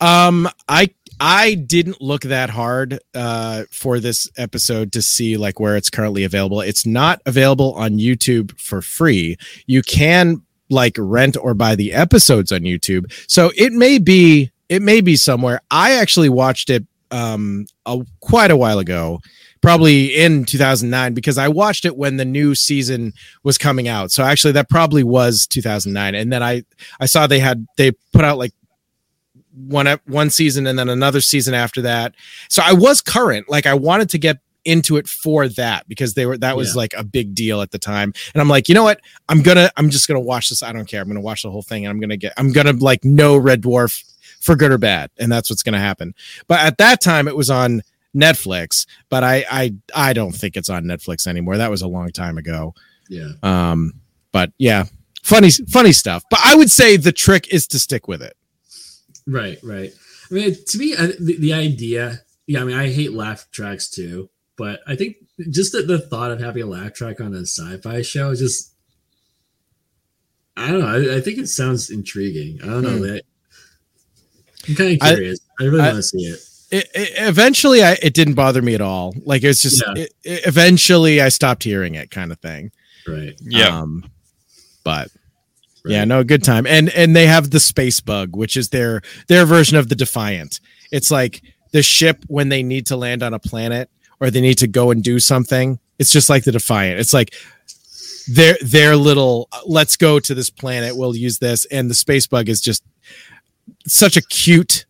Um, 0.00 0.48
I 0.68 0.90
I 1.20 1.54
didn't 1.54 2.00
look 2.00 2.22
that 2.22 2.50
hard 2.50 2.98
uh, 3.14 3.64
for 3.70 4.00
this 4.00 4.28
episode 4.36 4.92
to 4.92 5.02
see 5.02 5.36
like 5.36 5.60
where 5.60 5.76
it's 5.76 5.90
currently 5.90 6.24
available. 6.24 6.60
It's 6.60 6.86
not 6.86 7.20
available 7.26 7.74
on 7.74 7.98
YouTube 7.98 8.58
for 8.58 8.82
free. 8.82 9.36
You 9.66 9.82
can 9.82 10.42
like 10.70 10.96
rent 10.98 11.36
or 11.36 11.54
buy 11.54 11.76
the 11.76 11.92
episodes 11.92 12.50
on 12.50 12.60
YouTube. 12.60 13.12
So 13.28 13.52
it 13.56 13.72
may 13.72 13.98
be 13.98 14.50
it 14.68 14.80
may 14.82 15.00
be 15.02 15.16
somewhere. 15.16 15.60
I 15.70 15.92
actually 15.92 16.30
watched 16.30 16.70
it 16.70 16.86
um 17.12 17.66
a, 17.86 18.00
quite 18.20 18.50
a 18.50 18.56
while 18.56 18.78
ago 18.78 19.20
probably 19.60 20.06
in 20.16 20.44
2009 20.44 21.14
because 21.14 21.38
I 21.38 21.46
watched 21.46 21.84
it 21.84 21.96
when 21.96 22.16
the 22.16 22.24
new 22.24 22.52
season 22.56 23.12
was 23.44 23.56
coming 23.58 23.86
out. 23.86 24.10
So 24.10 24.24
actually 24.24 24.52
that 24.54 24.68
probably 24.68 25.04
was 25.04 25.46
2009 25.46 26.14
and 26.16 26.32
then 26.32 26.42
I 26.42 26.64
I 26.98 27.06
saw 27.06 27.26
they 27.28 27.38
had 27.38 27.66
they 27.76 27.92
put 28.12 28.24
out 28.24 28.38
like 28.38 28.52
one 29.54 29.86
one 30.06 30.30
season 30.30 30.66
and 30.66 30.78
then 30.78 30.88
another 30.88 31.20
season 31.20 31.54
after 31.54 31.82
that. 31.82 32.14
So 32.48 32.62
I 32.64 32.72
was 32.72 33.00
current. 33.00 33.48
Like 33.48 33.66
I 33.66 33.74
wanted 33.74 34.08
to 34.10 34.18
get 34.18 34.38
into 34.64 34.96
it 34.96 35.08
for 35.08 35.48
that 35.48 35.86
because 35.88 36.14
they 36.14 36.24
were 36.24 36.38
that 36.38 36.56
was 36.56 36.68
Yeah. 36.74 36.78
like 36.78 36.94
a 36.96 37.04
big 37.04 37.34
deal 37.34 37.60
at 37.60 37.70
the 37.70 37.78
time. 37.78 38.12
And 38.34 38.40
I'm 38.40 38.48
like, 38.48 38.68
you 38.68 38.74
know 38.74 38.84
what? 38.84 39.00
I'm 39.28 39.42
gonna 39.42 39.70
I'm 39.76 39.90
just 39.90 40.08
gonna 40.08 40.20
watch 40.20 40.48
this. 40.48 40.62
I 40.62 40.72
don't 40.72 40.86
care. 40.88 41.02
I'm 41.02 41.08
gonna 41.08 41.20
watch 41.20 41.42
the 41.42 41.50
whole 41.50 41.62
thing 41.62 41.84
and 41.84 41.90
I'm 41.90 42.00
gonna 42.00 42.16
get 42.16 42.32
I'm 42.36 42.52
gonna 42.52 42.72
like 42.72 43.04
know 43.04 43.36
Red 43.36 43.62
Dwarf 43.62 44.02
for 44.42 44.56
good 44.56 44.72
or 44.72 44.78
bad, 44.78 45.10
and 45.18 45.30
that's 45.30 45.48
what's 45.48 45.62
gonna 45.62 45.78
happen. 45.78 46.14
But 46.48 46.60
at 46.60 46.78
that 46.78 47.00
time 47.00 47.28
it 47.28 47.36
was 47.36 47.48
on 47.48 47.82
Netflix, 48.14 48.86
but 49.08 49.24
I 49.24 49.44
I 49.50 49.74
I 49.94 50.12
don't 50.12 50.32
think 50.32 50.56
it's 50.56 50.68
on 50.68 50.84
Netflix 50.84 51.26
anymore. 51.26 51.56
That 51.56 51.70
was 51.70 51.82
a 51.82 51.88
long 51.88 52.10
time 52.10 52.36
ago. 52.36 52.74
Yeah. 53.08 53.32
Um, 53.42 53.94
but 54.32 54.52
yeah, 54.58 54.84
funny 55.22 55.50
funny 55.50 55.92
stuff. 55.92 56.24
But 56.30 56.40
I 56.44 56.54
would 56.54 56.70
say 56.70 56.96
the 56.96 57.12
trick 57.12 57.52
is 57.52 57.66
to 57.68 57.78
stick 57.78 58.08
with 58.08 58.22
it. 58.22 58.36
Right, 59.26 59.58
right. 59.62 59.92
I 60.30 60.34
mean, 60.34 60.56
to 60.66 60.78
me, 60.78 60.94
the, 60.94 61.36
the 61.38 61.52
idea, 61.52 62.22
yeah, 62.46 62.62
I 62.62 62.64
mean, 62.64 62.76
I 62.76 62.88
hate 62.88 63.12
laugh 63.12 63.48
tracks 63.52 63.88
too, 63.88 64.30
but 64.56 64.80
I 64.86 64.96
think 64.96 65.16
just 65.50 65.72
the, 65.72 65.82
the 65.82 65.98
thought 65.98 66.30
of 66.30 66.40
having 66.40 66.62
a 66.62 66.66
laugh 66.66 66.94
track 66.94 67.20
on 67.20 67.34
a 67.34 67.42
sci 67.42 67.76
fi 67.78 68.02
show 68.02 68.30
is 68.30 68.40
just, 68.40 68.74
I 70.56 70.70
don't 70.70 70.80
know. 70.80 71.12
I, 71.12 71.16
I 71.16 71.20
think 71.20 71.38
it 71.38 71.48
sounds 71.48 71.90
intriguing. 71.90 72.60
I 72.62 72.66
don't 72.66 72.82
know. 72.82 72.98
Hmm. 72.98 73.18
That, 74.62 74.68
I'm 74.70 74.74
kind 74.76 74.92
of 74.94 75.00
curious. 75.16 75.40
I, 75.60 75.64
really 75.64 75.80
I- 75.80 75.86
want 75.86 75.96
to 75.96 76.02
see 76.02 76.22
it. 76.24 76.38
It, 76.70 76.88
it, 76.94 77.10
eventually, 77.18 77.82
I, 77.84 77.98
it 78.00 78.14
didn't 78.14 78.32
bother 78.32 78.62
me 78.62 78.74
at 78.74 78.80
all. 78.80 79.12
Like 79.26 79.42
it's 79.44 79.60
just 79.60 79.82
Yeah. 79.86 80.04
it, 80.04 80.14
it- 80.24 80.46
eventually 80.46 81.20
I 81.20 81.28
stopped 81.28 81.64
hearing 81.64 81.96
it, 81.96 82.10
kind 82.10 82.32
of 82.32 82.38
thing. 82.40 82.70
Right. 83.06 83.34
Yeah. 83.42 83.80
Um, 83.80 84.10
but 84.82 85.10
yeah, 85.84 86.04
no, 86.04 86.24
good 86.24 86.42
time. 86.44 86.66
And 86.66 86.88
and 86.90 87.14
they 87.14 87.26
have 87.26 87.50
the 87.50 87.60
space 87.60 88.00
bug, 88.00 88.36
which 88.36 88.56
is 88.56 88.70
their 88.70 89.02
their 89.28 89.44
version 89.44 89.76
of 89.76 89.88
the 89.90 89.94
Defiant. 89.96 90.60
It's 90.90 91.10
like 91.10 91.42
the 91.72 91.82
ship 91.82 92.24
when 92.28 92.48
they 92.48 92.62
need 92.62 92.86
to 92.86 92.96
land 92.96 93.22
on 93.22 93.34
a 93.34 93.38
planet 93.38 93.90
or 94.20 94.30
they 94.30 94.40
need 94.40 94.58
to 94.58 94.66
go 94.68 94.90
and 94.92 95.02
do 95.02 95.18
something. 95.18 95.78
It's 95.98 96.10
just 96.10 96.30
like 96.30 96.44
the 96.44 96.52
Defiant. 96.52 97.00
It's 97.00 97.12
like 97.12 97.34
their 98.28 98.56
their 98.62 98.96
little 98.96 99.48
let's 99.66 99.96
go 99.96 100.20
to 100.20 100.34
this 100.34 100.48
planet. 100.50 100.96
We'll 100.96 101.16
use 101.16 101.38
this, 101.38 101.64
and 101.66 101.90
the 101.90 101.94
space 101.94 102.26
bug 102.26 102.48
is 102.48 102.60
just 102.60 102.82
such 103.86 104.16
a 104.16 104.22
cute 104.22 104.86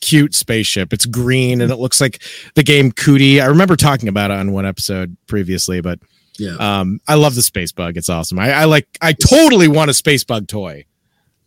cute 0.00 0.34
spaceship. 0.34 0.92
It's 0.92 1.06
green 1.06 1.62
and 1.62 1.72
it 1.72 1.76
looks 1.76 1.98
like 2.00 2.22
the 2.56 2.62
game 2.62 2.92
Cootie. 2.92 3.40
I 3.40 3.46
remember 3.46 3.74
talking 3.74 4.08
about 4.08 4.30
it 4.30 4.36
on 4.36 4.52
one 4.52 4.66
episode 4.66 5.16
previously, 5.26 5.80
but 5.80 5.98
Yeah. 6.38 6.56
um, 6.58 7.00
I 7.08 7.14
love 7.14 7.34
the 7.34 7.42
space 7.42 7.72
bug. 7.72 7.96
It's 7.96 8.10
awesome. 8.10 8.38
I, 8.38 8.52
I 8.52 8.64
like. 8.64 8.86
I 9.00 9.12
totally 9.14 9.66
want 9.68 9.90
a 9.90 9.94
space 9.94 10.22
bug 10.24 10.46
toy. 10.46 10.84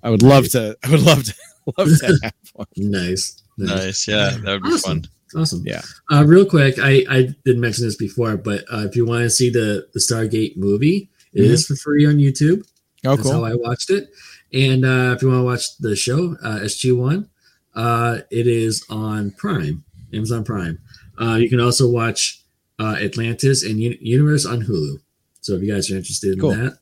I 0.02 0.10
would 0.10 0.24
love 0.24 0.48
to. 0.50 0.76
I 0.84 0.90
would 0.90 1.02
love 1.04 1.24
to. 1.26 1.34
Love 1.78 1.90
to 2.00 2.18
have 2.24 2.34
one. 2.54 2.68
nice. 2.78 3.44
Nice. 3.58 4.08
Yeah, 4.08 4.38
that 4.42 4.52
would 4.54 4.64
be 4.64 4.70
Awesome. 4.70 5.02
fun. 5.04 5.42
Awesome. 5.42 5.64
Yeah. 5.66 5.82
Uh, 6.10 6.24
real 6.26 6.46
quick, 6.46 6.80
I, 6.80 7.04
I 7.10 7.28
didn't 7.44 7.60
mention 7.60 7.84
this 7.86 7.98
before, 7.98 8.38
but 8.38 8.64
uh, 8.72 8.86
if 8.88 8.96
you 8.96 9.06
want 9.06 9.24
to 9.24 9.30
see 9.30 9.50
the, 9.50 9.86
the 9.94 10.00
Stargate 10.00 10.56
movie, 10.56 11.10
it 11.34 11.44
is 11.44 11.66
Mhm. 11.66 11.68
for 11.68 11.76
free 11.76 12.06
on 12.08 12.20
YouTube. 12.20 12.66
Oh, 13.06 13.18
That's 13.18 13.30
how. 13.30 13.44
I 13.44 13.54
watched 13.56 13.90
it. 13.90 14.08
And 14.54 14.86
uh, 14.86 15.14
if 15.16 15.22
you 15.22 15.28
want 15.30 15.40
to 15.42 15.44
watch 15.44 15.78
the 15.78 15.96
show, 15.96 16.36
uh, 16.44 16.60
SG1, 16.60 17.28
uh, 17.76 18.20
it 18.32 18.48
is 18.48 18.86
on 18.90 19.32
Prime, 19.32 19.84
Amazon 20.14 20.44
Prime. 20.44 20.80
Uh, 21.20 21.36
you 21.36 21.50
can 21.50 21.60
also 21.60 21.90
watch 21.90 22.42
uh, 22.80 22.96
Atlantis 23.02 23.64
and 23.64 23.80
Uni- 23.80 23.98
Universe 24.02 24.46
on 24.46 24.62
Hulu. 24.62 25.00
So 25.42 25.54
if 25.54 25.62
you 25.62 25.74
guys 25.74 25.90
are 25.92 25.98
interested 25.98 26.34
in 26.34 26.40
that, 26.40 26.78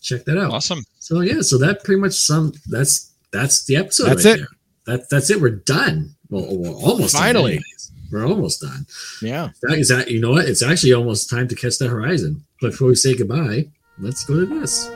check 0.00 0.24
that 0.24 0.38
out. 0.38 0.52
Awesome. 0.52 0.84
So 0.98 1.20
yeah, 1.20 1.40
so 1.40 1.58
that 1.58 1.84
pretty 1.84 2.00
much 2.00 2.14
some 2.14 2.52
that's 2.68 3.12
that's 3.32 3.64
the 3.66 3.76
episode. 3.76 4.08
That's 4.08 4.24
right 4.24 4.34
it. 4.34 4.38
There. 4.38 4.48
That 4.96 5.10
that's 5.10 5.30
it. 5.30 5.40
We're 5.40 5.50
done. 5.50 6.14
Well, 6.28 6.56
we're 6.56 6.70
almost 6.70 7.16
Finally. 7.16 7.52
anyways. 7.52 7.92
we're 8.10 8.26
almost 8.26 8.60
done. 8.60 8.86
Yeah. 9.20 9.50
That 9.62 9.78
is 9.78 9.88
that. 9.88 10.10
You 10.10 10.20
know 10.20 10.32
what? 10.32 10.46
It's 10.46 10.62
actually 10.62 10.92
almost 10.92 11.30
time 11.30 11.48
to 11.48 11.54
catch 11.54 11.78
the 11.78 11.88
horizon. 11.88 12.44
But 12.60 12.72
before 12.72 12.88
we 12.88 12.94
say 12.94 13.14
goodbye, 13.16 13.68
let's 13.98 14.24
go 14.24 14.40
to 14.40 14.46
this. 14.46 14.90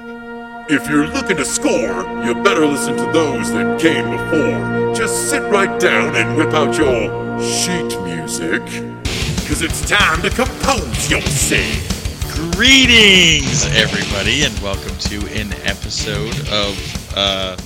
If 0.69 0.91
you're 0.91 1.07
looking 1.07 1.37
to 1.37 1.45
score, 1.45 2.03
you 2.25 2.35
better 2.43 2.67
listen 2.67 2.97
to 2.97 3.13
those 3.13 3.53
that 3.53 3.81
came 3.81 4.11
before. 4.11 4.93
Just 4.97 5.31
sit 5.31 5.41
right 5.45 5.79
down 5.79 6.17
and 6.17 6.37
whip 6.37 6.53
out 6.55 6.77
your 6.77 7.41
sheet 7.41 7.97
music. 8.03 8.63
Cause 9.47 9.63
it's 9.63 9.89
time 9.89 10.23
to 10.23 10.31
compose 10.31 11.09
yourself. 11.09 12.35
Greetings, 12.57 13.65
everybody, 13.77 14.43
and 14.43 14.59
welcome 14.59 14.97
to 14.99 15.19
an 15.39 15.53
episode 15.63 16.37
of 16.49 17.13
uh, 17.17 17.57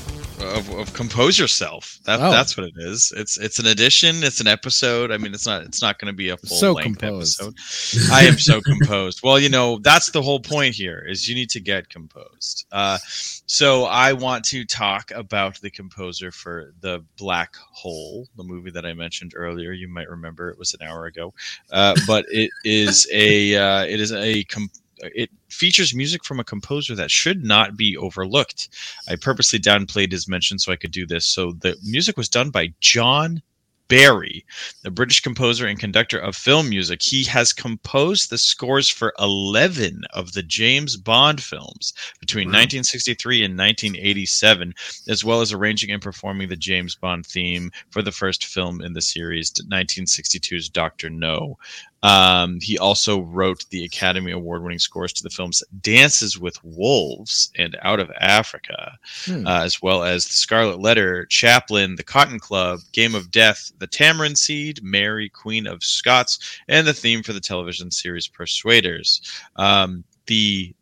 of, 0.42 0.70
of 0.78 0.92
Compose 0.94 1.38
Yourself. 1.38 1.98
That, 2.04 2.20
Oh. 2.20 2.30
That's 2.30 2.56
what 2.56 2.66
it 2.66 2.74
is. 2.76 3.12
It's 3.16 3.38
it's 3.38 3.58
an 3.58 3.66
edition. 3.66 4.22
It's 4.22 4.40
an 4.40 4.46
episode. 4.46 5.10
I 5.10 5.16
mean, 5.18 5.32
it's 5.34 5.46
not 5.46 5.62
it's 5.62 5.80
not 5.82 5.98
going 5.98 6.12
to 6.12 6.16
be 6.16 6.28
a 6.30 6.36
full 6.36 6.56
So 6.56 6.72
length 6.72 6.98
composed. 6.98 7.40
episode. 7.40 8.10
I 8.12 8.22
am 8.24 8.38
so 8.38 8.60
composed. 8.60 9.20
Well, 9.22 9.38
you 9.38 9.48
know, 9.48 9.78
that's 9.82 10.10
the 10.10 10.22
whole 10.22 10.40
point 10.40 10.74
here 10.74 11.04
is 11.08 11.28
you 11.28 11.34
need 11.34 11.50
to 11.50 11.60
get 11.60 11.88
composed. 11.88 12.66
Uh, 12.72 12.98
so 13.04 13.84
I 13.84 14.12
want 14.12 14.44
to 14.46 14.64
talk 14.64 15.10
about 15.12 15.60
the 15.60 15.70
composer 15.70 16.30
for 16.30 16.72
the 16.80 17.04
Black 17.16 17.54
Hole, 17.72 18.26
the 18.36 18.44
movie 18.44 18.70
that 18.70 18.84
I 18.86 18.92
mentioned 18.92 19.32
earlier. 19.36 19.72
You 19.72 19.88
might 19.88 20.08
remember 20.10 20.50
it 20.50 20.58
was 20.58 20.74
an 20.74 20.86
hour 20.86 21.06
ago, 21.06 21.32
uh, 21.72 21.94
but 22.06 22.26
it 22.30 22.50
is 22.64 23.06
a 23.12 23.54
uh, 23.56 23.84
it 23.84 24.00
is 24.00 24.12
a 24.12 24.44
com- 24.44 24.70
it 25.02 25.30
features 25.48 25.94
music 25.94 26.24
from 26.24 26.40
a 26.40 26.44
composer 26.44 26.94
that 26.94 27.10
should 27.10 27.44
not 27.44 27.76
be 27.76 27.96
overlooked. 27.96 28.68
I 29.08 29.16
purposely 29.16 29.58
downplayed 29.58 30.12
his 30.12 30.28
mention 30.28 30.58
so 30.58 30.72
I 30.72 30.76
could 30.76 30.92
do 30.92 31.06
this. 31.06 31.26
So 31.26 31.52
the 31.52 31.76
music 31.84 32.16
was 32.16 32.28
done 32.28 32.50
by 32.50 32.72
John 32.80 33.42
Barry, 33.88 34.46
the 34.84 34.90
British 34.90 35.20
composer 35.20 35.66
and 35.66 35.76
conductor 35.76 36.16
of 36.16 36.36
film 36.36 36.68
music. 36.68 37.02
He 37.02 37.24
has 37.24 37.52
composed 37.52 38.30
the 38.30 38.38
scores 38.38 38.88
for 38.88 39.12
11 39.18 40.02
of 40.14 40.32
the 40.32 40.44
James 40.44 40.96
Bond 40.96 41.42
films 41.42 41.92
between 42.20 42.46
Wow. 42.46 42.60
1963 42.60 43.42
and 43.44 43.58
1987, 43.58 44.74
as 45.08 45.24
well 45.24 45.40
as 45.40 45.52
arranging 45.52 45.90
and 45.90 46.00
performing 46.00 46.48
the 46.48 46.56
James 46.56 46.94
Bond 46.94 47.26
theme 47.26 47.72
for 47.90 48.00
the 48.00 48.12
first 48.12 48.46
film 48.46 48.80
in 48.80 48.92
the 48.92 49.02
series, 49.02 49.50
1962's 49.50 50.68
Doctor 50.68 51.10
No. 51.10 51.58
Um, 52.02 52.58
he 52.60 52.78
also 52.78 53.20
wrote 53.20 53.64
the 53.70 53.84
Academy 53.84 54.32
Award 54.32 54.62
winning 54.62 54.78
scores 54.78 55.12
to 55.14 55.22
the 55.22 55.30
films 55.30 55.62
Dances 55.82 56.38
with 56.38 56.58
Wolves 56.64 57.50
and 57.58 57.76
Out 57.82 58.00
of 58.00 58.10
Africa, 58.20 58.96
Hmm. 59.24 59.46
uh, 59.46 59.64
as 59.64 59.82
well 59.82 60.02
as 60.02 60.26
The 60.26 60.34
Scarlet 60.34 60.80
Letter, 60.80 61.26
Chaplin, 61.26 61.96
The 61.96 62.02
Cotton 62.02 62.38
Club, 62.38 62.80
Game 62.92 63.14
of 63.14 63.30
Death, 63.30 63.70
The 63.78 63.86
Tamarind 63.86 64.38
Seed, 64.38 64.80
Mary, 64.82 65.28
Queen 65.28 65.66
of 65.66 65.84
Scots, 65.84 66.38
and 66.68 66.86
the 66.86 66.94
theme 66.94 67.22
for 67.22 67.32
the 67.32 67.40
television 67.40 67.90
series 67.90 68.26
Persuaders. 68.28 69.20
Um, 69.56 70.04
the 70.26 70.74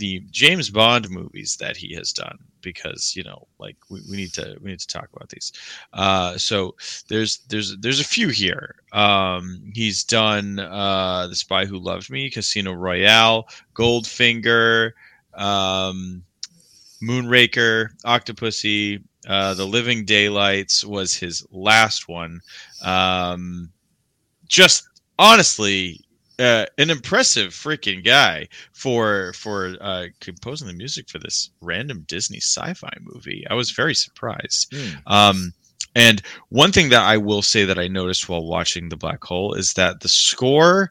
the 0.00 0.24
James 0.30 0.70
Bond 0.70 1.10
movies 1.10 1.56
that 1.60 1.76
he 1.76 1.94
has 1.94 2.12
done 2.12 2.38
because 2.62 3.14
you 3.14 3.22
know 3.22 3.46
like 3.58 3.76
we, 3.90 4.00
we 4.10 4.16
need 4.16 4.32
to 4.34 4.56
we 4.62 4.70
need 4.70 4.80
to 4.80 4.86
talk 4.86 5.08
about 5.14 5.28
these. 5.28 5.52
Uh 5.92 6.36
so 6.38 6.74
there's 7.08 7.38
there's 7.50 7.76
there's 7.78 8.00
a 8.00 8.04
few 8.04 8.28
here. 8.28 8.76
Um 8.92 9.62
he's 9.74 10.02
done 10.02 10.58
uh 10.58 11.26
the 11.28 11.36
spy 11.36 11.66
who 11.66 11.78
loved 11.78 12.10
me 12.10 12.30
casino 12.30 12.72
royale 12.72 13.46
goldfinger 13.74 14.92
um 15.34 16.24
moonraker 17.02 17.90
octopussy 18.04 19.02
uh 19.28 19.54
the 19.54 19.66
living 19.66 20.04
daylights 20.06 20.82
was 20.84 21.14
his 21.14 21.46
last 21.52 22.08
one. 22.08 22.40
Um 22.82 23.70
just 24.48 24.88
honestly 25.18 26.00
uh, 26.40 26.66
an 26.78 26.90
impressive 26.90 27.52
freaking 27.52 28.04
guy 28.04 28.48
for 28.72 29.32
for 29.34 29.76
uh, 29.80 30.06
composing 30.20 30.66
the 30.66 30.74
music 30.74 31.08
for 31.08 31.18
this 31.18 31.50
random 31.60 32.04
Disney 32.08 32.38
sci-fi 32.38 32.92
movie. 33.00 33.46
I 33.50 33.54
was 33.54 33.70
very 33.70 33.94
surprised. 33.94 34.74
Hmm. 34.74 35.12
Um, 35.12 35.52
and 35.94 36.22
one 36.50 36.72
thing 36.72 36.90
that 36.90 37.02
I 37.02 37.16
will 37.16 37.42
say 37.42 37.64
that 37.64 37.78
I 37.78 37.88
noticed 37.88 38.28
while 38.28 38.44
watching 38.46 38.88
The 38.88 38.96
Black 38.96 39.22
Hole 39.24 39.54
is 39.54 39.74
that 39.74 40.00
the 40.00 40.08
score 40.08 40.90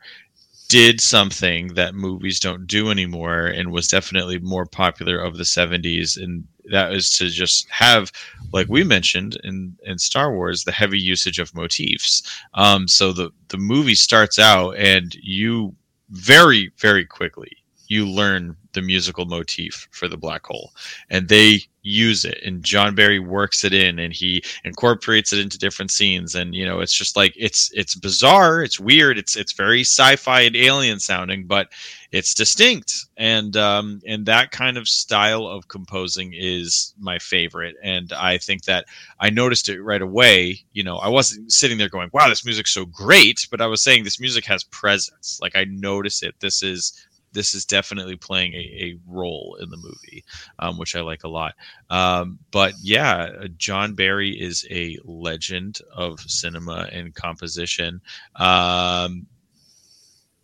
did 0.69 1.01
something 1.01 1.73
that 1.73 1.95
movies 1.95 2.39
don't 2.39 2.67
do 2.67 2.91
anymore 2.91 3.47
and 3.47 3.71
was 3.71 3.87
definitely 3.87 4.39
more 4.39 4.65
popular 4.65 5.19
of 5.19 5.37
the 5.37 5.43
70s 5.43 6.15
and 6.21 6.45
that 6.71 6.93
is 6.93 7.17
to 7.17 7.29
just 7.29 7.67
have 7.69 8.11
like 8.53 8.67
we 8.69 8.83
mentioned 8.83 9.37
in 9.43 9.75
in 9.83 9.97
Star 9.97 10.31
Wars 10.31 10.63
the 10.63 10.71
heavy 10.71 10.99
usage 10.99 11.39
of 11.39 11.55
motifs. 11.55 12.21
Um 12.53 12.87
so 12.87 13.11
the 13.11 13.31
the 13.49 13.57
movie 13.57 13.95
starts 13.95 14.39
out 14.39 14.77
and 14.77 15.15
you 15.15 15.75
very 16.11 16.71
very 16.77 17.05
quickly 17.05 17.58
you 17.89 18.07
learn 18.07 18.55
the 18.73 18.81
musical 18.81 19.25
motif 19.25 19.87
for 19.91 20.07
the 20.07 20.17
black 20.17 20.45
hole. 20.45 20.71
And 21.09 21.27
they 21.27 21.61
use 21.81 22.25
it 22.25 22.37
and 22.43 22.61
john 22.61 22.93
barry 22.93 23.19
works 23.19 23.63
it 23.63 23.71
in 23.73 23.99
and 23.99 24.11
he 24.13 24.43
incorporates 24.65 25.31
it 25.31 25.39
into 25.39 25.57
different 25.57 25.89
scenes. 25.89 26.35
And 26.35 26.53
you 26.53 26.65
know 26.65 26.81
it's 26.81 26.93
just 26.93 27.15
like 27.15 27.33
it's 27.35 27.71
it's 27.73 27.95
bizarre 27.95 28.61
it's 28.61 28.79
weird 28.79 29.17
it's 29.17 29.35
it's 29.35 29.53
very 29.53 29.81
sci-fi 29.81 30.41
and 30.41 30.55
alien 30.55 30.99
sounding 30.99 31.47
but 31.47 31.69
it's 32.11 32.33
distinct. 32.33 32.93
And 33.17 33.55
um 33.57 34.01
and 34.05 34.25
that 34.25 34.51
kind 34.51 34.77
of 34.77 34.87
style 34.87 35.47
of 35.47 35.67
composing 35.67 36.33
is 36.35 36.93
my 36.99 37.17
favorite. 37.17 37.75
And 37.81 38.13
i 38.13 38.37
think 38.37 38.65
that 38.65 38.85
i 39.19 39.29
noticed 39.29 39.69
it 39.69 39.81
right 39.81 40.01
away 40.01 40.59
you 40.73 40.83
know 40.83 40.97
i 40.97 41.07
wasn't 41.07 41.51
sitting 41.51 41.77
there 41.77 41.89
going 41.89 42.09
wow 42.13 42.29
this 42.29 42.45
music's 42.45 42.73
so 42.73 42.85
great 42.85 43.47
but 43.49 43.61
i 43.61 43.67
was 43.67 43.81
saying 43.81 44.03
this 44.03 44.19
music 44.19 44.45
has 44.45 44.63
presence. 44.65 45.39
Like 45.41 45.55
i 45.55 45.63
notice 45.63 46.21
it. 46.21 46.35
This 46.39 46.61
is 46.61 47.07
this 47.31 47.53
is 47.53 47.65
definitely 47.65 48.15
playing 48.15 48.53
a, 48.53 48.57
a 48.57 48.99
role 49.07 49.57
in 49.61 49.69
the 49.69 49.77
movie, 49.77 50.23
um, 50.59 50.77
which 50.77 50.95
I 50.95 51.01
like 51.01 51.23
a 51.23 51.29
lot. 51.29 51.55
Um, 51.89 52.39
but 52.51 52.73
yeah, 52.81 53.45
John 53.57 53.93
Barry 53.93 54.31
is 54.31 54.65
a 54.69 54.97
legend 55.03 55.79
of 55.93 56.19
cinema 56.21 56.89
and 56.91 57.13
composition. 57.13 58.01
Um, 58.35 59.27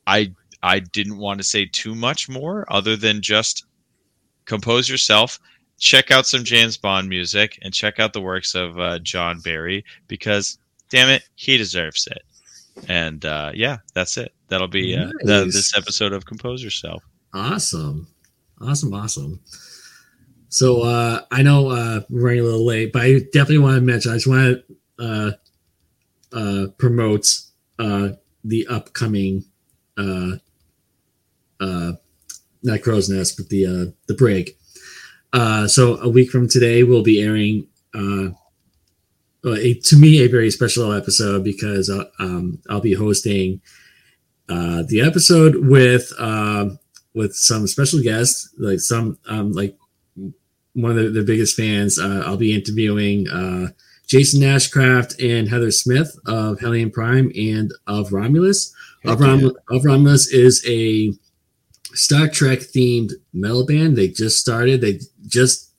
I 0.07 0.33
I 0.61 0.79
didn't 0.79 1.17
want 1.17 1.39
to 1.39 1.43
say 1.43 1.65
too 1.65 1.95
much 1.95 2.29
more, 2.29 2.65
other 2.71 2.95
than 2.95 3.21
just 3.21 3.65
compose 4.45 4.89
yourself. 4.89 5.39
Check 5.77 6.09
out 6.09 6.25
some 6.25 6.43
James 6.43 6.77
Bond 6.77 7.09
music 7.09 7.59
and 7.61 7.73
check 7.73 7.99
out 7.99 8.13
the 8.13 8.21
works 8.21 8.55
of 8.55 8.79
uh, 8.79 8.99
John 8.99 9.41
Barry 9.41 9.83
because, 10.07 10.57
damn 10.89 11.09
it, 11.09 11.23
he 11.35 11.57
deserves 11.57 12.07
it. 12.07 12.23
And 12.87 13.23
uh, 13.25 13.51
yeah, 13.53 13.77
that's 13.93 14.17
it. 14.17 14.33
That'll 14.49 14.67
be 14.67 14.95
uh, 14.95 15.11
the, 15.21 15.45
this 15.45 15.75
episode 15.75 16.13
of 16.13 16.25
Compose 16.25 16.63
Yourself. 16.63 17.03
Awesome. 17.33 18.07
Awesome. 18.61 18.93
Awesome. 18.93 19.39
So 20.49 20.83
uh, 20.83 21.21
I 21.31 21.41
know 21.41 21.69
uh, 21.69 22.01
we're 22.09 22.21
running 22.21 22.41
a 22.41 22.43
little 22.43 22.65
late, 22.65 22.93
but 22.93 23.01
I 23.01 23.19
definitely 23.33 23.57
want 23.59 23.75
to 23.75 23.81
mention, 23.81 24.11
I 24.11 24.15
just 24.15 24.27
want 24.27 24.63
to 24.99 25.03
uh, 25.03 25.31
uh, 26.37 26.67
promote 26.77 27.27
uh, 27.79 28.09
the 28.43 28.67
upcoming, 28.67 29.43
uh, 29.97 30.33
uh, 31.59 31.93
not 32.63 32.81
Crow's 32.81 33.09
Nest, 33.09 33.37
but 33.37 33.49
the, 33.49 33.65
uh, 33.65 33.91
the 34.07 34.13
break. 34.13 34.57
Uh, 35.33 35.67
so 35.67 35.97
a 35.97 36.07
week 36.07 36.29
from 36.29 36.47
today, 36.47 36.83
we'll 36.83 37.03
be 37.03 37.21
airing, 37.21 37.67
uh, 37.93 38.29
a, 39.45 39.73
to 39.73 39.97
me, 39.97 40.19
a 40.19 40.27
very 40.27 40.49
special 40.51 40.91
episode 40.91 41.43
because 41.43 41.89
uh, 41.89 42.05
um, 42.19 42.59
I'll 42.69 42.81
be 42.81 42.93
hosting 42.93 43.61
uh, 44.49 44.83
the 44.87 45.01
episode 45.01 45.67
with 45.67 46.11
um, 46.19 46.79
with 47.13 47.35
some 47.35 47.67
special 47.67 48.01
guests, 48.01 48.53
like 48.57 48.79
some 48.79 49.17
um, 49.27 49.51
like 49.51 49.77
one 50.73 50.91
of 50.91 50.97
the, 50.97 51.09
the 51.09 51.23
biggest 51.23 51.55
fans. 51.55 51.99
Uh, 51.99 52.23
I'll 52.25 52.37
be 52.37 52.53
interviewing 52.53 53.27
uh, 53.29 53.69
Jason 54.07 54.41
Nashcraft 54.41 55.15
and 55.23 55.49
Heather 55.49 55.71
Smith 55.71 56.17
of 56.25 56.59
Hellion 56.59 56.91
Prime 56.91 57.31
and 57.35 57.71
of 57.87 58.11
Romulus. 58.11 58.73
Of, 59.05 59.19
Rom- 59.19 59.55
of 59.69 59.85
Romulus 59.85 60.27
is 60.31 60.65
a 60.67 61.13
Star 61.93 62.27
Trek 62.27 62.59
themed 62.59 63.11
metal 63.33 63.65
band. 63.65 63.95
They 63.95 64.07
just 64.07 64.39
started. 64.39 64.81
They 64.81 64.99
just 65.27 65.71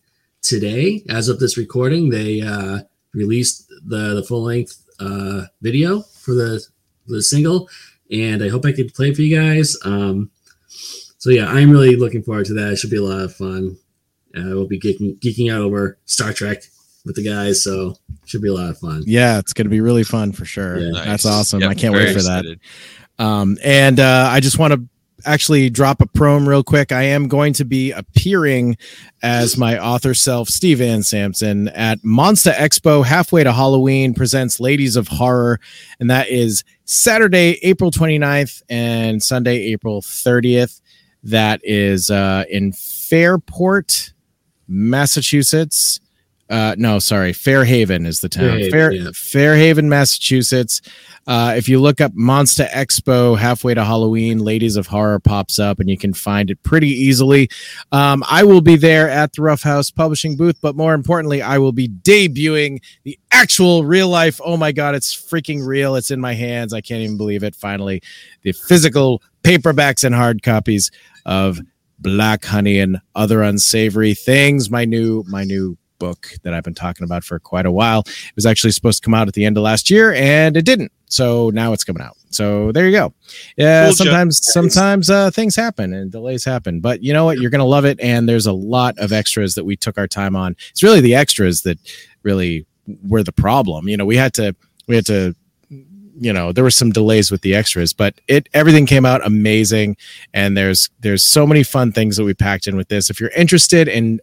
today, 0.43 1.05
as 1.09 1.29
of 1.29 1.41
this 1.41 1.57
recording, 1.57 2.11
they 2.11 2.41
uh, 2.41 2.81
released 3.17 3.69
the 3.69 4.15
the 4.15 4.23
full 4.23 4.43
length 4.45 4.85
uh, 5.01 5.47
video 5.63 6.03
for 6.03 6.35
the 6.35 6.65
the 7.09 7.23
single, 7.23 7.69
and 8.11 8.43
I 8.45 8.49
hope 8.49 8.65
I 8.65 8.73
can 8.73 8.91
play 8.91 9.09
it 9.09 9.17
for 9.17 9.23
you 9.23 9.37
guys. 9.37 9.77
Um, 9.85 10.31
so 11.19 11.31
yeah, 11.31 11.47
I'm 11.47 11.71
really 11.71 11.97
looking 11.97 12.23
forward 12.23 12.47
to 12.47 12.55
that. 12.55 12.73
It 12.73 12.77
should 12.77 12.91
be 12.91 12.99
a 12.99 13.03
lot 13.03 13.23
of 13.23 13.35
fun. 13.35 13.77
Uh, 14.37 14.53
we'll 14.53 14.67
be 14.67 14.79
geeking, 14.79 15.19
geeking 15.19 15.53
out 15.53 15.63
over 15.63 15.99
Star 16.05 16.33
Trek 16.33 16.63
with 17.05 17.17
the 17.17 17.25
guys, 17.25 17.65
so 17.65 17.97
it 18.23 18.29
should 18.29 18.43
be 18.43 18.49
a 18.49 18.55
lot 18.55 18.69
of 18.69 18.79
fun. 18.79 19.03
Yeah, 19.07 19.39
it's 19.39 19.53
going 19.53 19.65
to 19.65 19.71
be 19.71 19.81
really 19.81 20.05
fun 20.05 20.33
for 20.33 20.45
sure. 20.45 20.79
Yeah. 20.79 21.05
That's 21.05 21.25
awesome. 21.25 21.63
Yep, 21.63 21.71
I 21.71 21.75
can't 21.75 21.95
wait 21.95 22.13
for 22.13 22.19
excited. 22.19 22.61
that. 23.17 23.25
Um, 23.25 23.57
and 23.65 23.99
uh, 23.99 24.29
I 24.31 24.41
just 24.41 24.59
want 24.59 24.75
to 24.75 24.87
actually 25.27 25.69
drop 25.69 26.01
a 26.01 26.07
prom 26.07 26.49
real 26.49 26.63
quick. 26.63 26.93
I 26.93 27.03
am 27.03 27.29
going 27.29 27.53
to 27.55 27.65
be 27.65 27.91
appearing 27.93 28.77
as 29.23 29.59
my 29.59 29.79
author 29.79 30.15
self, 30.15 30.49
Steve 30.49 30.79
Van 30.79 31.03
Sampson, 31.03 31.69
at 31.69 32.03
Monster 32.05 32.53
Expo 32.53 33.05
halfway 33.05 33.45
to 33.45 33.53
Halloween 33.53 34.15
presents 34.15 34.61
Ladies 34.61 34.97
of 34.97 35.09
Horror. 35.09 35.61
And 36.01 36.09
that 36.11 36.29
is 36.29 36.65
Saturday, 36.85 37.59
April 37.63 37.91
29th 37.91 38.63
and 38.69 39.23
Sunday, 39.23 39.73
April 39.73 40.01
30th. 40.01 40.81
That 41.25 41.61
is 41.65 42.09
uh, 42.09 42.45
in 42.49 42.73
Fairport, 42.73 44.13
Massachusetts. 44.69 46.01
Uh, 46.49 46.77
no, 46.79 46.99
sorry, 46.99 47.33
Fairhaven 47.33 48.07
is 48.07 48.21
the 48.21 48.29
town. 48.29 48.59
Fairhaven, 48.59 48.71
Fair, 48.71 48.93
yeah. 48.93 49.11
Fairhaven, 49.13 49.89
Massachusetts. 49.89 50.81
Uh, 51.27 51.55
if 51.57 51.69
you 51.69 51.81
look 51.81 52.01
up 52.01 52.13
Monster 52.15 52.69
Expo 52.73 53.37
halfway 53.37 53.75
to 53.75 53.85
Halloween, 53.85 54.39
Ladies 54.39 54.77
of 54.77 54.87
Horror 54.87 55.19
pops 55.19 55.59
up 55.59 55.81
and 55.81 55.91
you 55.91 55.99
can 55.99 56.15
find 56.15 56.51
it 56.51 56.63
pretty 56.63 56.89
easily. 56.89 57.51
Um, 57.91 58.23
I 58.31 58.45
will 58.45 58.61
be 58.61 58.77
there 58.77 59.11
at 59.11 59.33
the 59.33 59.43
Rough 59.43 59.63
House 59.63 59.91
Publishing 59.91 60.37
booth, 60.37 60.57
but 60.63 60.77
more 60.77 60.95
importantly, 60.95 61.43
I 61.43 61.59
will 61.59 61.73
be 61.73 61.89
debuting 61.89 62.81
the 63.03 63.19
actual 63.33 63.85
real 63.85 64.09
life. 64.09 64.41
Oh 64.45 64.57
my 64.57 64.71
God, 64.71 64.95
it's 64.95 65.17
freaking 65.17 65.67
real. 65.67 65.97
It's 65.97 66.13
in 66.13 66.21
my 66.21 66.35
hands. 66.35 66.73
I 66.73 66.81
can't 66.81 67.03
even 67.03 67.17
believe 67.17 67.43
it. 67.43 67.57
Finally, 67.57 68.03
the 68.43 68.53
physical 68.53 69.21
paperbacks 69.43 70.05
and 70.05 70.15
hard 70.15 70.45
copies 70.45 70.93
of 71.25 71.59
Black 71.99 72.45
Honey 72.45 72.79
and 72.79 72.99
Other 73.17 73.43
Unsavory 73.43 74.15
Things. 74.15 74.71
My 74.71 74.85
new, 74.85 75.25
my 75.27 75.43
new 75.43 75.77
book 75.99 76.29
that 76.43 76.55
I've 76.55 76.65
been 76.65 76.75
talking 76.75 77.05
about 77.05 77.25
for 77.25 77.39
quite 77.39 77.67
a 77.67 77.73
while. 77.73 78.01
It 78.07 78.37
was 78.37 78.47
actually 78.47 78.73
supposed 78.73 79.03
to 79.03 79.07
come 79.07 79.15
out 79.15 79.29
at 79.29 79.35
the 79.35 79.45
end 79.45 79.57
of 79.57 79.63
last 79.63 79.91
year 79.91 80.13
and 80.15 80.57
it 80.57 80.65
didn't. 80.65 80.93
So 81.07 81.51
now 81.51 81.73
it's 81.73 81.85
coming 81.85 82.03
out. 82.03 82.17
So 82.31 82.73
there 82.73 82.87
you 82.87 82.93
go. 82.93 83.15
Yeah, 83.57 83.87
Cool, 83.87 83.95
sometimes 83.95 84.41
sometimes 84.43 85.11
uh, 85.11 85.31
things 85.31 85.55
happen 85.55 85.93
and 85.93 86.11
delays 86.11 86.45
happen, 86.45 86.81
but 86.81 87.03
you 87.03 87.13
know 87.13 87.25
what? 87.25 87.39
You're 87.39 87.51
gonna 87.51 87.65
love 87.65 87.85
it. 87.85 87.99
And 88.01 88.29
there's 88.29 88.47
a 88.47 88.53
lot 88.53 88.99
of 88.99 89.13
extras 89.13 89.55
that 89.55 89.65
we 89.65 89.77
took 89.77 89.99
our 89.99 90.09
time 90.09 90.35
on. 90.35 90.57
It's 90.71 90.83
really 90.83 91.01
the 91.01 91.15
extras 91.15 91.63
that 91.63 91.79
really 92.23 92.67
were 93.09 93.23
the 93.23 93.33
problem. 93.33 93.89
You 93.89 93.97
know, 93.97 94.05
we 94.05 94.17
had 94.17 94.35
to 94.35 94.55
we 94.89 94.97
had 94.97 95.07
to 95.07 95.35
you 96.19 96.33
know 96.33 96.53
there 96.53 96.65
were 96.65 96.71
some 96.71 96.91
delays 96.91 97.31
with 97.31 97.43
the 97.43 97.55
extras 97.55 97.93
but 97.93 98.15
it 98.29 98.49
everything 98.55 98.87
came 98.87 99.05
out 99.05 99.25
amazing. 99.25 99.97
And 100.35 100.57
there's 100.57 100.91
there's 101.01 101.23
so 101.25 101.47
many 101.47 101.63
fun 101.63 101.93
things 101.93 102.17
that 102.17 102.25
we 102.25 102.35
packed 102.35 102.67
in 102.67 102.77
with 102.77 102.89
this. 102.89 103.11
If 103.11 103.21
you're 103.21 103.31
interested 103.31 103.89
in 103.89 104.21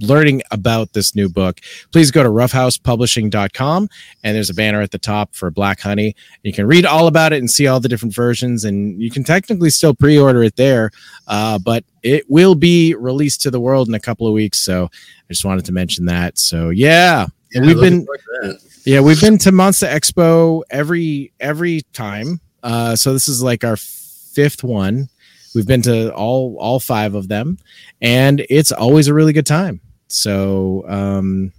learning 0.00 0.42
about 0.50 0.92
this 0.92 1.14
new 1.14 1.28
book 1.28 1.60
please 1.90 2.10
go 2.10 2.22
to 2.22 2.28
roughhousepublishing.com 2.28 3.88
and 4.22 4.36
there's 4.36 4.50
a 4.50 4.54
banner 4.54 4.82
at 4.82 4.90
the 4.90 4.98
top 4.98 5.34
for 5.34 5.50
black 5.50 5.80
honey. 5.80 6.14
You 6.42 6.52
can 6.52 6.66
read 6.66 6.84
all 6.84 7.06
about 7.06 7.32
it 7.32 7.38
and 7.38 7.50
see 7.50 7.66
all 7.66 7.80
the 7.80 7.88
different 7.88 8.14
versions 8.14 8.64
and 8.64 9.00
you 9.00 9.10
can 9.10 9.24
technically 9.24 9.70
still 9.70 9.94
pre-order 9.94 10.42
it 10.42 10.56
there 10.56 10.90
uh, 11.28 11.58
but 11.58 11.84
it 12.02 12.24
will 12.28 12.54
be 12.54 12.94
released 12.94 13.42
to 13.42 13.50
the 13.50 13.60
world 13.60 13.88
in 13.88 13.94
a 13.94 14.00
couple 14.00 14.26
of 14.26 14.32
weeks. 14.32 14.60
So 14.60 14.84
i 14.84 15.32
just 15.32 15.44
wanted 15.44 15.64
to 15.64 15.72
mention 15.72 16.04
that. 16.06 16.38
So 16.38 16.70
yeah, 16.70 17.26
Yeah, 17.56 17.66
we've 17.66 17.80
been 17.80 18.04
forward 18.04 18.20
to 18.20 18.48
that. 18.48 18.60
yeah, 18.84 19.00
we've 19.00 19.20
been 19.20 19.38
to 19.38 19.52
Monster 19.52 19.86
Expo 19.86 20.62
every 20.70 21.32
every 21.40 21.82
time. 21.92 22.40
Uh, 22.62 22.94
so 22.96 23.12
this 23.12 23.28
is 23.28 23.42
like 23.42 23.64
our 23.64 23.76
fifth 23.76 24.62
one. 24.62 25.08
We've 25.54 25.66
been 25.66 25.82
to 25.82 26.12
all 26.14 26.56
all 26.58 26.80
five 26.80 27.14
of 27.14 27.28
them, 27.28 27.58
and 28.02 28.44
it's 28.50 28.72
always 28.72 29.08
a 29.08 29.14
really 29.14 29.32
good 29.32 29.46
time. 29.46 29.80
So, 30.08 30.84
um, 30.86 31.52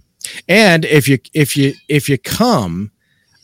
and 0.46 0.84
if 0.84 1.08
you 1.08 1.18
if 1.34 1.56
you 1.56 1.74
if 1.88 2.08
you 2.08 2.16
come, 2.16 2.92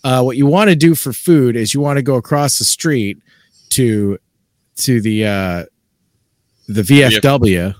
uh, 0.04 0.22
what 0.22 0.36
you 0.36 0.46
want 0.46 0.70
to 0.70 0.76
do 0.76 0.94
for 0.94 1.12
food 1.12 1.56
is 1.56 1.74
you 1.74 1.80
want 1.80 1.96
to 1.96 2.02
go 2.02 2.14
across 2.14 2.58
the 2.58 2.64
street 2.64 3.18
to 3.70 4.18
to 4.76 5.00
the 5.00 5.26
uh, 5.26 5.64
the 6.68 6.82
VFW. 6.82 7.74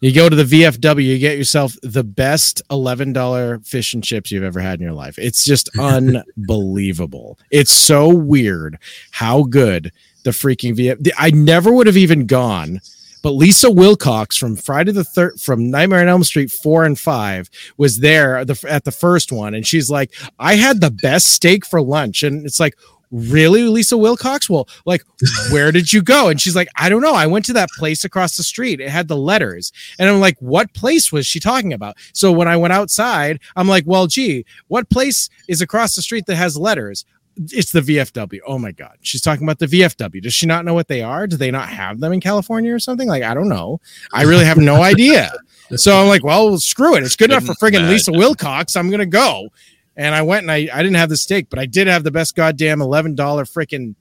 You 0.00 0.12
go 0.12 0.28
to 0.28 0.36
the 0.36 0.44
VFW, 0.44 1.02
you 1.02 1.18
get 1.18 1.38
yourself 1.38 1.74
the 1.82 2.04
best 2.04 2.62
$11 2.70 3.66
fish 3.66 3.94
and 3.94 4.04
chips 4.04 4.30
you've 4.30 4.44
ever 4.44 4.60
had 4.60 4.78
in 4.78 4.84
your 4.84 4.94
life. 4.94 5.18
It's 5.18 5.44
just 5.44 5.70
unbelievable. 5.78 7.38
It's 7.50 7.72
so 7.72 8.14
weird 8.14 8.78
how 9.10 9.44
good 9.44 9.92
the 10.24 10.30
freaking 10.32 10.76
VF 10.76 11.10
I 11.16 11.30
never 11.30 11.72
would 11.72 11.86
have 11.86 11.96
even 11.96 12.26
gone, 12.26 12.80
but 13.22 13.30
Lisa 13.30 13.70
Wilcox 13.70 14.36
from 14.36 14.56
Friday 14.56 14.92
the 14.92 15.04
third 15.04 15.40
from 15.40 15.70
Nightmare 15.70 16.00
on 16.00 16.08
Elm 16.08 16.24
Street 16.24 16.50
4 16.50 16.84
and 16.84 16.98
5 16.98 17.50
was 17.76 18.00
there 18.00 18.36
at 18.36 18.48
the, 18.48 18.64
at 18.68 18.84
the 18.84 18.92
first 18.92 19.32
one 19.32 19.54
and 19.54 19.66
she's 19.66 19.88
like, 19.88 20.12
"I 20.38 20.56
had 20.56 20.80
the 20.80 20.90
best 20.90 21.30
steak 21.30 21.64
for 21.64 21.80
lunch." 21.80 22.22
And 22.22 22.44
it's 22.44 22.60
like, 22.60 22.76
really, 23.10 23.62
Lisa 23.64 23.96
Wilcox? 23.96 24.50
Well, 24.50 24.68
like, 24.84 25.02
where 25.50 25.72
did 25.72 25.92
you 25.92 26.02
go? 26.02 26.28
And 26.28 26.40
she's 26.40 26.56
like, 26.56 26.68
I 26.76 26.88
don't 26.88 27.02
know. 27.02 27.14
I 27.14 27.26
went 27.26 27.44
to 27.46 27.52
that 27.54 27.68
place 27.76 28.04
across 28.04 28.36
the 28.36 28.42
street. 28.42 28.80
It 28.80 28.88
had 28.88 29.08
the 29.08 29.16
letters. 29.16 29.72
And 29.98 30.08
I'm 30.08 30.20
like, 30.20 30.36
what 30.40 30.72
place 30.74 31.12
was 31.12 31.26
she 31.26 31.40
talking 31.40 31.72
about? 31.72 31.96
So 32.12 32.32
when 32.32 32.48
I 32.48 32.56
went 32.56 32.72
outside, 32.72 33.40
I'm 33.54 33.68
like, 33.68 33.84
well, 33.86 34.06
gee, 34.06 34.44
what 34.68 34.88
place 34.90 35.28
is 35.48 35.60
across 35.60 35.94
the 35.94 36.02
street 36.02 36.26
that 36.26 36.36
has 36.36 36.56
letters? 36.56 37.04
It's 37.36 37.70
the 37.70 37.82
VFW. 37.82 38.40
Oh 38.46 38.58
my 38.58 38.72
God. 38.72 38.96
She's 39.02 39.20
talking 39.20 39.44
about 39.44 39.58
the 39.58 39.66
VFW. 39.66 40.22
Does 40.22 40.32
she 40.32 40.46
not 40.46 40.64
know 40.64 40.72
what 40.72 40.88
they 40.88 41.02
are? 41.02 41.26
Do 41.26 41.36
they 41.36 41.50
not 41.50 41.68
have 41.68 42.00
them 42.00 42.14
in 42.14 42.20
California 42.20 42.74
or 42.74 42.78
something? 42.78 43.08
Like, 43.08 43.22
I 43.22 43.34
don't 43.34 43.50
know. 43.50 43.78
I 44.12 44.22
really 44.22 44.46
have 44.46 44.56
no 44.56 44.82
idea. 44.82 45.30
So 45.74 46.00
I'm 46.00 46.08
like, 46.08 46.24
well, 46.24 46.56
screw 46.58 46.96
it. 46.96 47.02
It's 47.02 47.16
good 47.16 47.30
enough 47.30 47.44
for 47.44 47.52
friggin' 47.54 47.88
Lisa 47.90 48.12
Wilcox. 48.12 48.74
I'm 48.74 48.88
going 48.88 49.00
to 49.00 49.06
go. 49.06 49.48
And 49.96 50.14
I 50.14 50.22
went 50.22 50.42
and 50.42 50.50
I, 50.50 50.68
I 50.72 50.82
didn't 50.82 50.96
have 50.96 51.08
the 51.08 51.16
steak, 51.16 51.48
but 51.48 51.58
I 51.58 51.66
did 51.66 51.86
have 51.86 52.04
the 52.04 52.10
best 52.10 52.36
goddamn 52.36 52.80
$11 52.80 53.16
freaking 53.16 53.94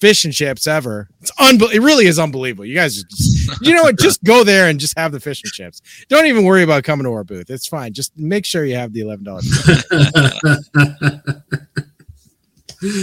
fish 0.00 0.24
and 0.24 0.32
chips 0.32 0.66
ever. 0.66 1.08
It's 1.20 1.32
unbelievable. 1.38 1.82
It 1.82 1.86
really 1.86 2.06
is 2.06 2.18
unbelievable. 2.18 2.64
You 2.64 2.74
guys, 2.74 3.02
just, 3.02 3.62
you 3.62 3.74
know 3.74 3.82
what? 3.82 3.98
Just 3.98 4.22
go 4.24 4.44
there 4.44 4.68
and 4.68 4.78
just 4.80 4.96
have 4.98 5.12
the 5.12 5.20
fish 5.20 5.42
and 5.44 5.52
chips. 5.52 5.80
Don't 6.08 6.26
even 6.26 6.44
worry 6.44 6.62
about 6.62 6.84
coming 6.84 7.04
to 7.04 7.12
our 7.12 7.24
booth. 7.24 7.50
It's 7.50 7.66
fine. 7.66 7.92
Just 7.92 8.16
make 8.16 8.44
sure 8.44 8.64
you 8.64 8.76
have 8.76 8.92
the 8.92 9.00
$11. 9.00 9.32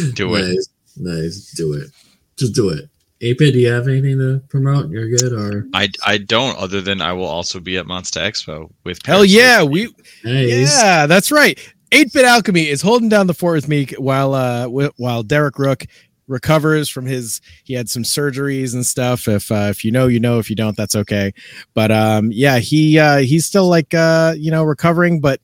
Do 0.13 0.35
it. 0.35 0.41
Nice, 0.41 0.69
nice. 0.97 1.53
Do 1.55 1.73
it. 1.73 1.89
Just 2.37 2.53
do 2.53 2.69
it. 2.69 2.89
AP, 3.21 3.37
do 3.37 3.59
you 3.59 3.69
have 3.69 3.87
anything 3.87 4.17
to 4.17 4.41
promote? 4.49 4.89
You're 4.89 5.09
good, 5.09 5.33
or 5.33 5.67
I 5.73 5.89
I 6.05 6.17
don't. 6.19 6.57
Other 6.57 6.79
than 6.79 7.01
I 7.01 7.11
will 7.11 7.25
also 7.25 7.59
be 7.59 7.77
at 7.77 7.85
Monster 7.85 8.21
Expo 8.21 8.69
with. 8.85 9.05
Hell 9.05 9.25
yeah, 9.25 9.61
we 9.61 9.93
nice. 10.23 10.81
yeah, 10.81 11.05
that's 11.05 11.29
right. 11.29 11.59
8-bit 11.91 12.25
alchemy 12.25 12.67
is 12.67 12.81
holding 12.81 13.09
down 13.09 13.27
the 13.27 13.33
fort 13.33 13.55
with 13.55 13.67
me 13.67 13.87
while 13.97 14.33
uh 14.33 14.67
wh- 14.67 14.99
while 14.99 15.23
Derek 15.23 15.57
Rook 15.57 15.85
recovers 16.27 16.87
from 16.89 17.05
his 17.05 17.41
he 17.63 17.73
had 17.73 17.89
some 17.89 18.03
surgeries 18.03 18.73
and 18.73 18.85
stuff. 18.85 19.27
If 19.27 19.51
uh, 19.51 19.67
if 19.71 19.83
you 19.83 19.91
know 19.91 20.07
you 20.07 20.19
know. 20.19 20.37
If 20.39 20.49
you 20.49 20.55
don't 20.55 20.77
that's 20.77 20.95
okay. 20.95 21.33
But 21.73 21.91
um 21.91 22.31
yeah 22.31 22.59
he 22.59 22.99
uh 22.99 23.17
he's 23.17 23.45
still 23.45 23.67
like 23.67 23.93
uh 23.93 24.35
you 24.37 24.51
know 24.51 24.63
recovering 24.63 25.19
but 25.19 25.41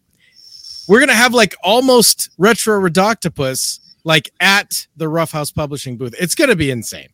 we're 0.88 1.00
gonna 1.00 1.14
have 1.14 1.34
like 1.34 1.56
almost 1.64 2.30
Retro 2.38 2.80
Ridoctopus 2.80 3.80
like 4.04 4.30
at 4.40 4.86
the 4.96 5.10
rough 5.10 5.32
house 5.32 5.52
publishing 5.52 5.98
booth. 5.98 6.14
It's 6.20 6.36
gonna 6.36 6.56
be 6.56 6.70
insane 6.70 7.10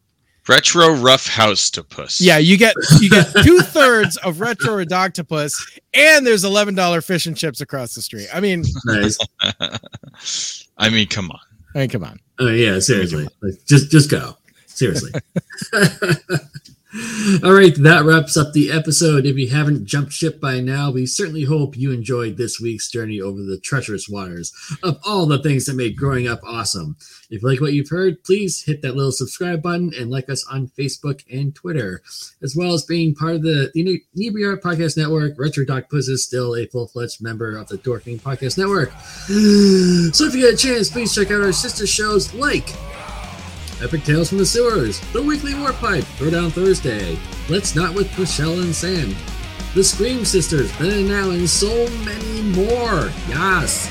Retro 0.47 0.91
Rough 0.93 1.27
House 1.27 1.69
to 1.71 1.83
Puss. 1.83 2.19
yeah 2.21 2.37
you 2.37 2.57
get 2.57 2.73
you 2.99 3.09
get 3.09 3.27
two-thirds 3.43 4.17
of 4.17 4.39
Retro 4.41 4.83
Ridoctopus 4.83 5.53
and 5.93 6.25
there's 6.25 6.43
$11 6.43 7.03
fish 7.03 7.25
and 7.27 7.37
chips 7.37 7.61
across 7.61 7.93
the 7.93 8.01
street 8.01 8.27
i 8.33 8.39
mean 8.39 8.63
nice. 8.85 9.17
I 10.77 10.89
mean, 10.89 11.07
come 11.07 11.29
on. 11.31 11.39
i 11.75 11.79
mean 11.79 11.89
come 11.89 12.03
on 12.03 12.19
Oh 12.39 12.47
yeah, 12.47 12.79
seriously. 12.79 13.27
Like, 13.43 13.53
just 13.67 13.91
just 13.91 14.09
go. 14.09 14.35
Seriously. 14.65 15.11
All 17.41 17.53
right, 17.53 17.73
that 17.77 18.03
wraps 18.03 18.35
up 18.35 18.51
the 18.51 18.69
episode. 18.69 19.25
If 19.25 19.37
you 19.37 19.47
haven't 19.47 19.85
jumped 19.85 20.11
ship 20.11 20.41
by 20.41 20.59
now, 20.59 20.91
we 20.91 21.05
certainly 21.05 21.45
hope 21.45 21.77
you 21.77 21.91
enjoyed 21.91 22.35
this 22.35 22.59
week's 22.59 22.91
journey 22.91 23.21
over 23.21 23.41
the 23.41 23.57
treacherous 23.57 24.09
waters 24.09 24.51
of 24.83 24.99
all 25.05 25.25
the 25.25 25.41
things 25.41 25.65
that 25.65 25.77
made 25.77 25.95
growing 25.95 26.27
up 26.27 26.41
awesome. 26.43 26.97
If 27.29 27.41
you 27.41 27.47
like 27.47 27.61
what 27.61 27.71
you've 27.71 27.89
heard, 27.89 28.21
please 28.25 28.65
hit 28.65 28.81
that 28.81 28.97
little 28.97 29.13
subscribe 29.13 29.61
button 29.61 29.93
and 29.97 30.11
like 30.11 30.29
us 30.29 30.45
on 30.51 30.67
Facebook 30.77 31.23
and 31.31 31.55
Twitter, 31.55 32.01
as 32.43 32.57
well 32.57 32.73
as 32.73 32.83
being 32.83 33.15
part 33.15 33.35
of 33.35 33.43
the, 33.43 33.71
the 33.73 34.03
Inebriart 34.17 34.59
Podcast 34.59 34.97
Network. 34.97 35.39
Retro 35.39 35.63
Ridoctopus 35.63 36.09
is 36.09 36.25
still 36.25 36.57
a 36.57 36.67
full 36.67 36.89
fledged 36.89 37.23
member 37.23 37.55
of 37.55 37.69
the 37.69 37.77
Dorkening 37.77 38.19
Podcast 38.19 38.57
Network. 38.57 38.91
So 40.13 40.25
if 40.25 40.35
you 40.35 40.41
get 40.41 40.55
a 40.55 40.57
chance, 40.57 40.89
please 40.89 41.15
check 41.15 41.31
out 41.31 41.41
our 41.41 41.51
sister 41.53 41.87
shows 41.87 42.33
like 42.33 42.67
Epic 43.81 44.03
Tales 44.03 44.29
from 44.29 44.37
the 44.37 44.45
Sewers, 44.45 44.99
The 45.11 45.21
Weekly 45.21 45.53
Warpipe, 45.53 46.03
Throwdown 46.17 46.51
Thursday, 46.51 47.17
Let's 47.49 47.75
Not 47.75 47.95
with 47.95 48.17
Michelle 48.17 48.59
and 48.59 48.75
Sam, 48.75 49.15
The 49.73 49.83
Scream 49.83 50.23
Sisters, 50.23 50.71
Then 50.77 50.91
and 50.91 51.07
Now, 51.07 51.31
and 51.31 51.49
so 51.49 51.89
many 52.05 52.41
more. 52.41 53.09
Yes! 53.27 53.89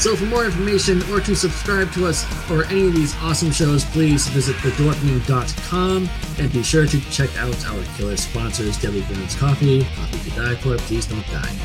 So 0.00 0.14
for 0.14 0.26
more 0.26 0.44
information 0.44 1.02
or 1.10 1.20
to 1.20 1.34
subscribe 1.34 1.90
to 1.94 2.06
us 2.06 2.24
or 2.48 2.64
any 2.66 2.86
of 2.86 2.94
these 2.94 3.16
awesome 3.16 3.50
shows, 3.50 3.84
please 3.86 4.28
visit 4.28 4.54
thedorkening.com 4.56 6.08
and 6.38 6.52
be 6.52 6.62
sure 6.62 6.86
to 6.86 7.00
check 7.10 7.36
out 7.38 7.66
our 7.66 7.82
killer 7.96 8.16
sponsors, 8.16 8.80
Deadly 8.80 9.02
Grounds 9.02 9.34
Coffee, 9.34 9.82
Coffee 9.96 10.30
to 10.30 10.36
Die 10.36 10.54
For, 10.56 10.76
Please 10.76 11.06
Don't 11.06 11.26
Die. 11.26 11.56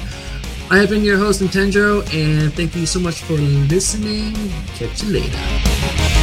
I 0.71 0.77
have 0.77 0.89
been 0.89 1.03
your 1.03 1.17
host, 1.19 1.41
Nintenjoe, 1.41 2.01
and 2.11 2.51
thank 2.53 2.75
you 2.75 2.87
so 2.87 2.99
much 2.99 3.21
for 3.21 3.33
listening. 3.33 4.33
Catch 4.75 5.03
you 5.03 5.09
later. 5.09 6.22